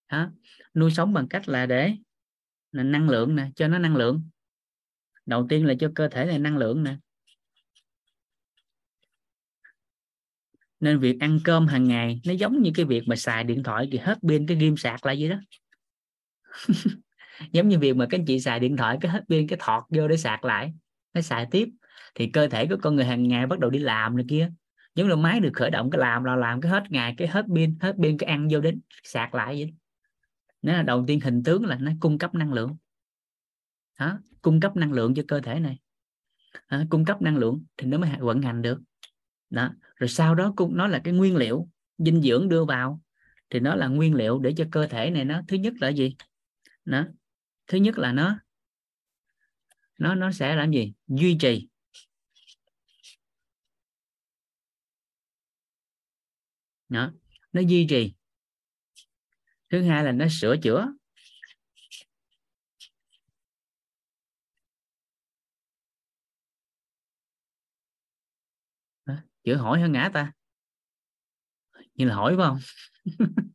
à, 0.07 0.31
nuôi 0.75 0.91
sống 0.91 1.13
bằng 1.13 1.29
cách 1.29 1.49
là 1.49 1.67
để 1.67 1.97
là 2.73 2.83
năng 2.83 3.09
lượng 3.09 3.37
nè 3.37 3.51
cho 3.57 3.69
nó 3.69 3.79
năng 3.79 3.97
lượng. 3.97 4.29
Đầu 5.27 5.47
tiên 5.49 5.67
là 5.67 5.75
cho 5.81 5.93
cơ 5.95 6.09
thể 6.09 6.27
này 6.27 6.39
năng 6.39 6.59
lượng 6.59 6.83
nè. 6.83 6.97
Nên 10.83 10.99
việc 10.99 11.17
ăn 11.21 11.41
cơm 11.45 11.67
hàng 11.67 11.85
ngày 11.85 12.21
nó 12.27 12.33
giống 12.33 12.63
như 12.63 12.71
cái 12.75 12.85
việc 12.85 13.03
mà 13.07 13.17
xài 13.17 13.45
điện 13.45 13.63
thoại 13.63 13.89
thì 13.93 13.99
hết 13.99 14.19
pin 14.29 14.47
cái 14.47 14.57
ghim 14.57 14.77
sạc 14.77 15.07
lại 15.07 15.17
vậy 15.21 15.29
đó. 15.29 15.37
Giống 17.53 17.69
như 17.69 17.79
việc 17.79 17.97
mà 17.97 18.07
các 18.11 18.19
anh 18.19 18.25
chị 18.27 18.41
xài 18.41 18.61
điện 18.61 18.77
thoại 18.77 18.99
cái 19.01 19.11
hết 19.13 19.25
pin 19.29 19.49
cái 19.49 19.59
thọt 19.63 19.83
vô 19.89 20.09
để 20.09 20.17
sạc 20.17 20.45
lại 20.45 20.73
nó 21.15 21.21
xài 21.21 21.47
tiếp. 21.51 21.69
Thì 22.15 22.27
cơ 22.27 22.49
thể 22.49 22.67
của 22.67 22.77
con 22.83 22.97
người 22.97 23.05
hàng 23.05 23.29
ngày 23.29 23.47
bắt 23.47 23.59
đầu 23.59 23.71
đi 23.71 23.79
làm 23.79 24.17
này 24.17 24.25
kia. 24.29 24.51
Giống 24.95 25.09
như 25.09 25.17
máy 25.17 25.41
được 25.41 25.51
khởi 25.55 25.71
động 25.71 25.91
cái 25.91 25.99
làm 25.99 26.25
là 26.25 26.37
làm 26.37 26.61
cái 26.61 26.73
hết 26.73 26.83
ngày 26.91 27.15
cái 27.17 27.29
hết 27.29 27.45
pin 27.55 27.77
hết 27.81 27.95
pin 28.03 28.19
cái 28.19 28.31
ăn 28.31 28.49
vô 28.51 28.61
đến 28.61 28.81
sạc 29.03 29.35
lại 29.35 29.55
vậy 29.55 29.75
nó 30.63 30.73
là 30.73 30.83
đầu 30.83 31.05
tiên 31.07 31.21
hình 31.21 31.43
tướng 31.43 31.65
là 31.65 31.77
nó 31.81 31.93
cung 32.01 32.19
cấp 32.19 32.35
năng 32.35 32.53
lượng. 32.53 32.77
Đó, 33.99 34.19
cung 34.43 34.61
cấp 34.61 34.77
năng 34.77 34.93
lượng 34.93 35.15
cho 35.15 35.23
cơ 35.29 35.41
thể 35.41 35.61
này. 35.61 35.79
Đó, 36.71 36.83
cung 36.91 37.05
cấp 37.05 37.23
năng 37.23 37.37
lượng 37.37 37.65
thì 37.77 37.87
nó 37.87 37.99
mới 37.99 38.11
vận 38.21 38.43
hành 38.43 38.63
được 38.63 38.81
đó, 39.53 39.71
rồi 39.97 40.09
sau 40.09 40.35
đó 40.35 40.53
cũng 40.57 40.77
nó 40.77 40.87
là 40.87 41.01
cái 41.05 41.15
nguyên 41.15 41.37
liệu 41.37 41.69
dinh 41.99 42.23
dưỡng 42.23 42.49
đưa 42.49 42.65
vào. 42.65 43.01
Thì 43.51 43.61
nó 43.61 43.75
là 43.75 43.89
nguyên 43.89 44.15
liệu 44.15 44.39
để 44.39 44.55
cho 44.57 44.65
cơ 44.71 44.87
thể 44.87 45.11
này 45.11 45.25
nó, 45.25 45.43
thứ 45.49 45.57
nhất 45.57 45.75
là 45.81 45.89
gì? 45.89 46.17
Nó, 46.85 47.05
thứ 47.67 47.79
nhất 47.79 47.99
là 47.99 48.13
nó 48.13 48.39
nó 49.99 50.15
nó 50.15 50.33
sẽ 50.33 50.57
làm 50.57 50.71
gì? 50.71 50.93
Duy 51.07 51.37
trì. 51.41 51.69
Đó, 56.89 57.13
nó 57.53 57.61
duy 57.61 57.87
trì. 57.89 58.15
Thứ 59.71 59.83
hai 59.83 60.05
là 60.05 60.13
nó 60.13 60.27
sửa 60.31 60.57
chữa. 60.57 60.93
Chữa 69.45 69.57
hỏi 69.57 69.81
hơn 69.81 69.93
ngã 69.93 70.11
ta? 70.15 70.33
Như 71.95 72.05
là 72.05 72.15
hỏi 72.15 72.35
phải 72.37 72.47
không? 72.47 72.59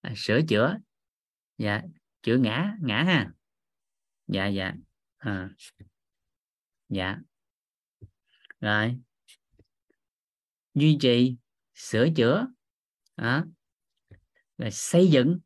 À, 0.00 0.12
sửa 0.16 0.40
chữa. 0.48 0.78
Dạ 1.58 1.82
chữa 2.22 2.36
ngã 2.36 2.76
ngã 2.80 3.02
ha? 3.02 3.32
Dạ 4.26 4.46
dạ. 4.46 4.74
À. 5.16 5.50
dạ. 6.88 7.18
Rồi. 8.60 8.98
Duy 10.74 10.98
trì 11.00 11.36
sửa 11.74 12.08
chữa. 12.16 12.46
Đó. 13.16 13.44
Rồi 14.58 14.70
xây 14.70 15.08
dựng. 15.08 15.38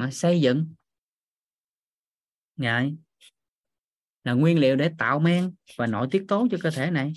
Mà 0.00 0.10
xây 0.10 0.40
dựng. 0.40 0.74
Ngại 2.56 2.96
là 4.24 4.32
nguyên 4.32 4.58
liệu 4.58 4.76
để 4.76 4.90
tạo 4.98 5.18
men 5.20 5.54
và 5.76 5.86
nội 5.86 6.08
tiết 6.10 6.24
tố 6.28 6.46
cho 6.50 6.58
cơ 6.62 6.70
thể 6.70 6.90
này. 6.90 7.12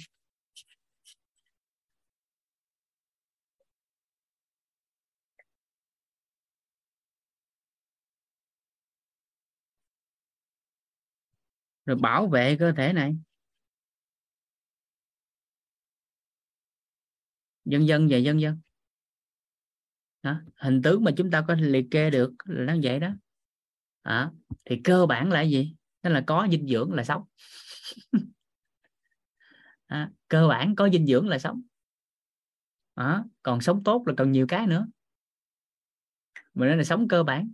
Rồi 11.86 11.98
bảo 11.98 12.28
vệ 12.28 12.56
cơ 12.60 12.72
thể 12.78 12.94
này. 12.94 13.16
Dân 17.66 17.88
dân 17.88 18.08
và 18.12 18.18
dân 18.18 18.42
dân 18.42 18.62
đó. 20.24 20.42
hình 20.56 20.82
tướng 20.82 21.04
mà 21.04 21.12
chúng 21.18 21.32
ta 21.32 21.44
có 21.48 21.56
liệt 21.60 21.86
kê 21.92 22.10
được 22.10 22.34
là 22.46 22.74
nó 22.74 22.80
vậy 22.84 23.00
đó. 23.00 23.10
À, 24.02 24.32
thì 24.66 24.82
cơ 24.84 25.06
bản 25.06 25.32
là 25.32 25.42
gì? 25.42 25.76
Đó 26.04 26.10
là 26.10 26.24
có 26.28 26.48
dinh 26.52 26.68
dưỡng 26.68 26.94
là 26.94 27.04
sống. 27.04 27.24
À, 29.86 30.12
cơ 30.28 30.48
bản 30.48 30.76
có 30.76 30.90
dinh 30.90 31.08
dưỡng 31.08 31.28
là 31.28 31.40
sống. 31.40 31.62
À, 32.94 33.24
còn 33.44 33.62
sống 33.62 33.84
tốt 33.84 34.04
là 34.08 34.14
còn 34.18 34.32
nhiều 34.32 34.48
cái 34.48 34.68
nữa. 34.68 34.88
Mà 36.54 36.68
nên 36.68 36.78
là 36.78 36.84
sống 36.84 37.08
cơ 37.08 37.24
bản. 37.24 37.54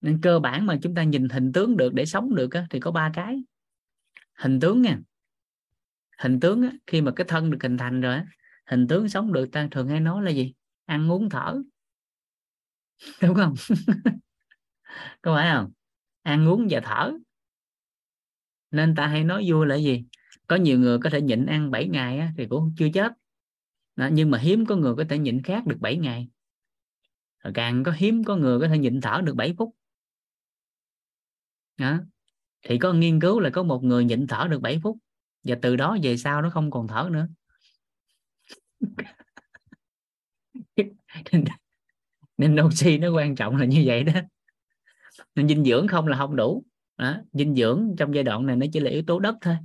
Nên 0.00 0.20
cơ 0.22 0.38
bản 0.38 0.66
mà 0.66 0.78
chúng 0.82 0.94
ta 0.94 1.02
nhìn 1.02 1.28
hình 1.28 1.52
tướng 1.52 1.76
được 1.76 1.94
để 1.94 2.06
sống 2.06 2.34
được 2.34 2.52
á, 2.52 2.66
thì 2.70 2.80
có 2.80 2.90
ba 2.90 3.10
cái. 3.14 3.44
Hình 4.34 4.60
tướng 4.60 4.82
nha. 4.82 4.98
Hình 6.18 6.40
tướng 6.40 6.62
á, 6.62 6.72
khi 6.86 7.00
mà 7.00 7.12
cái 7.16 7.26
thân 7.28 7.50
được 7.50 7.58
hình 7.62 7.78
thành 7.78 8.00
rồi 8.00 8.14
á, 8.14 8.26
hình 8.66 8.88
tướng 8.88 9.08
sống 9.08 9.32
được 9.32 9.52
ta 9.52 9.68
thường 9.70 9.88
hay 9.88 10.00
nói 10.00 10.24
là 10.24 10.30
gì? 10.30 10.54
Ăn 10.92 11.10
uống 11.10 11.28
thở. 11.30 11.62
Đúng 13.22 13.34
không? 13.34 13.54
Có 15.22 15.34
phải 15.34 15.50
không? 15.52 15.72
Ăn 16.22 16.48
uống 16.48 16.66
và 16.70 16.80
thở. 16.84 17.12
Nên 18.70 18.94
ta 18.94 19.06
hay 19.06 19.24
nói 19.24 19.44
vui 19.48 19.66
là 19.66 19.76
gì? 19.76 20.04
Có 20.46 20.56
nhiều 20.56 20.78
người 20.78 20.98
có 20.98 21.10
thể 21.10 21.20
nhịn 21.20 21.46
ăn 21.46 21.70
7 21.70 21.88
ngày 21.88 22.18
á, 22.18 22.32
thì 22.36 22.46
cũng 22.46 22.74
chưa 22.78 22.88
chết. 22.94 23.12
Đó, 23.96 24.08
nhưng 24.12 24.30
mà 24.30 24.38
hiếm 24.38 24.66
có 24.66 24.76
người 24.76 24.94
có 24.96 25.04
thể 25.08 25.18
nhịn 25.18 25.42
khác 25.42 25.66
được 25.66 25.76
7 25.80 25.96
ngày. 25.96 26.28
Rồi 27.38 27.52
càng 27.54 27.84
có 27.84 27.92
hiếm 27.92 28.24
có 28.24 28.36
người 28.36 28.60
có 28.60 28.68
thể 28.68 28.78
nhịn 28.78 29.00
thở 29.00 29.20
được 29.24 29.34
7 29.34 29.54
phút. 29.58 29.76
Đó. 31.76 31.98
thì 32.62 32.78
có 32.78 32.92
nghiên 32.92 33.20
cứu 33.20 33.40
là 33.40 33.50
có 33.50 33.62
một 33.62 33.84
người 33.84 34.04
nhịn 34.04 34.26
thở 34.26 34.46
được 34.50 34.60
7 34.60 34.80
phút 34.82 34.98
và 35.44 35.56
từ 35.62 35.76
đó 35.76 35.96
về 36.02 36.16
sau 36.16 36.42
nó 36.42 36.50
không 36.50 36.70
còn 36.70 36.88
thở 36.88 37.08
nữa. 37.12 37.28
nên 42.36 42.56
oxy 42.60 42.98
nó 42.98 43.10
quan 43.10 43.34
trọng 43.34 43.56
là 43.56 43.64
như 43.64 43.82
vậy 43.86 44.04
đó. 44.04 44.12
Nên 45.34 45.48
dinh 45.48 45.64
dưỡng 45.64 45.88
không 45.88 46.06
là 46.06 46.16
không 46.16 46.36
đủ. 46.36 46.64
Đó. 46.96 47.16
dinh 47.32 47.54
dưỡng 47.54 47.94
trong 47.98 48.14
giai 48.14 48.24
đoạn 48.24 48.46
này 48.46 48.56
nó 48.56 48.66
chỉ 48.72 48.80
là 48.80 48.90
yếu 48.90 49.02
tố 49.06 49.18
đất 49.18 49.36
thôi. 49.40 49.56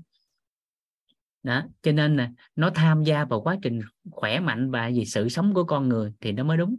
Đó 1.43 1.63
cho 1.81 1.91
nên 1.91 2.17
là 2.17 2.31
nó 2.55 2.69
tham 2.69 3.03
gia 3.03 3.25
vào 3.25 3.41
quá 3.41 3.57
trình 3.61 3.79
khỏe 4.11 4.39
mạnh 4.39 4.71
và 4.71 4.87
gì 4.87 5.05
sự 5.05 5.29
sống 5.29 5.53
của 5.53 5.63
con 5.63 5.89
người 5.89 6.13
thì 6.21 6.31
nó 6.31 6.43
mới 6.43 6.57
đúng. 6.57 6.75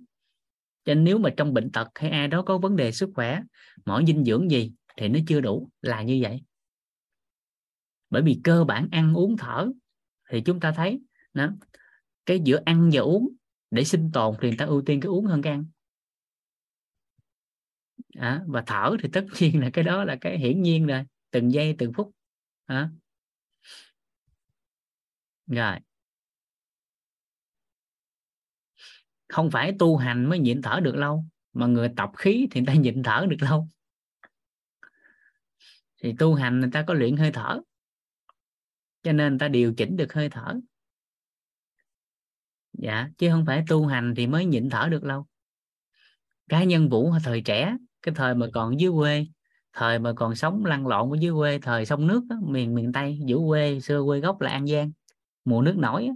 Cho 0.85 0.95
nên 0.95 1.05
nếu 1.05 1.19
mà 1.19 1.31
trong 1.37 1.55
bệnh 1.55 1.73
tật 1.73 1.89
hay 1.95 2.11
ai 2.11 2.29
đó 2.29 2.43
có 2.43 2.59
vấn 2.59 2.77
đề 2.77 2.93
sức 2.93 3.11
khỏe 3.15 3.43
mỗi 3.85 4.05
dinh 4.07 4.25
dưỡng 4.25 4.51
gì 4.51 4.73
thì 4.97 5.09
nó 5.09 5.19
chưa 5.27 5.41
đủ 5.41 5.69
là 5.83 6.03
như 6.03 6.19
vậy. 6.23 6.43
Bởi 8.11 8.23
vì 8.23 8.41
cơ 8.45 8.65
bản 8.65 8.89
ăn 8.91 9.15
uống 9.15 9.37
thở 9.37 9.71
thì 10.31 10.41
chúng 10.41 10.61
ta 10.61 10.73
thấy 10.73 11.01
đó, 11.35 11.49
cái 12.27 12.41
giữa 12.45 12.61
ăn 12.65 12.91
và 12.93 13.01
uống 13.01 13.29
để 13.71 13.85
sinh 13.85 14.11
tồn 14.13 14.35
thì 14.41 14.49
người 14.49 14.57
ta 14.59 14.65
ưu 14.65 14.83
tiên 14.87 15.01
cái 15.01 15.09
uống 15.09 15.25
hơn 15.25 15.43
cái 15.43 15.53
ăn. 15.53 15.65
À, 18.15 18.43
và 18.47 18.63
thở 18.67 18.97
thì 19.03 19.09
tất 19.13 19.25
nhiên 19.41 19.61
là 19.61 19.71
cái 19.73 19.85
đó 19.85 20.05
là 20.05 20.17
cái 20.21 20.39
hiển 20.39 20.63
nhiên 20.63 20.87
rồi 20.87 21.05
từng 21.31 21.53
giây 21.53 21.75
từng 21.79 21.93
phút. 21.93 22.11
À. 22.65 22.91
rồi. 25.47 25.77
Không 29.29 29.51
phải 29.51 29.73
tu 29.79 29.97
hành 29.97 30.25
mới 30.29 30.39
nhịn 30.39 30.63
thở 30.63 30.81
được 30.81 30.97
lâu 30.97 31.25
mà 31.53 31.67
người 31.67 31.89
tập 31.97 32.11
khí 32.17 32.49
thì 32.51 32.61
người 32.61 32.67
ta 32.67 32.75
nhịn 32.75 33.03
thở 33.03 33.27
được 33.29 33.37
lâu. 33.41 33.69
Thì 36.03 36.15
tu 36.19 36.35
hành 36.35 36.61
người 36.61 36.71
ta 36.73 36.85
có 36.87 36.95
luyện 36.95 37.17
hơi 37.17 37.31
thở 37.33 37.61
cho 39.03 39.13
nên 39.13 39.33
người 39.33 39.39
ta 39.39 39.49
điều 39.49 39.75
chỉnh 39.75 39.97
được 39.97 40.13
hơi 40.13 40.29
thở 40.31 40.61
dạ 42.73 43.09
chứ 43.19 43.31
không 43.31 43.47
phải 43.47 43.65
tu 43.69 43.87
hành 43.87 44.15
thì 44.17 44.27
mới 44.27 44.45
nhịn 44.45 44.71
thở 44.71 44.89
được 44.91 45.05
lâu. 45.05 45.27
Cá 46.49 46.65
nhân 46.65 46.89
vũ 46.89 47.13
thời 47.25 47.41
trẻ 47.41 47.77
cái 48.03 48.15
thời 48.15 48.35
mà 48.35 48.47
còn 48.53 48.81
dưới 48.81 48.93
quê 48.97 49.27
thời 49.73 49.99
mà 49.99 50.13
còn 50.13 50.35
sống 50.35 50.65
lăn 50.65 50.87
lộn 50.87 51.11
ở 51.11 51.17
dưới 51.21 51.33
quê 51.33 51.59
thời 51.59 51.87
sông 51.87 52.07
nước 52.07 52.23
đó, 52.29 52.37
miền 52.43 52.75
miền 52.75 52.93
tây 52.93 53.19
giữ 53.27 53.39
quê 53.49 53.81
xưa 53.81 54.03
quê 54.07 54.21
gốc 54.21 54.41
là 54.41 54.51
an 54.51 54.67
giang 54.67 54.91
mùa 55.45 55.63
nước 55.63 55.77
nổi 55.77 56.09
đó. 56.09 56.15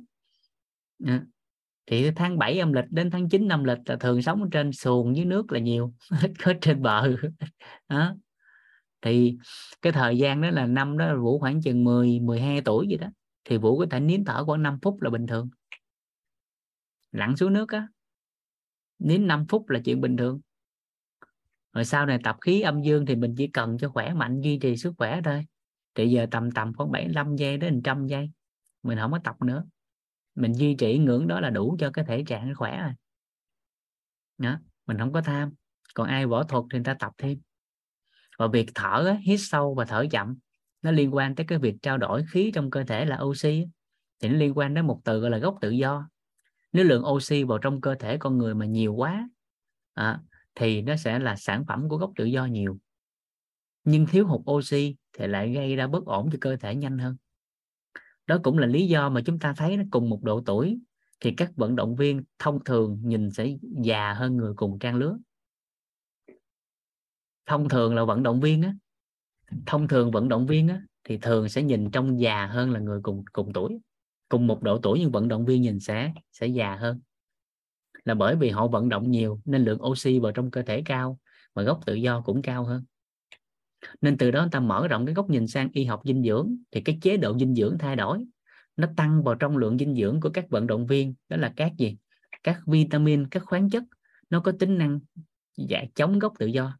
Ừ, 1.06 1.18
thì 1.86 2.10
tháng 2.10 2.38
7 2.38 2.58
âm 2.58 2.72
lịch 2.72 2.84
đến 2.90 3.10
tháng 3.10 3.28
9 3.28 3.48
âm 3.48 3.64
lịch 3.64 3.78
là 3.86 3.96
thường 3.96 4.22
sống 4.22 4.50
trên 4.50 4.72
xuồng 4.72 5.16
dưới 5.16 5.24
nước 5.24 5.52
là 5.52 5.58
nhiều 5.58 5.94
có 6.44 6.52
trên 6.60 6.82
bờ. 6.82 7.16
Đó. 7.88 8.16
Thì 9.02 9.36
cái 9.82 9.92
thời 9.92 10.18
gian 10.18 10.40
đó 10.40 10.50
là 10.50 10.66
năm 10.66 10.98
đó 10.98 11.16
vũ 11.16 11.38
khoảng 11.38 11.62
chừng 11.62 11.84
10 11.84 12.20
12 12.20 12.60
tuổi 12.60 12.86
gì 12.88 12.96
đó 12.96 13.06
thì 13.44 13.58
vũ 13.58 13.78
có 13.78 13.86
thể 13.90 14.00
nín 14.00 14.24
thở 14.24 14.44
khoảng 14.44 14.62
5 14.62 14.78
phút 14.82 15.02
là 15.02 15.10
bình 15.10 15.26
thường 15.26 15.50
lặn 17.12 17.36
xuống 17.36 17.52
nước 17.52 17.68
á, 17.68 17.88
nín 18.98 19.26
5 19.26 19.46
phút 19.48 19.68
là 19.68 19.80
chuyện 19.84 20.00
bình 20.00 20.16
thường. 20.16 20.40
Rồi 21.72 21.84
sau 21.84 22.06
này 22.06 22.18
tập 22.24 22.36
khí 22.40 22.60
âm 22.60 22.82
dương 22.82 23.06
thì 23.06 23.16
mình 23.16 23.34
chỉ 23.36 23.46
cần 23.46 23.78
cho 23.78 23.88
khỏe 23.88 24.14
mạnh, 24.14 24.40
duy 24.40 24.58
trì 24.58 24.76
sức 24.76 24.94
khỏe 24.98 25.20
thôi. 25.24 25.46
Thì 25.94 26.10
giờ 26.10 26.26
tầm 26.30 26.50
tầm 26.50 26.72
khoảng 26.74 26.90
75 26.90 27.36
giây 27.36 27.58
đến 27.58 27.74
100 27.74 28.06
giây, 28.06 28.30
mình 28.82 28.98
không 28.98 29.12
có 29.12 29.18
tập 29.24 29.36
nữa. 29.42 29.64
Mình 30.34 30.52
duy 30.52 30.74
trì 30.74 30.98
ngưỡng 30.98 31.28
đó 31.28 31.40
là 31.40 31.50
đủ 31.50 31.76
cho 31.78 31.90
cái 31.90 32.04
thể 32.08 32.24
trạng 32.26 32.54
khỏe 32.54 32.82
rồi. 32.82 32.92
Đó. 34.38 34.58
mình 34.86 34.98
không 34.98 35.12
có 35.12 35.20
tham. 35.20 35.52
Còn 35.94 36.08
ai 36.08 36.26
võ 36.26 36.42
thuật 36.42 36.64
thì 36.70 36.78
người 36.78 36.84
ta 36.84 36.94
tập 36.94 37.12
thêm. 37.18 37.38
Và 38.38 38.46
việc 38.46 38.70
thở 38.74 39.16
hít 39.26 39.40
sâu 39.42 39.74
và 39.74 39.84
thở 39.84 40.06
chậm, 40.10 40.36
nó 40.82 40.90
liên 40.90 41.14
quan 41.14 41.34
tới 41.34 41.46
cái 41.46 41.58
việc 41.58 41.74
trao 41.82 41.98
đổi 41.98 42.24
khí 42.30 42.50
trong 42.54 42.70
cơ 42.70 42.84
thể 42.84 43.04
là 43.04 43.18
oxy 43.22 43.64
thì 44.20 44.28
nó 44.28 44.34
liên 44.36 44.58
quan 44.58 44.74
đến 44.74 44.86
một 44.86 45.00
từ 45.04 45.20
gọi 45.20 45.30
là 45.30 45.38
gốc 45.38 45.58
tự 45.60 45.70
do 45.70 46.08
nếu 46.72 46.84
lượng 46.84 47.04
oxy 47.06 47.44
vào 47.44 47.58
trong 47.58 47.80
cơ 47.80 47.94
thể 47.94 48.16
con 48.18 48.38
người 48.38 48.54
mà 48.54 48.66
nhiều 48.66 48.94
quá 48.94 49.28
à, 49.94 50.20
thì 50.54 50.82
nó 50.82 50.96
sẽ 50.96 51.18
là 51.18 51.36
sản 51.36 51.64
phẩm 51.68 51.88
của 51.88 51.96
gốc 51.96 52.12
tự 52.16 52.24
do 52.24 52.46
nhiều. 52.46 52.78
Nhưng 53.84 54.06
thiếu 54.06 54.26
hụt 54.26 54.40
oxy 54.50 54.96
thì 55.12 55.26
lại 55.26 55.52
gây 55.52 55.76
ra 55.76 55.86
bất 55.86 56.04
ổn 56.04 56.28
cho 56.32 56.38
cơ 56.40 56.56
thể 56.56 56.74
nhanh 56.74 56.98
hơn. 56.98 57.16
Đó 58.26 58.38
cũng 58.42 58.58
là 58.58 58.66
lý 58.66 58.86
do 58.86 59.08
mà 59.08 59.20
chúng 59.26 59.38
ta 59.38 59.54
thấy 59.56 59.76
nó 59.76 59.84
cùng 59.90 60.10
một 60.10 60.22
độ 60.22 60.42
tuổi 60.46 60.78
thì 61.20 61.34
các 61.36 61.50
vận 61.56 61.76
động 61.76 61.96
viên 61.96 62.22
thông 62.38 62.64
thường 62.64 63.00
nhìn 63.02 63.30
sẽ 63.30 63.48
già 63.84 64.14
hơn 64.14 64.36
người 64.36 64.52
cùng 64.56 64.78
trang 64.78 64.96
lứa. 64.96 65.18
Thông 67.46 67.68
thường 67.68 67.94
là 67.94 68.04
vận 68.04 68.22
động 68.22 68.40
viên 68.40 68.62
á 68.62 68.74
thông 69.66 69.88
thường 69.88 70.10
vận 70.10 70.28
động 70.28 70.46
viên 70.46 70.68
á 70.68 70.82
thì 71.04 71.18
thường 71.18 71.48
sẽ 71.48 71.62
nhìn 71.62 71.90
trông 71.90 72.20
già 72.20 72.46
hơn 72.46 72.70
là 72.70 72.80
người 72.80 73.00
cùng 73.02 73.24
cùng 73.32 73.52
tuổi 73.52 73.78
cùng 74.32 74.46
một 74.46 74.62
độ 74.62 74.78
tuổi 74.78 75.00
nhưng 75.00 75.10
vận 75.10 75.28
động 75.28 75.44
viên 75.44 75.62
nhìn 75.62 75.80
sẽ 75.80 76.12
sẽ 76.32 76.46
già 76.46 76.76
hơn. 76.76 77.00
Là 78.04 78.14
bởi 78.14 78.36
vì 78.36 78.50
họ 78.50 78.66
vận 78.66 78.88
động 78.88 79.10
nhiều 79.10 79.40
nên 79.44 79.64
lượng 79.64 79.82
oxy 79.82 80.18
vào 80.18 80.32
trong 80.32 80.50
cơ 80.50 80.62
thể 80.62 80.82
cao 80.84 81.18
mà 81.54 81.62
gốc 81.62 81.80
tự 81.86 81.94
do 81.94 82.20
cũng 82.20 82.42
cao 82.42 82.64
hơn. 82.64 82.84
Nên 84.00 84.18
từ 84.18 84.30
đó 84.30 84.40
người 84.40 84.50
ta 84.50 84.60
mở 84.60 84.88
rộng 84.88 85.06
cái 85.06 85.14
góc 85.14 85.30
nhìn 85.30 85.46
sang 85.46 85.68
y 85.72 85.84
học 85.84 86.00
dinh 86.04 86.22
dưỡng 86.22 86.56
thì 86.70 86.80
cái 86.80 86.98
chế 87.02 87.16
độ 87.16 87.38
dinh 87.38 87.54
dưỡng 87.54 87.78
thay 87.78 87.96
đổi 87.96 88.24
nó 88.76 88.88
tăng 88.96 89.22
vào 89.22 89.34
trong 89.34 89.56
lượng 89.56 89.78
dinh 89.78 89.94
dưỡng 89.94 90.20
của 90.20 90.30
các 90.30 90.50
vận 90.50 90.66
động 90.66 90.86
viên 90.86 91.14
đó 91.28 91.36
là 91.36 91.52
các 91.56 91.72
gì? 91.78 91.96
Các 92.42 92.60
vitamin 92.66 93.28
các 93.28 93.42
khoáng 93.46 93.70
chất 93.70 93.84
nó 94.30 94.40
có 94.40 94.52
tính 94.58 94.78
năng 94.78 95.00
dạ, 95.56 95.84
chống 95.94 96.18
gốc 96.18 96.32
tự 96.38 96.46
do. 96.46 96.78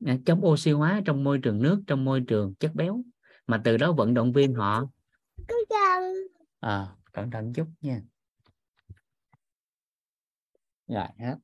Dạ, 0.00 0.16
chống 0.26 0.46
oxy 0.46 0.70
hóa 0.70 1.02
trong 1.04 1.24
môi 1.24 1.38
trường 1.38 1.62
nước 1.62 1.82
trong 1.86 2.04
môi 2.04 2.20
trường 2.20 2.54
chất 2.54 2.74
béo. 2.74 3.02
Mà 3.46 3.60
từ 3.64 3.76
đó 3.76 3.92
vận 3.92 4.14
động 4.14 4.32
viên 4.32 4.54
họ 4.54 4.88
à, 6.60 6.86
cẩn 7.12 7.30
thận 7.30 7.52
chút 7.52 7.68
nha. 7.80 8.00
Rồi 10.88 11.06
hết. 11.18 11.36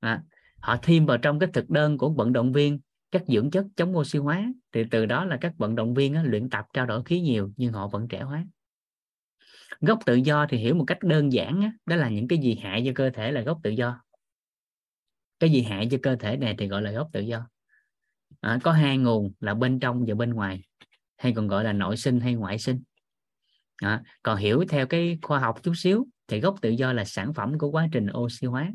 À, 0.00 0.22
họ 0.60 0.76
thêm 0.82 1.06
vào 1.06 1.18
trong 1.18 1.38
cái 1.38 1.48
thực 1.52 1.70
đơn 1.70 1.98
của 1.98 2.10
vận 2.10 2.32
động 2.32 2.52
viên 2.52 2.80
các 3.10 3.22
dưỡng 3.28 3.50
chất 3.50 3.66
chống 3.76 3.96
oxy 3.96 4.18
hóa. 4.18 4.52
Thì 4.72 4.84
từ 4.90 5.06
đó 5.06 5.24
là 5.24 5.38
các 5.40 5.52
vận 5.58 5.74
động 5.74 5.94
viên 5.94 6.14
á, 6.14 6.22
luyện 6.22 6.50
tập 6.50 6.66
trao 6.72 6.86
đổi 6.86 7.02
khí 7.04 7.20
nhiều 7.20 7.52
nhưng 7.56 7.72
họ 7.72 7.88
vẫn 7.88 8.08
trẻ 8.08 8.22
hóa. 8.22 8.44
Gốc 9.80 9.98
tự 10.06 10.14
do 10.14 10.46
thì 10.46 10.58
hiểu 10.58 10.74
một 10.74 10.84
cách 10.86 10.98
đơn 11.02 11.32
giản 11.32 11.60
á, 11.60 11.72
đó 11.86 11.96
là 11.96 12.08
những 12.08 12.28
cái 12.28 12.38
gì 12.38 12.54
hại 12.54 12.82
cho 12.86 12.92
cơ 12.94 13.10
thể 13.10 13.32
là 13.32 13.40
gốc 13.40 13.60
tự 13.62 13.70
do. 13.70 14.02
Cái 15.40 15.50
gì 15.50 15.62
hại 15.62 15.88
cho 15.90 15.98
cơ 16.02 16.16
thể 16.16 16.36
này 16.36 16.54
thì 16.58 16.68
gọi 16.68 16.82
là 16.82 16.90
gốc 16.90 17.08
tự 17.12 17.20
do. 17.20 17.48
À, 18.40 18.58
có 18.62 18.72
hai 18.72 18.98
nguồn 18.98 19.32
là 19.40 19.54
bên 19.54 19.80
trong 19.80 20.04
và 20.06 20.14
bên 20.14 20.30
ngoài 20.30 20.64
hay 21.16 21.32
còn 21.36 21.48
gọi 21.48 21.64
là 21.64 21.72
nội 21.72 21.96
sinh 21.96 22.20
hay 22.20 22.34
ngoại 22.34 22.58
sinh 22.58 22.82
à, 23.76 24.02
còn 24.22 24.36
hiểu 24.36 24.64
theo 24.68 24.86
cái 24.86 25.18
khoa 25.22 25.38
học 25.38 25.62
chút 25.62 25.72
xíu 25.76 26.06
thì 26.28 26.40
gốc 26.40 26.54
tự 26.62 26.70
do 26.70 26.92
là 26.92 27.04
sản 27.04 27.34
phẩm 27.34 27.58
của 27.58 27.70
quá 27.70 27.88
trình 27.92 28.06
oxy 28.18 28.46
hóa. 28.46 28.72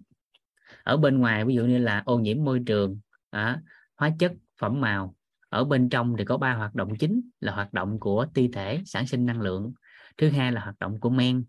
Ở 0.83 0.97
bên 0.97 1.17
ngoài 1.17 1.45
ví 1.45 1.55
dụ 1.55 1.65
như 1.65 1.77
là 1.77 2.03
ô 2.05 2.19
nhiễm 2.19 2.43
môi 2.43 2.61
trường 2.65 2.99
à, 3.29 3.61
hóa 3.95 4.09
chất 4.19 4.33
phẩm 4.57 4.81
màu 4.81 5.15
ở 5.49 5.65
bên 5.65 5.89
trong 5.89 6.15
thì 6.17 6.25
có 6.25 6.37
ba 6.37 6.53
hoạt 6.53 6.75
động 6.75 6.97
chính 6.99 7.21
là 7.39 7.51
hoạt 7.51 7.73
động 7.73 7.99
của 7.99 8.25
ti 8.33 8.47
thể 8.47 8.81
sản 8.85 9.07
sinh 9.07 9.25
năng 9.25 9.41
lượng. 9.41 9.73
Thứ 10.17 10.29
hai 10.29 10.51
là 10.51 10.61
hoạt 10.61 10.79
động 10.79 10.99
của 10.99 11.09
men 11.09 11.43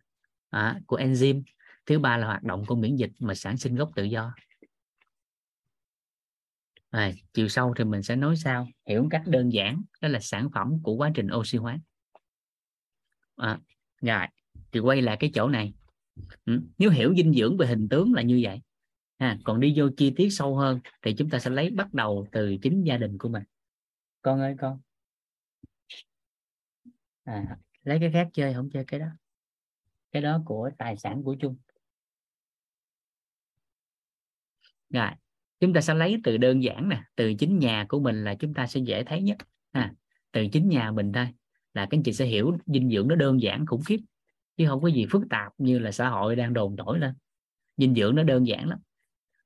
à, 0.50 0.80
của 0.86 0.98
enzyme. 0.98 1.42
Thứ 1.86 1.98
ba 1.98 2.16
là 2.16 2.26
hoạt 2.26 2.42
động 2.42 2.64
của 2.66 2.76
miễn 2.76 2.96
dịch 2.96 3.12
mà 3.18 3.34
sản 3.34 3.56
sinh 3.56 3.74
gốc 3.74 3.90
tự 3.94 4.04
do. 4.04 4.34
À, 6.90 7.10
chiều 7.32 7.48
sâu 7.48 7.74
thì 7.76 7.84
mình 7.84 8.02
sẽ 8.02 8.16
nói 8.16 8.36
sau 8.36 8.68
hiểu 8.86 9.02
một 9.02 9.08
cách 9.10 9.22
đơn 9.26 9.52
giản 9.52 9.82
đó 10.00 10.08
là 10.08 10.20
sản 10.20 10.48
phẩm 10.54 10.82
của 10.82 10.94
quá 10.94 11.10
trình 11.14 11.28
oxy 11.34 11.58
hóa 11.58 11.78
à, 13.40 13.58
rồi 14.02 14.26
thì 14.72 14.80
quay 14.80 15.02
lại 15.02 15.16
cái 15.20 15.30
chỗ 15.34 15.48
này. 15.48 15.72
Ừ. 16.44 16.60
nếu 16.78 16.90
hiểu 16.90 17.14
dinh 17.16 17.32
dưỡng 17.32 17.56
về 17.56 17.66
hình 17.66 17.88
tướng 17.88 18.14
là 18.14 18.22
như 18.22 18.40
vậy 18.42 18.60
ha 19.18 19.38
còn 19.44 19.60
đi 19.60 19.74
vô 19.76 19.88
chi 19.96 20.12
tiết 20.16 20.28
sâu 20.30 20.56
hơn 20.56 20.80
thì 21.02 21.14
chúng 21.18 21.30
ta 21.30 21.38
sẽ 21.38 21.50
lấy 21.50 21.70
bắt 21.70 21.94
đầu 21.94 22.26
từ 22.32 22.56
chính 22.62 22.84
gia 22.84 22.96
đình 22.96 23.18
của 23.18 23.28
mình. 23.28 23.42
Con 24.22 24.40
ơi 24.40 24.54
con. 24.58 24.80
À, 27.24 27.58
lấy 27.82 27.98
cái 28.00 28.10
khác 28.12 28.28
chơi 28.32 28.54
không 28.54 28.70
chơi 28.70 28.84
cái 28.84 29.00
đó. 29.00 29.06
Cái 30.12 30.22
đó 30.22 30.42
của 30.46 30.70
tài 30.78 30.96
sản 30.96 31.22
của 31.22 31.36
chung. 31.40 31.56
Rồi 34.90 35.10
chúng 35.60 35.72
ta 35.72 35.80
sẽ 35.80 35.94
lấy 35.94 36.16
từ 36.24 36.36
đơn 36.36 36.62
giản 36.62 36.88
nè 36.88 37.02
từ 37.16 37.34
chính 37.38 37.58
nhà 37.58 37.86
của 37.88 38.00
mình 38.00 38.24
là 38.24 38.34
chúng 38.34 38.54
ta 38.54 38.66
sẽ 38.66 38.80
dễ 38.80 39.04
thấy 39.04 39.22
nhất 39.22 39.36
ha. 39.72 39.94
Từ 40.32 40.46
chính 40.52 40.68
nhà 40.68 40.90
mình 40.90 41.12
thôi 41.12 41.26
là 41.74 41.86
các 41.86 41.98
anh 41.98 42.02
chị 42.02 42.12
sẽ 42.12 42.26
hiểu 42.26 42.58
dinh 42.66 42.90
dưỡng 42.90 43.08
nó 43.08 43.14
đơn 43.14 43.42
giản, 43.42 43.66
khủng 43.66 43.82
khiếp, 43.86 44.00
chứ 44.56 44.66
không 44.68 44.82
có 44.82 44.88
gì 44.88 45.06
phức 45.10 45.22
tạp 45.30 45.52
như 45.58 45.78
là 45.78 45.92
xã 45.92 46.08
hội 46.08 46.36
đang 46.36 46.52
đồn 46.52 46.76
đổi 46.76 46.98
lên. 46.98 47.14
Dinh 47.76 47.94
dưỡng 47.94 48.14
nó 48.14 48.22
đơn 48.22 48.46
giản 48.46 48.68
lắm, 48.68 48.78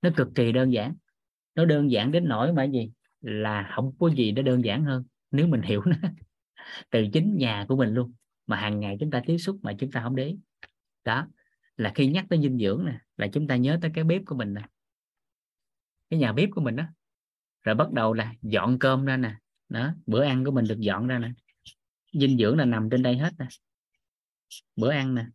nó 0.03 0.11
cực 0.17 0.29
kỳ 0.35 0.53
đơn 0.53 0.73
giản. 0.73 0.95
Nó 1.55 1.65
đơn 1.65 1.91
giản 1.91 2.13
đến 2.13 2.29
nỗi 2.29 2.53
mà 2.53 2.65
gì? 2.65 2.93
Là 3.21 3.73
không 3.77 3.93
có 3.99 4.11
gì 4.11 4.33
nó 4.33 4.43
đơn 4.43 4.65
giản 4.65 4.85
hơn, 4.85 5.05
nếu 5.31 5.47
mình 5.47 5.63
hiểu 5.63 5.83
nó. 5.87 5.97
Từ 6.91 7.07
chính 7.13 7.37
nhà 7.37 7.65
của 7.69 7.77
mình 7.77 7.95
luôn, 7.95 8.13
mà 8.47 8.57
hàng 8.57 8.81
ngày 8.81 8.97
chúng 9.01 9.11
ta 9.11 9.23
tiếp 9.27 9.39
xúc 9.39 9.59
mà 9.63 9.73
chúng 9.79 9.91
ta 9.91 10.03
không 10.03 10.17
để 10.17 10.25
ý. 10.27 10.39
Đó, 11.05 11.27
là 11.77 11.93
khi 11.95 12.07
nhắc 12.07 12.27
tới 12.31 12.41
dinh 12.43 12.59
dưỡng 12.59 12.85
nè, 12.87 12.99
là 13.17 13.27
chúng 13.33 13.47
ta 13.47 13.57
nhớ 13.57 13.79
tới 13.83 13.91
cái 13.95 14.05
bếp 14.05 14.23
của 14.27 14.37
mình 14.37 14.55
nè. 14.55 14.63
Cái 16.11 16.21
nhà 16.21 16.33
bếp 16.33 16.49
của 16.53 16.61
mình 16.61 16.77
đó 16.77 16.85
rồi 17.63 17.75
bắt 17.75 17.93
đầu 17.93 18.13
là 18.13 18.35
dọn 18.43 18.79
cơm 18.79 19.05
ra 19.05 19.17
nè. 19.17 19.35
Đó, 19.69 19.95
bữa 20.07 20.25
ăn 20.25 20.45
của 20.45 20.51
mình 20.51 20.65
được 20.69 20.81
dọn 20.81 21.07
ra 21.07 21.19
nè 21.19 21.31
dinh 22.21 22.39
dưỡng 22.39 22.59
là 22.59 22.65
nằm 22.65 22.89
trên 22.91 23.03
đây 23.03 23.17
hết 23.17 23.33
nè. 23.39 23.47
Bữa 24.77 24.91
ăn 24.91 25.15
nè. 25.15 25.27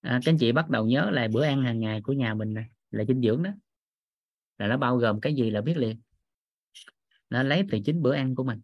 À, 0.00 0.20
các 0.24 0.32
anh 0.32 0.38
chị 0.38 0.52
bắt 0.52 0.70
đầu 0.70 0.86
nhớ 0.86 1.10
lại 1.10 1.28
bữa 1.28 1.44
ăn 1.44 1.62
hàng 1.62 1.80
ngày 1.80 2.00
của 2.02 2.12
nhà 2.12 2.34
mình 2.34 2.54
nè 2.54 2.64
là 2.90 3.04
dinh 3.04 3.22
dưỡng 3.22 3.42
đó. 3.42 3.50
Là 4.58 4.66
nó 4.66 4.76
bao 4.76 4.96
gồm 4.96 5.20
cái 5.20 5.34
gì 5.34 5.50
là 5.50 5.60
biết 5.60 5.76
liền. 5.76 6.00
Nó 7.30 7.42
lấy 7.42 7.64
từ 7.70 7.78
chính 7.84 8.02
bữa 8.02 8.14
ăn 8.14 8.34
của 8.34 8.44
mình. 8.44 8.60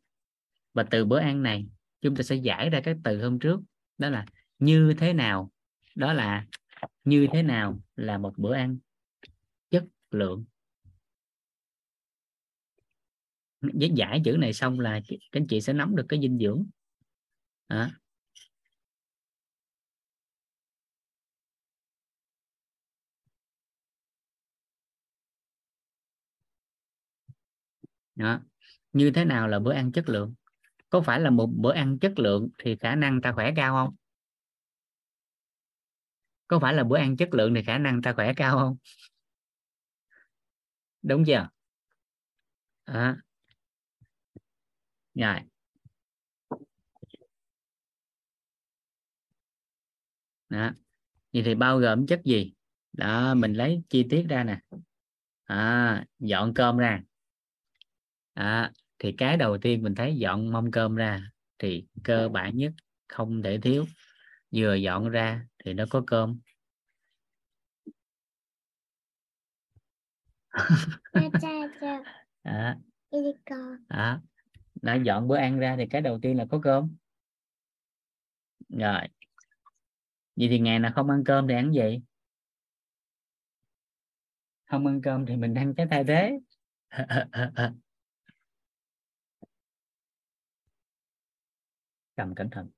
Và 0.74 0.82
từ 0.90 1.05
bữa 1.05 1.18
ăn 1.18 1.42
này 1.42 1.66
chúng 2.00 2.16
ta 2.16 2.22
sẽ 2.22 2.36
giải 2.36 2.70
ra 2.70 2.80
các 2.84 2.97
từ 3.05 3.22
hôm 3.22 3.38
trước 3.38 3.60
đó 3.98 4.08
là 4.08 4.26
như 4.58 4.94
thế 4.98 5.12
nào 5.12 5.52
đó 5.94 6.12
là 6.12 6.47
như 7.05 7.26
thế 7.32 7.42
nào 7.42 7.80
là 7.97 8.18
một 8.18 8.34
bữa 8.36 8.55
ăn 8.55 8.78
chất 9.70 9.84
lượng. 10.10 10.44
Với 13.60 13.90
giải 13.94 14.22
chữ 14.24 14.36
này 14.40 14.52
xong 14.52 14.80
là 14.80 15.00
các 15.08 15.18
anh 15.30 15.47
chị 15.47 15.60
sẽ 15.60 15.72
nắm 15.72 15.97
được 15.97 16.06
cái 16.08 16.20
dinh 16.20 16.38
dưỡng 16.38 16.66
à. 17.68 17.90
Đó. 28.14 28.40
như 28.92 29.10
thế 29.10 29.24
nào 29.24 29.48
là 29.48 29.58
bữa 29.58 29.72
ăn 29.72 29.92
chất 29.92 30.08
lượng 30.08 30.34
có 30.90 31.00
phải 31.00 31.20
là 31.20 31.30
một 31.30 31.50
bữa 31.56 31.72
ăn 31.72 31.98
chất 31.98 32.18
lượng 32.18 32.48
thì 32.58 32.76
khả 32.76 32.94
năng 32.94 33.20
ta 33.22 33.32
khỏe 33.32 33.52
cao 33.56 33.74
không 33.74 33.97
có 36.48 36.58
phải 36.58 36.74
là 36.74 36.84
bữa 36.84 36.98
ăn 36.98 37.16
chất 37.16 37.34
lượng 37.34 37.55
thì 37.55 37.62
khả 37.62 37.78
năng 37.78 38.02
ta 38.02 38.12
khỏe 38.12 38.32
cao 38.36 38.58
không 38.58 38.76
đúng 41.02 41.24
chưa 41.24 41.48
à. 42.86 43.16
rồi 45.14 45.40
đó. 50.48 50.70
vậy 51.32 51.42
thì 51.46 51.54
bao 51.54 51.78
gồm 51.78 52.06
chất 52.06 52.20
gì? 52.24 52.52
Đó 52.92 53.34
mình 53.34 53.52
lấy 53.52 53.82
chi 53.88 54.06
tiết 54.10 54.26
ra 54.28 54.44
nè. 54.44 54.60
À, 55.44 56.04
dọn 56.18 56.54
cơm 56.54 56.76
ra. 56.76 57.02
À, 58.34 58.72
thì 58.98 59.12
cái 59.12 59.36
đầu 59.36 59.58
tiên 59.58 59.82
mình 59.82 59.94
thấy 59.94 60.16
dọn 60.16 60.52
mâm 60.52 60.70
cơm 60.70 60.94
ra 60.94 61.22
thì 61.58 61.86
cơ 62.04 62.28
bản 62.28 62.56
nhất 62.56 62.72
không 63.08 63.42
thể 63.42 63.58
thiếu. 63.62 63.86
Vừa 64.54 64.74
dọn 64.74 65.08
ra 65.08 65.46
thì 65.64 65.74
nó 65.74 65.84
có 65.90 66.02
cơm. 66.06 66.40
À, 72.42 72.76
à, 73.88 74.20
đã 74.82 74.94
dọn 74.94 75.28
bữa 75.28 75.36
ăn 75.36 75.58
ra 75.58 75.76
thì 75.78 75.86
cái 75.86 76.00
đầu 76.00 76.18
tiên 76.22 76.36
là 76.36 76.46
có 76.50 76.60
cơm. 76.62 76.96
Rồi 78.68 79.08
vậy 80.39 80.49
thì 80.50 80.58
ngày 80.58 80.78
nào 80.78 80.92
không 80.94 81.10
ăn 81.10 81.25
cơm 81.25 81.49
thì 81.49 81.55
ăn 81.55 81.73
gì? 81.73 82.00
Không 84.70 84.86
ăn 84.86 85.00
cơm 85.02 85.26
thì 85.26 85.36
mình 85.36 85.55
ăn 85.55 85.75
cái 85.76 85.86
thay 85.91 86.05
thế 86.05 86.39
cầm 92.17 92.34
cẩn 92.34 92.50
thận. 92.50 92.70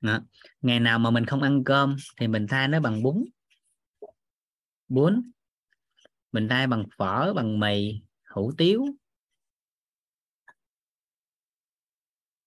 Đó. 0.00 0.20
ngày 0.60 0.80
nào 0.80 0.98
mà 0.98 1.10
mình 1.10 1.26
không 1.26 1.42
ăn 1.42 1.64
cơm 1.64 1.96
thì 2.16 2.28
mình 2.28 2.46
thay 2.48 2.68
nó 2.68 2.80
bằng 2.80 3.02
bún. 3.02 3.24
Bún. 4.88 5.30
Mình 6.32 6.48
thay 6.48 6.66
bằng 6.66 6.84
phở 6.98 7.32
bằng 7.34 7.60
mì 7.60 8.02
hủ 8.28 8.52
tiếu. 8.58 8.86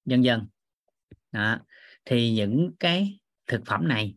Dần 0.06 0.24
dần. 0.24 0.48
Đó. 1.32 1.60
thì 2.06 2.34
những 2.34 2.72
cái 2.80 3.20
thực 3.48 3.61
phẩm 3.65 3.88
này 3.88 4.15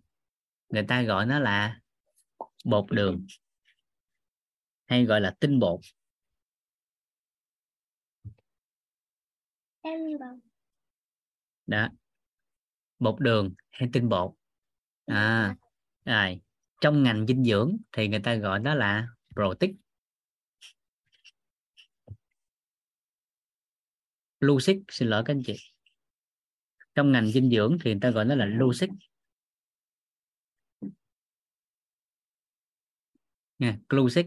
người 0.68 0.84
ta 0.89 1.02
gọi 1.02 1.26
nó 1.26 1.39
là 1.39 1.81
bột 2.65 2.90
đường 2.90 3.26
hay 4.86 5.05
gọi 5.05 5.20
là 5.20 5.36
tinh 5.40 5.58
bột. 5.58 5.81
Đó 11.66 11.89
bột 12.98 13.20
đường 13.20 13.55
hay 13.70 13.89
tinh 13.92 14.08
bột. 14.08 14.34
À 15.07 15.57
rồi 16.05 16.40
trong 16.81 17.02
ngành 17.02 17.26
dinh 17.26 17.44
dưỡng 17.44 17.76
thì 17.92 18.08
người 18.08 18.20
ta 18.24 18.34
gọi 18.34 18.58
đó 18.58 18.74
là 18.74 19.08
protein. 19.34 19.76
Lucid 24.40 24.76
xin 24.89 25.08
lỗi 25.08 25.23
các 25.26 25.32
anh 25.32 25.42
chị. 25.47 25.57
Trong 26.94 27.12
ngành 27.12 27.26
dinh 27.26 27.50
dưỡng 27.50 27.78
thì 27.81 27.90
người 27.90 28.00
ta 28.00 28.10
gọi 28.10 28.24
nó 28.24 28.34
là 28.34 28.47
lucid 28.47 28.90
nha 33.59 33.78
glucid 33.89 34.27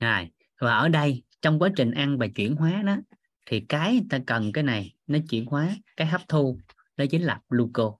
rồi, 0.00 0.30
và 0.60 0.76
ở 0.76 0.88
đây, 0.88 1.22
trong 1.42 1.58
quá 1.58 1.68
trình 1.76 1.90
ăn 1.90 2.18
và 2.18 2.26
chuyển 2.26 2.56
hóa 2.56 2.82
đó, 2.82 2.96
thì 3.46 3.60
cái 3.60 4.00
ta 4.10 4.18
cần 4.26 4.52
cái 4.52 4.64
này, 4.64 4.94
nó 5.06 5.18
chuyển 5.30 5.46
hóa, 5.46 5.76
cái 5.96 6.06
hấp 6.06 6.20
thu, 6.28 6.58
đó 6.96 7.04
chính 7.10 7.22
là 7.22 7.40
gluco. 7.48 7.96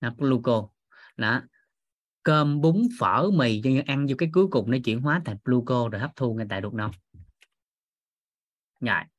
Là 0.00 0.14
gluco. 0.18 0.68
Đó, 1.16 1.42
cơm 2.22 2.60
bún 2.60 2.88
phở 2.98 3.30
mì, 3.30 3.60
cho 3.64 3.70
ăn 3.86 4.06
vô 4.08 4.14
cái 4.18 4.28
cuối 4.32 4.46
cùng 4.50 4.70
nó 4.70 4.78
chuyển 4.84 5.00
hóa 5.00 5.22
thành 5.24 5.36
gluco 5.44 5.88
rồi 5.88 6.00
hấp 6.00 6.16
thu 6.16 6.34
ngay 6.34 6.46
tại 6.50 6.60
ruột 6.62 6.74
non 6.74 6.90
rồi. 8.80 9.17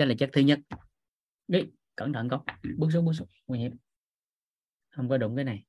Đây 0.00 0.08
là 0.08 0.14
chất 0.18 0.30
thứ 0.32 0.40
nhất. 0.40 0.60
Đi, 1.48 1.60
cẩn 1.96 2.12
thận 2.12 2.28
con. 2.28 2.44
Bước 2.76 2.88
xuống 2.92 3.04
bước 3.04 3.12
xuống. 3.12 3.28
Nguy 3.46 3.58
hiểm. 3.58 3.76
Không 4.90 5.08
có 5.08 5.18
đụng 5.18 5.36
cái 5.36 5.44
này. 5.44 5.64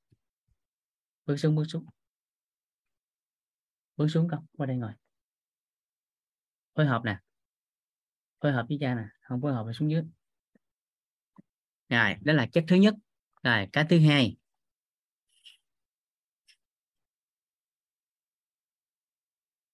Bước 1.25 1.37
xuống 1.37 1.55
bước 1.55 1.63
xuống. 1.67 1.85
Bước 3.97 4.07
xuống 4.07 4.27
con. 4.31 4.45
Qua 4.57 4.65
đây 4.65 4.77
ngồi. 4.77 4.91
Phối 6.75 6.85
hợp 6.85 7.01
nè. 7.05 7.19
Phối 8.41 8.51
hợp 8.51 8.65
với 8.69 8.77
cha 8.81 8.95
nè. 8.95 9.03
Không 9.21 9.41
phối 9.41 9.53
hợp 9.53 9.67
là 9.67 9.73
xuống 9.73 9.91
dưới. 9.91 10.03
Rồi, 11.89 12.15
đó 12.21 12.33
là 12.33 12.47
chất 12.53 12.63
thứ 12.67 12.75
nhất. 12.75 12.93
Rồi, 13.43 13.67
cái 13.73 13.85
thứ 13.89 13.99
hai. 13.99 14.37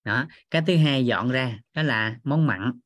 Đó, 0.04 0.28
cái 0.52 0.62
thứ 0.68 0.78
hai 0.78 1.06
dọn 1.06 1.30
ra. 1.30 1.60
Đó 1.74 1.84
là 1.84 2.20
món 2.24 2.48
mặn. 2.48 2.80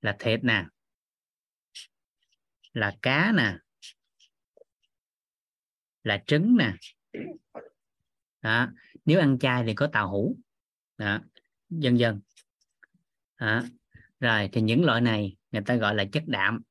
Là 0.00 0.16
thịt 0.18 0.44
nè 0.44 0.64
là 2.72 2.96
cá 3.02 3.32
nè 3.36 3.58
là 6.02 6.22
trứng 6.26 6.56
nè 6.56 6.72
đó. 8.42 8.68
nếu 9.04 9.20
ăn 9.20 9.38
chay 9.38 9.62
thì 9.66 9.74
có 9.74 9.88
tàu 9.92 10.08
hũ 10.10 10.36
đó. 10.98 11.18
dần 11.70 11.98
dần 11.98 12.20
đó. 13.40 13.62
rồi 14.20 14.48
thì 14.52 14.60
những 14.60 14.84
loại 14.84 15.00
này 15.00 15.36
người 15.50 15.62
ta 15.66 15.74
gọi 15.74 15.94
là 15.94 16.04
chất 16.12 16.22
đạm 16.26 16.62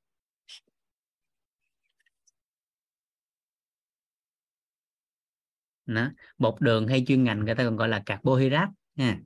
đó. 5.86 6.12
bột 6.38 6.62
đường 6.62 6.88
hay 6.88 7.04
chuyên 7.08 7.24
ngành 7.24 7.46
người 7.46 7.56
ta 7.56 7.64
còn 7.64 7.78
gọi 7.78 7.90
là 7.90 8.04
carbohydrate 8.06 8.72
nha 8.96 9.20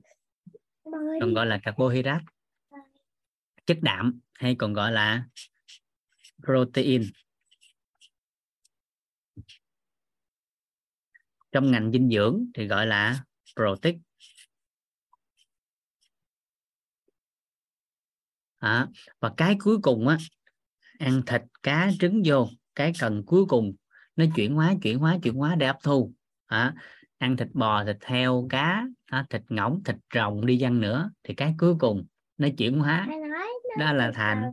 còn 1.20 1.34
gọi 1.34 1.46
là 1.46 1.60
carbohydrate 1.62 2.24
chất 3.66 3.78
đạm 3.82 4.20
hay 4.34 4.54
còn 4.54 4.72
gọi 4.72 4.92
là 4.92 5.24
protein. 6.44 7.02
Trong 11.52 11.70
ngành 11.70 11.92
dinh 11.92 12.10
dưỡng 12.10 12.44
thì 12.54 12.66
gọi 12.66 12.86
là 12.86 13.24
protein. 13.56 14.00
À, 18.58 18.88
và 19.20 19.32
cái 19.36 19.56
cuối 19.60 19.78
cùng 19.82 20.08
á 20.08 20.18
ăn 20.98 21.22
thịt 21.26 21.42
cá 21.62 21.90
trứng 22.00 22.22
vô 22.24 22.48
cái 22.74 22.92
cần 23.00 23.22
cuối 23.26 23.44
cùng. 23.48 23.74
Nó 24.16 24.24
chuyển 24.36 24.54
hóa 24.54 24.74
chuyển 24.82 24.98
hóa 24.98 25.18
chuyển 25.22 25.34
hóa 25.34 25.54
để 25.54 25.66
hấp 25.66 25.76
thu. 25.82 26.12
À, 26.46 26.74
ăn 27.18 27.36
thịt 27.36 27.48
bò 27.52 27.84
thịt 27.84 27.96
heo 28.04 28.46
cá 28.50 28.86
à, 29.06 29.26
thịt 29.30 29.42
ngỗng 29.48 29.82
thịt 29.84 29.96
rồng 30.14 30.46
đi 30.46 30.58
chăng 30.60 30.80
nữa 30.80 31.10
thì 31.24 31.34
cái 31.34 31.54
cuối 31.58 31.74
cùng 31.78 32.06
nó 32.38 32.48
chuyển 32.58 32.78
hóa 32.78 33.06
đó 33.78 33.92
là 33.92 34.12
thành. 34.14 34.52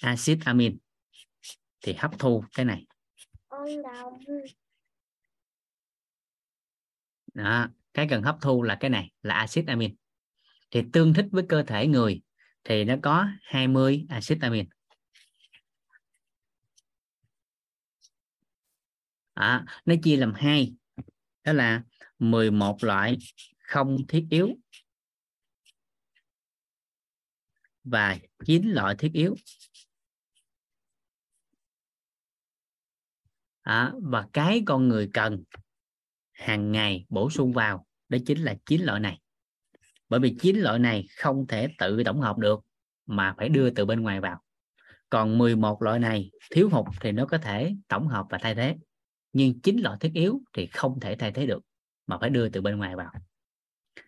Axit 0.00 0.38
amin. 0.44 0.78
Thì 1.82 1.94
hấp 1.94 2.18
thu 2.18 2.44
cái 2.54 2.64
này. 2.64 2.86
Đó 7.34 7.68
cái 7.94 8.06
cần 8.10 8.22
hấp 8.22 8.36
thu 8.40 8.62
là 8.62 8.76
cái 8.80 8.90
này 8.90 9.10
là 9.22 9.34
axit 9.34 9.66
amin. 9.66 9.96
Thì 10.70 10.82
tương 10.92 11.14
thích 11.14 11.26
với 11.30 11.44
cơ 11.48 11.62
thể 11.62 11.86
người 11.86 12.22
thì 12.64 12.84
nó 12.84 12.94
có 13.02 13.26
20 13.42 14.06
axit 14.08 14.38
amin. 14.40 14.68
À, 19.34 19.64
nó 19.84 19.94
chia 20.02 20.16
làm 20.16 20.34
hai 20.34 20.74
đó 21.44 21.52
là 21.52 21.82
11 22.18 22.84
loại 22.84 23.16
không 23.58 23.96
thiết 24.08 24.26
yếu 24.30 24.48
và 27.90 28.18
chín 28.44 28.70
loại 28.70 28.94
thiết 28.98 29.12
yếu. 29.12 29.34
À, 33.62 33.92
và 34.02 34.28
cái 34.32 34.62
con 34.66 34.88
người 34.88 35.10
cần 35.14 35.42
hàng 36.32 36.72
ngày 36.72 37.06
bổ 37.08 37.30
sung 37.30 37.52
vào 37.52 37.86
đó 38.08 38.18
chính 38.26 38.42
là 38.42 38.56
chín 38.66 38.82
loại 38.82 39.00
này. 39.00 39.20
Bởi 40.08 40.20
vì 40.20 40.36
chín 40.40 40.56
loại 40.56 40.78
này 40.78 41.06
không 41.16 41.46
thể 41.46 41.68
tự 41.78 42.02
tổng 42.04 42.20
hợp 42.20 42.38
được 42.38 42.60
mà 43.06 43.34
phải 43.38 43.48
đưa 43.48 43.70
từ 43.70 43.84
bên 43.84 44.00
ngoài 44.00 44.20
vào. 44.20 44.42
Còn 45.10 45.38
11 45.38 45.82
loại 45.82 45.98
này 45.98 46.30
thiếu 46.50 46.68
hụt 46.72 46.86
thì 47.00 47.12
nó 47.12 47.26
có 47.26 47.38
thể 47.38 47.74
tổng 47.88 48.08
hợp 48.08 48.26
và 48.30 48.38
thay 48.38 48.54
thế. 48.54 48.76
Nhưng 49.32 49.60
chín 49.60 49.76
loại 49.76 49.96
thiết 50.00 50.10
yếu 50.14 50.40
thì 50.52 50.66
không 50.66 51.00
thể 51.00 51.16
thay 51.16 51.32
thế 51.32 51.46
được 51.46 51.62
mà 52.06 52.18
phải 52.18 52.30
đưa 52.30 52.48
từ 52.48 52.60
bên 52.60 52.76
ngoài 52.76 52.96
vào. 52.96 53.12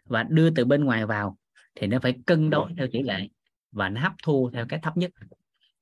Và 0.05 0.23
đưa 0.23 0.51
từ 0.51 0.65
bên 0.65 0.85
ngoài 0.85 1.07
vào 1.07 1.39
thì 1.75 1.87
nó 1.87 1.99
phải 2.03 2.15
cân 2.27 2.51
đối 2.51 2.73
theo 2.77 2.87
tỷ 2.93 3.03
lệ 3.03 3.29
và 3.73 3.89
nó 3.89 4.01
hấp 4.01 4.13
thu 4.23 4.51
theo 4.53 4.67
cái 4.69 4.81
thấp 4.83 4.97
nhất. 4.97 5.11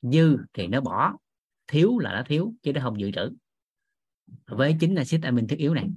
Dư 0.03 0.37
thì 0.53 0.67
nó 0.67 0.81
bỏ, 0.81 1.17
thiếu 1.67 1.99
là 1.99 2.13
nó 2.13 2.23
thiếu, 2.27 2.55
chứ 2.63 2.73
nó 2.73 2.81
không 2.81 3.01
dự 3.01 3.11
trữ. 3.11 3.31
Với 4.47 4.77
chính 4.81 4.95
axit 4.95 5.23
amin 5.23 5.47
thiết 5.47 5.59
yếu 5.59 5.75
này. 5.75 5.89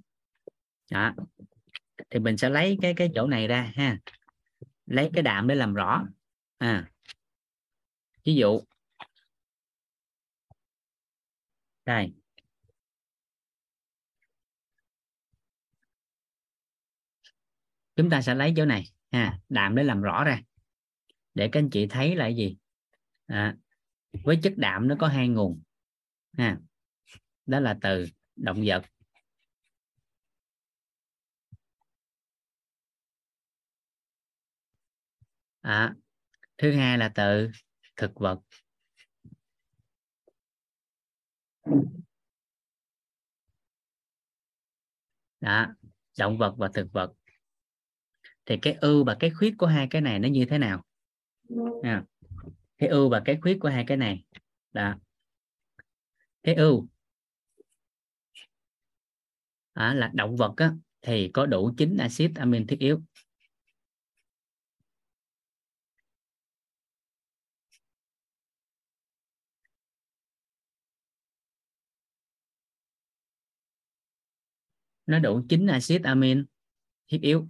Đó. 0.91 1.13
thì 2.09 2.19
mình 2.19 2.37
sẽ 2.37 2.49
lấy 2.49 2.77
cái 2.81 2.93
cái 2.97 3.11
chỗ 3.15 3.27
này 3.27 3.47
ra 3.47 3.71
ha. 3.75 3.99
Lấy 4.85 5.09
cái 5.13 5.23
đạm 5.23 5.47
để 5.47 5.55
làm 5.55 5.73
rõ. 5.73 6.05
À. 6.57 6.91
Ví 8.25 8.35
dụ. 8.35 8.61
Đây. 11.85 12.13
Chúng 17.95 18.09
ta 18.09 18.21
sẽ 18.21 18.35
lấy 18.35 18.53
chỗ 18.57 18.65
này 18.65 18.83
ha, 19.11 19.39
đạm 19.49 19.75
để 19.75 19.83
làm 19.83 20.01
rõ 20.01 20.23
ra 20.23 20.41
để 21.33 21.49
các 21.51 21.59
anh 21.59 21.69
chị 21.69 21.87
thấy 21.87 22.15
là 22.15 22.27
gì? 22.27 22.57
À, 23.27 23.57
với 24.23 24.39
chất 24.43 24.53
đạm 24.57 24.87
nó 24.87 24.95
có 24.99 25.07
hai 25.07 25.27
nguồn 25.27 25.61
ha. 26.37 26.57
Đó 27.45 27.59
là 27.59 27.77
từ 27.81 28.05
động 28.35 28.63
vật. 28.65 28.81
À, 35.61 35.95
thứ 36.57 36.71
hai 36.71 36.97
là 36.97 37.09
từ 37.15 37.51
thực 37.95 38.11
vật. 38.15 38.39
Đó 45.41 45.67
động 46.17 46.37
vật 46.37 46.55
và 46.57 46.69
thực 46.73 46.91
vật. 46.93 47.13
Thì 48.45 48.57
cái 48.61 48.73
ưu 48.81 49.03
và 49.03 49.17
cái 49.19 49.29
khuyết 49.29 49.55
của 49.57 49.67
hai 49.67 49.87
cái 49.89 50.01
này 50.01 50.19
nó 50.19 50.27
như 50.27 50.45
thế 50.49 50.57
nào? 50.57 50.83
À, 51.81 52.03
cái 52.77 52.89
ưu 52.89 53.09
và 53.09 53.21
cái 53.25 53.37
khuyết 53.41 53.57
của 53.59 53.69
hai 53.69 53.83
cái 53.87 53.97
này. 53.97 54.23
Đó. 54.73 54.95
Cái 56.43 56.55
ưu 56.55 56.87
à, 59.73 59.93
là 59.93 60.11
động 60.13 60.35
vật 60.35 60.53
á, 60.57 60.73
thì 61.01 61.29
có 61.33 61.45
đủ 61.45 61.71
chín 61.77 61.97
axit 61.97 62.31
amin 62.35 62.67
thiết 62.67 62.79
yếu. 62.79 63.01
Nó 75.05 75.19
đủ 75.19 75.41
chín 75.49 75.67
axit 75.67 76.03
amin 76.03 76.45
thiết 77.07 77.21
yếu. 77.21 77.47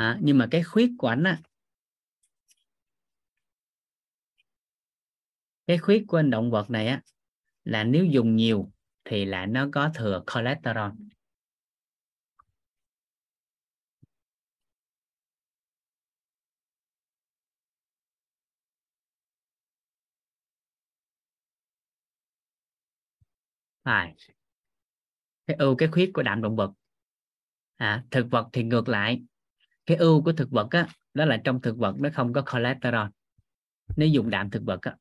À, 0.00 0.18
nhưng 0.22 0.38
mà 0.38 0.48
cái 0.50 0.62
khuyết 0.62 0.90
của 0.98 1.08
anh 1.08 1.24
á 1.24 1.38
cái 5.66 5.78
khuyết 5.78 6.04
của 6.08 6.16
anh 6.16 6.30
động 6.30 6.50
vật 6.50 6.70
này 6.70 6.86
á 6.86 7.00
là 7.64 7.84
nếu 7.84 8.04
dùng 8.04 8.36
nhiều 8.36 8.70
thì 9.04 9.24
là 9.24 9.46
nó 9.46 9.68
có 9.72 9.90
thừa 9.94 10.22
cholesterol. 10.34 10.90
Phải. 23.84 24.14
Cái 25.46 25.56
ưu 25.56 25.76
cái 25.76 25.88
khuyết 25.92 26.10
của 26.14 26.22
đạm 26.22 26.42
động 26.42 26.56
vật. 26.56 26.72
À, 27.76 28.04
thực 28.10 28.26
vật 28.30 28.48
thì 28.52 28.62
ngược 28.62 28.88
lại 28.88 29.22
cái 29.90 29.96
ưu 29.96 30.22
của 30.22 30.32
thực 30.32 30.50
vật 30.50 30.68
á 30.70 30.86
đó 31.14 31.24
là 31.24 31.36
trong 31.44 31.60
thực 31.60 31.76
vật 31.76 31.94
nó 31.98 32.08
không 32.14 32.32
có 32.32 32.42
cholesterol. 32.52 33.06
Nếu 33.96 34.08
dùng 34.08 34.30
đạm 34.30 34.50
thực 34.50 34.62
vật 34.66 34.82
á. 34.82 34.96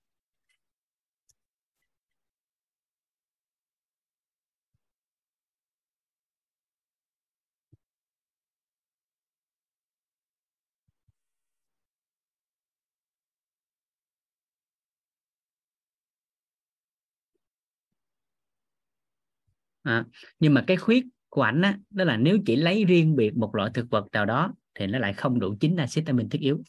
À, 19.84 20.06
nhưng 20.40 20.54
mà 20.54 20.64
cái 20.68 20.78
khuyết 20.78 21.06
của 21.30 21.42
ảnh 21.42 21.62
á 21.62 21.78
đó 21.90 22.04
là 22.04 22.18
nếu 22.18 22.38
chỉ 22.46 22.56
lấy 22.56 22.86
riêng 22.86 23.16
biệt 23.16 23.38
một 23.38 23.56
loại 23.56 23.72
thực 23.74 23.90
vật 23.90 24.08
nào 24.12 24.26
đó 24.26 24.54
thì 24.76 24.88
nó 24.88 25.00
lại 25.00 25.14
không 25.14 25.40
đủ 25.40 25.56
chín 25.60 25.76
axit 25.76 26.06
amin 26.06 26.30
thiết 26.30 26.42
yếu. 26.42 26.64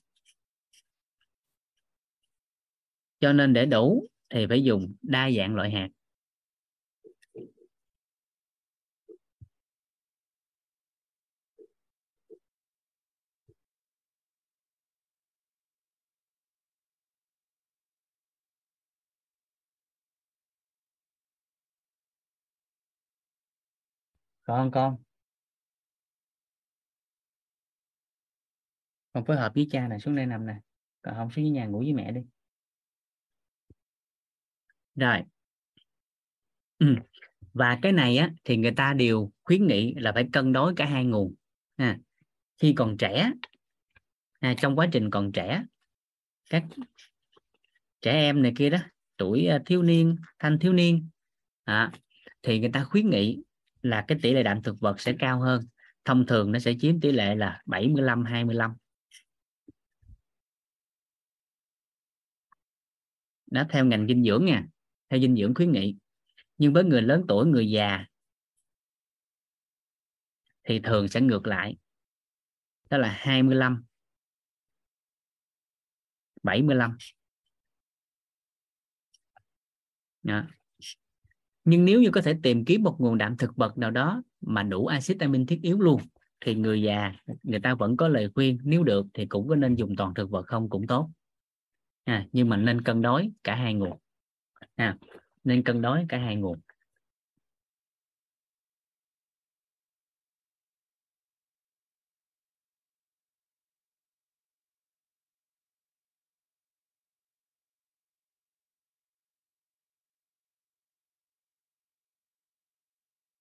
Cho 3.20 3.32
nên 3.32 3.52
để 3.52 3.66
đủ 3.66 4.06
thì 4.34 4.46
phải 4.46 4.64
dùng 4.64 4.94
đa 5.02 5.30
dạng 5.30 5.54
loại 5.54 5.70
hạt. 5.70 5.88
Con 24.46 24.70
con. 24.70 25.09
Con 29.12 29.24
phối 29.24 29.36
hợp 29.36 29.52
với 29.54 29.68
cha 29.70 29.88
này 29.88 30.00
xuống 30.00 30.16
đây 30.16 30.26
nằm 30.26 30.46
nè. 30.46 30.54
Còn 31.02 31.14
không 31.14 31.30
xuống 31.30 31.44
dưới 31.44 31.50
nhà 31.50 31.66
ngủ 31.66 31.78
với 31.78 31.92
mẹ 31.92 32.12
đi. 32.12 32.20
Rồi. 34.94 35.22
Ừ. 36.78 36.86
và 37.52 37.78
cái 37.82 37.92
này 37.92 38.16
á 38.16 38.30
thì 38.44 38.56
người 38.56 38.72
ta 38.76 38.94
đều 38.94 39.32
khuyến 39.44 39.66
nghị 39.66 39.94
là 39.94 40.12
phải 40.12 40.28
cân 40.32 40.52
đối 40.52 40.74
cả 40.76 40.86
hai 40.86 41.04
nguồn. 41.04 41.34
À, 41.76 41.98
khi 42.58 42.72
còn 42.76 42.96
trẻ 42.96 43.32
à, 44.40 44.54
trong 44.58 44.76
quá 44.76 44.88
trình 44.92 45.10
còn 45.10 45.32
trẻ 45.32 45.64
các 46.50 46.64
trẻ 48.00 48.12
em 48.12 48.42
này 48.42 48.52
kia 48.56 48.70
đó 48.70 48.78
tuổi 49.16 49.46
à, 49.46 49.62
thiếu 49.66 49.82
niên 49.82 50.16
thanh 50.38 50.58
thiếu 50.58 50.72
niên 50.72 51.08
à, 51.64 51.92
thì 52.42 52.60
người 52.60 52.70
ta 52.72 52.84
khuyến 52.84 53.10
nghị 53.10 53.42
là 53.82 54.04
cái 54.08 54.18
tỷ 54.22 54.32
lệ 54.32 54.42
đạm 54.42 54.62
thực 54.62 54.80
vật 54.80 55.00
sẽ 55.00 55.14
cao 55.18 55.40
hơn. 55.40 55.62
Thông 56.04 56.26
thường 56.26 56.52
nó 56.52 56.58
sẽ 56.58 56.74
chiếm 56.80 57.00
tỷ 57.00 57.12
lệ 57.12 57.34
là 57.34 57.62
75 57.66 58.24
25 58.24 58.74
đó, 63.50 63.64
theo 63.70 63.84
ngành 63.84 64.06
dinh 64.06 64.24
dưỡng 64.24 64.44
nha, 64.44 64.66
theo 65.08 65.20
dinh 65.20 65.36
dưỡng 65.36 65.54
khuyến 65.54 65.72
nghị. 65.72 65.96
Nhưng 66.58 66.72
với 66.72 66.84
người 66.84 67.02
lớn 67.02 67.24
tuổi, 67.28 67.46
người 67.46 67.70
già 67.70 68.04
thì 70.64 70.80
thường 70.84 71.08
sẽ 71.08 71.20
ngược 71.20 71.46
lại. 71.46 71.76
Đó 72.90 72.98
là 72.98 73.08
25 73.08 73.84
75 76.42 76.96
đó. 80.22 80.46
nhưng 81.64 81.84
nếu 81.84 82.02
như 82.02 82.10
có 82.10 82.22
thể 82.22 82.34
tìm 82.42 82.64
kiếm 82.64 82.82
một 82.82 82.96
nguồn 82.98 83.18
đạm 83.18 83.36
thực 83.36 83.56
vật 83.56 83.78
nào 83.78 83.90
đó 83.90 84.22
mà 84.40 84.62
đủ 84.62 84.86
axit 84.86 85.20
amin 85.20 85.46
thiết 85.46 85.60
yếu 85.62 85.80
luôn, 85.80 86.00
thì 86.40 86.54
người 86.54 86.82
già, 86.82 87.12
người 87.42 87.60
ta 87.60 87.74
vẫn 87.74 87.96
có 87.96 88.08
lời 88.08 88.30
khuyên, 88.34 88.58
nếu 88.64 88.84
được 88.84 89.06
thì 89.14 89.26
cũng 89.26 89.48
có 89.48 89.56
nên 89.56 89.74
dùng 89.74 89.96
toàn 89.96 90.14
thực 90.14 90.30
vật 90.30 90.46
không 90.46 90.68
cũng 90.70 90.86
tốt 90.86 91.10
à, 92.10 92.26
nhưng 92.32 92.48
mà 92.48 92.56
nên 92.56 92.82
cân 92.82 93.02
đối 93.02 93.30
cả 93.44 93.54
hai 93.54 93.74
nguồn. 93.74 93.98
À, 94.76 94.96
nên 95.44 95.62
cân 95.62 95.82
đối 95.82 96.04
cả 96.08 96.18
hai 96.18 96.36
nguồn. 96.36 96.60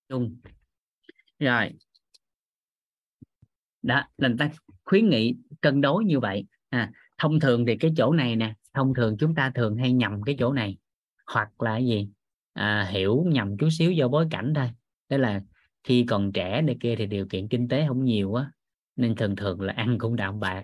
Chung. 0.10 0.38
Rồi. 1.40 1.70
Đó 3.82 4.04
là 4.18 4.30
ta 4.40 4.50
khuyến 4.86 5.10
nghị 5.10 5.36
cân 5.62 5.82
đối 5.82 6.06
như 6.06 6.20
vậy. 6.20 6.46
À, 6.70 6.92
thông 7.18 7.40
thường 7.40 7.66
thì 7.66 7.78
cái 7.78 7.92
chỗ 7.98 8.14
này 8.14 8.36
nè 8.36 8.54
thông 8.74 8.94
thường 8.94 9.18
chúng 9.20 9.36
ta 9.36 9.52
thường 9.56 9.78
hay 9.78 9.94
nhầm 9.94 10.24
cái 10.24 10.36
chỗ 10.40 10.54
này 10.54 10.78
hoặc 11.34 11.62
là 11.62 11.78
gì? 11.78 12.10
À, 12.54 12.90
hiểu 12.92 13.24
nhầm 13.28 13.58
chút 13.58 13.70
xíu 13.72 13.92
do 13.92 14.08
bối 14.08 14.28
cảnh 14.32 14.54
thôi. 14.56 14.70
Đó 15.10 15.18
là 15.18 15.42
khi 15.84 16.06
còn 16.10 16.32
trẻ 16.32 16.62
này 16.62 16.78
kia 16.80 16.96
thì 16.96 17.06
điều 17.06 17.26
kiện 17.26 17.48
kinh 17.48 17.68
tế 17.68 17.86
không 17.88 18.06
nhiều 18.06 18.34
á 18.34 18.52
nên 18.96 19.16
thường 19.16 19.36
thường 19.36 19.62
là 19.62 19.74
ăn 19.74 19.98
cũng 20.00 20.16
đạm 20.16 20.40
bạc. 20.40 20.64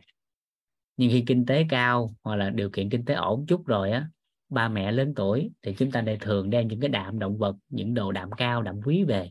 Nhưng 0.98 1.10
khi 1.10 1.24
kinh 1.28 1.46
tế 1.46 1.66
cao 1.70 2.16
hoặc 2.24 2.36
là 2.36 2.50
điều 2.50 2.70
kiện 2.70 2.90
kinh 2.90 3.06
tế 3.06 3.14
ổn 3.14 3.46
chút 3.48 3.66
rồi 3.66 3.92
á 3.92 4.10
ba 4.50 4.70
mẹ 4.70 4.92
lớn 4.92 5.14
tuổi 5.16 5.52
thì 5.62 5.76
chúng 5.78 5.92
ta 5.92 6.02
lại 6.02 6.18
thường 6.22 6.50
đem 6.50 6.68
những 6.68 6.80
cái 6.80 6.90
đạm 6.90 7.20
động 7.20 7.38
vật 7.38 7.56
những 7.70 7.94
đồ 7.94 8.12
đạm 8.12 8.32
cao 8.32 8.62
đạm 8.62 8.82
quý 8.86 9.04
về. 9.04 9.30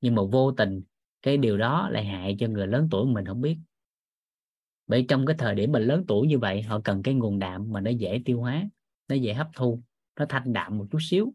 Nhưng 0.00 0.14
mà 0.14 0.22
vô 0.32 0.52
tình 0.52 0.82
cái 1.22 1.36
điều 1.36 1.58
đó 1.58 1.88
lại 1.90 2.04
hại 2.04 2.36
cho 2.38 2.46
người 2.48 2.66
lớn 2.66 2.88
tuổi 2.90 3.06
mình 3.06 3.26
không 3.26 3.40
biết 3.40 3.56
bởi 4.92 5.04
trong 5.08 5.26
cái 5.26 5.36
thời 5.38 5.54
điểm 5.54 5.72
mình 5.72 5.82
lớn 5.82 6.04
tuổi 6.08 6.26
như 6.26 6.38
vậy 6.38 6.62
họ 6.62 6.80
cần 6.84 7.02
cái 7.02 7.14
nguồn 7.14 7.38
đạm 7.38 7.72
mà 7.72 7.80
nó 7.80 7.90
dễ 7.90 8.22
tiêu 8.24 8.40
hóa 8.40 8.64
nó 9.08 9.14
dễ 9.14 9.34
hấp 9.34 9.48
thu 9.54 9.82
nó 10.18 10.26
thanh 10.28 10.52
đạm 10.52 10.78
một 10.78 10.86
chút 10.90 10.98
xíu. 11.00 11.32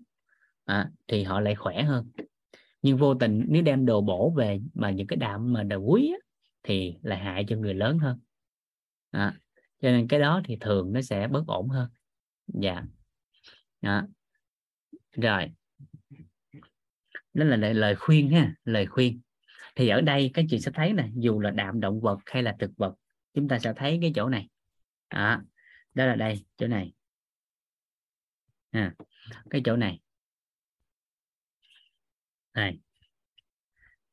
À, 0.65 0.91
thì 1.07 1.23
họ 1.23 1.39
lại 1.39 1.55
khỏe 1.55 1.83
hơn. 1.83 2.11
Nhưng 2.81 2.97
vô 2.97 3.15
tình 3.15 3.45
nếu 3.47 3.61
đem 3.61 3.85
đồ 3.85 4.01
bổ 4.01 4.33
về 4.37 4.59
mà 4.73 4.91
những 4.91 5.07
cái 5.07 5.17
đạm 5.17 5.53
mà 5.53 5.63
đồ 5.63 5.77
quý 5.77 6.11
á, 6.11 6.17
thì 6.63 6.95
lại 7.01 7.19
hại 7.19 7.45
cho 7.47 7.55
người 7.55 7.73
lớn 7.73 7.99
hơn. 7.99 8.19
À, 9.11 9.33
cho 9.81 9.91
nên 9.91 10.07
cái 10.07 10.19
đó 10.19 10.41
thì 10.45 10.57
thường 10.61 10.93
nó 10.93 11.01
sẽ 11.01 11.27
bất 11.27 11.47
ổn 11.47 11.69
hơn. 11.69 11.89
Dạ. 12.47 12.83
Đó. 13.81 14.07
rồi. 15.11 15.51
Đó 17.33 17.45
là 17.45 17.55
lời, 17.55 17.73
lời 17.73 17.95
khuyên 17.95 18.29
ha 18.29 18.55
lời 18.63 18.85
khuyên. 18.85 19.21
Thì 19.75 19.87
ở 19.87 20.01
đây 20.01 20.31
các 20.33 20.45
chị 20.49 20.59
sẽ 20.59 20.71
thấy 20.73 20.93
nè 20.93 21.09
dù 21.15 21.39
là 21.39 21.51
đạm 21.51 21.79
động 21.79 22.01
vật 22.01 22.19
hay 22.25 22.43
là 22.43 22.55
thực 22.59 22.71
vật 22.77 22.95
chúng 23.37 23.47
ta 23.47 23.59
sẽ 23.59 23.73
thấy 23.75 23.99
cái 24.01 24.11
chỗ 24.15 24.29
này. 24.29 24.49
Đó, 25.09 25.41
đó 25.93 26.05
là 26.05 26.15
đây 26.15 26.45
chỗ 26.57 26.67
này. 26.67 26.93
À, 28.71 28.95
cái 29.49 29.61
chỗ 29.65 29.75
này. 29.75 29.99
Này 32.53 32.79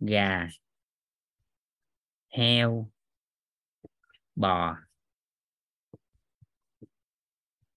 gà. 0.01 0.49
Heo. 2.28 2.91
Bò. 4.35 4.77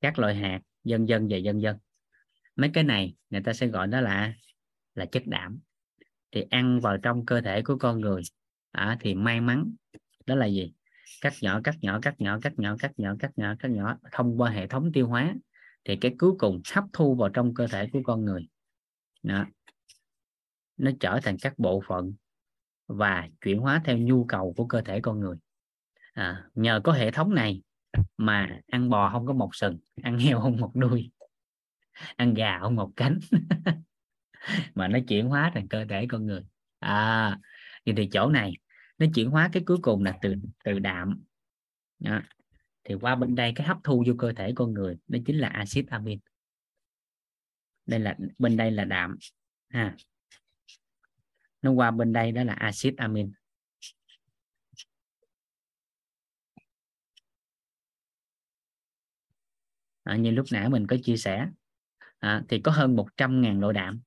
Các 0.02 0.20
loại 0.20 0.36
hạt 0.36 0.60
dân 0.84 1.08
dân 1.08 1.28
và 1.30 1.38
dân 1.38 1.62
dân 1.62 1.78
mấy 2.56 2.72
cái 2.74 2.84
này 2.84 3.16
người 3.30 3.42
ta 3.46 3.54
sẽ 3.54 3.68
gọi 3.68 3.88
đó 3.88 4.02
là 4.02 4.34
là 4.96 5.06
chất 5.06 5.24
đạm 5.26 5.60
thì 6.32 6.46
ăn 6.50 6.80
vào 6.80 6.98
trong 6.98 7.26
cơ 7.26 7.42
thể 7.42 7.62
của 7.62 7.78
con 7.80 8.02
người 8.02 8.22
à, 8.72 8.98
thì 9.00 9.16
may 9.16 9.42
mắn. 9.42 9.76
Đó 10.26 10.36
là 10.36 10.46
gì? 10.46 10.77
Cắt 11.22 11.34
nhỏ 11.42 11.62
cắt 11.64 11.76
nhỏ 11.82 12.00
cắt 12.02 12.22
nhỏ 12.22 12.40
cắt 12.42 12.60
nhỏ 12.60 12.76
cắt 12.80 12.92
nhỏ 12.98 13.16
cắt 13.20 13.32
nhỏ 13.36 13.54
cắt 13.60 13.72
nhỏ 13.72 13.98
thông 14.12 14.42
qua 14.42 14.52
hệ 14.52 14.68
thống 14.68 14.92
tiêu 14.94 15.08
hóa 15.08 15.34
thì 15.86 15.96
cái 15.96 16.16
cuối 16.20 16.34
cùng 16.40 16.62
hấp 16.74 16.84
thu 16.94 17.16
vào 17.16 17.30
trong 17.30 17.54
cơ 17.54 17.68
thể 17.68 17.90
của 17.94 18.00
con 18.04 18.26
người. 18.26 18.48
Đó. 19.24 19.46
nó 20.78 20.92
trở 21.00 21.20
thành 21.24 21.38
các 21.42 21.54
bộ 21.60 21.82
phận 21.88 22.14
và 22.88 23.30
chuyển 23.42 23.60
hóa 23.60 23.82
theo 23.86 23.98
nhu 23.98 24.26
cầu 24.26 24.54
của 24.58 24.66
cơ 24.66 24.82
thể 24.82 25.00
con 25.00 25.20
người. 25.20 25.38
À, 26.14 26.44
nhờ 26.56 26.82
có 26.84 26.92
hệ 26.92 27.12
thống 27.12 27.36
này 27.36 27.62
mà 28.18 28.60
ăn 28.68 28.90
bò 28.90 29.10
không 29.10 29.26
có 29.26 29.34
một 29.34 29.50
sừng 29.54 29.78
ăn 30.02 30.20
heo 30.20 30.40
không 30.40 30.58
một 30.58 30.72
đuôi 30.76 31.12
ăn 32.16 32.34
gà 32.34 32.60
không 32.60 32.76
một 32.76 32.92
cánh 32.96 33.20
mà 34.76 34.88
nó 34.88 35.00
chuyển 35.08 35.28
hóa 35.28 35.52
thành 35.54 35.68
cơ 35.68 35.86
thể 35.90 36.06
con 36.10 36.26
người. 36.26 36.42
À 36.80 37.40
thì 37.96 38.10
chỗ 38.12 38.30
này 38.30 38.54
nó 38.98 39.06
chuyển 39.16 39.30
hóa 39.30 39.50
cái 39.54 39.64
cuối 39.66 39.78
cùng 39.82 40.04
là 40.04 40.18
từ 40.22 40.36
từ 40.64 40.80
đạm. 40.80 41.24
Đó. 42.00 42.22
thì 42.84 42.96
qua 43.02 43.16
bên 43.16 43.36
đây 43.36 43.54
cái 43.56 43.68
hấp 43.68 43.78
thu 43.84 44.04
vô 44.08 44.14
cơ 44.18 44.34
thể 44.34 44.54
con 44.56 44.74
người 44.74 44.98
đó 45.08 45.20
chính 45.26 45.38
là 45.38 45.48
axit 45.48 45.88
amin. 45.88 46.20
Đây 47.86 48.00
là 48.00 48.18
bên 48.38 48.58
đây 48.58 48.72
là 48.72 48.86
đạm 48.86 49.18
ha. 49.70 49.96
Nó 51.62 51.72
qua 51.72 51.92
bên 51.92 52.14
đây 52.14 52.32
đó 52.32 52.44
là 52.44 52.54
axit 52.54 52.98
amin. 52.98 53.32
À, 60.04 60.16
như 60.16 60.32
lúc 60.32 60.46
nãy 60.52 60.70
mình 60.70 60.88
có 60.88 60.98
chia 61.04 61.18
sẻ. 61.18 61.48
À, 62.20 62.44
thì 62.50 62.62
có 62.62 62.72
hơn 62.72 62.96
100.000 62.96 63.60
loại 63.60 63.74
đạm. 63.74 64.02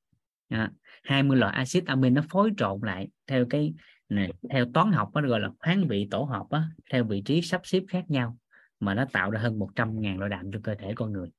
À, 0.48 0.72
20 1.02 1.36
loại 1.36 1.56
axit 1.56 1.86
amin 1.86 2.14
nó 2.14 2.22
phối 2.30 2.50
trộn 2.56 2.80
lại 2.82 3.08
theo 3.26 3.46
cái 3.50 3.74
này 4.10 4.32
theo 4.50 4.66
toán 4.74 4.92
học 4.92 5.10
nó 5.14 5.28
gọi 5.28 5.40
là 5.40 5.48
khoáng 5.58 5.88
vị 5.88 6.08
tổ 6.10 6.22
hợp 6.22 6.46
á, 6.50 6.64
theo 6.90 7.04
vị 7.04 7.22
trí 7.24 7.42
sắp 7.42 7.60
xếp 7.64 7.82
khác 7.88 8.04
nhau 8.08 8.38
mà 8.80 8.94
nó 8.94 9.04
tạo 9.12 9.30
ra 9.30 9.40
hơn 9.40 9.58
100.000 9.58 10.18
loại 10.18 10.30
đạm 10.30 10.52
cho 10.52 10.60
cơ 10.62 10.74
thể 10.74 10.92
con 10.96 11.12
người. 11.12 11.30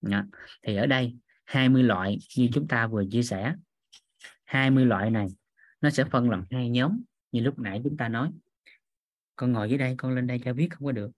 Đó. 0.00 0.22
thì 0.62 0.76
ở 0.76 0.86
đây 0.86 1.16
20 1.44 1.82
loại 1.82 2.18
như 2.36 2.48
chúng 2.54 2.68
ta 2.68 2.86
vừa 2.86 3.04
chia 3.10 3.22
sẻ. 3.22 3.54
20 4.44 4.86
loại 4.86 5.10
này 5.10 5.26
nó 5.80 5.90
sẽ 5.90 6.04
phân 6.04 6.30
làm 6.30 6.44
hai 6.50 6.70
nhóm 6.70 7.02
như 7.32 7.40
lúc 7.40 7.58
nãy 7.58 7.80
chúng 7.84 7.96
ta 7.96 8.08
nói. 8.08 8.30
Con 9.36 9.52
ngồi 9.52 9.68
dưới 9.68 9.78
đây 9.78 9.94
con 9.98 10.14
lên 10.14 10.26
đây 10.26 10.40
cho 10.44 10.52
viết 10.52 10.68
không 10.70 10.86
có 10.86 10.92
được. 10.92 11.10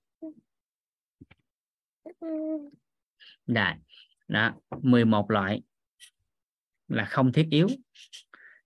Đại 3.47 3.79
đó 4.29 4.55
11 4.83 5.31
loại 5.31 5.63
là 6.89 7.05
không 7.05 7.33
thiết 7.33 7.47
yếu. 7.51 7.69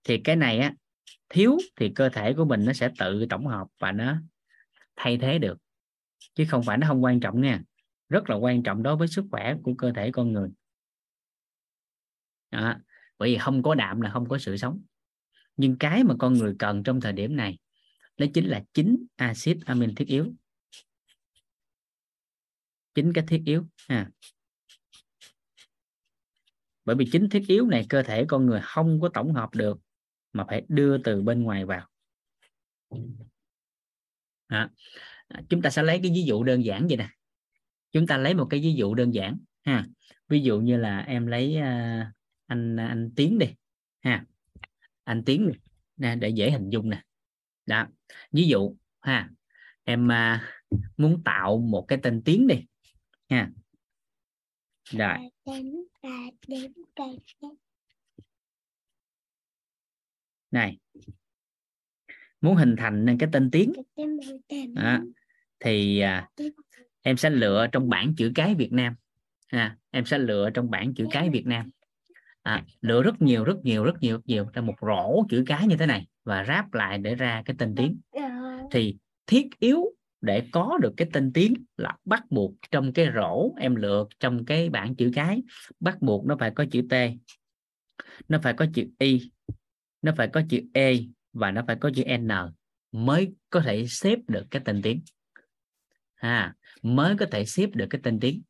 Thì 0.03 0.21
cái 0.23 0.35
này 0.35 0.59
á 0.59 0.73
thiếu 1.31 1.57
thì 1.75 1.91
cơ 1.95 2.09
thể 2.09 2.33
của 2.33 2.45
mình 2.45 2.65
nó 2.65 2.73
sẽ 2.73 2.89
tự 2.99 3.25
tổng 3.29 3.47
hợp 3.47 3.67
và 3.79 3.91
nó 3.91 4.17
thay 4.95 5.17
thế 5.17 5.39
được. 5.39 5.57
Chứ 6.35 6.45
không 6.49 6.63
phải 6.63 6.77
nó 6.77 6.87
không 6.87 7.03
quan 7.03 7.19
trọng 7.19 7.41
nha. 7.41 7.61
Rất 8.09 8.29
là 8.29 8.35
quan 8.35 8.63
trọng 8.63 8.83
đối 8.83 8.95
với 8.95 9.07
sức 9.07 9.25
khỏe 9.31 9.55
của 9.63 9.73
cơ 9.77 9.91
thể 9.95 10.11
con 10.11 10.33
người. 10.33 10.49
Đó. 12.51 12.75
bởi 13.17 13.29
vì 13.29 13.37
không 13.37 13.63
có 13.63 13.75
đạm 13.75 14.01
là 14.01 14.11
không 14.11 14.29
có 14.29 14.37
sự 14.37 14.57
sống. 14.57 14.81
Nhưng 15.57 15.77
cái 15.77 16.03
mà 16.03 16.15
con 16.19 16.33
người 16.33 16.55
cần 16.59 16.83
trong 16.83 17.01
thời 17.01 17.13
điểm 17.13 17.35
này, 17.35 17.57
đó 18.17 18.25
chính 18.33 18.45
là 18.45 18.63
chính 18.73 19.05
axit 19.15 19.57
amin 19.65 19.95
thiết 19.95 20.07
yếu. 20.07 20.33
Chính 22.95 23.13
cái 23.13 23.23
thiết 23.27 23.41
yếu, 23.45 23.65
ha. 23.89 24.09
Bởi 26.85 26.95
vì 26.95 27.09
chính 27.11 27.29
thiết 27.29 27.43
yếu 27.47 27.67
này 27.67 27.85
cơ 27.89 28.03
thể 28.03 28.25
con 28.27 28.45
người 28.45 28.61
không 28.63 29.01
có 29.01 29.09
tổng 29.13 29.33
hợp 29.33 29.55
được 29.55 29.79
mà 30.33 30.45
phải 30.49 30.65
đưa 30.67 30.97
từ 30.97 31.21
bên 31.21 31.43
ngoài 31.43 31.65
vào. 31.65 31.87
À, 34.47 34.69
chúng 35.49 35.61
ta 35.61 35.69
sẽ 35.69 35.83
lấy 35.83 35.99
cái 36.03 36.11
ví 36.11 36.23
dụ 36.23 36.43
đơn 36.43 36.65
giản 36.65 36.87
vậy 36.87 36.97
nè. 36.97 37.09
Chúng 37.91 38.07
ta 38.07 38.17
lấy 38.17 38.33
một 38.33 38.47
cái 38.49 38.59
ví 38.59 38.73
dụ 38.73 38.95
đơn 38.95 39.11
giản 39.11 39.37
ha. 39.63 39.87
Ví 40.27 40.41
dụ 40.41 40.59
như 40.59 40.77
là 40.77 40.99
em 40.99 41.27
lấy 41.27 41.57
uh, 41.57 42.05
anh 42.47 42.75
anh 42.75 43.11
tiến 43.15 43.39
đi 43.39 43.47
ha. 43.99 44.25
Anh 45.03 45.23
tiến 45.25 45.47
đi 45.47 45.59
nè 45.97 46.15
để 46.15 46.29
dễ 46.29 46.51
hình 46.51 46.69
dung 46.69 46.89
nè. 46.89 47.03
Đó 47.65 47.87
ví 48.31 48.47
dụ 48.47 48.75
ha 49.01 49.29
em 49.83 50.07
uh, 50.07 50.79
muốn 50.97 51.21
tạo 51.25 51.57
một 51.57 51.85
cái 51.87 51.99
tên 52.03 52.21
tiến 52.25 52.47
đi 52.47 52.55
ha. 53.29 53.51
Rồi 54.89 55.17
này. 60.51 60.77
Muốn 62.41 62.55
hình 62.55 62.75
thành 62.75 63.05
nên 63.05 63.17
cái 63.17 63.29
tên 63.31 63.51
tiếng. 63.51 63.73
À, 64.75 65.01
thì 65.59 65.99
à, 65.99 66.29
em 67.01 67.17
sẽ 67.17 67.29
lựa 67.29 67.67
trong 67.71 67.89
bảng 67.89 68.15
chữ 68.15 68.31
cái 68.35 68.55
Việt 68.55 68.71
Nam. 68.71 68.95
À, 69.47 69.77
em 69.91 70.05
sẽ 70.05 70.17
lựa 70.17 70.49
trong 70.49 70.71
bảng 70.71 70.93
chữ 70.93 71.07
cái 71.11 71.29
Việt 71.29 71.45
Nam. 71.45 71.69
À, 72.41 72.65
lựa 72.81 73.03
rất 73.03 73.21
nhiều 73.21 73.43
rất 73.43 73.57
nhiều 73.63 73.83
rất 73.83 73.95
nhiều 74.01 74.15
rất 74.15 74.25
nhiều 74.25 74.45
ra 74.53 74.61
một 74.61 74.75
rổ 74.81 75.25
chữ 75.29 75.43
cái 75.47 75.67
như 75.67 75.77
thế 75.77 75.85
này 75.85 76.07
và 76.23 76.43
ráp 76.43 76.73
lại 76.73 76.97
để 76.97 77.15
ra 77.15 77.41
cái 77.45 77.55
tên 77.59 77.75
tiếng. 77.75 77.99
Thì 78.71 78.97
thiết 79.27 79.47
yếu 79.59 79.83
để 80.21 80.47
có 80.51 80.77
được 80.81 80.93
cái 80.97 81.09
tên 81.13 81.33
tiếng 81.33 81.53
là 81.77 81.97
bắt 82.05 82.23
buộc 82.29 82.53
trong 82.71 82.93
cái 82.93 83.07
rổ 83.15 83.51
em 83.57 83.75
lựa 83.75 84.05
trong 84.19 84.45
cái 84.45 84.69
bảng 84.69 84.95
chữ 84.95 85.11
cái. 85.13 85.41
Bắt 85.79 86.01
buộc 86.01 86.25
nó 86.25 86.37
phải 86.39 86.51
có 86.51 86.65
chữ 86.71 86.81
T 86.89 86.93
nó 88.27 88.39
phải 88.43 88.53
có 88.53 88.65
chữ 88.73 88.85
Y 88.99 89.31
nó 90.01 90.11
phải 90.17 90.27
có 90.33 90.41
chữ 90.49 90.61
E 90.73 90.93
và 91.33 91.51
nó 91.51 91.63
phải 91.67 91.75
có 91.75 91.91
chữ 91.95 92.03
N 92.17 92.27
mới 92.91 93.33
có 93.49 93.59
thể 93.59 93.87
xếp 93.87 94.19
được 94.27 94.45
cái 94.51 94.61
tên 94.65 94.81
tiếng. 94.81 95.01
Ha 96.15 96.55
mới 96.81 97.15
có 97.17 97.25
thể 97.31 97.45
xếp 97.45 97.69
được 97.73 97.87
cái 97.89 98.01
tên 98.03 98.19
tiếng. 98.19 98.41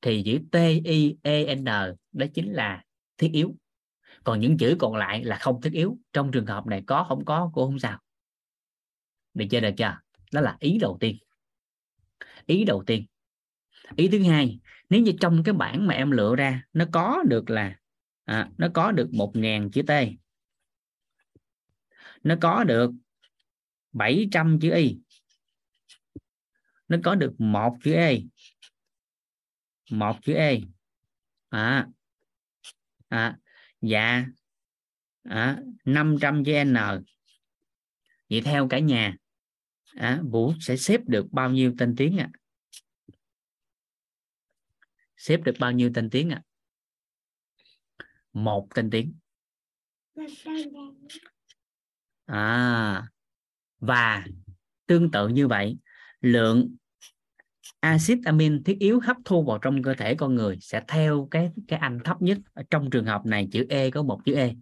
Thì 0.00 0.22
chữ 0.24 0.38
T 0.52 0.56
I 0.84 1.16
E 1.22 1.54
N 1.54 1.64
đó 2.12 2.26
chính 2.34 2.52
là 2.52 2.84
thiết 3.18 3.30
yếu. 3.32 3.56
Còn 4.24 4.40
những 4.40 4.58
chữ 4.58 4.76
còn 4.78 4.96
lại 4.96 5.24
là 5.24 5.36
không 5.36 5.60
thiết 5.60 5.72
yếu. 5.72 5.98
Trong 6.12 6.30
trường 6.30 6.46
hợp 6.46 6.66
này 6.66 6.82
có 6.86 7.04
không 7.08 7.24
có 7.24 7.50
cũng 7.54 7.70
không 7.70 7.78
sao. 7.78 7.98
Được 9.34 9.46
chưa 9.50 9.60
được 9.60 9.74
chưa? 9.76 9.98
Đó 10.32 10.40
là 10.40 10.56
ý 10.60 10.78
đầu 10.78 10.96
tiên. 11.00 11.16
Ý 12.46 12.64
đầu 12.64 12.84
tiên. 12.86 13.06
Ý 13.96 14.08
thứ 14.08 14.22
hai 14.22 14.60
nếu 14.90 15.02
như 15.02 15.12
trong 15.20 15.42
cái 15.42 15.54
bảng 15.54 15.86
mà 15.86 15.94
em 15.94 16.10
lựa 16.10 16.36
ra 16.36 16.62
nó 16.72 16.84
có 16.92 17.22
được 17.28 17.50
là 17.50 17.78
à, 18.24 18.50
nó 18.58 18.68
có 18.74 18.92
được 18.92 19.12
một 19.12 19.36
ngàn 19.36 19.70
chữ 19.70 19.82
T 19.82 19.90
nó 22.22 22.34
có 22.40 22.64
được 22.64 22.90
700 23.92 24.58
chữ 24.62 24.74
Y. 24.74 24.98
Nó 26.88 26.96
có 27.04 27.14
được 27.14 27.34
một 27.38 27.76
chữ 27.84 27.92
E. 27.92 28.18
Một 29.90 30.16
chữ 30.22 30.34
E. 30.34 30.60
À, 31.48 31.88
à, 33.08 33.38
dạ 33.80 34.26
à, 35.22 35.62
500 35.84 36.44
chữ 36.44 36.52
N. 36.64 36.74
Vậy 38.30 38.40
theo 38.44 38.68
cả 38.68 38.78
nhà 38.78 39.16
à, 39.96 40.20
Vũ 40.24 40.52
sẽ 40.60 40.76
xếp 40.76 41.00
được 41.06 41.26
bao 41.30 41.50
nhiêu 41.50 41.74
tên 41.78 41.94
tiếng 41.96 42.18
ạ? 42.18 42.30
À? 42.32 42.38
xếp 45.16 45.40
được 45.44 45.54
bao 45.58 45.72
nhiêu 45.72 45.90
tên 45.94 46.10
tiếng 46.10 46.30
ạ? 46.30 46.42
À? 46.44 46.48
một 48.32 48.68
tên 48.74 48.90
tiếng 48.90 49.14
à 52.28 53.02
và 53.80 54.24
tương 54.86 55.10
tự 55.10 55.28
như 55.28 55.48
vậy, 55.48 55.78
lượng 56.20 56.74
axit 57.80 58.18
amin 58.24 58.62
thiết 58.62 58.78
yếu 58.78 59.00
hấp 59.00 59.16
thu 59.24 59.44
vào 59.44 59.58
trong 59.58 59.82
cơ 59.82 59.94
thể 59.94 60.14
con 60.14 60.34
người 60.34 60.58
sẽ 60.60 60.82
theo 60.88 61.28
cái 61.30 61.50
cái 61.68 61.78
anh 61.78 61.98
thấp 62.04 62.22
nhất 62.22 62.38
trong 62.70 62.90
trường 62.90 63.04
hợp 63.04 63.26
này, 63.26 63.48
chữ 63.52 63.66
E 63.68 63.90
có 63.90 64.02
một 64.02 64.20
chữ 64.24 64.34
E. 64.34 64.54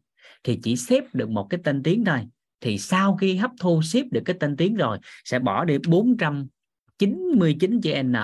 Thì 0.45 0.61
chỉ 0.63 0.77
xếp 0.77 1.05
được 1.13 1.31
một 1.31 1.47
cái 1.51 1.61
tên 1.65 1.83
tiếng 1.83 2.05
thôi. 2.05 2.21
Thì 2.61 2.79
sau 2.79 3.17
khi 3.17 3.37
hấp 3.37 3.51
thu 3.61 3.83
xếp 3.83 4.05
được 4.11 4.23
cái 4.25 4.37
tên 4.41 4.57
tiếng 4.57 4.77
rồi, 4.77 4.99
sẽ 5.25 5.39
bỏ 5.39 5.65
đi 5.65 5.79
499 5.89 7.81
chữ 7.81 8.03
N, 8.03 8.15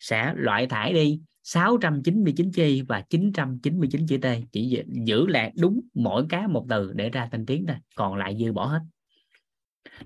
sẽ 0.00 0.34
loại 0.36 0.66
thải 0.66 0.92
đi. 0.92 1.20
699 1.42 2.52
chi 2.52 2.82
và 2.88 3.00
999 3.00 4.06
chữ 4.06 4.18
T. 4.18 4.26
Chỉ 4.52 4.82
giữ 5.06 5.26
lại 5.26 5.52
đúng 5.56 5.80
mỗi 5.94 6.26
cái 6.28 6.48
một 6.48 6.66
từ 6.68 6.92
để 6.92 7.10
ra 7.10 7.28
tên 7.30 7.46
tiếng 7.46 7.66
thôi, 7.66 7.76
còn 7.94 8.14
lại 8.14 8.36
dư 8.40 8.52
bỏ 8.52 8.66
hết. 8.66 8.80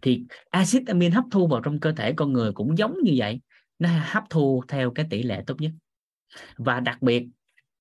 Thì 0.02 0.24
axit 0.50 0.86
amin 0.86 1.12
hấp 1.12 1.24
thu 1.30 1.46
vào 1.46 1.60
trong 1.60 1.80
cơ 1.80 1.92
thể 1.92 2.12
con 2.12 2.32
người 2.32 2.52
cũng 2.52 2.78
giống 2.78 2.94
như 3.02 3.12
vậy, 3.16 3.40
nó 3.78 3.88
hấp 4.02 4.24
thu 4.30 4.62
theo 4.68 4.90
cái 4.90 5.06
tỷ 5.10 5.22
lệ 5.22 5.42
tốt 5.46 5.60
nhất. 5.60 5.72
Và 6.56 6.80
đặc 6.80 7.02
biệt, 7.02 7.26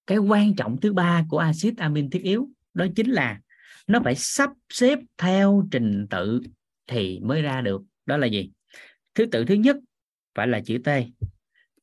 cái 0.07 0.17
quan 0.17 0.55
trọng 0.55 0.79
thứ 0.81 0.93
ba 0.93 1.25
của 1.29 1.37
axit 1.37 1.77
amin 1.77 2.09
thiết 2.09 2.23
yếu, 2.23 2.49
đó 2.73 2.85
chính 2.95 3.11
là 3.11 3.41
nó 3.87 3.99
phải 4.03 4.15
sắp 4.15 4.49
xếp 4.69 4.99
theo 5.17 5.67
trình 5.71 6.07
tự 6.09 6.41
thì 6.87 7.19
mới 7.19 7.41
ra 7.41 7.61
được. 7.61 7.81
Đó 8.05 8.17
là 8.17 8.27
gì? 8.27 8.51
Thứ 9.15 9.25
tự 9.25 9.45
thứ 9.45 9.53
nhất 9.53 9.77
phải 10.35 10.47
là 10.47 10.61
chữ 10.65 10.77
T 10.83 10.89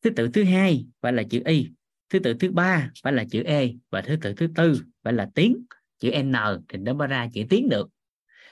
thứ 0.03 0.11
tự 0.11 0.29
thứ 0.33 0.45
hai 0.45 0.87
phải 1.01 1.13
là 1.13 1.23
chữ 1.31 1.43
Y. 1.45 1.69
Thứ 2.11 2.19
tự 2.19 2.35
thứ 2.35 2.51
ba 2.51 2.91
phải 3.03 3.13
là 3.13 3.25
chữ 3.31 3.43
E. 3.43 3.69
Và 3.91 4.01
thứ 4.01 4.17
tự 4.21 4.35
thứ 4.35 4.49
tư 4.57 4.83
phải 5.03 5.13
là 5.13 5.31
tiếng, 5.35 5.65
chữ 5.99 6.11
N. 6.23 6.33
Thì 6.69 6.79
nó 6.79 6.95
mới 6.95 7.09
ra 7.09 7.29
chữ 7.33 7.43
tiếng 7.51 7.69
được. 7.69 7.89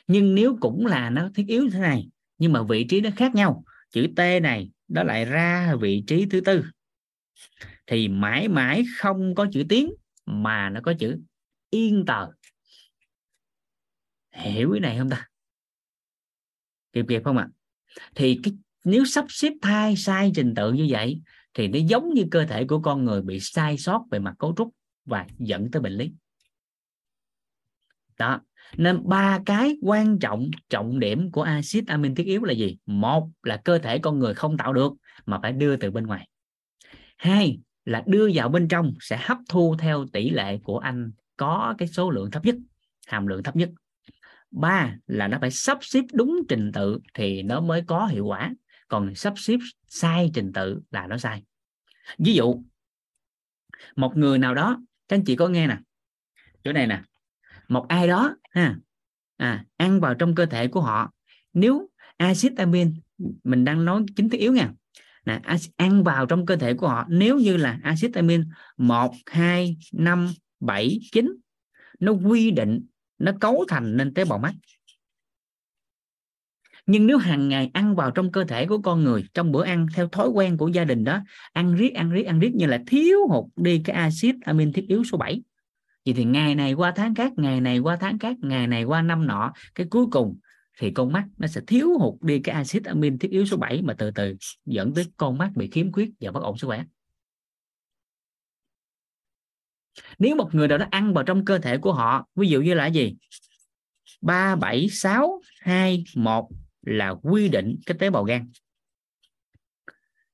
Nhưng 0.07 0.35
nếu 0.35 0.57
cũng 0.60 0.86
là 0.86 1.10
nó 1.10 1.31
thiết 1.35 1.44
yếu 1.49 1.70
thế 1.70 1.78
này, 1.78 2.09
nhưng 2.39 2.52
mà 2.52 2.62
vị 2.62 2.86
trí 2.89 3.01
nó 3.01 3.10
khác 3.17 3.35
nhau. 3.35 3.65
Chữ 3.91 4.07
T 4.17 4.18
này 4.18 4.70
đó 4.89 5.02
lại 5.02 5.25
ra 5.25 5.75
vị 5.81 6.05
trí 6.07 6.27
thứ 6.27 6.41
tư. 6.41 6.65
Thì 7.86 8.09
mãi 8.09 8.49
mãi 8.49 8.85
không 8.97 9.35
có 9.35 9.47
chữ 9.52 9.65
tiếng, 9.68 9.93
mà 10.27 10.70
nó 10.70 10.81
có 10.81 10.94
chữ 10.99 11.20
yên 11.70 12.05
tờ. 12.07 12.27
Hiểu 14.33 14.70
cái 14.73 14.81
này 14.81 14.99
không 14.99 15.10
ta? 15.10 15.28
Kịp 16.93 17.05
kịp 17.09 17.23
không 17.25 17.36
ạ? 17.36 17.49
À? 17.51 17.55
thì 18.15 18.41
cái, 18.43 18.55
nếu 18.85 19.05
sắp 19.05 19.25
xếp 19.28 19.52
thai, 19.62 19.97
sai 19.97 20.33
trình 20.35 20.55
tự 20.55 20.73
như 20.73 20.86
vậy 20.91 21.20
thì 21.55 21.68
nó 21.68 21.78
giống 21.78 22.15
như 22.15 22.25
cơ 22.31 22.44
thể 22.44 22.65
của 22.65 22.81
con 22.81 23.05
người 23.05 23.23
bị 23.23 23.41
sai 23.41 23.78
sót 23.78 24.05
về 24.10 24.18
mặt 24.18 24.35
cấu 24.39 24.55
trúc 24.57 24.75
và 25.05 25.27
dẫn 25.39 25.70
tới 25.70 25.83
bệnh 25.83 25.93
lý. 25.93 26.12
Đó. 28.18 28.41
Nên 28.77 29.09
ba 29.09 29.41
cái 29.47 29.77
quan 29.83 30.18
trọng 30.18 30.51
trọng 30.70 30.99
điểm 30.99 31.31
của 31.31 31.43
axit 31.43 31.86
amin 31.86 32.15
thiết 32.15 32.27
yếu 32.27 32.44
là 32.44 32.52
gì? 32.52 32.78
Một 32.86 33.31
là 33.43 33.57
cơ 33.57 33.78
thể 33.78 33.99
con 33.99 34.18
người 34.18 34.35
không 34.35 34.57
tạo 34.57 34.73
được 34.73 34.93
mà 35.27 35.39
phải 35.43 35.52
đưa 35.52 35.77
từ 35.77 35.91
bên 35.91 36.07
ngoài. 36.07 36.28
Hai 37.17 37.60
là 37.85 38.02
đưa 38.07 38.31
vào 38.35 38.49
bên 38.49 38.68
trong 38.68 38.94
sẽ 39.01 39.18
hấp 39.23 39.39
thu 39.49 39.77
theo 39.78 40.07
tỷ 40.12 40.31
lệ 40.31 40.59
của 40.62 40.78
anh 40.78 41.12
có 41.36 41.75
cái 41.78 41.89
số 41.89 42.10
lượng 42.10 42.31
thấp 42.31 42.44
nhất, 42.44 42.57
hàm 43.07 43.27
lượng 43.27 43.43
thấp 43.43 43.57
nhất. 43.57 43.70
Ba 44.51 44.97
là 45.07 45.28
nó 45.28 45.39
phải 45.41 45.51
sắp 45.51 45.78
xếp 45.81 46.05
đúng 46.12 46.41
trình 46.49 46.73
tự 46.73 46.99
thì 47.15 47.43
nó 47.43 47.60
mới 47.60 47.83
có 47.86 48.07
hiệu 48.07 48.27
quả 48.27 48.55
còn 48.89 49.15
sắp 49.15 49.34
xếp 49.36 49.58
sai 49.86 50.31
trình 50.34 50.52
tự 50.52 50.81
là 50.91 51.07
nó 51.07 51.18
sai. 51.18 51.42
Ví 52.18 52.34
dụ 52.34 52.62
một 53.97 54.17
người 54.17 54.39
nào 54.39 54.55
đó 54.55 54.81
các 55.08 55.17
anh 55.17 55.25
chị 55.25 55.36
có 55.36 55.49
nghe 55.49 55.67
nè 55.67 55.78
chỗ 56.65 56.73
này 56.73 56.86
nè 56.86 57.02
một 57.68 57.89
ai 57.89 58.08
đó 58.08 58.36
ha 58.50 58.76
à, 59.36 59.65
ăn 59.76 60.00
vào 60.00 60.15
trong 60.15 60.34
cơ 60.34 60.47
thể 60.47 60.68
của 60.68 60.81
họ 60.81 61.12
nếu 61.52 61.91
axit 62.17 62.57
amin 62.57 63.00
mình 63.44 63.65
đang 63.65 63.84
nói 63.84 64.05
chính 64.17 64.28
thiết 64.28 64.39
yếu 64.39 64.52
nha 64.52 64.73
nè, 65.26 65.41
ăn 65.76 66.05
vào 66.05 66.26
trong 66.26 66.47
cơ 66.47 66.57
thể 66.57 66.75
của 66.75 66.89
họ 66.89 67.07
nếu 67.08 67.39
như 67.39 67.57
là 67.57 67.78
axit 67.83 68.15
amin 68.15 68.44
1 68.76 69.15
2 69.26 69.76
5 69.92 70.33
7 70.60 70.99
9 71.12 71.36
nó 72.00 72.12
quy 72.12 72.50
định 72.50 72.86
nó 73.18 73.33
cấu 73.41 73.65
thành 73.68 73.97
nên 73.97 74.15
tế 74.15 74.25
bào 74.25 74.39
mắt 74.39 74.55
nhưng 76.89 77.07
nếu 77.07 77.18
hàng 77.18 77.49
ngày 77.49 77.70
ăn 77.75 77.94
vào 77.94 78.10
trong 78.10 78.33
cơ 78.33 78.44
thể 78.44 78.67
của 78.67 78.78
con 78.78 79.05
người, 79.05 79.25
trong 79.34 79.52
bữa 79.52 79.65
ăn, 79.65 79.86
theo 79.94 80.08
thói 80.08 80.28
quen 80.28 80.57
của 80.57 80.68
gia 80.68 80.84
đình 80.84 81.05
đó, 81.05 81.20
ăn 81.52 81.75
riết 81.75 81.94
ăn 81.94 82.10
riết 82.10 82.23
ăn 82.23 82.41
riết 82.41 82.55
như 82.55 82.67
là 82.67 82.83
thiếu 82.86 83.18
hụt 83.28 83.44
đi 83.57 83.83
cái 83.84 83.97
axit 83.97 84.34
amin 84.44 84.73
thiết 84.73 84.84
yếu 84.89 85.05
số 85.05 85.18
7 85.18 85.42
vậy 86.05 86.15
thì 86.15 86.25
ngày 86.25 86.55
này 86.55 86.73
qua 86.73 86.92
tháng 86.97 87.15
khác, 87.15 87.33
ngày 87.36 87.60
này 87.60 87.78
qua 87.78 87.97
tháng 87.97 88.18
khác, 88.18 88.36
ngày 88.41 88.67
này 88.67 88.84
qua 88.84 89.02
năm 89.02 89.26
nọ, 89.26 89.52
cái 89.75 89.86
cuối 89.91 90.07
cùng 90.10 90.39
thì 90.78 90.91
con 90.91 91.12
mắt 91.12 91.25
nó 91.39 91.47
sẽ 91.47 91.60
thiếu 91.67 91.99
hụt 91.99 92.23
đi 92.23 92.39
cái 92.39 92.55
axit 92.55 92.84
amin 92.84 93.18
thiết 93.18 93.31
yếu 93.31 93.47
số 93.47 93.57
7 93.57 93.83
mà 93.83 93.94
từ 93.99 94.10
từ 94.10 94.36
dẫn 94.67 94.94
tới 94.94 95.07
con 95.17 95.39
mắt 95.39 95.50
bị 95.57 95.70
khiếm 95.70 95.92
khuyết 95.92 96.10
và 96.20 96.31
bất 96.31 96.42
ổn 96.42 96.58
sức 96.58 96.67
khỏe. 96.67 96.84
Nếu 100.18 100.36
một 100.36 100.55
người 100.55 100.68
nào 100.68 100.78
đó 100.78 100.86
ăn 100.91 101.15
vào 101.15 101.25
trong 101.25 101.44
cơ 101.44 101.58
thể 101.58 101.78
của 101.78 101.92
họ, 101.92 102.26
ví 102.36 102.49
dụ 102.49 102.60
như 102.60 102.75
là 102.75 102.86
gì? 102.86 103.17
ba, 104.20 104.57
bảy, 104.57 104.89
sáu, 104.89 105.41
hai, 105.60 106.05
một 106.15 106.49
là 106.89 107.15
quy 107.23 107.49
định 107.49 107.76
cái 107.86 107.97
tế 107.99 108.10
bào 108.10 108.25
gan. 108.25 108.50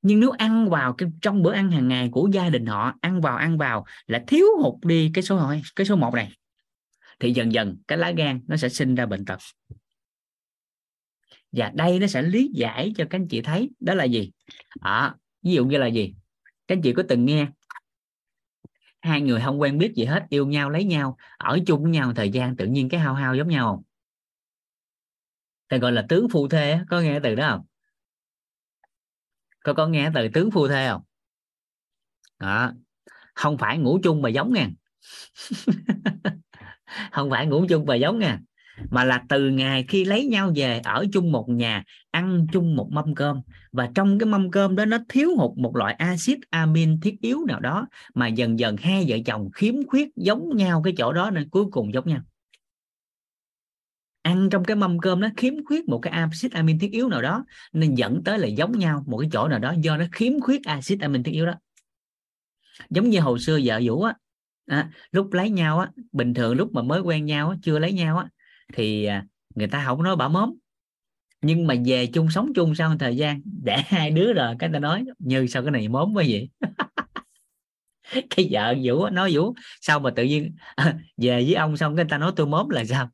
Nhưng 0.03 0.21
nếu 0.21 0.31
ăn 0.31 0.71
vào 0.71 0.93
cái 0.93 1.09
trong 1.23 1.43
bữa 1.43 1.53
ăn 1.53 1.71
hàng 1.71 1.89
ngày 1.89 2.09
của 2.13 2.29
gia 2.33 2.49
đình 2.49 2.67
họ 2.67 2.95
ăn 3.01 3.21
vào 3.21 3.37
ăn 3.37 3.59
vào 3.59 3.85
là 4.07 4.25
thiếu 4.27 4.47
hụt 4.63 4.85
đi 4.85 5.11
cái 5.15 5.23
số 5.23 5.37
hỏi 5.37 5.63
cái 5.77 5.87
số 5.87 5.97
1 5.97 6.15
này 6.15 6.33
thì 7.21 7.33
dần 7.33 7.53
dần 7.53 7.77
cái 7.89 7.99
lá 7.99 8.11
gan 8.11 8.41
nó 8.47 8.57
sẽ 8.57 8.69
sinh 8.69 8.95
ra 8.95 9.07
bệnh 9.07 9.25
tật. 9.25 9.39
Và 11.53 11.73
đây 11.75 11.99
nó 11.99 12.07
sẽ 12.07 12.23
lý 12.23 12.51
giải 12.55 12.93
cho 12.97 13.05
các 13.11 13.19
anh 13.19 13.29
chị 13.29 13.41
thấy 13.43 13.71
đó 13.81 13.95
là 13.95 14.05
gì? 14.05 14.31
À, 14.81 15.15
ví 15.43 15.53
dụ 15.53 15.65
như 15.65 15.79
là 15.79 15.87
gì? 15.87 16.15
Các 16.67 16.77
anh 16.77 16.83
chị 16.83 16.93
có 16.93 17.03
từng 17.09 17.25
nghe 17.25 17.47
hai 19.01 19.21
người 19.21 19.41
không 19.41 19.61
quen 19.61 19.79
biết 19.79 19.93
gì 19.95 20.05
hết 20.05 20.27
yêu 20.29 20.47
nhau 20.47 20.71
lấy 20.71 20.85
nhau 20.85 21.17
ở 21.37 21.59
chung 21.67 21.83
với 21.83 21.93
nhau 21.93 22.13
thời 22.15 22.31
gian 22.31 22.57
tự 22.57 22.67
nhiên 22.67 22.89
cái 22.89 23.01
hao 23.01 23.15
hao 23.15 23.35
giống 23.35 23.49
nhau 23.49 23.75
không? 23.75 23.84
Thì 25.71 25.79
gọi 25.79 25.93
là 25.93 26.05
tướng 26.09 26.29
phu 26.29 26.49
thê 26.49 26.79
có 26.91 27.01
nghe 27.01 27.21
từ 27.21 27.35
đó 27.35 27.49
không? 27.51 27.67
Có 29.65 29.75
có 29.75 29.87
nghe 29.87 30.11
từ 30.15 30.29
tướng 30.35 30.51
phu 30.51 30.69
thê 30.69 30.89
không? 30.89 31.03
Đó. 32.39 32.73
Không 33.35 33.59
phải 33.59 33.79
ngủ 33.79 33.99
chung 34.03 34.23
mà 34.23 34.29
giống 34.29 34.53
nha 34.53 34.69
không 37.13 37.31
phải 37.31 37.47
ngủ 37.47 37.67
chung 37.69 37.85
và 37.85 37.95
giống 37.95 38.19
nha 38.19 38.41
mà 38.91 39.05
là 39.05 39.25
từ 39.29 39.49
ngày 39.49 39.85
khi 39.89 40.05
lấy 40.05 40.27
nhau 40.27 40.53
về 40.57 40.81
ở 40.85 41.07
chung 41.13 41.33
một 41.33 41.49
nhà, 41.49 41.85
ăn 42.11 42.47
chung 42.53 42.77
một 42.77 42.89
mâm 42.93 43.15
cơm. 43.15 43.41
Và 43.73 43.91
trong 43.95 44.19
cái 44.19 44.27
mâm 44.27 44.51
cơm 44.51 44.77
đó 44.77 44.85
nó 44.85 44.99
thiếu 45.09 45.31
hụt 45.37 45.59
một 45.59 45.77
loại 45.77 45.95
axit 45.95 46.39
amin 46.51 47.01
thiết 47.01 47.21
yếu 47.21 47.45
nào 47.47 47.61
đó, 47.61 47.87
mà 48.15 48.29
dần 48.29 48.59
dần 48.59 48.77
hai 48.77 49.05
vợ 49.09 49.17
chồng 49.27 49.51
khiếm 49.55 49.75
khuyết 49.87 50.09
giống 50.17 50.57
nhau 50.57 50.83
cái 50.83 50.95
chỗ 50.97 51.13
đó 51.13 51.31
nên 51.31 51.49
cuối 51.49 51.65
cùng 51.71 51.93
giống 51.93 52.09
nhau 52.09 52.21
ăn 54.25 54.49
trong 54.51 54.65
cái 54.65 54.77
mâm 54.77 54.99
cơm 54.99 55.21
nó 55.21 55.29
khiếm 55.37 55.55
khuyết 55.65 55.89
một 55.89 55.99
cái 55.99 56.13
axit 56.13 56.53
amin 56.53 56.79
thiết 56.79 56.93
yếu 56.93 57.09
nào 57.09 57.23
đó 57.23 57.45
nên 57.73 57.95
dẫn 57.95 58.25
tới 58.25 58.39
là 58.39 58.47
giống 58.47 58.79
nhau 58.79 59.05
một 59.07 59.19
cái 59.19 59.31
chỗ 59.33 59.49
nào 59.49 59.59
đó 59.59 59.75
do 59.81 59.97
nó 59.97 60.05
khiếm 60.13 60.41
khuyết 60.41 60.65
axit 60.65 61.01
amin 61.01 61.23
thiết 61.23 61.33
yếu 61.33 61.47
đó. 61.47 61.55
Giống 62.91 63.11
như 63.11 63.21
hồi 63.21 63.39
xưa 63.39 63.59
vợ 63.65 63.81
vũ 63.85 64.03
á 64.03 64.15
à, 64.67 64.91
lúc 65.13 65.33
lấy 65.33 65.51
nhau 65.51 65.79
á 65.79 65.91
bình 66.13 66.35
thường 66.35 66.57
lúc 66.57 66.73
mà 66.73 66.83
mới 66.83 67.01
quen 67.01 67.27
nhau 67.27 67.51
á, 67.51 67.57
chưa 67.63 67.79
lấy 67.79 67.93
nhau 67.93 68.19
á 68.19 68.27
thì 68.75 69.05
à, 69.05 69.25
người 69.55 69.69
ta 69.69 69.85
không 69.87 70.03
nói 70.03 70.17
bả 70.17 70.29
mớm. 70.29 70.55
Nhưng 71.43 71.67
mà 71.67 71.75
về 71.87 72.07
chung 72.07 72.31
sống 72.31 72.53
chung 72.55 72.75
sau 72.75 72.91
một 72.91 72.97
thời 72.99 73.17
gian 73.17 73.41
để 73.65 73.77
hai 73.87 74.11
đứa 74.11 74.33
rồi 74.33 74.55
cái 74.59 74.71
ta 74.73 74.79
nói 74.79 75.05
như 75.19 75.47
sao 75.47 75.63
cái 75.63 75.71
này 75.71 75.89
mớm 75.89 76.15
quá 76.15 76.25
vậy? 76.29 76.49
Cái 78.31 78.49
vợ 78.51 78.75
vũ 78.85 79.09
nói 79.09 79.31
vũ 79.35 79.55
sao 79.81 80.01
mà 80.01 80.11
tự 80.11 80.25
nhiên 80.25 80.55
về 81.17 81.45
với 81.45 81.55
ông 81.55 81.77
xong 81.77 81.97
cái 81.97 82.05
người 82.05 82.11
ta 82.11 82.19
nói 82.19 82.33
tôi 82.37 82.47
mớm 82.47 82.69
là 82.69 82.85
sao? 82.85 83.11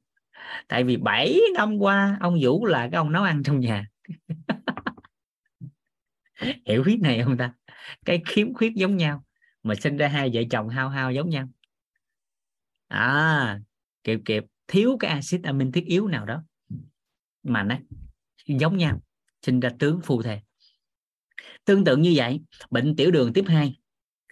Tại 0.69 0.85
vì 0.85 0.97
7 0.97 1.41
năm 1.55 1.79
qua, 1.79 2.17
ông 2.21 2.39
vũ 2.43 2.67
là 2.67 2.89
cái 2.93 2.99
ông 2.99 3.13
nấu 3.13 3.23
ăn 3.23 3.43
trong 3.43 3.61
nhà. 3.61 3.87
Hiểu 6.67 6.83
biết 6.83 6.99
này 7.03 7.23
không 7.25 7.37
ta? 7.37 7.53
Cái 8.05 8.23
khiếm 8.27 8.55
khuyết 8.55 8.75
giống 8.75 8.97
nhau, 8.97 9.25
mà 9.63 9.75
sinh 9.75 9.97
ra 9.97 10.09
hai 10.09 10.31
vợ 10.33 10.43
chồng 10.51 10.69
hao 10.69 10.89
hao 10.89 11.13
giống 11.13 11.31
nhau. 11.31 11.49
À 12.89 13.61
kịp 14.05 14.21
kịp. 14.25 14.45
Thiếu 14.67 14.97
cái 15.01 15.11
axit 15.11 15.43
amin 15.43 15.73
thiết 15.73 15.85
yếu 15.85 16.09
nào 16.09 16.27
đó, 16.27 16.43
mà 17.43 17.63
nó 17.63 17.77
giống 18.47 18.77
nhau, 18.77 19.03
sinh 19.43 19.61
ra 19.61 19.71
tướng 19.79 20.01
phu 20.03 20.23
thề 20.23 20.41
tương 21.65 21.85
tự 21.85 21.97
như 21.97 22.13
vậy, 22.17 22.41
bệnh 22.71 22.97
tiểu 22.97 23.11
đường 23.11 23.33
tiếp 23.33 23.45
2 23.47 23.81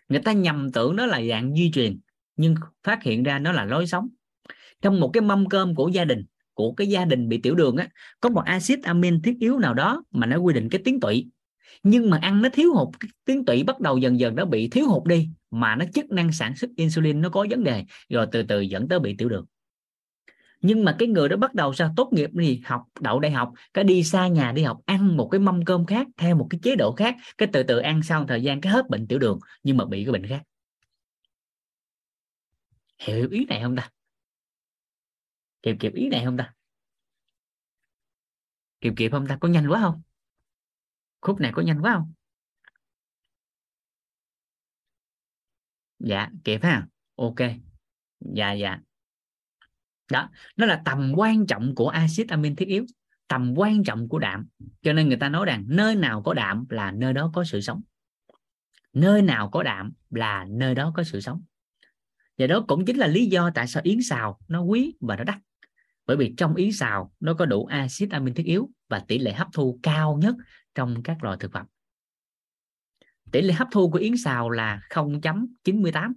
người 0.08 0.20
ta 0.20 0.32
nhầm 0.32 0.72
tưởng 0.72 0.96
nó 0.96 1.06
là 1.06 1.22
dạng 1.28 1.54
di 1.54 1.70
truyền, 1.70 2.00
nhưng 2.36 2.54
phát 2.82 3.02
hiện 3.02 3.22
ra 3.22 3.38
nó 3.38 3.52
là 3.52 3.64
lối 3.64 3.86
sống 3.86 4.08
trong 4.82 5.00
một 5.00 5.10
cái 5.12 5.20
mâm 5.20 5.48
cơm 5.48 5.74
của 5.74 5.88
gia 5.88 6.04
đình, 6.04 6.24
của 6.54 6.72
cái 6.72 6.86
gia 6.86 7.04
đình 7.04 7.28
bị 7.28 7.38
tiểu 7.38 7.54
đường 7.54 7.76
á, 7.76 7.88
có 8.20 8.28
một 8.28 8.42
axit 8.44 8.82
amin 8.82 9.22
thiết 9.22 9.36
yếu 9.40 9.58
nào 9.58 9.74
đó 9.74 10.04
mà 10.10 10.26
nó 10.26 10.36
quy 10.36 10.54
định 10.54 10.68
cái 10.68 10.82
tuyến 10.84 11.00
tụy. 11.00 11.28
Nhưng 11.82 12.10
mà 12.10 12.18
ăn 12.22 12.42
nó 12.42 12.48
thiếu 12.52 12.74
hụt, 12.74 12.88
cái 13.00 13.10
tuyến 13.24 13.44
tụy 13.44 13.62
bắt 13.62 13.80
đầu 13.80 13.98
dần 13.98 14.18
dần 14.18 14.34
nó 14.34 14.44
bị 14.44 14.68
thiếu 14.68 14.88
hụt 14.88 15.06
đi, 15.06 15.28
mà 15.50 15.76
nó 15.76 15.84
chức 15.94 16.10
năng 16.10 16.32
sản 16.32 16.56
xuất 16.56 16.70
insulin 16.76 17.20
nó 17.20 17.28
có 17.28 17.46
vấn 17.50 17.64
đề, 17.64 17.84
rồi 18.08 18.26
từ 18.32 18.42
từ 18.42 18.60
dẫn 18.60 18.88
tới 18.88 19.00
bị 19.00 19.16
tiểu 19.16 19.28
đường. 19.28 19.44
Nhưng 20.60 20.84
mà 20.84 20.96
cái 20.98 21.08
người 21.08 21.28
đó 21.28 21.36
bắt 21.36 21.54
đầu 21.54 21.74
sao? 21.74 21.92
Tốt 21.96 22.08
nghiệp 22.12 22.30
thì 22.40 22.60
học 22.64 22.82
đậu 23.00 23.20
đại 23.20 23.32
học, 23.32 23.52
cái 23.74 23.84
đi 23.84 24.04
xa 24.04 24.28
nhà 24.28 24.52
đi 24.52 24.62
học, 24.62 24.78
ăn 24.84 25.16
một 25.16 25.28
cái 25.28 25.38
mâm 25.38 25.64
cơm 25.64 25.86
khác, 25.86 26.06
theo 26.16 26.36
một 26.36 26.46
cái 26.50 26.60
chế 26.62 26.76
độ 26.76 26.92
khác, 26.92 27.16
cái 27.38 27.48
từ 27.52 27.62
từ 27.62 27.78
ăn 27.78 28.02
sau 28.02 28.24
thời 28.24 28.42
gian 28.42 28.60
cái 28.60 28.72
hết 28.72 28.90
bệnh 28.90 29.06
tiểu 29.06 29.18
đường, 29.18 29.38
nhưng 29.62 29.76
mà 29.76 29.84
bị 29.84 30.04
cái 30.04 30.12
bệnh 30.12 30.26
khác. 30.26 30.42
Hiểu 32.98 33.28
ý 33.30 33.46
này 33.48 33.60
không 33.62 33.76
ta? 33.76 33.90
Kịp 35.62 35.76
kịp 35.80 35.92
ý 35.94 36.08
này 36.08 36.24
không 36.24 36.36
ta? 36.36 36.54
Kịp 38.80 38.92
kịp 38.96 39.10
không 39.10 39.26
ta? 39.26 39.38
Có 39.40 39.48
nhanh 39.48 39.68
quá 39.68 39.80
không? 39.80 40.02
Khúc 41.20 41.40
này 41.40 41.52
có 41.54 41.62
nhanh 41.62 41.80
quá 41.80 41.94
không? 41.94 42.12
Dạ 45.98 46.28
kịp 46.44 46.62
ha. 46.62 46.86
Ok. 47.16 47.36
Dạ 48.20 48.52
dạ. 48.52 48.78
Đó, 50.10 50.30
nó 50.56 50.66
là 50.66 50.82
tầm 50.84 51.12
quan 51.16 51.46
trọng 51.46 51.74
của 51.74 51.88
axit 51.88 52.28
amin 52.28 52.56
thiết 52.56 52.68
yếu, 52.68 52.86
tầm 53.28 53.54
quan 53.56 53.84
trọng 53.84 54.08
của 54.08 54.18
đạm. 54.18 54.46
Cho 54.82 54.92
nên 54.92 55.08
người 55.08 55.16
ta 55.16 55.28
nói 55.28 55.46
rằng 55.46 55.64
nơi 55.68 55.96
nào 55.96 56.22
có 56.22 56.34
đạm 56.34 56.66
là 56.68 56.92
nơi 56.92 57.12
đó 57.12 57.30
có 57.34 57.44
sự 57.44 57.60
sống. 57.60 57.82
Nơi 58.92 59.22
nào 59.22 59.50
có 59.50 59.62
đạm 59.62 59.92
là 60.10 60.46
nơi 60.48 60.74
đó 60.74 60.92
có 60.96 61.02
sự 61.04 61.20
sống. 61.20 61.42
Và 62.38 62.46
đó 62.46 62.64
cũng 62.68 62.84
chính 62.84 62.96
là 62.96 63.06
lý 63.06 63.26
do 63.26 63.50
tại 63.54 63.66
sao 63.66 63.82
yến 63.84 63.98
xào 64.02 64.40
nó 64.48 64.62
quý 64.62 64.94
và 65.00 65.16
nó 65.16 65.24
đắt 65.24 65.38
bởi 66.08 66.16
vì 66.16 66.34
trong 66.36 66.54
yến 66.54 66.72
xào 66.72 67.12
nó 67.20 67.34
có 67.34 67.46
đủ 67.46 67.66
axit 67.66 68.10
amin 68.10 68.34
thiết 68.34 68.46
yếu 68.46 68.70
và 68.88 68.98
tỷ 68.98 69.18
lệ 69.18 69.32
hấp 69.32 69.48
thu 69.52 69.80
cao 69.82 70.18
nhất 70.22 70.34
trong 70.74 71.02
các 71.02 71.24
loại 71.24 71.36
thực 71.40 71.52
phẩm. 71.52 71.66
Tỷ 73.32 73.40
lệ 73.40 73.54
hấp 73.54 73.68
thu 73.72 73.90
của 73.90 73.98
yến 73.98 74.16
xào 74.16 74.50
là 74.50 74.80
0.98 74.90 76.12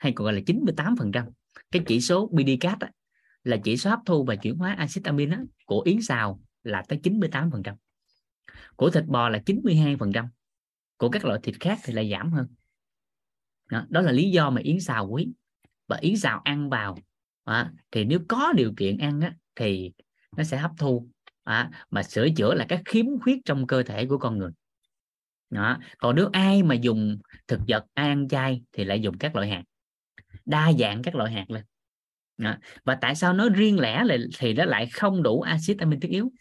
hay 0.00 0.12
còn 0.12 0.24
gọi 0.24 0.32
là 0.32 0.40
98% 0.40 1.30
cái 1.70 1.82
chỉ 1.86 2.00
số 2.00 2.26
BDCAT 2.26 2.80
á, 2.80 2.90
là 3.44 3.56
chỉ 3.64 3.76
số 3.76 3.90
hấp 3.90 4.00
thu 4.06 4.24
và 4.24 4.36
chuyển 4.36 4.56
hóa 4.56 4.74
axit 4.78 5.04
amin 5.04 5.30
á, 5.30 5.40
của 5.66 5.80
yến 5.80 6.02
xào 6.02 6.40
là 6.62 6.82
tới 6.88 7.00
98% 7.02 7.76
của 8.76 8.90
thịt 8.90 9.04
bò 9.06 9.28
là 9.28 9.38
92% 9.46 10.26
của 10.96 11.08
các 11.08 11.24
loại 11.24 11.40
thịt 11.42 11.54
khác 11.60 11.78
thì 11.84 11.92
lại 11.92 12.10
giảm 12.10 12.32
hơn. 12.32 12.46
Đó, 13.70 13.86
đó 13.88 14.00
là 14.00 14.12
lý 14.12 14.30
do 14.30 14.50
mà 14.50 14.60
yến 14.60 14.80
xào 14.80 15.08
quý. 15.08 15.28
Và 15.88 15.96
yến 16.00 16.16
xào 16.16 16.40
ăn 16.44 16.70
vào 16.70 16.98
à, 17.46 17.72
thì 17.90 18.04
nếu 18.04 18.18
có 18.28 18.52
điều 18.52 18.72
kiện 18.76 18.98
ăn 18.98 19.20
á, 19.20 19.34
thì 19.54 19.92
nó 20.36 20.44
sẽ 20.44 20.56
hấp 20.56 20.70
thu 20.78 21.08
à, 21.44 21.70
mà 21.90 22.02
sửa 22.02 22.28
chữa 22.36 22.54
là 22.54 22.66
các 22.68 22.82
khiếm 22.84 23.06
khuyết 23.20 23.38
trong 23.44 23.66
cơ 23.66 23.82
thể 23.82 24.06
của 24.06 24.18
con 24.18 24.38
người 24.38 24.50
đó. 25.50 25.78
còn 25.98 26.16
nếu 26.16 26.28
ai 26.32 26.62
mà 26.62 26.74
dùng 26.74 27.18
thực 27.48 27.60
vật 27.68 27.84
ai 27.94 28.08
ăn 28.08 28.28
chay 28.28 28.62
thì 28.72 28.84
lại 28.84 29.00
dùng 29.00 29.18
các 29.18 29.36
loại 29.36 29.48
hạt 29.48 29.62
đa 30.44 30.72
dạng 30.78 31.02
các 31.02 31.14
loại 31.14 31.32
hạt 31.32 31.50
lên 31.50 31.64
đó. 32.38 32.56
và 32.84 32.94
tại 32.94 33.14
sao 33.14 33.32
nó 33.32 33.48
riêng 33.48 33.80
lẻ 33.80 34.04
là 34.04 34.16
thì 34.38 34.54
nó 34.54 34.64
lại 34.64 34.86
không 34.86 35.22
đủ 35.22 35.40
axit 35.40 35.78
amin 35.78 36.00
thiết 36.00 36.10
yếu 36.10 36.32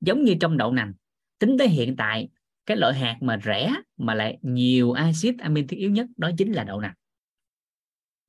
giống 0.00 0.24
như 0.24 0.34
trong 0.40 0.56
đậu 0.56 0.72
nành 0.72 0.92
tính 1.38 1.56
tới 1.58 1.68
hiện 1.68 1.96
tại 1.96 2.28
cái 2.66 2.76
loại 2.76 2.94
hạt 2.94 3.16
mà 3.20 3.38
rẻ 3.44 3.74
mà 3.96 4.14
lại 4.14 4.38
nhiều 4.42 4.92
axit 4.92 5.38
amin 5.38 5.66
thiết 5.66 5.76
yếu 5.76 5.90
nhất 5.90 6.06
đó 6.16 6.30
chính 6.38 6.52
là 6.52 6.64
đậu 6.64 6.80
nành 6.80 6.94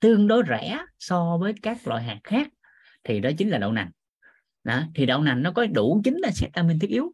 tương 0.02 0.28
đối 0.28 0.44
rẻ 0.50 0.86
so 1.00 1.38
với 1.38 1.54
các 1.62 1.88
loại 1.88 2.04
hạt 2.04 2.20
khác 2.24 2.48
thì 3.04 3.20
đó 3.20 3.30
chính 3.38 3.50
là 3.50 3.58
đậu 3.58 3.72
nành. 3.72 3.92
Đó, 4.64 4.84
thì 4.96 5.06
đậu 5.06 5.22
nành 5.22 5.44
nó 5.44 5.52
có 5.52 5.66
đủ 5.66 6.02
chính 6.04 6.18
là 6.18 6.28
axit 6.28 6.54
amin 6.54 6.80
thiết 6.80 6.90
yếu. 6.90 7.12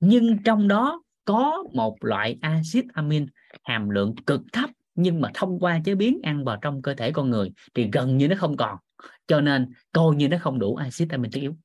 Nhưng 0.00 0.42
trong 0.42 0.68
đó 0.68 1.02
có 1.24 1.64
một 1.72 1.96
loại 2.00 2.38
axit 2.40 2.84
amin 2.92 3.26
hàm 3.64 3.90
lượng 3.90 4.14
cực 4.26 4.40
thấp 4.52 4.70
nhưng 4.94 5.20
mà 5.20 5.30
thông 5.34 5.58
qua 5.60 5.80
chế 5.84 5.94
biến 5.94 6.20
ăn 6.22 6.44
vào 6.44 6.56
trong 6.62 6.82
cơ 6.82 6.94
thể 6.94 7.12
con 7.12 7.30
người 7.30 7.52
thì 7.74 7.88
gần 7.92 8.16
như 8.16 8.28
nó 8.28 8.36
không 8.38 8.56
còn. 8.56 8.78
Cho 9.26 9.40
nên 9.40 9.72
coi 9.92 10.16
như 10.16 10.28
nó 10.28 10.36
không 10.40 10.58
đủ 10.58 10.76
axit 10.76 11.10
amin 11.10 11.30
thiết 11.30 11.40
yếu 11.40 11.56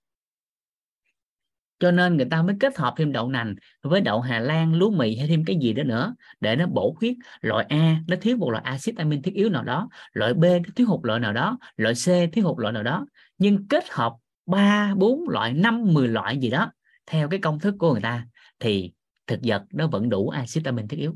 cho 1.80 1.92
nên 1.92 2.18
người 2.18 2.26
ta 2.32 2.42
mới 2.42 2.56
kết 2.60 2.78
hợp 2.78 2.94
thêm 2.98 3.12
đậu 3.12 3.30
nành 3.30 3.56
với 3.82 4.02
đậu 4.02 4.22
Hà 4.22 4.40
Lan, 4.40 4.74
lúa 4.76 4.90
mì 4.90 5.16
hay 5.16 5.28
thêm 5.28 5.46
cái 5.46 5.58
gì 5.62 5.74
đó 5.74 5.84
nữa 5.84 6.16
để 6.40 6.56
nó 6.56 6.68
bổ 6.68 6.94
khuyết 6.94 7.18
loại 7.42 7.66
A. 7.70 8.02
Nó 8.08 8.16
thiếu 8.22 8.38
một 8.38 8.52
loại 8.52 8.64
axit 8.64 8.98
amin 8.98 9.22
thiết 9.22 9.34
yếu 9.34 9.50
nào 9.50 9.64
đó, 9.64 9.90
loại 10.14 10.34
B 10.34 10.44
nó 10.44 10.70
thiếu 10.76 10.88
hụt 10.88 11.00
loại 11.06 11.20
nào 11.20 11.34
đó, 11.34 11.58
loại 11.78 11.94
C 11.94 12.34
thiếu 12.34 12.46
hụt 12.46 12.60
loại 12.60 12.74
nào 12.74 12.84
đó. 12.84 13.06
Nhưng 13.38 13.68
kết 13.68 13.84
hợp 13.90 14.14
ba, 14.46 14.94
bốn 14.96 15.30
loại, 15.30 15.54
năm 15.54 15.94
10 15.94 16.08
loại 16.08 16.38
gì 16.38 16.50
đó 16.50 16.72
theo 17.06 17.30
cái 17.30 17.40
công 17.40 17.60
thức 17.60 17.76
của 17.80 17.92
người 17.92 18.02
ta 18.02 18.28
thì 18.60 18.94
thực 19.28 19.40
vật 19.44 19.64
nó 19.72 19.88
vẫn 19.88 20.10
đủ 20.10 20.30
axit 20.30 20.66
amin 20.66 20.88
thiết 20.88 20.98
yếu. 20.98 21.16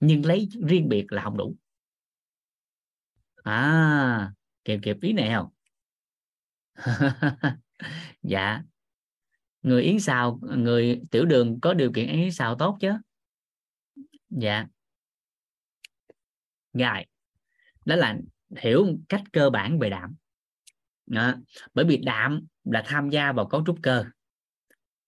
Nhưng 0.00 0.26
lấy 0.26 0.48
riêng 0.66 0.88
biệt 0.88 1.12
là 1.12 1.22
không 1.22 1.36
đủ. 1.36 1.56
À 3.44 4.32
kịp 4.64 4.78
kịp 4.82 4.96
ý 5.00 5.12
này 5.12 5.30
không? 5.34 5.48
Dạ 8.22 8.62
người 9.62 9.82
yến 9.82 10.00
xào, 10.00 10.40
người 10.56 11.00
tiểu 11.10 11.24
đường 11.24 11.60
có 11.60 11.74
điều 11.74 11.92
kiện 11.92 12.08
ăn 12.08 12.20
yến 12.20 12.32
xào 12.32 12.54
tốt 12.54 12.76
chứ? 12.80 12.92
Dạ. 14.30 14.66
Gài 16.72 17.06
đó 17.84 17.96
là 17.96 18.18
hiểu 18.56 18.86
cách 19.08 19.22
cơ 19.32 19.50
bản 19.50 19.78
về 19.78 19.90
đạm. 19.90 20.14
Đó. 21.06 21.34
bởi 21.74 21.84
vì 21.84 21.96
đạm 21.96 22.46
là 22.64 22.82
tham 22.86 23.08
gia 23.08 23.32
vào 23.32 23.46
cấu 23.46 23.62
trúc 23.66 23.76
cơ. 23.82 24.04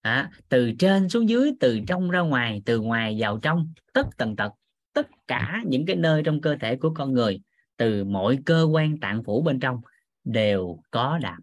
Đó. 0.03 0.27
từ 0.49 0.73
trên 0.79 1.09
xuống 1.09 1.29
dưới, 1.29 1.53
từ 1.61 1.81
trong 1.87 2.11
ra 2.11 2.21
ngoài, 2.21 2.63
từ 2.67 2.81
ngoài 2.81 3.17
vào 3.21 3.39
trong, 3.43 3.73
tất 3.93 4.07
tần 4.17 4.37
tật, 4.37 4.53
tất 4.93 5.07
cả 5.27 5.63
những 5.67 5.87
cái 5.87 5.97
nơi 5.97 6.23
trong 6.25 6.41
cơ 6.41 6.57
thể 6.61 6.77
của 6.77 6.95
con 6.95 7.13
người, 7.13 7.41
từ 7.77 8.05
mọi 8.05 8.39
cơ 8.47 8.69
quan 8.73 9.01
tạng 9.01 9.25
phủ 9.25 9.43
bên 9.43 9.61
trong 9.61 9.81
đều 10.25 10.79
có 10.91 11.19
đạm 11.23 11.43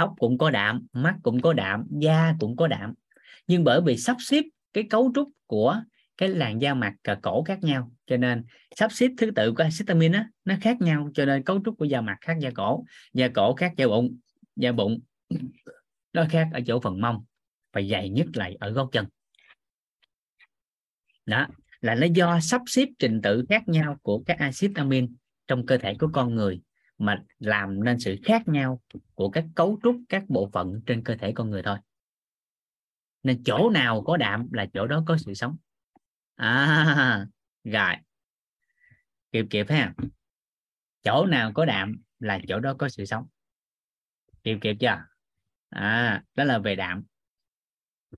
tóc 0.00 0.14
cũng 0.18 0.38
có 0.38 0.50
đạm, 0.50 0.86
mắt 0.92 1.16
cũng 1.22 1.40
có 1.40 1.52
đạm, 1.52 1.86
da 1.90 2.34
cũng 2.40 2.56
có 2.56 2.66
đạm. 2.66 2.94
Nhưng 3.46 3.64
bởi 3.64 3.80
vì 3.80 3.96
sắp 3.96 4.16
xếp 4.20 4.44
cái 4.72 4.84
cấu 4.90 5.12
trúc 5.14 5.28
của 5.46 5.82
cái 6.16 6.28
làn 6.28 6.60
da 6.60 6.74
mặt 6.74 6.94
và 7.04 7.14
cổ 7.14 7.42
khác 7.42 7.58
nhau, 7.62 7.92
cho 8.06 8.16
nên 8.16 8.44
sắp 8.76 8.92
xếp 8.92 9.10
thứ 9.18 9.30
tự 9.30 9.52
của 9.52 9.64
histamine 9.64 10.18
á, 10.18 10.28
nó 10.44 10.54
khác 10.60 10.80
nhau, 10.80 11.10
cho 11.14 11.24
nên 11.24 11.42
cấu 11.42 11.60
trúc 11.64 11.78
của 11.78 11.84
da 11.84 12.00
mặt 12.00 12.16
khác 12.20 12.36
da 12.40 12.50
cổ 12.54 12.84
da 13.12 13.28
cổ 13.28 13.54
khác 13.54 13.72
da 13.76 13.86
bụng 13.86 14.18
da 14.56 14.72
bụng 14.72 15.00
nó 16.12 16.24
khác 16.30 16.48
ở 16.52 16.60
chỗ 16.66 16.80
phần 16.80 17.00
mông 17.00 17.24
và 17.72 17.82
dày 17.82 18.08
nhất 18.08 18.26
lại 18.34 18.56
ở 18.60 18.70
gót 18.70 18.88
chân. 18.92 19.06
Đó, 21.26 21.46
là 21.80 21.94
nó 21.94 22.06
do 22.14 22.40
sắp 22.40 22.62
xếp 22.66 22.88
trình 22.98 23.22
tự 23.22 23.44
khác 23.48 23.68
nhau 23.68 23.96
của 24.02 24.22
các 24.26 24.38
axit 24.38 24.70
amin 24.74 25.14
trong 25.48 25.66
cơ 25.66 25.78
thể 25.78 25.94
của 25.98 26.08
con 26.12 26.34
người 26.34 26.60
mà 27.00 27.24
làm 27.38 27.84
nên 27.84 27.98
sự 27.98 28.16
khác 28.24 28.48
nhau 28.48 28.80
của 29.14 29.30
các 29.30 29.44
cấu 29.54 29.78
trúc, 29.82 29.96
các 30.08 30.24
bộ 30.28 30.50
phận 30.52 30.80
trên 30.86 31.04
cơ 31.04 31.16
thể 31.16 31.32
con 31.32 31.50
người 31.50 31.62
thôi. 31.62 31.78
Nên 33.22 33.42
chỗ 33.44 33.70
nào 33.70 34.02
có 34.02 34.16
đạm 34.16 34.52
là 34.52 34.66
chỗ 34.72 34.86
đó 34.86 35.02
có 35.06 35.16
sự 35.18 35.34
sống. 35.34 35.56
À 36.34 37.26
rồi. 37.64 37.94
Kịp 39.32 39.46
kịp 39.50 39.66
ha. 39.68 39.94
Chỗ 41.02 41.26
nào 41.26 41.52
có 41.54 41.64
đạm 41.64 41.96
là 42.18 42.40
chỗ 42.48 42.60
đó 42.60 42.74
có 42.78 42.88
sự 42.88 43.04
sống. 43.04 43.26
Kịp 44.42 44.58
kịp 44.60 44.76
chưa? 44.80 45.04
À 45.68 46.24
đó 46.34 46.44
là 46.44 46.58
về 46.58 46.76
đạm. 46.76 47.04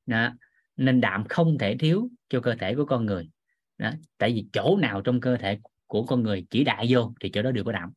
Đó. 0.06 0.34
nên 0.76 1.00
đạm 1.00 1.24
không 1.28 1.58
thể 1.58 1.76
thiếu 1.78 2.08
cho 2.28 2.40
cơ 2.40 2.54
thể 2.54 2.74
của 2.74 2.84
con 2.84 3.06
người. 3.06 3.30
Đó. 3.78 3.90
tại 4.18 4.32
vì 4.32 4.46
chỗ 4.52 4.76
nào 4.76 5.00
trong 5.00 5.20
cơ 5.20 5.36
thể 5.36 5.58
của 5.86 6.06
con 6.06 6.22
người 6.22 6.46
chỉ 6.50 6.64
đại 6.64 6.86
vô 6.90 7.14
thì 7.20 7.30
chỗ 7.32 7.42
đó 7.42 7.50
đều 7.50 7.64
có 7.64 7.72
đạm 7.72 7.92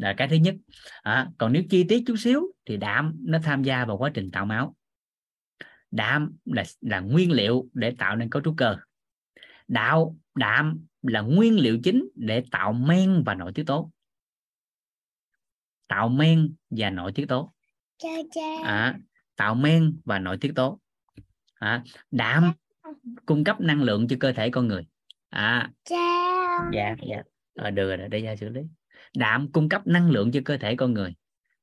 là 0.00 0.14
cái 0.16 0.28
thứ 0.28 0.36
nhất. 0.36 0.54
À, 1.02 1.28
còn 1.38 1.52
nếu 1.52 1.62
chi 1.70 1.84
tiết 1.88 2.02
chút 2.06 2.16
xíu 2.16 2.42
thì 2.66 2.76
đạm 2.76 3.16
nó 3.20 3.38
tham 3.42 3.62
gia 3.62 3.84
vào 3.84 3.98
quá 3.98 4.10
trình 4.14 4.30
tạo 4.30 4.46
máu. 4.46 4.76
Đạm 5.90 6.32
là 6.44 6.64
là 6.80 7.00
nguyên 7.00 7.32
liệu 7.32 7.68
để 7.72 7.94
tạo 7.98 8.16
nên 8.16 8.30
cấu 8.30 8.42
trúc 8.42 8.54
cơ. 8.56 8.76
Đạo 9.68 10.16
đạm 10.34 10.86
là 11.02 11.20
nguyên 11.20 11.58
liệu 11.58 11.78
chính 11.84 12.08
để 12.14 12.44
tạo 12.50 12.72
men 12.72 13.22
và 13.26 13.34
nội 13.34 13.52
tiết 13.54 13.64
tố. 13.66 13.90
Tạo 15.88 16.08
men 16.08 16.54
và 16.70 16.90
nội 16.90 17.12
tiết 17.14 17.26
tố. 17.28 17.52
À, 18.64 18.98
tạo 19.36 19.54
men 19.54 20.00
và 20.04 20.18
nội 20.18 20.38
tiết 20.40 20.52
tố. 20.54 20.80
À, 21.54 21.84
đạm 22.10 22.52
cung 23.26 23.44
cấp 23.44 23.60
năng 23.60 23.82
lượng 23.82 24.08
cho 24.08 24.16
cơ 24.20 24.32
thể 24.32 24.50
con 24.50 24.68
người. 24.68 24.86
À. 25.28 25.70
Dạ 26.72 26.96
dạ. 27.08 27.22
À, 27.54 27.70
được 27.70 27.96
rồi 27.96 28.08
để 28.08 28.20
ra 28.20 28.36
xử 28.36 28.48
lý 28.48 28.60
đạm 29.16 29.52
cung 29.52 29.68
cấp 29.68 29.86
năng 29.86 30.10
lượng 30.10 30.32
cho 30.32 30.40
cơ 30.44 30.56
thể 30.56 30.76
con 30.76 30.94
người. 30.94 31.14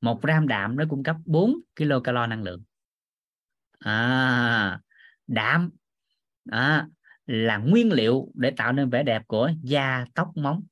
Một 0.02 0.22
gram 0.22 0.48
đạm 0.48 0.76
nó 0.76 0.84
cung 0.90 1.04
cấp 1.04 1.16
4 1.26 1.56
kilocalo 1.76 2.28
năng 2.28 2.44
lượng. 2.44 2.64
À, 3.80 4.80
đạm 5.28 5.70
à, 6.52 6.88
là 7.26 7.58
nguyên 7.58 7.92
liệu 7.94 8.32
để 8.34 8.52
tạo 8.58 8.74
nên 8.74 8.90
vẻ 8.90 9.04
đẹp 9.04 9.28
của 9.28 9.52
da 9.64 10.06
tóc 10.14 10.32
móng. 10.36 10.64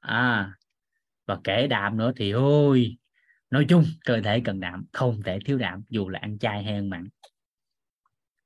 À 0.00 0.54
và 1.26 1.38
kể 1.44 1.66
đạm 1.66 1.96
nữa 1.96 2.12
thì 2.16 2.30
ôi 2.30 2.96
nói 3.50 3.66
chung 3.68 3.84
cơ 4.04 4.20
thể 4.24 4.40
cần 4.44 4.60
đạm 4.60 4.84
không 4.92 5.22
thể 5.24 5.38
thiếu 5.44 5.58
đạm 5.58 5.82
dù 5.88 6.08
là 6.08 6.18
ăn 6.22 6.38
chay 6.38 6.64
hay 6.64 6.74
ăn 6.74 6.90
mặn. 6.90 7.08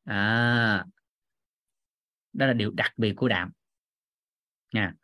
À 0.05 0.85
đó 2.33 2.47
là 2.47 2.53
điều 2.53 2.71
đặc 2.71 2.93
biệt 2.97 3.13
của 3.17 3.29
đạm. 3.29 3.51
Nha. 4.73 4.95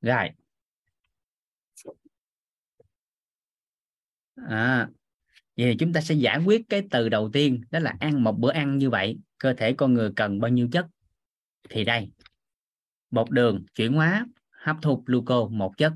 Rồi 0.00 0.28
à 4.48 4.88
vậy 5.56 5.66
thì 5.70 5.76
chúng 5.78 5.92
ta 5.92 6.00
sẽ 6.00 6.14
giải 6.14 6.38
quyết 6.44 6.68
cái 6.68 6.82
từ 6.90 7.08
đầu 7.08 7.30
tiên 7.32 7.62
đó 7.70 7.78
là 7.78 7.94
ăn 8.00 8.24
một 8.24 8.38
bữa 8.38 8.52
ăn 8.52 8.78
như 8.78 8.90
vậy 8.90 9.18
cơ 9.38 9.52
thể 9.52 9.72
con 9.72 9.94
người 9.94 10.12
cần 10.16 10.40
bao 10.40 10.50
nhiêu 10.50 10.68
chất? 10.72 10.86
Thì 11.70 11.84
đây 11.84 12.10
bột 13.10 13.30
đường 13.30 13.64
chuyển 13.74 13.92
hóa 13.92 14.26
hấp 14.50 14.76
thu 14.82 15.02
gluco 15.06 15.48
một 15.48 15.76
chất. 15.76 15.92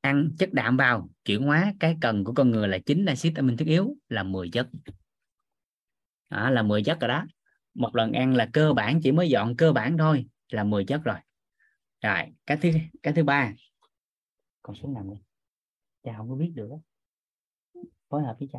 Ăn 0.00 0.30
chất 0.38 0.52
đạm 0.52 0.76
vào 0.76 1.08
chuyển 1.24 1.42
hóa 1.42 1.74
cái 1.80 1.96
cần 2.00 2.24
của 2.24 2.34
con 2.34 2.50
người 2.50 2.68
là 2.68 2.78
chính 2.78 3.06
axit 3.06 3.34
amin 3.36 3.56
thiết 3.56 3.68
yếu 3.68 3.96
là 4.08 4.22
10 4.22 4.50
chất. 4.50 4.68
Đó, 6.30 6.50
là 6.50 6.62
10 6.62 6.84
chất 6.84 7.00
rồi 7.00 7.08
đó. 7.08 7.26
Một 7.74 7.96
lần 7.96 8.12
ăn 8.12 8.34
là 8.34 8.48
cơ 8.52 8.72
bản 8.72 9.00
chỉ 9.02 9.12
mới 9.12 9.28
dọn 9.28 9.56
cơ 9.56 9.72
bản 9.72 9.98
thôi 9.98 10.26
là 10.50 10.64
10 10.64 10.84
chất 10.84 11.04
rồi. 11.04 11.16
Rồi 12.02 12.26
cái 12.46 12.56
thứ 12.56 12.70
cái 13.02 13.14
thứ 13.14 13.24
ba. 13.24 13.52
Còn 14.62 14.76
xuống 14.76 14.94
nằm 14.94 15.10
đi 15.10 15.20
cha 16.02 16.14
không 16.16 16.28
có 16.28 16.34
biết 16.34 16.52
được 16.54 16.68
phối 18.10 18.22
hợp 18.22 18.36
với 18.38 18.48
cha. 18.52 18.58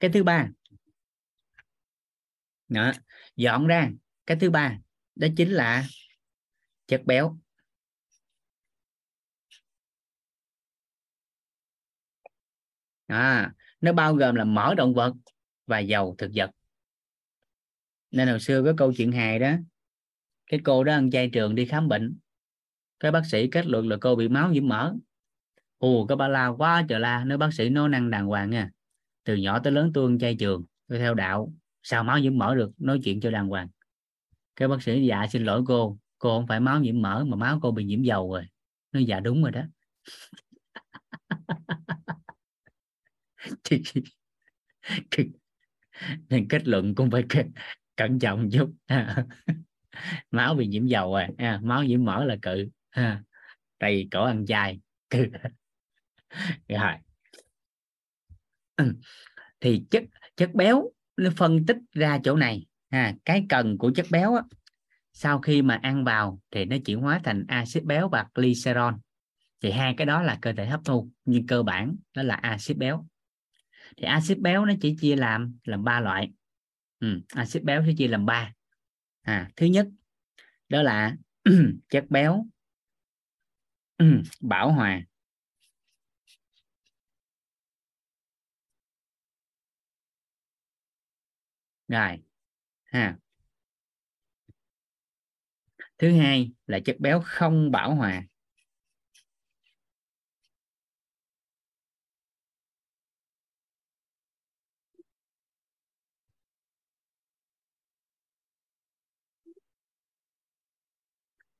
Cái 0.00 0.10
thứ 0.14 0.24
ba. 0.24 0.48
Đó. 2.68 2.92
dọn 3.36 3.66
ra. 3.66 3.90
Cái 4.26 4.36
thứ 4.40 4.50
ba 4.50 4.78
đó 5.14 5.28
chính 5.36 5.50
là 5.50 5.84
chất 6.86 7.02
béo. 7.06 7.38
À, 13.06 13.54
nó 13.80 13.92
bao 13.92 14.14
gồm 14.14 14.34
là 14.34 14.44
mỡ 14.44 14.74
động 14.74 14.94
vật 14.94 15.14
và 15.66 15.78
dầu 15.78 16.14
thực 16.18 16.30
vật. 16.34 16.50
Nên 18.10 18.28
hồi 18.28 18.40
xưa 18.40 18.62
có 18.64 18.72
câu 18.76 18.92
chuyện 18.96 19.12
hài 19.12 19.38
đó. 19.38 19.52
Cái 20.46 20.60
cô 20.64 20.84
đó 20.84 20.92
ăn 20.92 21.10
chay 21.10 21.30
trường 21.32 21.54
đi 21.54 21.66
khám 21.66 21.88
bệnh. 21.88 22.18
Cái 23.00 23.12
bác 23.12 23.22
sĩ 23.30 23.48
kết 23.52 23.66
luận 23.66 23.88
là 23.88 23.96
cô 24.00 24.16
bị 24.16 24.28
máu 24.28 24.50
nhiễm 24.50 24.68
mỡ 24.68 24.94
ồ 25.84 26.06
các 26.06 26.16
bà 26.16 26.28
la 26.28 26.46
quá 26.46 26.84
trời 26.88 27.00
la 27.00 27.24
nếu 27.24 27.38
bác 27.38 27.54
sĩ 27.54 27.68
nói 27.68 27.88
năng 27.88 28.10
đàng 28.10 28.26
hoàng 28.26 28.50
nha. 28.50 28.70
Từ 29.24 29.36
nhỏ 29.36 29.58
tới 29.58 29.72
lớn 29.72 29.90
tôi 29.94 30.10
ăn 30.10 30.18
chay 30.18 30.34
trường 30.34 30.64
tôi 30.88 30.98
theo 30.98 31.14
đạo 31.14 31.52
sao 31.82 32.04
máu 32.04 32.18
nhiễm 32.18 32.38
mỡ 32.38 32.54
được 32.54 32.70
nói 32.78 33.00
chuyện 33.04 33.20
cho 33.20 33.30
đàng 33.30 33.48
hoàng. 33.48 33.68
Cái 34.56 34.68
bác 34.68 34.82
sĩ 34.82 35.06
dạ 35.06 35.26
xin 35.26 35.44
lỗi 35.44 35.62
cô 35.66 35.98
cô 36.18 36.38
không 36.38 36.46
phải 36.46 36.60
máu 36.60 36.80
nhiễm 36.80 37.02
mỡ 37.02 37.24
mà 37.24 37.36
máu 37.36 37.58
cô 37.62 37.70
bị 37.70 37.84
nhiễm 37.84 38.02
dầu 38.02 38.32
rồi. 38.32 38.46
Nó 38.92 39.00
dạ 39.00 39.20
đúng 39.20 39.42
rồi 39.42 39.50
đó. 39.50 39.62
Nên 46.28 46.48
kết 46.48 46.68
luận 46.68 46.94
cũng 46.94 47.10
phải 47.10 47.24
cẩn 47.96 48.18
trọng 48.18 48.50
chút. 48.52 48.72
Máu 50.30 50.54
bị 50.54 50.66
nhiễm 50.66 50.86
dầu 50.86 51.12
rồi 51.12 51.26
à, 51.38 51.60
máu 51.62 51.84
nhiễm 51.84 52.04
mỡ 52.04 52.24
là 52.24 52.36
cự 52.42 52.68
ha. 52.90 53.22
Tại 53.78 53.94
vì 53.94 54.08
cổ 54.10 54.24
ăn 54.24 54.46
chay. 54.46 54.80
cự 55.10 55.26
rồi 56.68 56.94
ừ. 58.76 58.94
thì 59.60 59.84
chất 59.90 60.02
chất 60.36 60.54
béo 60.54 60.90
nó 61.16 61.30
phân 61.36 61.66
tích 61.66 61.76
ra 61.92 62.18
chỗ 62.24 62.36
này. 62.36 62.66
Ha 62.90 63.14
cái 63.24 63.46
cần 63.48 63.78
của 63.78 63.92
chất 63.94 64.06
béo 64.10 64.34
á, 64.34 64.42
sau 65.12 65.40
khi 65.40 65.62
mà 65.62 65.78
ăn 65.82 66.04
vào 66.04 66.40
thì 66.50 66.64
nó 66.64 66.76
chuyển 66.84 67.00
hóa 67.00 67.20
thành 67.24 67.44
axit 67.48 67.84
béo 67.84 68.08
và 68.08 68.26
glycerol 68.34 68.94
thì 69.60 69.70
hai 69.70 69.94
cái 69.96 70.06
đó 70.06 70.22
là 70.22 70.38
cơ 70.42 70.52
thể 70.52 70.66
hấp 70.66 70.80
thu 70.84 71.10
nhưng 71.24 71.46
cơ 71.46 71.62
bản 71.62 71.96
đó 72.14 72.22
là 72.22 72.34
axit 72.34 72.76
béo. 72.76 73.06
Thì 73.96 74.04
axit 74.04 74.38
béo 74.38 74.64
nó 74.64 74.72
chỉ 74.80 74.96
chia 75.00 75.16
làm 75.16 75.58
làm 75.64 75.84
ba 75.84 76.00
loại. 76.00 76.32
Ừ, 76.98 77.20
axit 77.28 77.62
béo 77.62 77.82
sẽ 77.86 77.92
chia 77.98 78.08
làm 78.08 78.26
ba. 78.26 78.52
À, 79.22 79.50
thứ 79.56 79.66
nhất 79.66 79.88
đó 80.68 80.82
là 80.82 81.16
chất 81.88 82.04
béo 82.10 82.46
bảo 84.40 84.72
hòa 84.72 85.02
rồi. 91.88 92.18
Ha. 92.84 93.16
Thứ 95.98 96.12
hai 96.18 96.52
là 96.66 96.80
chất 96.84 96.96
béo 97.00 97.22
không 97.24 97.70
bảo 97.70 97.94
hòa. 97.94 98.22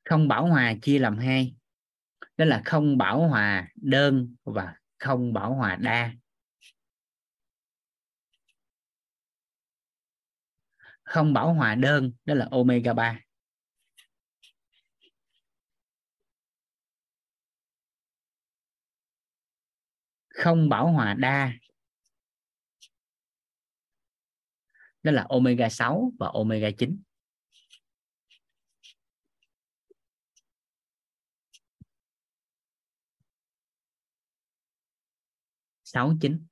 Không 0.05 0.29
bảo 0.29 0.47
hòa 0.47 0.75
chia 0.83 0.99
làm 0.99 1.19
hai. 1.19 1.55
Đó 2.37 2.45
là 2.45 2.63
không 2.65 2.99
bảo 2.99 3.29
hòa 3.29 3.69
đơn 3.75 4.35
và 4.45 4.75
không 4.99 5.33
bảo 5.33 5.55
hòa 5.55 5.77
đa. 5.77 6.13
Không 11.15 11.33
bảo 11.33 11.55
hòa 11.55 11.75
đơn, 11.75 12.13
đó 12.25 12.35
là 12.35 12.49
omega 12.51 12.93
3 12.93 13.21
không 20.29 20.69
bảo 20.69 20.93
hòa 20.93 21.15
đa, 21.15 21.53
đó 25.03 25.13
là 25.13 25.27
omega 25.29 25.69
6 25.69 26.13
và 26.19 26.31
omega 26.35 26.71
9 26.79 27.03
sáu 35.85 36.13
chín. 36.21 36.47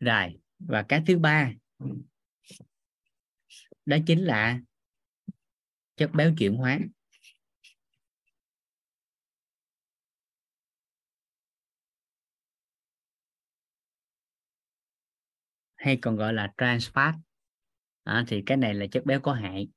Rồi, 0.00 0.40
và 0.58 0.82
cái 0.88 1.02
thứ 1.06 1.18
ba 1.18 1.52
đó 3.86 3.96
chính 4.06 4.24
là 4.24 4.60
chất 5.96 6.10
béo 6.14 6.34
chuyển 6.38 6.56
hóa. 6.56 6.78
Hay 15.76 15.98
còn 16.02 16.16
gọi 16.16 16.32
là 16.32 16.52
trans 16.58 16.90
fat. 16.90 17.12
À, 18.02 18.24
thì 18.28 18.42
cái 18.46 18.56
này 18.56 18.74
là 18.74 18.86
chất 18.86 19.06
béo 19.06 19.20
có 19.20 19.32
hại 19.32 19.68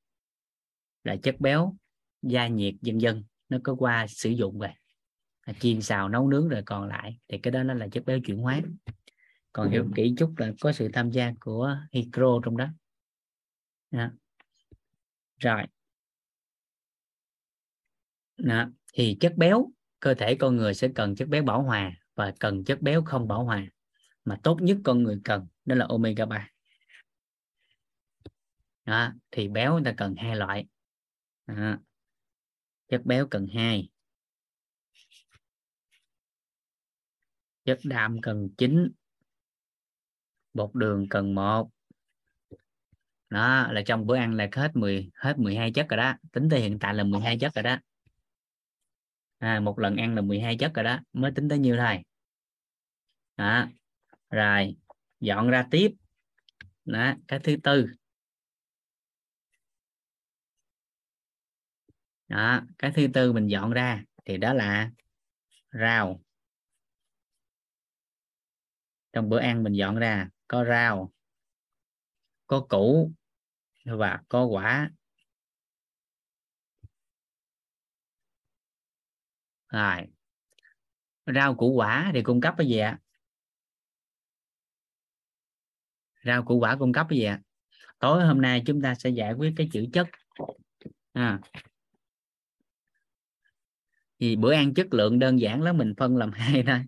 là 1.04 1.16
chất 1.24 1.36
béo 1.40 1.76
gia 2.22 2.48
nhiệt 2.48 2.74
dân 2.82 3.02
dân. 3.02 3.24
Nó 3.50 3.58
có 3.64 3.76
qua 3.76 4.08
sử 4.08 4.30
dụng 4.30 4.60
về 4.60 4.74
chiên 5.60 5.82
xào 5.82 6.10
nấu 6.10 6.30
nướng 6.30 6.50
rồi 6.50 6.64
còn 6.66 6.88
lại 6.88 7.20
thì 7.28 7.38
cái 7.38 7.52
đó 7.52 7.64
nó 7.64 7.74
là 7.74 7.88
chất 7.88 8.06
béo 8.06 8.20
chuyển 8.26 8.38
hóa. 8.38 8.62
Còn 9.54 9.70
hiểu 9.70 9.90
kỹ 9.96 10.14
chút 10.18 10.34
là 10.38 10.52
có 10.62 10.72
sự 10.72 10.90
tham 10.94 11.12
gia 11.12 11.34
của 11.40 11.78
hydro 11.92 12.40
trong 12.44 12.58
đó 12.58 12.68
đó. 13.96 14.10
rồi 15.40 15.64
đó. 18.38 18.70
thì 18.94 19.18
chất 19.20 19.34
béo, 19.38 19.72
cơ 20.00 20.14
thể 20.14 20.36
con 20.36 20.56
người 20.56 20.74
sẽ 20.74 20.88
cần 20.96 21.16
chất 21.16 21.28
béo 21.28 21.44
bảo 21.44 21.64
hòa 21.64 21.92
và 22.16 22.34
cần 22.40 22.64
chất 22.64 22.82
béo 22.82 23.04
không 23.06 23.28
bảo 23.28 23.46
hòa 23.46 23.68
mà 24.26 24.40
tốt 24.44 24.58
nhất 24.62 24.78
con 24.84 25.04
người 25.04 25.22
cần, 25.24 25.48
đó 25.66 25.76
là 25.76 25.86
omega 25.90 26.26
3 26.26 26.50
đó. 28.86 29.14
thì 29.32 29.48
béo 29.48 29.74
người 29.74 29.84
ta 29.86 29.94
cần 29.98 30.16
hai 30.18 30.36
loại 30.36 30.68
đó. 31.48 31.78
chất 32.88 33.02
béo 33.06 33.28
cần 33.28 33.48
hai 33.48 33.90
chất 37.66 37.80
đạm 37.84 38.22
cần 38.22 38.50
9 38.58 38.92
bột 40.54 40.72
đường 40.74 41.08
cần 41.10 41.36
một 41.36 41.75
đó 43.30 43.68
là 43.72 43.82
trong 43.86 44.08
bữa 44.08 44.16
ăn 44.16 44.34
là 44.34 44.48
hết 44.56 44.76
10 44.76 45.10
hết 45.16 45.38
12 45.38 45.72
chất 45.72 45.90
rồi 45.90 45.98
đó. 45.98 46.14
Tính 46.32 46.50
tới 46.50 46.60
hiện 46.60 46.80
tại 46.80 46.94
là 46.94 47.04
12 47.04 47.38
chất 47.40 47.54
rồi 47.56 47.64
đó. 47.64 47.78
À, 49.38 49.60
một 49.60 49.80
lần 49.80 49.96
ăn 49.96 50.16
là 50.16 50.22
12 50.22 50.58
chất 50.58 50.74
rồi 50.74 50.84
đó. 50.84 51.00
Mới 51.14 51.32
tính 51.32 51.50
tới 51.50 51.60
nhiêu 51.60 51.78
thôi? 51.78 52.02
Đó 53.38 53.68
rồi 54.30 54.76
dọn 55.20 55.50
ra 55.50 55.68
tiếp. 55.72 55.92
Đó 56.86 57.14
cái 57.28 57.40
thứ 57.40 57.56
tư. 57.64 57.88
Đó 62.28 62.62
cái 62.78 62.92
thứ 62.96 63.08
tư 63.14 63.34
mình 63.34 63.48
dọn 63.48 63.72
ra 63.72 64.04
thì 64.26 64.38
đó 64.38 64.54
là 64.54 64.92
rau. 65.72 66.22
Trong 69.14 69.30
bữa 69.30 69.40
ăn 69.40 69.64
mình 69.64 69.74
dọn 69.74 69.96
ra 69.96 70.30
có 70.48 70.66
rau 70.66 71.12
có 72.48 72.66
củ 72.70 73.12
và 73.86 74.20
có 74.30 74.46
quả. 74.46 74.92
Rồi. 79.70 80.08
Rau 81.36 81.56
củ 81.56 81.72
quả 81.72 82.12
thì 82.14 82.22
cung 82.24 82.42
cấp 82.42 82.54
cái 82.58 82.68
gì 82.68 82.78
ạ? 82.78 83.00
Rau 86.26 86.44
củ 86.44 86.60
quả 86.60 86.76
cung 86.80 86.94
cấp 86.94 87.08
cái 87.10 87.20
gì 87.20 87.26
ạ? 87.26 87.42
Tối 88.00 88.26
hôm 88.26 88.42
nay 88.42 88.64
chúng 88.66 88.82
ta 88.82 88.96
sẽ 88.96 89.10
giải 89.10 89.34
quyết 89.34 89.54
cái 89.58 89.70
chữ 89.74 89.86
chất. 89.94 90.08
À. 91.14 91.40
thì 94.20 94.36
bữa 94.36 94.54
ăn 94.54 94.74
chất 94.74 94.94
lượng 94.94 95.20
đơn 95.20 95.40
giản 95.40 95.62
lắm, 95.62 95.78
mình 95.78 95.94
phân 95.98 96.18
làm 96.18 96.32
hai 96.34 96.64
thôi. 96.68 96.80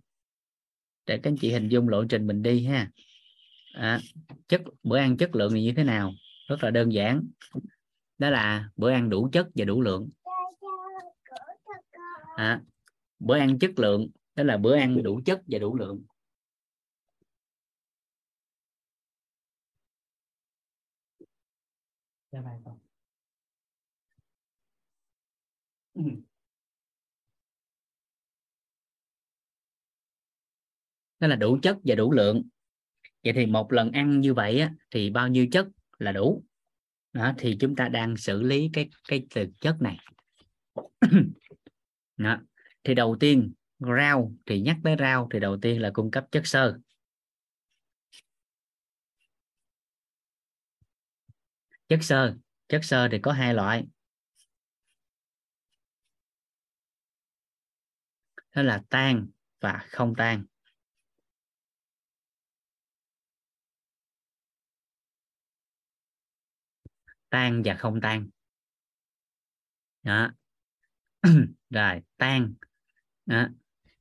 Để 1.06 1.18
các 1.18 1.30
anh 1.30 1.38
chị 1.38 1.52
hình 1.52 1.70
dung 1.70 1.90
lộ 1.90 2.06
trình 2.06 2.28
mình 2.28 2.42
đi 2.42 2.66
ha 2.66 2.92
à, 3.78 4.00
chất 4.48 4.62
bữa 4.84 4.98
ăn 4.98 5.18
chất 5.18 5.36
lượng 5.36 5.54
thì 5.54 5.64
như 5.64 5.74
thế 5.78 5.84
nào? 5.84 6.12
Rất 6.48 6.64
là 6.64 6.72
đơn 6.72 6.94
giản. 6.94 7.28
Đó 8.18 8.30
là 8.30 8.70
bữa 8.76 8.92
ăn 8.92 9.10
đủ 9.10 9.30
chất 9.32 9.48
và 9.56 9.66
đủ 9.66 9.82
lượng. 9.82 10.10
À, 12.36 12.62
bữa 13.20 13.38
ăn 13.38 13.60
chất 13.60 13.72
lượng 13.80 14.10
đó 14.36 14.44
là 14.44 14.58
bữa 14.58 14.76
ăn 14.78 15.04
đủ 15.04 15.22
chất 15.26 15.42
và 15.48 15.60
đủ 15.60 15.76
lượng. 15.76 16.04
Đó 31.20 31.28
là 31.28 31.36
đủ 31.36 31.60
chất 31.62 31.78
và 31.84 31.96
đủ 31.96 32.12
lượng 32.12 32.44
vậy 33.28 33.34
thì 33.34 33.46
một 33.46 33.74
lần 33.74 33.92
ăn 33.92 34.22
như 34.22 34.34
vậy 34.34 34.60
á, 34.60 34.74
thì 34.92 35.10
bao 35.10 35.28
nhiêu 35.28 35.48
chất 35.52 35.68
là 36.00 36.12
đủ? 36.12 36.44
Đó, 37.14 37.34
thì 37.38 37.58
chúng 37.60 37.76
ta 37.76 37.90
đang 37.90 38.18
xử 38.18 38.42
lý 38.42 38.70
cái 38.74 38.90
cái 39.08 39.26
từ 39.36 39.46
chất 39.62 39.82
này. 39.82 39.98
Đó. 42.18 42.38
thì 42.84 42.94
đầu 42.94 43.18
tiên 43.20 43.54
rau 43.80 44.34
thì 44.46 44.62
nhắc 44.62 44.78
tới 44.84 44.96
rau 45.00 45.28
thì 45.32 45.40
đầu 45.40 45.58
tiên 45.62 45.82
là 45.82 45.92
cung 45.94 46.12
cấp 46.12 46.26
chất 46.32 46.48
xơ. 46.48 46.80
Chất 51.88 52.04
xơ 52.04 52.36
chất 52.70 52.86
xơ 52.86 53.08
thì 53.12 53.20
có 53.20 53.32
hai 53.32 53.54
loại. 53.54 53.88
Đó 58.56 58.62
là 58.62 58.84
tan 58.90 59.28
và 59.60 59.86
không 59.90 60.14
tan 60.18 60.46
tan 67.30 67.62
và 67.66 67.76
không 67.76 68.02
tan. 68.02 68.30
Đó. 70.04 70.32
Rồi 71.70 72.02
tan. 72.18 72.54
Đó. 73.26 73.48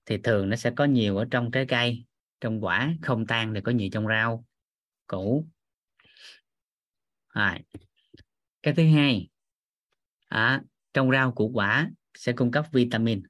thì 0.07 0.19
thường 0.19 0.51
nó 0.51 0.57
sẽ 0.57 0.71
có 0.77 0.85
nhiều 0.85 1.17
ở 1.17 1.25
trong 1.31 1.51
trái 1.51 1.67
cây 1.69 2.05
trong 2.41 2.65
quả. 2.65 2.95
Không 3.03 3.27
tan 3.27 3.55
thì 3.55 3.61
có 3.61 3.73
nhiều 3.73 3.89
trong 3.93 4.07
rau 4.09 4.45
củ. 5.07 5.47
Rồi. 7.35 7.59
Cái 8.63 8.75
thứ 8.75 8.83
hai 8.83 9.29
à, 10.29 10.63
trong 10.95 11.11
rau 11.11 11.33
củ 11.33 11.51
quả 11.55 11.91
sẽ 12.15 12.33
cung 12.33 12.51
cấp 12.51 12.67
vitamin. 12.73 13.23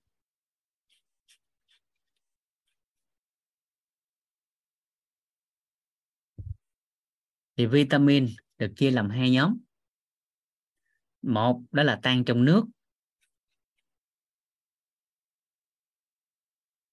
Thì 7.57 7.67
vitamin 7.67 8.27
được 8.59 8.73
chia 8.77 8.91
làm 8.91 9.11
hai 9.11 9.31
nhóm 9.31 9.59
một 11.27 11.63
đó 11.73 11.83
là 11.83 12.01
tan 12.03 12.25
trong 12.25 12.45
nước. 12.45 12.65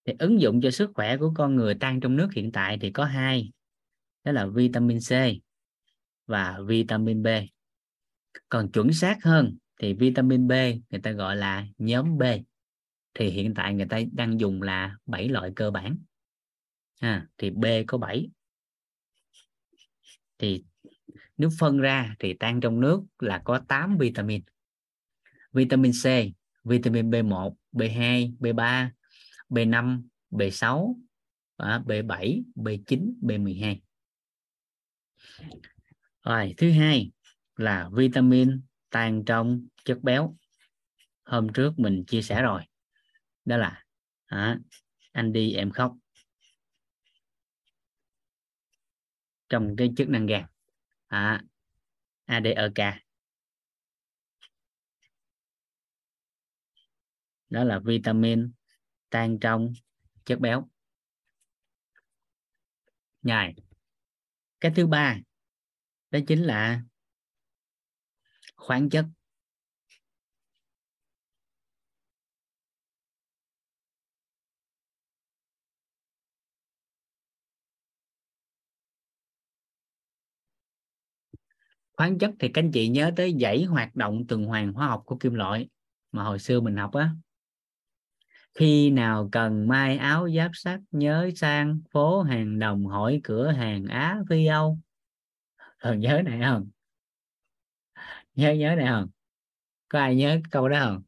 Thì 0.06 0.14
ứng 0.20 0.42
dụng 0.42 0.62
cho 0.62 0.72
sức 0.72 0.92
khỏe 0.94 1.18
của 1.18 1.32
con 1.36 1.56
người 1.56 1.76
tan 1.76 2.00
trong 2.00 2.16
nước 2.16 2.30
hiện 2.36 2.52
tại 2.52 2.78
thì 2.82 2.92
có 2.92 3.06
hai 3.06 3.52
đó 4.24 4.32
là 4.32 4.46
vitamin 4.46 5.00
C 5.00 5.12
và 6.26 6.60
vitamin 6.68 7.24
B. 7.24 7.28
Còn 8.50 8.72
chuẩn 8.72 8.94
xác 8.94 9.24
hơn 9.24 9.58
thì 9.82 9.94
vitamin 9.94 10.48
B 10.48 10.52
người 10.90 11.02
ta 11.04 11.12
gọi 11.12 11.36
là 11.36 11.68
nhóm 11.78 12.18
B 12.18 12.24
thì 13.14 13.30
hiện 13.30 13.54
tại 13.54 13.74
người 13.74 13.86
ta 13.90 14.00
đang 14.12 14.40
dùng 14.40 14.62
là 14.62 14.98
7 15.06 15.30
loại 15.30 15.52
cơ 15.56 15.72
bản. 15.72 15.98
Ha, 17.02 17.28
thì 17.38 17.50
B 17.50 17.66
có 17.88 17.98
7 17.98 18.30
thì 20.38 20.64
nếu 21.38 21.50
phân 21.60 21.78
ra 21.78 22.16
thì 22.20 22.34
tan 22.34 22.62
trong 22.62 22.80
nước 22.80 23.04
là 23.20 23.42
có 23.46 23.60
8 23.68 23.98
vitamin. 23.98 24.44
Vitamin 25.54 25.92
C 26.04 26.06
vitamin 26.64 27.10
B1 27.10 27.54
B2 27.72 28.32
B3 28.40 28.90
B5 29.50 30.04
B6 30.32 30.96
B7 31.58 32.44
B9 32.56 33.14
B12 33.22 33.80
rồi 36.24 36.54
thứ 36.58 36.72
hai 36.72 37.12
là 37.56 37.90
vitamin 37.94 38.62
tan 38.90 39.24
trong 39.26 39.68
chất 39.86 40.00
béo. 40.02 40.36
Hôm 41.24 41.54
trước 41.54 41.80
mình 41.80 42.04
chia 42.08 42.22
sẻ 42.22 42.42
rồi. 42.42 42.62
Đó 43.46 43.58
là 43.58 43.84
à, 44.26 44.60
anh 45.12 45.34
đi 45.34 45.54
em 45.54 45.72
khóc. 45.72 45.96
Trong 49.50 49.76
cái 49.78 49.92
chức 49.98 50.10
năng 50.10 50.26
gan 50.26 50.46
à, 51.14 51.42
ADEK 52.26 52.80
đó 57.50 57.64
là 57.64 57.80
vitamin 57.80 58.52
tan 59.10 59.40
trong 59.40 59.74
chất 60.26 60.40
béo. 60.40 60.70
Nhài 63.22 63.56
cái 64.60 64.72
thứ 64.76 64.88
ba 64.88 65.18
đó 66.12 66.20
chính 66.28 66.44
là 66.44 66.82
khoáng 68.56 68.90
chất. 68.90 69.06
Khoáng 81.98 82.20
chất 82.20 82.32
thì 82.40 82.48
các 82.50 82.64
anh 82.64 82.72
chị 82.72 82.88
nhớ 82.88 83.12
tới 83.16 83.36
dãy 83.42 83.64
hoạt 83.64 83.96
động 83.96 84.28
tuần 84.28 84.44
hoàn 84.46 84.74
hóa 84.74 84.88
học 84.88 85.04
của 85.06 85.18
kim 85.18 85.34
loại 85.34 85.70
mà 86.12 86.24
hồi 86.24 86.40
xưa 86.40 86.62
mình 86.62 86.76
học 86.76 86.94
á. 86.94 87.10
Khi 88.54 88.90
nào 88.90 89.30
cần 89.32 89.68
may 89.68 89.98
áo 89.98 90.30
giáp 90.30 90.52
sắt 90.54 90.80
nhớ 90.92 91.30
sang 91.36 91.80
phố 91.92 92.22
hàng 92.22 92.60
đồng 92.60 92.86
hỏi 92.86 93.22
cửa 93.24 93.52
hàng 93.52 93.86
á 93.86 94.20
phi 94.30 94.46
âu. 94.46 94.78
Thường 95.80 96.00
nhớ 96.00 96.22
này 96.26 96.40
không? 96.46 96.70
Nhớ 98.36 98.54
nhớ 98.54 98.76
này 98.76 98.88
không? 98.88 99.10
Có 99.90 100.00
ai 100.00 100.16
nhớ 100.16 100.40
câu 100.52 100.70
đó 100.70 100.80
không? 100.80 101.04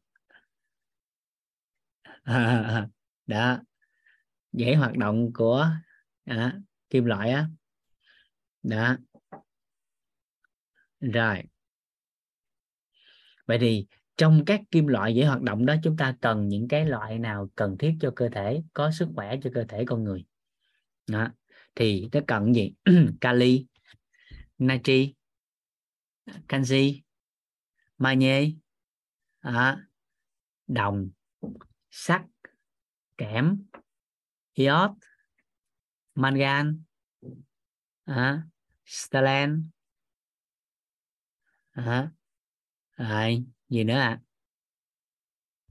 Đó. 3.26 3.58
Dễ 4.52 4.74
hoạt 4.74 4.96
động 4.96 5.32
của 5.34 5.70
à, 6.24 6.60
kim 6.90 7.04
loại 7.04 7.30
á. 7.30 7.48
Đó 8.62 8.96
rồi. 11.10 11.42
Vậy 13.46 13.58
thì 13.58 13.86
trong 14.16 14.44
các 14.46 14.60
kim 14.70 14.86
loại 14.86 15.14
dễ 15.14 15.24
hoạt 15.24 15.42
động 15.42 15.66
đó 15.66 15.74
chúng 15.82 15.96
ta 15.96 16.16
cần 16.20 16.48
những 16.48 16.68
cái 16.68 16.86
loại 16.86 17.18
nào 17.18 17.50
cần 17.54 17.78
thiết 17.78 17.96
cho 18.00 18.12
cơ 18.16 18.28
thể 18.28 18.62
có 18.72 18.90
sức 18.90 19.08
khỏe 19.14 19.36
cho 19.42 19.50
cơ 19.54 19.64
thể 19.68 19.84
con 19.86 20.04
người? 20.04 20.24
Đó. 21.10 21.28
thì 21.74 22.08
nó 22.12 22.20
cần 22.26 22.54
gì? 22.54 22.72
Kali 23.20 23.66
natri 24.58 25.14
canxi 26.48 27.02
magie 27.98 28.52
à, 29.40 29.86
đồng 30.66 31.10
sắt 31.90 32.22
kẽm 33.18 33.62
iốt 34.54 34.90
mangan 36.14 36.82
à, 38.04 38.42
stalen 38.84 39.70
à, 41.76 42.10
rồi 42.96 43.44
gì 43.68 43.84
nữa 43.84 43.94
ạ? 43.94 44.20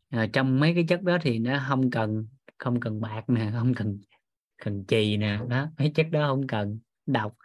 À? 0.09 0.19
à, 0.19 0.27
trong 0.33 0.59
mấy 0.59 0.73
cái 0.75 0.85
chất 0.87 1.03
đó 1.03 1.17
thì 1.21 1.39
nó 1.39 1.65
không 1.67 1.89
cần 1.89 2.27
không 2.57 2.79
cần 2.79 3.01
bạc 3.01 3.23
nè 3.27 3.51
không 3.57 3.73
cần 3.73 3.99
cần 4.57 4.85
chì 4.85 5.17
nè 5.17 5.39
đó 5.49 5.67
mấy 5.77 5.91
chất 5.95 6.07
đó 6.11 6.27
không 6.27 6.47
cần 6.47 6.79
độc 7.05 7.35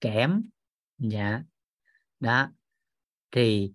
kẽm 0.00 0.42
dạ 0.98 1.42
đó. 2.20 2.50
Thì 3.30 3.72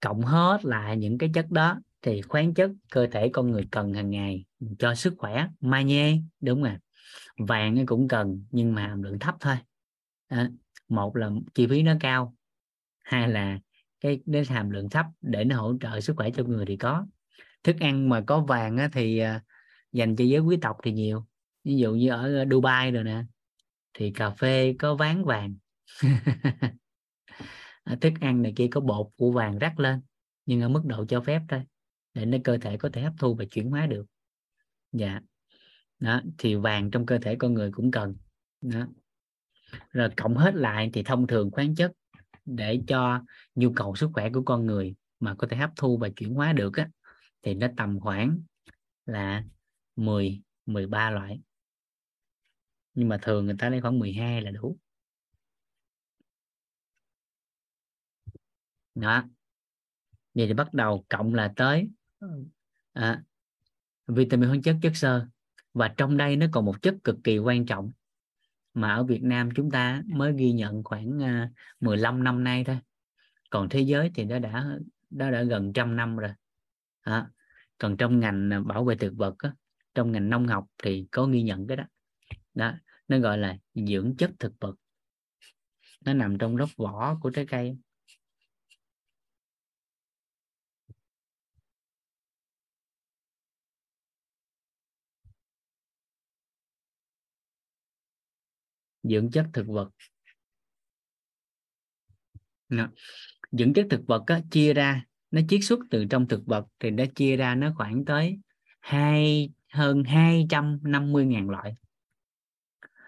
cộng 0.00 0.20
hết 0.20 0.64
lại 0.64 0.96
những 0.96 1.18
cái 1.18 1.30
chất 1.34 1.50
đó 1.50 1.80
thì 2.02 2.22
khoáng 2.22 2.54
chất 2.54 2.70
cơ 2.90 3.06
thể 3.06 3.30
con 3.32 3.50
người 3.50 3.68
cần 3.70 3.94
hàng 3.94 4.10
ngày 4.10 4.44
cho 4.78 4.94
sức 4.94 5.14
khỏe 5.18 5.48
magie 5.60 6.18
đúng 6.40 6.62
rồi. 6.62 6.74
Vàng 7.38 7.86
cũng 7.86 8.08
cần 8.08 8.44
nhưng 8.50 8.74
mà 8.74 8.86
hàm 8.86 9.02
lượng 9.02 9.18
thấp 9.18 9.34
thôi. 9.40 9.56
À, 10.28 10.50
một 10.88 11.16
là 11.16 11.30
chi 11.54 11.66
phí 11.66 11.82
nó 11.82 11.94
cao 12.00 12.35
hai 13.06 13.28
là 13.28 13.58
cái 14.00 14.20
đến 14.26 14.44
hàm 14.48 14.70
lượng 14.70 14.90
thấp 14.90 15.06
để 15.20 15.44
nó 15.44 15.56
hỗ 15.56 15.74
trợ 15.80 16.00
sức 16.00 16.16
khỏe 16.16 16.30
cho 16.30 16.44
người 16.44 16.66
thì 16.66 16.76
có. 16.76 17.06
Thức 17.62 17.76
ăn 17.80 18.08
mà 18.08 18.20
có 18.26 18.40
vàng 18.40 18.76
á, 18.76 18.88
thì 18.92 19.18
à, 19.18 19.42
dành 19.92 20.16
cho 20.16 20.24
giới 20.24 20.40
quý 20.40 20.56
tộc 20.62 20.76
thì 20.82 20.92
nhiều. 20.92 21.26
Ví 21.64 21.76
dụ 21.76 21.94
như 21.94 22.10
ở 22.10 22.44
Dubai 22.50 22.90
rồi 22.90 23.04
nè 23.04 23.24
thì 23.94 24.10
cà 24.10 24.30
phê 24.30 24.74
có 24.78 24.94
ván 24.94 25.24
vàng. 25.24 25.56
Thức 28.00 28.12
ăn 28.20 28.42
này 28.42 28.52
kia 28.56 28.68
có 28.70 28.80
bột 28.80 29.06
của 29.16 29.30
vàng 29.30 29.58
rắc 29.58 29.80
lên 29.80 30.00
nhưng 30.46 30.60
ở 30.60 30.68
mức 30.68 30.82
độ 30.84 31.04
cho 31.08 31.20
phép 31.20 31.42
thôi 31.48 31.62
để 32.14 32.26
nó 32.26 32.38
cơ 32.44 32.58
thể 32.58 32.76
có 32.76 32.88
thể 32.92 33.02
hấp 33.02 33.12
thu 33.18 33.34
và 33.34 33.44
chuyển 33.44 33.70
hóa 33.70 33.86
được. 33.86 34.06
Dạ. 34.92 35.20
Đó 35.98 36.20
thì 36.38 36.54
vàng 36.54 36.90
trong 36.90 37.06
cơ 37.06 37.18
thể 37.18 37.36
con 37.36 37.54
người 37.54 37.70
cũng 37.72 37.90
cần. 37.90 38.16
Đó. 38.60 38.88
Rồi 39.90 40.08
cộng 40.16 40.36
hết 40.36 40.54
lại 40.54 40.90
thì 40.92 41.02
thông 41.02 41.26
thường 41.26 41.50
khoáng 41.50 41.74
chất 41.74 41.92
để 42.46 42.82
cho 42.86 43.22
nhu 43.54 43.72
cầu 43.76 43.96
sức 43.96 44.10
khỏe 44.14 44.30
của 44.34 44.42
con 44.42 44.66
người 44.66 44.94
mà 45.20 45.34
có 45.34 45.46
thể 45.50 45.56
hấp 45.56 45.70
thu 45.76 45.98
và 45.98 46.08
chuyển 46.16 46.34
hóa 46.34 46.52
được 46.52 46.76
á, 46.76 46.90
thì 47.42 47.54
nó 47.54 47.66
tầm 47.76 48.00
khoảng 48.00 48.40
là 49.06 49.44
10 49.96 50.42
13 50.66 51.10
loại. 51.10 51.40
Nhưng 52.94 53.08
mà 53.08 53.18
thường 53.22 53.46
người 53.46 53.56
ta 53.58 53.70
lấy 53.70 53.80
khoảng 53.80 53.98
12 53.98 54.42
là 54.42 54.50
đủ. 54.50 54.78
Đó. 58.94 59.24
Vậy 60.34 60.46
thì 60.46 60.52
bắt 60.54 60.74
đầu 60.74 61.04
cộng 61.08 61.34
là 61.34 61.52
tới 61.56 61.90
à, 62.92 63.22
vitamin 64.06 64.48
khoáng 64.48 64.62
chất 64.62 64.76
chất 64.82 64.96
xơ. 64.96 65.26
Và 65.74 65.94
trong 65.96 66.16
đây 66.16 66.36
nó 66.36 66.46
còn 66.52 66.64
một 66.64 66.82
chất 66.82 66.94
cực 67.04 67.16
kỳ 67.24 67.38
quan 67.38 67.66
trọng 67.66 67.92
mà 68.76 68.94
ở 68.94 69.04
Việt 69.04 69.22
Nam 69.22 69.48
chúng 69.54 69.70
ta 69.70 70.02
mới 70.06 70.32
ghi 70.36 70.52
nhận 70.52 70.84
khoảng 70.84 71.18
15 71.80 72.20
à, 72.20 72.22
năm 72.22 72.44
nay 72.44 72.64
thôi. 72.64 72.78
Còn 73.50 73.68
thế 73.68 73.80
giới 73.80 74.10
thì 74.14 74.24
nó 74.24 74.38
đã 74.38 74.78
nó 75.10 75.30
đã 75.30 75.42
gần 75.42 75.72
trăm 75.72 75.96
năm 75.96 76.16
rồi. 76.16 76.30
À, 77.00 77.30
còn 77.78 77.96
trong 77.96 78.20
ngành 78.20 78.50
à, 78.52 78.60
bảo 78.60 78.84
vệ 78.84 78.96
thực 78.96 79.16
vật 79.16 79.34
á, 79.38 79.52
trong 79.94 80.12
ngành 80.12 80.30
nông 80.30 80.46
học 80.46 80.66
thì 80.82 81.08
có 81.10 81.26
ghi 81.26 81.42
nhận 81.42 81.66
cái 81.66 81.76
đó. 81.76 81.84
Đó. 82.54 82.72
Nó 83.08 83.18
gọi 83.18 83.38
là 83.38 83.58
dưỡng 83.74 84.16
chất 84.16 84.30
thực 84.38 84.52
vật. 84.60 84.74
Nó 86.04 86.14
nằm 86.14 86.38
trong 86.38 86.56
lớp 86.56 86.68
vỏ 86.76 87.18
của 87.20 87.30
trái 87.30 87.46
cây 87.46 87.78
dưỡng 99.10 99.30
chất 99.30 99.46
thực 99.52 99.66
vật. 99.66 99.90
Đó. 102.68 102.88
dưỡng 103.52 103.74
chất 103.74 103.86
thực 103.90 104.06
vật 104.06 104.22
á, 104.26 104.40
chia 104.50 104.74
ra 104.74 105.04
nó 105.30 105.40
chiết 105.48 105.60
xuất 105.62 105.80
từ 105.90 106.04
trong 106.10 106.28
thực 106.28 106.46
vật 106.46 106.66
thì 106.80 106.90
nó 106.90 107.04
chia 107.14 107.36
ra 107.36 107.54
nó 107.54 107.72
khoảng 107.76 108.04
tới 108.04 108.38
hai 108.80 109.50
hơn 109.72 110.02
250.000 110.02 111.50
loại. 111.50 111.74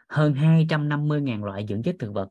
Hơn 0.09 0.35
250.000 0.35 1.44
loại 1.44 1.67
dưỡng 1.68 1.83
chất 1.83 1.97
thực 1.99 2.12
vật 2.15 2.28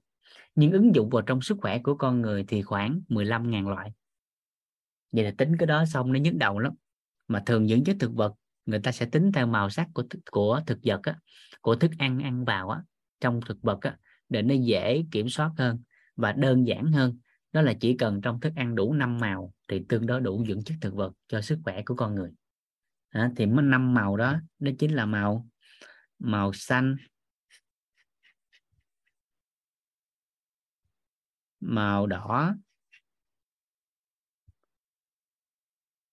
nhưng 0.55 0.71
ứng 0.71 0.95
dụng 0.95 1.09
vào 1.09 1.21
trong 1.21 1.41
sức 1.41 1.57
khỏe 1.61 1.79
của 1.79 1.95
con 1.95 2.21
người 2.21 2.45
thì 2.47 2.61
khoảng 2.61 3.01
15.000 3.09 3.69
loại. 3.69 3.91
Vậy 5.11 5.23
là 5.23 5.31
tính 5.37 5.57
cái 5.57 5.67
đó 5.67 5.85
xong 5.85 6.13
nó 6.13 6.19
nhức 6.19 6.35
đầu 6.35 6.59
lắm. 6.59 6.73
Mà 7.27 7.43
thường 7.45 7.67
dưỡng 7.67 7.83
chất 7.83 7.95
thực 7.99 8.13
vật 8.13 8.33
người 8.65 8.79
ta 8.79 8.91
sẽ 8.91 9.05
tính 9.05 9.31
theo 9.31 9.47
màu 9.47 9.69
sắc 9.69 9.87
của 9.93 10.03
của 10.31 10.61
thực 10.67 10.79
vật 10.83 10.99
á, 11.03 11.15
của 11.61 11.75
thức 11.75 11.91
ăn 11.97 12.19
ăn 12.19 12.45
vào 12.45 12.69
á 12.69 12.81
trong 13.19 13.39
thực 13.45 13.57
vật 13.61 13.81
á, 13.81 13.97
để 14.29 14.41
nó 14.41 14.53
dễ 14.53 15.03
kiểm 15.11 15.29
soát 15.29 15.51
hơn 15.57 15.81
và 16.15 16.31
đơn 16.31 16.67
giản 16.67 16.91
hơn. 16.91 17.19
Đó 17.51 17.61
là 17.61 17.73
chỉ 17.79 17.97
cần 17.97 18.21
trong 18.21 18.39
thức 18.39 18.53
ăn 18.55 18.75
đủ 18.75 18.93
năm 18.93 19.17
màu 19.17 19.53
thì 19.67 19.85
tương 19.89 20.05
đối 20.05 20.21
đủ 20.21 20.45
dưỡng 20.47 20.63
chất 20.63 20.75
thực 20.81 20.93
vật 20.93 21.13
cho 21.27 21.41
sức 21.41 21.59
khỏe 21.63 21.81
của 21.85 21.95
con 21.95 22.15
người. 22.15 22.31
À, 23.09 23.31
thì 23.35 23.45
năm 23.45 23.93
màu 23.93 24.17
đó 24.17 24.39
đó 24.59 24.71
chính 24.79 24.95
là 24.95 25.05
màu 25.05 25.47
màu 26.19 26.53
xanh 26.53 26.95
màu 31.59 32.07
đỏ 32.07 32.55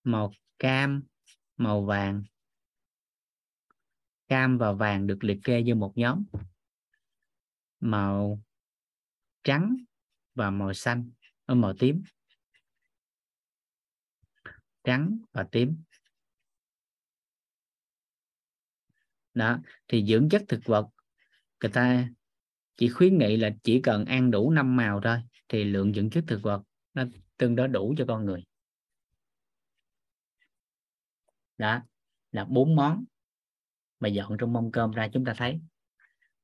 màu 0.05 0.33
cam 0.59 1.03
màu 1.57 1.85
vàng. 1.85 2.23
Cam 4.29 4.59
và 4.59 4.73
vàng 4.73 5.07
được 5.07 5.25
liệt 5.25 5.39
kê 5.45 5.63
như 5.63 5.75
một 5.75 5.93
nhóm 5.97 6.25
màu 7.85 8.41
trắng 9.43 9.77
và 10.35 10.51
màu 10.51 10.75
xanh 10.75 11.11
ở 11.45 11.55
màu 11.55 11.75
tím. 11.79 12.03
Trắng 14.85 15.19
và 15.33 15.49
tím. 15.53 15.83
Đó, 19.35 19.59
thì 19.89 20.05
dưỡng 20.07 20.29
chất 20.29 20.43
thực 20.49 20.61
vật, 20.65 20.89
người 21.61 21.71
ta 21.71 22.09
chỉ 22.77 22.89
khuyến 22.89 23.19
nghị 23.19 23.37
là 23.37 23.51
chỉ 23.63 23.81
cần 23.83 24.05
ăn 24.05 24.31
đủ 24.31 24.51
năm 24.51 24.77
màu 24.77 25.01
thôi, 25.05 25.19
thì 25.49 25.65
lượng 25.65 25.95
dưỡng 25.95 26.11
chất 26.11 26.25
thực 26.27 26.43
vật 26.43 26.63
nó 26.95 27.05
tương 27.37 27.57
đối 27.57 27.69
đủ 27.69 27.95
cho 27.99 28.05
con 28.09 28.25
người. 28.25 28.45
Đó, 31.59 31.83
là 32.33 32.45
bốn 32.45 32.77
món 32.77 33.05
mà 34.01 34.09
dọn 34.09 34.37
trong 34.39 34.53
mâm 34.53 34.73
cơm 34.73 34.91
ra 34.91 35.09
chúng 35.13 35.25
ta 35.25 35.35
thấy 35.37 35.61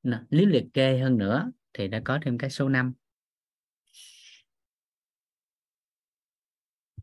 nếu 0.02 0.46
liệt 0.46 0.64
kê 0.74 0.98
hơn 0.98 1.18
nữa 1.18 1.52
thì 1.72 1.88
đã 1.88 2.00
có 2.04 2.18
thêm 2.22 2.38
cái 2.38 2.50
số 2.50 2.68
5 2.68 2.92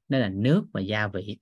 đó 0.09 0.17
là 0.17 0.29
nước 0.29 0.65
và 0.73 0.81
gia 0.81 1.07
vị. 1.07 1.37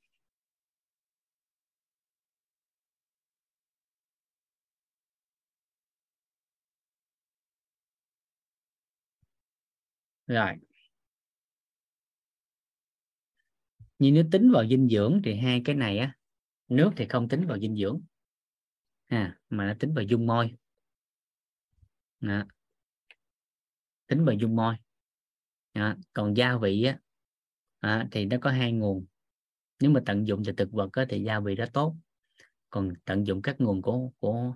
Rồi. 10.27 10.51
Nhưng 13.99 14.13
nếu 14.13 14.23
tính 14.31 14.51
vào 14.51 14.67
dinh 14.67 14.89
dưỡng 14.89 15.21
thì 15.23 15.35
hai 15.35 15.61
cái 15.65 15.75
này 15.75 15.97
á, 15.97 16.13
nước 16.67 16.91
thì 16.97 17.05
không 17.07 17.29
tính 17.29 17.47
vào 17.47 17.59
dinh 17.59 17.75
dưỡng. 17.75 18.01
À 19.07 19.39
mà 19.49 19.67
nó 19.67 19.73
tính 19.79 19.93
vào 19.93 20.03
dung 20.03 20.27
môi. 20.27 20.55
Đó. 22.21 22.43
tính 24.07 24.25
vào 24.25 24.35
dung 24.35 24.55
môi. 24.55 24.75
Đó. 25.73 25.95
còn 26.13 26.37
gia 26.37 26.57
vị 26.57 26.83
á 26.83 26.99
à, 27.79 28.07
thì 28.11 28.25
nó 28.25 28.37
có 28.41 28.51
hai 28.51 28.71
nguồn. 28.71 29.05
Nếu 29.81 29.91
mà 29.91 30.01
tận 30.05 30.27
dụng 30.27 30.43
từ 30.45 30.53
thực 30.57 30.71
vật 30.73 30.89
á, 30.93 31.05
thì 31.09 31.23
gia 31.23 31.39
vị 31.39 31.55
đó 31.55 31.65
tốt. 31.73 31.95
Còn 32.69 32.93
tận 33.05 33.27
dụng 33.27 33.41
các 33.41 33.61
nguồn 33.61 33.81
của 33.81 34.11
của 34.19 34.55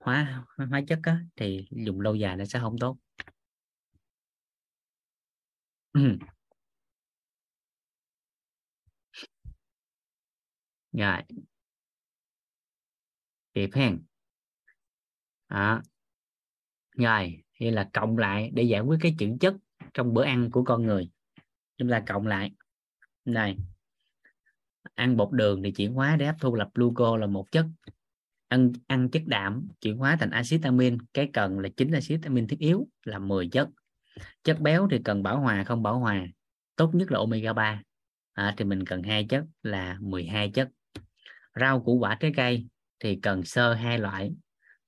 hóa 0.00 0.46
hóa 0.70 0.82
chất 0.88 1.00
á, 1.04 1.20
thì 1.36 1.68
dùng 1.86 2.00
lâu 2.00 2.14
dài 2.14 2.36
nó 2.36 2.46
sẽ 2.46 2.60
không 2.60 2.78
tốt. 2.80 2.98
Rồi. 10.92 11.22
Kịp 13.54 13.70
hen. 13.74 14.02
Đó 15.48 15.82
rồi 17.00 17.42
đây 17.60 17.72
là 17.72 17.88
cộng 17.92 18.18
lại 18.18 18.50
để 18.54 18.62
giải 18.62 18.80
quyết 18.80 18.98
cái 19.00 19.14
chữ 19.18 19.36
chất 19.40 19.54
trong 19.94 20.14
bữa 20.14 20.24
ăn 20.24 20.50
của 20.50 20.64
con 20.64 20.86
người. 20.86 21.10
Chúng 21.78 21.90
ta 21.90 22.02
cộng 22.06 22.26
lại. 22.26 22.52
Này 23.24 23.56
ăn 24.94 25.16
bột 25.16 25.32
đường 25.32 25.62
thì 25.62 25.72
chuyển 25.72 25.92
hóa 25.92 26.16
để 26.16 26.26
hấp 26.26 26.36
thu 26.40 26.54
lập 26.54 26.68
gluco 26.74 27.16
là 27.16 27.26
một 27.26 27.52
chất. 27.52 27.66
Ăn 28.48 28.72
ăn 28.86 29.08
chất 29.08 29.22
đạm 29.26 29.68
chuyển 29.80 29.96
hóa 29.96 30.16
thành 30.20 30.30
axit 30.30 30.62
amin 30.62 30.98
cái 31.14 31.30
cần 31.32 31.58
là 31.58 31.68
chính 31.76 31.92
axit 31.92 32.22
amin 32.22 32.46
thiết 32.46 32.58
yếu 32.58 32.88
là 33.04 33.18
10 33.18 33.48
chất. 33.48 33.68
Chất 34.44 34.60
béo 34.60 34.88
thì 34.90 34.98
cần 35.04 35.22
bảo 35.22 35.40
hòa 35.40 35.64
không 35.64 35.82
bảo 35.82 35.98
hòa. 35.98 36.26
Tốt 36.76 36.94
nhất 36.94 37.10
là 37.10 37.18
omega 37.18 37.52
3 37.52 37.82
à, 38.32 38.54
thì 38.56 38.64
mình 38.64 38.84
cần 38.84 39.02
hai 39.02 39.26
chất 39.28 39.44
là 39.62 39.96
12 40.00 40.50
chất. 40.50 40.68
Rau 41.60 41.82
củ 41.82 41.98
quả 41.98 42.14
trái 42.20 42.32
cây 42.36 42.66
thì 43.00 43.18
cần 43.22 43.42
sơ 43.42 43.74
hai 43.74 43.98
loại. 43.98 44.32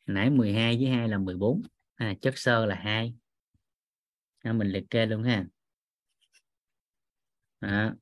Nãy 0.07 0.31
12 0.31 0.77
với 0.77 0.87
2 0.87 1.09
là 1.09 1.19
14 1.19 1.63
à, 2.03 2.15
chất 2.23 2.39
xơ 2.39 2.67
là 2.67 2.75
hai. 2.75 3.15
À, 4.39 4.53
mình 4.53 4.69
liệt 4.69 4.85
kê 4.91 5.07
luôn 5.07 5.23
ha. 5.23 5.47
À, 7.61 7.95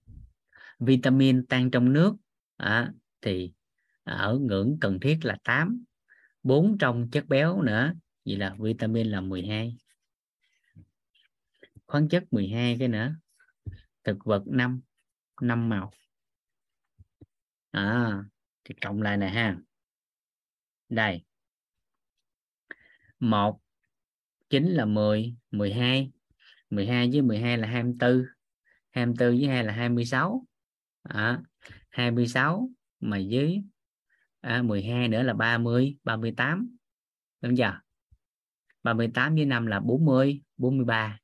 vitamin 0.79 1.47
tan 1.47 1.71
trong 1.71 1.93
nước. 1.93 2.17
À, 2.57 2.93
thì 3.21 3.53
ở 4.03 4.39
ngưỡng 4.41 4.79
cần 4.81 5.01
thiết 5.01 5.19
là 5.23 5.37
8 5.45 5.85
4 6.43 6.79
trong 6.79 7.11
chất 7.11 7.29
béo 7.29 7.63
nữa. 7.63 7.93
Vậy 8.25 8.37
là 8.37 8.57
vitamin 8.59 9.07
là 9.07 9.21
12 9.21 9.77
khoáng 11.87 12.09
chất 12.09 12.25
12 12.31 12.77
cái 12.79 12.89
nữa. 12.89 13.15
Thực 14.05 14.17
vật 14.25 14.43
5 14.47 14.81
5 15.41 15.69
màu. 15.69 15.93
À 17.71 18.25
thì 18.65 18.75
cộng 18.81 19.03
lại 19.03 19.17
này 19.17 19.31
ha. 19.31 19.57
Đây. 20.89 21.25
Một. 23.21 23.61
9 24.51 24.65
là 24.65 24.85
10 24.85 25.35
12 25.51 26.11
12 26.71 27.11
với 27.13 27.23
12 27.23 27.59
là 27.59 27.69
24 27.69 28.25
24 28.91 29.39
với 29.39 29.47
2 29.47 29.65
là 29.65 29.73
26 29.73 30.47
à, 31.03 31.43
26 31.89 32.71
mà 33.01 33.19
dưới 33.19 33.63
à, 34.41 34.63
12 34.63 35.09
nữa 35.09 35.23
là 35.23 35.35
30 35.35 35.97
38 36.05 36.77
đúng 37.41 37.57
chưa? 37.57 37.81
38 38.83 39.35
với 39.35 39.45
5 39.45 39.67
là 39.67 39.81
40 39.81 40.43
43 40.57 41.19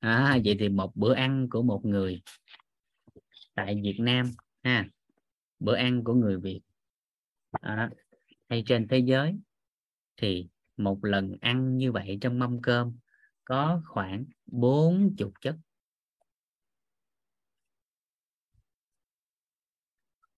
à, 0.00 0.38
vậy 0.44 0.56
thì 0.58 0.68
một 0.68 0.96
bữa 0.96 1.14
ăn 1.14 1.48
của 1.50 1.62
một 1.62 1.84
người 1.84 2.22
tại 3.54 3.80
Việt 3.82 3.96
Nam 3.98 4.26
ha. 4.62 4.88
Bữa 5.58 5.74
ăn 5.74 6.04
của 6.04 6.14
người 6.14 6.40
Việt. 6.40 6.60
À, 7.50 7.90
hay 8.48 8.62
trên 8.66 8.88
thế 8.88 8.98
giới 8.98 9.36
thì 10.16 10.48
một 10.84 11.04
lần 11.04 11.36
ăn 11.40 11.76
như 11.78 11.92
vậy 11.92 12.18
trong 12.20 12.38
mâm 12.38 12.62
cơm 12.62 12.98
có 13.44 13.82
khoảng 13.86 14.24
40 14.46 15.32
chất. 15.40 15.56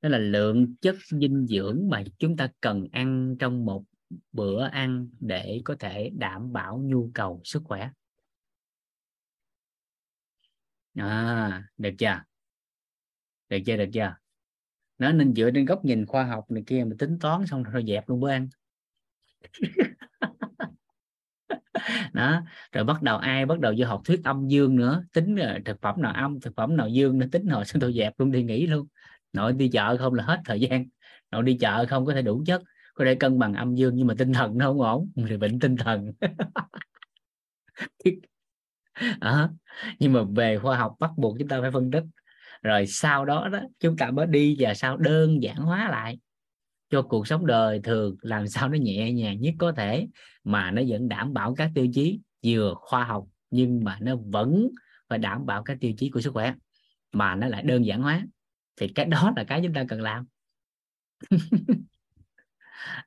Đó 0.03 0.09
là 0.09 0.19
lượng 0.19 0.75
chất 0.81 0.97
dinh 1.21 1.47
dưỡng 1.47 1.89
mà 1.91 2.05
chúng 2.19 2.37
ta 2.37 2.49
cần 2.61 2.89
ăn 2.93 3.37
trong 3.39 3.65
một 3.65 3.85
bữa 4.33 4.65
ăn 4.65 5.09
để 5.21 5.61
có 5.65 5.77
thể 5.81 6.11
đảm 6.15 6.53
bảo 6.53 6.79
nhu 6.85 7.11
cầu 7.15 7.41
sức 7.45 7.63
khỏe. 7.65 7.91
À, 10.97 11.69
được 11.79 11.91
chưa? 11.99 12.23
Được 13.49 13.59
chưa 13.67 13.77
được 13.77 13.91
chưa? 13.93 14.17
Nó 14.99 15.13
nên 15.13 15.35
dựa 15.35 15.51
trên 15.55 15.65
góc 15.65 15.85
nhìn 15.85 16.07
khoa 16.07 16.25
học 16.25 16.51
này 16.51 16.63
kia 16.67 16.85
mà 16.85 16.97
tính 16.99 17.19
toán 17.21 17.47
xong 17.47 17.63
rồi 17.63 17.85
dẹp 17.89 18.09
luôn 18.09 18.21
bữa 18.21 18.31
ăn. 18.31 18.49
đó 22.13 22.43
rồi 22.73 22.85
bắt 22.85 23.03
đầu 23.03 23.19
ai 23.19 23.47
bắt 23.47 23.61
đầu 23.61 23.75
vô 23.79 23.87
học 23.87 24.01
thuyết 24.05 24.21
âm 24.25 24.49
dương 24.49 24.77
nữa 24.77 25.05
tính 25.13 25.37
thực 25.65 25.81
phẩm 25.83 26.03
nào 26.03 26.13
âm 26.13 26.41
thực 26.41 26.57
phẩm 26.57 26.77
nào 26.77 26.89
dương 26.89 27.19
nó 27.19 27.27
tính 27.33 27.43
nội 27.47 27.65
xong 27.65 27.81
tôi 27.81 27.93
dẹp 27.93 28.21
luôn 28.21 28.31
đi 28.33 28.43
nghỉ 28.43 28.67
luôn. 28.67 28.87
Nội 29.33 29.53
đi 29.53 29.69
chợ 29.69 29.97
không 29.97 30.15
là 30.15 30.25
hết 30.25 30.41
thời 30.45 30.61
gian 30.61 30.87
nội 31.31 31.43
đi 31.43 31.59
chợ 31.61 31.87
không 31.89 32.07
có 32.07 32.13
thể 32.15 32.23
đủ 32.23 32.43
chất 32.47 32.63
có 32.95 33.05
thể 33.05 33.15
cân 33.15 33.39
bằng 33.39 33.55
âm 33.55 33.75
dương 33.75 33.97
nhưng 33.97 34.07
mà 34.07 34.15
tinh 34.19 34.33
thần 34.33 34.59
nó 34.59 34.67
không 34.67 34.81
ổn 34.81 35.11
thì 35.29 35.37
bệnh 35.37 35.59
tinh 35.61 35.77
thần. 35.77 36.13
À, 39.21 39.49
nhưng 39.99 40.13
mà 40.13 40.21
về 40.37 40.59
khoa 40.59 40.79
học 40.79 40.95
bắt 41.01 41.11
buộc 41.17 41.37
chúng 41.39 41.49
ta 41.49 41.61
phải 41.61 41.71
phân 41.71 41.91
tích. 41.91 42.03
Rồi 42.63 42.87
sau 42.87 43.25
đó 43.25 43.49
đó 43.49 43.61
chúng 43.81 43.97
ta 43.97 44.11
mới 44.11 44.27
đi 44.27 44.57
và 44.59 44.75
sau 44.75 44.97
đơn 44.97 45.43
giản 45.43 45.57
hóa 45.57 45.89
lại 45.91 46.19
cho 46.95 47.03
cuộc 47.03 47.27
sống 47.27 47.47
đời 47.47 47.81
thường 47.85 48.17
làm 48.21 48.49
sao 48.49 48.69
nó 48.69 48.79
nhẹ 48.79 49.13
nhàng 49.13 49.41
nhất 49.41 49.55
có 49.59 49.73
thể 49.73 50.09
mà 50.45 50.71
nó 50.71 50.83
vẫn 50.89 51.09
đảm 51.09 51.35
bảo 51.35 51.55
các 51.55 51.71
tiêu 51.75 51.87
chí 51.95 52.21
vừa 52.47 52.75
khoa 52.77 53.05
học 53.05 53.25
nhưng 53.51 53.85
mà 53.85 53.99
nó 54.01 54.17
vẫn 54.17 54.69
phải 55.09 55.19
đảm 55.19 55.47
bảo 55.47 55.63
các 55.63 55.77
tiêu 55.81 55.93
chí 55.99 56.11
của 56.11 56.21
sức 56.21 56.33
khỏe 56.33 56.55
mà 57.13 57.35
nó 57.35 57.47
lại 57.47 57.63
đơn 57.63 57.87
giản 57.87 58.03
hóa. 58.03 58.27
Thì 58.77 58.89
cái 58.89 59.07
đó 59.07 59.33
là 59.37 59.45
cái 59.45 59.61
chúng 59.65 59.75
ta 59.75 59.85
cần 59.89 60.03
làm. 60.03 60.27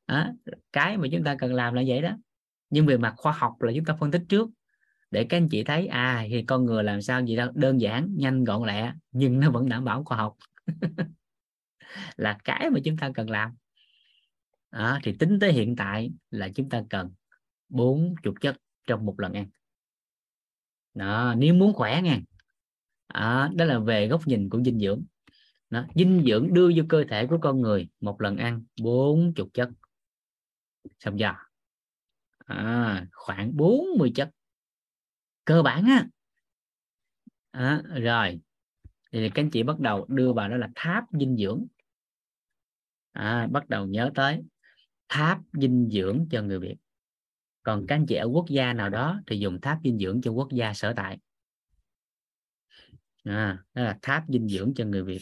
À, 0.06 0.34
cái 0.74 0.98
mà 0.98 1.08
chúng 1.12 1.24
ta 1.24 1.36
cần 1.40 1.54
làm 1.54 1.74
là 1.74 1.84
vậy 1.88 2.02
đó. 2.02 2.18
Nhưng 2.70 2.86
về 2.86 2.98
mặt 2.98 3.14
khoa 3.18 3.32
học 3.32 3.62
là 3.62 3.72
chúng 3.76 3.86
ta 3.86 3.96
phân 4.00 4.12
tích 4.12 4.22
trước 4.30 4.50
để 5.12 5.24
các 5.24 5.38
anh 5.38 5.50
chị 5.50 5.64
thấy 5.64 5.88
à 5.88 6.26
thì 6.30 6.44
con 6.44 6.66
người 6.66 6.84
làm 6.84 7.02
sao 7.02 7.26
gì 7.26 7.36
đâu 7.36 7.52
đơn 7.56 7.82
giản 7.82 8.14
nhanh 8.18 8.44
gọn 8.44 8.64
lẹ 8.64 8.94
nhưng 9.12 9.40
nó 9.40 9.52
vẫn 9.52 9.70
đảm 9.70 9.86
bảo 9.86 10.04
khoa 10.04 10.18
học. 10.18 10.36
Là 12.18 12.38
cái 12.44 12.70
mà 12.70 12.80
chúng 12.84 12.98
ta 12.98 13.12
cần 13.16 13.30
làm 13.30 13.56
à, 14.78 15.00
thì 15.04 15.16
tính 15.20 15.38
tới 15.42 15.52
hiện 15.52 15.76
tại 15.76 16.12
là 16.32 16.50
chúng 16.56 16.70
ta 16.70 16.84
cần 16.90 17.12
bốn 17.70 18.16
chục 18.24 18.36
chất 18.42 18.58
trong 18.88 19.06
một 19.06 19.20
lần 19.20 19.34
ăn. 19.34 19.50
Đó, 20.94 21.34
nếu 21.38 21.54
muốn 21.54 21.74
khỏe 21.74 22.02
nha. 22.02 22.20
Đó, 23.14 23.50
đó 23.56 23.66
là 23.66 23.80
về 23.80 24.08
góc 24.08 24.28
nhìn 24.28 24.50
của 24.50 24.62
dinh 24.64 24.80
dưỡng. 24.80 25.04
Đó, 25.70 25.86
dinh 25.96 26.24
dưỡng 26.28 26.54
đưa 26.54 26.72
vô 26.76 26.84
cơ 26.90 27.04
thể 27.10 27.28
của 27.28 27.38
con 27.42 27.62
người 27.62 27.90
một 28.00 28.22
lần 28.22 28.38
ăn 28.38 28.64
bốn 28.82 29.34
chục 29.34 29.50
chất. 29.54 29.70
Xong 31.00 31.20
giờ 31.20 31.32
à, 32.46 33.06
khoảng 33.12 33.58
40 33.58 34.12
chất. 34.16 34.30
Cơ 35.46 35.64
bản 35.64 35.86
á. 35.86 36.08
À, 37.52 37.82
rồi. 38.02 38.40
Thì 39.12 39.30
các 39.30 39.42
anh 39.42 39.50
chị 39.50 39.64
bắt 39.64 39.80
đầu 39.80 40.06
đưa 40.10 40.34
vào 40.34 40.50
đó 40.50 40.58
là 40.58 40.70
tháp 40.76 41.04
dinh 41.20 41.38
dưỡng. 41.38 41.66
À, 43.12 43.48
bắt 43.52 43.70
đầu 43.70 43.86
nhớ 43.86 44.12
tới 44.16 44.44
tháp 45.10 45.40
dinh 45.54 45.90
dưỡng 45.92 46.28
cho 46.32 46.42
người 46.42 46.60
Việt. 46.60 46.76
Còn 47.64 47.86
các 47.88 47.96
anh 47.96 48.06
chị 48.06 48.16
ở 48.16 48.26
quốc 48.26 48.46
gia 48.50 48.74
nào 48.74 48.90
đó 48.90 49.22
thì 49.28 49.40
dùng 49.40 49.62
tháp 49.62 49.80
dinh 49.84 50.00
dưỡng 50.00 50.22
cho 50.22 50.32
quốc 50.32 50.48
gia 50.52 50.74
sở 50.74 50.94
tại. 50.96 51.20
À, 53.24 53.64
đó 53.74 53.84
là 53.84 54.00
tháp 54.02 54.24
dinh 54.28 54.48
dưỡng 54.48 54.74
cho 54.76 54.86
người 54.86 55.04
Việt. 55.04 55.22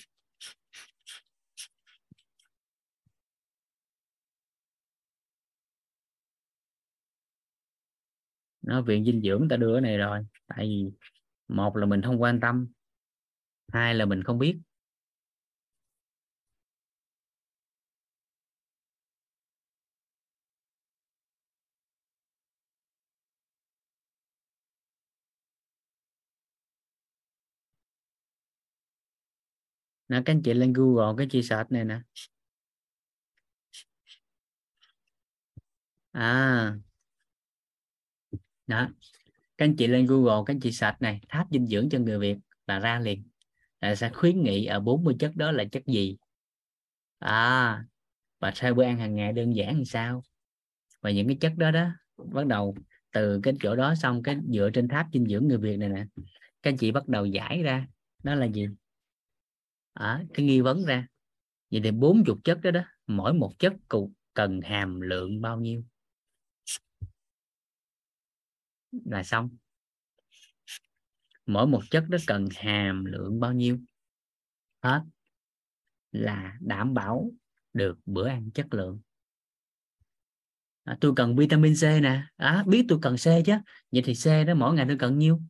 Nó 8.62 8.82
viện 8.82 9.06
dinh 9.06 9.22
dưỡng 9.22 9.48
ta 9.50 9.58
đưa 9.58 9.74
cái 9.74 9.82
này 9.82 9.98
rồi. 9.98 10.26
Tại 10.48 10.66
vì 10.66 10.86
một 11.48 11.78
là 11.78 11.86
mình 11.86 12.02
không 12.02 12.22
quan 12.22 12.40
tâm 12.40 12.68
hai 13.74 13.96
là 13.96 14.06
mình 14.06 14.24
không 14.24 14.40
biết. 14.40 14.58
Nè, 30.10 30.22
các 30.26 30.34
anh 30.34 30.42
chị 30.44 30.54
lên 30.54 30.74
Google 30.74 31.14
cái 31.18 31.28
chị 31.32 31.44
search 31.44 31.72
này 31.72 31.86
nè. 31.86 32.00
À. 36.12 36.76
Đó. 38.68 38.90
Các 39.58 39.66
anh 39.66 39.76
chị 39.76 39.88
lên 39.88 40.06
Google 40.06 40.44
các 40.46 40.54
anh 40.54 40.60
chị 40.60 40.72
search 40.72 41.02
này, 41.02 41.22
tháp 41.30 41.48
dinh 41.52 41.68
dưỡng 41.68 41.90
cho 41.90 42.00
người 42.00 42.20
Việt 42.20 42.38
là 42.68 42.80
ra 42.80 43.00
liền. 43.00 43.24
Là 43.82 43.96
sẽ 43.96 44.10
khuyến 44.10 44.44
nghị 44.44 44.66
ở 44.66 44.80
40 44.80 45.16
chất 45.20 45.36
đó 45.36 45.52
là 45.52 45.64
chất 45.72 45.86
gì? 45.86 46.18
À 47.20 47.86
và 48.40 48.52
sau 48.56 48.74
bữa 48.74 48.84
ăn 48.84 48.98
hàng 48.98 49.16
ngày 49.16 49.34
đơn 49.34 49.56
giản 49.56 49.78
như 49.78 49.84
sao? 49.84 50.24
Và 51.02 51.12
những 51.12 51.28
cái 51.28 51.38
chất 51.42 51.54
đó 51.58 51.72
đó, 51.72 51.90
bắt 52.18 52.46
đầu 52.48 52.76
từ 53.12 53.40
cái 53.44 53.54
chỗ 53.62 53.76
đó 53.76 53.96
xong 53.96 54.24
cái 54.24 54.38
dựa 54.54 54.70
trên 54.74 54.88
tháp 54.88 55.08
dinh 55.14 55.26
dưỡng 55.26 55.48
người 55.48 55.58
Việt 55.58 55.78
này 55.78 55.90
nè. 55.90 56.06
Các 56.62 56.70
anh 56.70 56.78
chị 56.78 56.92
bắt 56.92 57.08
đầu 57.08 57.26
giải 57.26 57.64
ra, 57.64 57.88
đó 58.24 58.36
là 58.36 58.46
gì? 58.46 58.68
À, 59.96 60.24
cái 60.34 60.46
nghi 60.46 60.62
vấn 60.62 60.86
ra. 60.86 61.08
Vậy 61.72 61.82
thì 61.84 61.92
40 61.92 62.38
chất 62.44 62.60
đó 62.64 62.72
đó 62.72 62.82
mỗi 63.08 63.34
một 63.34 63.52
chất 63.60 63.74
cụ 63.88 64.12
cần 64.34 64.62
hàm 64.62 65.02
lượng 65.02 65.42
bao 65.42 65.60
nhiêu? 65.60 65.84
Là 68.92 69.24
xong. 69.24 69.50
Mỗi 71.46 71.68
một 71.68 71.82
chất 71.92 72.06
đó 72.10 72.18
cần 72.28 72.48
hàm 72.56 73.06
lượng 73.06 73.40
bao 73.40 73.54
nhiêu? 73.54 73.80
Hết. 74.82 75.02
Là 76.12 76.58
đảm 76.60 76.94
bảo 76.94 77.32
được 77.74 77.98
bữa 78.06 78.28
ăn 78.28 78.52
chất 78.52 78.74
lượng. 78.74 79.00
À, 80.84 80.98
tôi 81.02 81.14
cần 81.16 81.36
vitamin 81.36 81.74
C 81.76 81.84
nè. 81.84 82.24
À, 82.38 82.64
biết 82.68 82.86
tôi 82.88 83.00
cần 83.02 83.16
C 83.16 83.26
chứ. 83.46 83.54
Vậy 83.92 84.02
thì 84.06 84.14
C 84.14 84.48
đó 84.48 84.54
mỗi 84.54 84.74
ngày 84.74 84.86
tôi 84.88 84.98
cần 85.00 85.18
nhiêu? 85.18 85.42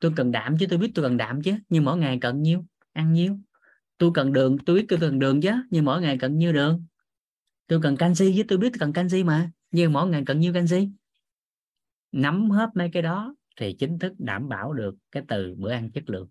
Tôi 0.00 0.12
cần 0.16 0.32
đạm 0.32 0.56
chứ 0.60 0.66
tôi 0.70 0.78
biết 0.78 0.92
tôi 0.94 1.04
cần 1.04 1.16
đạm 1.16 1.42
chứ. 1.42 1.54
Nhưng 1.68 1.84
mỗi 1.84 1.98
ngày 1.98 2.18
cần 2.20 2.42
nhiêu? 2.42 2.64
Ăn 2.92 3.12
nhiêu? 3.12 3.38
Tôi 3.98 4.10
cần 4.14 4.32
đường, 4.32 4.58
tôi 4.58 4.76
biết 4.76 4.86
tôi 4.88 4.98
cần 5.00 5.18
đường 5.18 5.40
chứ, 5.40 5.50
nhưng 5.70 5.84
mỗi 5.84 6.00
ngày 6.00 6.18
cần 6.18 6.38
nhiêu 6.38 6.52
đường? 6.52 6.84
Tôi 7.66 7.80
cần 7.82 7.96
canxi 7.96 8.34
chứ, 8.36 8.42
tôi 8.48 8.58
biết 8.58 8.68
tôi 8.72 8.78
cần 8.78 8.92
canxi 8.92 9.24
mà, 9.24 9.50
nhưng 9.70 9.92
mỗi 9.92 10.08
ngày 10.08 10.22
cần 10.26 10.40
nhiêu 10.40 10.52
canxi? 10.52 10.88
Nắm 12.12 12.50
hết 12.50 12.70
mấy 12.74 12.90
cái 12.92 13.02
đó 13.02 13.34
thì 13.56 13.76
chính 13.78 13.98
thức 13.98 14.12
đảm 14.18 14.48
bảo 14.48 14.72
được 14.72 14.94
cái 15.12 15.22
từ 15.28 15.54
bữa 15.58 15.70
ăn 15.70 15.90
chất 15.90 16.10
lượng. 16.10 16.28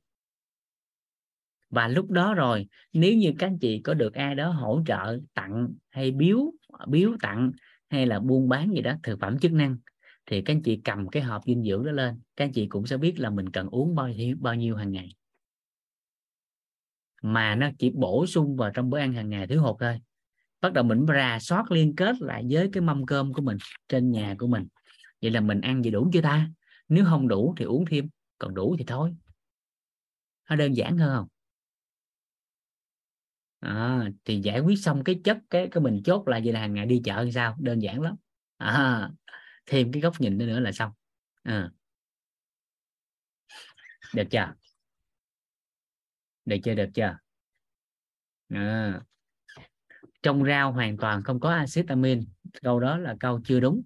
Và 1.70 1.88
lúc 1.88 2.12
đó 2.12 2.34
rồi, 2.34 2.68
nếu 2.94 3.16
như 3.16 3.34
các 3.40 3.48
anh 3.48 3.60
chị 3.60 3.82
có 3.84 3.94
được 3.94 4.14
ai 4.14 4.36
đó 4.36 4.50
hỗ 4.50 4.82
trợ, 4.86 5.20
tặng 5.34 5.74
hay 5.90 6.12
biếu 6.12 6.52
biếu 6.88 7.12
tặng 7.22 7.52
hay 7.90 8.06
là 8.06 8.20
buôn 8.20 8.50
bán 8.50 8.74
gì 8.74 8.82
đó, 8.82 8.94
thực 9.04 9.20
phẩm 9.20 9.40
chức 9.40 9.52
năng, 9.52 9.78
thì 10.26 10.42
các 10.42 10.54
anh 10.54 10.62
chị 10.64 10.82
cầm 10.84 11.10
cái 11.10 11.24
hộp 11.24 11.42
dinh 11.46 11.64
dưỡng 11.64 11.86
đó 11.86 11.92
lên. 11.92 12.20
Các 12.36 12.46
anh 12.46 12.52
chị 12.52 12.68
cũng 12.68 12.86
sẽ 12.86 12.98
biết 12.98 13.20
là 13.20 13.30
mình 13.30 13.50
cần 13.50 13.68
uống 13.70 13.96
bao 13.96 14.10
nhiêu 14.10 14.38
bao 14.40 14.56
nhiêu 14.56 14.76
hàng 14.76 14.92
ngày 14.92 15.10
mà 17.34 17.56
nó 17.56 17.70
chỉ 17.80 17.92
bổ 17.96 18.26
sung 18.26 18.56
vào 18.58 18.72
trong 18.74 18.90
bữa 18.90 19.00
ăn 19.00 19.14
hàng 19.14 19.30
ngày 19.30 19.48
thiếu 19.48 19.62
hụt 19.62 19.76
thôi. 19.80 20.00
Bắt 20.62 20.74
đầu 20.74 20.84
mình 20.84 21.06
rà 21.08 21.40
soát 21.42 21.72
liên 21.72 21.96
kết 21.96 22.16
lại 22.22 22.46
với 22.50 22.70
cái 22.74 22.82
mâm 22.82 23.06
cơm 23.06 23.34
của 23.34 23.42
mình 23.42 23.58
trên 23.90 24.12
nhà 24.12 24.36
của 24.40 24.48
mình. 24.48 24.68
Vậy 25.22 25.32
là 25.32 25.42
mình 25.42 25.62
ăn 25.62 25.84
gì 25.84 25.92
đủ 25.92 26.10
chưa 26.14 26.22
ta? 26.22 26.50
Nếu 26.90 27.06
không 27.06 27.28
đủ 27.28 27.54
thì 27.58 27.66
uống 27.66 27.86
thêm 27.86 28.10
còn 28.40 28.56
đủ 28.56 28.76
thì 28.80 28.86
thôi. 28.88 29.16
Nó 30.50 30.56
đơn 30.56 30.74
giản 30.74 30.98
hơn 30.98 31.16
không? 31.16 31.28
À, 33.60 34.10
thì 34.26 34.40
giải 34.40 34.60
quyết 34.60 34.76
xong 34.76 35.04
cái 35.04 35.22
chất 35.24 35.38
cái 35.50 35.68
cái 35.72 35.82
mình 35.82 36.02
chốt 36.06 36.28
lại 36.28 36.42
vậy 36.44 36.54
là 36.54 36.60
hàng 36.60 36.74
ngày 36.74 36.86
đi 36.86 37.02
chợ 37.06 37.24
như 37.26 37.32
sao? 37.32 37.56
Đơn 37.60 37.80
giản 37.80 38.02
lắm. 38.02 38.16
À, 38.58 39.10
thêm 39.66 39.92
cái 39.92 40.02
góc 40.02 40.22
nhìn 40.22 40.38
nữa 40.38 40.60
là 40.60 40.72
xong. 40.72 40.92
À. 41.44 41.72
được 44.14 44.24
chưa? 44.32 44.54
Được 46.48 46.58
chưa? 46.64 46.76
Được 46.76 46.90
chưa? 46.94 47.18
À. 48.50 49.02
trong 50.22 50.46
rau 50.46 50.72
hoàn 50.72 50.98
toàn 50.98 51.24
không 51.24 51.40
có 51.40 51.50
axit 51.50 51.88
amin 51.88 52.24
câu 52.62 52.80
đó 52.80 52.98
là 52.98 53.16
câu 53.20 53.42
chưa 53.46 53.60
đúng. 53.60 53.82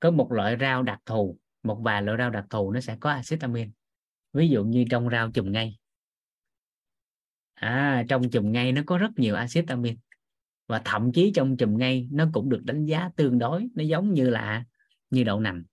Có 0.00 0.10
một 0.10 0.32
loại 0.32 0.56
rau 0.60 0.82
đặc 0.82 0.98
thù 1.06 1.38
một 1.62 1.80
vài 1.84 2.02
loại 2.02 2.18
rau 2.18 2.30
đặc 2.30 2.44
thù 2.50 2.72
nó 2.72 2.80
sẽ 2.80 2.96
có 3.00 3.10
axit 3.10 3.40
amin 3.40 3.70
ví 4.32 4.48
dụ 4.48 4.64
như 4.64 4.84
trong 4.90 5.10
rau 5.10 5.30
chùm 5.30 5.52
ngay. 5.52 5.78
À, 7.54 8.04
trong 8.08 8.30
chùm 8.30 8.52
ngay 8.52 8.72
nó 8.72 8.82
có 8.86 8.98
rất 8.98 9.10
nhiều 9.16 9.34
axit 9.34 9.68
amin 9.68 9.96
và 10.66 10.82
thậm 10.84 11.12
chí 11.12 11.32
trong 11.34 11.56
chùm 11.56 11.76
ngay 11.76 12.08
nó 12.12 12.26
cũng 12.32 12.48
được 12.48 12.64
đánh 12.64 12.84
giá 12.84 13.10
tương 13.16 13.38
đối 13.38 13.68
nó 13.74 13.82
giống 13.82 14.14
như 14.14 14.30
là 14.30 14.64
như 15.10 15.24
đậu 15.24 15.40
nành. 15.40 15.64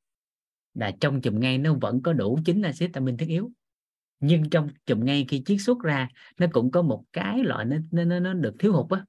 Là 0.74 0.92
trong 1.00 1.22
chùm 1.22 1.40
ngay 1.40 1.58
nó 1.58 1.74
vẫn 1.74 2.01
có 2.01 2.14
đủ 2.14 2.40
chín 2.45 2.61
axit 2.61 2.93
amin 2.93 3.17
thiết 3.17 3.30
yếu 3.30 3.51
nhưng 4.19 4.49
trong 4.49 4.69
chùm 4.85 5.05
ngay 5.05 5.25
khi 5.29 5.43
chiết 5.45 5.57
xuất 5.61 5.79
ra 5.79 6.09
nó 6.39 6.47
cũng 6.51 6.71
có 6.71 6.81
một 6.81 7.03
cái 7.13 7.43
loại 7.43 7.65
nó 7.65 7.77
nó, 7.91 8.19
nó 8.19 8.33
được 8.33 8.55
thiếu 8.59 8.73
hụt 8.73 8.89
á. 8.89 9.05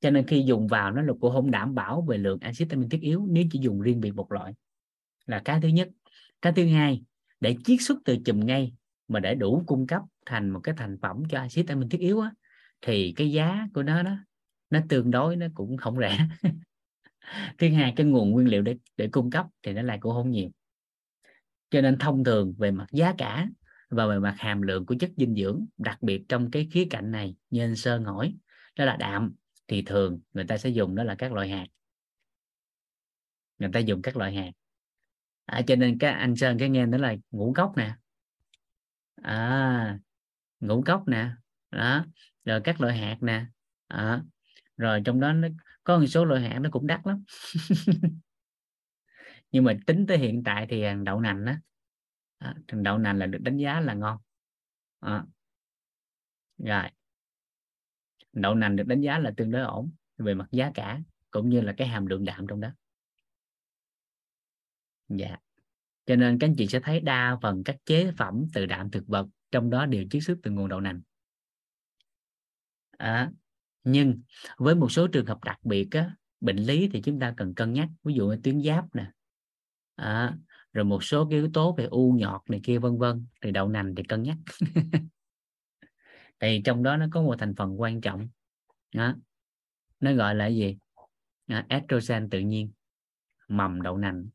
Cho 0.00 0.10
nên 0.10 0.26
khi 0.26 0.42
dùng 0.46 0.66
vào 0.66 0.92
nó 0.92 1.02
là 1.02 1.12
cũng 1.20 1.32
không 1.32 1.50
đảm 1.50 1.74
bảo 1.74 2.06
về 2.08 2.18
lượng 2.18 2.38
axit 2.40 2.70
amin 2.70 2.88
thiết 2.88 3.00
yếu 3.00 3.26
nếu 3.30 3.44
chỉ 3.50 3.58
dùng 3.62 3.80
riêng 3.80 4.00
biệt 4.00 4.12
một 4.12 4.32
loại. 4.32 4.52
Là 5.26 5.42
cái 5.44 5.60
thứ 5.62 5.68
nhất. 5.68 5.88
Cái 6.42 6.52
thứ 6.52 6.66
hai 6.66 7.02
để 7.40 7.56
chiết 7.64 7.78
xuất 7.80 7.98
từ 8.04 8.16
chùm 8.24 8.46
ngay 8.46 8.72
mà 9.08 9.20
để 9.20 9.34
đủ 9.34 9.64
cung 9.66 9.86
cấp 9.86 10.02
thành 10.26 10.50
một 10.50 10.60
cái 10.60 10.74
thành 10.78 10.98
phẩm 11.02 11.22
cho 11.30 11.38
axit 11.38 11.68
amin 11.68 11.88
thiết 11.88 12.00
yếu 12.00 12.20
á, 12.20 12.30
thì 12.80 13.12
cái 13.16 13.32
giá 13.32 13.68
của 13.74 13.82
nó 13.82 14.02
đó 14.02 14.16
nó 14.70 14.80
tương 14.88 15.10
đối 15.10 15.36
nó 15.36 15.46
cũng 15.54 15.76
không 15.76 15.98
rẻ. 15.98 16.28
Thứ 17.58 17.68
hai 17.68 17.92
cái 17.96 18.06
nguồn 18.06 18.30
nguyên 18.30 18.48
liệu 18.48 18.62
để 18.62 18.76
để 18.96 19.08
cung 19.12 19.30
cấp 19.30 19.46
thì 19.62 19.72
nó 19.72 19.82
lại 19.82 19.98
cũng 20.00 20.12
không 20.12 20.30
nhiều. 20.30 20.50
Cho 21.70 21.80
nên 21.80 21.98
thông 21.98 22.24
thường 22.24 22.54
về 22.58 22.70
mặt 22.70 22.86
giá 22.92 23.14
cả 23.18 23.46
và 23.90 24.06
về 24.06 24.18
mặt 24.18 24.34
hàm 24.38 24.62
lượng 24.62 24.86
của 24.86 24.94
chất 25.00 25.10
dinh 25.16 25.34
dưỡng 25.34 25.66
đặc 25.78 26.02
biệt 26.02 26.24
trong 26.28 26.50
cái 26.50 26.68
khía 26.72 26.86
cạnh 26.90 27.10
này 27.10 27.36
như 27.50 27.64
anh 27.64 27.76
Sơn 27.76 28.04
hỏi 28.04 28.34
đó 28.76 28.84
là 28.84 28.96
đạm 28.96 29.34
thì 29.68 29.82
thường 29.82 30.20
người 30.32 30.44
ta 30.44 30.58
sẽ 30.58 30.68
dùng 30.68 30.94
đó 30.94 31.04
là 31.04 31.14
các 31.14 31.32
loại 31.32 31.48
hạt. 31.48 31.66
Người 33.58 33.70
ta 33.72 33.80
dùng 33.80 34.02
các 34.02 34.16
loại 34.16 34.34
hạt. 34.34 34.50
À, 35.44 35.62
cho 35.66 35.76
nên 35.76 35.98
các 35.98 36.10
anh 36.10 36.36
Sơn 36.36 36.58
cái 36.58 36.68
nghe 36.68 36.86
đó 36.86 36.98
là 36.98 37.16
ngũ 37.30 37.52
cốc 37.56 37.72
nè. 37.76 37.94
À, 39.22 39.98
ngũ 40.60 40.82
cốc 40.82 41.08
nè. 41.08 41.30
Đó 41.70 42.04
rồi 42.44 42.60
các 42.64 42.80
loại 42.80 42.98
hạt 42.98 43.16
nè. 43.20 43.46
À, 43.88 44.22
rồi 44.76 45.02
trong 45.04 45.20
đó 45.20 45.32
nó 45.32 45.48
có 45.84 45.98
một 45.98 46.06
số 46.06 46.24
loại 46.24 46.42
hạt 46.42 46.58
nó 46.58 46.70
cũng 46.72 46.86
đắt 46.86 47.00
lắm. 47.06 47.24
Nhưng 49.52 49.64
mà 49.64 49.78
tính 49.86 50.06
tới 50.06 50.18
hiện 50.18 50.42
tại 50.44 50.66
thì 50.70 50.84
đậu 51.04 51.20
nành 51.20 51.44
đó 51.44 51.52
à, 52.40 52.54
đậu 52.66 52.98
nành 52.98 53.18
là 53.18 53.26
được 53.26 53.38
đánh 53.42 53.56
giá 53.56 53.80
là 53.80 53.94
ngon. 53.94 54.18
À. 55.00 55.24
rồi. 56.58 56.90
Đậu 58.32 58.54
nành 58.54 58.76
được 58.76 58.86
đánh 58.86 59.00
giá 59.00 59.18
là 59.18 59.32
tương 59.36 59.50
đối 59.50 59.62
ổn 59.62 59.90
về 60.18 60.34
mặt 60.34 60.48
giá 60.50 60.70
cả 60.74 61.00
cũng 61.30 61.48
như 61.48 61.60
là 61.60 61.74
cái 61.76 61.88
hàm 61.88 62.06
lượng 62.06 62.24
đạm 62.24 62.46
trong 62.46 62.60
đó. 62.60 62.68
Dạ. 65.08 65.36
Cho 66.06 66.16
nên 66.16 66.38
các 66.38 66.46
anh 66.46 66.54
chị 66.58 66.66
sẽ 66.66 66.80
thấy 66.80 67.00
đa 67.00 67.38
phần 67.42 67.64
các 67.64 67.76
chế 67.84 68.12
phẩm 68.16 68.44
từ 68.54 68.66
đạm 68.66 68.90
thực 68.90 69.06
vật 69.06 69.26
trong 69.50 69.70
đó 69.70 69.86
đều 69.86 70.04
chiết 70.10 70.22
xuất 70.22 70.38
từ 70.42 70.50
nguồn 70.50 70.68
đậu 70.68 70.80
nành. 70.80 71.00
À, 72.90 73.30
nhưng 73.84 74.22
với 74.56 74.74
một 74.74 74.92
số 74.92 75.08
trường 75.08 75.26
hợp 75.26 75.44
đặc 75.44 75.58
biệt 75.64 75.88
á, 75.90 76.16
bệnh 76.40 76.56
lý 76.56 76.88
thì 76.92 77.02
chúng 77.02 77.20
ta 77.20 77.34
cần 77.36 77.54
cân 77.54 77.72
nhắc. 77.72 77.88
Ví 78.04 78.14
dụ 78.14 78.26
như 78.28 78.36
tuyến 78.44 78.62
giáp 78.62 78.94
nè. 78.94 79.10
À, 79.94 80.36
rồi 80.72 80.84
một 80.84 81.04
số 81.04 81.28
cái 81.30 81.38
yếu 81.38 81.50
tố 81.52 81.74
về 81.78 81.84
u 81.84 82.12
nhọt 82.12 82.40
này 82.48 82.60
kia 82.62 82.78
vân 82.78 82.98
vân. 82.98 83.26
Thì 83.40 83.50
đậu 83.50 83.68
nành 83.68 83.94
thì 83.94 84.02
cân 84.02 84.22
nhắc. 84.22 84.36
Thì 86.40 86.62
trong 86.64 86.82
đó 86.82 86.96
nó 86.96 87.06
có 87.10 87.22
một 87.22 87.34
thành 87.38 87.54
phần 87.54 87.80
quan 87.80 88.00
trọng. 88.00 88.28
Đó. 88.94 89.14
nó 90.00 90.12
gọi 90.12 90.34
là 90.34 90.46
gì? 90.46 90.78
À, 91.46 91.66
estrogen 91.68 92.30
tự 92.30 92.40
nhiên. 92.40 92.72
Mầm 93.48 93.82
đậu 93.82 93.98
nành. 93.98 94.26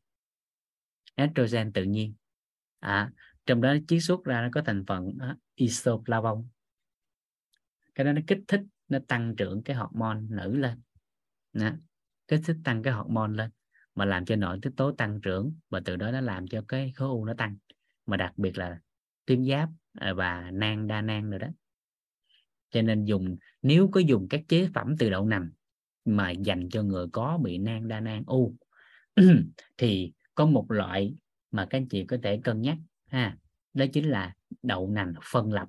Estrogen 1.14 1.72
tự 1.72 1.82
nhiên. 1.82 2.14
À, 2.78 3.12
trong 3.46 3.60
đó 3.60 3.74
chiết 3.88 4.02
xuất 4.02 4.24
ra 4.24 4.42
nó 4.42 4.48
có 4.52 4.62
thành 4.66 4.84
phần 4.86 5.18
đó, 5.18 5.36
isoflavone. 5.56 6.44
Cái 7.94 8.04
đó 8.04 8.12
nó 8.12 8.20
kích 8.26 8.38
thích 8.48 8.60
nó 8.88 8.98
tăng 9.08 9.34
trưởng 9.36 9.62
cái 9.62 9.76
hormone 9.76 10.20
nữ 10.28 10.56
lên. 10.56 10.82
Đó. 11.52 11.70
kích 12.28 12.40
thích 12.44 12.56
tăng 12.64 12.82
cái 12.82 12.92
hormone 12.92 13.32
lên 13.32 13.50
mà 13.96 14.04
làm 14.04 14.24
cho 14.24 14.36
nội 14.36 14.58
tiết 14.62 14.70
tố 14.76 14.92
tăng 14.92 15.20
trưởng 15.20 15.52
và 15.70 15.80
từ 15.84 15.96
đó 15.96 16.10
nó 16.10 16.20
làm 16.20 16.48
cho 16.48 16.62
cái 16.68 16.92
khối 16.96 17.08
u 17.08 17.24
nó 17.24 17.34
tăng. 17.34 17.56
Mà 18.06 18.16
đặc 18.16 18.32
biệt 18.36 18.58
là 18.58 18.80
tuyến 19.26 19.44
giáp 19.44 19.68
à, 19.92 20.12
và 20.12 20.50
nang, 20.50 20.86
đa 20.86 21.02
nang 21.02 21.30
rồi 21.30 21.38
đó. 21.38 21.48
Cho 22.70 22.82
nên 22.82 23.04
dùng, 23.04 23.36
nếu 23.62 23.88
có 23.92 24.00
dùng 24.00 24.26
các 24.30 24.42
chế 24.48 24.68
phẩm 24.74 24.96
từ 24.98 25.10
đậu 25.10 25.26
nành 25.26 25.50
mà 26.04 26.30
dành 26.30 26.68
cho 26.70 26.82
người 26.82 27.06
có 27.12 27.38
bị 27.42 27.58
nang, 27.58 27.88
đa 27.88 28.00
nang, 28.00 28.22
u, 28.26 28.54
thì 29.78 30.12
có 30.34 30.46
một 30.46 30.70
loại 30.70 31.14
mà 31.50 31.66
các 31.70 31.78
anh 31.78 31.88
chị 31.88 32.04
có 32.04 32.16
thể 32.22 32.40
cân 32.44 32.62
nhắc, 32.62 32.78
ha, 33.06 33.36
đó 33.74 33.84
chính 33.92 34.08
là 34.08 34.34
đậu 34.62 34.90
nành 34.90 35.14
phân 35.32 35.52
lập. 35.52 35.68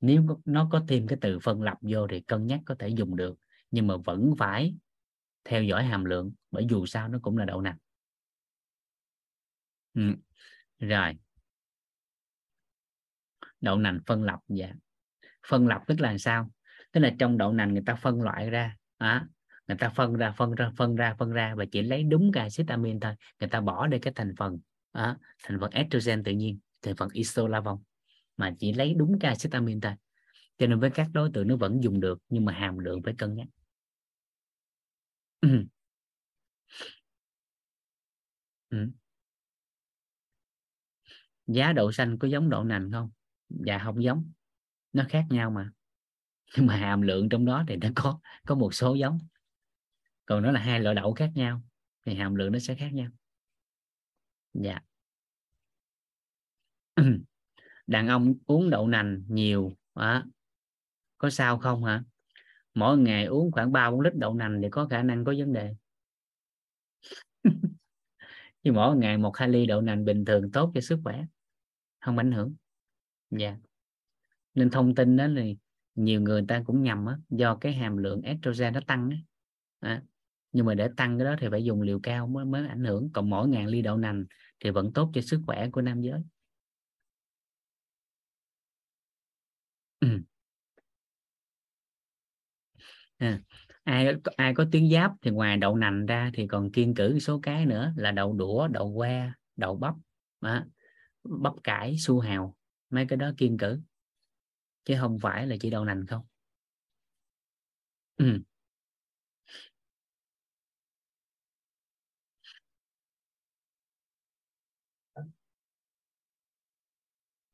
Nếu 0.00 0.26
nó 0.44 0.68
có 0.72 0.84
thêm 0.88 1.06
cái 1.06 1.18
từ 1.20 1.38
phân 1.38 1.62
lập 1.62 1.78
vô 1.80 2.06
thì 2.08 2.20
cân 2.20 2.46
nhắc 2.46 2.60
có 2.64 2.74
thể 2.78 2.88
dùng 2.88 3.16
được, 3.16 3.38
nhưng 3.70 3.86
mà 3.86 3.96
vẫn 3.96 4.34
phải 4.38 4.74
theo 5.44 5.62
dõi 5.62 5.84
hàm 5.84 6.04
lượng, 6.04 6.32
bởi 6.50 6.66
dù 6.70 6.86
sao 6.86 7.08
nó 7.08 7.18
cũng 7.22 7.38
là 7.38 7.44
đậu 7.44 7.60
nành. 7.60 7.76
Ừ. 9.94 10.14
rồi. 10.78 11.18
Đậu 13.60 13.78
nành 13.78 14.00
phân 14.06 14.22
lập 14.22 14.38
dạ. 14.48 14.72
Phân 15.48 15.66
lập 15.66 15.82
tức 15.86 16.00
là 16.00 16.18
sao? 16.18 16.50
Tức 16.92 17.00
là 17.00 17.14
trong 17.18 17.38
đậu 17.38 17.52
nành 17.52 17.72
người 17.72 17.82
ta 17.86 17.94
phân 17.94 18.22
loại 18.22 18.50
ra, 18.50 18.76
á, 18.98 19.26
người 19.68 19.76
ta 19.76 19.88
phân 19.88 20.14
ra 20.14 20.32
phân 20.32 20.54
ra 20.54 20.70
phân 20.76 20.96
ra 20.96 21.14
phân 21.18 21.30
ra 21.30 21.54
và 21.54 21.64
chỉ 21.72 21.82
lấy 21.82 22.02
đúng 22.02 22.32
cái 22.32 22.42
acetamin 22.42 23.00
thôi. 23.00 23.14
Người 23.40 23.48
ta 23.48 23.60
bỏ 23.60 23.86
đi 23.86 23.98
cái 23.98 24.12
thành 24.16 24.34
phần, 24.38 24.58
á, 24.92 25.16
thành 25.44 25.60
phần 25.60 25.70
estrogen 25.70 26.24
tự 26.24 26.32
nhiên, 26.32 26.58
thành 26.82 26.96
phần 26.96 27.08
isolavon 27.12 27.78
mà 28.36 28.54
chỉ 28.58 28.72
lấy 28.72 28.94
đúng 28.94 29.18
cái 29.18 29.28
acetamin 29.28 29.80
thôi. 29.80 29.92
Cho 30.58 30.66
nên 30.66 30.80
với 30.80 30.90
các 30.90 31.08
đối 31.12 31.30
tượng 31.30 31.48
nó 31.48 31.56
vẫn 31.56 31.82
dùng 31.82 32.00
được, 32.00 32.18
nhưng 32.28 32.44
mà 32.44 32.52
hàm 32.52 32.78
lượng 32.78 33.02
phải 33.02 33.14
cân 33.18 33.34
nhắc 33.34 33.46
ừ. 35.42 35.66
Ừ. 38.70 38.92
giá 41.46 41.72
đậu 41.72 41.92
xanh 41.92 42.18
có 42.18 42.28
giống 42.28 42.50
đậu 42.50 42.64
nành 42.64 42.90
không? 42.92 43.10
Dạ 43.48 43.78
không 43.78 44.02
giống. 44.04 44.32
Nó 44.92 45.04
khác 45.08 45.24
nhau 45.30 45.50
mà. 45.50 45.72
Nhưng 46.56 46.66
mà 46.66 46.76
hàm 46.76 47.02
lượng 47.02 47.28
trong 47.28 47.44
đó 47.44 47.64
thì 47.68 47.76
nó 47.76 47.88
có 47.94 48.20
có 48.46 48.54
một 48.54 48.74
số 48.74 48.94
giống. 48.94 49.18
Còn 50.26 50.42
nó 50.42 50.52
là 50.52 50.60
hai 50.60 50.80
loại 50.80 50.94
đậu 50.94 51.14
khác 51.14 51.30
nhau 51.34 51.62
thì 52.06 52.14
hàm 52.14 52.34
lượng 52.34 52.52
nó 52.52 52.58
sẽ 52.58 52.74
khác 52.74 52.90
nhau. 52.92 53.08
Dạ. 54.54 54.80
Đàn 57.86 58.08
ông 58.08 58.34
uống 58.46 58.70
đậu 58.70 58.88
nành 58.88 59.24
nhiều 59.28 59.72
đó. 59.94 60.24
có 61.18 61.30
sao 61.30 61.58
không 61.58 61.84
hả? 61.84 62.04
Mỗi 62.74 62.98
ngày 62.98 63.24
uống 63.24 63.52
khoảng 63.52 63.72
3 63.72 63.90
4 63.90 64.00
lít 64.00 64.14
đậu 64.16 64.34
nành 64.34 64.60
thì 64.62 64.68
có 64.70 64.86
khả 64.90 65.02
năng 65.02 65.24
có 65.24 65.34
vấn 65.38 65.52
đề. 65.52 65.74
Nhưng 68.64 68.74
mỗi 68.74 68.96
ngày 68.96 69.18
một 69.18 69.36
hai 69.36 69.48
ly 69.48 69.66
đậu 69.66 69.80
nành 69.80 70.04
bình 70.04 70.24
thường 70.24 70.52
tốt 70.52 70.72
cho 70.74 70.80
sức 70.80 71.00
khỏe 71.04 71.24
không 72.00 72.18
ảnh 72.18 72.32
hưởng. 72.32 72.54
Dạ. 73.30 73.56
Nên 74.54 74.70
thông 74.70 74.94
tin 74.94 75.16
đó 75.16 75.26
thì 75.36 75.56
nhiều 75.94 76.20
người 76.20 76.44
ta 76.48 76.62
cũng 76.66 76.82
nhầm 76.82 77.06
á, 77.06 77.18
do 77.30 77.56
cái 77.56 77.72
hàm 77.72 77.96
lượng 77.96 78.22
estrogen 78.22 78.72
nó 78.74 78.80
tăng 78.86 79.10
á. 79.10 79.16
À, 79.80 80.02
nhưng 80.52 80.66
mà 80.66 80.74
để 80.74 80.88
tăng 80.96 81.18
cái 81.18 81.24
đó 81.24 81.36
thì 81.40 81.46
phải 81.50 81.64
dùng 81.64 81.82
liều 81.82 82.00
cao 82.02 82.26
mới 82.26 82.44
mới 82.44 82.68
ảnh 82.68 82.84
hưởng. 82.84 83.10
Còn 83.12 83.30
mỗi 83.30 83.48
ngàn 83.48 83.66
ly 83.66 83.82
đậu 83.82 83.96
nành 83.96 84.24
thì 84.64 84.70
vẫn 84.70 84.92
tốt 84.92 85.10
cho 85.14 85.20
sức 85.20 85.40
khỏe 85.46 85.70
của 85.70 85.82
nam 85.82 86.00
giới. 86.02 86.20
à, 93.22 93.40
ai 93.84 94.06
ai 94.36 94.54
có 94.54 94.64
tuyến 94.72 94.90
giáp 94.90 95.12
thì 95.22 95.30
ngoài 95.30 95.56
đậu 95.56 95.76
nành 95.76 96.06
ra 96.06 96.30
thì 96.34 96.46
còn 96.46 96.72
kiên 96.72 96.94
cử 96.94 97.18
số 97.18 97.40
cái 97.42 97.66
nữa 97.66 97.92
là 97.96 98.10
đậu 98.12 98.32
đũa 98.32 98.68
đậu 98.68 98.94
que 98.96 99.32
đậu 99.56 99.76
bắp 99.76 99.94
à, 100.40 100.66
bắp 101.24 101.52
cải 101.64 101.96
su 101.98 102.20
hào 102.20 102.56
mấy 102.90 103.06
cái 103.08 103.16
đó 103.16 103.30
kiên 103.38 103.58
cử 103.58 103.80
chứ 104.84 104.94
không 105.00 105.18
phải 105.18 105.46
là 105.46 105.56
chỉ 105.60 105.70
đậu 105.70 105.84
nành 105.84 106.06
không 106.06 106.22
ừ. 108.18 108.42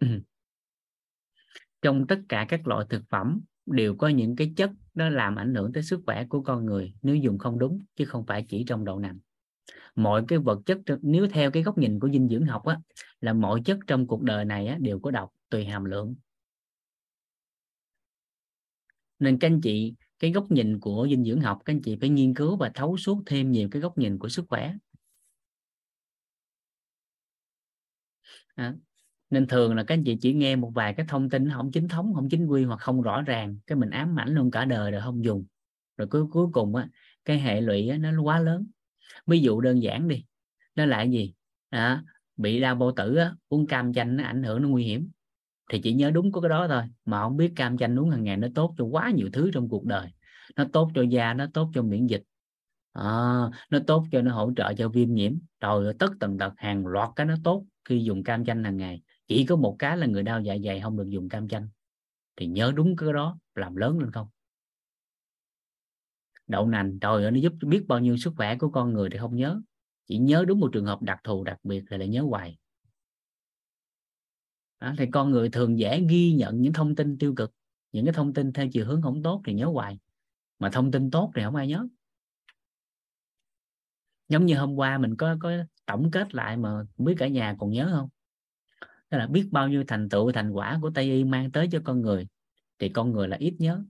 Ừ. 0.01 0.07
trong 1.83 2.07
tất 2.09 2.21
cả 2.29 2.47
các 2.49 2.67
loại 2.67 2.87
thực 2.91 3.03
phẩm 3.11 3.41
đều 3.73 3.97
có 3.97 4.09
những 4.09 4.37
cái 4.37 4.53
chất 4.57 4.71
nó 4.95 5.09
làm 5.09 5.37
ảnh 5.37 5.55
hưởng 5.55 5.73
tới 5.73 5.83
sức 5.83 6.01
khỏe 6.07 6.25
của 6.29 6.43
con 6.43 6.67
người 6.67 6.95
nếu 7.03 7.17
dùng 7.17 7.39
không 7.39 7.59
đúng 7.59 7.81
chứ 7.97 8.05
không 8.05 8.27
phải 8.27 8.45
chỉ 8.49 8.65
trong 8.65 8.85
đậu 8.85 8.99
nành 8.99 9.19
mọi 9.95 10.25
cái 10.29 10.39
vật 10.39 10.61
chất 10.67 10.79
nếu 11.03 11.27
theo 11.33 11.51
cái 11.51 11.63
góc 11.63 11.79
nhìn 11.79 12.01
của 12.01 12.09
dinh 12.11 12.29
dưỡng 12.29 12.47
học 12.47 12.65
á 12.67 12.81
là 13.21 13.33
mọi 13.33 13.61
chất 13.65 13.79
trong 13.87 14.07
cuộc 14.07 14.23
đời 14.23 14.45
này 14.45 14.67
á, 14.67 14.79
đều 14.81 15.01
có 15.01 15.11
độc 15.11 15.31
tùy 15.51 15.65
hàm 15.65 15.85
lượng. 15.85 16.15
Nên 19.19 19.39
các 19.39 19.47
anh 19.47 19.61
chị 19.61 19.95
cái 20.19 20.33
góc 20.33 20.51
nhìn 20.51 20.81
của 20.81 21.07
dinh 21.11 21.25
dưỡng 21.25 21.41
học 21.41 21.59
các 21.65 21.73
anh 21.73 21.83
chị 21.83 21.97
phải 22.01 22.09
nghiên 22.09 22.35
cứu 22.35 22.57
và 22.57 22.71
thấu 22.75 22.97
suốt 22.97 23.23
thêm 23.27 23.51
nhiều 23.51 23.69
cái 23.73 23.83
góc 23.83 23.99
nhìn 23.99 24.19
của 24.19 24.29
sức 24.29 24.45
khỏe. 24.49 24.75
À, 28.57 28.75
nên 29.31 29.47
thường 29.47 29.75
là 29.75 29.85
các 29.85 29.95
anh 29.95 30.05
chị 30.05 30.17
chỉ 30.21 30.33
nghe 30.33 30.57
một 30.57 30.71
vài 30.75 30.95
cái 30.95 31.07
thông 31.09 31.31
tin 31.31 31.51
không 31.51 31.71
chính 31.71 31.89
thống 31.89 32.15
không 32.15 32.29
chính 32.29 32.47
quy 32.47 32.65
hoặc 32.65 32.81
không 32.81 33.03
rõ 33.03 33.23
ràng 33.23 33.59
cái 33.67 33.79
mình 33.79 33.91
ám 33.91 34.19
ảnh 34.19 34.35
luôn 34.35 34.51
cả 34.51 34.65
đời 34.65 34.91
rồi 34.91 35.01
không 35.01 35.25
dùng. 35.25 35.45
Rồi 35.97 36.09
cuối 36.09 36.27
cuối 36.31 36.47
cùng 36.53 36.75
á 36.75 36.89
cái 37.25 37.39
hệ 37.39 37.61
lụy 37.61 37.89
á, 37.89 37.99
nó 37.99 38.23
quá 38.23 38.39
lớn. 38.39 38.67
Ví 39.27 39.41
dụ 39.41 39.61
đơn 39.61 39.83
giản 39.83 40.09
đi 40.09 40.25
nó 40.75 40.87
là 40.87 41.03
gì? 41.03 41.35
À, 41.71 42.05
bị 42.37 42.61
đau 42.61 42.75
bao 42.75 42.93
tử 42.93 43.17
á, 43.17 43.35
uống 43.49 43.67
cam 43.67 43.93
chanh 43.93 44.17
nó 44.17 44.25
ảnh 44.25 44.43
hưởng 44.43 44.63
nó 44.63 44.69
nguy 44.69 44.85
hiểm. 44.85 45.11
Thì 45.71 45.81
chỉ 45.81 45.93
nhớ 45.93 46.11
đúng 46.11 46.33
có 46.33 46.41
cái 46.41 46.49
đó 46.49 46.69
thôi 46.69 46.83
mà 47.05 47.23
không 47.23 47.37
biết 47.37 47.53
cam 47.57 47.79
chanh 47.79 47.99
uống 47.99 48.11
hàng 48.11 48.25
ngày 48.25 48.37
nó 48.37 48.49
tốt 48.55 48.75
cho 48.79 48.85
quá 48.85 49.11
nhiều 49.11 49.29
thứ 49.33 49.51
trong 49.55 49.69
cuộc 49.69 49.85
đời. 49.85 50.09
Nó 50.57 50.65
tốt 50.73 50.91
cho 50.95 51.03
da 51.03 51.35
nó 51.35 51.47
tốt 51.55 51.71
cho 51.75 51.83
miễn 51.83 52.07
dịch. 52.07 52.23
À, 52.93 53.05
nó 53.71 53.79
tốt 53.87 54.07
cho 54.13 54.23
nó 54.23 54.33
hỗ 54.33 54.53
trợ 54.57 54.73
cho 54.75 54.89
viêm 54.89 55.15
nhiễm. 55.15 55.33
Rồi 55.61 55.95
tất 55.99 56.11
tần 56.21 56.39
tật 56.39 56.53
hàng 56.57 56.87
loạt 56.87 57.11
cái 57.17 57.27
nó 57.27 57.35
tốt 57.45 57.65
khi 57.85 58.05
dùng 58.05 58.23
cam 58.25 58.45
chanh 58.45 58.65
hàng 58.65 58.77
ngày 58.77 59.03
chỉ 59.29 59.47
có 59.47 59.57
một 59.57 59.77
cái 59.79 59.97
là 59.97 60.07
người 60.07 60.23
đau 60.23 60.41
dạ 60.41 60.57
dày 60.65 60.81
không 60.81 60.97
được 60.97 61.09
dùng 61.09 61.29
cam 61.29 61.49
chanh. 61.49 61.69
Thì 62.37 62.47
nhớ 62.47 62.73
đúng 62.77 62.97
cái 62.97 63.13
đó 63.13 63.39
làm 63.55 63.77
lớn 63.77 63.99
lên 63.99 64.13
không? 64.13 64.29
Đậu 66.47 66.67
nành 66.67 66.99
trời 67.01 67.23
ơi 67.23 67.31
nó 67.31 67.39
giúp 67.39 67.53
biết 67.67 67.85
bao 67.89 67.99
nhiêu 67.99 68.17
sức 68.17 68.33
khỏe 68.37 68.57
của 68.57 68.71
con 68.71 68.93
người 68.93 69.11
thì 69.11 69.19
không 69.19 69.37
nhớ. 69.37 69.61
Chỉ 70.07 70.19
nhớ 70.19 70.45
đúng 70.49 70.61
một 70.61 70.71
trường 70.73 70.87
hợp 70.87 71.03
đặc 71.03 71.21
thù 71.25 71.45
đặc 71.45 71.59
biệt 71.65 71.85
là 71.89 71.99
lại 71.99 72.09
nhớ 72.09 72.23
hoài. 72.23 72.59
Đó, 74.81 74.95
thì 74.99 75.07
con 75.13 75.31
người 75.31 75.51
thường 75.51 75.79
dễ 75.79 76.07
ghi 76.09 76.33
nhận 76.33 76.61
những 76.61 76.73
thông 76.73 76.95
tin 76.95 77.19
tiêu 77.19 77.35
cực. 77.35 77.53
Những 77.93 78.05
cái 78.05 78.15
thông 78.15 78.35
tin 78.35 78.53
theo 78.53 78.69
chiều 78.73 78.87
hướng 78.87 79.03
không 79.03 79.23
tốt 79.23 79.43
thì 79.47 79.55
nhớ 79.55 79.67
hoài. 79.67 79.99
Mà 80.59 80.71
thông 80.71 80.91
tin 80.91 81.11
tốt 81.11 81.33
thì 81.35 81.43
không 81.45 81.57
ai 81.57 81.69
nhớ. 81.69 81.89
Giống 84.29 84.47
như 84.47 84.59
hôm 84.59 84.75
qua 84.75 84.99
mình 84.99 85.17
có 85.17 85.37
có 85.41 85.53
tổng 85.87 86.11
kết 86.11 86.35
lại 86.35 86.57
mà 86.57 86.85
biết 86.97 87.15
cả 87.19 87.29
nhà 87.29 87.57
còn 87.59 87.71
nhớ 87.71 87.91
không? 87.93 88.09
Tức 89.11 89.19
là 89.19 89.27
biết 89.27 89.49
bao 89.51 89.69
nhiêu 89.69 89.85
thành 89.89 90.09
tựu, 90.09 90.33
thành 90.33 90.51
quả 90.51 90.79
của 90.83 90.91
tây 90.95 91.05
y 91.05 91.25
mang 91.25 91.51
tới 91.51 91.69
cho 91.73 91.81
con 91.85 92.01
người, 92.01 92.27
thì 92.79 92.89
con 92.89 93.13
người 93.13 93.29
là 93.29 93.37
ít 93.37 93.55
nhớ. 93.59 93.85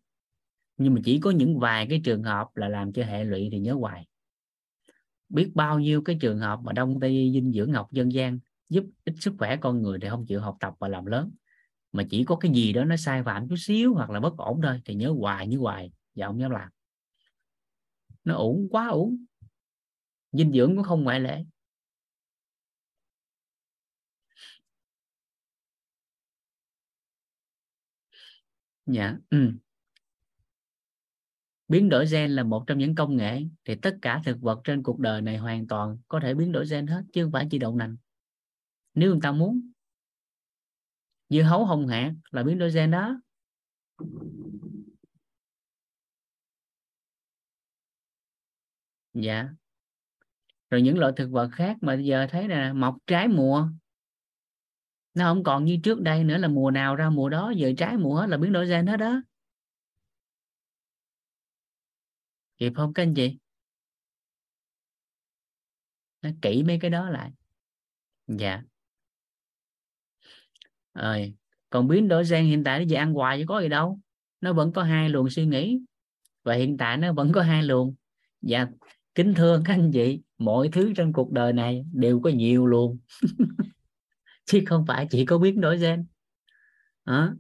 Nhưng 0.77 0.95
mà 0.95 1.01
chỉ 1.05 1.19
có 1.21 1.31
những 1.31 1.59
vài 1.59 1.87
cái 1.91 2.01
trường 2.05 2.23
hợp 2.23 2.57
là 2.57 2.69
làm 2.69 2.93
cho 2.93 3.05
hệ 3.05 3.25
lụy 3.25 3.49
thì 3.53 3.59
nhớ 3.59 3.75
hoài. 3.75 4.07
Biết 5.29 5.51
bao 5.55 5.79
nhiêu 5.79 6.03
cái 6.03 6.17
trường 6.21 6.39
hợp 6.39 6.61
mà 6.63 6.73
đông 6.73 7.01
tây 7.01 7.11
y 7.11 7.33
dinh 7.33 7.53
dưỡng 7.53 7.73
học 7.73 7.93
dân 7.93 8.13
gian, 8.13 8.39
giúp 8.69 8.85
ích 9.05 9.15
sức 9.21 9.35
khỏe 9.39 9.57
con 9.57 9.83
người 9.83 9.99
thì 10.03 10.09
không 10.09 10.27
chịu 10.27 10.41
học 10.41 10.57
tập 10.61 10.75
và 10.79 10.89
làm 10.89 11.07
lớn. 11.07 11.31
Mà 11.93 12.05
chỉ 12.11 12.25
có 12.25 12.37
cái 12.37 12.53
gì 12.53 12.73
đó 12.73 12.85
nó 12.85 12.97
sai 12.97 13.23
phạm 13.23 13.49
chút 13.49 13.57
xíu 13.59 13.95
hoặc 13.95 14.11
là 14.11 14.21
bất 14.21 14.37
ổn 14.37 14.61
thôi 14.63 14.81
thì 14.85 14.95
nhớ 14.95 15.15
hoài 15.19 15.47
như 15.47 15.59
hoài 15.59 15.93
và 16.15 16.27
không 16.27 16.41
dám 16.41 16.51
làm. 16.51 16.69
Nó 18.25 18.35
ổn 18.35 18.69
quá 18.71 18.89
ổn 18.89 19.25
dinh 20.33 20.53
dưỡng 20.53 20.77
cũng 20.77 20.85
không 20.85 21.05
ngoại 21.05 21.21
lệ. 21.21 21.45
Dạ 28.89 29.17
ừ. 29.31 29.53
biến 31.69 31.89
đổi 31.89 32.07
gen 32.07 32.31
là 32.31 32.43
một 32.43 32.65
trong 32.67 32.79
những 32.79 32.95
công 32.95 33.17
nghệ 33.17 33.43
thì 33.65 33.75
tất 33.75 33.97
cả 34.03 34.23
thực 34.25 34.41
vật 34.41 34.61
trên 34.65 34.83
cuộc 34.83 34.99
đời 34.99 35.23
này 35.23 35.37
hoàn 35.37 35.67
toàn 35.67 35.99
có 36.09 36.21
thể 36.21 36.35
biến 36.35 36.53
đổi 36.53 36.65
gen 36.71 36.87
hết 36.87 37.03
chứ 37.13 37.25
không 37.25 37.33
phải 37.33 37.47
chỉ 37.51 37.59
đậu 37.59 37.77
nành. 37.77 37.97
Nếu 38.95 39.11
người 39.11 39.21
ta 39.23 39.33
muốn 39.33 39.71
dưa 41.29 41.43
hấu 41.43 41.65
hồng 41.65 41.87
hạt 41.87 42.15
là 42.31 42.43
biến 42.43 42.59
đổi 42.59 42.71
gen 42.71 42.91
đó. 42.91 43.21
Dạ. 49.15 49.49
Rồi 50.71 50.83
những 50.83 50.99
loại 50.99 51.13
thực 51.17 51.31
vật 51.31 51.49
khác 51.53 51.77
mà 51.81 51.95
giờ 51.95 52.27
thấy 52.31 52.49
nè, 52.49 52.73
mọc 52.75 52.97
trái 53.07 53.29
mùa 53.29 53.69
nó 55.19 55.25
không 55.25 55.45
còn 55.45 55.65
như 55.65 55.79
trước 55.83 56.01
đây 56.01 56.25
nữa 56.25 56.39
là 56.39 56.49
mùa 56.49 56.71
nào 56.71 56.97
ra 56.97 57.11
mùa 57.11 57.29
đó, 57.29 57.53
giờ 57.57 57.73
trái 57.79 57.97
mùa 57.97 58.15
hết 58.15 58.27
là 58.27 58.37
biến 58.37 58.53
đổi 58.53 58.67
gen 58.67 58.87
hết 58.87 58.97
đó 58.97 59.23
kịp 62.59 62.73
không 62.77 62.93
các 62.93 63.03
anh 63.03 63.15
chị? 63.15 63.39
Nó 66.23 66.31
kỹ 66.43 66.63
mấy 66.63 66.79
cái 66.79 66.91
đó 66.91 67.11
lại. 67.11 67.31
Dạ. 68.27 68.63
Rồi, 70.95 71.35
còn 71.71 71.89
biến 71.89 72.09
đổi 72.09 72.25
gen 72.31 72.45
hiện 72.45 72.65
tại 72.65 72.79
nó 72.79 72.85
về 72.89 72.97
ăn 72.97 73.13
hoài 73.13 73.39
chứ 73.39 73.45
có 73.49 73.61
gì 73.61 73.69
đâu. 73.69 74.01
Nó 74.41 74.53
vẫn 74.53 74.73
có 74.73 74.83
hai 74.83 75.09
luồng 75.09 75.31
suy 75.31 75.47
nghĩ. 75.47 75.81
Và 76.43 76.55
hiện 76.55 76.77
tại 76.77 76.97
nó 76.97 77.13
vẫn 77.13 77.33
có 77.33 77.43
hai 77.43 77.63
luồng. 77.63 77.95
Dạ 78.43 78.67
kính 79.15 79.35
thưa 79.35 79.63
các 79.65 79.75
anh 79.75 79.91
chị, 79.93 80.21
mọi 80.39 80.69
thứ 80.73 80.93
trong 80.97 81.13
cuộc 81.13 81.33
đời 81.33 81.53
này 81.53 81.85
đều 81.93 82.21
có 82.21 82.31
nhiều 82.31 82.67
luồng. 82.67 82.99
chứ 84.49 84.63
không 84.67 84.85
phải 84.87 85.07
chỉ 85.11 85.25
có 85.25 85.39
biến 85.39 85.61
đổi 85.61 85.79
gen. 85.79 86.07
Đó. 87.05 87.35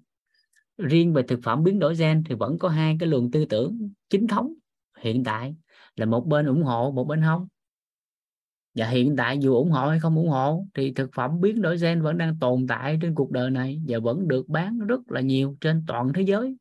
riêng 0.78 1.12
về 1.12 1.22
thực 1.22 1.40
phẩm 1.42 1.64
biến 1.64 1.78
đổi 1.78 1.94
gen 1.96 2.24
thì 2.28 2.34
vẫn 2.34 2.58
có 2.58 2.68
hai 2.68 2.96
cái 3.00 3.08
luồng 3.08 3.30
tư 3.30 3.44
tưởng 3.44 3.90
chính 4.10 4.26
thống, 4.26 4.54
hiện 4.98 5.24
tại 5.24 5.56
là 5.96 6.06
một 6.06 6.26
bên 6.26 6.46
ủng 6.46 6.62
hộ, 6.62 6.90
một 6.90 7.04
bên 7.04 7.22
không. 7.22 7.48
Và 8.74 8.88
hiện 8.88 9.16
tại 9.16 9.38
dù 9.38 9.54
ủng 9.54 9.70
hộ 9.70 9.88
hay 9.88 10.00
không 10.00 10.16
ủng 10.16 10.28
hộ 10.28 10.66
thì 10.74 10.92
thực 10.92 11.10
phẩm 11.14 11.40
biến 11.40 11.62
đổi 11.62 11.78
gen 11.78 12.02
vẫn 12.02 12.18
đang 12.18 12.38
tồn 12.38 12.66
tại 12.66 12.98
trên 13.02 13.14
cuộc 13.14 13.30
đời 13.30 13.50
này 13.50 13.82
và 13.88 13.98
vẫn 13.98 14.28
được 14.28 14.48
bán 14.48 14.78
rất 14.78 15.00
là 15.10 15.20
nhiều 15.20 15.56
trên 15.60 15.84
toàn 15.86 16.12
thế 16.12 16.22
giới. 16.22 16.56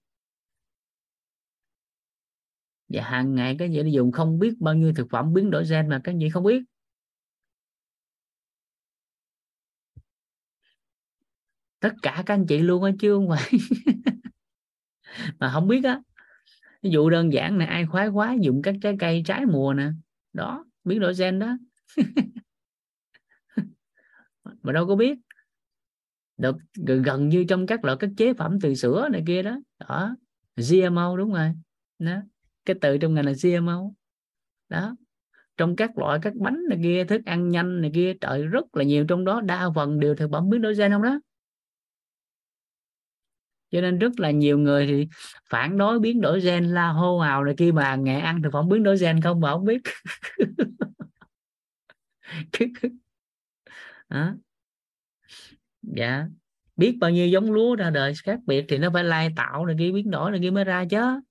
Và 2.89 3.03
hàng 3.03 3.35
ngày 3.35 3.55
cái 3.59 3.67
vị 3.67 3.91
dùng 3.91 4.11
không 4.11 4.39
biết 4.39 4.53
bao 4.59 4.73
nhiêu 4.73 4.93
thực 4.93 5.07
phẩm 5.09 5.33
biến 5.33 5.51
đổi 5.51 5.63
gen 5.69 5.89
mà 5.89 6.01
các 6.03 6.15
vị 6.19 6.29
không 6.29 6.43
biết. 6.43 6.63
Tất 11.79 11.93
cả 12.01 12.23
các 12.25 12.33
anh 12.33 12.45
chị 12.47 12.57
luôn 12.59 12.83
á, 12.83 12.91
chứ 12.99 13.13
không 13.13 13.29
phải 13.29 13.51
mà 15.39 15.49
không 15.53 15.67
biết 15.67 15.83
á. 15.83 16.01
Ví 16.81 16.89
dụ 16.89 17.09
đơn 17.09 17.33
giản 17.33 17.57
này 17.57 17.67
ai 17.67 17.85
khoái 17.85 18.07
quá 18.07 18.35
dùng 18.41 18.61
các 18.61 18.75
trái 18.81 18.95
cây 18.99 19.23
trái 19.25 19.45
mùa 19.45 19.73
nè. 19.73 19.89
Đó, 20.33 20.65
biến 20.83 20.99
đổi 20.99 21.13
gen 21.17 21.39
đó. 21.39 21.57
Mà 24.61 24.73
đâu 24.73 24.87
có 24.87 24.95
biết. 24.95 25.17
Được 26.37 26.55
gần 26.75 27.29
như 27.29 27.45
trong 27.49 27.67
các 27.67 27.85
loại 27.85 27.97
các 27.99 28.09
chế 28.17 28.33
phẩm 28.33 28.59
từ 28.61 28.75
sữa 28.75 29.09
này 29.11 29.23
kia 29.27 29.43
đó. 29.43 29.59
Đó 29.79 30.15
GMO 30.55 31.17
đúng 31.17 31.33
rồi. 31.33 31.51
Đó, 31.99 32.21
cái 32.65 32.75
từ 32.81 32.97
trong 32.97 33.13
ngành 33.13 33.25
là 33.25 33.33
GMO 33.43 33.91
đó, 34.69 34.95
trong 35.57 35.75
các 35.75 35.97
loại 35.97 36.19
các 36.21 36.33
bánh 36.35 36.59
này 36.69 36.79
kia, 36.83 37.03
thức 37.03 37.21
ăn 37.25 37.49
nhanh 37.49 37.81
này 37.81 37.91
kia, 37.93 38.13
trời 38.21 38.47
rất 38.47 38.75
là 38.75 38.83
nhiều 38.83 39.05
trong 39.07 39.25
đó, 39.25 39.41
đa 39.41 39.69
phần 39.75 39.99
đều 39.99 40.15
thực 40.15 40.31
phẩm 40.31 40.49
biến 40.49 40.61
đổi 40.61 40.75
gen 40.75 40.91
không 40.91 41.01
đó 41.01 41.19
cho 43.71 43.81
nên 43.81 43.99
rất 43.99 44.19
là 44.19 44.31
nhiều 44.31 44.57
người 44.57 44.87
thì 44.87 45.07
phản 45.49 45.77
đối 45.77 45.99
biến 45.99 46.21
đổi 46.21 46.41
gen 46.41 46.65
la 46.65 46.87
hô 46.87 47.19
hào 47.19 47.43
này 47.43 47.55
kia, 47.57 47.71
mà 47.71 47.95
ngày 47.95 48.21
ăn 48.21 48.41
thực 48.41 48.53
phẩm 48.53 48.69
biến 48.69 48.83
đổi 48.83 48.97
gen 48.97 49.21
không 49.21 49.39
mà 49.41 49.51
không 49.51 49.65
biết. 49.65 49.81
Đó. 54.09 54.33
dạ. 55.81 56.27
Biết 56.75 56.97
bao 56.99 57.09
nhiêu 57.09 57.27
giống 57.27 57.51
lúa 57.51 57.75
ra 57.75 57.89
đời 57.89 58.13
khác 58.23 58.39
biệt 58.45 58.65
thì 58.69 58.77
nó 58.77 58.89
phải 58.93 59.03
lai 59.03 59.29
tạo 59.35 59.65
này 59.65 59.75
kia, 59.79 59.91
biến 59.91 60.11
đổi 60.11 60.31
này 60.31 60.39
kia 60.43 60.51
mới 60.51 60.63
ra 60.63 60.85
chứ. 60.89 61.21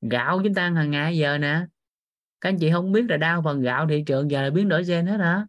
Gạo 0.00 0.40
chúng 0.44 0.54
ta 0.54 0.70
hàng 0.70 0.90
ngày 0.90 1.16
giờ 1.18 1.38
nè, 1.38 1.66
các 2.40 2.48
anh 2.48 2.58
chị 2.58 2.70
không 2.72 2.92
biết 2.92 3.04
là 3.08 3.16
đa 3.16 3.40
phần 3.44 3.60
gạo 3.60 3.86
thị 3.88 4.04
trường 4.06 4.30
giờ 4.30 4.42
là 4.42 4.50
biến 4.50 4.68
đổi 4.68 4.84
gen 4.84 5.06
hết 5.06 5.16
hả? 5.20 5.46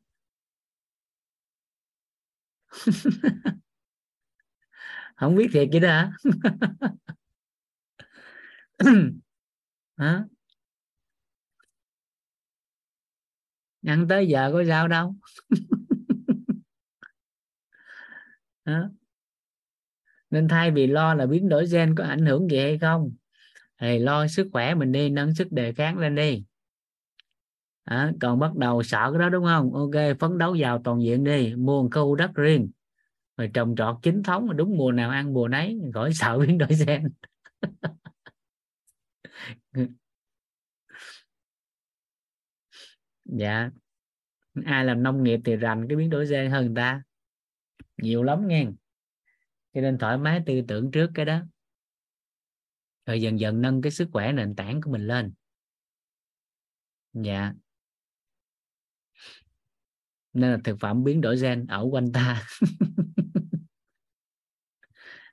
không 5.20 5.36
biết 5.36 5.50
thiệt 5.54 5.68
vậy 5.72 5.80
đó 5.80 5.90
hả? 5.90 6.12
Hả? 9.98 10.24
Ăn 13.86 14.08
tới 14.08 14.28
giờ 14.28 14.50
có 14.54 14.64
sao 14.68 14.88
đâu. 14.88 15.16
Hả? 18.66 18.90
nên 20.32 20.48
thay 20.48 20.72
vì 20.72 20.88
lo 20.88 21.14
là 21.14 21.26
biến 21.26 21.50
đổi 21.50 21.66
gen 21.72 21.96
có 21.96 22.04
ảnh 22.04 22.26
hưởng 22.26 22.52
gì 22.52 22.58
hay 22.60 22.78
không 22.78 23.12
thì 23.82 24.00
lo 24.00 24.28
sức 24.28 24.48
khỏe 24.52 24.76
mình 24.76 24.92
đi 24.92 25.10
nâng 25.10 25.36
sức 25.36 25.52
đề 25.52 25.74
kháng 25.74 25.98
lên 25.98 26.16
đi. 26.16 26.44
À, 27.84 28.12
còn 28.22 28.40
bắt 28.40 28.56
đầu 28.56 28.84
sợ 28.84 29.12
cái 29.12 29.20
đó 29.20 29.30
đúng 29.30 29.46
không? 29.46 29.74
Ok 29.74 30.20
phấn 30.20 30.38
đấu 30.38 30.56
vào 30.60 30.82
toàn 30.84 31.04
diện 31.04 31.24
đi 31.24 31.56
mua 31.56 31.84
một 31.84 31.90
khu 31.92 32.16
đất 32.16 32.32
riêng 32.36 32.70
rồi 33.40 33.52
trồng 33.54 33.76
trọt 33.78 33.96
chính 34.02 34.24
thống 34.24 34.48
mà 34.48 34.54
đúng 34.54 34.78
mùa 34.78 34.92
nào 34.92 35.10
ăn 35.10 35.34
mùa 35.34 35.48
nấy, 35.48 35.80
khỏi 35.94 36.14
sợ 36.14 36.40
biến 36.40 36.58
đổi 36.58 36.70
gen. 36.88 37.04
Dạ. 43.26 43.70
Ai 44.66 44.86
làm 44.86 45.04
nông 45.04 45.24
nghiệp 45.24 45.40
thì 45.46 45.56
rành 45.56 45.88
cái 45.90 45.98
biến 45.98 46.10
đổi 46.10 46.26
gen 46.26 46.52
hơn 46.52 46.66
người 46.66 46.76
ta. 46.76 47.04
Nhiều 47.98 48.24
lắm 48.24 48.48
nghe. 48.48 48.66
Cho 49.74 49.82
nên 49.82 49.98
thoải 49.98 50.18
mái 50.18 50.42
tư 50.46 50.62
tưởng 50.68 50.92
trước 50.92 51.12
cái 51.14 51.26
đó. 51.26 51.42
Rồi 53.06 53.22
dần 53.22 53.40
dần 53.40 53.62
nâng 53.62 53.82
cái 53.82 53.92
sức 53.92 54.10
khỏe 54.14 54.32
nền 54.32 54.56
tảng 54.56 54.82
của 54.82 54.92
mình 54.92 55.08
lên. 55.08 55.34
Dạ. 57.14 57.54
Nên 60.34 60.52
là 60.52 60.58
thực 60.64 60.80
phẩm 60.80 61.04
biến 61.04 61.22
đổi 61.22 61.38
gen 61.38 61.66
ở 61.68 61.88
quanh 61.92 62.12
ta. 62.12 62.48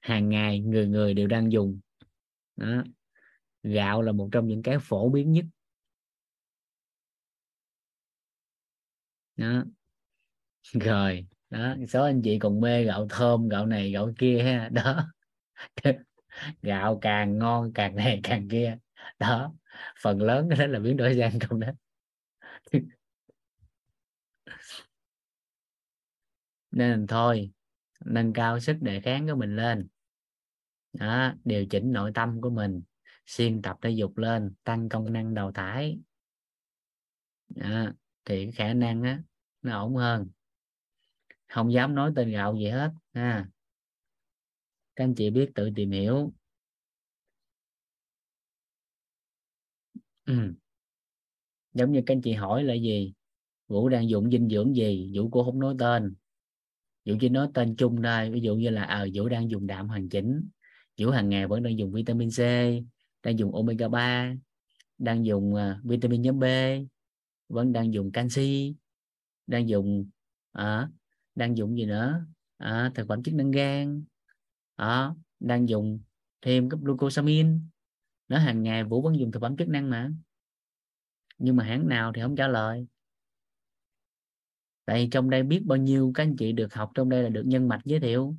hàng 0.07 0.29
ngày 0.29 0.61
người 0.61 0.87
người 0.87 1.15
đều 1.15 1.27
đang 1.27 1.53
dùng. 1.53 1.81
Đó. 2.57 2.85
gạo 3.63 4.03
là 4.03 4.13
một 4.13 4.29
trong 4.33 4.49
những 4.49 4.63
cái 4.63 4.79
phổ 4.81 5.11
biến 5.11 5.33
nhất. 5.33 5.45
Đó. 9.37 9.65
Rồi, 10.73 11.27
đó, 11.51 11.75
số 11.89 12.05
anh 12.05 12.23
chị 12.23 12.39
còn 12.39 12.61
mê 12.61 12.85
gạo 12.85 13.07
thơm, 13.11 13.49
gạo 13.49 13.67
này, 13.67 13.93
gạo 13.93 14.13
kia 14.19 14.43
ha, 14.43 14.69
đó. 14.69 15.07
Gạo 16.63 16.99
càng 17.03 17.39
ngon, 17.39 17.73
càng 17.75 17.97
này, 17.97 18.21
càng 18.23 18.49
kia, 18.49 18.79
đó. 19.19 19.55
Phần 20.03 20.23
lớn 20.23 20.49
cái 20.51 20.59
đó 20.59 20.67
là 20.67 20.79
biến 20.79 20.97
đổi 20.97 21.15
gen 21.15 21.39
không 21.41 21.61
đó. 21.61 21.69
Nên 26.71 27.07
thôi, 27.07 27.51
nâng 28.05 28.33
cao 28.33 28.61
sức 28.61 28.77
đề 28.81 29.01
kháng 29.01 29.29
của 29.29 29.35
mình 29.35 29.57
lên 29.57 29.89
đó, 30.99 31.35
điều 31.45 31.67
chỉnh 31.67 31.93
nội 31.93 32.11
tâm 32.15 32.41
của 32.41 32.51
mình. 32.51 32.83
Xuyên 33.27 33.63
tập 33.63 33.77
thể 33.83 33.91
dục 33.91 34.19
lên 34.19 34.55
tăng 34.65 34.89
công 34.89 35.13
năng 35.13 35.35
đầu 35.35 35.53
thải. 35.53 35.99
Đó, 37.49 37.93
thì 38.25 38.51
khả 38.51 38.75
năng 38.75 39.03
á, 39.03 39.23
nó 39.63 39.81
ổn 39.81 39.97
hơn. 39.97 40.29
Không 41.49 41.73
dám 41.73 41.95
nói 41.95 42.13
tên 42.17 42.31
gạo 42.31 42.57
gì 42.57 42.69
hết 42.69 42.91
ha. 43.13 43.49
Các 44.97 45.05
anh 45.05 45.15
chị 45.15 45.31
biết 45.31 45.51
tự 45.55 45.71
tìm 45.77 45.91
hiểu. 45.91 46.33
Ừ. 50.27 50.55
giống 51.75 51.93
như 51.93 52.03
các 52.07 52.15
anh 52.15 52.23
chị 52.23 52.33
hỏi 52.33 52.65
là 52.65 52.75
gì? 52.75 53.13
Vũ 53.69 53.89
đang 53.89 54.09
dùng 54.09 54.31
dinh 54.31 54.49
dưỡng 54.49 54.77
gì? 54.77 55.13
Vũ 55.15 55.31
cũng 55.31 55.45
không 55.45 55.61
nói 55.61 55.75
tên. 55.79 56.15
Vũ 57.05 57.15
chỉ 57.21 57.29
nói 57.29 57.49
tên 57.55 57.77
chung 57.77 58.03
đây 58.03 58.31
ví 58.31 58.41
dụ 58.41 58.55
như 58.55 58.71
là 58.71 58.83
à, 58.85 59.07
vũ 59.15 59.29
đang 59.29 59.51
dùng 59.51 59.67
đạm 59.67 59.89
hoàn 59.89 60.09
chỉnh 60.09 60.49
kiểu 60.97 61.11
hàng 61.11 61.29
ngày 61.29 61.47
vẫn 61.47 61.63
đang 61.63 61.79
dùng 61.79 61.93
vitamin 61.93 62.31
C 62.31 62.41
đang 63.23 63.39
dùng 63.39 63.55
omega 63.55 63.89
3 63.89 64.35
đang 64.99 65.27
dùng 65.27 65.55
uh, 65.55 65.85
vitamin 65.85 66.23
nhóm 66.23 66.39
B 66.39 66.45
vẫn 67.49 67.73
đang 67.73 67.93
dùng 67.93 68.13
canxi 68.13 68.75
đang 69.47 69.69
dùng 69.69 70.11
à, 70.53 70.89
đang 71.35 71.57
dùng 71.57 71.77
gì 71.77 71.85
nữa? 71.85 72.27
À, 72.57 72.93
thực 72.95 73.09
phẩm 73.09 73.23
chức 73.23 73.35
năng 73.35 73.51
gan 73.51 74.05
à, 74.77 75.11
đang 75.41 75.69
dùng 75.69 76.01
thêm 76.43 76.69
cái 76.69 76.81
glucosamine. 76.83 77.51
Nó 78.29 78.39
hàng 78.39 78.63
ngày 78.63 78.85
vũ 78.85 79.03
vẫn 79.03 79.19
dùng 79.19 79.33
thực 79.33 79.41
phẩm 79.41 79.57
chức 79.57 79.69
năng 79.69 79.91
mà. 79.91 80.11
Nhưng 81.39 81.57
mà 81.57 81.65
hãng 81.65 81.89
nào 81.89 82.13
thì 82.15 82.23
không 82.23 82.37
trả 82.37 82.49
lời. 82.49 82.87
Tại 84.85 85.09
trong 85.11 85.31
đây 85.31 85.43
biết 85.43 85.63
bao 85.65 85.79
nhiêu 85.79 86.13
các 86.15 86.23
anh 86.23 86.37
chị 86.37 86.53
được 86.53 86.75
học 86.75 86.91
trong 86.95 87.09
đây 87.09 87.23
là 87.23 87.29
được 87.29 87.43
nhân 87.47 87.69
mạch 87.69 87.81
giới 87.85 88.01
thiệu 88.01 88.37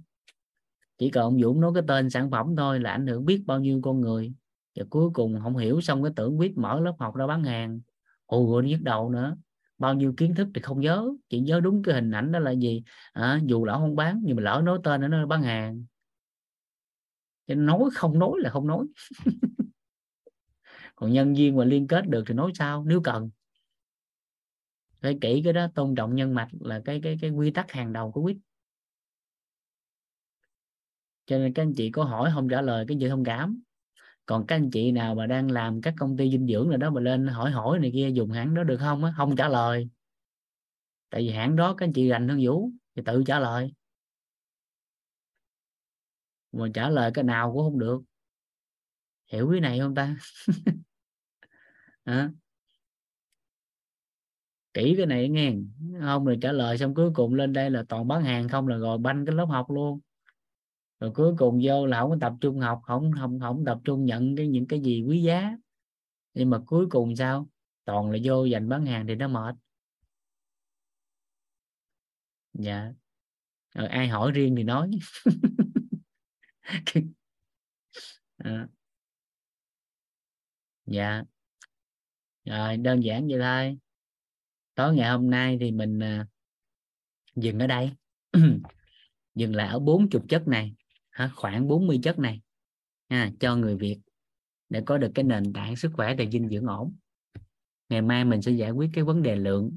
chỉ 0.98 1.10
cần 1.10 1.24
ông 1.24 1.42
Dũng 1.42 1.62
nói 1.62 1.72
cái 1.76 1.84
tên 1.88 2.10
sản 2.10 2.32
phẩm 2.32 2.56
thôi 2.56 2.80
là 2.80 2.92
ảnh 2.92 3.08
hưởng 3.08 3.26
biết 3.26 3.44
bao 3.46 3.60
nhiêu 3.60 3.80
con 3.84 4.02
người. 4.02 4.34
Và 4.76 4.86
cuối 4.90 5.10
cùng 5.14 5.40
không 5.44 5.58
hiểu 5.58 5.82
xong 5.82 6.04
cái 6.04 6.12
tưởng 6.16 6.40
quyết 6.40 6.58
mở 6.58 6.80
lớp 6.80 6.94
học 7.00 7.16
ra 7.16 7.28
bán 7.28 7.44
hàng. 7.44 7.80
Ồ 8.26 8.52
rồi 8.52 8.64
nhức 8.64 8.82
đầu 8.82 9.10
nữa. 9.10 9.38
Bao 9.78 9.94
nhiêu 9.94 10.14
kiến 10.18 10.36
thức 10.36 10.48
thì 10.56 10.62
không 10.62 10.80
nhớ. 10.80 11.10
Chỉ 11.30 11.40
nhớ 11.40 11.60
đúng 11.60 11.84
cái 11.84 11.96
hình 11.96 12.12
ảnh 12.12 12.32
đó 12.32 12.40
là 12.40 12.52
gì? 12.52 12.84
À, 13.14 13.40
dù 13.46 13.66
lỡ 13.66 13.78
không 13.80 13.96
bán 13.96 14.22
nhưng 14.24 14.36
mà 14.36 14.44
lỡ 14.44 14.62
nói 14.64 14.80
tên 14.84 15.12
nó 15.12 15.26
bán 15.26 15.44
hàng. 15.44 15.86
Chứ 17.48 17.56
nói 17.56 17.80
không 17.94 18.20
nói 18.20 18.32
là 18.38 18.50
không 18.50 18.68
nói. 18.68 18.86
Còn 20.96 21.12
nhân 21.12 21.34
viên 21.34 21.56
mà 21.58 21.66
liên 21.66 21.88
kết 21.88 22.08
được 22.08 22.24
thì 22.28 22.34
nói 22.34 22.52
sao? 22.56 22.84
Nếu 22.88 23.02
cần. 23.02 23.30
Phải 25.02 25.18
kỹ 25.22 25.42
cái 25.44 25.54
đó 25.54 25.68
tôn 25.76 25.96
trọng 25.96 26.16
nhân 26.16 26.36
mạch 26.36 26.50
là 26.60 26.82
cái 26.86 27.00
cái 27.04 27.18
cái 27.22 27.30
quy 27.30 27.52
tắc 27.52 27.72
hàng 27.72 27.94
đầu 27.94 28.12
của 28.12 28.24
quýt 28.24 28.38
cho 31.28 31.38
nên 31.38 31.54
các 31.54 31.62
anh 31.64 31.74
chị 31.78 31.92
có 31.92 32.04
hỏi 32.04 32.32
không 32.34 32.50
trả 32.50 32.62
lời, 32.62 32.86
cái 32.88 32.98
gì 32.98 33.10
thông 33.10 33.24
cảm. 33.24 33.62
Còn 34.26 34.48
các 34.48 34.56
anh 34.56 34.72
chị 34.72 34.92
nào 34.92 35.16
mà 35.16 35.28
đang 35.28 35.52
làm 35.52 35.82
các 35.82 35.94
công 36.00 36.18
ty 36.18 36.32
dinh 36.32 36.48
dưỡng 36.48 36.70
rồi 36.70 36.78
đó 36.78 36.90
mà 36.90 37.02
lên 37.02 37.28
hỏi 37.28 37.52
hỏi 37.52 37.80
này 37.80 37.92
kia, 37.94 38.10
dùng 38.14 38.32
hãng 38.32 38.56
đó 38.56 38.64
được 38.64 38.78
không 38.78 39.04
á? 39.06 39.14
Không 39.18 39.36
trả 39.36 39.48
lời. 39.50 39.90
Tại 41.10 41.22
vì 41.22 41.30
hãng 41.30 41.56
đó 41.56 41.74
các 41.74 41.86
anh 41.86 41.94
chị 41.94 42.10
rành 42.10 42.28
hơn 42.30 42.40
vũ, 42.44 42.72
thì 42.96 43.02
tự 43.06 43.24
trả 43.28 43.40
lời. 43.40 43.74
Mà 46.52 46.68
trả 46.74 46.90
lời 46.90 47.12
cái 47.14 47.24
nào 47.24 47.52
cũng 47.54 47.62
không 47.64 47.80
được. 47.80 48.02
Hiểu 49.28 49.50
cái 49.52 49.62
này 49.62 49.80
không 49.80 49.96
ta? 49.96 50.16
À. 52.06 52.30
kỹ 54.74 54.94
cái 54.98 55.06
này 55.06 55.30
nghe. 55.30 55.54
Không, 56.02 56.26
rồi 56.26 56.38
trả 56.42 56.52
lời 56.52 56.78
xong 56.78 56.96
cuối 56.96 57.12
cùng 57.14 57.34
lên 57.34 57.54
đây 57.54 57.70
là 57.70 57.84
toàn 57.90 58.08
bán 58.08 58.24
hàng 58.24 58.50
không 58.50 58.68
là 58.68 58.78
rồi 58.78 58.98
banh 58.98 59.26
cái 59.26 59.36
lớp 59.36 59.46
học 59.46 59.72
luôn 59.72 60.00
rồi 61.00 61.12
cuối 61.16 61.36
cùng 61.38 61.60
vô 61.64 61.86
là 61.86 62.00
không 62.00 62.10
có 62.10 62.18
tập 62.22 62.34
trung 62.42 62.60
học 62.60 62.82
không 62.84 63.12
không 63.20 63.40
không 63.40 63.66
tập 63.66 63.80
trung 63.84 64.06
nhận 64.06 64.36
cái, 64.36 64.48
những 64.48 64.68
cái 64.68 64.80
gì 64.80 65.04
quý 65.08 65.22
giá. 65.22 65.58
Nhưng 66.34 66.50
mà 66.50 66.62
cuối 66.66 66.88
cùng 66.90 67.16
sao? 67.16 67.50
Toàn 67.86 68.12
là 68.12 68.20
vô 68.24 68.46
dành 68.46 68.70
bán 68.70 68.86
hàng 68.86 69.08
thì 69.08 69.16
nó 69.16 69.28
mệt. 69.28 69.56
Dạ. 72.54 72.94
Rồi 73.74 73.88
ai 73.88 74.08
hỏi 74.08 74.32
riêng 74.32 74.56
thì 74.56 74.64
nói. 74.64 74.92
À. 78.38 78.68
dạ. 80.86 81.24
Rồi, 82.46 82.78
đơn 82.78 83.04
giản 83.04 83.28
vậy 83.28 83.40
thôi. 83.40 83.78
Tối 84.76 84.96
ngày 84.96 85.10
hôm 85.10 85.30
nay 85.30 85.58
thì 85.60 85.72
mình 85.72 86.00
à, 86.04 86.28
dừng 87.36 87.60
ở 87.60 87.68
đây. 87.68 87.92
Dừng 89.36 89.56
lại 89.56 89.68
ở 89.68 89.80
bốn 89.80 90.10
chục 90.10 90.26
chất 90.30 90.48
này 90.48 90.76
hả? 91.18 91.32
khoảng 91.36 91.68
40 91.68 92.00
chất 92.04 92.20
này 92.20 92.42
ha, 93.10 93.32
cho 93.40 93.56
người 93.56 93.76
Việt 93.76 94.00
để 94.70 94.84
có 94.86 94.98
được 94.98 95.12
cái 95.16 95.24
nền 95.24 95.54
tảng 95.54 95.76
sức 95.76 95.92
khỏe 95.94 96.16
và 96.18 96.26
dinh 96.32 96.50
dưỡng 96.50 96.66
ổn. 96.66 96.96
Ngày 97.90 98.02
mai 98.02 98.26
mình 98.26 98.42
sẽ 98.42 98.52
giải 98.52 98.72
quyết 98.72 98.90
cái 98.94 99.04
vấn 99.04 99.22
đề 99.24 99.36
lượng 99.36 99.76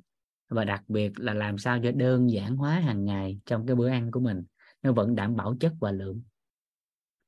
và 0.48 0.64
đặc 0.64 0.84
biệt 0.88 1.20
là 1.20 1.34
làm 1.34 1.58
sao 1.58 1.78
cho 1.82 1.92
đơn 1.92 2.30
giản 2.30 2.56
hóa 2.56 2.80
hàng 2.80 3.04
ngày 3.04 3.38
trong 3.46 3.66
cái 3.66 3.76
bữa 3.76 3.88
ăn 3.88 4.10
của 4.10 4.20
mình. 4.20 4.44
Nó 4.82 4.92
vẫn 4.92 5.14
đảm 5.14 5.36
bảo 5.36 5.54
chất 5.60 5.72
và 5.80 5.92
lượng. 5.92 6.22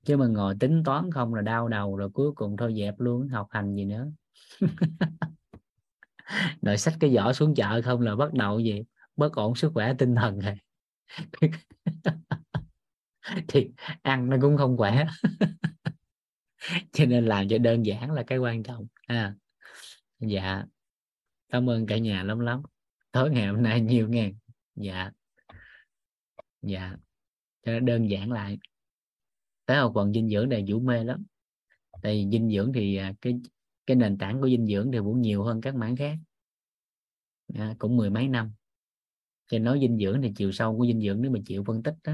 Chứ 0.05 0.17
mà 0.17 0.27
ngồi 0.27 0.55
tính 0.61 0.83
toán 0.85 1.11
không 1.13 1.35
là 1.35 1.43
đau 1.43 1.69
đầu 1.69 1.97
rồi 1.97 2.11
cuối 2.11 2.33
cùng 2.33 2.57
thôi 2.57 2.75
dẹp 2.79 3.01
luôn 3.01 3.29
học 3.29 3.47
hành 3.51 3.75
gì 3.75 3.85
nữa. 3.85 4.11
Đợi 6.63 6.79
sách 6.79 6.95
cái 7.01 7.15
giỏ 7.15 7.33
xuống 7.33 7.55
chợ 7.55 7.83
không 7.85 8.01
là 8.01 8.17
bắt 8.17 8.33
đầu 8.35 8.61
gì? 8.61 8.83
Bất 9.17 9.33
ổn 9.33 9.55
sức 9.55 9.71
khỏe 9.75 9.95
tinh 9.99 10.15
thần 10.15 10.39
rồi. 10.39 10.55
thì 13.49 13.71
ăn 14.03 14.31
nó 14.31 14.37
cũng 14.41 14.57
không 14.57 14.77
khỏe. 14.77 15.07
Cho 16.93 17.07
nên 17.07 17.27
làm 17.27 17.49
cho 17.49 17.59
đơn 17.59 17.87
giản 17.87 18.11
là 18.11 18.23
cái 18.27 18.39
quan 18.39 18.63
trọng 18.63 18.87
à 19.07 19.35
dạ. 20.21 20.65
Cảm 21.49 21.71
ơn 21.71 21.87
cả 21.87 21.99
nhà 21.99 22.23
lắm 22.23 22.39
lắm. 22.39 22.63
Tối 23.13 23.31
ngày 23.31 23.47
hôm 23.47 23.63
nay 23.63 23.81
nhiều 23.81 24.09
nghe. 24.09 24.33
Dạ. 24.75 25.11
Dạ. 26.63 26.97
Cho 27.63 27.73
nó 27.73 27.81
đơn 27.81 28.11
giản 28.11 28.33
lại. 28.33 28.59
Tới 29.67 29.77
hậu 29.77 29.93
quần 29.93 30.13
dinh 30.13 30.29
dưỡng 30.29 30.49
này 30.49 30.65
vũ 30.69 30.81
mê 30.81 31.05
lắm. 31.05 31.25
Tại 32.03 32.15
vì 32.15 32.31
dinh 32.33 32.51
dưỡng 32.51 32.73
thì 32.73 32.97
à, 32.97 33.13
cái 33.21 33.41
cái 33.87 33.97
nền 33.97 34.19
tảng 34.19 34.41
của 34.41 34.49
dinh 34.49 34.67
dưỡng 34.67 34.93
thì 34.93 34.99
cũng 34.99 35.21
nhiều 35.21 35.43
hơn 35.45 35.61
các 35.61 35.75
mảng 35.75 35.97
khác. 35.97 36.17
À, 37.55 37.75
cũng 37.79 37.97
mười 37.97 38.11
mấy 38.11 38.29
năm. 38.29 38.53
Cho 39.47 39.59
nói 39.59 39.79
dinh 39.81 39.99
dưỡng 39.99 40.23
thì 40.23 40.33
chiều 40.37 40.53
sâu 40.53 40.79
của 40.79 40.87
dinh 40.87 41.01
dưỡng 41.01 41.23
nếu 41.23 41.31
mà 41.31 41.39
chịu 41.47 41.65
phân 41.67 41.83
tích 41.83 41.95
đó, 42.05 42.13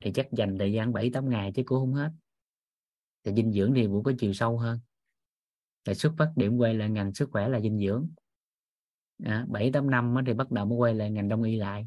thì 0.00 0.12
chắc 0.14 0.32
dành 0.32 0.58
thời 0.58 0.72
gian 0.72 0.92
7 0.92 1.10
8 1.10 1.28
ngày 1.28 1.52
chứ 1.54 1.62
cũng 1.66 1.78
không 1.78 1.94
hết. 1.94 2.10
Thì 3.24 3.32
dinh 3.34 3.52
dưỡng 3.52 3.74
thì 3.74 3.86
cũng 3.86 4.02
có 4.02 4.12
chiều 4.18 4.32
sâu 4.32 4.58
hơn. 4.58 4.80
Thì 5.84 5.94
xuất 5.94 6.12
phát 6.18 6.32
điểm 6.36 6.56
quay 6.56 6.74
lại 6.74 6.90
ngành 6.90 7.14
sức 7.14 7.28
khỏe 7.32 7.48
là 7.48 7.60
dinh 7.60 7.78
dưỡng. 7.78 8.08
À, 9.24 9.46
7 9.48 9.70
8 9.72 9.90
năm 9.90 10.14
thì 10.26 10.34
bắt 10.34 10.50
đầu 10.50 10.66
mới 10.66 10.78
quay 10.78 10.94
lại 10.94 11.10
ngành 11.10 11.28
đông 11.28 11.42
y 11.42 11.56
lại. 11.56 11.86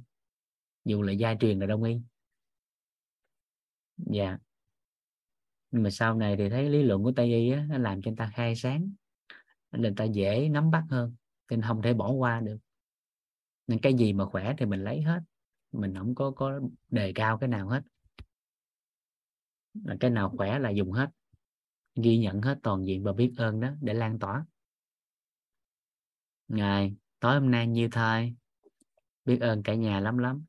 Dù 0.86 1.02
là 1.02 1.12
gia 1.12 1.36
truyền 1.36 1.60
là 1.60 1.66
đông 1.66 1.84
y. 1.84 2.02
Dạ. 3.98 4.24
Yeah. 4.24 4.42
nhưng 5.72 5.84
mà 5.84 5.90
sau 5.90 6.16
này 6.16 6.38
thì 6.38 6.50
thấy 6.50 6.70
lý 6.70 6.84
luận 6.84 7.04
của 7.04 7.12
tây 7.16 7.28
y 7.28 7.52
á, 7.52 7.66
nó 7.70 7.78
làm 7.78 8.02
cho 8.02 8.12
người 8.12 8.18
ta 8.18 8.32
khai 8.36 8.56
sáng. 8.56 8.92
Nên 9.72 9.82
người 9.82 9.94
ta 9.98 10.04
dễ 10.04 10.50
nắm 10.50 10.72
bắt 10.72 10.84
hơn. 10.90 11.16
Nên 11.50 11.62
không 11.62 11.82
thể 11.82 11.94
bỏ 11.94 12.12
qua 12.12 12.40
được. 12.40 12.58
Nên 13.68 13.80
cái 13.80 13.94
gì 13.94 14.14
mà 14.14 14.26
khỏe 14.26 14.54
thì 14.58 14.66
mình 14.66 14.84
lấy 14.84 15.02
hết. 15.02 15.20
Mình 15.72 15.96
không 15.96 16.16
có 16.16 16.32
có 16.32 16.60
đề 16.90 17.12
cao 17.16 17.38
cái 17.38 17.50
nào 17.50 17.68
hết 17.68 17.84
cái 20.00 20.12
nào 20.12 20.34
khỏe 20.38 20.60
là 20.60 20.70
dùng 20.70 20.92
hết. 20.92 21.10
Ghi 21.96 22.18
nhận 22.18 22.42
hết 22.42 22.60
toàn 22.64 22.86
diện 22.86 23.04
và 23.04 23.14
biết 23.14 23.34
ơn 23.38 23.60
đó 23.60 23.70
để 23.82 23.94
lan 23.94 24.20
tỏa. 24.20 24.46
Ngài, 26.48 26.96
tối 27.20 27.34
hôm 27.34 27.52
nay 27.52 27.68
như 27.68 27.88
thôi 27.92 28.36
biết 29.26 29.38
ơn 29.42 29.64
cả 29.64 29.76
nhà 29.76 30.00
lắm 30.00 30.18
lắm. 30.18 30.46